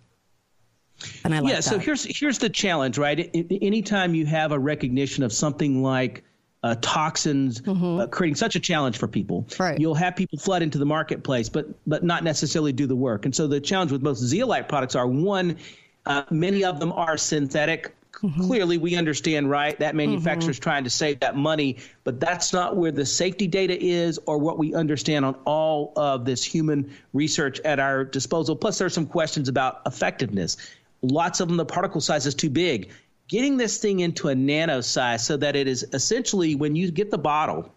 And 1.24 1.34
I 1.34 1.40
like 1.40 1.50
yeah. 1.50 1.56
that. 1.58 1.64
So 1.64 1.80
here's 1.80 2.04
here's 2.04 2.40
the 2.40 2.50
challenge, 2.50 2.98
right? 2.98 3.32
Anytime 3.34 4.14
you 4.14 4.26
have 4.26 4.52
a 4.52 4.60
recognition 4.60 5.24
of 5.24 5.34
something 5.34 5.82
like 5.82 6.24
uh, 6.62 6.76
toxins 6.82 7.62
uh, 7.68 8.08
creating 8.12 8.36
such 8.36 8.56
a 8.56 8.60
challenge 8.60 8.98
for 8.98 9.08
people, 9.08 9.48
right. 9.58 9.80
you'll 9.80 9.96
have 9.96 10.16
people 10.16 10.38
flood 10.38 10.62
into 10.62 10.78
the 10.78 10.86
marketplace, 10.86 11.48
but 11.48 11.68
but 11.88 12.04
not 12.04 12.24
necessarily 12.24 12.74
do 12.74 12.86
the 12.86 12.96
work. 12.96 13.26
And 13.26 13.34
so 13.34 13.48
the 13.48 13.62
challenge 13.62 13.92
with 13.92 14.02
most 14.02 14.20
zeolite 14.20 14.68
products 14.68 14.96
are 14.96 15.08
one, 15.08 15.58
uh, 16.06 16.24
many 16.30 16.64
of 16.66 16.80
them 16.80 16.92
are 16.92 17.18
synthetic. 17.18 17.96
Clearly, 18.42 18.78
we 18.78 18.98
understand, 18.98 19.50
right? 19.50 19.80
That 19.80 19.96
manufacturer's 19.96 20.60
trying 20.60 20.84
to 20.84 20.90
save 20.90 21.22
that 21.22 21.38
money, 21.38 21.78
but 22.04 22.20
that's 22.20 22.52
not 22.52 22.76
where 22.76 22.92
the 22.92 23.06
safety 23.06 23.48
data 23.48 23.78
is 23.82 24.20
or 24.26 24.40
what 24.40 24.58
we 24.58 24.74
understand 24.74 25.24
on 25.24 25.36
all 25.46 25.94
of 25.96 26.26
this 26.26 26.44
human 26.44 26.92
research 27.14 27.62
at 27.62 27.80
our 27.80 28.04
disposal. 28.04 28.58
Plus, 28.58 28.78
there's 28.78 28.94
some 28.94 29.06
questions 29.06 29.48
about 29.48 29.82
effectiveness. 29.86 30.58
Lots 31.02 31.40
of 31.40 31.48
them, 31.48 31.56
the 31.56 31.66
particle 31.66 32.02
size 32.02 32.26
is 32.26 32.36
too 32.36 32.50
big. 32.50 32.90
Getting 33.30 33.58
this 33.58 33.78
thing 33.78 34.00
into 34.00 34.28
a 34.28 34.36
nano 34.36 34.82
size 34.82 35.26
so 35.26 35.38
that 35.38 35.56
it 35.56 35.68
is 35.68 35.86
essentially 35.94 36.56
when 36.56 36.76
you 36.76 36.90
get 36.92 37.12
the 37.12 37.18
bottle, 37.18 37.72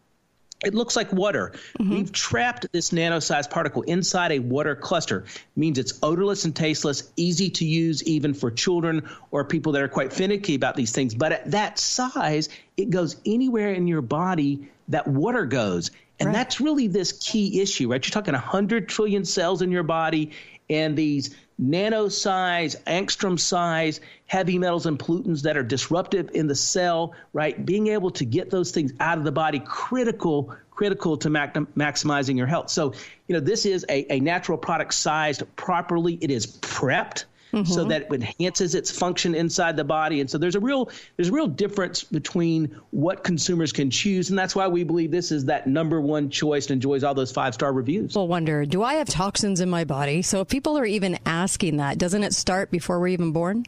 it 0.65 0.75
looks 0.75 0.97
like 0.97 1.13
water. 1.13 1.53
Mm-hmm. 1.79 1.91
We've 1.91 2.13
trapped 2.13 2.67
this 2.73 2.91
nano-sized 2.91 3.51
particle 3.51 3.83
inside 3.83 4.33
a 4.33 4.39
water 4.39 4.75
cluster. 4.75 5.27
means 5.55 5.79
it's 5.79 5.99
odorless 6.03 6.47
and 6.47 6.57
tasteless, 6.57 7.13
easy 7.17 7.51
to 7.51 7.67
use 7.67 8.03
even 8.05 8.33
for 8.33 8.51
children 8.51 9.09
or 9.31 9.45
people 9.45 9.73
that 9.73 9.83
are 9.83 9.89
quite 9.89 10.13
finicky 10.13 10.55
about 10.55 10.75
these 10.75 10.93
things. 10.93 11.15
But 11.15 11.33
at 11.33 11.51
that 11.51 11.79
size, 11.79 12.49
it 12.79 12.89
goes 12.91 13.17
anywhere 13.27 13.75
in 13.75 13.87
your 13.87 14.03
body 14.03 14.71
that 14.89 15.07
water 15.07 15.45
goes. 15.45 15.91
And 16.19 16.35
that's 16.35 16.61
really 16.61 16.87
this 16.87 17.13
key 17.13 17.61
issue, 17.61 17.91
right? 17.91 18.05
You're 18.05 18.13
talking 18.13 18.33
100 18.33 18.89
trillion 18.89 19.25
cells 19.25 19.61
in 19.61 19.71
your 19.73 19.83
body 19.83 20.31
and 20.71 20.97
these 20.97 21.35
nano 21.59 22.09
size, 22.09 22.77
angstrom 22.87 23.39
size 23.39 24.01
heavy 24.27 24.59
metals 24.59 24.87
and 24.87 24.99
pollutants 24.99 25.43
that 25.43 25.57
are 25.57 25.63
disruptive 25.63 26.31
in 26.35 26.47
the 26.47 26.55
cell, 26.55 27.15
right? 27.33 27.65
Being 27.65 27.89
able 27.89 28.11
to 28.13 28.25
get 28.25 28.51
those 28.51 28.71
things 28.71 28.93
out 29.01 29.19
of 29.19 29.25
the 29.25 29.33
body, 29.33 29.61
critical, 29.65 30.57
critical 30.71 31.17
to 31.19 31.31
mac- 31.31 31.55
maximizing 31.55 32.37
your 32.37 32.47
health. 32.47 32.71
So, 32.71 32.95
you 33.29 33.35
know, 33.35 33.41
this 33.41 33.67
is 33.67 33.85
a, 33.89 34.11
a 34.13 34.21
natural 34.21 34.59
product 34.59 34.95
sized 34.95 35.43
properly. 35.57 36.19
It 36.21 36.31
is 36.31 36.47
prepped. 36.47 37.25
So 37.53 37.85
Mhm. 37.85 37.89
that 37.91 38.03
it 38.03 38.13
enhances 38.13 38.75
its 38.75 38.91
function 38.91 39.35
inside 39.35 39.77
the 39.77 39.85
body, 39.85 40.21
and 40.21 40.31
so 40.31 40.39
there's 40.39 40.55
a 40.55 40.61
real 40.61 40.89
there's 41.17 41.29
a 41.29 41.33
real 41.33 41.47
difference 41.47 42.03
between 42.03 42.75
what 42.93 43.25
consumers 43.25 43.73
can 43.73 43.91
choose, 43.91 44.31
and 44.31 44.39
that's 44.39 44.57
why 44.57 44.69
we 44.69 44.85
believe 44.85 45.11
this 45.11 45.31
is 45.31 45.45
that 45.45 45.67
number 45.67 46.01
one 46.01 46.31
choice 46.31 46.65
and 46.67 46.73
enjoys 46.73 47.05
all 47.05 47.13
those 47.13 47.31
five 47.31 47.53
star 47.53 47.71
reviews. 47.75 48.13
People 48.13 48.27
wonder, 48.27 48.65
do 48.65 48.83
I 48.83 48.95
have 48.95 49.09
toxins 49.09 49.61
in 49.61 49.69
my 49.69 49.85
body? 49.85 50.23
So 50.23 50.41
if 50.41 50.49
people 50.49 50.79
are 50.79 50.87
even 50.87 51.19
asking 51.27 51.77
that, 51.77 51.99
doesn't 51.99 52.23
it 52.23 52.33
start 52.33 52.71
before 52.71 52.99
we're 52.99 53.09
even 53.09 53.33
born? 53.33 53.67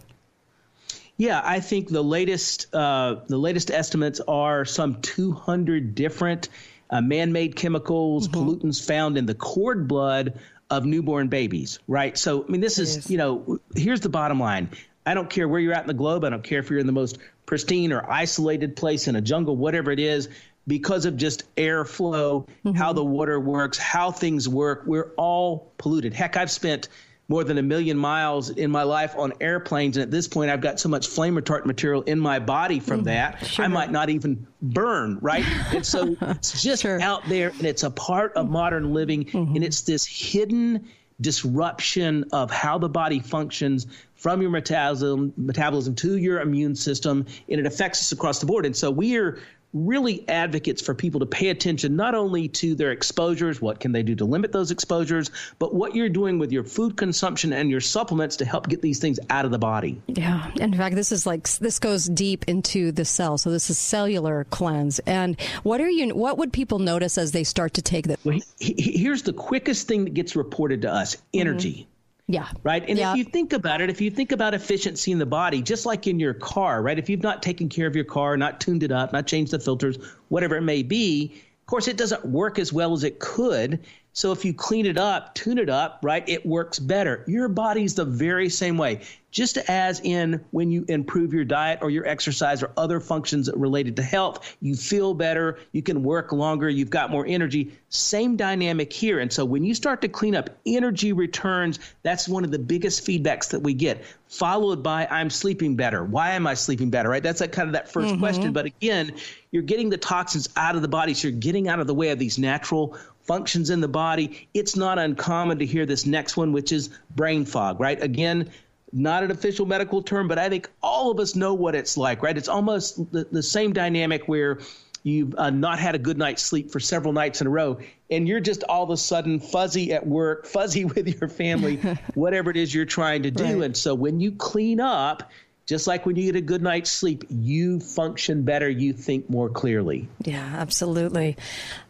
Yeah, 1.18 1.42
I 1.44 1.60
think 1.60 1.90
the 1.90 2.02
latest 2.02 2.74
uh, 2.74 3.16
the 3.28 3.36
latest 3.36 3.70
estimates 3.70 4.18
are 4.26 4.64
some 4.64 5.02
200 5.02 5.94
different 5.94 6.48
uh, 6.88 7.02
man-made 7.02 7.54
chemicals, 7.56 8.28
pollutants 8.28 8.84
found 8.84 9.18
in 9.18 9.26
the 9.26 9.34
cord 9.34 9.88
blood 9.88 10.38
of 10.76 10.84
newborn 10.84 11.28
babies. 11.28 11.78
Right. 11.88 12.16
So 12.16 12.44
I 12.44 12.50
mean, 12.50 12.60
this 12.60 12.78
is 12.78 13.10
you 13.10 13.18
know, 13.18 13.58
here's 13.74 14.00
the 14.00 14.08
bottom 14.08 14.40
line. 14.40 14.70
I 15.06 15.14
don't 15.14 15.28
care 15.28 15.46
where 15.46 15.60
you're 15.60 15.74
at 15.74 15.82
in 15.82 15.86
the 15.86 15.94
globe. 15.94 16.24
I 16.24 16.30
don't 16.30 16.42
care 16.42 16.60
if 16.60 16.70
you're 16.70 16.78
in 16.78 16.86
the 16.86 16.92
most 16.92 17.18
pristine 17.46 17.92
or 17.92 18.10
isolated 18.10 18.74
place 18.74 19.06
in 19.06 19.16
a 19.16 19.20
jungle, 19.20 19.56
whatever 19.56 19.90
it 19.90 20.00
is. 20.00 20.28
because 20.66 21.04
of 21.04 21.16
just 21.16 21.54
airflow, 21.56 22.48
how 22.64 22.70
mm-hmm. 22.70 22.94
the 22.94 23.04
water 23.04 23.38
works, 23.38 23.78
how 23.78 24.10
things 24.10 24.48
work. 24.48 24.84
We're 24.86 25.12
all 25.16 25.72
polluted. 25.78 26.14
Heck, 26.14 26.36
I've 26.36 26.50
spent 26.50 26.88
more 27.28 27.42
than 27.44 27.56
a 27.56 27.62
million 27.62 27.96
miles 27.96 28.50
in 28.50 28.70
my 28.70 28.82
life 28.82 29.14
on 29.16 29.32
airplanes, 29.40 29.96
and 29.96 30.02
at 30.02 30.10
this 30.10 30.28
point, 30.28 30.50
I've 30.50 30.60
got 30.60 30.78
so 30.78 30.88
much 30.88 31.06
flame 31.06 31.36
retardant 31.36 31.66
material 31.66 32.02
in 32.02 32.20
my 32.20 32.38
body 32.38 32.80
from 32.80 33.02
mm, 33.02 33.04
that, 33.04 33.58
I 33.58 33.68
might 33.68 33.90
not 33.90 34.10
even 34.10 34.46
burn, 34.60 35.18
right? 35.22 35.44
and 35.72 35.84
so 35.84 36.16
it's 36.20 36.62
just 36.62 36.84
out 36.84 37.26
there, 37.28 37.50
and 37.50 37.64
it's 37.64 37.82
a 37.82 37.90
part 37.90 38.34
of 38.34 38.50
modern 38.50 38.92
living, 38.92 39.22
and 39.32 39.48
mm-hmm. 39.48 39.62
it's 39.62 39.82
this 39.82 40.04
hidden 40.04 40.86
disruption 41.20 42.24
of 42.32 42.50
how 42.50 42.76
the 42.76 42.88
body 42.88 43.20
functions 43.20 43.86
from 44.16 44.42
your 44.42 44.50
metabolism 44.50 45.32
metabolism 45.36 45.94
to 45.94 46.16
your 46.16 46.40
immune 46.40 46.74
system 46.74 47.24
and 47.48 47.60
it 47.60 47.66
affects 47.66 48.00
us 48.00 48.10
across 48.10 48.40
the 48.40 48.46
board. 48.46 48.66
And 48.66 48.76
so 48.76 48.90
we 48.90 49.16
are 49.16 49.38
really 49.74 50.26
advocates 50.28 50.80
for 50.80 50.94
people 50.94 51.20
to 51.20 51.26
pay 51.26 51.48
attention 51.48 51.96
not 51.96 52.14
only 52.14 52.48
to 52.48 52.74
their 52.74 52.92
exposures 52.92 53.60
what 53.60 53.80
can 53.80 53.92
they 53.92 54.02
do 54.02 54.14
to 54.14 54.24
limit 54.24 54.52
those 54.52 54.70
exposures 54.70 55.30
but 55.58 55.74
what 55.74 55.94
you're 55.94 56.08
doing 56.08 56.38
with 56.38 56.52
your 56.52 56.64
food 56.64 56.96
consumption 56.96 57.52
and 57.52 57.70
your 57.70 57.80
supplements 57.80 58.36
to 58.36 58.44
help 58.44 58.68
get 58.68 58.80
these 58.80 58.98
things 58.98 59.18
out 59.30 59.44
of 59.44 59.50
the 59.50 59.58
body 59.58 60.00
Yeah. 60.06 60.50
In 60.56 60.72
fact, 60.74 60.94
this 60.94 61.12
is 61.12 61.26
like 61.26 61.48
this 61.58 61.78
goes 61.78 62.06
deep 62.06 62.44
into 62.46 62.92
the 62.92 63.04
cell. 63.04 63.38
So 63.38 63.50
this 63.50 63.70
is 63.70 63.78
cellular 63.78 64.44
cleanse. 64.44 64.98
And 65.00 65.40
what 65.62 65.80
are 65.80 65.88
you? 65.88 66.14
What 66.14 66.38
would 66.38 66.52
people 66.52 66.78
notice 66.78 67.18
as 67.18 67.32
they 67.32 67.44
start 67.44 67.74
to 67.74 67.82
take 67.82 68.06
this? 68.06 68.16
Well, 68.24 68.38
he- 68.58 68.74
he- 68.78 68.98
here's 68.98 69.22
the 69.22 69.32
quickest 69.32 69.88
thing 69.88 70.04
that 70.04 70.14
gets 70.14 70.36
reported 70.36 70.82
to 70.82 70.92
us 70.92 71.16
mm-hmm. 71.16 71.40
energy 71.40 71.88
Yeah. 72.26 72.48
right? 72.62 72.82
And 72.88 72.98
Yeah. 72.98 73.12
if 73.12 73.18
you 73.18 73.24
think 73.24 73.52
about 73.52 73.80
it, 73.80 73.90
if 73.90 74.00
you 74.00 74.10
think 74.10 74.32
about 74.32 74.54
efficiency 74.54 75.12
in 75.12 75.18
the 75.18 75.26
body, 75.26 75.60
just 75.60 75.84
like 75.84 76.06
in 76.06 76.18
your 76.18 76.32
car, 76.34 76.80
right? 76.82 76.98
If 76.98 77.10
you've 77.10 77.22
not 77.22 77.42
taken 77.42 77.68
care 77.68 77.86
of 77.86 77.94
your 77.94 78.04
car, 78.06 78.36
not 78.36 78.60
tuned 78.60 78.82
it 78.82 78.90
up, 78.90 79.12
not 79.12 79.26
changed 79.26 79.52
the 79.52 79.58
filters, 79.58 79.98
whatever 80.28 80.56
it 80.56 80.62
may 80.62 80.82
be, 80.82 81.34
of 81.60 81.66
course, 81.66 81.86
it 81.86 81.96
doesn't 81.96 82.24
work 82.24 82.58
as 82.58 82.72
well 82.72 82.92
as 82.94 83.04
it 83.04 83.18
could. 83.18 83.80
So 84.14 84.30
if 84.30 84.44
you 84.44 84.54
clean 84.54 84.86
it 84.86 84.96
up, 84.96 85.34
tune 85.34 85.58
it 85.58 85.68
up, 85.68 85.98
right, 86.02 86.26
it 86.28 86.46
works 86.46 86.78
better. 86.78 87.24
Your 87.26 87.48
body's 87.48 87.96
the 87.96 88.04
very 88.04 88.48
same 88.48 88.78
way. 88.78 89.00
Just 89.32 89.58
as 89.58 90.00
in 90.04 90.44
when 90.52 90.70
you 90.70 90.84
improve 90.86 91.34
your 91.34 91.44
diet 91.44 91.80
or 91.82 91.90
your 91.90 92.06
exercise 92.06 92.62
or 92.62 92.70
other 92.76 93.00
functions 93.00 93.50
related 93.52 93.96
to 93.96 94.02
health, 94.02 94.56
you 94.60 94.76
feel 94.76 95.12
better, 95.12 95.58
you 95.72 95.82
can 95.82 96.04
work 96.04 96.30
longer, 96.30 96.68
you've 96.68 96.90
got 96.90 97.10
more 97.10 97.26
energy. 97.26 97.72
Same 97.88 98.36
dynamic 98.36 98.92
here. 98.92 99.18
And 99.18 99.32
so 99.32 99.44
when 99.44 99.64
you 99.64 99.74
start 99.74 100.00
to 100.02 100.08
clean 100.08 100.36
up, 100.36 100.50
energy 100.64 101.12
returns. 101.12 101.80
That's 102.04 102.28
one 102.28 102.44
of 102.44 102.52
the 102.52 102.58
biggest 102.60 103.04
feedbacks 103.04 103.50
that 103.50 103.60
we 103.60 103.74
get, 103.74 104.04
followed 104.28 104.84
by 104.84 105.08
I'm 105.10 105.30
sleeping 105.30 105.74
better. 105.74 106.04
Why 106.04 106.34
am 106.34 106.46
I 106.46 106.54
sleeping 106.54 106.90
better, 106.90 107.08
right? 107.08 107.22
That's 107.22 107.40
like 107.40 107.50
kind 107.50 107.68
of 107.68 107.72
that 107.72 107.92
1st 107.92 108.10
mm-hmm. 108.10 108.18
question. 108.20 108.52
But 108.52 108.66
again, 108.66 109.14
you're 109.50 109.64
getting 109.64 109.90
the 109.90 109.98
toxins 109.98 110.48
out 110.54 110.76
of 110.76 110.82
the 110.82 110.88
body. 110.88 111.14
So 111.14 111.26
you're 111.26 111.38
getting 111.38 111.66
out 111.66 111.80
of 111.80 111.88
the 111.88 111.94
way 111.94 112.10
of 112.10 112.20
these 112.20 112.38
natural 112.38 112.96
functions 113.24 113.70
in 113.70 113.80
the 113.80 113.88
body. 113.88 114.48
It's 114.54 114.76
not 114.76 114.98
uncommon 114.98 115.58
to 115.58 115.66
hear 115.66 115.86
this 115.86 116.06
next 116.06 116.36
one, 116.36 116.52
which 116.52 116.72
is 116.72 116.90
brain 117.14 117.44
fog, 117.44 117.80
right? 117.80 118.00
Again, 118.02 118.50
not 118.92 119.24
an 119.24 119.30
official 119.30 119.66
medical 119.66 120.02
term, 120.02 120.28
but 120.28 120.38
I 120.38 120.48
think 120.48 120.70
all 120.82 121.10
of 121.10 121.18
us 121.18 121.34
know 121.34 121.54
what 121.54 121.74
it's 121.74 121.96
like, 121.96 122.22
right? 122.22 122.36
It's 122.36 122.48
almost 122.48 123.12
the, 123.12 123.24
the 123.24 123.42
same 123.42 123.72
dynamic 123.72 124.28
where 124.28 124.60
you've 125.02 125.34
uh, 125.36 125.50
not 125.50 125.78
had 125.78 125.94
a 125.94 125.98
good 125.98 126.16
night's 126.16 126.42
sleep 126.42 126.70
for 126.70 126.80
several 126.80 127.12
nights 127.12 127.40
in 127.40 127.46
a 127.46 127.50
row, 127.50 127.78
and 128.10 128.28
you're 128.28 128.40
just 128.40 128.62
all 128.64 128.84
of 128.84 128.90
a 128.90 128.96
sudden 128.96 129.40
fuzzy 129.40 129.92
at 129.92 130.06
work, 130.06 130.46
fuzzy 130.54 130.84
with 130.84 131.08
your 131.20 131.28
family, 131.28 131.76
whatever 132.14 132.50
it 132.50 132.56
is 132.56 132.72
you're 132.72 132.84
trying 132.84 133.24
to 133.24 133.30
do. 133.30 133.62
And 133.62 133.76
so 133.76 133.94
when 133.94 134.20
you 134.20 134.32
clean 134.32 134.80
up, 134.80 135.30
just 135.66 135.86
like 135.86 136.04
when 136.04 136.16
you 136.16 136.26
get 136.26 136.36
a 136.36 136.42
good 136.42 136.62
night's 136.62 136.90
sleep, 136.90 137.24
you 137.30 137.80
function 137.80 138.42
better, 138.42 138.68
you 138.68 138.92
think 138.92 139.30
more 139.30 139.48
clearly. 139.48 140.08
Yeah, 140.20 140.44
absolutely. 140.56 141.36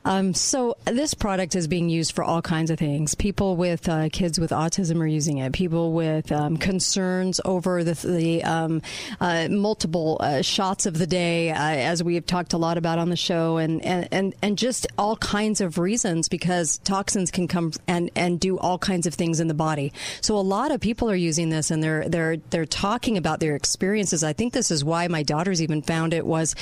Um, 0.05 0.35
so 0.35 0.77
this 0.85 1.15
product 1.15 1.57
is 1.57 1.67
being 1.67 1.89
used 1.89 2.13
for 2.13 2.23
all 2.23 2.43
kinds 2.43 2.71
of 2.71 2.79
things. 2.79 3.15
People 3.15 3.57
with 3.57 3.89
uh, 3.89 4.11
kids 4.13 4.39
with 4.39 4.51
autism 4.51 5.01
are 5.01 5.07
using 5.07 5.39
it. 5.39 5.53
People 5.53 5.93
with 5.93 6.31
um, 6.31 6.57
concerns 6.57 7.41
over 7.45 7.83
the, 7.83 7.95
the 8.07 8.45
um, 8.45 8.83
uh, 9.21 9.49
multiple 9.51 10.19
uh, 10.21 10.43
shots 10.43 10.87
of 10.87 10.99
the 10.99 11.07
day, 11.07 11.51
uh, 11.51 11.57
as 11.57 12.03
we 12.03 12.17
have 12.17 12.27
talked 12.27 12.53
a 12.53 12.59
lot 12.59 12.77
about 12.77 12.99
on 12.99 13.09
the 13.09 13.17
show, 13.17 13.57
and, 13.57 13.83
and, 13.85 14.09
and, 14.13 14.35
and 14.43 14.59
just 14.59 14.87
all 14.99 15.17
kinds 15.17 15.61
of 15.61 15.79
reasons 15.79 16.29
because 16.29 16.79
toxins 16.79 17.31
can 17.31 17.49
come 17.49 17.73
and, 17.89 18.11
and 18.15 18.39
do 18.39 18.59
all 18.59 18.79
kinds 18.79 19.07
of 19.07 19.15
things 19.15 19.41
in 19.41 19.49
the 19.49 19.55
body. 19.55 19.93
So 20.21 20.37
a 20.37 20.45
lot 20.45 20.71
of 20.71 20.81
people 20.81 21.11
are 21.11 21.17
using 21.17 21.49
this, 21.49 21.71
and 21.71 21.83
they're 21.83 22.09
they're 22.09 22.37
they're 22.51 22.67
talking 22.67 23.17
about 23.17 23.41
their 23.41 23.55
experiences. 23.65 24.23
I 24.23 24.35
think 24.35 24.53
this 24.53 24.71
is 24.71 24.85
why 24.85 25.09
my 25.09 25.23
daughters 25.23 25.63
even 25.63 25.81
found 25.81 26.13
it 26.13 26.27
was 26.27 26.55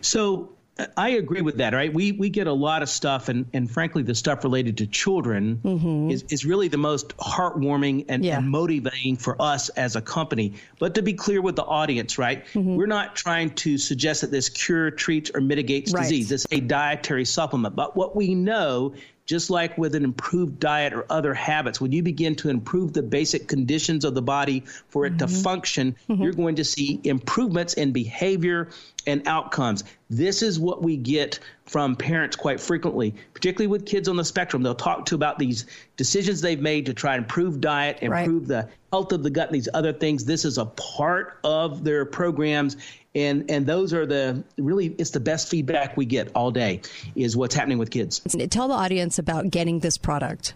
So 0.00 0.50
I 0.96 1.10
agree 1.10 1.40
with 1.40 1.58
that. 1.58 1.72
Right? 1.72 1.94
We 1.94 2.10
we 2.10 2.30
get 2.30 2.48
a 2.48 2.52
lot 2.52 2.82
of 2.82 2.88
stuff, 2.88 3.28
and 3.28 3.46
and 3.52 3.70
frankly, 3.70 4.02
the 4.02 4.14
stuff 4.16 4.42
related 4.42 4.78
to 4.78 4.88
children 4.88 5.60
Mm-hmm. 5.64 6.10
is 6.10 6.24
is 6.30 6.44
really 6.44 6.66
the 6.66 6.78
most 6.78 7.16
heartwarming 7.16 8.06
and, 8.08 8.26
and 8.26 8.50
motivating 8.50 9.16
for 9.16 9.40
us 9.40 9.68
as 9.68 9.94
a 9.94 10.02
company. 10.02 10.54
But 10.80 10.96
to 10.96 11.02
be 11.02 11.12
clear 11.12 11.40
with 11.40 11.54
the 11.54 11.62
audience, 11.62 12.18
right? 12.18 12.44
Mm-hmm. 12.46 12.74
We're 12.74 12.86
not 12.86 13.14
trying 13.14 13.50
to 13.62 13.78
suggest 13.78 14.22
that 14.22 14.32
this 14.32 14.48
cure, 14.48 14.90
treats, 14.90 15.30
or 15.32 15.40
mitigates 15.40 15.92
Right. 15.92 16.02
disease. 16.02 16.32
It's 16.32 16.46
a 16.50 16.58
dietary 16.58 17.24
supplement. 17.24 17.76
But 17.76 17.96
what 17.96 18.16
we 18.16 18.34
know. 18.34 18.94
Just 19.26 19.48
like 19.48 19.78
with 19.78 19.94
an 19.94 20.04
improved 20.04 20.60
diet 20.60 20.92
or 20.92 21.06
other 21.08 21.32
habits, 21.32 21.80
when 21.80 21.92
you 21.92 22.02
begin 22.02 22.34
to 22.36 22.50
improve 22.50 22.92
the 22.92 23.02
basic 23.02 23.48
conditions 23.48 24.04
of 24.04 24.14
the 24.14 24.20
body 24.20 24.64
for 24.88 25.06
it 25.06 25.18
to 25.18 25.26
mm-hmm. 25.26 25.42
function, 25.42 25.96
mm-hmm. 26.08 26.22
you're 26.22 26.32
going 26.32 26.56
to 26.56 26.64
see 26.64 27.00
improvements 27.04 27.74
in 27.74 27.92
behavior 27.92 28.68
and 29.06 29.26
outcomes. 29.26 29.84
This 30.10 30.42
is 30.42 30.58
what 30.58 30.82
we 30.82 30.96
get 30.96 31.40
from 31.64 31.96
parents 31.96 32.36
quite 32.36 32.60
frequently, 32.60 33.14
particularly 33.32 33.68
with 33.68 33.86
kids 33.86 34.08
on 34.08 34.16
the 34.16 34.24
spectrum. 34.24 34.62
They'll 34.62 34.74
talk 34.74 35.06
to 35.06 35.14
about 35.14 35.38
these 35.38 35.66
decisions 35.96 36.40
they've 36.40 36.60
made 36.60 36.86
to 36.86 36.94
try 36.94 37.14
and 37.14 37.24
improve 37.24 37.60
diet, 37.60 37.98
Right. 38.02 38.24
improve 38.24 38.46
the 38.46 38.68
health 38.92 39.12
of 39.12 39.22
the 39.22 39.30
gut, 39.30 39.48
and 39.48 39.54
these 39.54 39.68
other 39.72 39.92
things. 39.92 40.24
This 40.24 40.44
is 40.44 40.58
a 40.58 40.66
part 40.66 41.38
of 41.42 41.82
their 41.82 42.04
programs. 42.04 42.76
And, 43.14 43.50
and 43.50 43.64
those 43.66 43.92
are 43.92 44.06
the 44.06 44.42
really 44.58 44.86
it's 44.98 45.10
the 45.10 45.20
best 45.20 45.48
feedback 45.48 45.96
we 45.96 46.04
get 46.04 46.32
all 46.34 46.50
day 46.50 46.80
is 47.14 47.36
what's 47.36 47.54
happening 47.54 47.78
with 47.78 47.90
kids. 47.90 48.20
Tell 48.50 48.68
the 48.68 48.74
audience 48.74 49.18
about 49.18 49.50
getting 49.50 49.78
this 49.78 49.98
product. 49.98 50.54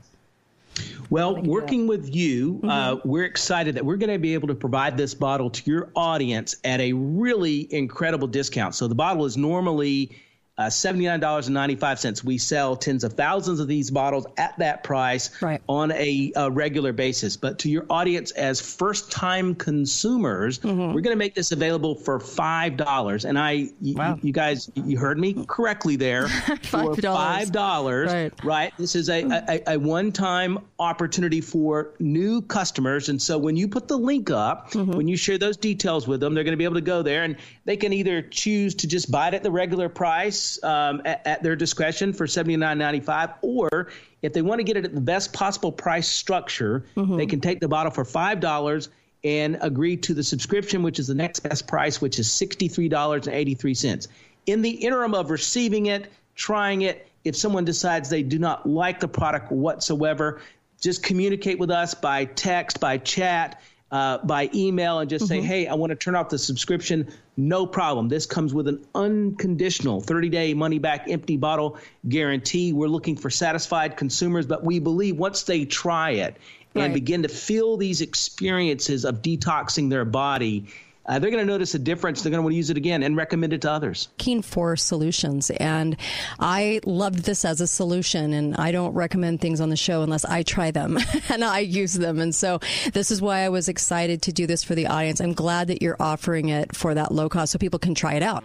Well, 1.11 1.41
working 1.41 1.87
with 1.87 2.15
you, 2.15 2.61
uh, 2.63 2.97
we're 3.05 3.25
excited 3.25 3.77
that 3.77 3.85
we're 3.85 3.97
going 3.97 4.13
to 4.13 4.19
be 4.19 4.35
able 4.35 4.49
to 4.49 4.55
provide 4.55 4.97
this 4.97 5.15
bottle 5.15 5.51
to 5.51 5.71
your 5.71 5.91
audience 5.97 6.57
at 6.65 6.81
a 6.81 6.93
really 6.93 7.73
incredible 7.73 8.29
discount. 8.29 8.75
So 8.75 8.89
the 8.89 8.95
bottle 8.95 9.25
is 9.25 9.37
normally 9.37 10.11
uh, 10.59 10.67
$79.95. 10.67 12.25
We 12.25 12.39
sell 12.39 12.77
tens 12.77 13.05
of 13.05 13.13
thousands 13.15 13.61
of 13.61 13.69
these 13.69 13.91
bottles 13.91 14.27
at 14.37 14.59
that 14.59 14.83
price 14.85 15.31
on 15.69 15.93
a, 15.93 16.33
uh 16.35 16.49
regular 16.51 16.93
basis. 16.93 17.37
But 17.37 17.61
to 17.61 17.71
your 17.71 17.87
audience 17.89 18.31
as 18.33 18.61
first 18.61 19.13
time 19.13 19.55
consumers, 19.55 20.63
we're 20.63 20.75
going 21.01 21.05
to 21.05 21.17
make 21.17 21.35
this 21.35 21.53
available 21.53 21.95
for 21.95 22.19
$5. 22.19 23.25
And 23.25 23.39
I, 23.39 23.69
y- 23.81 23.93
y- 23.97 24.19
you 24.23 24.33
guys, 24.33 24.71
you 24.75 24.99
heard 24.99 25.19
me 25.19 25.45
correctly 25.47 25.97
there. 25.97 26.25
$5. 26.27 26.97
$5, 26.97 28.07
Right. 28.07 28.45
right? 28.45 28.73
This 28.79 28.95
is 28.97 29.09
a, 29.09 29.23
a, 29.69 29.75
a 29.75 29.79
one 29.79 30.13
time 30.13 30.59
opportunity 30.79 31.41
for 31.41 31.91
new 31.99 32.43
customers. 32.43 33.09
And 33.09 33.21
so 33.21 33.39
when 33.39 33.57
you 33.57 33.69
put 33.69 33.89
the 33.89 33.97
link 33.99 34.31
up, 34.31 34.75
when 34.75 35.09
you 35.09 35.17
share 35.17 35.39
those 35.39 35.57
details 35.57 36.07
with 36.09 36.21
them, 36.21 36.35
they're 36.35 36.45
going 36.45 36.53
to 36.53 36.57
be 36.59 36.65
able 36.65 36.75
to 36.77 36.81
go 36.81 37.03
there 37.03 37.23
and 37.25 37.37
they 37.65 37.77
can 37.77 37.93
either 37.93 38.23
choose 38.23 38.75
to 38.77 38.87
just 38.89 39.11
buy 39.11 39.29
it 39.29 39.35
at 39.35 39.43
the 39.43 39.51
regular 39.51 39.89
price 39.89 40.48
um, 40.63 41.03
at, 41.05 41.27
at 41.27 41.43
their 41.43 41.57
discretion 41.57 42.13
for 42.13 42.27
$79.95 42.27 43.35
or 43.43 43.89
if 44.23 44.33
they 44.33 44.43
want 44.43 44.59
to 44.59 44.65
get 44.65 44.77
it 44.77 44.85
at 44.85 44.95
the 44.95 45.01
best 45.01 45.33
possible 45.33 45.73
price 45.73 46.09
structure, 46.09 46.85
they 46.97 47.27
can 47.27 47.41
take 47.41 47.61
the 47.61 47.69
bottle 47.69 47.93
for 47.93 48.05
$5 48.05 48.89
and 49.25 49.59
agree 49.61 49.97
to 49.97 50.15
the 50.15 50.23
subscription, 50.23 50.83
which 50.83 50.99
is 50.99 51.07
the 51.07 51.15
next 51.15 51.41
best 51.41 51.67
price, 51.67 52.01
which 52.01 52.19
is 52.19 52.29
$63.83. 52.29 54.09
In 54.47 54.63
the 54.63 54.71
interim 54.71 55.15
of 55.15 55.31
receiving 55.31 55.87
it, 55.87 56.11
trying 56.35 56.83
it, 56.83 57.09
if 57.25 57.37
someone 57.37 57.65
decides 57.65 58.09
they 58.09 58.23
do 58.23 58.39
not 58.39 58.69
like 58.69 59.01
the 59.01 59.09
product 59.09 59.51
whatsoever, 59.51 60.41
just 60.81 61.03
communicate 61.03 61.59
with 61.59 61.71
us 61.71 61.95
by 61.95 62.25
text, 62.25 62.81
by 62.81 62.99
chat, 62.99 63.61
uh, 63.91 64.19
by 64.19 64.51
email, 64.55 64.99
and 64.99 65.09
just 65.09 65.27
say, 65.27 65.41
hey, 65.41 65.67
I 65.67 65.75
want 65.75 65.91
to 65.91 65.97
turn 65.97 66.15
off 66.15 66.29
the 66.29 66.39
subscription. 66.39 67.09
No 67.37 67.67
problem. 67.67 68.09
This 68.09 68.27
comes 68.27 68.53
with 68.53 68.69
an 68.69 68.85
unconditional 68.95 70.01
30 70.01 70.29
day 70.29 70.55
money 70.55 70.79
back 70.79 71.07
empty 71.09 71.37
bottle 71.37 71.79
guarantee. 72.09 72.73
We're 72.73 72.89
looking 72.89 73.17
for 73.17 73.31
satisfied 73.31 73.97
consumers, 73.97 74.47
but 74.47 74.65
we 74.65 74.79
believe 74.79 75.17
once 75.17 75.45
they 75.45 75.65
try 75.65 76.11
it 76.11 76.37
and 76.75 76.83
Right. 76.85 76.93
begin 76.95 77.23
to 77.23 77.29
feel 77.29 77.77
these 77.79 78.01
experiences 78.03 79.05
of 79.05 79.23
detoxing 79.23 79.89
their 79.91 80.05
body, 80.05 80.67
uh, 81.09 81.19
they're 81.19 81.31
going 81.31 81.45
to 81.45 81.51
notice 81.51 81.75
a 81.75 81.79
difference. 81.79 82.23
They're 82.23 82.31
going 82.31 82.39
to 82.39 82.43
want 82.43 82.53
to 82.53 82.57
use 82.57 82.71
it 82.71 82.77
again 82.77 83.03
and 83.03 83.17
recommend 83.17 83.55
it 83.55 83.63
to 83.63 83.71
others. 83.71 84.09
Keen 84.19 84.43
for 84.43 84.77
solutions, 84.77 85.51
and 85.51 85.97
I 86.39 86.81
loved 86.85 87.21
this 87.21 87.45
as 87.45 87.61
a 87.61 87.67
solution. 87.67 88.33
And 88.33 88.55
I 88.57 88.73
don't 88.73 88.93
recommend 88.93 89.41
things 89.41 89.61
on 89.61 89.71
the 89.71 89.77
show 89.77 90.03
unless 90.03 90.25
I 90.25 90.43
try 90.43 90.71
them 90.71 90.99
and 91.31 91.43
I 91.43 91.61
use 91.61 91.95
them. 91.95 92.19
And 92.19 92.35
so 92.35 92.61
this 92.93 93.11
is 93.11 93.23
why 93.23 93.41
I 93.41 93.49
was 93.49 93.69
excited 93.69 94.23
to 94.23 94.33
do 94.33 94.47
this 94.47 94.63
for 94.63 94.75
the 94.75 94.87
audience. 94.87 95.21
I'm 95.21 95.33
glad 95.33 95.69
that 95.69 95.81
you're 95.81 95.97
offering 95.99 96.51
it 96.51 96.77
for 96.77 96.95
that 96.95 97.13
low 97.13 97.29
cost 97.29 97.53
so 97.53 97.59
people 97.59 97.79
can 97.79 97.95
try 97.95 98.15
it 98.15 98.23
out. 98.23 98.45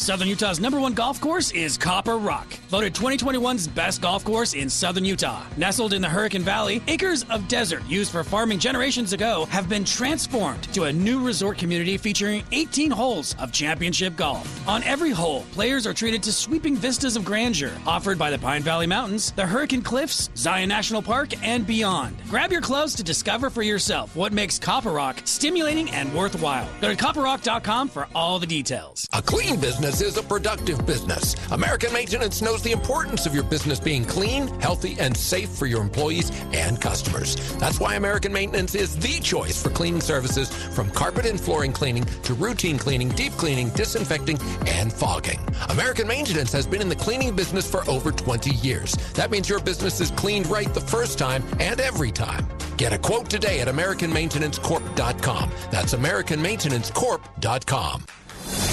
Southern 0.00 0.28
Utah's 0.28 0.60
number 0.60 0.78
one 0.78 0.94
golf 0.94 1.20
course 1.20 1.50
is 1.50 1.76
Copper 1.76 2.18
Rock, 2.18 2.46
voted 2.68 2.94
2021's 2.94 3.66
best 3.66 4.00
golf 4.00 4.24
course 4.24 4.54
in 4.54 4.70
Southern 4.70 5.04
Utah. 5.04 5.42
Nestled 5.56 5.92
in 5.92 6.00
the 6.00 6.08
Hurricane 6.08 6.42
Valley, 6.44 6.80
acres 6.86 7.24
of 7.24 7.48
desert 7.48 7.82
used 7.88 8.12
for 8.12 8.22
farming 8.22 8.60
generations 8.60 9.12
ago 9.12 9.46
have 9.46 9.68
been 9.68 9.84
transformed 9.84 10.62
to 10.72 10.84
a 10.84 10.92
new 10.92 11.20
resort 11.26 11.58
community 11.58 11.96
featuring 11.98 12.44
18 12.52 12.92
holes 12.92 13.34
of 13.40 13.50
championship 13.50 14.14
golf. 14.14 14.68
On 14.68 14.84
every 14.84 15.10
hole, 15.10 15.44
players 15.50 15.84
are 15.84 15.92
treated 15.92 16.22
to 16.22 16.32
sweeping 16.32 16.76
vistas 16.76 17.16
of 17.16 17.24
grandeur 17.24 17.72
offered 17.84 18.20
by 18.20 18.30
the 18.30 18.38
Pine 18.38 18.62
Valley 18.62 18.86
Mountains, 18.86 19.32
the 19.32 19.44
Hurricane 19.44 19.82
Cliffs, 19.82 20.30
Zion 20.36 20.68
National 20.68 21.02
Park, 21.02 21.30
and 21.44 21.66
beyond. 21.66 22.16
Grab 22.30 22.52
your 22.52 22.62
clothes 22.62 22.94
to 22.94 23.02
discover 23.02 23.50
for 23.50 23.62
yourself 23.62 24.14
what 24.14 24.32
makes 24.32 24.60
Copper 24.60 24.92
Rock 24.92 25.22
stimulating 25.24 25.90
and 25.90 26.14
worthwhile. 26.14 26.68
Go 26.80 26.88
to 26.88 26.96
copperrock.com 26.96 27.88
for 27.88 28.06
all 28.14 28.38
the 28.38 28.46
details. 28.46 29.04
A 29.12 29.20
clean 29.20 29.58
business 29.58 29.87
is 29.88 30.18
a 30.18 30.22
productive 30.22 30.84
business. 30.84 31.34
American 31.50 31.90
Maintenance 31.94 32.42
knows 32.42 32.62
the 32.62 32.72
importance 32.72 33.24
of 33.24 33.34
your 33.34 33.42
business 33.42 33.80
being 33.80 34.04
clean, 34.04 34.46
healthy, 34.60 34.98
and 35.00 35.16
safe 35.16 35.48
for 35.48 35.64
your 35.64 35.80
employees 35.80 36.30
and 36.52 36.78
customers. 36.78 37.36
That's 37.56 37.80
why 37.80 37.94
American 37.94 38.30
Maintenance 38.30 38.74
is 38.74 38.98
the 38.98 39.18
choice 39.20 39.62
for 39.62 39.70
cleaning 39.70 40.02
services 40.02 40.52
from 40.74 40.90
carpet 40.90 41.24
and 41.24 41.40
flooring 41.40 41.72
cleaning 41.72 42.04
to 42.04 42.34
routine 42.34 42.78
cleaning, 42.78 43.08
deep 43.08 43.32
cleaning, 43.32 43.70
disinfecting, 43.70 44.38
and 44.66 44.92
fogging. 44.92 45.40
American 45.70 46.06
Maintenance 46.06 46.52
has 46.52 46.66
been 46.66 46.82
in 46.82 46.90
the 46.90 46.96
cleaning 46.96 47.34
business 47.34 47.66
for 47.68 47.88
over 47.88 48.12
20 48.12 48.56
years. 48.56 48.92
That 49.14 49.30
means 49.30 49.48
your 49.48 49.60
business 49.60 50.02
is 50.02 50.10
cleaned 50.10 50.48
right 50.48 50.74
the 50.74 50.82
first 50.82 51.18
time 51.18 51.42
and 51.60 51.80
every 51.80 52.12
time. 52.12 52.46
Get 52.76 52.92
a 52.92 52.98
quote 52.98 53.30
today 53.30 53.60
at 53.60 53.68
AmericanMaintenanceCorp.com. 53.68 55.50
That's 55.70 55.94
AmericanMaintenanceCorp.com. 55.94 58.04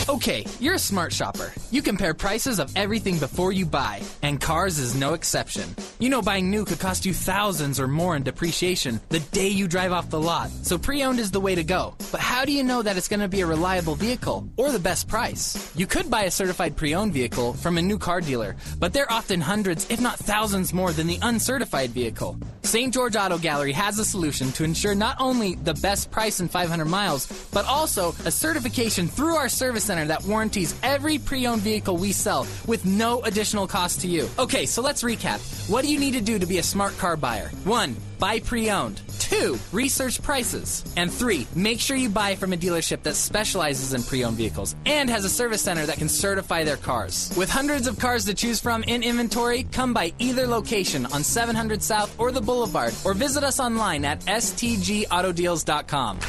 Okay, 0.07 0.45
you're 0.59 0.75
a 0.75 0.79
smart 0.79 1.11
shopper. 1.11 1.51
You 1.71 1.81
compare 1.81 2.13
prices 2.13 2.59
of 2.59 2.71
everything 2.75 3.17
before 3.17 3.51
you 3.51 3.65
buy, 3.65 4.03
and 4.21 4.39
cars 4.39 4.77
is 4.77 4.93
no 4.93 5.15
exception. 5.15 5.75
You 5.97 6.09
know 6.09 6.21
buying 6.21 6.51
new 6.51 6.63
could 6.63 6.77
cost 6.77 7.07
you 7.07 7.13
thousands 7.13 7.79
or 7.79 7.87
more 7.87 8.15
in 8.15 8.21
depreciation 8.21 9.01
the 9.09 9.19
day 9.31 9.47
you 9.47 9.67
drive 9.67 9.91
off 9.91 10.11
the 10.11 10.19
lot, 10.21 10.51
so 10.61 10.77
pre 10.77 11.01
owned 11.01 11.19
is 11.19 11.31
the 11.31 11.39
way 11.39 11.55
to 11.55 11.63
go. 11.63 11.95
But 12.11 12.21
how 12.21 12.45
do 12.45 12.51
you 12.51 12.63
know 12.63 12.83
that 12.83 12.97
it's 12.97 13.07
going 13.07 13.21
to 13.21 13.27
be 13.27 13.41
a 13.41 13.47
reliable 13.47 13.95
vehicle 13.95 14.47
or 14.57 14.71
the 14.71 14.77
best 14.77 15.07
price? 15.07 15.71
You 15.75 15.87
could 15.87 16.11
buy 16.11 16.25
a 16.25 16.31
certified 16.31 16.77
pre 16.77 16.93
owned 16.93 17.13
vehicle 17.13 17.53
from 17.53 17.79
a 17.79 17.81
new 17.81 17.97
car 17.97 18.21
dealer, 18.21 18.55
but 18.77 18.93
they're 18.93 19.11
often 19.11 19.41
hundreds, 19.41 19.89
if 19.89 19.99
not 19.99 20.19
thousands 20.19 20.71
more 20.71 20.91
than 20.91 21.07
the 21.07 21.17
uncertified 21.23 21.89
vehicle. 21.89 22.37
St. 22.61 22.93
George 22.93 23.15
Auto 23.15 23.39
Gallery 23.39 23.71
has 23.71 23.97
a 23.97 24.05
solution 24.05 24.51
to 24.51 24.63
ensure 24.63 24.93
not 24.93 25.17
only 25.19 25.55
the 25.55 25.73
best 25.75 26.11
price 26.11 26.39
in 26.39 26.47
500 26.47 26.85
miles, 26.85 27.25
but 27.51 27.65
also 27.65 28.09
a 28.25 28.31
certification 28.31 29.07
through 29.07 29.35
our 29.35 29.49
service 29.49 29.83
center 29.85 29.94
that 30.03 30.23
warranties 30.23 30.75
every 30.83 31.17
pre-owned 31.17 31.61
vehicle 31.61 31.95
we 31.95 32.11
sell 32.11 32.45
with 32.67 32.83
no 32.85 33.21
additional 33.21 33.67
cost 33.67 34.01
to 34.01 34.07
you. 34.07 34.27
Okay, 34.37 34.65
so 34.65 34.81
let's 34.81 35.03
recap. 35.03 35.39
What 35.69 35.83
do 35.85 35.93
you 35.93 35.99
need 35.99 36.13
to 36.13 36.21
do 36.21 36.37
to 36.37 36.45
be 36.45 36.57
a 36.57 36.63
smart 36.63 36.97
car 36.97 37.15
buyer? 37.15 37.47
One, 37.63 37.95
buy 38.19 38.39
pre-owned. 38.39 39.01
Two, 39.19 39.57
research 39.71 40.21
prices. 40.21 40.83
And 40.97 41.11
three, 41.11 41.47
make 41.55 41.79
sure 41.79 41.95
you 41.95 42.09
buy 42.09 42.35
from 42.35 42.51
a 42.53 42.57
dealership 42.57 43.01
that 43.03 43.15
specializes 43.15 43.93
in 43.93 44.03
pre-owned 44.03 44.35
vehicles 44.37 44.75
and 44.85 45.09
has 45.09 45.23
a 45.25 45.29
service 45.29 45.61
center 45.61 45.85
that 45.85 45.97
can 45.97 46.09
certify 46.09 46.63
their 46.63 46.77
cars. 46.77 47.31
With 47.37 47.49
hundreds 47.49 47.87
of 47.87 47.97
cars 47.97 48.25
to 48.25 48.33
choose 48.33 48.59
from 48.59 48.83
in 48.83 49.03
inventory, 49.03 49.63
come 49.71 49.93
by 49.93 50.13
either 50.19 50.45
location 50.45 51.05
on 51.07 51.23
700 51.23 51.81
South 51.81 52.13
or 52.19 52.31
the 52.31 52.41
Boulevard 52.41 52.93
or 53.05 53.13
visit 53.13 53.43
us 53.43 53.59
online 53.59 54.05
at 54.05 54.19
stgautodeals.com. 54.21 56.19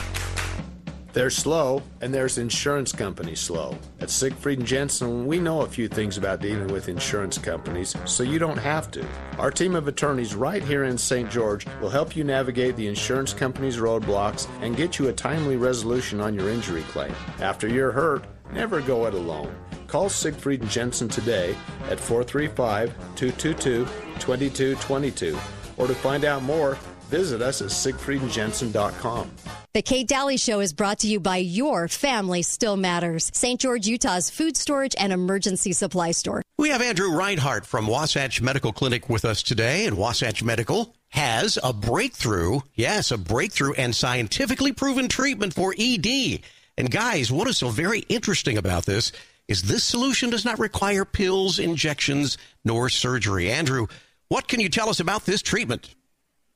They're 1.17 1.31
slow, 1.31 1.83
and 2.03 2.13
there's 2.13 2.37
insurance 2.37 2.93
companies 2.93 3.41
slow. 3.41 3.79
At 4.01 4.11
Siegfried 4.11 4.59
and 4.59 4.69
Jensen, 4.69 5.27
we 5.27 5.39
know 5.39 5.63
a 5.63 5.67
few 5.67 5.89
things 5.89 6.19
about 6.19 6.43
dealing 6.43 6.67
with 6.69 6.91
insurance 6.91 7.39
companies, 7.39 7.97
so 8.05 8.23
you 8.23 8.39
don't 8.39 8.59
have 8.59 8.91
to. 8.91 9.03
Our 9.39 9.51
team 9.51 9.75
of 9.77 9.89
attorneys 9.89 10.35
right 10.35 10.63
here 10.63 10.85
in 10.85 10.99
St. 10.99 11.31
George 11.31 11.65
will 11.81 11.89
help 11.89 12.17
you 12.17 12.23
navigate 12.23 12.77
the 12.77 12.87
insurance 12.87 13.33
company's 13.33 13.79
roadblocks 13.79 14.47
and 14.61 14.77
get 14.77 14.99
you 14.99 15.09
a 15.09 15.13
timely 15.15 15.57
resolution 15.57 16.21
on 16.21 16.35
your 16.35 16.51
injury 16.51 16.83
claim. 16.83 17.15
After 17.41 17.67
you're 17.67 17.93
hurt, 17.93 18.27
never 18.53 18.83
go 18.83 19.07
it 19.07 19.15
alone. 19.15 19.57
Call 19.87 20.11
Siegfried 20.11 20.61
and 20.61 20.71
Jensen 20.71 21.09
today 21.09 21.57
at 21.89 21.99
435 21.99 22.93
222 23.17 23.87
2222, 24.19 25.39
or 25.79 25.87
to 25.87 25.95
find 25.95 26.27
out 26.27 26.43
more, 26.43 26.77
visit 27.07 27.43
us 27.43 27.63
at 27.63 27.69
siegfriedandjensen.com. 27.69 29.31
The 29.75 29.83
Kate 29.83 30.09
Dalley 30.09 30.39
Show 30.39 30.61
is 30.61 30.73
brought 30.73 31.01
to 31.01 31.07
you 31.07 31.21
by 31.21 31.37
Your 31.37 31.87
Family 31.87 32.41
Still 32.41 32.79
Matters, 32.79 33.31
St. 33.35 33.61
George, 33.61 33.87
Utah's 33.87 34.31
food 34.31 34.57
storage 34.57 34.95
and 34.99 35.13
emergency 35.13 35.73
supply 35.73 36.13
store. 36.13 36.41
We 36.57 36.71
have 36.71 36.81
Andrew 36.81 37.15
Reinhardt 37.15 37.67
from 37.67 37.87
Wasatch 37.87 38.41
Medical 38.41 38.73
Clinic 38.73 39.11
with 39.11 39.27
us 39.27 39.43
today, 39.43 39.85
and 39.85 39.99
Wasatch 39.99 40.43
Medical 40.43 40.95
has 41.11 41.59
a 41.63 41.73
breakthrough, 41.73 42.61
yes, 42.75 43.11
a 43.11 43.19
breakthrough 43.19 43.75
and 43.75 43.95
scientifically 43.95 44.73
proven 44.73 45.09
treatment 45.09 45.53
for 45.53 45.75
ED. 45.79 46.41
And 46.79 46.91
guys, 46.91 47.31
what 47.31 47.49
is 47.49 47.59
so 47.59 47.69
very 47.69 48.01
interesting 48.09 48.57
about 48.57 48.87
this 48.87 49.13
is 49.49 49.63
this 49.63 49.85
solution 49.85 50.31
does 50.31 50.45
not 50.45 50.59
require 50.59 51.05
pills, 51.05 51.59
injections, 51.59 52.39
nor 52.65 52.89
surgery. 52.89 53.51
Andrew, 53.51 53.87
what 54.29 54.49
can 54.49 54.61
you 54.61 54.69
tell 54.69 54.89
us 54.89 55.01
about 55.01 55.25
this 55.25 55.43
treatment? 55.43 55.95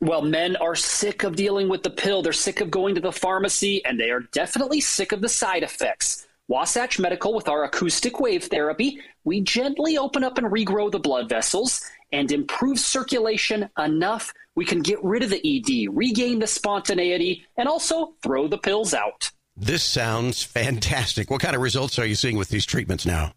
Well, 0.00 0.22
men 0.22 0.56
are 0.56 0.74
sick 0.74 1.24
of 1.24 1.36
dealing 1.36 1.68
with 1.68 1.82
the 1.82 1.90
pill. 1.90 2.22
They're 2.22 2.32
sick 2.32 2.60
of 2.60 2.70
going 2.70 2.94
to 2.94 3.00
the 3.00 3.12
pharmacy, 3.12 3.84
and 3.84 4.00
they 4.00 4.10
are 4.10 4.20
definitely 4.20 4.80
sick 4.80 5.12
of 5.12 5.20
the 5.20 5.28
side 5.28 5.62
effects. 5.62 6.26
Wasatch 6.48 6.98
Medical, 6.98 7.34
with 7.34 7.48
our 7.48 7.64
acoustic 7.64 8.18
wave 8.18 8.44
therapy, 8.44 8.98
we 9.24 9.40
gently 9.42 9.98
open 9.98 10.24
up 10.24 10.38
and 10.38 10.46
regrow 10.48 10.90
the 10.90 10.98
blood 10.98 11.28
vessels 11.28 11.82
and 12.12 12.32
improve 12.32 12.78
circulation 12.78 13.68
enough 13.78 14.32
we 14.56 14.64
can 14.64 14.80
get 14.80 15.02
rid 15.04 15.22
of 15.22 15.30
the 15.30 15.38
ED, 15.38 15.94
regain 15.94 16.38
the 16.38 16.46
spontaneity, 16.46 17.46
and 17.56 17.68
also 17.68 18.14
throw 18.22 18.48
the 18.48 18.58
pills 18.58 18.92
out. 18.92 19.30
This 19.56 19.84
sounds 19.84 20.42
fantastic. 20.42 21.30
What 21.30 21.40
kind 21.40 21.54
of 21.54 21.62
results 21.62 21.98
are 21.98 22.06
you 22.06 22.14
seeing 22.14 22.36
with 22.36 22.48
these 22.48 22.66
treatments 22.66 23.06
now? 23.06 23.32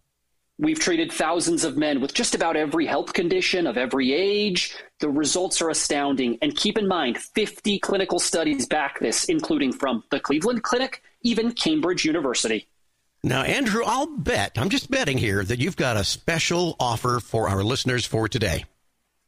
We've 0.58 0.80
treated 0.80 1.12
thousands 1.12 1.64
of 1.64 1.78
men 1.78 2.00
with 2.00 2.14
just 2.14 2.36
about 2.36 2.56
every 2.56 2.86
health 2.86 3.14
condition 3.14 3.68
of 3.68 3.78
every 3.78 4.14
age. 4.14 4.76
The 5.04 5.10
results 5.10 5.62
are 5.62 5.70
astounding. 5.70 6.38
And 6.42 6.56
keep 6.56 6.78
in 6.78 6.88
mind, 6.88 7.18
50 7.18 7.78
clinical 7.80 8.20
studies 8.20 8.66
back 8.66 9.02
this, 9.02 9.26
including 9.26 9.74
from 9.74 10.02
the 10.12 10.20
Cleveland 10.22 10.64
Clinic, 10.64 11.04
even 11.24 11.52
Cambridge 11.52 12.06
University. 12.06 12.70
Now, 13.22 13.42
Andrew, 13.42 13.84
I'll 13.86 14.08
bet, 14.08 14.54
I'm 14.56 14.70
just 14.70 14.90
betting 14.90 15.18
here, 15.18 15.44
that 15.44 15.60
you've 15.60 15.76
got 15.76 15.98
a 15.98 16.06
special 16.06 16.78
offer 16.80 17.20
for 17.20 17.50
our 17.50 17.66
listeners 17.66 18.06
for 18.06 18.30
today. 18.30 18.64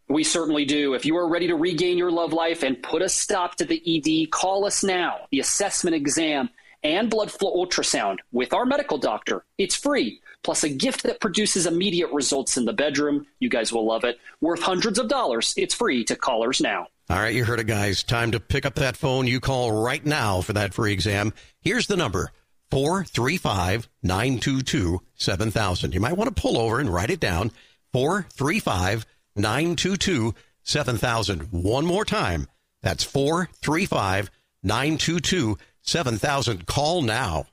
We 0.07 0.23
certainly 0.23 0.63
do. 0.63 0.93
If 0.93 1.05
you 1.05 1.17
are 1.17 1.27
ready 1.27 1.47
to 1.47 1.55
regain 1.55 1.97
your 1.97 2.09
love 2.09 2.31
life 2.31 2.63
and 2.63 2.81
put 2.81 3.01
a 3.01 3.09
stop 3.09 3.55
to 3.55 3.65
the 3.65 3.83
ED, 3.85 4.31
call 4.31 4.63
us 4.63 4.81
now. 4.81 5.27
The 5.31 5.41
assessment 5.41 5.93
exam 5.93 6.51
and 6.83 7.09
blood 7.09 7.31
flow 7.31 7.53
ultrasound 7.53 8.19
with 8.31 8.53
our 8.53 8.65
medical 8.65 8.97
doctor. 8.97 9.43
It's 9.57 9.75
free 9.75 10.21
plus 10.45 10.63
a 10.63 10.69
gift 10.69 11.01
that 11.03 11.19
produces 11.19 11.65
immediate 11.65 12.11
results 12.11 12.55
in 12.55 12.65
the 12.65 12.71
bedroom. 12.71 13.25
You 13.39 13.49
guys 13.49 13.73
will 13.73 13.85
love 13.85 14.03
it. 14.03 14.19
Worth 14.41 14.61
hundreds 14.61 14.99
of 14.99 15.09
dollars. 15.09 15.55
It's 15.57 15.73
free 15.73 16.03
to 16.05 16.15
callers 16.15 16.61
now. 16.61 16.85
All 17.09 17.17
right, 17.17 17.33
you 17.33 17.43
heard 17.43 17.59
it, 17.59 17.65
guys. 17.65 18.03
Time 18.03 18.31
to 18.31 18.39
pick 18.39 18.63
up 18.63 18.75
that 18.75 18.95
phone. 18.95 19.25
You 19.25 19.39
call 19.39 19.71
right 19.71 20.05
now 20.05 20.41
for 20.41 20.53
that 20.53 20.75
free 20.75 20.93
exam. 20.93 21.33
Here's 21.61 21.87
the 21.87 21.97
number 21.97 22.31
435 22.69 23.89
922 24.03 25.01
7000. 25.15 25.93
You 25.95 25.99
might 25.99 26.15
want 26.15 26.33
to 26.33 26.41
pull 26.41 26.59
over 26.59 26.79
and 26.79 26.93
write 26.93 27.09
it 27.09 27.19
down 27.19 27.51
435 27.91 29.07
922 29.35 30.35
7000. 30.61 31.41
One 31.51 31.87
more 31.87 32.05
time. 32.05 32.47
That's 32.83 33.03
435 33.03 34.29
922 34.61 35.57
7000. 35.81 36.67
Call 36.67 37.01
now. 37.01 37.47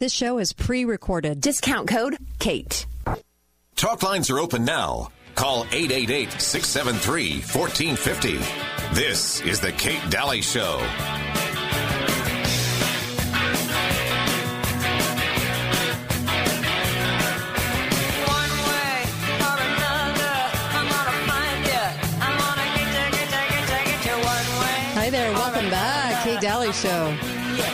This 0.00 0.12
show 0.12 0.38
is 0.38 0.52
pre 0.52 0.84
recorded. 0.84 1.40
Discount 1.40 1.88
code 1.88 2.16
KATE. 2.38 2.86
Talk 3.74 4.00
lines 4.04 4.30
are 4.30 4.38
open 4.38 4.64
now. 4.64 5.08
Call 5.34 5.66
888 5.72 6.40
673 6.40 7.40
1450. 7.40 8.38
This 8.94 9.40
is 9.40 9.58
The 9.58 9.72
Kate 9.72 10.08
Dalley 10.08 10.40
Show. 10.40 10.78
Hi 24.94 25.10
there, 25.10 25.32
welcome 25.32 25.70
back. 25.70 26.22
Kate 26.22 26.40
Dalley 26.40 26.72
Show. 26.72 27.16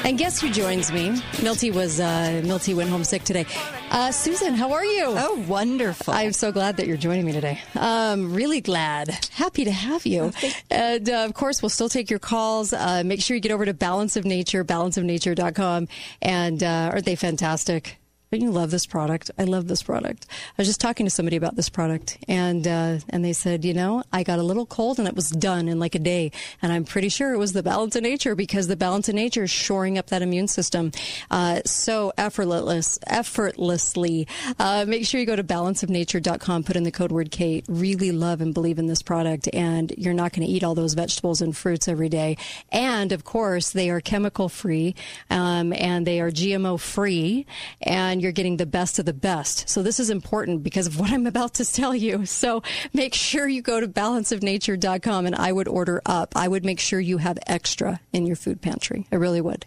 And 0.04 0.18
guess 0.18 0.38
who 0.38 0.50
joins 0.50 0.92
me? 0.92 1.18
Milty 1.42 1.70
was 1.70 1.98
uh, 1.98 2.42
Milty 2.44 2.74
went 2.74 2.90
home 2.90 3.04
sick 3.04 3.24
today. 3.24 3.46
Uh, 3.90 4.12
Susan, 4.12 4.52
how 4.54 4.72
are 4.72 4.84
you? 4.84 5.04
Oh, 5.06 5.42
wonderful! 5.48 6.12
I'm 6.12 6.34
so 6.34 6.52
glad 6.52 6.76
that 6.76 6.86
you're 6.86 6.98
joining 6.98 7.24
me 7.24 7.32
today. 7.32 7.58
Um, 7.74 8.34
really 8.34 8.60
glad, 8.60 9.08
happy 9.32 9.64
to 9.64 9.70
have 9.72 10.04
you. 10.04 10.30
and 10.70 11.08
uh, 11.08 11.24
of 11.24 11.32
course, 11.32 11.62
we'll 11.62 11.70
still 11.70 11.88
take 11.88 12.10
your 12.10 12.18
calls. 12.18 12.74
Uh, 12.74 13.02
make 13.04 13.22
sure 13.22 13.34
you 13.34 13.40
get 13.40 13.50
over 13.52 13.64
to 13.64 13.72
Balance 13.72 14.18
of 14.18 14.26
Nature, 14.26 14.62
balanceofnature.com, 14.62 15.88
and 16.20 16.62
uh, 16.62 16.90
aren't 16.92 17.06
they 17.06 17.16
fantastic? 17.16 17.98
Don't 18.34 18.42
you 18.42 18.50
love 18.50 18.72
this 18.72 18.84
product? 18.84 19.30
I 19.38 19.44
love 19.44 19.68
this 19.68 19.84
product. 19.84 20.26
I 20.28 20.54
was 20.58 20.66
just 20.66 20.80
talking 20.80 21.06
to 21.06 21.10
somebody 21.10 21.36
about 21.36 21.54
this 21.54 21.68
product, 21.68 22.18
and 22.26 22.66
uh, 22.66 22.98
and 23.08 23.24
they 23.24 23.32
said, 23.32 23.64
you 23.64 23.74
know, 23.74 24.02
I 24.12 24.24
got 24.24 24.40
a 24.40 24.42
little 24.42 24.66
cold 24.66 24.98
and 24.98 25.06
it 25.06 25.14
was 25.14 25.30
done 25.30 25.68
in 25.68 25.78
like 25.78 25.94
a 25.94 26.00
day, 26.00 26.32
and 26.60 26.72
I'm 26.72 26.84
pretty 26.84 27.10
sure 27.10 27.32
it 27.32 27.38
was 27.38 27.52
the 27.52 27.62
Balance 27.62 27.94
of 27.94 28.02
Nature 28.02 28.34
because 28.34 28.66
the 28.66 28.74
Balance 28.74 29.08
of 29.08 29.14
Nature 29.14 29.44
is 29.44 29.52
shoring 29.52 29.98
up 29.98 30.08
that 30.08 30.20
immune 30.20 30.48
system 30.48 30.90
uh, 31.30 31.60
so 31.64 32.12
effortless, 32.18 32.98
effortlessly. 33.06 34.26
Uh, 34.58 34.84
make 34.88 35.06
sure 35.06 35.20
you 35.20 35.26
go 35.26 35.36
to 35.36 35.44
balanceofnature.com, 35.44 36.64
put 36.64 36.74
in 36.74 36.82
the 36.82 36.90
code 36.90 37.12
word 37.12 37.30
Kate. 37.30 37.64
Really 37.68 38.10
love 38.10 38.40
and 38.40 38.52
believe 38.52 38.80
in 38.80 38.88
this 38.88 39.00
product, 39.00 39.48
and 39.52 39.92
you're 39.96 40.12
not 40.12 40.32
going 40.32 40.44
to 40.44 40.52
eat 40.52 40.64
all 40.64 40.74
those 40.74 40.94
vegetables 40.94 41.40
and 41.40 41.56
fruits 41.56 41.86
every 41.86 42.08
day. 42.08 42.36
And 42.72 43.12
of 43.12 43.22
course, 43.22 43.70
they 43.70 43.90
are 43.90 44.00
chemical 44.00 44.48
free, 44.48 44.96
um, 45.30 45.72
and 45.72 46.04
they 46.04 46.18
are 46.18 46.32
GMO 46.32 46.80
free, 46.80 47.46
and 47.80 48.23
you're 48.24 48.32
getting 48.32 48.56
the 48.56 48.66
best 48.66 48.98
of 48.98 49.04
the 49.04 49.12
best. 49.12 49.68
So 49.68 49.82
this 49.82 50.00
is 50.00 50.10
important 50.10 50.64
because 50.64 50.88
of 50.88 50.98
what 50.98 51.12
I'm 51.12 51.26
about 51.26 51.54
to 51.54 51.64
tell 51.64 51.94
you. 51.94 52.26
So 52.26 52.62
make 52.92 53.14
sure 53.14 53.46
you 53.46 53.62
go 53.62 53.78
to 53.78 53.86
balanceofnature.com 53.86 55.26
and 55.26 55.36
I 55.36 55.52
would 55.52 55.68
order 55.68 56.02
up. 56.04 56.32
I 56.34 56.48
would 56.48 56.64
make 56.64 56.80
sure 56.80 56.98
you 56.98 57.18
have 57.18 57.38
extra 57.46 58.00
in 58.12 58.26
your 58.26 58.34
food 58.36 58.60
pantry. 58.60 59.06
I 59.12 59.16
really 59.16 59.40
would. 59.40 59.66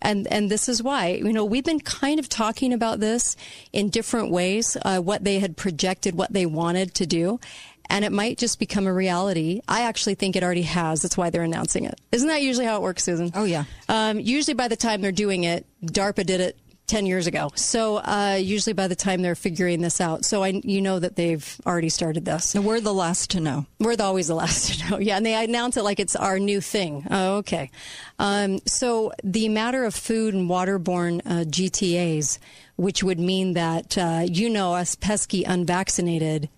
And 0.00 0.26
and 0.28 0.50
this 0.50 0.68
is 0.68 0.82
why 0.82 1.08
you 1.08 1.32
know 1.32 1.44
we've 1.44 1.64
been 1.64 1.80
kind 1.80 2.20
of 2.20 2.28
talking 2.28 2.72
about 2.72 3.00
this 3.00 3.36
in 3.72 3.88
different 3.88 4.30
ways, 4.30 4.76
uh, 4.82 5.00
what 5.00 5.24
they 5.24 5.40
had 5.40 5.56
projected, 5.56 6.14
what 6.14 6.32
they 6.32 6.46
wanted 6.46 6.94
to 6.94 7.06
do, 7.06 7.40
and 7.88 8.04
it 8.04 8.12
might 8.12 8.38
just 8.38 8.58
become 8.58 8.86
a 8.86 8.92
reality. 8.92 9.62
I 9.66 9.82
actually 9.82 10.14
think 10.14 10.36
it 10.36 10.42
already 10.42 10.62
has. 10.62 11.02
That's 11.02 11.16
why 11.16 11.30
they're 11.30 11.42
announcing 11.42 11.84
it. 11.84 11.98
Isn't 12.12 12.28
that 12.28 12.42
usually 12.42 12.66
how 12.66 12.76
it 12.76 12.82
works, 12.82 13.04
Susan? 13.04 13.32
Oh 13.34 13.44
yeah. 13.44 13.64
Um, 13.88 14.20
usually 14.20 14.54
by 14.54 14.68
the 14.68 14.76
time 14.76 15.00
they're 15.00 15.12
doing 15.12 15.44
it, 15.44 15.66
DARPA 15.82 16.26
did 16.26 16.40
it 16.40 16.58
10 16.86 17.06
years 17.06 17.26
ago. 17.26 17.50
So 17.54 17.96
uh, 17.96 18.38
usually 18.40 18.72
by 18.72 18.88
the 18.88 18.96
time 18.96 19.22
they're 19.22 19.34
figuring 19.34 19.80
this 19.80 20.00
out. 20.00 20.24
So 20.24 20.42
I, 20.42 20.60
you 20.64 20.80
know 20.80 20.98
that 20.98 21.16
they've 21.16 21.60
already 21.66 21.88
started 21.88 22.24
this. 22.24 22.54
And 22.54 22.64
we're 22.64 22.80
the 22.80 22.94
last 22.94 23.30
to 23.30 23.40
know. 23.40 23.66
We're 23.78 23.96
the, 23.96 24.04
always 24.04 24.28
the 24.28 24.34
last 24.34 24.80
to 24.80 24.90
know. 24.90 24.98
Yeah, 24.98 25.16
and 25.16 25.26
they 25.26 25.34
announce 25.34 25.76
it 25.76 25.82
like 25.82 26.00
it's 26.00 26.16
our 26.16 26.38
new 26.38 26.60
thing. 26.60 27.06
Oh, 27.10 27.36
okay. 27.38 27.70
Um, 28.18 28.60
so 28.66 29.12
the 29.22 29.48
matter 29.48 29.84
of 29.84 29.94
food 29.94 30.34
and 30.34 30.48
waterborne 30.48 31.20
uh, 31.26 31.44
GTAs, 31.44 32.38
which 32.76 33.02
would 33.02 33.18
mean 33.18 33.54
that, 33.54 33.96
uh, 33.98 34.22
you 34.26 34.50
know, 34.50 34.74
us 34.74 34.94
pesky 34.94 35.44
unvaccinated 35.44 36.48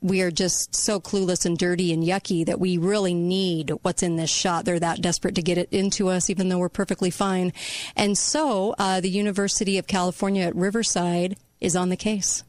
we 0.00 0.22
are 0.22 0.30
just 0.30 0.74
so 0.74 1.00
clueless 1.00 1.44
and 1.44 1.56
dirty 1.58 1.92
and 1.92 2.04
yucky 2.04 2.44
that 2.46 2.60
we 2.60 2.78
really 2.78 3.14
need 3.14 3.72
what's 3.82 4.02
in 4.02 4.16
this 4.16 4.30
shot. 4.30 4.64
They're 4.64 4.78
that 4.80 5.00
desperate 5.00 5.34
to 5.36 5.42
get 5.42 5.58
it 5.58 5.68
into 5.70 6.08
us, 6.08 6.30
even 6.30 6.48
though 6.48 6.58
we're 6.58 6.68
perfectly 6.68 7.10
fine. 7.10 7.52
And 7.96 8.16
so 8.16 8.74
uh, 8.78 9.00
the 9.00 9.10
University 9.10 9.78
of 9.78 9.86
California 9.86 10.44
at 10.44 10.56
Riverside 10.56 11.36
is 11.60 11.76
on 11.76 11.88
the 11.88 11.96
case. 11.96 12.44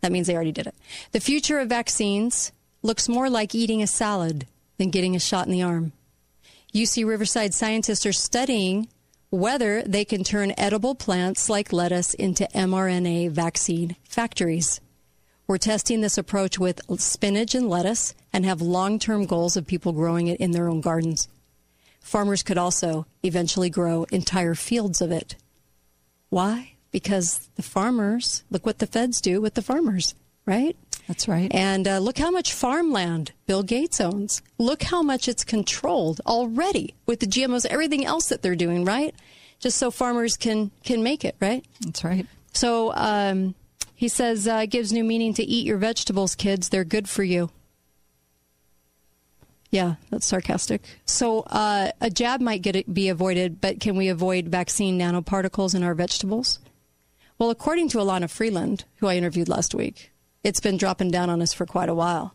That 0.00 0.12
means 0.12 0.26
they 0.26 0.34
already 0.34 0.52
did 0.52 0.66
it. 0.66 0.74
The 1.12 1.20
future 1.20 1.58
of 1.58 1.68
vaccines 1.68 2.52
looks 2.82 3.08
more 3.08 3.30
like 3.30 3.54
eating 3.54 3.82
a 3.82 3.86
salad 3.86 4.46
than 4.78 4.90
getting 4.90 5.16
a 5.16 5.20
shot 5.20 5.46
in 5.46 5.52
the 5.52 5.62
arm. 5.62 5.92
UC 6.74 7.06
Riverside 7.06 7.54
scientists 7.54 8.04
are 8.04 8.12
studying 8.12 8.88
whether 9.30 9.82
they 9.82 10.04
can 10.04 10.22
turn 10.22 10.52
edible 10.56 10.94
plants 10.94 11.48
like 11.48 11.72
lettuce 11.72 12.14
into 12.14 12.48
mRNA 12.54 13.30
vaccine 13.30 13.96
factories. 14.08 14.80
We're 15.46 15.58
testing 15.58 16.00
this 16.00 16.18
approach 16.18 16.58
with 16.58 16.80
spinach 16.98 17.54
and 17.54 17.68
lettuce 17.68 18.14
and 18.32 18.44
have 18.44 18.60
long 18.60 18.98
term 18.98 19.26
goals 19.26 19.56
of 19.56 19.66
people 19.66 19.92
growing 19.92 20.26
it 20.26 20.40
in 20.40 20.50
their 20.50 20.68
own 20.68 20.80
gardens. 20.80 21.28
Farmers 22.00 22.42
could 22.42 22.58
also 22.58 23.06
eventually 23.22 23.70
grow 23.70 24.04
entire 24.10 24.54
fields 24.54 25.00
of 25.00 25.12
it. 25.12 25.36
Why? 26.30 26.72
Because 26.90 27.48
the 27.54 27.62
farmers, 27.62 28.42
look 28.50 28.66
what 28.66 28.78
the 28.78 28.86
feds 28.86 29.20
do 29.20 29.40
with 29.40 29.54
the 29.54 29.62
farmers, 29.62 30.14
right? 30.46 30.76
That's 31.06 31.28
right. 31.28 31.52
And 31.54 31.86
uh, 31.86 31.98
look 31.98 32.18
how 32.18 32.32
much 32.32 32.52
farmland 32.52 33.32
Bill 33.46 33.62
Gates 33.62 34.00
owns. 34.00 34.42
Look 34.58 34.82
how 34.82 35.02
much 35.02 35.28
it's 35.28 35.44
controlled 35.44 36.20
already 36.26 36.94
with 37.06 37.20
the 37.20 37.26
GMOs, 37.26 37.66
everything 37.66 38.04
else 38.04 38.28
that 38.30 38.42
they're 38.42 38.56
doing, 38.56 38.84
right? 38.84 39.14
Just 39.60 39.78
so 39.78 39.90
farmers 39.90 40.36
can 40.36 40.70
can 40.84 41.02
make 41.02 41.24
it, 41.24 41.36
right? 41.40 41.64
That's 41.80 42.04
right. 42.04 42.26
So 42.52 42.92
um, 42.94 43.54
he 43.96 44.08
says 44.08 44.46
uh, 44.46 44.60
it 44.62 44.66
gives 44.68 44.92
new 44.92 45.02
meaning 45.02 45.32
to 45.34 45.42
eat 45.42 45.66
your 45.66 45.78
vegetables, 45.78 46.34
kids. 46.34 46.68
They're 46.68 46.84
good 46.84 47.08
for 47.08 47.24
you. 47.24 47.50
Yeah, 49.70 49.94
that's 50.10 50.26
sarcastic. 50.26 50.82
So 51.06 51.40
uh, 51.40 51.90
a 52.00 52.10
jab 52.10 52.40
might 52.40 52.62
get 52.62 52.92
be 52.92 53.08
avoided, 53.08 53.60
but 53.60 53.80
can 53.80 53.96
we 53.96 54.08
avoid 54.08 54.48
vaccine 54.48 54.98
nanoparticles 54.98 55.74
in 55.74 55.82
our 55.82 55.94
vegetables? 55.94 56.58
Well, 57.38 57.50
according 57.50 57.88
to 57.90 57.98
Elana 57.98 58.28
Freeland, 58.30 58.84
who 58.96 59.08
I 59.08 59.16
interviewed 59.16 59.48
last 59.48 59.74
week, 59.74 60.12
it's 60.44 60.60
been 60.60 60.76
dropping 60.76 61.10
down 61.10 61.30
on 61.30 61.42
us 61.42 61.54
for 61.54 61.66
quite 61.66 61.88
a 61.88 61.94
while. 61.94 62.34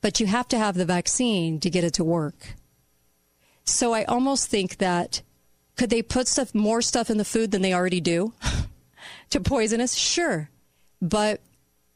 But 0.00 0.20
you 0.20 0.26
have 0.26 0.48
to 0.48 0.58
have 0.58 0.76
the 0.76 0.84
vaccine 0.84 1.60
to 1.60 1.70
get 1.70 1.84
it 1.84 1.94
to 1.94 2.04
work. 2.04 2.54
So 3.64 3.92
I 3.92 4.04
almost 4.04 4.48
think 4.48 4.78
that 4.78 5.22
could 5.76 5.90
they 5.90 6.02
put 6.02 6.28
stuff 6.28 6.54
more 6.54 6.80
stuff 6.80 7.10
in 7.10 7.18
the 7.18 7.24
food 7.24 7.50
than 7.50 7.62
they 7.62 7.74
already 7.74 8.00
do 8.00 8.34
to 9.30 9.40
poison 9.40 9.80
us? 9.80 9.94
Sure. 9.94 10.48
But 11.02 11.40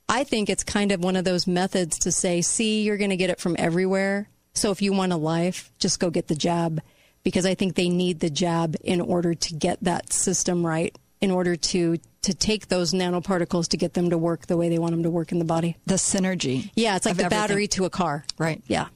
I 0.09 0.25
think 0.25 0.51
it's 0.51 0.65
kind 0.65 0.93
of 0.93 1.03
one 1.03 1.17
of 1.17 1.25
those 1.25 1.47
methods 1.47 2.01
to 2.01 2.13
say, 2.13 2.43
see, 2.43 2.83
you're 2.83 2.97
going 2.97 3.11
to 3.11 3.17
get 3.17 3.31
it 3.31 3.41
from 3.41 3.57
everywhere. 3.59 4.29
So 4.53 4.71
if 4.73 4.83
you 4.83 4.93
want 4.93 5.13
a 5.13 5.17
life, 5.17 5.71
just 5.79 6.01
go 6.01 6.11
get 6.11 6.27
the 6.27 6.35
jab 6.35 6.83
because 7.23 7.47
I 7.47 7.55
think 7.55 7.77
they 7.77 7.89
need 7.89 8.21
the 8.21 8.31
jab 8.31 8.77
in 8.83 9.01
order 9.01 9.35
to 9.35 9.55
get 9.55 9.79
that 9.83 10.13
system 10.13 10.67
right, 10.67 10.95
in 11.21 11.31
order 11.31 11.57
to 11.57 11.99
to 12.23 12.35
take 12.35 12.67
those 12.67 12.93
nanoparticles 12.93 13.69
to 13.69 13.77
get 13.77 13.95
them 13.95 14.11
to 14.11 14.19
work 14.19 14.47
the 14.47 14.57
way 14.57 14.69
they 14.69 14.81
want 14.81 14.91
them 14.91 15.05
to 15.05 15.11
work 15.11 15.31
in 15.31 15.39
the 15.39 15.45
body. 15.45 15.77
The 15.87 15.95
synergy. 15.95 16.71
Yeah, 16.75 16.97
it's 16.97 17.07
like 17.07 17.17
the 17.17 17.25
everything. 17.25 17.47
battery 17.47 17.69
to 17.69 17.85
a 17.85 17.91
car. 17.91 18.25
Right. 18.37 18.61
Yeah. 18.67 18.89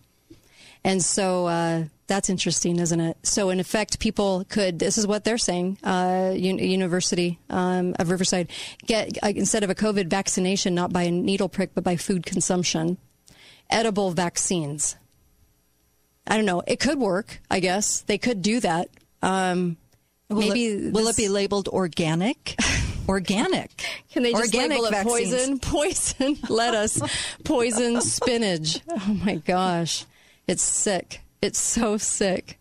And 0.82 1.04
so 1.04 1.46
uh, 1.46 1.84
that's 2.10 2.28
interesting, 2.28 2.80
isn't 2.80 3.00
it? 3.00 3.16
So 3.22 3.50
in 3.50 3.60
effect, 3.60 4.00
people 4.00 4.44
could. 4.48 4.80
This 4.80 4.98
is 4.98 5.06
what 5.06 5.22
they're 5.24 5.38
saying. 5.38 5.78
Uh, 5.82 6.32
Un- 6.34 6.58
University 6.58 7.38
um, 7.48 7.94
of 8.00 8.10
Riverside 8.10 8.50
get 8.84 9.16
uh, 9.22 9.32
instead 9.34 9.62
of 9.62 9.70
a 9.70 9.74
COVID 9.76 10.08
vaccination, 10.08 10.74
not 10.74 10.92
by 10.92 11.04
a 11.04 11.10
needle 11.10 11.48
prick, 11.48 11.70
but 11.72 11.84
by 11.84 11.94
food 11.96 12.26
consumption, 12.26 12.98
edible 13.70 14.10
vaccines. 14.10 14.96
I 16.26 16.36
don't 16.36 16.46
know. 16.46 16.62
It 16.66 16.80
could 16.80 16.98
work. 16.98 17.40
I 17.50 17.60
guess 17.60 18.00
they 18.02 18.18
could 18.18 18.42
do 18.42 18.58
that. 18.60 18.88
Um, 19.22 19.76
Will 20.28 20.40
maybe 20.40 20.66
it, 20.66 20.92
will 20.92 21.04
this- 21.06 21.18
it 21.18 21.22
be 21.22 21.28
labeled 21.28 21.68
organic? 21.68 22.56
organic. 23.08 23.70
Can 24.12 24.24
they 24.24 24.32
just 24.32 24.52
organic 24.52 24.78
label 24.82 24.86
it 24.86 24.90
vaccines. 24.90 25.60
poison, 25.60 26.36
poison 26.38 26.38
lettuce, 26.48 27.00
poison 27.44 28.00
spinach? 28.00 28.80
Oh 28.88 29.18
my 29.24 29.36
gosh, 29.36 30.06
it's 30.48 30.62
sick. 30.62 31.20
It's 31.42 31.58
so 31.60 31.96
sick. 31.96 32.56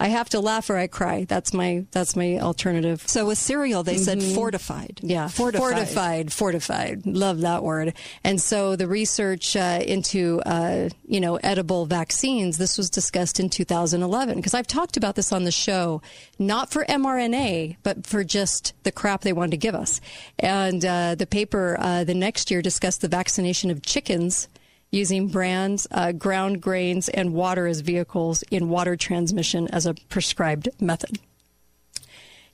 I 0.00 0.08
have 0.08 0.28
to 0.30 0.40
laugh 0.40 0.68
or 0.70 0.76
I 0.76 0.88
cry. 0.88 1.24
That's 1.24 1.54
my 1.54 1.84
that's 1.92 2.16
my 2.16 2.38
alternative. 2.40 3.04
So 3.06 3.26
with 3.26 3.38
cereal, 3.38 3.84
they 3.84 3.96
said 3.96 4.18
Mhm. 4.18 4.34
fortified. 4.34 4.98
Yeah, 5.04 5.28
Fortified. 5.28 5.62
fortified, 5.62 6.32
fortified. 6.32 7.06
Love 7.06 7.40
that 7.42 7.62
word. 7.62 7.94
And 8.24 8.42
so 8.42 8.74
the 8.74 8.88
research 8.88 9.54
uh, 9.54 9.80
into 9.86 10.40
uh, 10.44 10.88
you 11.06 11.20
know 11.20 11.36
edible 11.36 11.86
vaccines. 11.86 12.58
This 12.58 12.76
was 12.76 12.90
discussed 12.90 13.38
in 13.38 13.48
2011 13.48 14.34
because 14.36 14.52
I've 14.52 14.66
talked 14.66 14.96
about 14.96 15.14
this 15.14 15.32
on 15.32 15.44
the 15.44 15.52
show, 15.52 16.02
not 16.40 16.72
for 16.72 16.84
mRNA, 16.88 17.76
but 17.84 18.04
for 18.04 18.24
just 18.24 18.72
the 18.82 18.92
crap 18.92 19.20
they 19.22 19.32
wanted 19.32 19.52
to 19.52 19.56
give 19.58 19.76
us. 19.76 20.00
And 20.40 20.84
uh, 20.84 21.14
the 21.14 21.26
paper 21.26 21.76
uh, 21.78 22.02
the 22.02 22.14
next 22.14 22.50
year 22.50 22.62
discussed 22.62 23.00
the 23.00 23.08
vaccination 23.08 23.70
of 23.70 23.80
chickens 23.80 24.48
using 24.94 25.28
brands, 25.28 25.86
uh, 25.90 26.12
ground 26.12 26.62
grains, 26.62 27.08
and 27.08 27.34
water 27.34 27.66
as 27.66 27.80
vehicles 27.80 28.42
in 28.50 28.68
water 28.68 28.96
transmission 28.96 29.68
as 29.68 29.86
a 29.86 29.94
prescribed 30.08 30.68
method. 30.80 31.18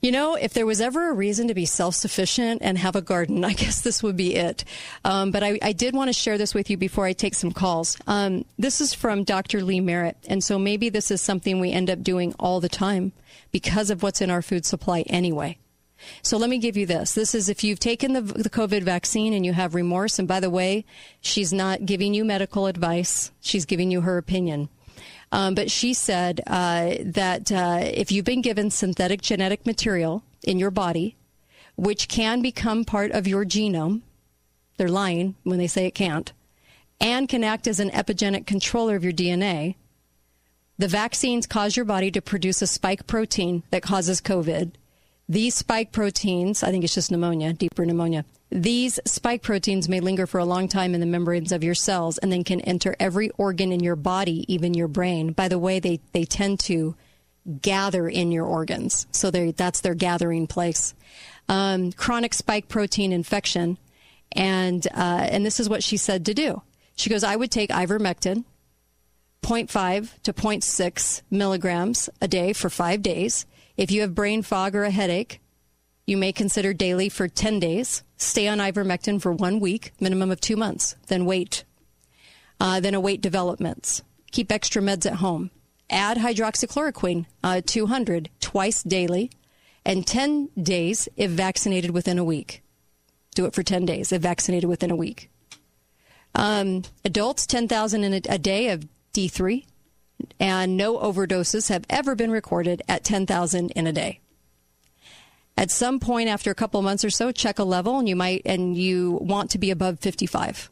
You 0.01 0.11
know, 0.11 0.33
if 0.33 0.55
there 0.55 0.65
was 0.65 0.81
ever 0.81 1.11
a 1.11 1.13
reason 1.13 1.47
to 1.47 1.53
be 1.53 1.65
self 1.65 1.93
sufficient 1.93 2.63
and 2.63 2.75
have 2.79 2.95
a 2.95 3.01
garden, 3.01 3.45
I 3.51 3.53
guess 3.53 3.81
this 3.81 4.01
would 4.01 4.17
be 4.17 4.35
it. 4.35 4.65
Um, 5.05 5.29
but 5.29 5.43
I, 5.43 5.59
I, 5.61 5.73
did 5.73 5.93
want 5.93 6.09
to 6.09 6.13
share 6.13 6.39
this 6.39 6.55
with 6.55 6.71
you 6.71 6.77
before 6.77 7.05
I 7.05 7.13
take 7.13 7.35
some 7.35 7.51
calls. 7.51 7.97
Um, 8.07 8.43
this 8.57 8.81
is 8.81 8.95
from 8.95 9.23
Dr. 9.23 9.63
Lee 9.63 9.79
Merritt. 9.79 10.17
And 10.27 10.43
so 10.43 10.57
maybe 10.57 10.89
this 10.89 11.11
is 11.11 11.21
something 11.21 11.59
we 11.59 11.71
end 11.71 11.89
up 11.91 12.01
doing 12.01 12.33
all 12.39 12.59
the 12.59 12.69
time 12.69 13.11
because 13.51 13.91
of 13.91 14.01
what's 14.01 14.21
in 14.21 14.31
our 14.31 14.41
food 14.41 14.65
supply 14.65 15.01
anyway. 15.01 15.57
So 16.21 16.37
let 16.37 16.49
me 16.49 16.57
give 16.57 16.77
you 16.77 16.85
this. 16.85 17.13
This 17.13 17.33
is 17.35 17.49
if 17.49 17.63
you've 17.63 17.79
taken 17.79 18.13
the, 18.13 18.21
the 18.21 18.49
COVID 18.49 18.83
vaccine 18.83 19.33
and 19.33 19.45
you 19.45 19.53
have 19.53 19.75
remorse. 19.75 20.19
And 20.19 20.27
by 20.27 20.39
the 20.39 20.49
way, 20.49 20.85
she's 21.19 21.53
not 21.53 21.85
giving 21.85 22.13
you 22.13 22.25
medical 22.25 22.67
advice. 22.67 23.31
She's 23.41 23.65
giving 23.65 23.91
you 23.91 24.01
her 24.01 24.17
opinion. 24.17 24.69
Um, 25.31 25.55
but 25.55 25.71
she 25.71 25.93
said 25.93 26.41
uh, 26.47 26.95
that 26.99 27.51
uh, 27.51 27.79
if 27.81 28.11
you've 28.11 28.25
been 28.25 28.41
given 28.41 28.69
synthetic 28.69 29.21
genetic 29.21 29.65
material 29.65 30.23
in 30.43 30.59
your 30.59 30.71
body, 30.71 31.15
which 31.77 32.07
can 32.07 32.41
become 32.41 32.83
part 32.83 33.11
of 33.11 33.27
your 33.27 33.45
genome, 33.45 34.01
they're 34.77 34.89
lying 34.89 35.35
when 35.43 35.57
they 35.57 35.67
say 35.67 35.85
it 35.85 35.95
can't, 35.95 36.33
and 36.99 37.29
can 37.29 37.43
act 37.43 37.65
as 37.67 37.79
an 37.79 37.89
epigenetic 37.91 38.45
controller 38.45 38.95
of 38.95 39.03
your 39.03 39.13
DNA. 39.13 39.75
The 40.77 40.87
vaccines 40.87 41.47
cause 41.47 41.75
your 41.75 41.85
body 41.85 42.11
to 42.11 42.21
produce 42.21 42.61
a 42.61 42.67
spike 42.67 43.07
protein 43.07 43.63
that 43.69 43.83
causes 43.83 44.19
COVID. 44.19 44.71
These 45.31 45.55
spike 45.55 45.93
proteins, 45.93 46.61
I 46.61 46.71
think 46.71 46.83
it's 46.83 46.93
just 46.93 47.09
pneumonia, 47.09 47.53
deeper 47.53 47.85
pneumonia. 47.85 48.25
These 48.49 48.99
spike 49.05 49.41
proteins 49.41 49.87
may 49.87 50.01
linger 50.01 50.27
for 50.27 50.39
a 50.39 50.45
long 50.45 50.67
time 50.67 50.93
in 50.93 50.99
the 50.99 51.05
membranes 51.05 51.53
of 51.53 51.63
your 51.63 51.73
cells 51.73 52.17
and 52.17 52.29
then 52.29 52.43
can 52.43 52.59
enter 52.59 52.97
every 52.99 53.29
organ 53.37 53.71
in 53.71 53.79
your 53.79 53.95
body, 53.95 54.43
even 54.53 54.73
your 54.73 54.89
brain. 54.89 55.31
By 55.31 55.47
the 55.47 55.57
way, 55.57 55.79
they, 55.79 56.01
they 56.11 56.25
tend 56.25 56.59
to 56.61 56.97
gather 57.61 58.09
in 58.09 58.33
your 58.33 58.43
organs. 58.43 59.07
So 59.11 59.31
that's 59.31 59.79
their 59.79 59.95
gathering 59.95 60.47
place. 60.47 60.93
Um, 61.47 61.93
chronic 61.93 62.33
spike 62.33 62.67
protein 62.67 63.13
infection. 63.13 63.77
And, 64.33 64.85
uh, 64.87 65.27
and 65.31 65.45
this 65.45 65.61
is 65.61 65.69
what 65.69 65.81
she 65.81 65.95
said 65.95 66.25
to 66.25 66.33
do. 66.33 66.61
She 66.97 67.09
goes, 67.09 67.23
I 67.23 67.37
would 67.37 67.51
take 67.51 67.69
ivermectin, 67.69 68.43
0.5 69.43 70.21
to 70.23 70.33
0.6 70.33 71.21
milligrams 71.31 72.09
a 72.19 72.27
day 72.27 72.51
for 72.51 72.69
five 72.69 73.01
days. 73.01 73.45
If 73.77 73.91
you 73.91 74.01
have 74.01 74.15
brain 74.15 74.41
fog 74.41 74.75
or 74.75 74.83
a 74.83 74.91
headache, 74.91 75.39
you 76.05 76.17
may 76.17 76.31
consider 76.31 76.73
daily 76.73 77.09
for 77.09 77.27
10 77.27 77.59
days. 77.59 78.03
Stay 78.17 78.47
on 78.47 78.59
ivermectin 78.59 79.21
for 79.21 79.31
one 79.31 79.59
week, 79.59 79.93
minimum 79.99 80.31
of 80.31 80.41
two 80.41 80.55
months. 80.55 80.95
Then 81.07 81.25
wait. 81.25 81.63
Uh, 82.59 82.79
then 82.79 82.93
await 82.93 83.21
developments. 83.21 84.03
Keep 84.31 84.51
extra 84.51 84.81
meds 84.81 85.05
at 85.05 85.15
home. 85.15 85.51
Add 85.89 86.17
hydroxychloroquine, 86.17 87.25
uh, 87.43 87.61
200 87.65 88.29
twice 88.39 88.83
daily, 88.83 89.31
and 89.85 90.05
10 90.05 90.49
days 90.61 91.09
if 91.17 91.31
vaccinated 91.31 91.91
within 91.91 92.17
a 92.17 92.23
week. 92.23 92.61
Do 93.35 93.45
it 93.45 93.53
for 93.53 93.63
10 93.63 93.85
days 93.85 94.11
if 94.11 94.21
vaccinated 94.21 94.69
within 94.69 94.91
a 94.91 94.95
week. 94.95 95.29
Um, 96.33 96.83
adults, 97.03 97.45
10,000 97.45 98.03
a, 98.03 98.21
a 98.29 98.37
day 98.37 98.69
of 98.69 98.87
D3, 99.13 99.65
and 100.39 100.77
no 100.77 100.97
overdoses 100.97 101.69
have 101.69 101.85
ever 101.89 102.15
been 102.15 102.31
recorded 102.31 102.81
at 102.87 103.03
10,000 103.03 103.71
in 103.71 103.87
a 103.87 103.93
day. 103.93 104.19
At 105.57 105.71
some 105.71 105.99
point 105.99 106.29
after 106.29 106.49
a 106.49 106.55
couple 106.55 106.81
months 106.81 107.05
or 107.05 107.09
so, 107.09 107.31
check 107.31 107.59
a 107.59 107.63
level 107.63 107.99
and 107.99 108.07
you 108.07 108.15
might 108.15 108.41
and 108.45 108.75
you 108.75 109.19
want 109.21 109.51
to 109.51 109.57
be 109.57 109.71
above 109.71 109.99
55. 109.99 110.71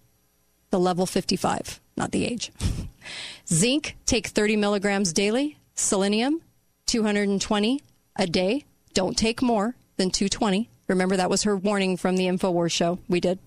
The 0.72 0.80
level 0.80 1.06
55, 1.06 1.80
not 1.98 2.12
the 2.12 2.26
age. 2.26 2.52
Zinc, 3.48 3.96
take 4.06 4.28
30 4.28 4.56
milligrams 4.56 5.14
daily. 5.14 5.58
Selenium, 5.76 6.42
220 6.88 7.82
a 8.16 8.28
day. 8.28 8.66
Don't 8.94 9.18
take 9.18 9.42
more 9.42 9.76
than 9.98 10.12
220. 10.12 10.70
Remember, 10.88 11.18
that 11.18 11.30
was 11.30 11.44
her 11.44 11.56
warning 11.56 11.98
from 11.98 12.18
the 12.18 12.26
InfoWars 12.26 12.72
show. 12.72 13.00
We 13.08 13.20
did. 13.20 13.40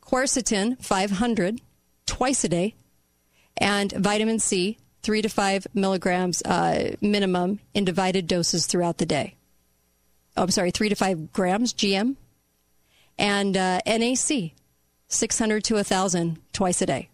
Quercetin, 0.00 0.80
500 0.82 1.60
twice 2.06 2.44
a 2.44 2.48
day. 2.48 2.74
And 3.56 3.92
vitamin 3.92 4.38
C, 4.38 4.78
three 5.04 5.22
to 5.22 5.28
five 5.28 5.66
milligrams 5.74 6.42
uh, 6.42 6.96
minimum 7.00 7.60
in 7.74 7.84
divided 7.84 8.26
doses 8.26 8.66
throughout 8.66 8.98
the 8.98 9.06
day. 9.06 9.36
Oh, 10.36 10.42
I'm 10.42 10.50
sorry, 10.50 10.70
three 10.70 10.88
to 10.88 10.96
five 10.96 11.32
grams 11.32 11.72
GM. 11.72 12.16
And 13.16 13.56
uh, 13.56 13.80
NAC, 13.86 14.52
600 15.08 15.64
to 15.64 15.74
1,000 15.74 16.38
twice 16.52 16.82
a 16.82 16.86
day. 16.86 17.08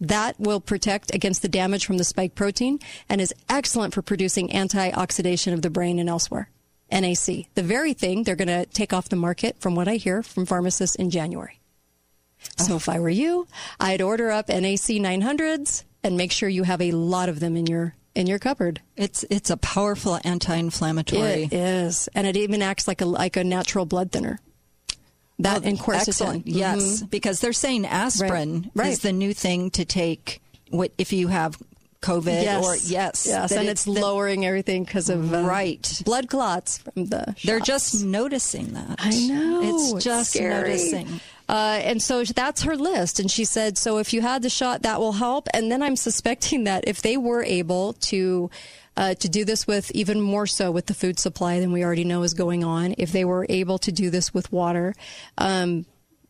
That 0.00 0.40
will 0.40 0.60
protect 0.60 1.14
against 1.14 1.42
the 1.42 1.48
damage 1.48 1.84
from 1.84 1.98
the 1.98 2.04
spike 2.04 2.34
protein 2.34 2.80
and 3.08 3.20
is 3.20 3.34
excellent 3.48 3.92
for 3.92 4.02
producing 4.02 4.48
antioxidation 4.48 5.52
of 5.52 5.62
the 5.62 5.70
brain 5.70 5.98
and 5.98 6.08
elsewhere. 6.08 6.48
NAC, 6.90 7.46
the 7.54 7.62
very 7.62 7.92
thing 7.92 8.22
they're 8.22 8.36
going 8.36 8.48
to 8.48 8.66
take 8.66 8.92
off 8.92 9.08
the 9.08 9.16
market, 9.16 9.60
from 9.60 9.74
what 9.74 9.88
I 9.88 9.96
hear 9.96 10.22
from 10.22 10.46
pharmacists 10.46 10.96
in 10.96 11.10
January. 11.10 11.58
So 12.58 12.76
if 12.76 12.88
I 12.88 12.98
were 12.98 13.08
you, 13.08 13.46
I'd 13.78 14.02
order 14.02 14.30
up 14.30 14.48
NAC 14.48 14.98
900s 14.98 15.84
and 16.04 16.16
make 16.16 16.32
sure 16.32 16.48
you 16.48 16.62
have 16.64 16.80
a 16.80 16.92
lot 16.92 17.28
of 17.28 17.40
them 17.40 17.56
in 17.56 17.66
your 17.66 17.94
in 18.14 18.26
your 18.26 18.38
cupboard. 18.38 18.80
It's 18.96 19.24
it's 19.30 19.50
a 19.50 19.56
powerful 19.56 20.18
anti-inflammatory. 20.24 21.44
It 21.44 21.52
is, 21.52 22.08
and 22.14 22.26
it 22.26 22.36
even 22.36 22.62
acts 22.62 22.86
like 22.86 23.00
a 23.00 23.06
like 23.06 23.36
a 23.36 23.44
natural 23.44 23.86
blood 23.86 24.12
thinner. 24.12 24.40
That 25.38 25.60
well, 25.60 25.68
and 25.70 25.78
quercetin. 25.78 26.38
Mm-hmm. 26.38 26.48
Yes, 26.48 27.02
because 27.02 27.40
they're 27.40 27.52
saying 27.52 27.86
aspirin 27.86 28.70
right. 28.74 28.90
is 28.90 29.00
the 29.00 29.12
new 29.12 29.32
thing 29.32 29.70
to 29.70 29.84
take 29.84 30.40
if 30.98 31.12
you 31.12 31.28
have 31.28 31.58
COVID 32.02 32.42
yes. 32.42 32.64
or 32.64 32.76
yes, 32.76 33.26
yes, 33.26 33.52
and 33.52 33.68
it's, 33.68 33.86
it's 33.86 33.86
lowering 33.86 34.44
everything 34.44 34.84
because 34.84 35.08
of 35.08 35.32
uh, 35.32 35.42
right 35.42 36.02
blood 36.04 36.28
clots 36.28 36.78
from 36.78 37.06
the. 37.06 37.24
Shots. 37.26 37.42
They're 37.44 37.60
just 37.60 38.04
noticing 38.04 38.74
that. 38.74 38.96
I 38.98 39.10
know. 39.10 39.60
It's, 39.62 39.92
it's 39.92 40.04
just 40.04 40.32
scary. 40.32 40.54
noticing. 40.54 41.20
Uh, 41.52 41.78
and 41.84 42.02
so 42.02 42.24
that's 42.24 42.62
her 42.62 42.74
list. 42.74 43.20
And 43.20 43.30
she 43.30 43.44
said, 43.44 43.76
so 43.76 43.98
if 43.98 44.14
you 44.14 44.22
had 44.22 44.40
the 44.40 44.48
shot, 44.48 44.82
that 44.82 44.98
will 44.98 45.12
help. 45.12 45.48
And 45.52 45.70
then 45.70 45.82
I'm 45.82 45.96
suspecting 45.96 46.64
that 46.64 46.84
if 46.86 47.02
they 47.02 47.16
were 47.16 47.44
able 47.44 47.92
to. 48.10 48.50
Uh, 48.94 49.14
to 49.14 49.26
do 49.26 49.42
this 49.42 49.66
with 49.66 49.90
even 49.92 50.20
more 50.20 50.46
so 50.46 50.70
with 50.70 50.84
the 50.84 50.92
food 50.92 51.18
supply 51.18 51.58
than 51.58 51.72
we 51.72 51.82
already 51.82 52.04
know 52.04 52.22
is 52.24 52.34
going 52.34 52.62
on. 52.62 52.94
If 52.98 53.10
they 53.10 53.24
were 53.24 53.46
able 53.48 53.78
to 53.78 53.90
do 53.90 54.10
this 54.10 54.34
with 54.34 54.52
water, 54.52 54.94
um, 55.38 55.86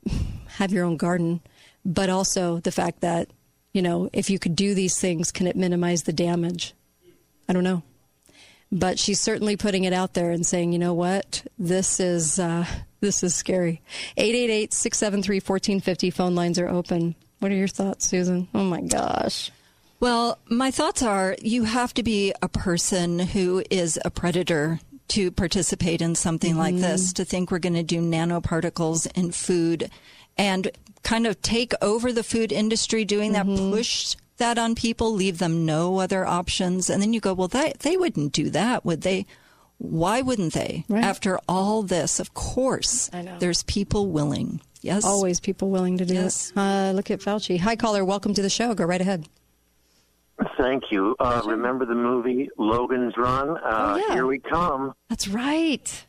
have 0.46 0.70
your 0.70 0.84
own 0.84 0.96
garden, 0.96 1.40
but 1.84 2.08
also 2.08 2.60
the 2.60 2.70
fact 2.70 3.00
that, 3.00 3.30
you 3.72 3.82
know, 3.82 4.08
if 4.12 4.30
you 4.30 4.38
could 4.38 4.54
do 4.54 4.74
these 4.74 4.96
things, 4.96 5.32
can 5.32 5.48
it 5.48 5.56
minimize 5.56 6.04
the 6.04 6.12
damage? 6.12 6.72
I 7.48 7.52
don't 7.52 7.64
know. 7.64 7.82
But 8.70 9.00
she's 9.00 9.18
certainly 9.18 9.56
putting 9.56 9.82
it 9.82 9.92
out 9.92 10.14
there 10.14 10.30
and 10.30 10.46
saying, 10.46 10.72
you 10.72 10.78
know 10.78 10.94
what, 10.94 11.44
this 11.58 11.98
is 11.98 12.38
uh, 12.38 12.64
this 13.02 13.22
is 13.22 13.34
scary. 13.34 13.82
888-673-1450 14.16 16.12
phone 16.12 16.34
lines 16.34 16.58
are 16.58 16.68
open. 16.68 17.14
What 17.40 17.52
are 17.52 17.56
your 17.56 17.68
thoughts, 17.68 18.06
Susan? 18.06 18.48
Oh 18.54 18.64
my 18.64 18.80
gosh. 18.80 19.50
Well, 20.00 20.38
my 20.48 20.70
thoughts 20.70 21.02
are 21.02 21.36
you 21.42 21.64
have 21.64 21.92
to 21.94 22.02
be 22.02 22.32
a 22.40 22.48
person 22.48 23.18
who 23.18 23.62
is 23.70 23.98
a 24.04 24.10
predator 24.10 24.80
to 25.08 25.30
participate 25.30 26.00
in 26.00 26.14
something 26.14 26.52
mm-hmm. 26.52 26.60
like 26.60 26.76
this, 26.76 27.12
to 27.14 27.24
think 27.24 27.50
we're 27.50 27.58
going 27.58 27.74
to 27.74 27.82
do 27.82 28.00
nanoparticles 28.00 29.06
in 29.16 29.32
food 29.32 29.90
and 30.38 30.70
kind 31.02 31.26
of 31.26 31.42
take 31.42 31.72
over 31.82 32.12
the 32.12 32.22
food 32.22 32.52
industry 32.52 33.04
doing 33.04 33.32
mm-hmm. 33.34 33.54
that, 33.54 33.70
push 33.72 34.16
that 34.38 34.58
on 34.58 34.74
people, 34.74 35.12
leave 35.12 35.38
them 35.38 35.66
no 35.66 35.98
other 35.98 36.24
options. 36.24 36.88
And 36.88 37.02
then 37.02 37.12
you 37.12 37.20
go, 37.20 37.34
well, 37.34 37.48
they, 37.48 37.72
they 37.80 37.96
wouldn't 37.96 38.32
do 38.32 38.50
that, 38.50 38.84
would 38.84 39.02
they? 39.02 39.26
Why 39.82 40.22
wouldn't 40.22 40.52
they? 40.52 40.84
Right. 40.88 41.02
After 41.02 41.40
all 41.48 41.82
this, 41.82 42.20
of 42.20 42.34
course, 42.34 43.10
there's 43.40 43.64
people 43.64 44.10
willing. 44.10 44.60
Yes. 44.80 45.04
Always 45.04 45.40
people 45.40 45.70
willing 45.70 45.98
to 45.98 46.04
do 46.04 46.14
yes. 46.14 46.52
it. 46.52 46.56
Uh, 46.56 46.92
look 46.92 47.10
at 47.10 47.18
Fauci. 47.18 47.58
Hi, 47.58 47.74
caller. 47.74 48.04
Welcome 48.04 48.32
to 48.34 48.42
the 48.42 48.48
show. 48.48 48.74
Go 48.74 48.84
right 48.84 49.00
ahead. 49.00 49.28
Thank 50.56 50.92
you. 50.92 51.16
Uh, 51.18 51.42
remember 51.44 51.84
the 51.84 51.96
movie 51.96 52.48
Logan's 52.56 53.16
Run? 53.16 53.56
Uh, 53.56 53.60
oh, 53.64 53.96
yeah. 53.96 54.14
Here 54.14 54.26
we 54.26 54.38
come. 54.38 54.94
That's 55.08 55.26
right. 55.26 56.06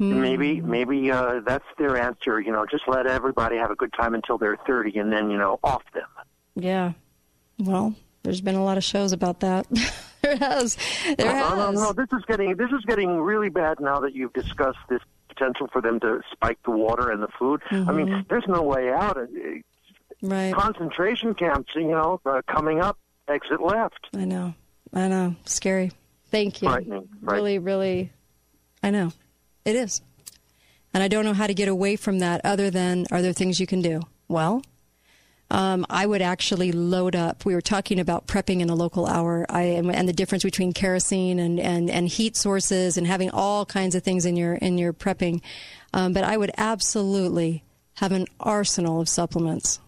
Maybe, 0.00 0.60
maybe 0.60 1.12
uh, 1.12 1.40
that's 1.46 1.64
their 1.78 1.96
answer. 1.96 2.40
You 2.40 2.50
know, 2.50 2.66
just 2.66 2.88
let 2.88 3.06
everybody 3.06 3.56
have 3.58 3.70
a 3.70 3.76
good 3.76 3.92
time 3.92 4.14
until 4.14 4.38
they're 4.38 4.58
thirty, 4.66 4.98
and 4.98 5.12
then 5.12 5.30
you 5.30 5.38
know, 5.38 5.60
off 5.62 5.84
them. 5.94 6.08
Yeah. 6.56 6.92
Well, 7.60 7.94
there's 8.24 8.40
been 8.40 8.56
a 8.56 8.64
lot 8.64 8.76
of 8.76 8.82
shows 8.82 9.12
about 9.12 9.40
that. 9.40 9.66
there 10.24 10.36
has. 10.36 10.76
There 11.16 11.26
no, 11.26 11.32
has. 11.32 11.50
No, 11.50 11.70
no, 11.70 11.84
no. 11.84 11.92
This 11.92 12.08
is 12.12 12.24
getting 12.26 12.56
this 12.56 12.70
is 12.70 12.84
getting 12.86 13.20
really 13.20 13.50
bad 13.50 13.80
now 13.80 14.00
that 14.00 14.14
you've 14.14 14.32
discussed 14.32 14.78
this 14.88 15.00
potential 15.28 15.68
for 15.72 15.80
them 15.80 16.00
to 16.00 16.20
spike 16.32 16.58
the 16.64 16.70
water 16.70 17.10
and 17.10 17.22
the 17.22 17.28
food. 17.38 17.60
Mm-hmm. 17.70 17.90
I 17.90 17.92
mean, 17.92 18.26
there's 18.28 18.46
no 18.48 18.62
way 18.62 18.90
out. 18.90 19.18
Right. 20.22 20.54
Concentration 20.54 21.34
camps, 21.34 21.72
you 21.74 21.88
know, 21.88 22.20
uh, 22.24 22.42
coming 22.46 22.80
up. 22.80 22.98
Exit 23.26 23.60
left. 23.62 24.08
I 24.14 24.26
know. 24.26 24.54
I 24.92 25.08
know. 25.08 25.34
Scary. 25.46 25.92
Thank 26.26 26.60
you. 26.60 26.68
Frightening. 26.68 27.08
Right. 27.22 27.36
Really, 27.36 27.58
really. 27.58 28.12
I 28.82 28.90
know. 28.90 29.12
It 29.64 29.76
is. 29.76 30.02
And 30.92 31.02
I 31.02 31.08
don't 31.08 31.24
know 31.24 31.32
how 31.32 31.46
to 31.46 31.54
get 31.54 31.68
away 31.68 31.96
from 31.96 32.18
that 32.18 32.42
other 32.44 32.70
than 32.70 33.06
are 33.10 33.22
there 33.22 33.32
things 33.32 33.58
you 33.58 33.66
can 33.66 33.80
do? 33.80 34.02
Well, 34.28 34.62
um, 35.50 35.86
I 35.90 36.06
would 36.06 36.22
actually 36.22 36.72
load 36.72 37.14
up. 37.14 37.44
We 37.44 37.54
were 37.54 37.60
talking 37.60 38.00
about 38.00 38.26
prepping 38.26 38.60
in 38.60 38.70
a 38.70 38.74
local 38.74 39.06
hour 39.06 39.46
I, 39.48 39.62
and 39.62 40.08
the 40.08 40.12
difference 40.12 40.42
between 40.42 40.72
kerosene 40.72 41.38
and, 41.38 41.60
and, 41.60 41.90
and 41.90 42.08
heat 42.08 42.36
sources 42.36 42.96
and 42.96 43.06
having 43.06 43.30
all 43.30 43.66
kinds 43.66 43.94
of 43.94 44.02
things 44.02 44.24
in 44.24 44.36
your 44.36 44.54
in 44.54 44.78
your 44.78 44.92
prepping. 44.92 45.42
Um, 45.92 46.12
but 46.12 46.24
I 46.24 46.36
would 46.36 46.50
absolutely 46.56 47.62
have 47.94 48.12
an 48.12 48.26
arsenal 48.40 49.00
of 49.00 49.08
supplements. 49.08 49.80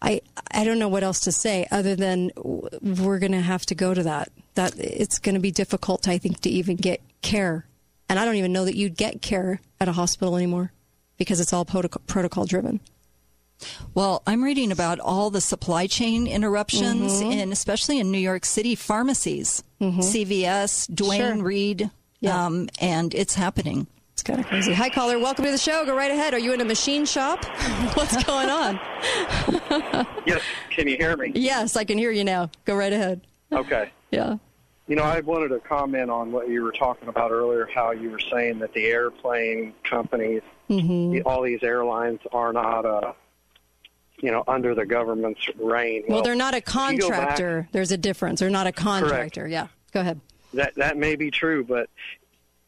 I 0.00 0.22
I 0.50 0.64
don't 0.64 0.78
know 0.78 0.88
what 0.88 1.02
else 1.02 1.20
to 1.20 1.32
say 1.32 1.66
other 1.70 1.94
than 1.94 2.30
we're 2.36 3.18
going 3.18 3.32
to 3.32 3.40
have 3.40 3.66
to 3.66 3.74
go 3.74 3.94
to 3.94 4.02
that. 4.04 4.30
That 4.54 4.74
it's 4.78 5.18
going 5.18 5.34
to 5.34 5.40
be 5.40 5.50
difficult, 5.50 6.08
I 6.08 6.18
think, 6.18 6.40
to 6.40 6.50
even 6.50 6.76
get 6.76 7.00
care. 7.20 7.66
And 8.08 8.18
I 8.18 8.24
don't 8.24 8.36
even 8.36 8.52
know 8.52 8.64
that 8.64 8.76
you'd 8.76 8.96
get 8.96 9.22
care 9.22 9.60
at 9.80 9.88
a 9.88 9.92
hospital 9.92 10.36
anymore 10.36 10.72
because 11.16 11.40
it's 11.40 11.52
all 11.52 11.64
protocol, 11.64 12.02
protocol 12.06 12.44
driven. 12.44 12.80
Well, 13.94 14.22
I'm 14.26 14.42
reading 14.42 14.72
about 14.72 15.00
all 15.00 15.30
the 15.30 15.40
supply 15.40 15.86
chain 15.86 16.26
interruptions, 16.26 17.22
Mhm. 17.22 17.34
and 17.42 17.52
especially 17.52 17.98
in 17.98 18.10
New 18.10 18.18
York 18.18 18.44
City 18.44 18.74
pharmacies, 18.74 19.62
CVS, 19.80 20.86
Duane 20.86 21.20
Sure. 21.36 21.42
Reade, 21.44 21.90
Yeah. 22.20 22.44
um, 22.46 22.68
and 22.80 23.14
it's 23.14 23.34
happening. 23.34 23.86
It's 24.12 24.22
kind 24.22 24.40
of 24.40 24.46
crazy. 24.46 24.72
Hi, 24.74 24.88
caller. 24.90 25.18
Welcome 25.18 25.44
to 25.46 25.50
the 25.50 25.58
show. 25.58 25.84
Go 25.86 25.96
right 25.96 26.10
ahead. 26.10 26.34
Are 26.34 26.38
you 26.38 26.52
in 26.52 26.60
a 26.60 26.64
machine 26.64 27.06
shop? 27.06 27.44
What's 27.94 28.22
going 28.24 28.50
on? 28.50 28.78
Yes, 30.26 30.40
can 30.70 30.86
you 30.86 30.96
hear 30.96 31.16
me? 31.16 31.32
yes, 31.34 31.76
I 31.76 31.84
can 31.84 31.98
hear 31.98 32.10
you 32.12 32.22
now. 32.24 32.50
Go 32.64 32.76
right 32.76 32.92
ahead. 32.92 33.22
Okay. 33.50 33.90
Yeah. 34.12 34.36
You 34.86 34.96
know, 34.96 35.02
I 35.02 35.20
wanted 35.20 35.48
to 35.48 35.58
comment 35.60 36.10
on 36.10 36.30
what 36.30 36.48
you 36.48 36.62
were 36.62 36.72
talking 36.72 37.08
about 37.08 37.30
earlier, 37.32 37.68
how 37.74 37.90
you 37.92 38.10
were 38.10 38.20
saying 38.30 38.58
that 38.60 38.72
the 38.74 38.84
airplane 38.86 39.74
companies, 39.84 40.42
Mm-hmm. 40.70 41.12
the, 41.12 41.22
all 41.22 41.42
these 41.42 41.62
airlines 41.62 42.20
are 42.32 42.52
not, 42.52 42.86
uh, 42.86 43.12
you 44.22 44.30
know, 44.30 44.44
under 44.48 44.74
the 44.74 44.86
government's 44.86 45.46
reign. 45.58 46.04
Well, 46.08 46.22
they're 46.22 46.34
not 46.34 46.54
a 46.54 46.60
go 46.60 46.64
back- 46.64 47.00
contractor. 47.00 47.68
There's 47.72 47.92
a 47.92 47.98
difference. 47.98 48.40
They're 48.40 48.48
not 48.48 48.66
a 48.66 48.72
contractor. 48.72 49.46
Yeah. 49.46 49.66
Go 49.92 50.00
ahead. 50.00 50.20
that 50.54 50.74
that 50.76 50.96
may 50.96 51.16
be 51.16 51.30
true, 51.30 51.64
but 51.64 51.90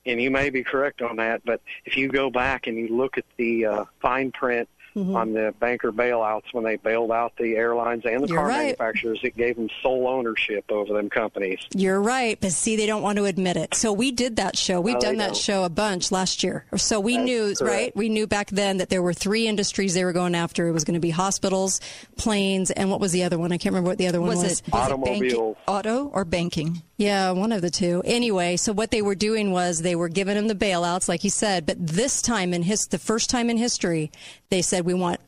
and 0.05 0.21
you 0.21 0.31
may 0.31 0.51
be 0.51 0.63
correct 0.63 1.01
on 1.01 1.17
that. 1.17 1.43
But 1.47 1.63
if 1.87 1.97
you 1.97 2.09
go 2.09 2.29
back 2.29 2.67
and 2.67 2.77
you 2.77 2.89
look 2.89 3.17
at 3.17 3.25
the 3.39 3.65
uh, 3.67 3.85
fine 4.01 4.33
print 4.33 4.69
Mhm. 4.97 5.17
on 5.17 5.33
the 5.33 5.53
banker 5.59 5.91
bailouts 5.93 6.53
when 6.53 6.63
they 6.65 6.77
bailed 6.77 7.11
out 7.11 7.33
the 7.39 7.57
airlines 7.57 8.05
and 8.05 8.23
the 8.23 8.29
You're 8.29 8.39
car 8.39 8.47
right. 8.49 8.59
manufacturers, 8.79 9.19
it 9.25 9.37
gave 9.37 9.57
them 9.57 9.69
sole 9.83 10.07
ownership 10.07 10.65
over 10.71 10.93
them 10.95 11.11
companies. 11.11 11.59
You're 11.75 12.01
right, 12.01 12.39
but 12.41 12.53
see, 12.53 12.77
they 12.77 12.87
don't 12.87 13.03
want 13.03 13.19
to 13.19 13.25
admit 13.25 13.57
it. 13.57 13.75
So 13.75 13.93
we 13.93 14.13
did 14.13 14.37
that 14.37 14.57
show. 14.57 14.81
We've 14.81 14.95
No, 14.95 15.01
done 15.01 15.17
that 15.17 15.27
don't. 15.29 15.37
show 15.37 15.65
a 15.65 15.69
bunch 15.69 16.13
last 16.13 16.45
year. 16.45 16.65
So 16.77 17.01
we 17.01 17.15
That's 17.17 17.25
knew, 17.25 17.55
correct. 17.57 17.61
right? 17.63 17.97
We 17.97 18.09
knew 18.09 18.27
back 18.29 18.51
then 18.51 18.77
that 18.79 18.89
there 18.89 19.03
were 19.03 19.13
three 19.13 19.49
industries 19.49 19.95
they 19.95 20.05
were 20.05 20.13
going 20.13 20.35
after. 20.37 20.69
It 20.69 20.73
was 20.73 20.85
going 20.85 20.95
to 20.95 21.01
be 21.01 21.11
hospitals, 21.11 21.81
planes, 22.17 22.71
and 22.71 22.91
what 22.91 23.01
was 23.01 23.11
the 23.13 23.25
other 23.25 23.39
one? 23.39 23.51
I 23.53 23.59
can't 23.59 23.73
remember 23.73 23.89
what 23.91 23.99
the 23.99 24.07
other 24.07 24.21
one 24.21 24.31
Was 24.31 24.43
was. 24.45 24.61
it, 24.61 24.73
was 24.73 24.91
it 24.93 25.05
banking, 25.05 25.55
auto 25.67 26.07
or 26.15 26.25
banking? 26.25 26.83
Yeah, 26.97 27.33
one 27.33 27.51
of 27.51 27.61
the 27.61 27.71
two. 27.71 28.03
Anyway, 28.05 28.57
so 28.57 28.73
what 28.73 28.91
they 28.93 29.03
were 29.03 29.17
doing 29.17 29.51
was 29.51 29.81
they 29.83 29.97
were 29.97 30.09
giving 30.09 30.37
him 30.37 30.47
the 30.47 30.55
bailouts, 30.55 31.09
like 31.09 31.23
he 31.23 31.29
said, 31.29 31.67
but 31.67 31.85
this 31.85 32.23
time 32.23 32.55
in 32.55 32.63
his, 32.63 32.87
the 32.87 32.99
first 32.99 33.31
time 33.31 33.51
in 33.51 33.57
history, 33.57 34.13
they 34.51 34.63
said 34.63 34.85
we 34.85 34.95
want 34.95 35.19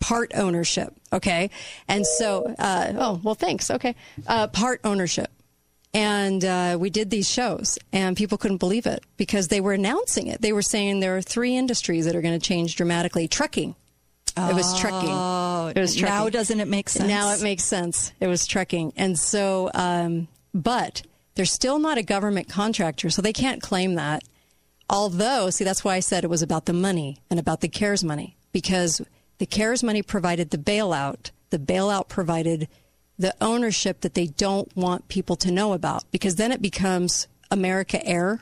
part 0.00 0.32
ownership. 0.34 0.94
Okay, 1.12 1.50
and 1.86 2.06
so, 2.06 2.54
uh, 2.58 2.92
oh 2.96 3.20
well, 3.22 3.34
thanks. 3.34 3.70
Okay, 3.70 3.94
uh, 4.26 4.46
part 4.48 4.80
ownership. 4.84 5.30
And 5.94 6.42
uh, 6.42 6.78
we 6.80 6.88
did 6.88 7.10
these 7.10 7.28
shows, 7.28 7.78
and 7.92 8.16
people 8.16 8.38
couldn't 8.38 8.56
believe 8.56 8.86
it 8.86 9.04
because 9.18 9.48
they 9.48 9.60
were 9.60 9.74
announcing 9.74 10.28
it. 10.28 10.40
They 10.40 10.54
were 10.54 10.62
saying 10.62 11.00
there 11.00 11.18
are 11.18 11.20
three 11.22 11.54
industries 11.54 12.06
that 12.06 12.16
are 12.16 12.22
going 12.22 12.38
to 12.40 12.44
change 12.46 12.76
dramatically. 12.76 13.28
Trucking. 13.28 13.74
It 14.34 14.54
was 14.54 14.80
trucking. 14.80 15.10
Oh, 15.12 15.70
It 15.76 15.78
was 15.78 15.94
trucking. 15.94 16.14
now 16.16 16.30
doesn't 16.30 16.58
it 16.58 16.66
make 16.68 16.88
sense? 16.88 17.06
Now 17.06 17.34
it 17.34 17.42
makes 17.42 17.64
sense. 17.64 18.14
It 18.18 18.28
was 18.28 18.46
trucking. 18.46 18.94
And 18.96 19.18
so, 19.18 19.70
um, 19.74 20.28
but 20.54 21.02
they're 21.34 21.44
still 21.44 21.78
not 21.78 21.98
a 21.98 22.02
government 22.02 22.48
contractor, 22.48 23.10
so 23.10 23.22
they 23.22 23.32
can't 23.32 23.62
claim 23.62 23.94
that. 23.94 24.22
Although, 24.90 25.50
see, 25.50 25.64
that's 25.64 25.84
why 25.84 25.94
I 25.94 26.00
said 26.00 26.24
it 26.24 26.30
was 26.30 26.42
about 26.42 26.66
the 26.66 26.72
money 26.72 27.18
and 27.30 27.40
about 27.40 27.60
the 27.60 27.68
CARES 27.68 28.04
money, 28.04 28.36
because 28.52 29.00
the 29.38 29.46
CARES 29.46 29.82
money 29.82 30.02
provided 30.02 30.50
the 30.50 30.58
bailout. 30.58 31.30
The 31.50 31.58
bailout 31.58 32.08
provided 32.08 32.68
the 33.18 33.34
ownership 33.40 34.00
that 34.02 34.14
they 34.14 34.26
don't 34.26 34.74
want 34.76 35.08
people 35.08 35.36
to 35.36 35.50
know 35.50 35.72
about, 35.72 36.04
because 36.10 36.36
then 36.36 36.52
it 36.52 36.60
becomes 36.60 37.28
America 37.50 38.04
Air, 38.04 38.40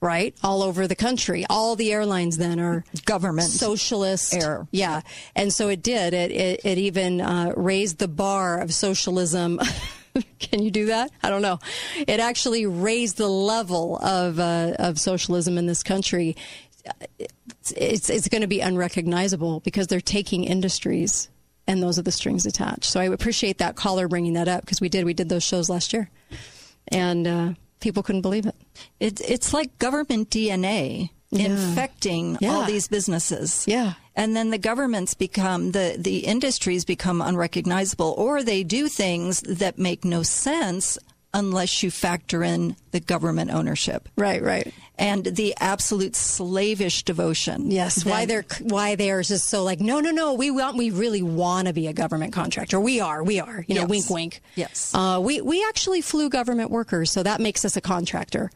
right? 0.00 0.34
All 0.42 0.62
over 0.62 0.88
the 0.88 0.96
country. 0.96 1.44
All 1.48 1.76
the 1.76 1.92
airlines 1.92 2.38
then 2.38 2.58
are 2.58 2.84
government 3.04 3.50
socialist 3.50 4.34
air. 4.34 4.66
Yeah. 4.72 5.02
And 5.36 5.52
so 5.52 5.68
it 5.68 5.82
did. 5.82 6.14
It, 6.14 6.30
it, 6.32 6.60
it 6.64 6.78
even 6.78 7.20
uh, 7.20 7.52
raised 7.56 7.98
the 7.98 8.08
bar 8.08 8.60
of 8.60 8.72
socialism. 8.72 9.60
Can 10.38 10.62
you 10.62 10.70
do 10.70 10.86
that? 10.86 11.10
I 11.22 11.30
don't 11.30 11.42
know. 11.42 11.58
It 11.96 12.20
actually 12.20 12.66
raised 12.66 13.16
the 13.16 13.28
level 13.28 13.96
of, 13.98 14.38
uh, 14.38 14.72
of 14.78 14.98
socialism 14.98 15.58
in 15.58 15.66
this 15.66 15.82
country. 15.82 16.36
It's, 17.18 17.72
it's, 17.76 18.10
it's 18.10 18.28
going 18.28 18.40
to 18.42 18.48
be 18.48 18.60
unrecognizable 18.60 19.60
because 19.60 19.86
they're 19.86 20.00
taking 20.00 20.44
industries 20.44 21.28
and 21.66 21.82
those 21.82 21.98
are 21.98 22.02
the 22.02 22.12
strings 22.12 22.46
attached. 22.46 22.84
So 22.84 23.00
I 23.00 23.04
appreciate 23.04 23.58
that 23.58 23.76
caller 23.76 24.08
bringing 24.08 24.32
that 24.32 24.48
up 24.48 24.62
because 24.62 24.80
we 24.80 24.88
did. 24.88 25.04
We 25.04 25.14
did 25.14 25.28
those 25.28 25.44
shows 25.44 25.68
last 25.68 25.92
year. 25.92 26.10
And 26.88 27.26
uh, 27.26 27.52
people 27.80 28.02
couldn't 28.02 28.22
believe 28.22 28.46
it. 28.46 28.56
It's 28.98 29.20
it's 29.20 29.52
like 29.52 29.78
government 29.78 30.30
DNA 30.30 31.10
Yeah. 31.30 31.46
infecting 31.50 32.38
Yeah. 32.40 32.52
all 32.54 32.64
these 32.64 32.88
businesses. 32.88 33.64
Yeah. 33.68 33.92
And 34.16 34.34
then 34.36 34.50
the 34.50 34.58
governments 34.58 35.14
become 35.14 35.70
the 35.72 35.96
the 35.98 36.18
industries 36.18 36.84
become 36.84 37.20
unrecognizable 37.22 38.14
or 38.18 38.42
they 38.42 38.64
do 38.64 38.88
things 38.88 39.40
that 39.42 39.78
make 39.78 40.04
no 40.04 40.22
sense 40.22 40.98
unless 41.32 41.82
you 41.84 41.92
factor 41.92 42.42
in 42.42 42.74
the 42.90 42.98
government 42.98 43.52
ownership. 43.52 44.08
Right, 44.16 44.42
right. 44.42 44.74
And 44.98 45.24
the 45.24 45.54
absolute 45.60 46.16
slavish 46.16 47.04
devotion. 47.04 47.70
Yes, 47.70 48.04
why 48.04 48.26
they're 48.26 48.44
why 48.60 48.96
are 48.98 49.22
just 49.22 49.48
so 49.48 49.62
like 49.62 49.80
no 49.80 50.00
no 50.00 50.10
no 50.10 50.34
we 50.34 50.50
want 50.50 50.76
we 50.76 50.90
really 50.90 51.22
want 51.22 51.68
to 51.68 51.72
be 51.72 51.86
a 51.86 51.92
government 51.92 52.32
contractor 52.32 52.80
we 52.80 53.00
are 53.00 53.22
we 53.22 53.38
are 53.40 53.64
you 53.68 53.76
know 53.76 53.82
Yes. 53.82 53.88
wink 53.90 54.10
wink 54.10 54.42
Yes. 54.56 54.92
uh, 54.92 55.20
we 55.22 55.40
we 55.40 55.64
actually 55.68 56.00
flew 56.02 56.28
government 56.28 56.70
workers 56.70 57.10
so 57.12 57.22
that 57.22 57.40
makes 57.40 57.64
us 57.64 57.76
a 57.76 57.80
contractor 57.80 58.50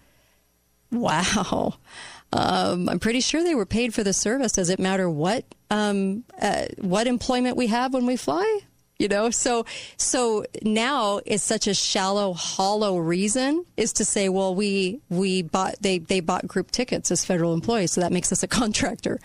wow 0.90 1.74
um, 2.34 2.88
I'm 2.88 2.98
pretty 2.98 3.20
sure 3.20 3.44
they 3.44 3.54
were 3.54 3.64
paid 3.64 3.94
for 3.94 4.02
the 4.02 4.12
service. 4.12 4.52
Does 4.52 4.68
it 4.68 4.80
matter 4.80 5.08
what 5.08 5.44
um, 5.70 6.24
uh, 6.40 6.66
what 6.78 7.06
employment 7.06 7.56
we 7.56 7.68
have 7.68 7.94
when 7.94 8.06
we 8.06 8.16
fly? 8.16 8.60
You 8.98 9.08
know 9.08 9.30
so 9.30 9.66
so 9.96 10.44
now 10.62 11.20
it's 11.26 11.42
such 11.42 11.66
a 11.66 11.74
shallow 11.74 12.32
hollow 12.32 12.98
reason 12.98 13.64
is 13.76 13.92
to 13.94 14.04
say 14.04 14.28
well 14.28 14.54
we 14.54 15.00
we 15.08 15.42
bought 15.42 15.74
they 15.80 15.98
they 15.98 16.20
bought 16.20 16.46
group 16.46 16.70
tickets 16.70 17.10
as 17.10 17.24
federal 17.24 17.54
employees 17.54 17.92
so 17.92 18.00
that 18.00 18.12
makes 18.12 18.32
us 18.32 18.42
a 18.42 18.48
contractor. 18.60 19.20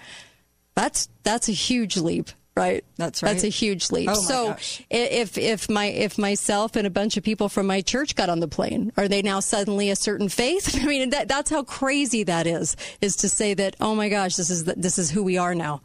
That's 0.76 1.10
that's 1.24 1.50
a 1.50 1.54
huge 1.54 1.98
leap 1.98 2.30
right 2.60 2.84
That's 2.98 3.24
right. 3.24 3.32
that's 3.32 3.44
a 3.44 3.50
huge 3.50 3.90
leap 3.92 4.10
Oh, 4.10 4.14
so 4.14 4.50
gosh. 4.50 4.84
if 4.92 5.38
if 5.38 5.70
my 5.70 5.86
if 5.86 6.18
myself 6.18 6.76
and 6.76 6.86
a 6.86 6.90
bunch 6.90 7.18
of 7.18 7.24
people 7.24 7.50
from 7.50 7.66
my 7.66 7.82
church 7.82 8.16
got 8.16 8.30
on 8.30 8.40
the 8.40 8.48
plane 8.48 8.92
are 8.98 9.08
they 9.08 9.22
now 9.22 9.40
suddenly 9.40 9.90
a 9.90 9.96
certain 9.96 10.30
faith 10.30 10.78
i 10.82 10.86
mean 10.86 11.10
that 11.12 11.28
that's 11.28 11.50
how 11.50 11.64
crazy 11.64 12.24
that 12.24 12.46
is 12.46 12.76
is 13.02 13.16
to 13.16 13.30
say 13.30 13.54
that 13.54 13.76
oh 13.80 13.96
my 13.96 14.10
gosh 14.10 14.36
this 14.36 14.50
is 14.50 14.66
the, 14.66 14.74
this 14.76 15.00
is 15.00 15.10
who 15.10 15.24
we 15.24 15.38
are 15.38 15.56
now 15.56 15.82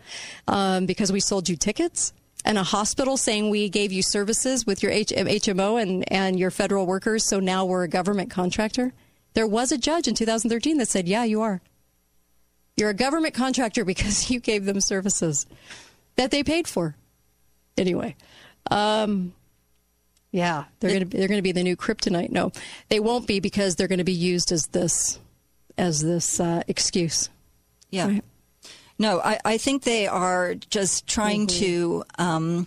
um, 0.49 0.85
because 0.87 1.11
we 1.13 1.21
sold 1.21 1.49
you 1.49 1.57
tickets 1.57 2.13
and 2.47 2.59
a 2.59 2.63
hospital 2.63 3.17
saying 3.17 3.49
we 3.49 3.71
gave 3.71 3.91
you 3.91 4.03
services 4.03 4.67
with 4.67 4.83
your 4.83 4.93
H- 4.93 5.09
HMO 5.17 5.81
and, 5.81 6.05
and 6.13 6.39
your 6.39 6.51
federal 6.51 6.85
workers, 6.85 7.25
so 7.25 7.41
now 7.41 7.65
we're 7.65 7.85
a 7.85 7.89
government 7.89 8.31
contractor. 8.31 8.93
There 9.33 9.47
was 9.47 9.73
a 9.73 9.79
judge 9.79 10.09
in 10.09 10.15
2013 10.15 10.77
that 10.77 10.89
said, 10.89 11.09
yeah, 11.09 11.25
you 11.25 11.41
are. 11.41 11.63
You're 12.77 12.91
a 12.91 12.95
government 12.95 13.33
contractor 13.33 13.83
because 13.87 14.31
you 14.31 14.41
gave 14.41 14.67
them 14.67 14.81
services 14.83 15.47
that 16.17 16.31
they 16.31 16.43
paid 16.43 16.67
for. 16.69 16.97
Anyway, 17.77 18.15
um, 18.71 19.35
yeah, 20.31 20.65
they're 20.81 20.91
going 20.91 21.09
to 21.09 21.17
they're 21.17 21.29
going 21.29 21.39
to 21.39 21.43
be 21.43 21.53
the 21.53 21.63
new 21.63 21.77
kryptonite. 21.77 22.31
No, 22.31 22.53
they 22.89 23.01
won't 23.01 23.27
be 23.27 23.41
because 23.41 23.77
they're 23.77 23.89
going 23.89 23.99
to 23.99 24.05
be 24.05 24.13
used 24.13 24.53
as 24.53 24.67
this 24.69 25.19
as 25.77 26.03
this 26.03 26.39
uh, 26.41 26.63
excuse. 26.69 27.31
Yeah. 27.91 28.07
Right. 28.07 28.25
No, 28.99 29.21
I, 29.21 29.39
I 29.45 29.59
think 29.59 29.83
they 29.83 30.07
are 30.07 30.55
just 30.55 31.07
trying 31.07 31.47
Mm-hmm. 31.49 31.59
to. 31.65 32.05
Um, 32.19 32.67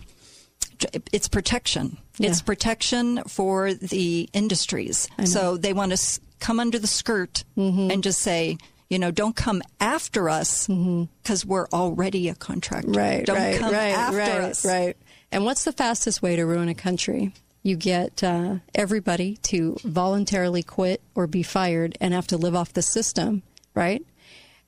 it's 1.12 1.26
protection. 1.26 1.96
It's 2.20 2.40
protection 2.40 3.22
for 3.26 3.74
the 3.74 4.28
industries. 4.32 5.08
So 5.24 5.56
they 5.56 5.72
want 5.72 5.90
to 5.96 6.20
come 6.38 6.60
under 6.60 6.78
the 6.78 6.86
skirt 6.86 7.42
Mm-hmm. 7.56 7.90
and 7.90 8.02
just 8.02 8.20
say, 8.20 8.58
you 8.90 8.98
know, 8.98 9.10
don't 9.10 9.36
come 9.36 9.62
after 9.80 10.28
us 10.30 10.66
because 10.66 11.44
we're 11.44 11.68
already 11.68 12.28
a 12.28 12.34
contractor. 12.34 12.90
Right, 12.90 13.26
Don't 13.26 13.36
right, 13.36 13.58
come 13.58 13.72
right, 13.72 13.88
after 13.94 14.16
right, 14.16 14.40
us. 14.40 14.64
right. 14.64 14.96
And 15.30 15.44
what's 15.44 15.64
the 15.64 15.72
fastest 15.72 16.22
way 16.22 16.36
to 16.36 16.44
ruin 16.46 16.68
a 16.68 16.74
country? 16.74 17.32
You 17.62 17.76
get 17.76 18.24
uh, 18.24 18.56
everybody 18.74 19.36
to 19.42 19.76
voluntarily 19.84 20.62
quit 20.62 21.02
or 21.14 21.26
be 21.26 21.42
fired 21.42 21.98
and 22.00 22.14
have 22.14 22.28
to 22.28 22.38
live 22.38 22.54
off 22.54 22.72
the 22.72 22.80
system, 22.82 23.42
right? 23.74 24.02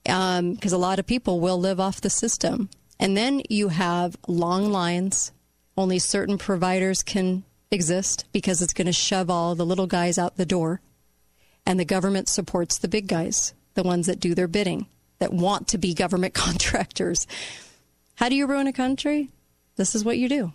Because 0.05 0.73
a 0.73 0.79
lot 0.79 0.99
of 0.99 1.07
people 1.07 1.41
will 1.41 1.59
live 1.59 1.81
off 1.81 2.01
the 2.03 2.11
system. 2.11 2.69
And 2.99 3.17
then 3.17 3.41
you 3.49 3.69
have 3.69 4.17
long 4.27 4.71
lines 4.71 5.33
Only 5.77 5.99
certain 5.99 6.37
providers 6.37 7.03
can 7.03 7.45
exist 7.71 8.27
because 8.33 8.61
it's 8.61 8.75
going 8.75 8.87
to 8.87 8.93
shove 8.93 9.31
all 9.31 9.55
the 9.55 9.65
little 9.65 9.87
guys 9.87 10.19
out 10.19 10.37
the 10.37 10.45
door. 10.45 10.83
And 11.65 11.81
the 11.81 11.85
government 11.87 12.29
supports 12.29 12.77
the 12.77 12.89
big 12.89 13.07
guys, 13.07 13.55
the 13.75 13.83
ones 13.83 14.07
that 14.07 14.21
do 14.21 14.35
their 14.35 14.49
bidding, 14.49 14.87
that 15.19 15.33
want 15.33 15.69
to 15.69 15.79
be 15.79 15.95
government 15.95 16.35
contractors. 16.35 17.27
How 18.17 18.29
do 18.29 18.35
you 18.35 18.47
ruin 18.47 18.67
a 18.67 18.73
country? 18.73 19.31
This 19.77 19.95
is 19.95 20.05
what 20.05 20.19
you 20.19 20.29
do. 20.29 20.53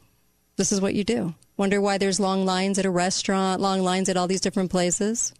This 0.57 0.71
is 0.71 0.79
what 0.79 0.93
you 0.93 1.03
do. 1.03 1.33
Wonder 1.57 1.79
why 1.79 1.97
there's 1.97 2.19
long 2.19 2.45
lines 2.45 2.77
at 2.77 2.85
a 2.85 2.89
restaurant, 2.89 3.61
long 3.61 3.81
lines 3.81 4.09
at 4.09 4.17
all 4.17 4.27
these 4.27 4.41
different 4.41 4.71
places? 4.71 5.33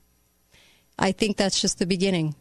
I 0.98 1.12
think 1.12 1.38
that's 1.38 1.60
just 1.60 1.78
the 1.78 1.86
beginning, 1.86 2.36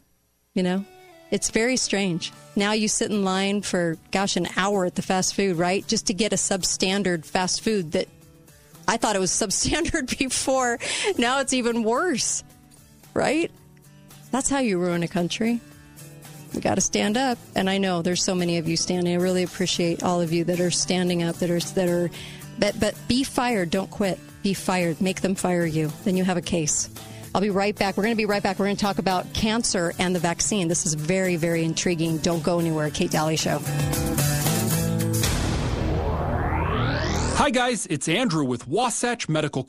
you 0.54 0.62
know? 0.62 0.84
It's 1.30 1.50
very 1.50 1.76
strange. 1.76 2.32
Now 2.54 2.72
you 2.72 2.86
sit 2.86 3.10
in 3.10 3.24
line 3.24 3.62
for, 3.62 3.96
gosh, 4.12 4.36
an 4.36 4.46
hour 4.56 4.84
at 4.84 4.94
the 4.94 5.02
fast 5.02 5.34
food, 5.34 5.56
right? 5.56 5.84
Just 5.86 6.06
to 6.06 6.14
get 6.14 6.32
a 6.32 6.36
substandard 6.36 7.24
fast 7.24 7.62
food 7.62 7.92
that 7.92 8.08
I 8.86 8.96
thought 8.96 9.16
it 9.16 9.20
was 9.20 9.30
substandard 9.32 10.16
before. 10.16 10.78
Now 11.18 11.40
it's 11.40 11.52
even 11.52 11.82
worse, 11.82 12.44
right? 13.12 13.50
That's 14.34 14.50
how 14.50 14.58
you 14.58 14.78
ruin 14.78 15.04
a 15.04 15.06
country. 15.06 15.60
We 16.52 16.60
got 16.60 16.74
to 16.74 16.80
stand 16.80 17.16
up, 17.16 17.38
and 17.54 17.70
I 17.70 17.78
know 17.78 18.02
there's 18.02 18.24
so 18.24 18.34
many 18.34 18.58
of 18.58 18.66
you 18.66 18.76
standing. 18.76 19.14
I 19.14 19.22
really 19.22 19.44
appreciate 19.44 20.02
all 20.02 20.20
of 20.20 20.32
you 20.32 20.42
that 20.42 20.58
are 20.58 20.72
standing 20.72 21.22
up, 21.22 21.36
that 21.36 21.50
are 21.50 21.60
that 21.60 21.88
are, 21.88 22.10
but 22.58 22.80
but 22.80 22.96
be 23.06 23.22
fired. 23.22 23.70
Don't 23.70 23.88
quit. 23.88 24.18
Be 24.42 24.52
fired. 24.52 25.00
Make 25.00 25.20
them 25.20 25.36
fire 25.36 25.64
you. 25.64 25.92
Then 26.02 26.16
you 26.16 26.24
have 26.24 26.36
a 26.36 26.42
case. 26.42 26.90
I'll 27.32 27.42
be 27.42 27.50
right 27.50 27.76
back. 27.76 27.96
We're 27.96 28.02
going 28.02 28.16
to 28.16 28.20
be 28.20 28.26
right 28.26 28.42
back. 28.42 28.58
We're 28.58 28.66
going 28.66 28.74
to 28.76 28.82
talk 28.82 28.98
about 28.98 29.32
cancer 29.34 29.92
and 30.00 30.16
the 30.16 30.20
vaccine. 30.20 30.66
This 30.66 30.84
is 30.84 30.94
very, 30.94 31.36
very 31.36 31.62
intriguing. 31.62 32.18
Don't 32.18 32.42
go 32.42 32.58
anywhere. 32.58 32.90
Kate 32.90 33.12
Dalley 33.12 33.36
Show. 33.36 33.60
Hi, 37.36 37.50
guys. 37.50 37.86
It's 37.86 38.08
Andrew 38.08 38.42
with 38.42 38.66
Wasatch 38.66 39.28
Medical 39.28 39.62